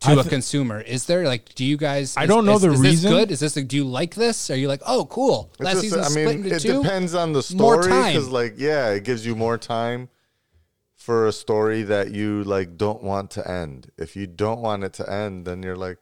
to 0.00 0.10
I 0.10 0.12
a 0.12 0.16
th- 0.16 0.28
consumer. 0.28 0.80
Is 0.80 1.06
there? 1.06 1.24
Like, 1.26 1.54
do 1.54 1.64
you 1.64 1.76
guys? 1.76 2.16
I 2.16 2.22
is- 2.24 2.28
don't 2.28 2.44
know 2.46 2.54
is- 2.56 2.62
the 2.62 2.70
is 2.72 2.80
reason. 2.80 3.10
This 3.10 3.18
good? 3.20 3.30
Is 3.32 3.40
this? 3.40 3.56
Like, 3.56 3.68
do 3.68 3.76
you 3.76 3.84
like 3.84 4.14
this? 4.14 4.50
Are 4.50 4.56
you 4.56 4.68
like, 4.68 4.82
oh, 4.86 5.06
cool? 5.06 5.50
It's 5.54 5.60
Last 5.60 5.72
just- 5.74 5.82
season 5.82 6.00
I 6.00 6.02
split 6.04 6.26
mean, 6.26 6.44
into 6.44 6.54
it 6.56 6.60
two. 6.60 6.82
depends 6.82 7.14
on 7.14 7.32
the 7.32 7.44
More 7.56 7.82
story 7.82 7.88
time. 7.92 8.12
because, 8.14 8.28
like, 8.28 8.54
yeah, 8.58 8.90
it 8.90 9.04
gives 9.04 9.26
you 9.26 9.34
more 9.34 9.58
time 9.58 10.08
for 10.94 11.26
a 11.26 11.32
story 11.32 11.82
that 11.84 12.10
you 12.12 12.44
like 12.44 12.76
don't 12.76 13.02
want 13.02 13.30
to 13.32 13.50
end. 13.50 13.90
If 13.96 14.14
you 14.14 14.26
don't 14.26 14.60
want 14.60 14.84
it 14.84 14.92
to 14.94 15.10
end, 15.10 15.46
then 15.46 15.62
you're 15.62 15.76
like, 15.76 15.98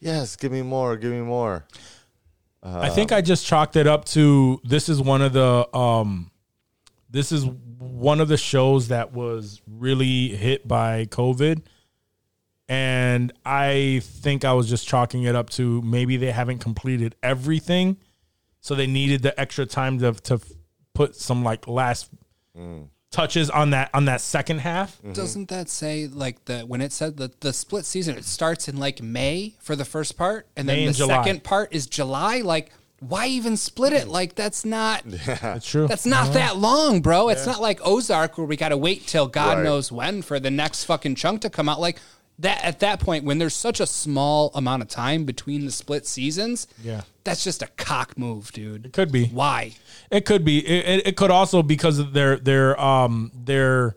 yes, 0.00 0.36
give 0.36 0.52
me 0.52 0.62
more, 0.62 0.96
give 0.96 1.12
me 1.12 1.20
more. 1.20 1.66
I 2.62 2.90
think 2.90 3.12
I 3.12 3.20
just 3.22 3.46
chalked 3.46 3.76
it 3.76 3.86
up 3.86 4.04
to 4.06 4.60
this 4.64 4.88
is 4.88 5.00
one 5.00 5.22
of 5.22 5.32
the 5.32 5.74
um 5.76 6.30
this 7.08 7.30
is 7.32 7.46
one 7.46 8.20
of 8.20 8.28
the 8.28 8.36
shows 8.36 8.88
that 8.88 9.12
was 9.12 9.62
really 9.66 10.30
hit 10.30 10.66
by 10.68 11.06
COVID. 11.06 11.62
And 12.68 13.32
I 13.46 14.00
think 14.04 14.44
I 14.44 14.52
was 14.52 14.68
just 14.68 14.86
chalking 14.86 15.22
it 15.22 15.34
up 15.34 15.48
to 15.50 15.80
maybe 15.82 16.16
they 16.18 16.30
haven't 16.32 16.58
completed 16.58 17.14
everything. 17.22 17.96
So 18.60 18.74
they 18.74 18.86
needed 18.86 19.22
the 19.22 19.38
extra 19.40 19.64
time 19.66 19.98
to 20.00 20.12
to 20.12 20.40
put 20.94 21.14
some 21.16 21.42
like 21.44 21.66
last 21.66 22.10
touches 23.10 23.48
on 23.48 23.70
that 23.70 23.88
on 23.94 24.04
that 24.06 24.20
second 24.20 24.58
half. 24.58 24.98
Mm-hmm. 24.98 25.12
Doesn't 25.12 25.48
that 25.48 25.68
say 25.70 26.06
like 26.08 26.44
the 26.44 26.60
when 26.60 26.80
it 26.80 26.92
said 26.92 27.16
the 27.16 27.30
the 27.40 27.52
split 27.52 27.84
season? 27.86 28.16
It 28.18 28.24
starts 28.24 28.68
in 28.68 28.76
like 28.76 29.00
May 29.02 29.54
for 29.60 29.74
the 29.76 29.84
first 29.84 30.18
part, 30.18 30.46
and 30.56 30.68
then 30.68 30.86
the 30.86 30.92
July. 30.92 31.22
second 31.24 31.44
part 31.44 31.72
is 31.72 31.86
July. 31.86 32.40
Like, 32.40 32.70
why 33.00 33.28
even 33.28 33.56
split 33.56 33.92
it? 33.92 34.08
Like, 34.08 34.34
that's 34.34 34.64
not 34.64 35.02
It's 35.06 35.66
true. 35.70 35.86
that's 35.86 36.04
not 36.04 36.34
that 36.34 36.56
long, 36.58 37.00
bro. 37.00 37.28
It's 37.30 37.46
not 37.46 37.62
like 37.62 37.80
Ozark 37.84 38.36
where 38.36 38.46
we 38.46 38.56
got 38.56 38.70
to 38.70 38.76
wait 38.76 39.06
till 39.06 39.28
God 39.28 39.58
Right. 39.58 39.64
knows 39.64 39.90
when 39.92 40.20
for 40.20 40.38
the 40.40 40.50
next 40.50 40.84
fucking 40.84 41.14
chunk 41.14 41.40
to 41.42 41.50
come 41.50 41.68
out. 41.68 41.80
Like 41.80 41.98
that 42.38 42.64
at 42.64 42.80
that 42.80 43.00
point 43.00 43.24
when 43.24 43.38
there's 43.38 43.54
such 43.54 43.80
a 43.80 43.86
small 43.86 44.50
amount 44.54 44.82
of 44.82 44.88
time 44.88 45.24
between 45.24 45.64
the 45.64 45.72
split 45.72 46.06
seasons. 46.06 46.66
Yeah. 46.82 47.02
that's 47.24 47.42
just 47.44 47.62
a 47.62 47.66
cock 47.76 48.16
move, 48.16 48.52
dude. 48.52 48.86
It 48.86 48.92
could 48.92 49.10
be. 49.10 49.26
Why? 49.26 49.74
It 50.10 50.24
could 50.24 50.44
be. 50.44 50.58
It, 50.66 50.86
it, 51.00 51.06
it 51.08 51.16
could 51.16 51.30
also 51.30 51.62
because 51.62 51.98
of 51.98 52.12
their 52.12 52.36
their 52.36 52.80
um 52.80 53.30
their 53.34 53.96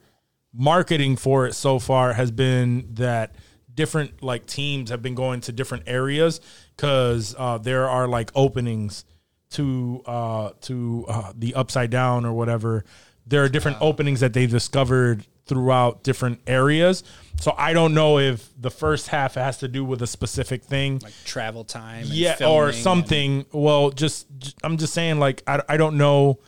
marketing 0.54 1.16
for 1.16 1.46
it 1.46 1.54
so 1.54 1.80
far 1.80 2.14
has 2.14 2.32
been 2.32 2.88
that 2.96 3.36
different 3.74 4.22
like 4.22 4.46
teams 4.46 4.90
have 4.90 5.02
been 5.02 5.16
going 5.16 5.40
to 5.42 5.52
different 5.52 5.84
areas 5.88 6.42
because 6.76 7.34
uh, 7.38 7.58
there 7.58 7.88
are 7.88 8.08
like 8.08 8.32
openings 8.36 9.06
to 9.52 10.02
uh 10.06 10.50
to 10.62 11.06
uh, 11.08 11.32
the 11.36 11.54
upside 11.56 11.90
down 11.90 12.26
or 12.26 12.34
whatever. 12.34 12.84
There 13.26 13.44
are 13.44 13.50
different 13.50 13.78
openings 13.82 14.20
that 14.22 14.34
they 14.34 14.48
discovered 14.48 15.26
throughout 15.52 16.02
different 16.02 16.40
areas. 16.48 17.04
So 17.42 17.54
I 17.58 17.74
don't 17.74 17.94
know 17.94 18.20
if 18.20 18.50
the 18.58 18.72
first 18.72 19.10
half 19.10 19.34
has 19.36 19.58
to 19.58 19.68
do 19.68 19.84
with 19.84 20.02
a 20.02 20.08
specific 20.08 20.64
thing 20.64 21.00
Like 21.04 21.12
travel 21.26 21.66
time. 21.66 22.06
yeah 22.08 22.38
or 22.48 22.68
and- 22.70 22.76
something 22.78 23.46
well 23.52 23.90
just 23.90 24.28
I'm 24.64 24.78
just 24.78 24.94
saying 24.94 25.20
like 25.20 25.44
I, 25.46 25.62
I 25.68 25.76
don't 25.76 25.98
know 25.98 26.40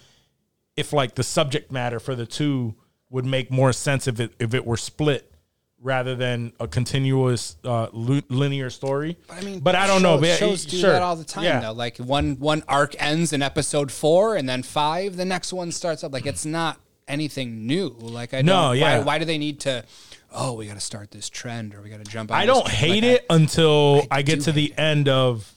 if 0.78 0.94
like 0.94 1.16
the 1.16 1.24
subject 1.24 1.70
matter 1.70 2.00
for 2.00 2.16
the 2.16 2.26
two 2.26 2.76
would 3.10 3.26
make 3.26 3.52
more 3.52 3.74
sense 3.74 4.08
if 4.08 4.22
it 4.22 4.32
if 4.40 4.54
it 4.54 4.66
were 4.66 4.78
split 4.78 5.30
rather 5.82 6.16
than 6.16 6.54
a 6.62 6.68
continuous 6.68 7.58
uh, 7.66 7.88
linear 7.92 8.70
story 8.70 9.18
But 9.28 9.38
I 9.38 9.42
mean, 9.42 9.60
but 9.60 9.76
i 9.76 9.86
don't 9.86 10.02
know 10.02 10.18
but 10.18 10.38
shows 10.38 10.66
do 10.66 10.78
sure. 10.78 10.92
that 10.94 11.02
all 11.02 11.18
the 11.18 11.26
time. 11.26 11.44
yeah. 11.44 11.60
Though, 11.60 11.74
like 11.74 11.98
one 11.98 12.38
one 12.40 12.64
arc 12.70 12.96
ends 13.04 13.34
in 13.34 13.42
episode 13.42 13.92
four, 13.92 14.38
and 14.38 14.48
then 14.48 14.64
five, 14.64 15.18
the 15.18 15.26
next 15.26 15.52
one 15.52 15.74
starts 15.74 16.02
up. 16.06 16.14
Like 16.14 16.26
it's 16.26 16.46
not 16.46 16.80
anything 17.08 17.66
new. 17.68 17.90
Like 17.90 18.34
I 18.34 18.42
No, 18.42 18.70
don't, 18.70 18.78
yeah. 18.78 18.98
Why, 19.00 19.04
why 19.04 19.20
do 19.20 19.26
they 19.26 19.38
need 19.38 19.60
to? 19.62 19.84
Oh, 20.32 20.54
we 20.54 20.66
got 20.66 20.74
to 20.76 20.80
start 20.80 21.12
this 21.12 21.30
trend, 21.30 21.76
or 21.76 21.82
we 21.82 21.90
got 21.90 22.04
to 22.04 22.12
jump. 22.12 22.32
I 22.32 22.46
don't 22.48 22.68
hate 22.68 23.04
Like, 23.04 23.22
it 23.22 23.26
until 23.30 24.02
I, 24.10 24.18
I 24.18 24.22
get 24.24 24.42
to 24.42 24.52
the 24.52 24.62
hate 24.62 24.72
it. 24.72 24.80
end 24.82 25.08
of 25.10 25.54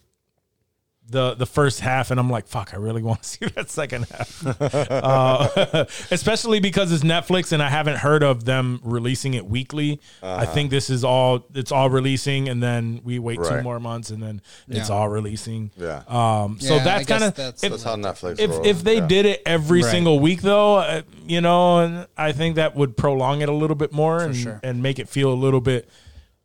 the 1.08 1.34
the 1.34 1.46
first 1.46 1.80
half, 1.80 2.10
and 2.10 2.18
I'm 2.18 2.28
like, 2.30 2.46
fuck, 2.46 2.74
I 2.74 2.78
really 2.78 3.02
want 3.02 3.22
to 3.22 3.28
see 3.28 3.46
that 3.46 3.70
second 3.70 4.06
half. 4.10 4.44
uh, 4.90 5.84
especially 6.10 6.60
because 6.60 6.92
it's 6.92 7.04
Netflix, 7.04 7.52
and 7.52 7.62
I 7.62 7.68
haven't 7.68 7.98
heard 7.98 8.22
of 8.22 8.44
them 8.44 8.80
releasing 8.82 9.34
it 9.34 9.46
weekly. 9.46 10.00
I 10.22 10.46
think 10.46 10.70
this 10.70 10.90
is 10.90 11.04
all 11.04 11.46
it's 11.54 11.72
all 11.72 11.90
releasing, 11.90 12.48
and 12.48 12.62
then 12.62 13.00
we 13.04 13.18
wait 13.18 13.38
two 13.42 13.62
more 13.62 13.78
months, 13.80 14.10
and 14.10 14.22
then 14.22 14.42
it's 14.68 14.90
all 14.90 15.08
releasing. 15.08 15.70
Yeah. 15.76 16.02
Um, 16.08 16.58
so 16.60 16.76
Yeah, 16.76 16.84
that's 16.84 17.06
kind 17.06 17.24
of 17.24 17.34
that's 17.34 17.62
if 17.62 17.70
That's 17.70 17.82
how 17.82 17.96
Netflix. 17.96 18.40
if 18.40 18.50
rolls. 18.50 18.66
if 18.66 18.82
they 18.82 18.96
yeah. 18.96 19.06
did 19.06 19.26
it 19.26 19.42
every 19.46 19.82
Right. 19.82 19.90
single 19.90 20.20
week 20.20 20.42
though 20.42 20.76
uh, 20.76 21.02
you 21.26 21.40
know 21.40 21.80
and 21.80 22.06
i 22.16 22.32
think 22.32 22.56
that 22.56 22.74
would 22.74 22.96
prolong 22.96 23.42
it 23.42 23.48
a 23.48 23.52
little 23.52 23.76
bit 23.76 23.92
more 23.92 24.22
and, 24.22 24.36
sure. 24.36 24.60
and 24.62 24.82
make 24.82 24.98
it 24.98 25.08
feel 25.08 25.32
a 25.32 25.34
little 25.34 25.60
bit 25.60 25.88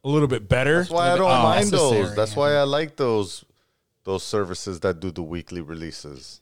a 0.03 0.09
little 0.09 0.27
bit 0.27 0.49
better 0.49 0.79
That's 0.79 0.89
why 0.89 1.11
I 1.11 1.17
don't 1.17 1.29
mind 1.29 1.67
those. 1.69 2.15
That's 2.15 2.31
yeah. 2.33 2.39
why 2.39 2.53
I 2.55 2.63
like 2.63 2.95
those 2.95 3.45
those 4.03 4.23
services 4.23 4.79
that 4.81 4.99
do 4.99 5.11
the 5.11 5.23
weekly 5.23 5.61
releases. 5.61 6.41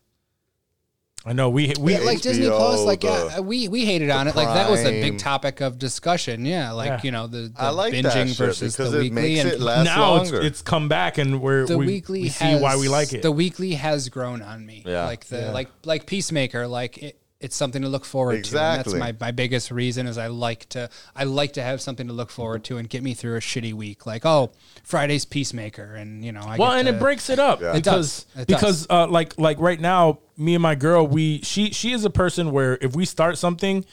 i 1.25 1.33
know 1.33 1.49
we 1.49 1.73
we 1.79 1.93
Yeah, 1.93 1.99
like 1.99 2.21
Disney 2.21 2.47
Plus, 2.47 2.81
like 2.85 3.01
the- 3.01 3.07
yeah, 3.33 3.39
we 3.41 3.67
we 3.67 3.83
hated 3.85 4.09
on 4.09 4.27
it. 4.29 4.35
Like 4.35 4.47
that 4.47 4.69
was 4.71 4.79
a 4.85 5.01
big 5.01 5.17
topic 5.19 5.59
of 5.59 5.77
discussion. 5.77 6.45
Yeah, 6.45 6.71
like 6.71 6.87
Yeah. 6.87 6.99
you 7.03 7.11
know 7.11 7.27
the, 7.27 7.49
the 7.49 7.61
I 7.61 7.69
like 7.71 7.93
binging 7.93 8.35
versus 8.37 8.77
the 8.77 8.85
it 8.85 8.91
weekly 8.91 9.09
makes 9.09 9.39
and 9.41 9.49
it 9.51 9.59
last 9.69 9.83
now 9.85 10.15
it's, 10.21 10.31
longer. 10.31 10.47
it's 10.47 10.61
come 10.61 10.87
back 10.87 11.17
and 11.17 11.41
we're 11.41 11.65
the 11.65 11.77
we, 11.77 11.85
weekly 11.87 12.21
we 12.21 12.29
see 12.29 12.55
why 12.55 12.77
we 12.77 12.87
like 12.87 13.11
it 13.11 13.21
The 13.21 13.31
weekly 13.33 13.73
has 13.73 14.07
grown 14.07 14.41
on 14.41 14.65
me. 14.65 14.83
Yeah. 14.85 15.05
Like 15.05 15.25
the 15.25 15.51
like 15.51 15.67
like 15.83 16.05
Peacemaker, 16.05 16.65
like 16.67 16.97
it, 16.99 17.19
it's 17.41 17.55
something 17.55 17.81
to 17.83 17.87
look 17.87 18.03
forward 18.03 18.35
Exactly. 18.35 18.91
to. 18.91 18.97
And 18.97 19.01
that's 19.01 19.19
my, 19.21 19.27
my 19.27 19.31
biggest 19.31 19.71
reason 19.71 20.07
is 20.07 20.17
I 20.17 20.27
like 20.27 20.67
to 20.69 20.89
I 21.15 21.23
like 21.23 21.53
to 21.53 21.61
have 21.61 21.79
something 21.79 22.07
to 22.07 22.13
look 22.13 22.29
forward 22.31 22.63
to 22.65 22.77
and 22.77 22.89
get 22.89 23.01
me 23.01 23.13
through 23.13 23.37
a 23.37 23.39
shitty 23.39 23.73
week. 23.73 24.05
Like, 24.05 24.25
oh, 24.25 24.51
Friday's 24.83 25.23
Peacemaker 25.25 25.95
and 25.95 26.23
you 26.25 26.31
know, 26.33 26.41
I 26.41 26.57
well 26.57 26.71
get 26.71 26.79
and 26.79 26.87
to- 26.89 26.95
it 26.95 26.99
breaks 26.99 27.29
it 27.29 27.39
up 27.39 27.61
Yeah. 27.61 27.71
It 27.71 27.75
because 27.83 28.23
does. 28.23 28.41
It 28.41 28.47
does. 28.47 28.59
because 28.59 28.87
uh 28.89 29.07
like 29.07 29.37
like 29.39 29.59
right 29.59 29.79
now 29.79 30.19
me 30.37 30.53
and 30.55 30.61
my 30.61 30.75
girl 30.75 31.07
we 31.07 31.41
she 31.41 31.71
she 31.71 31.93
is 31.93 32.03
a 32.05 32.09
person 32.09 32.51
where 32.51 32.77
if 32.81 32.95
we 32.95 33.05
start 33.05 33.37
something 33.37 33.85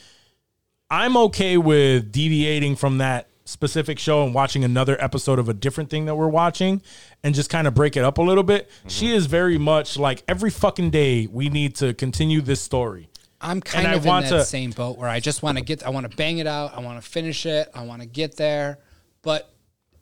i'm 0.89 1.17
okay 1.17 1.57
with 1.57 2.11
deviating 2.11 2.75
from 2.75 2.97
that 2.99 3.27
specific 3.45 3.97
show 3.97 4.23
and 4.25 4.33
watching 4.33 4.63
another 4.65 5.01
episode 5.01 5.39
of 5.39 5.47
a 5.47 5.53
different 5.53 5.89
thing 5.89 6.05
that 6.05 6.15
we're 6.15 6.27
watching 6.27 6.81
and 7.23 7.33
just 7.33 7.49
kind 7.49 7.65
of 7.65 7.73
break 7.73 7.95
it 7.95 8.03
up 8.03 8.17
a 8.17 8.21
little 8.21 8.43
bit. 8.43 8.69
She 8.87 9.13
is 9.13 9.25
very 9.25 9.57
much 9.57 9.97
like 9.97 10.21
every 10.27 10.49
fucking 10.49 10.89
day 10.89 11.27
we 11.31 11.47
need 11.47 11.73
to 11.75 11.93
continue 11.93 12.41
this 12.41 12.59
story. 12.61 13.07
I'm 13.39 13.61
kind 13.61 13.87
I 13.87 13.93
of 13.93 14.03
in 14.03 14.07
want 14.07 14.25
that 14.25 14.31
to- 14.31 14.45
same 14.45 14.71
boat 14.71 14.97
where 14.97 15.09
I 15.09 15.19
just 15.19 15.43
want 15.43 15.57
to 15.57 15.63
get, 15.63 15.83
I 15.85 15.89
want 15.89 16.09
to 16.09 16.15
bang 16.17 16.39
it 16.39 16.47
out, 16.47 16.75
I 16.75 16.79
want 16.81 17.01
to 17.01 17.07
finish 17.07 17.45
it, 17.45 17.69
I 17.75 17.83
want 17.83 18.01
to 18.01 18.07
get 18.07 18.35
there. 18.37 18.79
But 19.21 19.51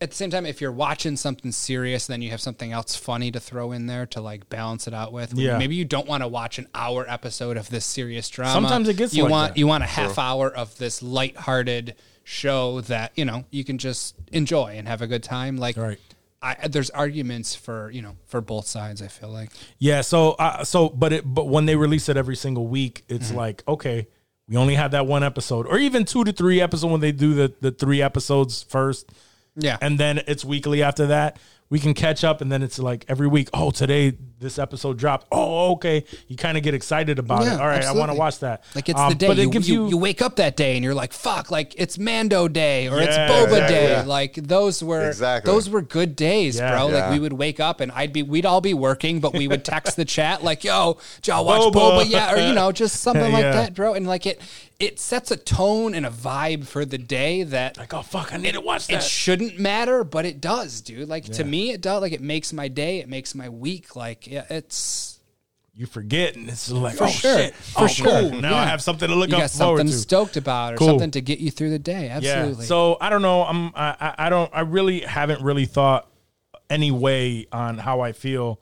at 0.02 0.10
the 0.12 0.16
same 0.16 0.30
time, 0.30 0.46
if 0.46 0.62
you're 0.62 0.72
watching 0.72 1.16
something 1.18 1.52
serious, 1.52 2.06
then 2.08 2.22
you 2.22 2.30
have 2.32 2.42
something 2.42 2.72
else 2.72 2.96
funny 2.96 3.32
to 3.32 3.40
throw 3.40 3.72
in 3.72 3.88
there 3.88 4.06
to 4.08 4.22
like 4.22 4.50
balance 4.50 4.88
it 4.88 4.94
out 4.94 5.12
with. 5.14 5.34
Yeah. 5.34 5.58
Maybe 5.58 5.76
you 5.76 5.86
don't 5.86 6.08
want 6.08 6.22
to 6.24 6.28
watch 6.28 6.60
an 6.60 6.68
hour 6.76 7.06
episode 7.10 7.58
of 7.58 7.70
this 7.70 7.86
serious 7.86 8.30
drama. 8.30 8.54
Sometimes 8.54 8.88
it 8.90 8.98
gets 8.98 9.14
you 9.14 9.24
like 9.24 9.32
want 9.32 9.54
that. 9.54 9.60
you 9.60 9.68
want 9.68 9.84
a 9.84 9.88
half 9.88 10.18
hour 10.20 10.50
of 10.50 10.78
this 10.78 11.02
lighthearted 11.02 11.96
show 12.24 12.82
that 12.82 13.12
you 13.16 13.24
know 13.26 13.46
you 13.52 13.64
can 13.64 13.78
just 13.78 14.16
enjoy 14.32 14.76
and 14.78 14.88
have 14.88 15.02
a 15.02 15.08
good 15.08 15.24
time. 15.24 15.58
Like, 15.58 15.78
Right. 15.78 16.00
I, 16.46 16.68
there's 16.68 16.90
arguments 16.92 17.56
for 17.56 17.90
you 17.92 18.02
know 18.02 18.16
for 18.28 18.40
both 18.42 18.68
sides. 18.68 19.02
I 19.02 19.08
feel 19.08 19.30
like 19.30 19.50
Yeah, 19.80 20.02
so 20.02 20.32
uh, 20.34 20.64
so 20.64 20.90
but 20.90 21.12
it 21.14 21.24
but 21.26 21.48
when 21.48 21.66
they 21.66 21.76
release 21.76 22.08
it 22.10 22.18
every 22.18 22.36
single 22.36 22.68
week, 22.68 23.04
it's 23.10 23.28
Mm-hmm. 23.30 23.38
like 23.38 23.64
okay, 23.68 24.08
we 24.48 24.56
only 24.58 24.76
have 24.76 24.92
that 24.92 25.08
one 25.08 25.24
episode, 25.24 25.66
or 25.68 25.78
even 25.80 26.06
two 26.06 26.24
to 26.24 26.32
three 26.32 26.62
episodes 26.62 26.92
when 26.92 27.02
they 27.02 27.12
do 27.12 27.34
the 27.34 27.54
the 27.62 27.72
three 27.72 28.02
episodes 28.02 28.64
first, 28.64 29.12
yeah, 29.56 29.78
and 29.82 30.00
then 30.00 30.22
it's 30.28 30.46
weekly 30.46 30.84
after 30.84 31.08
that. 31.08 31.38
We 31.68 31.80
can 31.80 31.96
catch 31.96 32.24
up, 32.24 32.42
and 32.42 32.52
then 32.52 32.62
it's 32.62 32.78
like 32.78 33.06
every 33.08 33.28
week. 33.28 33.50
Oh, 33.52 33.72
today 33.72 34.14
this 34.40 34.60
episode 34.60 34.98
dropped. 34.98 35.28
Oh, 35.32 35.72
okay. 35.74 36.04
You 36.28 36.36
kind 36.36 36.58
of 36.58 36.64
get 36.64 36.74
excited 36.74 37.20
about 37.20 37.44
it. 37.44 37.46
Yeah, 37.46 37.60
All 37.60 37.68
right, 37.68 37.84
I 37.86 37.94
want 37.94 38.12
to 38.12 38.18
watch 38.18 38.40
that. 38.40 38.64
Like 38.76 38.90
it's 38.90 39.00
Um, 39.00 39.10
the 39.10 39.16
day 39.16 39.28
but 39.28 39.38
you, 39.38 39.44
it 39.44 39.52
gives 39.52 39.70
you, 39.70 39.84
you, 39.86 39.90
you 39.92 39.98
wake 39.98 40.22
up 40.22 40.36
that 40.36 40.58
day 40.58 40.76
and 40.76 40.84
you're 40.84 40.94
like, 40.94 41.14
fuck, 41.14 41.52
like 41.52 41.74
it's 41.78 41.98
Mando 41.98 42.48
Day 42.48 42.90
or 42.90 43.00
it's 43.02 43.16
Boba 43.16 43.44
exactly, 43.46 43.60
Day. 43.76 43.90
yeah. 43.92 44.04
Like 44.06 44.34
those 44.36 44.84
were 44.84 45.08
Exactly. 45.08 45.52
those 45.52 45.70
were 45.70 45.82
good 45.82 46.16
days, 46.16 46.58
Yeah. 46.58 46.72
bro. 46.76 46.88
Like 46.88 47.12
we 47.12 47.20
would 47.20 47.34
wake 47.34 47.60
up 47.60 47.80
and 47.80 47.92
I'd 47.94 48.12
be 48.14 48.24
we'd 48.24 48.46
all 48.46 48.62
be 48.62 48.74
working, 48.74 49.20
but 49.22 49.34
we 49.34 49.48
would 49.48 49.64
text 49.64 49.96
the 49.96 50.06
chat 50.06 50.44
like, 50.44 50.64
yo, 50.64 50.98
did 51.22 51.28
y'all 51.30 51.46
watch 51.46 51.74
Boba. 51.74 52.02
Boba? 52.04 52.10
Yeah, 52.10 52.34
or 52.34 52.38
you 52.48 52.54
know, 52.54 52.72
just 52.72 53.02
something 53.02 53.32
like 53.32 53.44
that, 53.54 53.74
bro. 53.74 53.94
And 53.94 54.06
like 54.06 54.26
it 54.26 54.42
it 54.78 55.00
sets 55.00 55.32
a 55.32 55.38
tone 55.38 55.96
and 55.96 56.06
a 56.06 56.10
vibe 56.10 56.68
for 56.68 56.84
the 56.84 56.98
day 56.98 57.44
that 57.44 57.78
like, 57.78 57.94
oh 57.94 58.02
fuck, 58.02 58.34
I 58.34 58.38
need 58.38 58.56
to 58.56 58.62
watch 58.62 58.90
it 58.90 59.02
shouldn't 59.02 59.58
matter, 59.58 60.04
but 60.04 60.26
it 60.26 60.42
does, 60.42 60.82
dude. 60.82 61.08
Like 61.08 61.24
to 61.26 61.46
me, 61.46 61.72
it 61.72 61.80
does. 61.82 62.02
Like 62.02 62.12
it 62.12 62.20
makes 62.22 62.52
my 62.52 62.68
day, 62.68 63.00
it 63.00 63.08
makes 63.08 63.34
my 63.34 63.48
week. 63.48 63.96
Like 63.96 64.25
yeah, 64.28 64.46
it's 64.50 65.20
you 65.74 65.86
forget, 65.86 66.36
and 66.36 66.48
it's 66.50 66.72
like, 66.72 66.96
For 66.96 67.04
oh 67.04 67.08
sure. 67.08 67.38
shit, 67.38 67.56
For 67.56 67.84
oh, 67.84 67.88
sure. 67.88 68.06
cool. 68.06 68.32
Now 68.42 68.56
I 68.56 68.66
have 68.66 68.82
something 68.82 69.10
to 69.10 69.16
look 69.16 69.30
you 69.30 69.36
up 69.36 69.42
got 69.42 69.52
forward 69.52 69.80
something 69.80 69.92
to. 69.92 69.98
stoked 69.98 70.38
about 70.38 70.74
or 70.74 70.78
Cool. 70.78 70.88
something 70.88 71.12
to 71.12 71.22
get 71.22 71.40
you 71.40 71.52
through 71.52 71.72
the 71.72 71.80
day. 71.80 72.10
Absolutely. 72.10 72.64
Yeah. 72.64 72.68
So 72.68 72.98
I 73.02 73.10
don't 73.10 73.22
know. 73.22 73.44
I'm. 73.44 73.68
I. 73.76 73.96
I- 74.00 74.16
I 74.26 74.30
don't. 74.30 74.50
I 74.54 74.62
really 74.62 75.02
haven't 75.02 75.42
really 75.42 75.66
thought 75.66 76.10
any 76.70 76.92
way 76.92 77.46
on 77.52 77.78
how 77.78 78.00
I 78.02 78.14
feel 78.14 78.60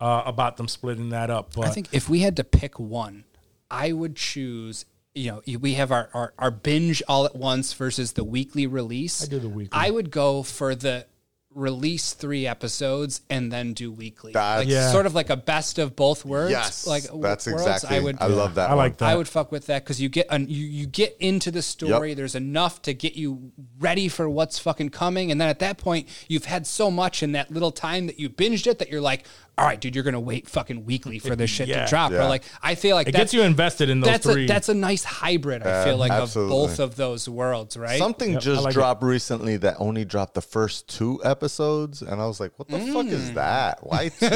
uh, 0.00 0.22
about 0.24 0.56
them 0.56 0.68
splitting 0.68 1.08
that 1.10 1.30
up. 1.30 1.54
But 1.54 1.66
I 1.66 1.70
think 1.70 1.88
if 1.92 2.08
we 2.08 2.20
had 2.20 2.36
to 2.36 2.44
pick 2.44 2.78
one, 2.78 3.24
I 3.70 3.92
would 3.92 4.14
choose. 4.16 4.84
You 5.14 5.42
know, 5.46 5.58
we 5.58 5.74
have 5.74 5.92
our, 5.92 6.08
our, 6.14 6.32
our 6.38 6.50
binge 6.50 7.02
all 7.06 7.26
at 7.26 7.36
once 7.36 7.74
versus 7.74 8.12
the 8.12 8.24
weekly 8.24 8.66
release. 8.66 9.22
I 9.22 9.26
do 9.26 9.38
the 9.40 9.48
weekly. 9.48 9.68
I 9.78 9.90
would 9.90 10.10
go 10.10 10.42
for 10.42 10.74
the 10.74 11.04
release 11.54 12.12
three 12.14 12.46
episodes 12.46 13.20
and 13.30 13.52
then 13.52 13.72
do 13.74 13.90
weekly. 13.92 14.32
That's- 14.32 14.60
like 14.60 14.68
Yeah. 14.68 14.90
sort 14.90 15.06
of 15.06 15.14
like 15.14 15.30
a 15.30 15.36
best 15.36 15.78
of 15.78 15.94
both 15.96 16.24
worlds. 16.24 16.50
Yes, 16.52 16.86
like 16.86 17.02
that's 17.20 17.46
worlds. 17.46 17.62
exactly. 17.62 17.96
I 17.96 18.00
would. 18.00 18.16
I 18.20 18.26
love 18.26 18.54
that. 18.56 18.70
I 18.70 18.74
like 18.74 18.96
that. 18.98 19.08
I 19.10 19.14
would 19.16 19.28
fuck 19.28 19.52
with 19.52 19.66
that 19.66 19.84
because 19.84 20.00
you 20.00 20.08
get 20.08 20.26
an, 20.30 20.48
you 20.48 20.64
you 20.66 20.86
get 20.86 21.16
into 21.20 21.50
the 21.50 21.62
story. 21.62 22.14
There's 22.14 22.34
enough 22.34 22.82
to 22.82 22.94
get 22.94 23.14
you 23.16 23.52
ready 23.78 24.08
for 24.08 24.28
what's 24.28 24.58
fucking 24.58 24.90
coming, 24.90 25.30
and 25.30 25.40
then 25.40 25.48
at 25.48 25.58
that 25.60 25.78
point, 25.78 26.08
you've 26.28 26.46
had 26.46 26.66
so 26.66 26.90
much 26.90 27.22
in 27.22 27.32
that 27.32 27.50
little 27.50 27.72
time 27.72 28.06
that 28.06 28.18
you 28.18 28.28
binged 28.30 28.66
it 28.66 28.78
that 28.78 28.90
you're 28.90 29.00
like, 29.00 29.24
all 29.58 29.66
right, 29.66 29.78
dude, 29.80 29.94
you're 29.94 30.02
gonna 30.04 30.18
wait 30.18 30.48
fucking 30.48 30.84
weekly 30.86 31.18
for 31.18 31.36
this 31.36 31.50
shit 31.56 31.68
Yeah. 31.68 31.84
to 31.84 31.90
drop. 31.90 32.10
Or 32.12 32.24
like, 32.24 32.42
I 32.62 32.74
feel 32.74 32.96
like 32.96 33.06
it 33.08 33.12
that's, 33.12 33.24
gets 33.24 33.34
you 33.34 33.42
invested 33.42 33.90
in 33.90 34.00
those 34.00 34.10
that's 34.10 34.26
three. 34.26 34.44
a 34.44 34.48
that's 34.48 34.68
a 34.70 34.74
nice 34.74 35.04
hybrid. 35.04 35.62
I 35.62 35.84
feel 35.84 35.96
like 35.98 36.10
absolutely. 36.10 36.54
of 36.54 36.68
both 36.70 36.78
of 36.80 36.96
those 36.96 37.28
worlds, 37.28 37.76
right? 37.76 37.98
Something 37.98 38.32
Yep, 38.32 38.42
just 38.42 38.62
like 38.62 38.72
it. 38.72 38.74
dropped 38.74 39.02
recently 39.02 39.56
that 39.58 39.76
only 39.78 40.04
dropped 40.04 40.34
the 40.34 40.40
first 40.42 40.88
two 40.88 41.20
episodes, 41.24 42.00
and 42.02 42.20
I 42.20 42.26
was 42.26 42.40
like, 42.40 42.52
"What 42.58 42.68
the 42.68 42.78
fuck 42.78 43.06
Mm. 43.06 43.10
is 43.10 43.32
that? 43.34 43.78
Why 43.86 44.08
two?" 44.18 44.26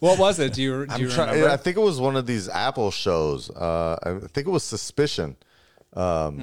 what 0.00 0.18
was 0.18 0.38
it? 0.38 0.52
Do 0.52 0.62
you 0.62 0.86
do 0.86 0.92
I'm 0.94 1.00
you 1.00 1.08
try- 1.10 1.26
remember? 1.30 1.50
I 1.50 1.56
think 1.56 1.76
it 1.76 1.80
was 1.80 2.00
one 2.00 2.16
of 2.16 2.26
these 2.26 2.48
Apple 2.48 2.90
shows. 2.90 3.50
Uh, 3.50 3.96
I 4.02 4.26
think 4.28 4.46
it 4.46 4.50
was 4.50 4.64
Suspicion. 4.64 5.36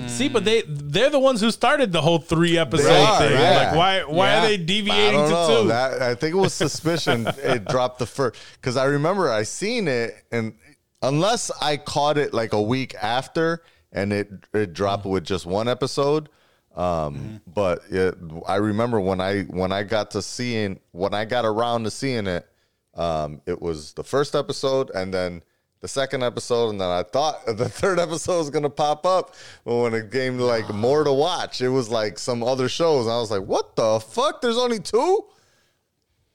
See, 0.07 0.30
but 0.30 0.45
they 0.45 0.63
they're 0.67 1.09
the 1.11 1.19
ones 1.19 1.39
who 1.39 1.51
started 1.51 1.91
the 1.91 2.01
whole 2.01 2.17
three 2.17 2.57
episode 2.57 2.89
are, 2.91 3.19
thing. 3.19 3.31
yeah. 3.34 3.57
Like, 3.67 3.75
why 3.75 4.03
why 4.03 4.27
Yeah. 4.27 4.38
are 4.39 4.47
they 4.47 4.53
I 4.53 4.57
deviating 4.57 5.19
don't 5.19 5.30
to 5.30 5.34
know. 5.34 5.61
two? 5.63 5.67
That, 5.67 6.01
I 6.01 6.15
think 6.15 6.34
it 6.34 6.38
was 6.39 6.53
Suspicion. 6.65 7.27
it 7.27 7.65
dropped 7.65 7.99
the 7.99 8.05
first 8.07 8.35
because 8.55 8.77
I 8.77 8.85
remember 8.85 9.30
I 9.30 9.43
seen 9.43 9.88
it, 9.88 10.15
and 10.31 10.55
unless 11.03 11.51
I 11.61 11.77
caught 11.77 12.17
it 12.17 12.34
like 12.34 12.53
a 12.53 12.61
week 12.61 12.95
after, 13.01 13.61
and 13.91 14.11
it 14.11 14.30
it 14.53 14.73
dropped 14.73 15.05
with 15.05 15.23
just 15.23 15.45
one 15.45 15.67
episode. 15.67 16.30
Um, 16.75 17.39
but 17.45 17.81
it, 17.91 18.15
I 18.47 18.55
remember 18.55 18.99
when 18.99 19.21
I 19.21 19.43
when 19.43 19.71
I 19.71 19.84
got 19.84 20.09
to 20.11 20.23
seeing 20.23 20.80
when 20.91 21.13
I 21.13 21.25
got 21.25 21.45
around 21.45 21.84
to 21.84 21.91
seeing 21.91 22.25
it, 22.25 22.47
um, 22.95 23.41
it 23.45 23.61
was 23.61 23.93
the 23.93 24.03
first 24.03 24.34
episode, 24.34 24.89
and 24.95 25.13
then 25.13 25.43
the 25.84 25.89
second 25.89 26.23
episode, 26.23 26.69
and 26.69 26.80
then 26.80 26.89
I 26.89 27.03
thought 27.03 27.45
the 27.57 27.68
third 27.68 27.99
episode 27.99 28.38
was 28.39 28.49
gonna 28.49 28.69
pop 28.69 29.05
up. 29.05 29.35
But 29.65 29.76
when 29.76 29.93
it 29.93 30.11
came 30.11 30.38
to 30.38 30.45
like 30.45 30.73
more 30.73 31.03
to 31.03 31.11
watch, 31.11 31.61
it 31.61 31.68
was 31.69 31.89
like 31.89 32.18
some 32.18 32.41
other 32.41 32.69
shows. 32.69 33.05
I 33.05 33.18
was 33.19 33.30
like, 33.30 33.43
"What 33.43 33.76
the 33.76 33.99
fuck? 33.99 34.41
There's 34.41 34.57
only 34.57 34.80
two? 34.80 35.26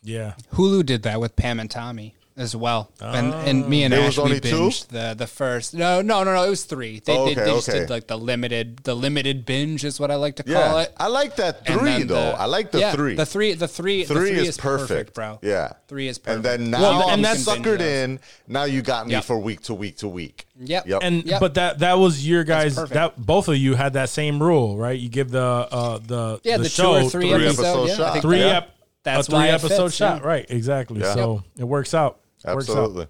yeah. 0.02 0.34
Hulu 0.52 0.86
did 0.86 1.02
that 1.02 1.20
with 1.20 1.34
Pam 1.34 1.58
and 1.58 1.70
Tommy 1.70 2.14
as 2.38 2.54
well, 2.56 2.90
and 3.00 3.34
and 3.34 3.68
me 3.68 3.82
and 3.84 3.92
There 3.92 4.00
Ash 4.00 4.16
was 4.16 4.18
we 4.18 4.22
only 4.22 4.40
two? 4.40 4.70
the 4.90 5.14
the 5.18 5.26
first. 5.26 5.74
No, 5.74 6.00
no, 6.02 6.22
no, 6.24 6.34
no. 6.34 6.44
It 6.44 6.50
was 6.50 6.64
three. 6.64 7.00
They, 7.00 7.16
Oh, 7.16 7.24
okay, 7.24 7.34
they 7.34 7.44
just 7.46 7.68
okay. 7.68 7.80
did 7.80 7.90
like 7.90 8.06
the 8.06 8.16
limited 8.16 8.78
the 8.84 8.94
limited 8.94 9.44
binge 9.44 9.84
is 9.84 9.98
what 9.98 10.10
I 10.10 10.14
like 10.16 10.36
to 10.36 10.42
call 10.44 10.52
Yeah, 10.54 10.82
it. 10.82 10.92
I 10.96 11.08
like 11.08 11.36
that 11.36 11.66
three 11.66 12.04
though. 12.04 12.14
the- 12.32 12.40
I 12.40 12.44
like 12.46 12.70
the 12.70 12.80
yeah, 12.80 12.92
three. 12.92 13.14
The 13.16 13.26
three, 13.26 13.54
the 13.54 13.66
three, 13.68 14.04
the 14.04 14.14
Three 14.14 14.30
three 14.36 14.46
is 14.46 14.56
perfect. 14.56 15.14
bro. 15.14 15.38
Yeah. 15.42 15.72
three 15.88 16.08
is 16.08 16.18
perfect. 16.18 16.36
and 16.36 16.44
then 16.44 16.70
now 16.70 16.80
Well, 16.80 17.02
I'm 17.08 17.14
and 17.14 17.24
that's- 17.24 17.44
suckered 17.44 17.80
in. 17.80 18.20
Now 18.46 18.64
you 18.64 18.82
got 18.82 19.06
me 19.06 19.12
Yep. 19.14 19.24
for 19.24 19.38
week 19.38 19.62
to 19.62 19.74
week 19.74 19.96
to 19.98 20.08
week. 20.08 20.46
Yep. 20.60 20.86
Yep. 20.86 21.00
And 21.02 21.24
Yep. 21.24 21.40
but 21.40 21.54
that 21.54 21.78
that 21.80 21.98
was 21.98 22.26
your 22.26 22.44
guys. 22.44 22.76
That 22.76 23.14
both 23.16 23.48
of 23.48 23.56
you 23.56 23.74
had 23.74 23.94
that 23.94 24.08
same 24.10 24.42
rule, 24.42 24.76
right? 24.76 24.98
You 24.98 25.08
give 25.08 25.30
the 25.30 25.40
uh 25.42 25.98
the 25.98 26.40
yeah, 26.44 26.56
the, 26.56 26.64
the, 26.64 26.68
show 26.68 27.00
two 27.00 27.06
or 27.06 27.10
three, 27.10 27.30
three 27.32 27.46
episode, 27.46 27.62
episode 27.62 27.88
yeah, 27.88 27.96
shot. 27.96 28.22
three 28.22 28.38
that- 28.40 28.56
ep, 28.64 28.74
That's 29.04 29.28
a 29.28 29.30
three 29.30 29.38
why 29.38 29.48
episode 29.48 29.84
fits, 29.84 29.94
shot, 29.96 30.20
yeah. 30.22 30.28
right? 30.28 30.46
Exactly. 30.48 31.00
Yeah. 31.00 31.14
So 31.14 31.42
it 31.56 31.64
works 31.64 31.94
out. 31.94 32.18
It 32.52 32.54
works 32.54 32.70
out. 32.70 32.76
Absolutely. 32.78 33.06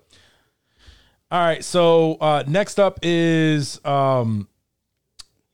All 1.30 1.40
right. 1.40 1.64
So 1.64 2.14
uh, 2.20 2.44
next 2.46 2.78
up 2.80 2.98
is 3.02 3.84
um, 3.84 4.48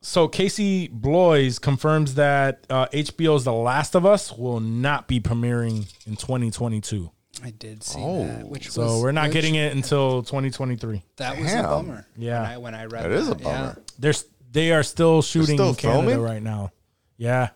so 0.00 0.28
Casey 0.28 0.88
Bloys 0.88 1.58
confirms 1.58 2.14
that 2.14 2.64
uh, 2.70 2.86
HBO's 2.86 3.44
The 3.44 3.52
Last 3.52 3.94
of 3.94 4.04
Us 4.06 4.32
will 4.36 4.60
not 4.60 5.08
be 5.08 5.20
premiering 5.20 5.86
in 6.06 6.16
2022. 6.16 7.10
I 7.42 7.50
did 7.50 7.82
see 7.82 7.98
Oh. 8.00 8.26
that. 8.26 8.46
Which 8.46 8.70
So 8.70 8.82
was, 8.82 9.02
we're 9.02 9.12
not 9.12 9.24
which- 9.24 9.32
getting 9.32 9.56
it 9.56 9.74
until 9.74 10.22
2023. 10.22 11.02
That 11.16 11.36
was 11.36 11.46
Damn. 11.46 11.64
a 11.64 11.68
bummer. 11.68 12.06
Yeah. 12.16 12.40
when 12.42 12.50
I, 12.50 12.56
when 12.58 12.74
I 12.74 12.84
read 12.84 13.04
That 13.04 13.12
is 13.12 13.28
a 13.28 13.36
yeah. 13.36 13.42
bummer. 13.44 13.82
They're 13.98 14.10
s- 14.10 14.24
they 14.52 14.70
are 14.70 14.84
still 14.84 15.20
shooting 15.20 15.56
still 15.56 15.70
in 15.70 15.74
Canada 15.74 16.08
filming? 16.10 16.20
right 16.24 16.42
now. 16.42 16.70
Yeah. 17.16 17.48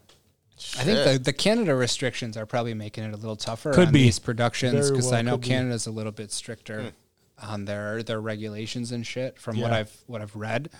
I 0.79 0.83
think 0.85 1.05
the, 1.05 1.19
the 1.19 1.33
Canada 1.33 1.75
restrictions 1.75 2.37
are 2.37 2.47
probably 2.47 2.75
making 2.75 3.05
it 3.05 3.15
a 3.15 3.17
little 3.17 3.37
tougher 3.37 3.73
Could 3.73 3.89
on 3.89 3.93
be. 3.93 4.03
these 4.03 4.19
productions 4.19 4.73
Very 4.75 4.91
because 4.91 5.07
well 5.07 5.15
I 5.15 5.23
know 5.23 5.33
could 5.33 5.43
be. 5.43 5.49
Canada's 5.49 5.87
a 5.87 5.91
little 5.91 6.13
bit 6.13 6.31
stricter 6.33 6.93
on 7.41 7.65
their 7.65 8.03
their 8.03 8.21
regulations 8.21 8.93
and 8.93 9.07
shit 9.07 9.39
from 9.39 9.61
what 9.61 9.71
Yeah. 9.71 9.79
I've 9.79 9.97
what 10.07 10.21
I've 10.23 10.35
read. 10.37 10.71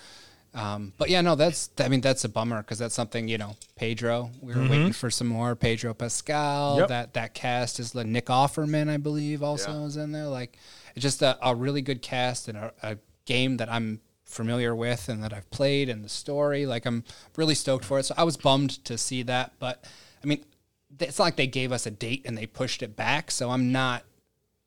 Um, 0.53 0.93
but 0.97 1.09
yeah, 1.09 1.21
no, 1.21 1.35
that's 1.35 1.69
I 1.79 1.87
mean 1.89 2.01
that's 2.01 2.23
a 2.25 2.29
bummer 2.29 2.61
because 2.61 2.79
that's 2.79 2.95
something 2.95 3.27
you 3.27 3.37
know 3.37 3.55
Pedro. 3.75 4.31
We 4.41 4.53
were 4.53 4.67
waiting 4.67 4.93
for 4.93 5.09
some 5.11 5.27
more 5.27 5.55
Pedro 5.55 5.93
Pascal. 5.93 6.71
Mm-hmm. 6.71 6.79
Yep. 6.81 6.87
That 6.89 7.13
that 7.13 7.33
cast 7.33 7.79
is 7.79 7.93
like 7.95 8.07
Nick 8.07 8.25
Offerman, 8.27 8.89
I 8.89 8.97
believe, 8.97 9.41
also 9.43 9.85
is 9.85 9.95
in 9.95 10.11
there. 10.11 10.25
Like 10.27 10.57
it's 10.95 11.03
just 11.03 11.21
a, 11.21 11.37
a 11.47 11.53
really 11.55 11.81
good 11.81 12.01
cast 12.01 12.47
and 12.47 12.57
a, 12.57 12.73
a 12.81 12.97
game 13.25 13.57
that 13.57 13.71
I'm 13.71 14.01
familiar 14.29 14.75
with 14.75 15.09
and 15.09 15.23
that 15.23 15.33
I've 15.33 15.49
played 15.51 15.89
and 15.89 16.03
the 16.05 16.09
story. 16.09 16.65
Like 16.65 16.85
I'm 16.85 17.03
really 17.35 17.55
stoked 17.55 17.83
for 17.83 17.99
it. 17.99 18.03
So 18.05 18.13
I 18.17 18.23
was 18.23 18.37
bummed 18.37 18.83
to 18.85 18.97
see 18.97 19.23
that, 19.23 19.53
but 19.59 19.83
I 20.23 20.27
mean, 20.27 20.45
it's 20.99 21.17
not 21.19 21.25
like 21.25 21.35
they 21.35 21.47
gave 21.47 21.71
us 21.71 21.85
a 21.85 21.91
date 21.91 22.23
and 22.25 22.37
they 22.37 22.45
pushed 22.45 22.81
it 22.83 22.95
back. 22.95 23.31
So 23.31 23.49
I'm 23.49 23.71
not. 23.71 24.03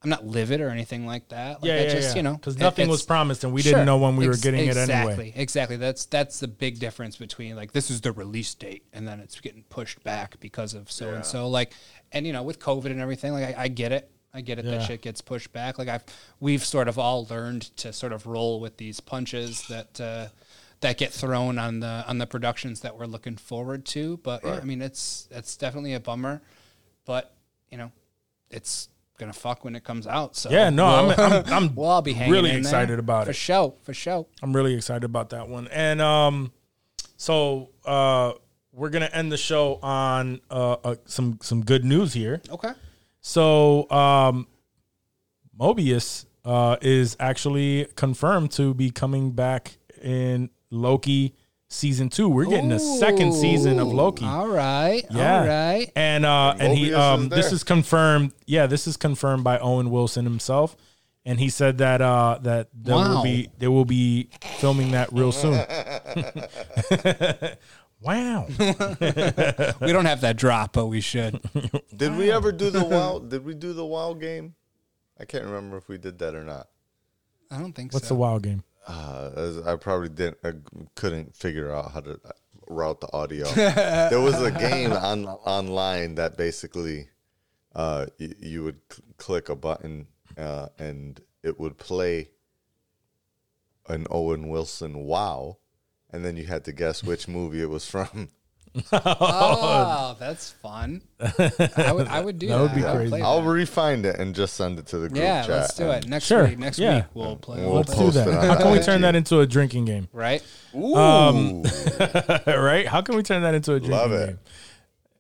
I'm 0.05 0.11
not 0.11 0.27
livid 0.27 0.61
or 0.61 0.69
anything 0.69 1.07
like 1.07 1.29
that. 1.29 1.63
Like 1.63 1.69
Yeah, 1.69 1.75
I 1.75 1.83
yeah, 1.83 1.89
just, 1.95 2.09
yeah. 2.09 2.17
you 2.17 2.23
know, 2.25 2.37
'Cause 2.37 2.57
it- 2.57 2.59
nothing 2.59 2.89
was 2.89 3.05
promised 3.05 3.45
and 3.45 3.53
we 3.53 3.63
didn't 3.63 3.87
know 3.87 3.99
when 3.99 4.17
we 4.17 4.27
were 4.27 4.37
getting 4.37 4.67
it 4.67 4.77
anyway. 4.77 4.83
Exactly, 5.13 5.33
exactly. 5.37 5.77
That's 5.77 6.07
that's 6.07 6.41
the 6.41 6.49
big 6.49 6.81
difference 6.81 7.17
between 7.17 7.55
like 7.55 7.71
this 7.71 7.89
is 7.89 8.01
the 8.01 8.11
release 8.11 8.53
date 8.53 8.83
and 8.93 9.07
then 9.07 9.21
it's 9.21 9.39
getting 9.41 9.63
pushed 9.69 10.03
back 10.03 10.41
because 10.41 10.75
of 10.75 10.91
so 10.91 11.11
and 11.15 11.25
so. 11.25 11.49
Like, 11.49 11.73
and 12.11 12.27
you 12.27 12.33
know, 12.33 12.43
with 12.43 12.59
COVID 12.59 12.87
and 12.87 13.01
everything, 13.01 13.33
like 13.33 13.57
I, 13.57 13.63
I 13.63 13.69
get 13.69 13.93
it. 13.93 14.11
I 14.35 14.41
get 14.41 14.59
it 14.59 14.65
Yeah. 14.65 14.73
that 14.79 14.87
shit 14.87 15.03
gets 15.03 15.21
pushed 15.21 15.53
back. 15.53 15.79
Like 15.79 15.89
I've 15.89 16.05
we've 16.41 16.65
sort 16.65 16.89
of 16.89 16.99
all 16.99 17.27
learned 17.29 17.63
to 17.79 17.93
sort 17.93 18.13
of 18.13 18.27
roll 18.27 18.61
with 18.61 18.77
these 18.79 18.99
punches 19.01 19.67
that 19.69 20.01
uh, 20.01 20.29
that 20.81 20.97
get 20.99 21.13
thrown 21.13 21.59
on 21.59 21.81
the 21.81 22.05
on 22.09 22.19
the 22.19 22.27
productions 22.27 22.81
that 22.81 22.97
we're 22.99 23.07
looking 23.07 23.37
forward 23.37 23.85
to. 23.87 24.19
But 24.23 24.43
yeah, 24.45 24.55
I 24.55 24.61
mean, 24.65 24.81
it's 24.83 25.29
it's 25.31 25.57
definitely 25.57 25.95
a 25.95 26.01
bummer. 26.01 26.41
But 27.05 27.35
you 27.71 27.77
know, 27.79 27.93
it's 28.51 28.89
gonna 29.19 29.33
fuck 29.35 29.65
when 29.65 29.77
it 29.77 29.85
comes 29.85 30.07
out. 30.07 30.35
So 30.37 30.51
Yeah, 30.51 30.71
no, 30.71 30.87
I'm- 30.87 31.07
we'll- 31.09 31.21
I'm- 31.21 31.45
I'm 31.69 31.75
we'll 31.75 31.87
all 31.89 32.03
be 32.03 32.15
hanging 32.15 32.33
really 32.33 32.51
excited 32.53 32.99
about 32.99 33.23
it. 33.23 33.25
for 33.27 33.31
it. 33.33 33.35
show 33.37 33.75
for 33.83 33.93
show. 33.95 34.27
I'm 34.43 34.55
really 34.57 34.75
excited 34.75 35.05
about 35.05 35.31
that 35.31 35.49
one. 35.49 35.69
And 35.69 36.01
um, 36.01 36.53
so 37.19 37.69
uh, 37.85 38.33
we're 38.73 38.89
gonna 38.91 39.11
end 39.13 39.31
the 39.31 39.37
show 39.37 39.79
on 39.83 40.41
uh, 40.51 40.77
uh, 40.85 40.95
some 41.05 41.39
some 41.43 41.63
good 41.65 41.85
news 41.85 42.15
here. 42.15 42.41
Okay. 42.51 42.73
So 43.23 43.89
um, 43.91 44.47
Mobius 45.59 46.27
uh, 46.45 46.77
is 46.83 47.17
actually 47.19 47.87
confirmed 47.97 48.51
to 48.53 48.75
be 48.75 48.91
coming 48.91 49.31
back 49.31 49.79
in 50.03 50.51
Loki 50.71 51.35
season 51.69 52.09
two. 52.09 52.29
We're 52.29 52.47
getting 52.47 52.73
a 52.73 52.79
second 52.79 53.33
season 53.33 53.79
of 53.79 53.89
Loki. 53.89 54.25
All 54.25 54.49
right. 54.49 55.05
Yeah. 55.11 55.41
All 55.41 55.47
right. 55.47 55.91
And 55.97 56.27
uh 56.27 56.55
and 56.59 56.77
he 56.77 56.91
Mobius 56.91 56.99
um 56.99 57.23
is 57.25 57.29
this 57.31 57.47
there. 57.47 57.55
is 57.55 57.65
confirmed. 57.65 58.33
Yeah, 58.47 58.67
this 58.67 58.87
is 58.87 58.97
confirmed 58.97 59.45
by 59.45 59.59
Owen 59.59 59.91
Wilson 59.91 60.25
himself. 60.25 60.77
And 61.25 61.39
he 61.39 61.49
said 61.49 61.79
that 61.79 62.03
uh 62.03 62.39
that 62.43 62.69
there 62.75 62.97
will 62.97 63.23
be 63.23 63.49
they 63.59 63.69
will 63.69 63.85
be 63.85 64.29
filming 64.59 64.91
that 64.91 65.13
real 65.13 65.33
soon. 65.33 65.55
wow. 68.03 68.47
We 69.81 69.93
don't 69.93 70.05
have 70.07 70.21
that 70.23 70.37
drop, 70.37 70.73
but 70.73 70.87
we 70.87 71.01
should. 71.01 71.41
Did 71.97 72.17
we 72.17 72.31
ever 72.31 72.53
do 72.53 72.71
the 72.71 72.85
wow? 72.85 73.19
Did 73.19 73.45
we 73.45 73.55
do 73.55 73.73
the 73.73 73.85
wow 73.87 74.15
game? 74.15 74.55
I 75.19 75.25
can't 75.25 75.45
remember 75.45 75.77
if 75.77 75.89
we 75.89 75.99
did 75.99 76.19
that 76.19 76.35
or 76.35 76.45
not. 76.45 76.69
I 77.51 77.59
don't 77.59 77.73
think 77.73 77.93
so. 77.93 77.97
What's 77.97 78.09
so. 78.09 78.15
the 78.15 78.21
wild 78.21 78.43
game? 78.43 78.65
Uh, 78.87 79.63
I 79.67 79.77
probably 79.77 80.09
didn't, 80.09 80.39
I 80.43 80.53
couldn't 80.97 81.37
figure 81.37 81.73
out 81.73 81.93
how 81.93 82.01
to 82.01 82.19
route 82.69 83.01
the 83.01 83.13
audio. 83.13 83.47
there 83.53 84.21
was 84.21 84.41
a 84.43 84.51
game 84.51 84.93
on 84.93 85.27
online 85.27 86.17
that 86.17 86.37
basically, 86.37 87.09
uh, 87.75 88.07
y- 88.19 88.35
you 88.41 88.65
would 88.65 88.81
cl- 88.91 89.05
click 89.19 89.49
a 89.49 89.55
button, 89.57 90.09
uh, 90.37 90.69
and 90.79 91.21
it 91.43 91.61
would 91.61 91.79
play 91.79 92.31
an 93.89 94.07
Owen 94.11 94.49
Wilson 94.49 95.05
wow, 95.05 95.59
and 96.13 96.25
then 96.25 96.37
you 96.37 96.45
had 96.47 96.65
to 96.67 96.73
guess 96.73 97.03
which 97.03 97.27
movie 97.29 97.63
it 97.63 97.71
was 97.71 97.89
from. 97.89 98.29
Oh, 98.93 100.17
that's 100.21 100.51
fun. 100.51 101.03
I 101.21 101.93
would, 101.93 102.09
I 102.09 102.21
would 102.21 102.39
do 102.39 102.49
that. 102.49 102.57
That 102.57 102.63
would 102.63 102.75
be 102.75 102.85
I 102.87 102.95
crazy. 102.95 103.11
play 103.11 103.21
I'll 103.23 103.43
that. 103.43 103.49
refine 103.49 104.05
it 104.05 104.19
and 104.19 104.35
just 104.35 104.55
send 104.55 104.79
it 104.79 104.87
to 104.87 104.99
the 104.99 105.09
group 105.09 105.21
yeah, 105.23 105.43
chat. 105.43 105.51
let's 105.51 105.75
do 105.75 105.91
it 105.91 106.03
and 106.03 106.11
next 106.11 106.25
Sure, 106.27 106.47
week. 106.47 106.59
Next 106.59 106.79
yeah. 106.79 106.97
week 106.97 107.05
we'll 107.15 107.37
play. 107.37 107.59
We'll 107.61 107.67
We'll 107.69 107.77
Let's 107.81 107.91
do 107.93 107.97
Post 107.99 108.17
it 108.17 108.25
that. 108.27 108.39
on 108.39 108.47
How 108.47 108.57
can 108.63 108.73
we 108.73 108.79
IG. 108.79 108.85
turn 108.85 109.01
that 109.03 109.15
into 109.15 109.41
a 109.41 109.47
drinking 109.47 109.85
game? 109.85 110.09
right. 110.13 110.43
Ooh, 110.75 110.95
um, 110.97 111.63
right? 112.47 112.87
How 112.87 113.03
can 113.03 113.15
we 113.17 113.23
turn 113.23 113.43
that 113.43 113.55
into 113.55 113.75
a 113.75 113.81
drinking 113.81 113.91
game? 113.91 114.11
Love 114.11 114.13
it. 114.13 114.27
game? 114.29 114.39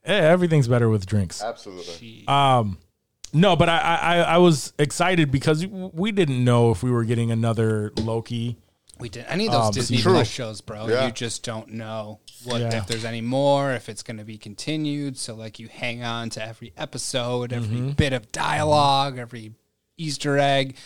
Yeah, 0.06 0.12
everything's 0.14 0.66
better 0.68 0.88
with 0.88 1.04
drinks. 1.06 1.42
absolutely. 1.42 2.24
Um, 2.26 2.78
no, 3.34 3.54
but 3.56 3.68
I, 3.68 3.78
I 3.78 4.16
I 4.18 4.38
was 4.38 4.72
excited 4.78 5.30
because 5.30 5.66
we 5.66 6.10
didn't 6.12 6.42
know 6.44 6.70
if 6.70 6.82
we 6.82 6.90
were 6.90 7.04
getting 7.04 7.30
another 7.30 7.92
Loki. 7.98 8.58
We 9.02 9.08
did 9.10 9.26
any 9.28 9.46
of 9.46 9.52
those 9.52 9.66
Um, 9.66 9.72
Disney 9.72 10.00
Plus 10.00 10.28
shows, 10.28 10.60
bro. 10.62 10.88
Yeah. 10.88 11.06
You 11.06 11.12
just 11.12 11.42
don't 11.44 11.68
know 11.74 12.20
what 12.44 12.60
Yeah. 12.60 12.78
if 12.78 12.86
there's 12.86 13.04
any 13.04 13.20
more, 13.20 13.72
if 13.72 13.88
it's 13.88 14.02
going 14.02 14.16
to 14.18 14.24
be 14.24 14.38
continued. 14.38 15.18
So 15.18 15.34
like 15.34 15.58
you 15.58 15.68
hang 15.68 16.02
on 16.02 16.30
to 16.30 16.42
every 16.46 16.72
episode, 16.76 17.52
every 17.52 17.76
Mm-hmm. 17.76 17.90
bit 17.90 18.12
of 18.12 18.32
dialogue, 18.32 19.18
every 19.18 19.52
Easter 19.98 20.38
egg. 20.38 20.76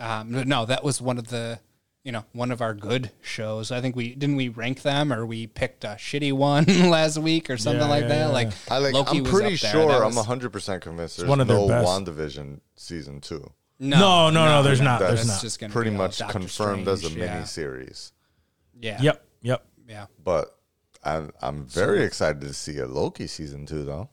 Um, 0.00 0.30
no, 0.48 0.64
that 0.66 0.82
was 0.82 1.00
one 1.02 1.18
of 1.18 1.28
the 1.28 1.58
you 2.04 2.12
know 2.12 2.24
one 2.32 2.50
of 2.50 2.60
our 2.60 2.74
good 2.74 3.10
shows. 3.22 3.72
I 3.72 3.80
think 3.80 3.96
we 3.96 4.14
didn't 4.14 4.36
we 4.36 4.48
rank 4.48 4.82
them 4.82 5.12
or 5.12 5.24
we 5.24 5.46
picked 5.46 5.84
a 5.84 5.96
shitty 5.98 6.32
one 6.32 6.64
last 6.90 7.16
week 7.18 7.48
or 7.48 7.56
something 7.56 7.80
Yeah, 7.80 7.88
like 7.88 8.02
yeah, 8.02 8.08
that. 8.08 8.18
yeah, 8.18 8.26
Like 8.28 8.48
I 8.70 8.78
like. 8.78 8.92
Loki 8.94 9.18
I'm 9.18 9.22
was 9.24 9.32
pretty 9.32 9.54
up 9.54 9.60
sure. 9.72 9.88
That 9.88 10.02
I'm 10.02 10.14
100 10.14 10.52
percent 10.52 10.82
convinced. 10.82 11.16
There's 11.16 11.28
one 11.28 11.40
of 11.40 11.48
their 11.48 11.56
no 11.56 11.66
best. 11.68 11.86
WandaVision 11.88 12.60
season 12.76 13.20
two. 13.20 13.50
No, 13.78 14.30
no, 14.30 14.44
no, 14.46 14.62
there's 14.62 14.80
not. 14.80 15.00
That's 15.00 15.14
There's 15.14 15.26
not. 15.28 15.40
just 15.40 15.60
gonna 15.60 15.72
Pretty 15.72 15.90
be 15.90 15.96
all 15.96 16.02
much 16.02 16.18
Doctor 16.18 16.38
confirmed 16.38 16.86
as 16.88 17.02
a 17.04 17.10
Strange, 17.10 17.30
mini 17.30 17.44
series. 17.46 18.12
Yeah. 18.80 19.00
Yep, 19.00 19.26
yep. 19.42 19.66
Yeah. 19.88 20.06
But 20.22 20.56
I'm 21.02 21.32
I'm 21.42 21.66
very 21.66 22.04
excited 22.04 22.40
to 22.42 22.54
see 22.54 22.78
a 22.78 22.86
Loki 22.86 23.26
season 23.26 23.66
two 23.66 23.84
though. 23.84 24.10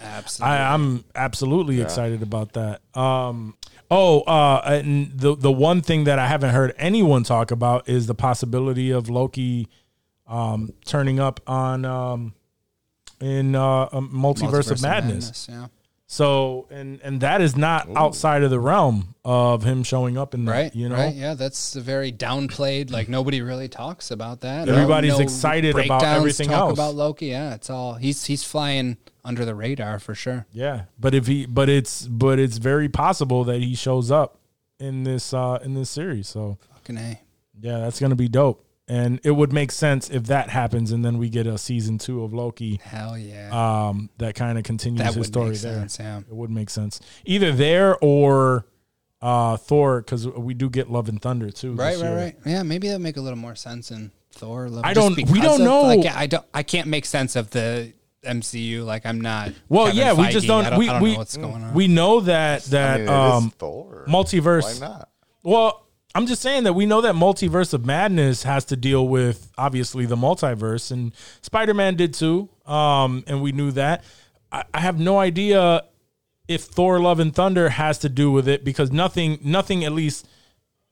Absolutely. 0.00 0.56
I, 0.56 0.74
I'm 0.74 1.04
absolutely 1.14 1.80
excited 1.80 2.22
about 2.22 2.54
that. 2.54 2.80
Um, 2.98 3.56
oh, 3.90 4.22
uh, 4.22 4.60
and 4.64 5.12
the 5.16 5.36
the 5.36 5.52
one 5.52 5.82
thing 5.82 6.04
that 6.04 6.18
I 6.18 6.26
haven't 6.26 6.50
heard 6.50 6.74
anyone 6.78 7.22
talk 7.22 7.50
about 7.50 7.88
is 7.88 8.06
the 8.06 8.14
possibility 8.14 8.90
of 8.90 9.08
Loki 9.08 9.68
um, 10.26 10.72
turning 10.84 11.20
up 11.20 11.40
on 11.46 11.84
um, 11.84 12.34
in 13.20 13.54
uh, 13.54 13.88
um, 13.92 14.10
Multiverse, 14.12 14.70
of 14.70 14.82
Madness. 14.82 15.46
Yeah. 15.50 15.66
So, 16.06 16.66
and 16.70 17.00
and 17.02 17.20
that 17.22 17.40
is 17.40 17.56
not 17.56 17.88
outside 17.96 18.42
of 18.42 18.50
the 18.50 18.60
realm 18.60 19.14
of 19.24 19.62
him 19.64 19.82
showing 19.82 20.18
up 20.18 20.34
in 20.34 20.44
that. 20.44 20.52
Right. 20.52 20.74
You 20.76 20.88
know, 20.90 20.96
Right. 20.96 21.14
Yeah. 21.14 21.34
That's 21.34 21.76
a 21.76 21.80
very 21.80 22.12
downplayed. 22.12 22.90
Like 22.90 23.08
nobody 23.08 23.40
really 23.40 23.68
talks 23.68 24.10
about 24.10 24.42
that. 24.42 24.68
Everybody's 24.68 25.18
excited 25.18 25.76
about 25.78 26.02
everything 26.02 26.48
talk 26.48 26.58
else. 26.58 26.72
about 26.74 26.94
Loki. 26.94 27.26
Yeah. 27.26 27.54
It's 27.54 27.70
all 27.70 27.94
he's 27.94 28.24
he's 28.26 28.44
flying 28.44 28.98
under 29.24 29.44
the 29.46 29.54
radar 29.54 29.98
for 29.98 30.14
sure. 30.14 30.46
Yeah, 30.52 30.82
but 31.00 31.14
if 31.14 31.26
he, 31.26 31.46
but 31.46 31.70
it's, 31.70 32.06
but 32.06 32.38
it's 32.38 32.58
very 32.58 32.90
possible 32.90 33.44
that 33.44 33.62
he 33.62 33.74
shows 33.74 34.10
up 34.10 34.38
in 34.78 35.04
this, 35.04 35.32
uh 35.32 35.58
in 35.64 35.72
this 35.72 35.88
series. 35.88 36.28
So 36.28 36.58
Fucking 36.74 36.98
a. 36.98 37.18
yeah, 37.58 37.78
that's 37.78 37.98
gonna 37.98 38.16
be 38.16 38.28
dope, 38.28 38.62
and 38.88 39.20
it 39.24 39.30
would 39.30 39.52
make 39.52 39.72
sense 39.72 40.10
if 40.10 40.24
that 40.24 40.50
happens, 40.50 40.92
and 40.92 41.04
then 41.04 41.18
we 41.18 41.28
get 41.30 41.46
a 41.46 41.56
season 41.58 41.98
two 41.98 42.22
of 42.22 42.32
Loki, 42.34 42.80
Hell 42.82 43.16
yeah. 43.16 43.50
um, 43.88 44.10
that 44.18 44.34
kind 44.34 44.58
of 44.58 44.64
continues 44.64 45.00
that 45.00 45.14
his 45.14 45.26
story 45.26 45.50
there. 45.56 45.56
sense. 45.56 45.98
Yeah. 45.98 46.18
It 46.18 46.34
would 46.34 46.50
make 46.50 46.68
sense 46.70 47.00
either 47.24 47.52
there 47.52 47.96
or 48.02 48.66
uh 49.22 49.56
Thor, 49.56 50.00
because 50.02 50.26
we 50.28 50.52
do 50.52 50.68
get 50.68 50.90
Love 50.90 51.08
and 51.08 51.20
Thunder 51.22 51.50
too. 51.50 51.72
Right. 51.72 51.96
Right. 51.96 52.04
year. 52.04 52.16
Right. 52.16 52.36
Yeah. 52.44 52.62
Maybe 52.62 52.88
that'd 52.88 53.00
make 53.00 53.16
a 53.16 53.22
little 53.22 53.38
more 53.38 53.54
sense 53.54 53.90
in 53.90 54.10
Thor. 54.32 54.68
Love, 54.68 54.84
I 54.84 54.92
don't- 54.92 55.16
we 55.30 55.40
don't 55.40 55.60
of, 55.62 55.66
know. 55.66 55.82
Like, 55.82 56.04
I 56.14 56.26
don't. 56.26 56.44
I 56.52 56.62
can't 56.62 56.88
make 56.88 57.06
sense 57.06 57.36
of 57.36 57.48
the 57.50 57.94
MCU. 58.22 58.84
Like 58.84 59.06
I'm 59.06 59.20
not. 59.20 59.52
Well, 59.68 59.86
Kevin 59.86 59.98
yeah, 59.98 60.12
we 60.14 60.28
just 60.28 60.46
don't. 60.46 60.66
I 60.66 60.70
don't, 60.70 60.78
we 60.78 60.88
I 60.88 60.92
don't 60.94 61.02
we 61.02 61.12
know 61.12 61.18
what's 61.18 61.36
going 61.36 61.62
on. 61.62 61.72
we 61.74 61.88
know 61.88 62.20
that 62.20 62.64
that 62.64 62.96
I 62.96 62.98
mean, 62.98 63.08
um 63.08 63.50
Thor. 63.58 64.04
multiverse. 64.08 64.80
Why 64.80 64.88
not? 64.88 65.08
Well, 65.42 65.86
I'm 66.14 66.26
just 66.26 66.42
saying 66.42 66.64
that 66.64 66.74
we 66.74 66.86
know 66.86 67.00
that 67.00 67.16
multiverse 67.16 67.74
of 67.74 67.84
madness 67.84 68.44
has 68.44 68.64
to 68.66 68.76
deal 68.76 69.08
with 69.08 69.50
obviously 69.58 70.06
the 70.06 70.16
multiverse, 70.16 70.92
and 70.92 71.12
Spider-Man 71.42 71.96
did 71.96 72.14
too. 72.14 72.48
Um, 72.66 73.24
and 73.26 73.42
we 73.42 73.50
knew 73.50 73.72
that. 73.72 74.04
I, 74.52 74.64
I 74.72 74.80
have 74.80 74.98
no 74.98 75.18
idea 75.18 75.82
if 76.46 76.62
Thor: 76.64 77.00
Love 77.00 77.18
and 77.18 77.34
Thunder 77.34 77.70
has 77.70 77.98
to 77.98 78.08
do 78.08 78.30
with 78.30 78.46
it 78.46 78.64
because 78.64 78.92
nothing, 78.92 79.38
nothing 79.42 79.84
at 79.84 79.92
least 79.92 80.28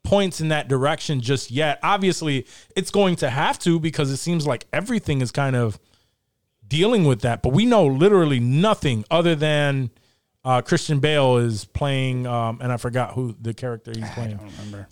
points 0.03 0.41
in 0.41 0.49
that 0.49 0.67
direction 0.67 1.21
just 1.21 1.53
yet. 1.53 1.79
Obviously, 1.83 2.45
it's 2.75 2.91
going 2.91 3.15
to 3.17 3.31
have 3.31 3.59
to 3.61 3.79
because 3.79 4.11
it 4.11 4.17
seems 4.17 4.45
like 4.47 4.67
everything 4.73 5.21
is 5.21 5.31
kind 5.31 5.55
of 5.55 5.79
dealing 6.67 7.05
with 7.05 7.21
that. 7.21 7.43
But 7.43 7.51
we 7.51 7.65
know 7.65 7.87
literally 7.87 8.41
nothing 8.41 9.05
other 9.11 9.37
than 9.37 9.91
uh, 10.45 10.61
Christian 10.63 10.99
Bale 11.01 11.37
is 11.39 11.65
playing, 11.65 12.27
um, 12.27 12.59
and 12.61 12.73
I 12.73 12.77
forgot 12.77 13.13
who 13.15 13.37
the 13.41 13.55
character 13.55 13.93
he's 13.95 14.11
playing. 14.11 14.35
I 14.35 14.37
don't 14.37 14.53
remember. 14.59 14.89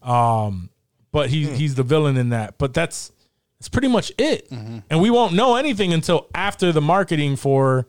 But 1.12 1.26
Hmm. 1.28 1.34
he's 1.34 1.58
he's 1.58 1.74
the 1.74 1.82
villain 1.82 2.16
in 2.16 2.28
that. 2.30 2.56
But 2.58 2.72
that's 2.74 3.10
that's 3.58 3.68
pretty 3.68 3.88
much 3.88 4.12
it. 4.16 4.48
Mm-hmm. 4.50 4.78
And 4.88 5.00
we 5.00 5.10
won't 5.10 5.34
know 5.34 5.56
anything 5.56 5.92
until 5.92 6.28
after 6.34 6.70
the 6.72 6.80
marketing 6.80 7.36
for 7.36 7.86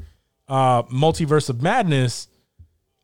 uh, 0.47 0.83
Multiverse 0.83 1.49
of 1.49 1.61
Madness 1.61 2.27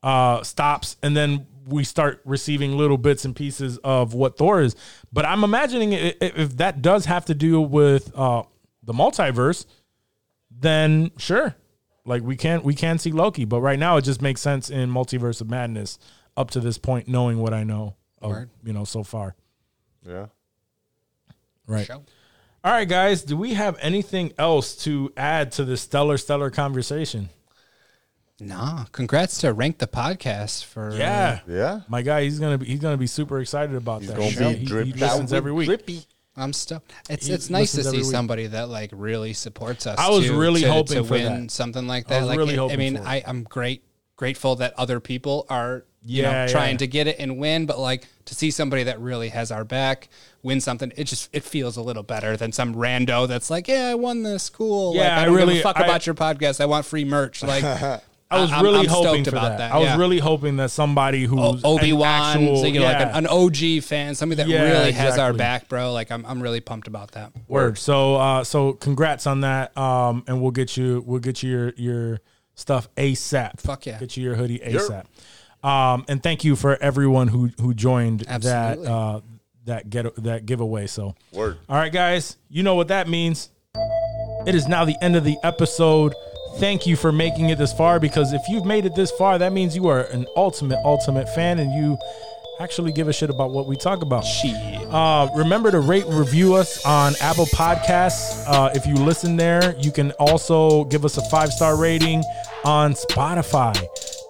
uh, 0.03 0.41
stops, 0.43 0.97
and 1.03 1.15
then 1.15 1.45
we 1.67 1.83
start 1.83 2.21
receiving 2.25 2.75
little 2.77 2.97
bits 2.97 3.25
and 3.25 3.35
pieces 3.35 3.77
of 3.83 4.13
what 4.13 4.37
Thor 4.37 4.61
is. 4.61 4.75
But 5.13 5.25
I'm 5.25 5.43
imagining 5.43 5.93
if 5.93 6.57
that 6.57 6.81
does 6.81 7.05
have 7.05 7.25
to 7.25 7.35
do 7.35 7.61
with 7.61 8.11
uh, 8.17 8.43
the 8.83 8.93
multiverse, 8.93 9.65
then 10.49 11.11
sure, 11.17 11.55
like 12.07 12.23
we 12.23 12.35
can't 12.35 12.63
we 12.63 12.73
can 12.73 12.97
see 12.97 13.11
Loki. 13.11 13.45
But 13.45 13.61
right 13.61 13.77
now, 13.77 13.97
it 13.97 14.03
just 14.03 14.21
makes 14.21 14.41
sense 14.41 14.69
in 14.69 14.89
Multiverse 14.89 15.41
of 15.41 15.49
Madness 15.49 15.99
up 16.35 16.49
to 16.51 16.59
this 16.59 16.77
point, 16.77 17.07
knowing 17.07 17.39
what 17.39 17.53
I 17.53 17.63
know, 17.63 17.95
of, 18.21 18.31
Word. 18.31 18.49
you 18.63 18.73
know, 18.73 18.83
so 18.85 19.03
far. 19.03 19.35
Yeah. 20.07 20.27
Right. 21.67 21.85
Show. 21.85 22.03
All 22.63 22.71
right, 22.71 22.87
guys. 22.87 23.23
Do 23.23 23.37
we 23.37 23.53
have 23.53 23.77
anything 23.81 24.33
else 24.37 24.75
to 24.83 25.11
add 25.17 25.51
to 25.53 25.65
this 25.65 25.81
stellar, 25.81 26.17
stellar 26.17 26.49
conversation? 26.49 27.29
Nah. 28.39 28.85
Congrats 28.91 29.39
to 29.39 29.51
Rank 29.51 29.79
the 29.79 29.87
Podcast 29.87 30.63
for 30.65 30.95
Yeah. 30.95 31.39
Yeah. 31.47 31.81
My 31.87 32.01
guy, 32.03 32.23
he's 32.23 32.39
gonna 32.39 32.57
be 32.59 32.65
he's 32.67 32.79
gonna 32.79 32.97
be 32.97 33.07
super 33.07 33.39
excited 33.41 33.75
about 33.75 34.01
that. 34.03 34.15
gonna 34.15 34.29
shit. 34.29 34.39
be 34.39 34.53
He- 34.53 34.57
he, 34.59 34.65
dripped 34.65 34.97
listens 34.99 35.33
every 35.33 35.51
week. 35.51 35.67
Drippy. 35.67 36.01
I'm 36.37 36.53
stoked. 36.53 36.93
It's 37.09 37.25
He 37.27 37.33
it's 37.33 37.49
nice 37.49 37.71
to 37.71 37.77
listens 37.77 37.87
every 37.87 37.99
see 38.03 38.07
week. 38.09 38.11
somebody 38.15 38.47
that 38.47 38.69
like 38.69 38.91
really 38.93 39.33
supports 39.33 39.87
us. 39.87 39.97
I 39.97 40.09
was 40.09 40.25
too, 40.27 40.39
really 40.39 40.61
to, 40.61 40.71
hoping 40.71 40.97
to 40.97 41.03
for 41.03 41.13
win 41.13 41.43
that. 41.43 41.51
something 41.51 41.87
like 41.87 42.05
I 42.07 42.09
that. 42.15 42.19
was 42.21 42.27
like 42.29 42.37
really 42.37 42.53
it- 42.53 42.57
I 42.57 42.61
hoping 42.61 42.79
mean, 42.79 42.95
for 42.97 43.01
it. 43.03 43.07
I 43.07 43.23
I'm 43.25 43.43
great 43.43 43.83
grateful 44.15 44.55
that 44.57 44.73
other 44.77 44.99
people 44.99 45.45
are 45.49 45.83
you 46.03 46.23
Yeah, 46.23 46.31
know 46.31 46.37
yeah. 46.45 46.47
trying 46.47 46.77
to 46.77 46.87
get 46.87 47.07
it 47.07 47.17
and 47.19 47.37
win, 47.37 47.65
but 47.65 47.77
like 47.79 48.05
to 48.25 48.35
see 48.35 48.49
somebody 48.51 48.83
that 48.83 48.99
really 48.99 49.29
has 49.29 49.51
our 49.51 49.63
back 49.63 50.09
win 50.43 50.61
something, 50.61 50.91
it 50.95 51.03
just 51.05 51.29
it 51.33 51.43
feels 51.43 51.75
a 51.77 51.81
little 51.81 52.03
better 52.03 52.37
than 52.37 52.51
some 52.51 52.73
rando 52.75 53.27
that's 53.27 53.49
like, 53.49 53.67
yeah, 53.67 53.87
I 53.89 53.95
won 53.95 54.23
this, 54.23 54.49
cool. 54.49 54.95
Yeah, 54.95 55.01
like, 55.01 55.11
I 55.11 55.15
I 55.21 55.25
don't 55.25 55.33
give 55.37 55.47
really- 55.47 55.59
a 55.59 55.63
fuck 55.63 55.77
I- 55.79 55.83
about 55.83 56.05
your 56.05 56.15
podcast. 56.15 56.61
I 56.61 56.65
want 56.65 56.85
free 56.85 57.03
merch. 57.05 57.43
Like, 57.43 57.63
I 58.29 58.41
was 58.41 58.51
I'm- 58.51 58.63
really 58.63 58.79
I'm 58.81 58.87
hoping 58.87 59.23
for 59.23 59.29
about 59.29 59.49
that. 59.51 59.57
that, 59.59 59.71
I 59.73 59.77
was 59.77 59.87
yeah. 59.87 59.97
really 59.97 60.19
hoping 60.19 60.57
that 60.57 60.69
somebody 60.71 61.23
who's 61.23 61.61
Obi 61.63 61.93
Wan, 61.93 62.37
an 62.37 62.43
actual, 62.43 62.65
you 62.67 62.79
know, 62.79 62.85
like 62.85 63.01
an, 63.01 63.25
an 63.25 63.27
OG 63.27 63.83
fan, 63.83 64.15
somebody 64.15 64.43
that 64.43 64.49
Yeah, 64.49 64.63
really 64.63 64.91
has 64.91 65.17
our 65.17 65.31
back, 65.33 65.69
bro. 65.69 65.93
Like, 65.93 66.11
I'm 66.11 66.25
I'm 66.25 66.41
really 66.41 66.59
pumped 66.59 66.87
about 66.87 67.11
that. 67.11 67.31
Word. 67.47 67.77
So 67.77 68.15
uh 68.15 68.43
so 68.43 68.73
congrats 68.73 69.27
on 69.27 69.41
that. 69.41 69.77
Um 69.77 70.23
and 70.27 70.41
we'll 70.41 70.51
get 70.51 70.75
you 70.75 71.03
we'll 71.05 71.19
get 71.21 71.41
you 71.41 71.49
your 71.51 71.73
your 71.77 72.19
stuff 72.55 72.89
ASAP. 72.95 73.61
Fuck 73.61 73.85
yeah. 73.85 73.97
Get 73.99 74.17
you 74.17 74.23
your 74.23 74.35
hoodie 74.35 74.59
ASAP. 74.59 75.05
Um 75.63 76.03
and 76.09 76.21
thank 76.21 76.43
you 76.43 76.55
for 76.57 76.75
everyone 76.81 77.29
who 77.29 77.49
who 77.61 77.73
joined 77.73 78.25
Absolutely. 78.27 78.85
that 78.85 78.91
uh 78.91 79.21
that 79.65 79.89
get 79.89 80.15
that 80.23 80.45
giveaway. 80.45 80.87
So 80.87 81.15
Word. 81.31 81.57
all 81.69 81.77
right 81.77 81.91
guys, 81.93 82.35
you 82.49 82.63
know 82.63 82.75
what 82.75 82.89
that 82.89 83.07
means. 83.07 83.49
It 84.45 84.55
is 84.55 84.67
now 84.67 84.85
the 84.85 84.95
end 85.01 85.15
of 85.15 85.23
the 85.23 85.37
episode. 85.43 86.13
Thank 86.59 86.87
you 86.87 86.95
for 86.95 87.11
making 87.11 87.51
it 87.51 87.59
this 87.59 87.71
far 87.71 87.99
because 87.99 88.33
if 88.33 88.41
you've 88.49 88.65
made 88.65 88.85
it 88.85 88.95
this 88.95 89.11
far, 89.11 89.37
that 89.37 89.53
means 89.53 89.75
you 89.75 89.87
are 89.89 90.05
an 90.05 90.25
ultimate, 90.35 90.79
ultimate 90.83 91.29
fan 91.35 91.59
and 91.59 91.71
you 91.71 91.99
actually 92.59 92.91
give 92.91 93.07
a 93.07 93.13
shit 93.13 93.29
about 93.29 93.51
what 93.51 93.67
we 93.67 93.75
talk 93.75 94.01
about. 94.01 94.25
Uh, 94.89 95.29
remember 95.35 95.69
to 95.69 95.79
rate 95.79 96.05
and 96.05 96.17
review 96.17 96.55
us 96.55 96.83
on 96.83 97.13
Apple 97.21 97.45
Podcasts. 97.47 98.43
Uh, 98.47 98.71
if 98.73 98.87
you 98.87 98.95
listen 98.95 99.35
there, 99.35 99.75
you 99.77 99.91
can 99.91 100.11
also 100.13 100.85
give 100.85 101.05
us 101.05 101.17
a 101.17 101.29
five 101.29 101.53
star 101.53 101.77
rating 101.79 102.23
on 102.63 102.93
Spotify. 102.93 103.79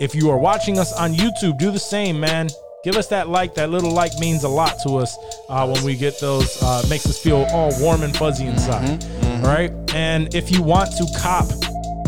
If 0.01 0.13
you 0.13 0.29
are 0.29 0.37
watching 0.37 0.79
us 0.79 0.91
on 0.93 1.13
YouTube, 1.13 1.57
do 1.57 1.71
the 1.71 1.79
same, 1.79 2.19
man. 2.19 2.49
Give 2.83 2.95
us 2.95 3.07
that 3.07 3.29
like. 3.29 3.55
That 3.55 3.69
little 3.69 3.91
like 3.91 4.11
means 4.19 4.43
a 4.43 4.49
lot 4.49 4.75
to 4.83 4.97
us 4.97 5.17
uh, 5.47 5.65
when 5.67 5.83
we 5.85 5.95
get 5.95 6.19
those. 6.19 6.61
Uh, 6.61 6.83
makes 6.89 7.05
us 7.05 7.17
feel 7.17 7.47
all 7.51 7.71
warm 7.79 8.03
and 8.03 8.15
fuzzy 8.15 8.45
inside. 8.45 9.03
All 9.23 9.41
right. 9.43 9.71
And 9.95 10.33
if 10.35 10.51
you 10.51 10.61
want 10.61 10.91
to 10.97 11.07
cop 11.17 11.47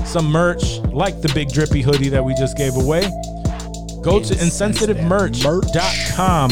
some 0.10 0.32
merch 0.32 0.80
like 0.92 1.22
the 1.22 1.32
big 1.36 1.50
drippy 1.50 1.84
hoodie 1.84 2.10
that 2.10 2.26
we 2.26 2.34
just 2.34 2.58
gave 2.58 2.76
away, 2.76 3.02
go 4.02 4.20
to 4.20 4.34
insensitivemerch.com 4.34 6.52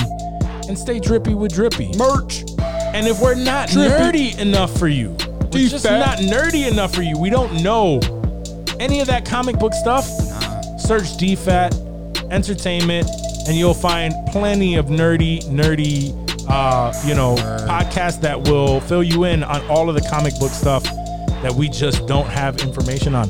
and 0.70 0.78
stay 0.78 1.00
drippy 1.00 1.34
with 1.34 1.52
drippy. 1.54 1.92
Merch. 1.98 2.44
And 2.60 3.08
if 3.08 3.20
we're 3.20 3.34
not 3.36 3.70
nerdy 3.70 4.38
enough 4.40 4.78
for 4.78 4.88
you, 4.88 5.18
we're 5.52 5.70
just 5.70 5.86
not 5.86 6.20
nerdy 6.20 6.72
enough 6.72 6.94
for 6.94 7.02
you, 7.02 7.18
we 7.18 7.32
don't 7.32 7.64
know 7.64 8.00
any 8.80 9.00
of 9.00 9.08
that 9.08 9.26
comic 9.26 9.58
book 9.58 9.74
stuff, 9.74 10.06
search 10.80 11.18
DFAT 11.18 12.32
Entertainment 12.32 13.08
and 13.48 13.58
you'll 13.58 13.74
find 13.74 14.14
plenty 14.28 14.76
of 14.76 14.86
nerdy, 14.88 15.42
nerdy, 15.46 16.14
uh, 16.50 16.94
you 17.08 17.16
know, 17.16 17.36
podcasts 17.68 18.22
that 18.22 18.48
will 18.48 18.82
fill 18.82 19.04
you 19.04 19.24
in 19.24 19.44
on 19.44 19.66
all 19.68 19.90
of 19.90 19.96
the 19.96 20.08
comic 20.10 20.38
book 20.38 20.52
stuff 20.52 20.86
that 21.42 21.54
we 21.54 21.70
just 21.70 22.06
don't 22.08 22.28
have 22.28 22.58
information 22.60 23.16
on. 23.16 23.30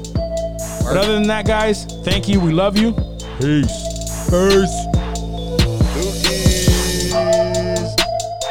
But 0.84 0.98
other 0.98 1.14
than 1.14 1.28
that, 1.28 1.46
guys, 1.46 1.86
thank 2.04 2.28
you. 2.28 2.40
We 2.40 2.52
love 2.52 2.78
you. 2.78 2.94
Peace. 3.40 4.28
Peace. 4.30 4.78
Dookies. 5.94 6.68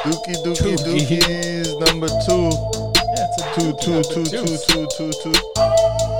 Dookie 0.04 0.36
Dookie 0.44 0.76
Dookies 0.76 1.86
number 1.86 2.08
two. 2.26 2.50
Yeah, 2.94 3.26
it's 3.28 3.42
a 3.42 3.46
Two, 3.56 3.72
two, 3.80 4.02
two, 4.02 4.24
two, 4.24 4.56
two, 4.68 4.86
two, 4.96 5.32
two. 5.32 6.15